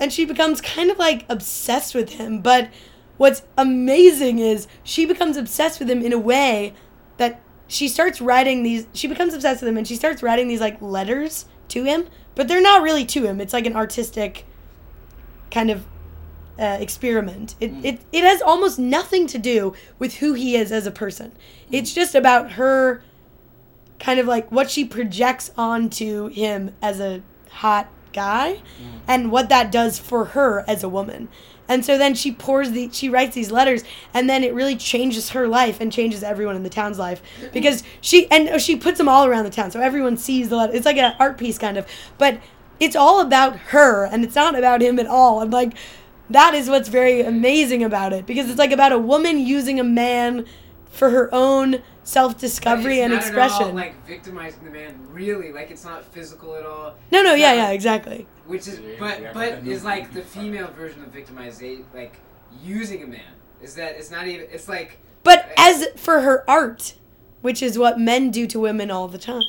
and 0.00 0.12
she 0.12 0.24
becomes 0.24 0.60
kind 0.60 0.90
of 0.90 0.98
like 0.98 1.24
obsessed 1.28 1.94
with 1.94 2.14
him. 2.14 2.40
But 2.40 2.68
what's 3.16 3.42
amazing 3.56 4.40
is 4.40 4.66
she 4.82 5.06
becomes 5.06 5.36
obsessed 5.36 5.78
with 5.78 5.88
him 5.88 6.02
in 6.02 6.12
a 6.12 6.18
way 6.18 6.74
that 7.18 7.40
she 7.68 7.86
starts 7.86 8.20
writing 8.20 8.64
these. 8.64 8.88
She 8.92 9.06
becomes 9.06 9.34
obsessed 9.34 9.62
with 9.62 9.68
him, 9.68 9.76
and 9.76 9.86
she 9.86 9.94
starts 9.94 10.20
writing 10.20 10.48
these 10.48 10.58
like 10.60 10.82
letters 10.82 11.46
to 11.68 11.84
him. 11.84 12.08
But 12.34 12.48
they're 12.48 12.60
not 12.60 12.82
really 12.82 13.04
to 13.04 13.22
him. 13.24 13.40
It's 13.40 13.52
like 13.52 13.66
an 13.66 13.76
artistic 13.76 14.46
kind 15.52 15.70
of 15.70 15.86
uh, 16.58 16.78
experiment. 16.80 17.54
It, 17.60 17.70
it 17.84 18.00
it 18.10 18.24
has 18.24 18.42
almost 18.42 18.80
nothing 18.80 19.28
to 19.28 19.38
do 19.38 19.74
with 19.96 20.14
who 20.16 20.32
he 20.32 20.56
is 20.56 20.72
as 20.72 20.88
a 20.88 20.90
person. 20.90 21.30
It's 21.70 21.94
just 21.94 22.16
about 22.16 22.50
her 22.54 23.04
kind 24.00 24.18
of 24.18 24.26
like 24.26 24.50
what 24.50 24.68
she 24.68 24.84
projects 24.84 25.52
onto 25.56 26.30
him 26.30 26.74
as 26.82 26.98
a 26.98 27.22
hot 27.50 27.88
guy 28.12 28.54
mm. 28.54 29.00
and 29.06 29.30
what 29.30 29.48
that 29.48 29.70
does 29.70 29.98
for 29.98 30.26
her 30.26 30.64
as 30.68 30.82
a 30.82 30.88
woman. 30.88 31.28
And 31.68 31.84
so 31.84 31.96
then 31.96 32.14
she 32.14 32.32
pours 32.32 32.72
the 32.72 32.90
she 32.92 33.08
writes 33.08 33.34
these 33.34 33.52
letters 33.52 33.84
and 34.12 34.28
then 34.28 34.42
it 34.42 34.52
really 34.52 34.74
changes 34.74 35.30
her 35.30 35.46
life 35.46 35.80
and 35.80 35.92
changes 35.92 36.24
everyone 36.24 36.56
in 36.56 36.64
the 36.64 36.70
town's 36.70 36.98
life 36.98 37.22
mm-hmm. 37.38 37.52
because 37.52 37.84
she 38.00 38.28
and 38.28 38.60
she 38.60 38.74
puts 38.74 38.98
them 38.98 39.08
all 39.08 39.24
around 39.24 39.44
the 39.44 39.50
town 39.50 39.70
so 39.70 39.80
everyone 39.80 40.16
sees 40.16 40.48
the 40.48 40.56
letter. 40.56 40.72
It's 40.72 40.84
like 40.84 40.96
an 40.96 41.14
art 41.20 41.38
piece 41.38 41.58
kind 41.58 41.78
of. 41.78 41.86
But 42.18 42.40
it's 42.80 42.96
all 42.96 43.20
about 43.20 43.56
her 43.56 44.06
and 44.06 44.24
it's 44.24 44.34
not 44.34 44.56
about 44.56 44.82
him 44.82 44.98
at 44.98 45.06
all. 45.06 45.40
And 45.40 45.52
like 45.52 45.74
that 46.28 46.54
is 46.54 46.68
what's 46.68 46.88
very 46.88 47.20
amazing 47.20 47.84
about 47.84 48.12
it 48.12 48.26
because 48.26 48.50
it's 48.50 48.58
like 48.58 48.72
about 48.72 48.90
a 48.90 48.98
woman 48.98 49.38
using 49.38 49.78
a 49.78 49.84
man 49.84 50.46
for 50.90 51.10
her 51.10 51.32
own 51.32 51.82
self 52.10 52.38
discovery 52.38 53.00
and 53.02 53.12
it's 53.12 53.26
not 53.30 53.38
at 53.38 53.44
expression. 53.46 53.68
all, 53.70 53.74
like 53.74 54.06
victimizing 54.06 54.64
the 54.64 54.70
man, 54.70 54.98
really. 55.10 55.52
Like 55.52 55.70
it's 55.70 55.84
not 55.84 56.04
physical 56.04 56.56
at 56.56 56.66
all. 56.66 56.94
no, 57.12 57.22
no, 57.22 57.32
It's 57.32 57.40
yeah, 57.40 57.54
not 57.54 57.56
yeah, 57.56 57.70
exactly. 57.70 58.26
Which 58.46 58.66
is, 58.66 58.80
but 58.98 59.20
yeah, 59.20 59.32
but 59.32 59.62
but 59.62 59.66
is 59.68 59.84
like 59.84 60.12
the 60.12 60.22
female 60.36 60.68
version 60.68 61.02
of 61.04 61.12
victimization, 61.12 61.84
like 61.94 62.14
using 62.62 63.02
a 63.02 63.06
man. 63.06 63.20
Is 63.62 63.74
that 63.76 63.96
it's 63.96 64.10
not 64.10 64.26
even? 64.26 64.46
It's 64.50 64.68
like 64.68 64.98
But 65.22 65.50
as 65.56 65.86
for 65.96 66.20
her 66.20 66.44
art, 66.50 66.94
which 67.42 67.62
is 67.62 67.78
what 67.78 67.98
men 68.00 68.30
do 68.30 68.46
to 68.48 68.58
women 68.58 68.90
all 68.90 69.06
the 69.06 69.18
time, 69.18 69.42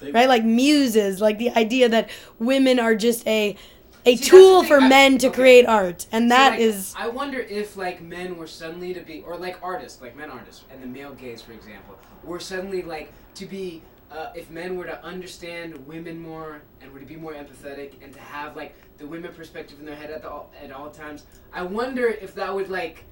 They- 0.00 0.10
right? 0.10 0.28
Like 0.28 0.44
muses, 0.44 1.20
like 1.20 1.38
the 1.38 1.50
idea 1.50 1.88
that 1.88 2.10
women 2.38 2.80
are 2.80 2.94
just 2.96 3.26
a 3.28 3.56
a 4.04 4.16
See, 4.16 4.24
tool 4.30 4.64
for 4.64 4.80
I- 4.80 4.88
men 4.88 5.18
to 5.18 5.28
okay. 5.28 5.34
create 5.34 5.66
art, 5.66 6.06
and 6.12 6.28
So, 6.30 6.34
that 6.36 6.50
like, 6.52 6.60
is 6.60 6.94
I 6.98 7.08
wonder 7.08 7.38
if 7.40 7.76
like 7.76 8.02
men 8.02 8.36
were 8.36 8.46
suddenly 8.46 8.92
to 8.94 9.00
be, 9.00 9.22
or 9.22 9.36
like 9.36 9.58
artists, 9.62 10.00
like 10.02 10.16
men 10.16 10.30
artists, 10.30 10.64
and 10.72 10.82
the 10.82 10.86
male 10.86 11.12
gaze, 11.12 11.40
for 11.42 11.52
example, 11.52 11.98
were 12.24 12.40
suddenly 12.40 12.82
like 12.82 13.12
to 13.36 13.46
be. 13.46 13.82
Uh, 14.10 14.30
if 14.34 14.50
men 14.50 14.76
were 14.76 14.84
to 14.84 15.02
understand 15.02 15.86
women 15.86 16.20
more 16.20 16.60
and 16.82 16.92
were 16.92 17.00
to 17.00 17.06
be 17.06 17.16
more 17.16 17.32
empathetic 17.32 17.92
and 18.02 18.12
to 18.12 18.20
have 18.20 18.54
like 18.54 18.74
the 18.98 19.06
women 19.06 19.32
perspective 19.32 19.80
in 19.80 19.86
their 19.86 19.96
head 19.96 20.10
at 20.10 20.20
the, 20.20 20.28
all, 20.28 20.52
at 20.62 20.70
all 20.70 20.90
times, 20.90 21.24
I 21.50 21.62
wonder 21.62 22.08
if 22.08 22.34
that 22.34 22.54
would 22.54 22.68
like 22.68 23.04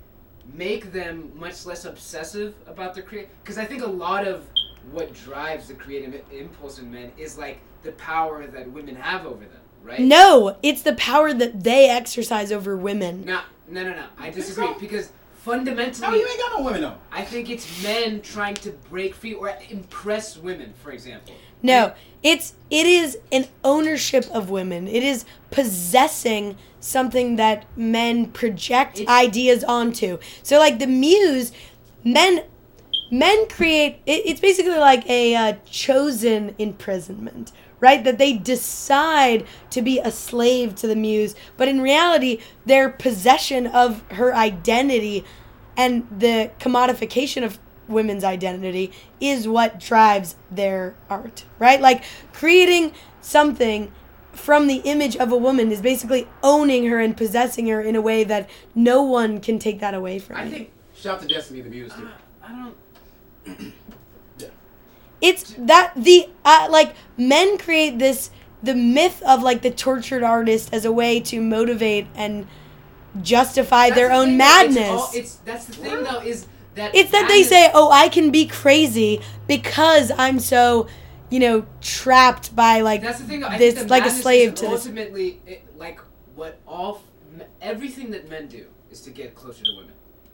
make 0.53 0.93
them 0.93 1.33
much 1.35 1.65
less 1.65 1.87
obsessive 1.87 2.55
about 2.67 2.93
their 2.93 3.03
create. 3.03 3.29
Because 3.43 3.57
I 3.57 3.65
think 3.65 3.83
a 3.83 3.87
lot 3.89 4.27
of 4.27 4.45
what 4.93 5.15
drives 5.15 5.69
the 5.69 5.75
creative 5.75 6.21
impulse 6.31 6.79
in 6.79 6.91
men 6.93 7.13
is 7.17 7.39
like 7.39 7.61
the 7.83 7.93
power 7.93 8.47
that 8.47 8.71
women 8.71 8.95
have 8.95 9.25
over 9.25 9.45
them, 9.47 9.60
right? 9.83 10.01
no, 10.01 10.57
it's 10.63 10.83
the 10.83 10.95
power 10.95 11.33
that 11.35 11.65
they 11.65 11.89
exercise 11.89 12.53
over 12.53 12.77
women. 12.77 13.25
No, 13.25 13.41
no, 13.69 13.83
no, 13.85 13.91
no. 13.91 14.07
I 14.19 14.31
disagree 14.31 14.67
so? 14.67 14.79
because 14.79 15.13
fundamentally, 15.35 16.07
No, 16.09 16.15
you 16.15 16.27
ain't 16.27 16.39
got 16.39 16.59
no 16.59 16.65
women 16.65 16.81
though. 16.83 16.97
I 17.11 17.23
think 17.23 17.49
it's 17.51 17.83
men 17.83 18.21
trying 18.21 18.55
to 18.57 18.71
break 18.91 19.15
free 19.15 19.35
or 19.35 19.57
impress 19.71 20.37
women, 20.37 20.75
for 20.83 20.93
example. 20.93 21.35
No, 21.63 21.93
it's 22.23 22.55
it 22.71 22.87
is 22.87 23.19
an 23.33 23.47
ownership 23.65 24.27
of 24.33 24.51
women. 24.51 24.89
It 24.89 25.03
is 25.03 25.25
possessing 25.51 26.57
something 26.81 27.37
that 27.37 27.65
men 27.77 28.27
project 28.27 29.01
It's- 29.01 29.09
ideas 29.27 29.65
onto. 29.65 30.19
So 30.43 30.59
like 30.59 30.79
the 30.79 30.87
muse, 30.87 31.53
men 32.05 32.45
men 33.11 33.49
create 33.49 34.01
it, 34.07 34.23
it's 34.25 34.41
basically 34.41 34.79
like 34.79 35.09
a 35.09 35.35
uh, 35.35 35.55
chosen 35.67 36.55
imprisonment 36.59 37.53
right 37.81 38.05
that 38.05 38.19
they 38.19 38.33
decide 38.33 39.45
to 39.71 39.83
be 39.83 39.99
a 39.99 40.11
slave 40.11 40.75
to 40.75 40.87
the 40.87 40.97
muse 40.97 41.35
but 41.57 41.69
in 41.69 41.81
reality 41.81 42.39
their 42.67 42.89
possession 42.89 43.67
of 43.67 44.03
her 44.13 44.35
identity 44.35 45.25
and 45.77 46.07
the 46.17 46.51
commodification 46.59 47.45
of 47.45 47.59
women's 47.89 48.23
identity 48.23 48.93
is 49.21 49.49
what 49.49 49.81
drives 49.81 50.37
their 50.51 50.95
art 51.09 51.45
right 51.59 51.81
like 51.81 52.05
creating 52.33 52.93
something 53.21 53.91
from 54.33 54.69
the 54.69 54.77
image 54.85 55.17
of 55.17 55.33
a 55.33 55.37
woman 55.37 55.73
is 55.73 55.83
basically 55.83 56.27
owning 56.43 56.87
her 56.87 57.01
and 57.01 57.17
possessing 57.17 57.67
her 57.67 57.81
in 57.83 57.97
a 57.97 58.01
way 58.01 58.23
that 58.23 58.49
no 58.75 59.03
one 59.03 59.41
can 59.41 59.59
take 59.59 59.81
that 59.81 59.93
away 59.93 60.19
from 60.19 60.37
I 60.37 60.45
you. 60.45 60.51
think 60.51 60.71
Shout 60.95 61.21
to 61.23 61.29
Destiny 61.29 61.63
the 61.63 61.71
Muse 61.71 61.93
uh, 61.93 61.97
too. 61.97 62.09
I 62.43 62.49
don't. 63.47 63.73
It's 65.21 65.55
that 65.59 65.93
the 65.97 66.29
uh, 66.45 66.69
like 66.71 66.95
men 67.17 67.59
create 67.59 67.99
this 67.99 68.31
the 68.63 68.75
myth 68.75 69.23
of 69.27 69.43
like 69.43 69.63
the 69.63 69.71
tortured 69.71 70.23
artist 70.23 70.73
as 70.73 70.85
a 70.85 70.93
way 70.93 71.21
to 71.21 71.41
motivate 71.41 72.07
and 72.15 72.47
justify 73.23 73.87
That's 73.89 73.97
their 73.99 74.09
the 74.09 74.15
own 74.15 74.39
though, 74.39 74.45
it's 74.45 74.75
madness. 74.75 74.89
all- 75.01 75.11
it's, 75.15 75.35
that's 75.37 75.65
the 75.67 75.73
thing 75.75 76.03
though 76.05 76.21
is 76.21 76.47
that 76.77 76.95
it's 76.95 77.11
that 77.11 77.27
they 77.29 77.41
madness- 77.43 77.49
say 77.49 77.71
oh 77.75 77.91
i 77.91 78.09
can 78.09 78.31
be 78.31 78.47
crazy 78.47 79.21
because 79.49 80.13
i'm 80.17 80.39
so 80.39 80.87
you 81.29 81.41
know 81.41 81.67
trapped 81.81 82.55
by 82.55 82.81
like 82.83 83.03
That's 83.03 83.19
the 83.21 83.25
thing. 83.27 83.41
Though, 83.41 83.49
this 83.59 83.75
the 83.83 83.89
like 83.89 84.07
a 84.07 84.11
slave 84.11 84.55
to 84.57 84.67
this. 84.69 84.87
ultimately 84.87 85.41
it, 85.47 85.65
like 85.77 86.01
what 86.37 86.61
all 86.67 87.03
everything 87.61 88.11
that 88.13 88.29
men 88.29 88.47
do 88.47 88.67
is 88.91 89.01
to 89.03 89.11
get 89.11 89.35
closer 89.35 89.65
to 89.65 89.71
women, 89.77 89.93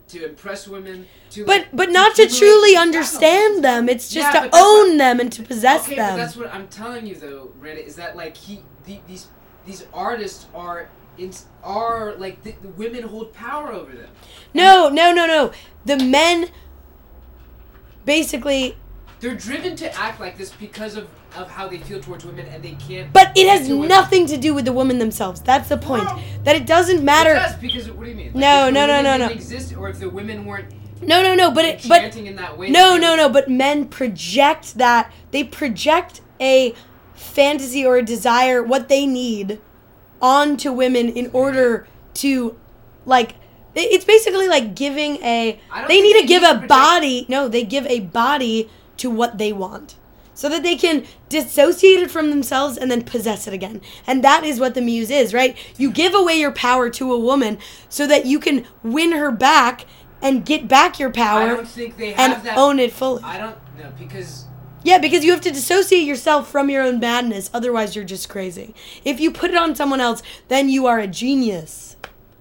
to 0.09 0.25
impress 0.25 0.67
women, 0.67 1.05
to 1.31 1.45
but 1.45 1.61
like, 1.61 1.67
but 1.73 1.89
not 1.91 2.15
to 2.15 2.23
humiliate- 2.25 2.39
truly 2.39 2.75
understand 2.77 3.63
them 3.63 3.89
it's 3.89 4.09
just 4.09 4.33
Yeah, 4.33 4.41
to 4.41 4.49
that's 4.49 4.53
what- 4.53 4.89
own 4.89 4.97
them 4.97 5.19
and 5.19 5.31
to 5.33 5.43
possess 5.43 5.85
okay, 5.85 5.95
them. 5.95 6.11
but 6.11 6.17
that's 6.17 6.35
what 6.37 6.53
I'm 6.53 6.67
telling 6.67 7.05
you 7.05 7.15
though, 7.15 7.51
Reddit, 7.61 7.85
is 7.85 7.95
that 7.97 8.15
like 8.15 8.37
he 8.37 8.63
the, 8.85 8.99
these 9.07 9.27
these 9.65 9.85
artists 9.93 10.45
are 10.55 10.89
in, 11.17 11.31
are 11.63 12.13
like 12.15 12.43
the, 12.43 12.53
the 12.61 12.69
women 12.69 13.03
hold 13.03 13.33
power 13.33 13.71
over 13.73 13.91
them. 13.91 14.09
no 14.53 14.87
no 14.89 15.11
no 15.13 15.25
no. 15.27 15.51
The 15.85 15.97
men 15.97 16.49
basically 18.05 18.77
They're 19.19 19.35
driven 19.35 19.75
to 19.77 19.93
act 19.99 20.19
like 20.19 20.37
this 20.37 20.51
because 20.51 20.95
of, 20.95 21.07
of 21.37 21.49
how 21.49 21.67
they 21.67 21.77
feel 21.77 21.99
towards 22.01 22.25
women, 22.25 22.45
and 22.47 22.61
they 22.63 22.73
can't. 22.73 23.11
But 23.13 23.31
it 23.37 23.47
has 23.47 23.69
women. 23.69 23.87
nothing 23.87 24.25
to 24.27 24.37
do 24.37 24.53
with 24.53 24.65
the 24.65 24.73
women 24.73 24.97
themselves. 24.99 25.39
That's 25.41 25.69
the 25.69 25.77
point. 25.77 26.05
Well, 26.05 26.21
that 26.43 26.55
it 26.55 26.65
doesn't 26.65 26.97
It 26.99 27.03
matter. 27.03 27.33
does 27.35 27.55
because 27.55 27.89
what 27.91 28.03
do 28.05 28.09
you 28.09 28.15
mean? 28.15 28.27
Like, 28.27 28.35
No, 28.35 28.69
no, 28.69 28.85
no, 28.87 29.01
no, 29.01 29.17
no. 29.17 29.27
Exist, 29.29 29.75
or 29.77 29.89
if 29.89 29.99
the 29.99 30.09
women 30.09 30.45
weren't 30.45 30.69
No, 31.01 31.21
no, 31.21 31.35
no. 31.35 31.51
But 31.51 31.65
it. 31.65 31.85
But 31.87 32.15
in 32.15 32.35
that 32.37 32.57
way. 32.57 32.69
no, 32.69 32.97
no, 32.97 33.15
no. 33.15 33.29
But 33.29 33.49
men 33.49 33.85
project 33.87 34.77
that. 34.77 35.11
They 35.31 35.43
project 35.43 36.21
a 36.41 36.73
fantasy 37.13 37.85
or 37.85 37.97
a 37.97 38.03
desire, 38.03 38.63
what 38.63 38.89
they 38.89 39.05
need, 39.05 39.59
onto 40.21 40.71
women 40.71 41.09
in 41.09 41.29
order 41.33 41.87
to, 42.15 42.57
like. 43.05 43.35
It's 43.79 44.05
basically 44.05 44.47
like 44.47 44.73
giving 44.73 45.17
a. 45.23 45.59
They 45.87 46.01
need 46.01 46.19
to 46.21 46.25
give 46.25 46.41
a 46.41 46.47
project- 46.53 46.67
body. 46.67 47.25
No, 47.29 47.47
they 47.47 47.63
give 47.63 47.85
a 47.85 47.99
body 47.99 48.69
to 48.97 49.11
what 49.11 49.37
they 49.37 49.53
want. 49.53 49.95
So 50.37 50.49
that 50.49 50.61
they 50.61 50.75
can 50.75 51.03
dissociate 51.29 51.99
it 51.99 52.11
from 52.11 52.29
themselves 52.29 52.77
and 52.77 52.91
then 52.91 53.01
possess 53.03 53.47
it 53.47 53.55
again. 53.55 53.81
And 54.05 54.23
that 54.23 54.43
is 54.43 54.59
what 54.59 54.75
the 54.75 54.81
muse 54.81 55.09
is, 55.09 55.33
right? 55.33 55.57
You 55.79 55.89
give 55.91 56.13
away 56.13 56.39
your 56.39 56.51
power 56.51 56.91
to 56.91 57.11
a 57.11 57.17
woman 57.17 57.57
so 57.89 58.05
that 58.05 58.27
you 58.27 58.39
can 58.39 58.63
win 58.83 59.13
her 59.13 59.31
back 59.31 59.85
and 60.21 60.45
get 60.45 60.67
back 60.67 60.99
your 60.99 61.09
I 61.09 61.13
power 61.13 61.55
don't 61.55 61.67
think 61.67 61.97
they 61.97 62.11
have 62.11 62.37
and 62.37 62.45
that. 62.45 62.55
own 62.55 62.77
it 62.77 62.91
fully. 62.93 63.23
I 63.23 63.39
don't 63.39 63.57
know 63.79 63.91
because 63.97 64.45
Yeah, 64.83 64.99
because 64.99 65.25
you 65.25 65.31
have 65.31 65.41
to 65.41 65.49
dissociate 65.49 66.05
yourself 66.05 66.51
from 66.51 66.69
your 66.69 66.83
own 66.83 66.99
madness. 66.99 67.49
Otherwise, 67.51 67.95
you're 67.95 68.05
just 68.05 68.29
crazy. 68.29 68.75
If 69.03 69.19
you 69.19 69.31
put 69.31 69.49
it 69.49 69.57
on 69.57 69.73
someone 69.75 70.01
else, 70.01 70.21
then 70.49 70.69
you 70.69 70.85
are 70.85 70.99
a 70.99 71.07
genius. 71.07 71.95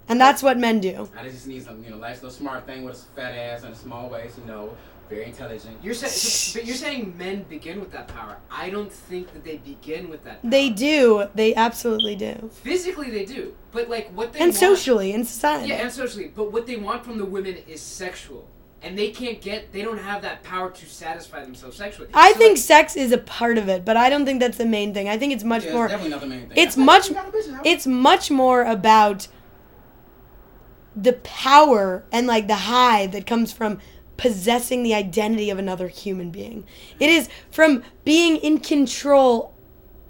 And 0.06 0.20
that's 0.20 0.42
what 0.42 0.58
men 0.58 0.80
do. 0.80 1.08
I 1.18 1.26
just 1.28 1.46
need 1.46 1.64
some, 1.64 1.82
you 1.82 1.90
know, 1.90 1.96
nice 1.96 2.16
little 2.16 2.30
smart 2.30 2.66
thing 2.66 2.84
with 2.84 2.96
a 3.02 3.16
fat 3.18 3.32
ass 3.34 3.64
and 3.64 3.72
a 3.72 3.76
small 3.76 4.10
waist, 4.10 4.36
you 4.36 4.44
know, 4.44 4.76
very 5.08 5.26
intelligent. 5.26 5.76
you're 5.82 5.94
saying, 5.94 6.12
so, 6.12 6.58
but 6.58 6.66
you're 6.66 6.76
saying 6.76 7.16
men 7.16 7.44
begin 7.48 7.80
with 7.80 7.92
that 7.92 8.08
power. 8.08 8.36
I 8.50 8.70
don't 8.70 8.92
think 8.92 9.32
that 9.32 9.44
they 9.44 9.58
begin 9.58 10.08
with 10.08 10.24
that. 10.24 10.42
Power. 10.42 10.50
They 10.50 10.70
do. 10.70 11.26
They 11.34 11.54
absolutely 11.54 12.16
do. 12.16 12.50
physically 12.62 13.10
they 13.10 13.24
do, 13.24 13.54
but 13.72 13.88
like 13.88 14.08
what 14.10 14.32
they 14.32 14.40
And 14.40 14.48
want, 14.48 14.56
socially, 14.56 15.12
in 15.12 15.24
society. 15.24 15.68
Yeah, 15.68 15.76
and 15.76 15.92
socially, 15.92 16.32
but 16.34 16.52
what 16.52 16.66
they 16.66 16.76
want 16.76 17.04
from 17.04 17.18
the 17.18 17.24
women 17.24 17.56
is 17.68 17.80
sexual, 17.80 18.48
and 18.82 18.98
they 18.98 19.10
can't 19.10 19.40
get. 19.40 19.72
They 19.72 19.82
don't 19.82 19.98
have 19.98 20.22
that 20.22 20.42
power 20.42 20.70
to 20.70 20.86
satisfy 20.86 21.42
themselves 21.44 21.76
sexually. 21.76 22.08
I 22.14 22.32
So, 22.32 22.38
think 22.38 22.56
like, 22.58 22.64
sex 22.64 22.96
is 22.96 23.12
a 23.12 23.18
part 23.18 23.58
of 23.58 23.68
it, 23.68 23.84
but 23.84 23.96
I 23.96 24.10
don't 24.10 24.24
think 24.24 24.40
that's 24.40 24.58
the 24.58 24.66
main 24.66 24.92
thing. 24.94 25.08
I 25.08 25.16
think 25.18 25.32
it's 25.32 25.44
much 25.44 25.64
Yeah, 25.64 25.72
more. 25.74 25.84
it's 25.86 25.92
definitely 25.92 26.10
not 26.10 26.20
the 26.20 26.26
main 26.26 26.48
thing. 26.48 26.58
it's 26.58 26.76
I- 26.76 26.80
I- 26.80 26.84
much- 26.84 27.08
you 27.08 27.14
got 27.14 27.28
a 27.28 27.30
bitch 27.30 27.48
now. 27.52 27.60
It's 27.64 27.86
much 27.86 28.30
more 28.30 28.64
about 28.64 29.28
the 30.94 31.12
power 31.12 32.04
and 32.10 32.26
like 32.26 32.46
the 32.48 32.54
high 32.54 33.06
that 33.06 33.26
comes 33.26 33.52
from 33.52 33.78
possessing 34.16 34.82
the 34.82 34.94
identity 34.94 35.50
of 35.50 35.58
another 35.58 35.88
human 35.88 36.30
being. 36.30 36.64
It 36.98 37.10
is 37.10 37.28
from 37.50 37.82
being 38.04 38.36
in 38.36 38.58
control 38.60 39.52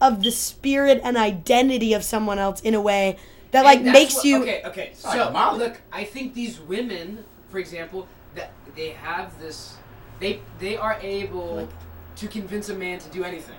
of 0.01 0.23
the 0.23 0.31
spirit 0.31 1.01
and 1.03 1.16
identity 1.16 1.93
of 1.93 2.05
someone 2.05 2.39
else 2.39 2.61
in 2.61 2.74
a 2.74 2.81
way 2.81 3.16
that 3.53 3.65
like 3.65 3.78
and 3.78 3.89
that's 3.89 3.99
makes 3.99 4.15
what- 4.16 4.24
you 4.24 4.43
Okay, 4.43 4.62
okay. 4.65 4.87
like 5.05 5.15
So 5.15 5.31
a 5.35 5.57
look, 5.57 5.81
I 5.93 6.05
think 6.05 6.35
these 6.35 6.61
women, 6.61 7.24
for 7.49 7.59
example, 7.59 8.07
that 8.35 8.51
they 8.74 8.91
have 8.91 9.39
this, 9.41 9.74
they 10.20 10.41
they 10.59 10.77
are 10.77 10.99
able 11.01 11.57
Like- 11.57 11.69
to 12.16 12.28
convince 12.28 12.69
a 12.69 12.74
man 12.74 12.99
to 12.99 13.09
do 13.11 13.24
anything, 13.24 13.59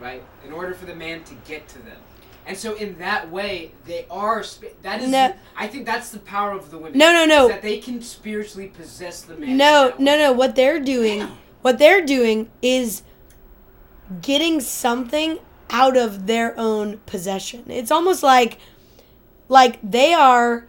right? 0.00 0.22
In 0.46 0.52
order 0.52 0.74
for 0.74 0.86
the 0.86 0.94
man 0.94 1.24
to 1.24 1.34
get 1.46 1.68
to 1.68 1.78
them. 1.78 1.98
And 2.46 2.56
so, 2.56 2.74
in 2.74 2.98
that 2.98 3.30
way, 3.30 3.72
they 3.86 4.06
are. 4.10 4.42
Sp- 4.42 4.74
that 4.82 5.00
is. 5.00 5.10
No. 5.10 5.34
I 5.56 5.68
think 5.68 5.86
that's 5.86 6.10
the 6.10 6.18
power 6.18 6.52
of 6.52 6.70
the 6.70 6.78
women. 6.78 6.98
No, 6.98 7.12
no, 7.12 7.24
no. 7.24 7.48
that 7.48 7.62
they 7.62 7.78
can 7.78 8.02
spiritually 8.02 8.68
possess 8.68 9.22
the 9.22 9.36
man. 9.36 9.56
No, 9.56 9.94
no, 9.98 10.18
no. 10.18 10.32
What 10.32 10.56
they're 10.56 10.80
doing, 10.80 11.28
what 11.62 11.78
they're 11.78 12.04
doing 12.04 12.50
is 12.60 13.02
getting 14.20 14.60
something 14.60 15.38
out 15.70 15.96
of 15.96 16.26
their 16.26 16.58
own 16.58 16.98
possession. 17.06 17.64
It's 17.70 17.90
almost 17.90 18.22
like, 18.22 18.58
like 19.48 19.78
they 19.82 20.12
are 20.12 20.66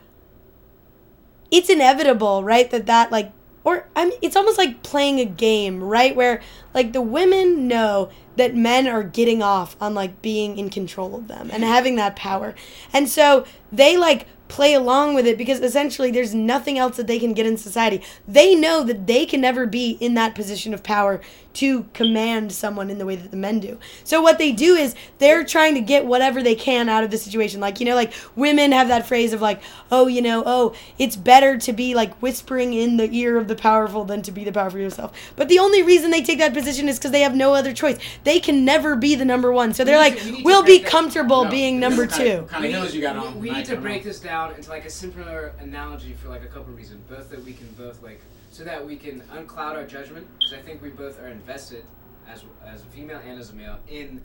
it's 1.54 1.70
inevitable, 1.70 2.44
right? 2.44 2.70
That 2.72 2.88
that 2.88 3.12
like 3.12 3.32
or 3.64 3.86
I 3.96 4.06
mean, 4.06 4.18
it's 4.22 4.36
almost 4.36 4.58
like 4.58 4.84
playing 4.84 5.20
a 5.20 5.26
game, 5.26 5.84
right? 5.84 6.16
Where 6.16 6.42
like 6.74 6.94
the 6.94 7.02
women 7.02 7.68
know 7.68 8.10
that 8.36 8.56
men 8.56 8.88
are 8.88 9.04
getting 9.04 9.42
off 9.44 9.76
on 9.80 9.94
like 9.94 10.22
being 10.22 10.58
in 10.58 10.70
control 10.70 11.16
of 11.16 11.28
them 11.28 11.50
and 11.52 11.64
having 11.64 11.96
that 11.96 12.16
power. 12.16 12.56
And 12.92 13.08
so 13.08 13.46
they 13.72 13.96
like 13.98 14.28
play 14.54 14.76
along 14.76 15.16
with 15.16 15.26
it 15.26 15.36
because 15.36 15.60
essentially 15.62 16.12
there's 16.12 16.36
nothing 16.36 16.78
else 16.78 16.96
that 16.96 17.08
they 17.08 17.18
can 17.18 17.34
get 17.34 17.48
in 17.48 17.58
society. 17.58 18.04
They 18.28 18.54
know 18.54 18.84
that 18.84 19.08
they 19.08 19.26
can 19.26 19.42
never 19.42 19.66
be 19.66 19.98
in 20.00 20.14
that 20.14 20.36
position 20.36 20.76
of 20.76 20.84
power 20.84 21.20
to 21.54 21.84
command 21.94 22.52
someone 22.52 22.90
in 22.90 22.98
the 22.98 23.06
way 23.06 23.16
that 23.16 23.32
the 23.32 23.38
men 23.38 23.60
do. 23.60 23.78
So 24.04 24.22
what 24.22 24.38
they 24.38 24.52
do 24.52 24.76
is 24.76 24.96
they're 25.20 25.44
trying 25.44 25.76
to 25.76 25.82
get 25.82 26.06
whatever 26.06 26.42
they 26.42 26.56
can 26.56 26.90
out 26.90 27.04
of 27.04 27.12
the 27.12 27.18
situation. 27.18 27.60
Like, 27.60 27.80
you 27.80 27.86
know, 27.86 27.96
like 27.96 28.14
women 28.36 28.72
have 28.72 28.88
that 28.88 29.08
phrase 29.08 29.34
of 29.34 29.42
like, 29.42 29.62
oh, 29.92 30.08
you 30.08 30.22
know, 30.22 30.44
oh, 30.46 30.76
it's 30.98 31.16
better 31.16 31.58
to 31.58 31.74
be 31.74 31.94
like 31.96 32.14
whispering 32.22 32.74
in 32.74 32.98
the 32.98 33.10
ear 33.12 33.38
of 33.38 33.48
the 33.48 33.56
powerful 33.56 34.04
than 34.04 34.22
to 34.24 34.32
be 34.32 34.44
the 34.44 34.52
powerful 34.52 34.80
yourself. 34.80 35.16
But 35.36 35.48
the 35.48 35.60
only 35.60 35.84
reason 35.84 36.12
they 36.12 36.24
take 36.24 36.40
that 36.40 36.54
position 36.54 36.90
is 36.90 36.98
because 36.98 37.12
they 37.12 37.22
have 37.22 37.36
no 37.36 37.54
other 37.54 37.74
choice. 37.74 38.00
They 38.24 38.40
can 38.40 38.66
never 38.66 38.96
be 38.96 39.16
the 39.16 39.26
number 39.26 39.52
one. 39.52 39.74
So 39.74 39.84
they're 39.84 39.96
need 39.96 40.16
like, 40.16 40.22
to- 40.22 40.32
we 40.32 40.44
we'll 40.44 40.64
be 40.64 40.80
comfortable 40.80 41.46
No, 41.46 41.52
being 41.52 41.80
number 41.80 42.08
two. 42.08 42.48
Kind 42.50 42.66
of 42.66 42.72
hills 42.72 42.96
you 42.96 43.02
got 43.02 43.16
on. 43.16 43.40
We 43.40 43.52
need 43.52 43.66
to 43.66 43.78
break 43.78 44.04
this 44.04 44.20
down 44.20 44.43
into 44.52 44.70
like 44.70 44.86
a 44.86 44.90
simpler 44.90 45.54
analogy 45.60 46.14
for 46.14 46.30
like 46.30 46.44
a 46.44 46.48
couple 46.48 46.74
reasons. 46.74 47.02
Both 47.10 47.30
that 47.30 47.44
we 47.44 47.54
can 47.54 47.68
both 47.78 48.02
like, 48.04 48.22
so 48.52 48.64
that 48.64 48.86
we 48.86 48.96
can 48.96 49.22
uncloud 49.32 49.76
our 49.76 49.86
judgment. 49.86 50.28
Because 50.38 50.54
I 50.54 50.62
think 50.62 50.82
we 50.82 50.90
both 50.90 51.22
are 51.22 51.28
invested, 51.28 51.86
as 52.28 52.44
as 52.66 52.82
a 52.82 52.86
female 52.86 53.20
and 53.26 53.40
as 53.40 53.52
a 53.52 53.56
male, 53.56 53.78
in 53.88 54.22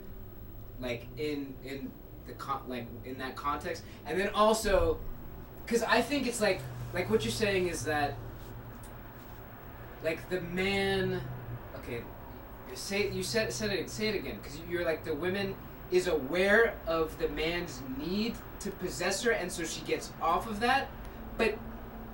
like 0.79 1.07
in 1.17 1.53
in 1.65 1.91
the 2.27 2.33
con- 2.33 2.63
like 2.67 2.87
in 3.05 3.17
that 3.17 3.35
context, 3.35 3.83
and 4.05 4.19
then 4.19 4.29
also, 4.29 4.97
because 5.65 5.83
I 5.83 6.01
think 6.01 6.27
it's 6.27 6.41
like 6.41 6.61
like 6.93 7.09
what 7.09 7.23
you're 7.23 7.31
saying 7.31 7.67
is 7.67 7.85
that 7.85 8.15
like 10.03 10.29
the 10.29 10.41
man, 10.41 11.21
okay, 11.77 12.01
say 12.73 13.09
you 13.11 13.23
said 13.23 13.51
said 13.51 13.71
it 13.71 13.89
say 13.89 14.07
it 14.07 14.15
again 14.15 14.39
because 14.41 14.59
you're 14.69 14.85
like 14.85 15.03
the 15.03 15.13
women 15.13 15.55
is 15.91 16.07
aware 16.07 16.75
of 16.87 17.17
the 17.19 17.27
man's 17.29 17.81
need 17.97 18.35
to 18.59 18.69
possess 18.71 19.23
her 19.23 19.31
and 19.31 19.51
so 19.51 19.63
she 19.63 19.81
gets 19.81 20.11
off 20.21 20.47
of 20.49 20.59
that 20.59 20.87
but 21.37 21.57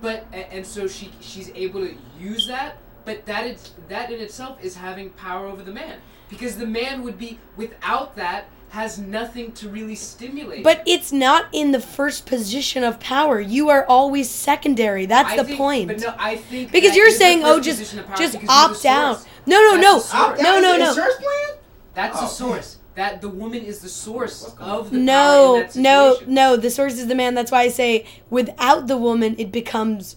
but 0.01 0.25
and 0.33 0.65
so 0.65 0.87
she 0.87 1.11
she's 1.21 1.49
able 1.55 1.81
to 1.85 1.95
use 2.19 2.47
that 2.47 2.77
but 3.05 3.25
that 3.25 3.45
is 3.45 3.71
that 3.89 4.11
in 4.11 4.19
itself 4.19 4.63
is 4.63 4.75
having 4.75 5.09
power 5.11 5.47
over 5.47 5.63
the 5.63 5.71
man 5.71 5.99
because 6.29 6.57
the 6.57 6.65
man 6.67 7.01
would 7.03 7.17
be 7.17 7.39
without 7.55 8.15
that 8.15 8.45
has 8.69 8.97
nothing 8.97 9.51
to 9.53 9.69
really 9.69 9.95
stimulate 9.95 10.61
But 10.63 10.83
it's 10.85 11.11
not 11.13 11.45
in 11.53 11.71
the 11.71 11.79
first 11.79 12.25
position 12.25 12.83
of 12.83 12.99
power. 12.99 13.39
You 13.39 13.69
are 13.69 13.85
always 13.85 14.29
secondary. 14.29 15.05
That's 15.05 15.29
I 15.31 15.37
the 15.37 15.43
think- 15.45 15.57
point. 15.57 15.87
but 15.87 15.99
no 16.01 16.13
i 16.17 16.35
think 16.35 16.73
because 16.73 16.93
you're 16.95 17.11
saying, 17.11 17.43
oh, 17.45 17.61
just 17.61 17.79
position 17.79 17.99
of 17.99 18.07
power 18.07 18.17
just 18.17 18.33
because 18.33 18.49
you're 18.49 18.67
the 18.67 18.73
opt 18.75 18.85
out. 18.85 19.15
source. 19.19 19.27
No, 19.45 19.61
no, 19.61 19.71
That's 19.77 19.83
no, 19.83 19.93
the 19.93 19.99
source. 20.01 20.41
No, 20.41 20.59
no, 20.59 20.77
no. 20.77 20.89
Insurance 20.89 21.15
plan? 21.15 21.57
that's 21.93 22.17
Oh, 22.17 22.21
the 22.21 22.27
source 22.27 22.77
that 22.95 23.21
the 23.21 23.29
woman 23.29 23.61
is 23.63 23.79
the 23.79 23.89
source 23.89 24.41
What's 24.43 24.53
going 24.55 24.69
on? 24.71 24.79
of 24.79 24.85
the 24.85 24.91
power 24.91 24.99
in 24.99 25.05
No, 25.05 25.59
that 25.61 25.75
no, 25.75 26.13
situation. 26.13 26.33
no. 26.33 26.55
The 26.55 26.69
source 26.69 26.93
is 26.93 27.07
the 27.07 27.15
man. 27.15 27.35
That's 27.35 27.51
why 27.51 27.61
I 27.61 27.67
say 27.67 28.05
without 28.29 28.87
the 28.87 28.97
woman, 28.97 29.35
it 29.37 29.51
becomes 29.51 30.15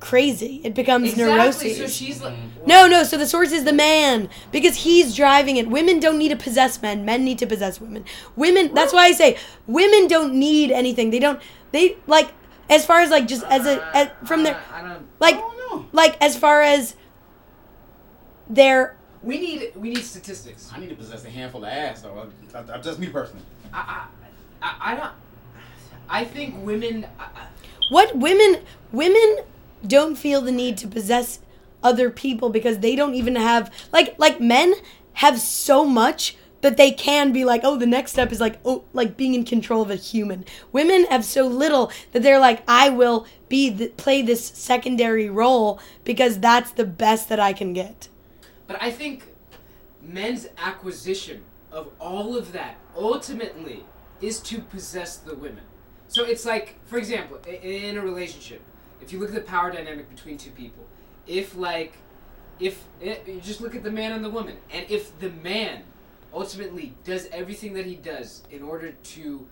crazy. 0.00 0.60
It 0.64 0.74
becomes 0.74 1.10
exactly 1.12 1.34
neuroses. 1.36 1.76
so 1.76 1.86
she's 1.86 2.20
like 2.20 2.34
mm-hmm. 2.34 2.66
No, 2.66 2.88
no. 2.88 3.04
So 3.04 3.16
the 3.16 3.26
source 3.26 3.52
is 3.52 3.62
the 3.64 3.72
man 3.72 4.28
because 4.50 4.76
he's 4.78 5.14
driving 5.14 5.56
it. 5.56 5.68
Women 5.68 6.00
don't 6.00 6.18
need 6.18 6.30
to 6.30 6.36
possess 6.36 6.82
men. 6.82 7.04
Men 7.04 7.24
need 7.24 7.38
to 7.38 7.46
possess 7.46 7.80
women. 7.80 8.04
Women. 8.34 8.74
That's 8.74 8.92
why 8.92 9.04
I 9.04 9.12
say 9.12 9.36
women 9.68 10.08
don't 10.08 10.34
need 10.34 10.72
anything. 10.72 11.10
They 11.10 11.20
don't. 11.20 11.40
They 11.70 11.96
like 12.08 12.32
as 12.68 12.84
far 12.84 13.00
as 13.00 13.10
like 13.10 13.28
just 13.28 13.44
as 13.44 13.66
a 13.66 13.96
as, 13.96 14.08
from 14.26 14.42
their 14.42 14.60
I 14.72 14.82
don't 14.82 15.06
like 15.20 15.36
I 15.36 15.38
don't 15.40 15.58
know. 15.58 15.86
like 15.92 16.16
as 16.20 16.36
far 16.36 16.62
as 16.62 16.96
their 18.48 18.96
We 19.22 19.38
need 19.38 19.72
we 19.76 19.90
need 19.90 20.04
statistics. 20.04 20.70
I 20.74 20.80
need 20.80 20.88
to 20.90 20.96
possess 20.96 21.24
a 21.24 21.30
handful 21.30 21.64
of 21.64 21.70
ass, 21.70 22.02
though. 22.02 22.28
I, 22.54 22.58
I, 22.74 22.78
just 22.78 22.98
me 22.98 23.08
personally. 23.08 23.44
I 23.72 24.06
I, 24.62 24.66
I, 24.66 24.92
I 24.92 24.96
don't. 24.96 25.12
I 26.08 26.24
think 26.24 26.64
women. 26.64 27.06
I, 27.18 27.24
I- 27.24 27.46
what 27.90 28.16
women 28.16 28.62
women 28.92 29.38
don't 29.86 30.16
feel 30.16 30.40
the 30.40 30.52
need 30.52 30.76
to 30.78 30.88
possess 30.88 31.40
other 31.82 32.10
people 32.10 32.48
because 32.48 32.78
they 32.78 32.94
don't 32.96 33.14
even 33.14 33.34
have 33.36 33.70
like 33.92 34.18
like 34.18 34.40
men 34.40 34.74
have 35.14 35.38
so 35.40 35.84
much 35.84 36.36
that 36.62 36.76
they 36.76 36.92
can 36.92 37.32
be 37.32 37.44
like 37.44 37.60
oh 37.64 37.76
the 37.76 37.86
next 37.86 38.12
step 38.12 38.30
is 38.32 38.40
like 38.40 38.58
oh 38.64 38.84
like 38.92 39.16
being 39.16 39.34
in 39.34 39.44
control 39.44 39.82
of 39.82 39.90
a 39.90 39.96
human 39.96 40.44
women 40.70 41.04
have 41.10 41.24
so 41.24 41.46
little 41.46 41.90
that 42.12 42.22
they're 42.22 42.38
like 42.38 42.62
i 42.68 42.88
will 42.88 43.26
be 43.48 43.68
the, 43.68 43.88
play 43.88 44.22
this 44.22 44.44
secondary 44.46 45.28
role 45.28 45.80
because 46.04 46.38
that's 46.38 46.70
the 46.70 46.84
best 46.84 47.28
that 47.28 47.40
i 47.40 47.52
can 47.52 47.72
get 47.72 48.08
but 48.72 48.82
I 48.82 48.90
think 48.90 49.24
men's 50.00 50.48
acquisition 50.56 51.42
of 51.70 51.90
all 52.00 52.38
of 52.38 52.52
that 52.52 52.76
ultimately 52.96 53.84
is 54.22 54.40
to 54.40 54.60
possess 54.60 55.18
the 55.18 55.34
women. 55.34 55.64
So 56.08 56.24
it's 56.24 56.46
like, 56.46 56.78
for 56.86 56.96
example, 56.96 57.36
in 57.46 57.98
a 57.98 58.00
relationship, 58.00 58.62
if 59.02 59.12
you 59.12 59.18
look 59.18 59.28
at 59.28 59.34
the 59.34 59.42
power 59.42 59.70
dynamic 59.70 60.08
between 60.08 60.38
two 60.38 60.52
people, 60.52 60.86
if 61.26 61.54
like, 61.54 61.92
if 62.60 62.82
eh, 63.02 63.16
you 63.26 63.42
just 63.42 63.60
look 63.60 63.74
at 63.74 63.82
the 63.82 63.90
man 63.90 64.12
and 64.12 64.24
the 64.24 64.30
woman, 64.30 64.56
and 64.70 64.90
if 64.90 65.18
the 65.18 65.28
man 65.28 65.82
ultimately 66.32 66.94
does 67.04 67.26
everything 67.30 67.74
that 67.74 67.84
he 67.84 67.96
does 67.96 68.42
in 68.50 68.62
order 68.62 68.92
to 68.92 69.46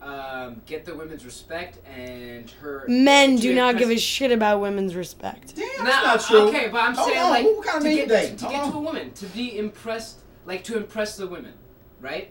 um, 0.00 0.62
get 0.66 0.84
the 0.84 0.94
women's 0.94 1.24
respect 1.24 1.78
and 1.88 2.48
her 2.62 2.84
men 2.88 3.36
do 3.36 3.52
not 3.54 3.70
impress- 3.70 3.88
give 3.88 3.96
a 3.96 4.00
shit 4.00 4.30
about 4.32 4.60
women's 4.60 4.94
respect 4.94 5.56
Damn, 5.56 5.84
that's 5.84 6.04
not 6.04 6.20
true. 6.20 6.48
Okay, 6.48 6.68
but 6.68 6.80
I'm 6.82 6.94
Hold 6.94 7.08
saying 7.08 7.20
on, 7.22 7.30
like 7.30 7.44
what 7.44 7.66
kind 7.66 7.76
of 7.78 7.82
to 7.82 7.88
man 7.88 7.96
get, 7.96 8.02
you 8.08 8.08
dating? 8.08 8.36
to, 8.36 8.44
Hold 8.46 8.56
get 8.64 8.70
to 8.72 8.76
a 8.76 8.80
woman, 8.80 9.12
to 9.12 9.26
be 9.26 9.58
impressed, 9.58 10.20
like 10.46 10.62
to 10.64 10.76
impress 10.76 11.16
the 11.16 11.26
women, 11.26 11.54
right? 12.00 12.30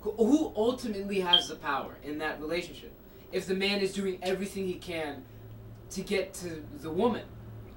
Who- 0.00 0.12
Who 0.12 0.52
ultimately 0.56 1.20
has 1.20 1.48
the 1.48 1.56
power 1.56 1.96
in 2.02 2.18
that 2.18 2.40
relationship? 2.40 2.92
If 3.32 3.46
the 3.46 3.54
man 3.54 3.80
is 3.80 3.92
doing 3.92 4.18
everything 4.22 4.66
he 4.66 4.74
can 4.74 5.24
to 5.90 6.00
get 6.00 6.32
to 6.34 6.64
the 6.80 6.90
woman, 6.90 7.24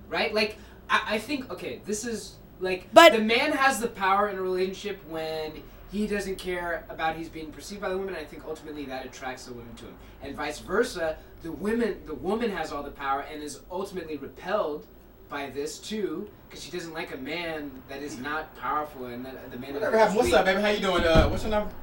right? 0.07 0.33
Like 0.33 0.57
I, 0.89 1.15
I 1.15 1.17
think 1.19 1.51
okay, 1.51 1.81
this 1.85 2.05
is 2.05 2.35
like 2.61 2.87
But- 2.93 3.11
the 3.11 3.19
man 3.19 3.51
has 3.51 3.79
the 3.81 3.87
power 3.89 4.29
in 4.29 4.37
a 4.37 4.41
relationship 4.41 4.99
when 5.09 5.63
he 5.91 6.07
doesn't 6.07 6.37
care 6.37 6.85
about 6.89 7.15
he's 7.15 7.29
being 7.29 7.51
perceived 7.51 7.81
by 7.81 7.89
the 7.89 7.97
woman. 7.97 8.15
I 8.15 8.23
think 8.23 8.43
ultimately 8.47 8.85
that 8.85 9.05
attracts 9.05 9.45
the 9.45 9.53
women 9.53 9.73
to 9.75 9.85
him, 9.85 9.95
and 10.21 10.35
vice 10.35 10.59
versa. 10.59 11.17
The 11.43 11.51
women, 11.51 12.01
the 12.05 12.15
woman 12.15 12.51
has 12.51 12.71
all 12.71 12.83
the 12.83 12.91
power 12.91 13.21
and 13.31 13.41
is 13.43 13.61
ultimately 13.71 14.17
repelled 14.17 14.85
by 15.29 15.49
this 15.49 15.77
too, 15.77 16.29
because 16.47 16.63
she 16.63 16.71
doesn't 16.71 16.93
like 16.93 17.13
a 17.13 17.17
man 17.17 17.71
that 17.89 18.01
is 18.01 18.17
not 18.17 18.55
powerful 18.57 19.05
and 19.07 19.25
that 19.25 19.51
the 19.51 19.57
man. 19.57 19.73
Whatever 19.73 19.95
is 19.95 19.99
happened? 20.01 20.17
What's 20.17 20.33
up, 20.33 20.45
baby? 20.45 20.61
How 20.61 20.69
you 20.69 20.79
doing? 20.79 21.03
Uh, 21.03 21.27
what's 21.29 21.43
your 21.43 21.51
number? 21.51 21.73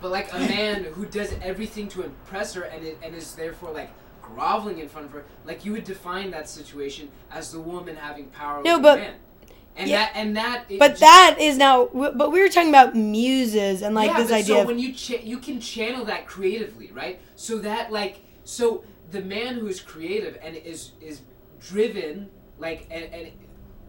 But 0.00 0.10
like 0.10 0.32
a 0.32 0.38
man 0.38 0.84
who 0.84 1.06
does 1.06 1.34
everything 1.42 1.88
to 1.88 2.02
impress 2.02 2.52
her 2.54 2.62
and 2.62 2.84
it, 2.84 2.98
and 3.02 3.14
is 3.14 3.34
therefore 3.34 3.70
like 3.72 3.90
groveling 4.20 4.80
in 4.80 4.88
front 4.88 5.06
of 5.06 5.12
her, 5.12 5.24
like 5.44 5.64
you 5.64 5.72
would 5.72 5.84
define 5.84 6.30
that 6.32 6.48
situation 6.48 7.08
as 7.30 7.52
the 7.52 7.60
woman 7.60 7.96
having 7.96 8.26
power 8.26 8.62
No, 8.62 8.74
over 8.74 8.82
but- 8.82 8.94
the 8.96 9.00
man. 9.02 9.14
And 9.78 9.88
Yeah. 9.90 9.96
that 10.06 10.12
and 10.16 10.36
that. 10.36 10.64
but 10.78 10.88
just- 10.92 11.00
that 11.00 11.36
is 11.38 11.58
now 11.58 11.86
but 11.92 12.32
we 12.32 12.40
were 12.40 12.48
talking 12.48 12.70
about 12.70 12.94
muses 12.94 13.82
and 13.82 13.94
like 13.94 14.10
yeah, 14.10 14.16
this 14.18 14.30
but 14.30 14.36
idea 14.36 14.54
so 14.56 14.60
of 14.62 14.66
when 14.66 14.78
you 14.78 14.92
cha- 14.92 15.22
you 15.22 15.38
can 15.38 15.60
channel 15.60 16.04
that 16.06 16.26
creatively, 16.26 16.90
right? 16.92 17.20
So 17.36 17.58
that 17.58 17.92
like 17.92 18.20
so 18.44 18.84
the 19.10 19.20
man 19.20 19.54
who 19.56 19.66
is 19.66 19.80
creative 19.80 20.38
and 20.42 20.56
is 20.56 20.92
is 21.00 21.20
driven 21.60 22.30
like 22.58 22.86
and, 22.90 23.04
and 23.12 23.32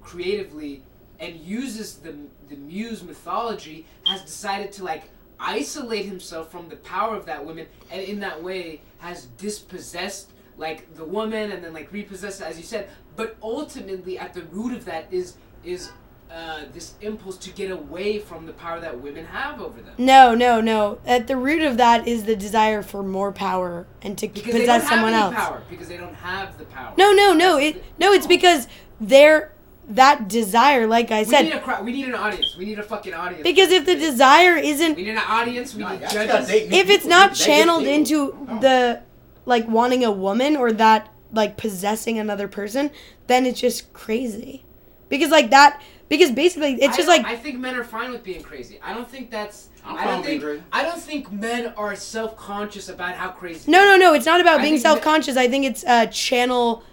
creatively 0.01 0.83
and 1.19 1.35
uses 1.37 1.95
the 1.95 2.15
the 2.49 2.55
muse 2.55 3.03
mythology 3.03 3.85
has 4.05 4.21
decided 4.21 4.71
to 4.73 4.83
like 4.83 5.03
isolate 5.39 6.05
himself 6.05 6.51
from 6.51 6.69
the 6.69 6.75
power 6.77 7.15
of 7.15 7.25
that 7.25 7.45
woman 7.45 7.67
and 7.91 8.01
in 8.01 8.19
that 8.19 8.41
way 8.41 8.81
has 8.99 9.25
dispossessed 9.37 10.31
like 10.57 10.93
the 10.95 11.03
woman 11.05 11.51
and 11.51 11.63
then 11.63 11.73
like 11.73 11.91
repossessed 11.91 12.41
as 12.41 12.57
you 12.57 12.63
said 12.63 12.89
but 13.15 13.35
ultimately 13.43 14.17
at 14.17 14.33
the 14.33 14.41
root 14.43 14.73
of 14.73 14.85
that 14.85 15.05
is 15.11 15.35
is 15.63 15.91
uh, 16.31 16.63
this 16.73 16.93
impulse 17.01 17.37
to 17.37 17.49
get 17.51 17.71
away 17.71 18.19
from 18.19 18.45
the 18.45 18.51
power 18.53 18.79
that 18.81 18.99
women 18.99 19.25
have 19.25 19.61
over 19.61 19.79
them 19.81 19.93
No, 19.97 20.35
no, 20.35 20.59
no. 20.59 20.99
At 21.05 21.27
the 21.27 21.37
root 21.37 21.61
of 21.61 21.77
that 21.77 22.05
is 22.07 22.25
the 22.25 22.35
desire 22.35 22.81
for 22.83 23.01
more 23.01 23.31
power 23.31 23.87
and 24.01 24.17
to 24.17 24.27
because 24.27 24.43
they 24.43 24.51
don't 24.51 24.59
possess 24.61 24.81
have 24.83 24.89
someone 24.89 25.13
else. 25.13 25.33
power 25.35 25.63
because 25.69 25.87
they 25.87 25.95
don't 25.97 26.13
have 26.15 26.57
the 26.57 26.65
power 26.65 26.93
No, 26.97 27.13
no, 27.13 27.33
no. 27.33 27.55
That's 27.55 27.77
It 27.77 27.83
the- 27.97 28.05
no. 28.05 28.11
It's 28.13 28.27
because 28.27 28.67
they're 28.99 29.53
that 29.89 30.27
desire. 30.27 30.85
Like 30.85 31.11
I 31.11 31.19
we 31.19 31.23
need 31.23 31.29
said, 31.29 31.45
a 31.53 31.59
crowd 31.61 31.85
we 31.85 31.93
need 31.93 32.09
an 32.09 32.15
audience 32.15 32.57
we 32.57 32.65
need 32.65 32.77
a 32.79 32.83
fucking 32.83 33.13
audience 33.13 33.43
because 33.43 33.71
if 33.71 33.85
the 33.85 33.95
desire 33.95 34.57
isn't, 34.57 34.95
we 34.97 35.03
need 35.03 35.11
an 35.11 35.17
audience 35.19 35.73
we 35.75 35.83
need 35.85 36.01
y'all 36.01 36.09
judges 36.09 36.49
if 36.49 36.89
it's 36.89 37.05
not 37.05 37.35
do- 37.35 37.43
channeled 37.45 37.83
into 37.85 38.35
Oh. 38.49 38.59
the 38.59 39.01
like 39.45 39.65
wanting 39.69 40.03
a 40.03 40.11
woman 40.11 40.57
or 40.57 40.73
that 40.73 41.07
like 41.31 41.55
possessing 41.55 42.19
another 42.19 42.49
person, 42.49 42.91
then 43.27 43.45
it's 43.45 43.61
just 43.61 43.93
crazy. 43.93 44.65
Because 45.09 45.31
like 45.31 45.49
that 45.51 45.81
because 46.09 46.31
basically 46.31 46.73
it's 46.75 46.93
I 46.93 46.97
just 46.97 47.07
like 47.07 47.25
I 47.25 47.35
think 47.35 47.59
men 47.59 47.75
are 47.75 47.83
fine 47.83 48.11
with 48.11 48.23
being 48.23 48.41
crazy. 48.41 48.79
I 48.81 48.93
don't 48.93 49.09
think 49.09 49.29
that's. 49.29 49.69
I'm 49.83 49.97
I 49.97 50.05
don't 50.05 50.23
think. 50.23 50.41
crazy. 50.41 50.63
I 50.71 50.83
don't 50.83 50.99
think 50.99 51.31
men 51.31 51.73
are 51.77 51.95
self-conscious 51.95 52.89
about 52.89 53.15
how 53.15 53.29
crazy. 53.29 53.69
no, 53.69 53.83
no, 53.83 53.97
no. 53.97 54.13
It's 54.13 54.25
not 54.25 54.41
about 54.41 54.59
I 54.59 54.63
being 54.63 54.77
self-conscious. 54.77 55.37
I 55.37 55.47
think 55.47 55.65
it's 55.65 55.83
uh, 55.85 56.05
channel 56.07 56.83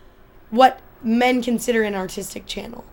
what 0.50 0.80
men 1.02 1.42
consider 1.42 1.82
an 1.82 1.94
artistic 1.94 2.46
channel, 2.46 2.84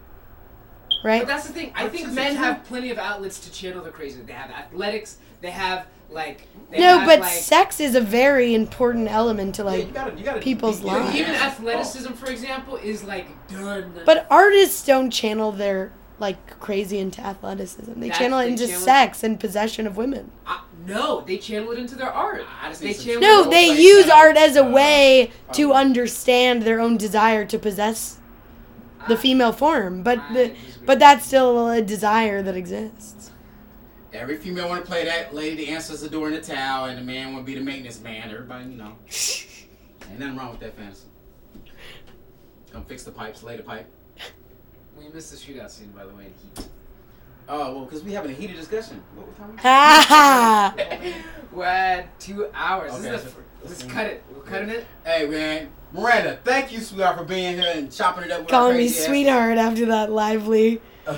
right? 1.03 1.21
But 1.21 1.27
that's 1.27 1.47
the 1.47 1.53
thing. 1.53 1.71
I 1.75 1.87
think 1.87 2.07
men 2.07 2.33
channel. 2.35 2.53
have 2.53 2.63
plenty 2.65 2.91
of 2.91 2.97
outlets 2.97 3.39
to 3.41 3.51
channel 3.51 3.81
their 3.81 3.91
crazy. 3.91 4.21
They 4.21 4.33
have 4.33 4.51
athletics. 4.51 5.17
They 5.41 5.51
have 5.51 5.87
like. 6.11 6.47
They 6.69 6.79
No, 6.79 6.99
have, 6.99 7.07
but 7.07 7.19
like, 7.21 7.33
sex 7.33 7.79
is 7.79 7.95
a 7.95 8.01
very 8.01 8.53
important 8.53 9.09
element 9.09 9.55
to 9.55 9.63
Yeah, 9.63 9.69
like. 9.69 9.87
you 9.87 9.93
gotta, 9.93 10.17
you 10.17 10.23
gotta 10.23 10.39
people's 10.39 10.79
be- 10.79 10.87
you 10.87 10.93
lives. 10.93 11.15
even 11.15 11.35
athleticism, 11.35 12.13
for 12.13 12.29
example, 12.31 12.77
is 12.77 13.03
like 13.03 13.27
done. 13.49 13.93
But 14.05 14.25
artists 14.29 14.85
don't 14.85 15.09
channel 15.11 15.51
their 15.51 15.91
like 16.19 16.59
crazy 16.59 16.99
into 16.99 17.19
athleticism. 17.21 17.93
They 17.95 18.07
That's- 18.07 18.17
channel 18.19 18.39
it 18.39 18.43
they 18.45 18.51
into 18.51 18.67
channel- 18.67 18.81
sex 18.81 19.23
and 19.23 19.39
possession 19.39 19.87
of 19.87 19.97
women. 19.97 20.31
Uh, 20.45 20.59
no, 20.85 21.21
they 21.21 21.37
channel 21.37 21.71
it 21.71 21.79
into 21.79 21.95
their 21.95 22.11
art. 22.11 22.43
I 22.61 22.69
They 22.69 22.75
think 22.75 22.91
it's 22.91 23.01
a 23.01 23.05
channel. 23.05 23.21
No, 23.21 23.49
they 23.49 23.69
like 23.69 23.79
use 23.79 24.05
that, 24.05 24.15
art 24.15 24.37
as 24.37 24.55
a 24.55 24.63
uh, 24.63 24.69
way 24.69 25.31
to 25.53 25.71
um, 25.71 25.77
understand 25.77 26.61
their 26.63 26.79
own 26.79 26.95
desire 26.97 27.43
to 27.45 27.57
possess 27.59 28.19
the 29.07 29.17
female 29.17 29.51
form, 29.51 30.03
but 30.03 30.19
the, 30.31 30.53
but 30.85 30.99
that's 30.99 31.25
still 31.25 31.67
a 31.69 31.81
desire 31.81 32.43
that 32.43 32.55
exists. 32.55 33.30
Every 34.13 34.37
female 34.37 34.67
want 34.67 34.83
to 34.83 34.87
play 34.89 35.05
that 35.05 35.33
lady 35.33 35.65
that 35.65 35.71
answers 35.71 36.01
the 36.01 36.09
door 36.09 36.27
in 36.27 36.33
the 36.33 36.41
towel, 36.41 36.85
and 36.85 36.97
the 36.97 37.01
man 37.03 37.33
want 37.33 37.45
to 37.45 37.51
be 37.51 37.57
the 37.57 37.63
maintenance 37.63 38.01
man. 38.01 38.29
Everybody, 38.29 38.65
you 38.65 38.77
know, 38.77 38.95
ain't 40.09 40.19
nothing 40.19 40.35
wrong 40.35 40.51
with 40.51 40.59
that 40.59 40.75
fantasy. 40.75 41.05
Come 42.73 42.83
fix 42.85 43.03
the 43.03 43.11
pipes, 43.11 43.41
lay 43.43 43.57
the 43.57 43.63
pipe. 43.63 43.87
We 44.97 45.07
missed 45.09 45.31
the 45.31 45.37
shootout 45.37 45.69
scene, 45.71 45.91
by 45.95 46.05
the 46.05 46.13
way. 46.13 46.25
In 46.25 46.33
Heat. 46.55 46.67
Oh 47.49 47.73
well, 47.75 47.85
because 47.85 48.03
we 48.03 48.11
having 48.11 48.31
a 48.31 48.33
heated 48.33 48.55
discussion. 48.57 49.01
What 49.15 49.27
we 49.27 49.33
talking 49.33 49.53
about? 49.53 49.61
Ha 49.63 50.75
ha! 50.77 51.23
We're 51.51 51.65
at 51.65 52.19
two 52.19 52.47
hours. 52.53 52.91
Okay, 52.93 53.01
this 53.03 53.25
is 53.25 53.31
so- 53.31 53.37
the, 53.63 53.67
let's 53.67 53.83
cut 53.83 54.05
it. 54.07 54.23
We're 54.33 54.43
cutting 54.43 54.69
it. 54.69 54.85
Hey 55.05 55.25
man, 55.27 55.69
Miranda, 55.93 56.39
thank 56.43 56.71
you, 56.71 56.79
sweetheart, 56.79 57.17
for 57.17 57.23
being 57.23 57.57
here 57.57 57.71
and 57.75 57.91
chopping 57.91 58.25
it 58.25 58.31
up. 58.31 58.41
With 58.41 58.49
Calling 58.49 58.77
me 58.77 58.83
crazy 58.83 58.95
asses. 58.95 59.05
sweetheart 59.07 59.57
after 59.57 59.85
that 59.87 60.11
lively. 60.11 60.81
Yeah, 61.07 61.17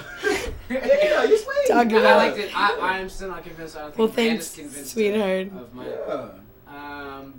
yeah, 0.70 1.24
you 1.24 1.38
sweet. 1.38 1.68
Talk 1.68 1.88
I, 1.88 1.98
about- 2.00 2.18
liked 2.18 2.38
it. 2.38 2.52
I, 2.58 2.78
I 2.80 2.98
am 3.00 3.10
still 3.10 3.30
not 3.30 3.44
convinced. 3.44 3.76
I 3.76 3.82
don't 3.82 3.90
think 3.90 4.00
Well, 4.00 4.08
thanks, 4.08 4.56
convinced 4.56 4.92
sweetheart. 4.92 5.48
Of 5.48 5.74
my, 5.74 5.86
Yeah. 5.88 6.30
um, 6.68 7.34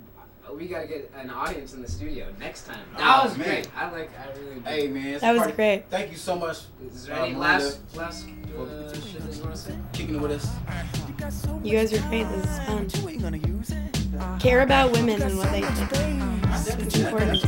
we 0.53 0.67
gotta 0.67 0.87
get 0.87 1.11
an 1.17 1.29
audience 1.31 1.73
in 1.73 1.81
the 1.81 1.89
studio 1.89 2.27
next 2.39 2.65
time. 2.65 2.79
Oh, 2.95 2.97
That 2.99 3.23
was 3.25 3.37
man. 3.37 3.47
great. 3.47 3.67
I 3.75 3.91
like. 3.91 4.11
I 4.17 4.29
really. 4.39 4.51
Enjoyed 4.53 4.65
Hey 4.67 4.87
man, 4.87 5.19
That 5.19 5.31
was 5.33 5.39
party. 5.41 5.53
great. 5.53 5.85
Thank 5.89 6.11
you 6.11 6.17
so 6.17 6.35
much 6.37 6.59
Is 6.93 7.05
there 7.07 7.15
Uh, 7.15 7.25
any 7.25 7.33
Miranda. 7.35 7.39
last 7.65 7.79
last 7.95 8.25
uh, 8.57 8.93
shit 8.93 9.21
that 9.25 9.35
you 9.35 9.43
wanna 9.43 9.57
say? 9.57 9.75
kicking 9.91 10.15
it 10.15 10.21
with 10.21 10.31
us. 10.31 10.47
You 11.63 11.73
guys 11.77 11.93
are 11.93 12.07
great. 12.09 12.23
This 12.29 12.45
is 12.45 12.59
fun. 12.59 12.87
You 13.03 13.09
ain't 13.09 13.21
gonna 13.21 13.37
use 13.37 13.71
it. 13.71 13.97
Care 14.39 14.61
about 14.61 14.91
women 14.93 15.21
and 15.21 15.37
what 15.37 15.51
they 15.51 15.61
think. 15.61 16.23
It's 16.79 16.95
important. 16.99 17.43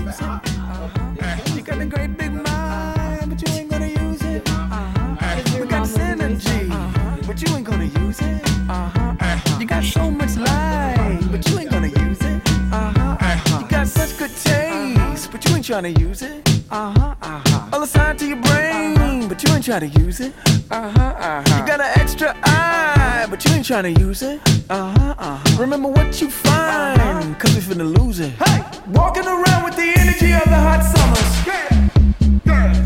But 7.38 7.49
you 7.49 7.55
ain't 7.55 7.65
gonna 7.65 7.85
use 7.85 8.19
it. 8.19 8.41
Uh-huh. 8.68 9.59
You 9.59 9.68
got 9.68 9.84
so 9.84 10.09
much 10.09 10.35
life, 10.38 11.31
but 11.31 11.47
you 11.47 11.59
ain't 11.59 11.69
gonna 11.69 11.88
use 11.88 12.19
it. 12.22 12.41
Uh-huh. 12.72 13.61
You 13.61 13.68
got 13.68 13.88
such 13.88 14.18
good 14.18 14.31
taste, 14.35 15.31
but 15.31 15.45
you 15.45 15.55
ain't 15.55 15.65
trying 15.65 15.93
to 15.93 16.01
use 16.01 16.23
it. 16.23 16.49
Uh-huh. 16.72 17.15
Uh-huh. 17.22 17.69
All 17.73 17.84
assigned 17.84 18.18
to 18.19 18.27
your 18.27 18.41
brain, 18.41 19.27
but 19.27 19.43
you 19.43 19.53
ain't 19.53 19.64
trying 19.64 19.91
to 19.91 19.99
use 19.99 20.19
it. 20.19 20.34
Uh-huh. 20.72 20.99
Uh-huh. 20.99 21.59
You 21.59 21.68
got 21.68 21.80
an 21.80 21.91
extra 21.99 22.35
eye, 22.43 23.27
but 23.30 23.45
you 23.45 23.51
ain't 23.51 23.65
trying 23.65 23.93
to 23.93 24.01
use 24.01 24.23
it. 24.23 24.41
Uh-huh. 24.69 25.15
Uh-huh. 25.19 25.61
Remember 25.61 25.89
what 25.89 26.19
you 26.19 26.31
find, 26.31 27.38
cause 27.39 27.53
we 27.53 27.61
finna 27.61 27.97
lose 27.99 28.19
it. 28.19 28.31
Hey! 28.31 28.64
Walking 28.88 29.27
around 29.27 29.64
with 29.64 29.76
the 29.76 29.93
energy 29.95 30.34
of 30.34 30.43
the 30.45 30.55
hot 30.55 30.81
summers. 30.81 31.27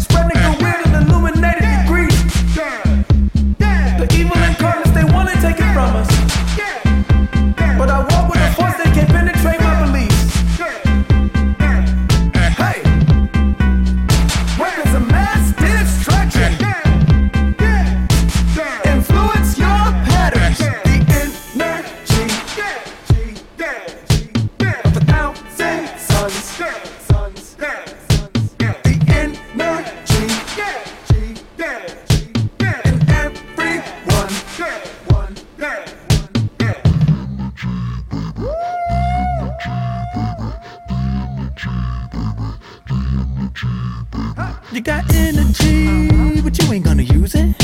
Spreading 0.03 0.41
the 0.41 0.49
weird 0.49 0.50
from 5.81 5.95
us. 5.95 6.07
But 7.77 7.89
I 7.89 7.99
walk 8.09 8.29
with 8.29 8.41
a 8.41 8.51
force 8.53 8.77
that 8.77 8.91
can 8.93 9.07
penetrate 9.07 9.60
You 44.73 44.79
got 44.79 45.03
energy, 45.13 46.41
but 46.41 46.57
you 46.57 46.71
ain't 46.71 46.85
gonna 46.85 47.03
use 47.03 47.35
it. 47.35 47.60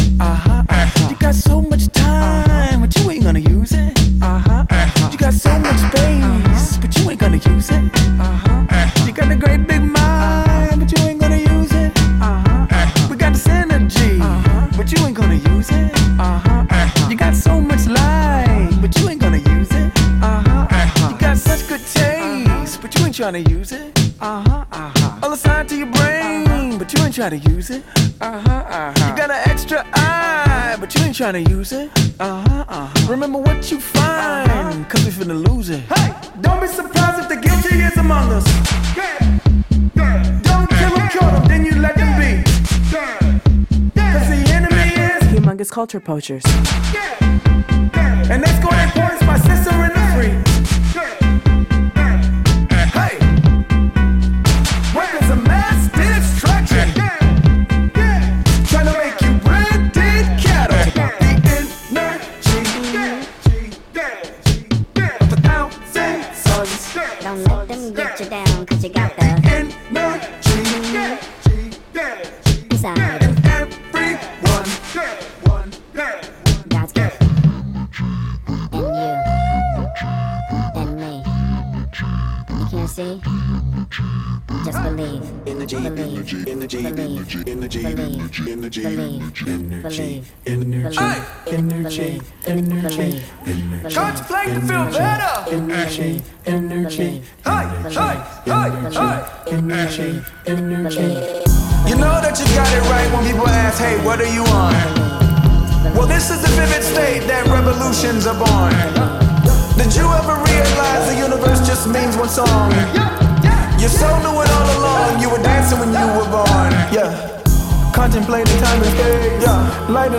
Trying 31.18 31.44
to 31.44 31.50
use 31.50 31.72
it. 31.72 31.90
Uh-huh. 32.20 32.66
Uh-huh. 32.68 33.12
Remember 33.12 33.40
what 33.40 33.72
you 33.72 33.80
find, 33.80 34.88
cause 34.88 35.04
we 35.04 35.10
finna 35.10 35.48
lose 35.50 35.72
it. 35.72 35.80
Hey! 35.80 36.14
Don't 36.42 36.62
be 36.62 36.68
surprised 36.68 37.24
if 37.24 37.28
the 37.28 37.38
guilty 37.38 37.80
is 37.80 37.98
among 37.98 38.32
us. 38.34 38.46
Don't 40.44 40.70
kill 40.70 40.96
them, 40.96 41.10
kill 41.10 41.28
them, 41.32 41.48
then 41.48 41.66
you 41.66 41.72
let 41.82 41.96
them 41.96 42.20
be. 42.22 42.44
Cause 44.00 44.30
the 44.30 44.44
enemy 44.54 44.94
is 44.94 45.24
Humongous 45.34 45.72
culture 45.72 46.00
poachers. 46.00 46.44
and 48.30 48.44
they 48.44 48.52
score 48.60 48.78
their 48.78 48.92
points 48.92 49.26
by 49.26 49.40
sister 49.40 49.74
in 49.74 49.94
the 49.98 50.04
free. 50.14 50.87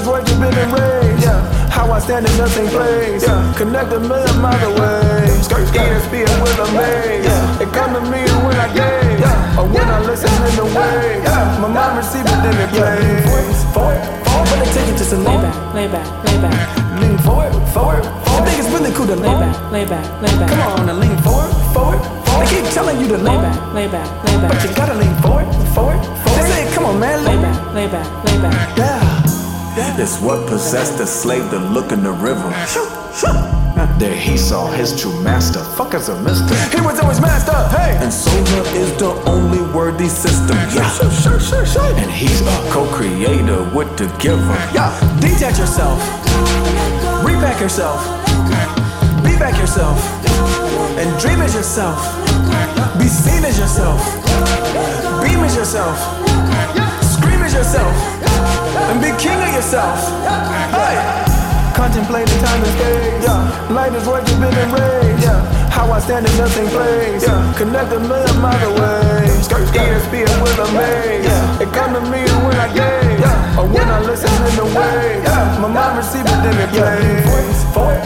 Yeah. 0.09 0.15
Light 0.15 0.29
is 0.29 0.39
worth 0.39 0.57
a 0.57 0.67
bit. 0.73 1.21
Yeah. 1.21 1.69
How 1.69 1.91
I 1.93 1.99
stand 2.01 2.27
in 2.27 2.37
nothing 2.39 2.69
place. 2.69 3.23
Yeah. 3.23 3.55
Connect 3.57 3.93
a 3.93 4.01
million 4.01 4.41
miles 4.41 4.63
away. 4.63 5.29
Skirt, 5.43 5.69
skirt. 5.69 5.85
ESP 5.85 6.25
and 6.25 6.39
will 6.43 6.61
amaze. 6.65 7.25
Yeah. 7.29 7.63
It 7.63 7.69
come 7.77 7.93
to 7.95 8.01
me 8.09 8.23
when 8.45 8.57
I 8.57 8.69
gaze. 8.73 9.21
Yeah. 9.21 9.59
Or 9.61 9.67
when 9.69 9.89
I 9.89 10.01
listen 10.01 10.33
in 10.49 10.55
the 10.57 10.65
waves. 10.65 11.25
Yeah. 11.29 11.61
My 11.61 11.69
mind 11.69 11.99
receive 11.99 12.25
it, 12.25 12.39
then 12.41 12.57
it 12.57 12.71
plays. 12.73 13.59
Forward, 13.75 14.01
forward, 14.25 14.49
When 14.49 14.59
they 14.65 14.71
take 14.73 14.89
it 14.89 14.97
just 14.97 15.13
a 15.13 15.19
Lay 15.19 15.37
back, 15.37 15.75
lay 15.75 15.89
back, 15.89 16.07
lay 16.25 16.39
back, 16.41 16.57
Lean 17.01 17.19
forward, 17.19 17.53
forward, 17.75 18.03
forward. 18.03 18.41
I 18.41 18.45
think 18.47 18.59
it's 18.65 18.71
really 18.73 18.93
cool 18.97 19.07
to 19.07 19.17
lay 19.17 19.35
back, 19.35 19.55
lay 19.73 19.85
back, 19.85 20.07
lay 20.23 20.33
back. 20.39 20.49
Come 20.51 20.61
on 20.73 20.89
and 20.89 20.99
lean 20.99 21.17
forward, 21.23 21.53
forward, 21.75 22.01
forward. 22.27 22.47
They 22.49 22.63
keep 22.63 22.65
telling 22.73 22.99
you 23.01 23.09
to 23.09 23.19
Lay 23.19 23.37
back, 23.37 23.59
lay 23.75 23.87
back, 23.89 24.09
lay 24.25 24.37
back. 24.41 24.51
But 24.51 24.63
you 24.65 24.71
gotta 24.75 24.95
lean 24.95 25.15
forward, 25.23 25.47
forward, 25.75 26.01
forward. 26.25 26.43
They 26.43 26.65
say, 26.65 26.75
come 26.75 26.87
on, 26.87 26.99
man, 26.99 27.25
Lay 27.25 27.35
lean. 27.37 27.43
back, 27.43 27.75
lay 27.75 27.87
back, 27.87 28.07
lay 28.25 28.39
back. 28.41 28.79
Yeah. 28.79 29.08
It's 30.01 30.21
what 30.21 30.47
possessed 30.47 30.97
the 30.99 31.07
slave 31.07 31.51
to 31.51 31.59
look 31.59 31.91
in 31.91 32.05
the 32.05 32.13
river. 32.13 32.49
There 33.99 34.15
he 34.15 34.37
saw 34.37 34.71
his 34.71 34.95
true 35.01 35.21
master. 35.23 35.59
Fuck 35.75 35.95
as 35.95 36.09
a 36.09 36.23
mister. 36.23 36.55
He 36.71 36.81
was 36.81 37.01
always 37.01 37.21
masked 37.21 37.49
up, 37.49 37.73
hey. 37.73 37.97
And 37.99 38.13
solar 38.13 38.63
is 38.79 38.97
the 38.97 39.11
only 39.27 39.61
worthy 39.75 40.09
system. 40.09 40.57
Yeah. 40.71 40.89
Sure, 40.91 41.11
sure, 41.11 41.41
sure, 41.41 41.67
sure. 41.67 41.95
And 41.99 42.09
he's 42.11 42.41
a 42.43 42.71
co-creator 42.71 43.65
with 43.75 43.91
the 43.99 44.07
giver. 44.23 44.55
Yeah, 44.73 44.95
detach 45.19 45.59
yourself. 45.59 45.99
Repack 47.27 47.61
yourself. 47.61 47.99
Be 49.25 49.35
back 49.37 49.59
yourself. 49.59 49.99
And 50.97 51.11
dream 51.21 51.41
as 51.41 51.55
yourself. 51.55 51.99
Be 53.01 53.09
seen 53.09 53.45
as 53.45 53.59
yourself. 53.59 53.99
Beam 55.27 55.41
as 55.43 55.57
yourself. 55.57 55.99
Scream 57.03 57.43
as 57.43 57.53
yourself. 57.53 58.18
And 58.89 59.01
be 59.01 59.13
king 59.21 59.37
of 59.37 59.53
yourself. 59.53 60.01
Hey! 60.73 60.97
Contemplating 61.77 62.39
time 62.41 62.63
and 62.65 62.73
space. 62.75 63.25
Yeah. 63.25 63.69
Light 63.71 63.93
is 63.95 64.07
worth 64.09 64.25
a 64.25 64.35
bit 64.41 64.51
of 64.51 64.73
rays. 64.73 65.23
Yeah. 65.23 65.45
How 65.71 65.93
I 65.93 66.01
stand 66.01 66.27
in 66.27 66.35
nothing 66.37 66.67
place. 66.73 67.23
Yeah. 67.23 67.55
Connect 67.57 67.93
a 67.93 68.01
million 68.01 68.41
miles 68.41 68.65
away. 68.65 69.29
Skirt, 69.45 69.69
skirt. 69.69 69.87
ESP 69.87 70.27
and 70.27 70.41
will 70.43 70.59
amaze. 70.67 71.23
Yeah. 71.29 71.63
It 71.63 71.71
come 71.77 71.93
to 71.95 72.01
me 72.11 72.25
when 72.43 72.57
I 72.59 72.69
gaze. 72.73 73.21
Yeah. 73.21 73.61
Or 73.61 73.67
when 73.69 73.87
I 73.87 74.01
listen 74.01 74.33
in 74.49 74.55
the 74.57 74.67
waves. 74.75 75.23
Yeah. 75.23 75.63
My 75.63 75.69
mind 75.69 75.99
receive 75.99 76.27
it, 76.27 76.39
then 76.43 76.57
it 76.59 76.71
plays. 76.75 77.29
Forward, 77.29 77.55
forward, 77.77 77.98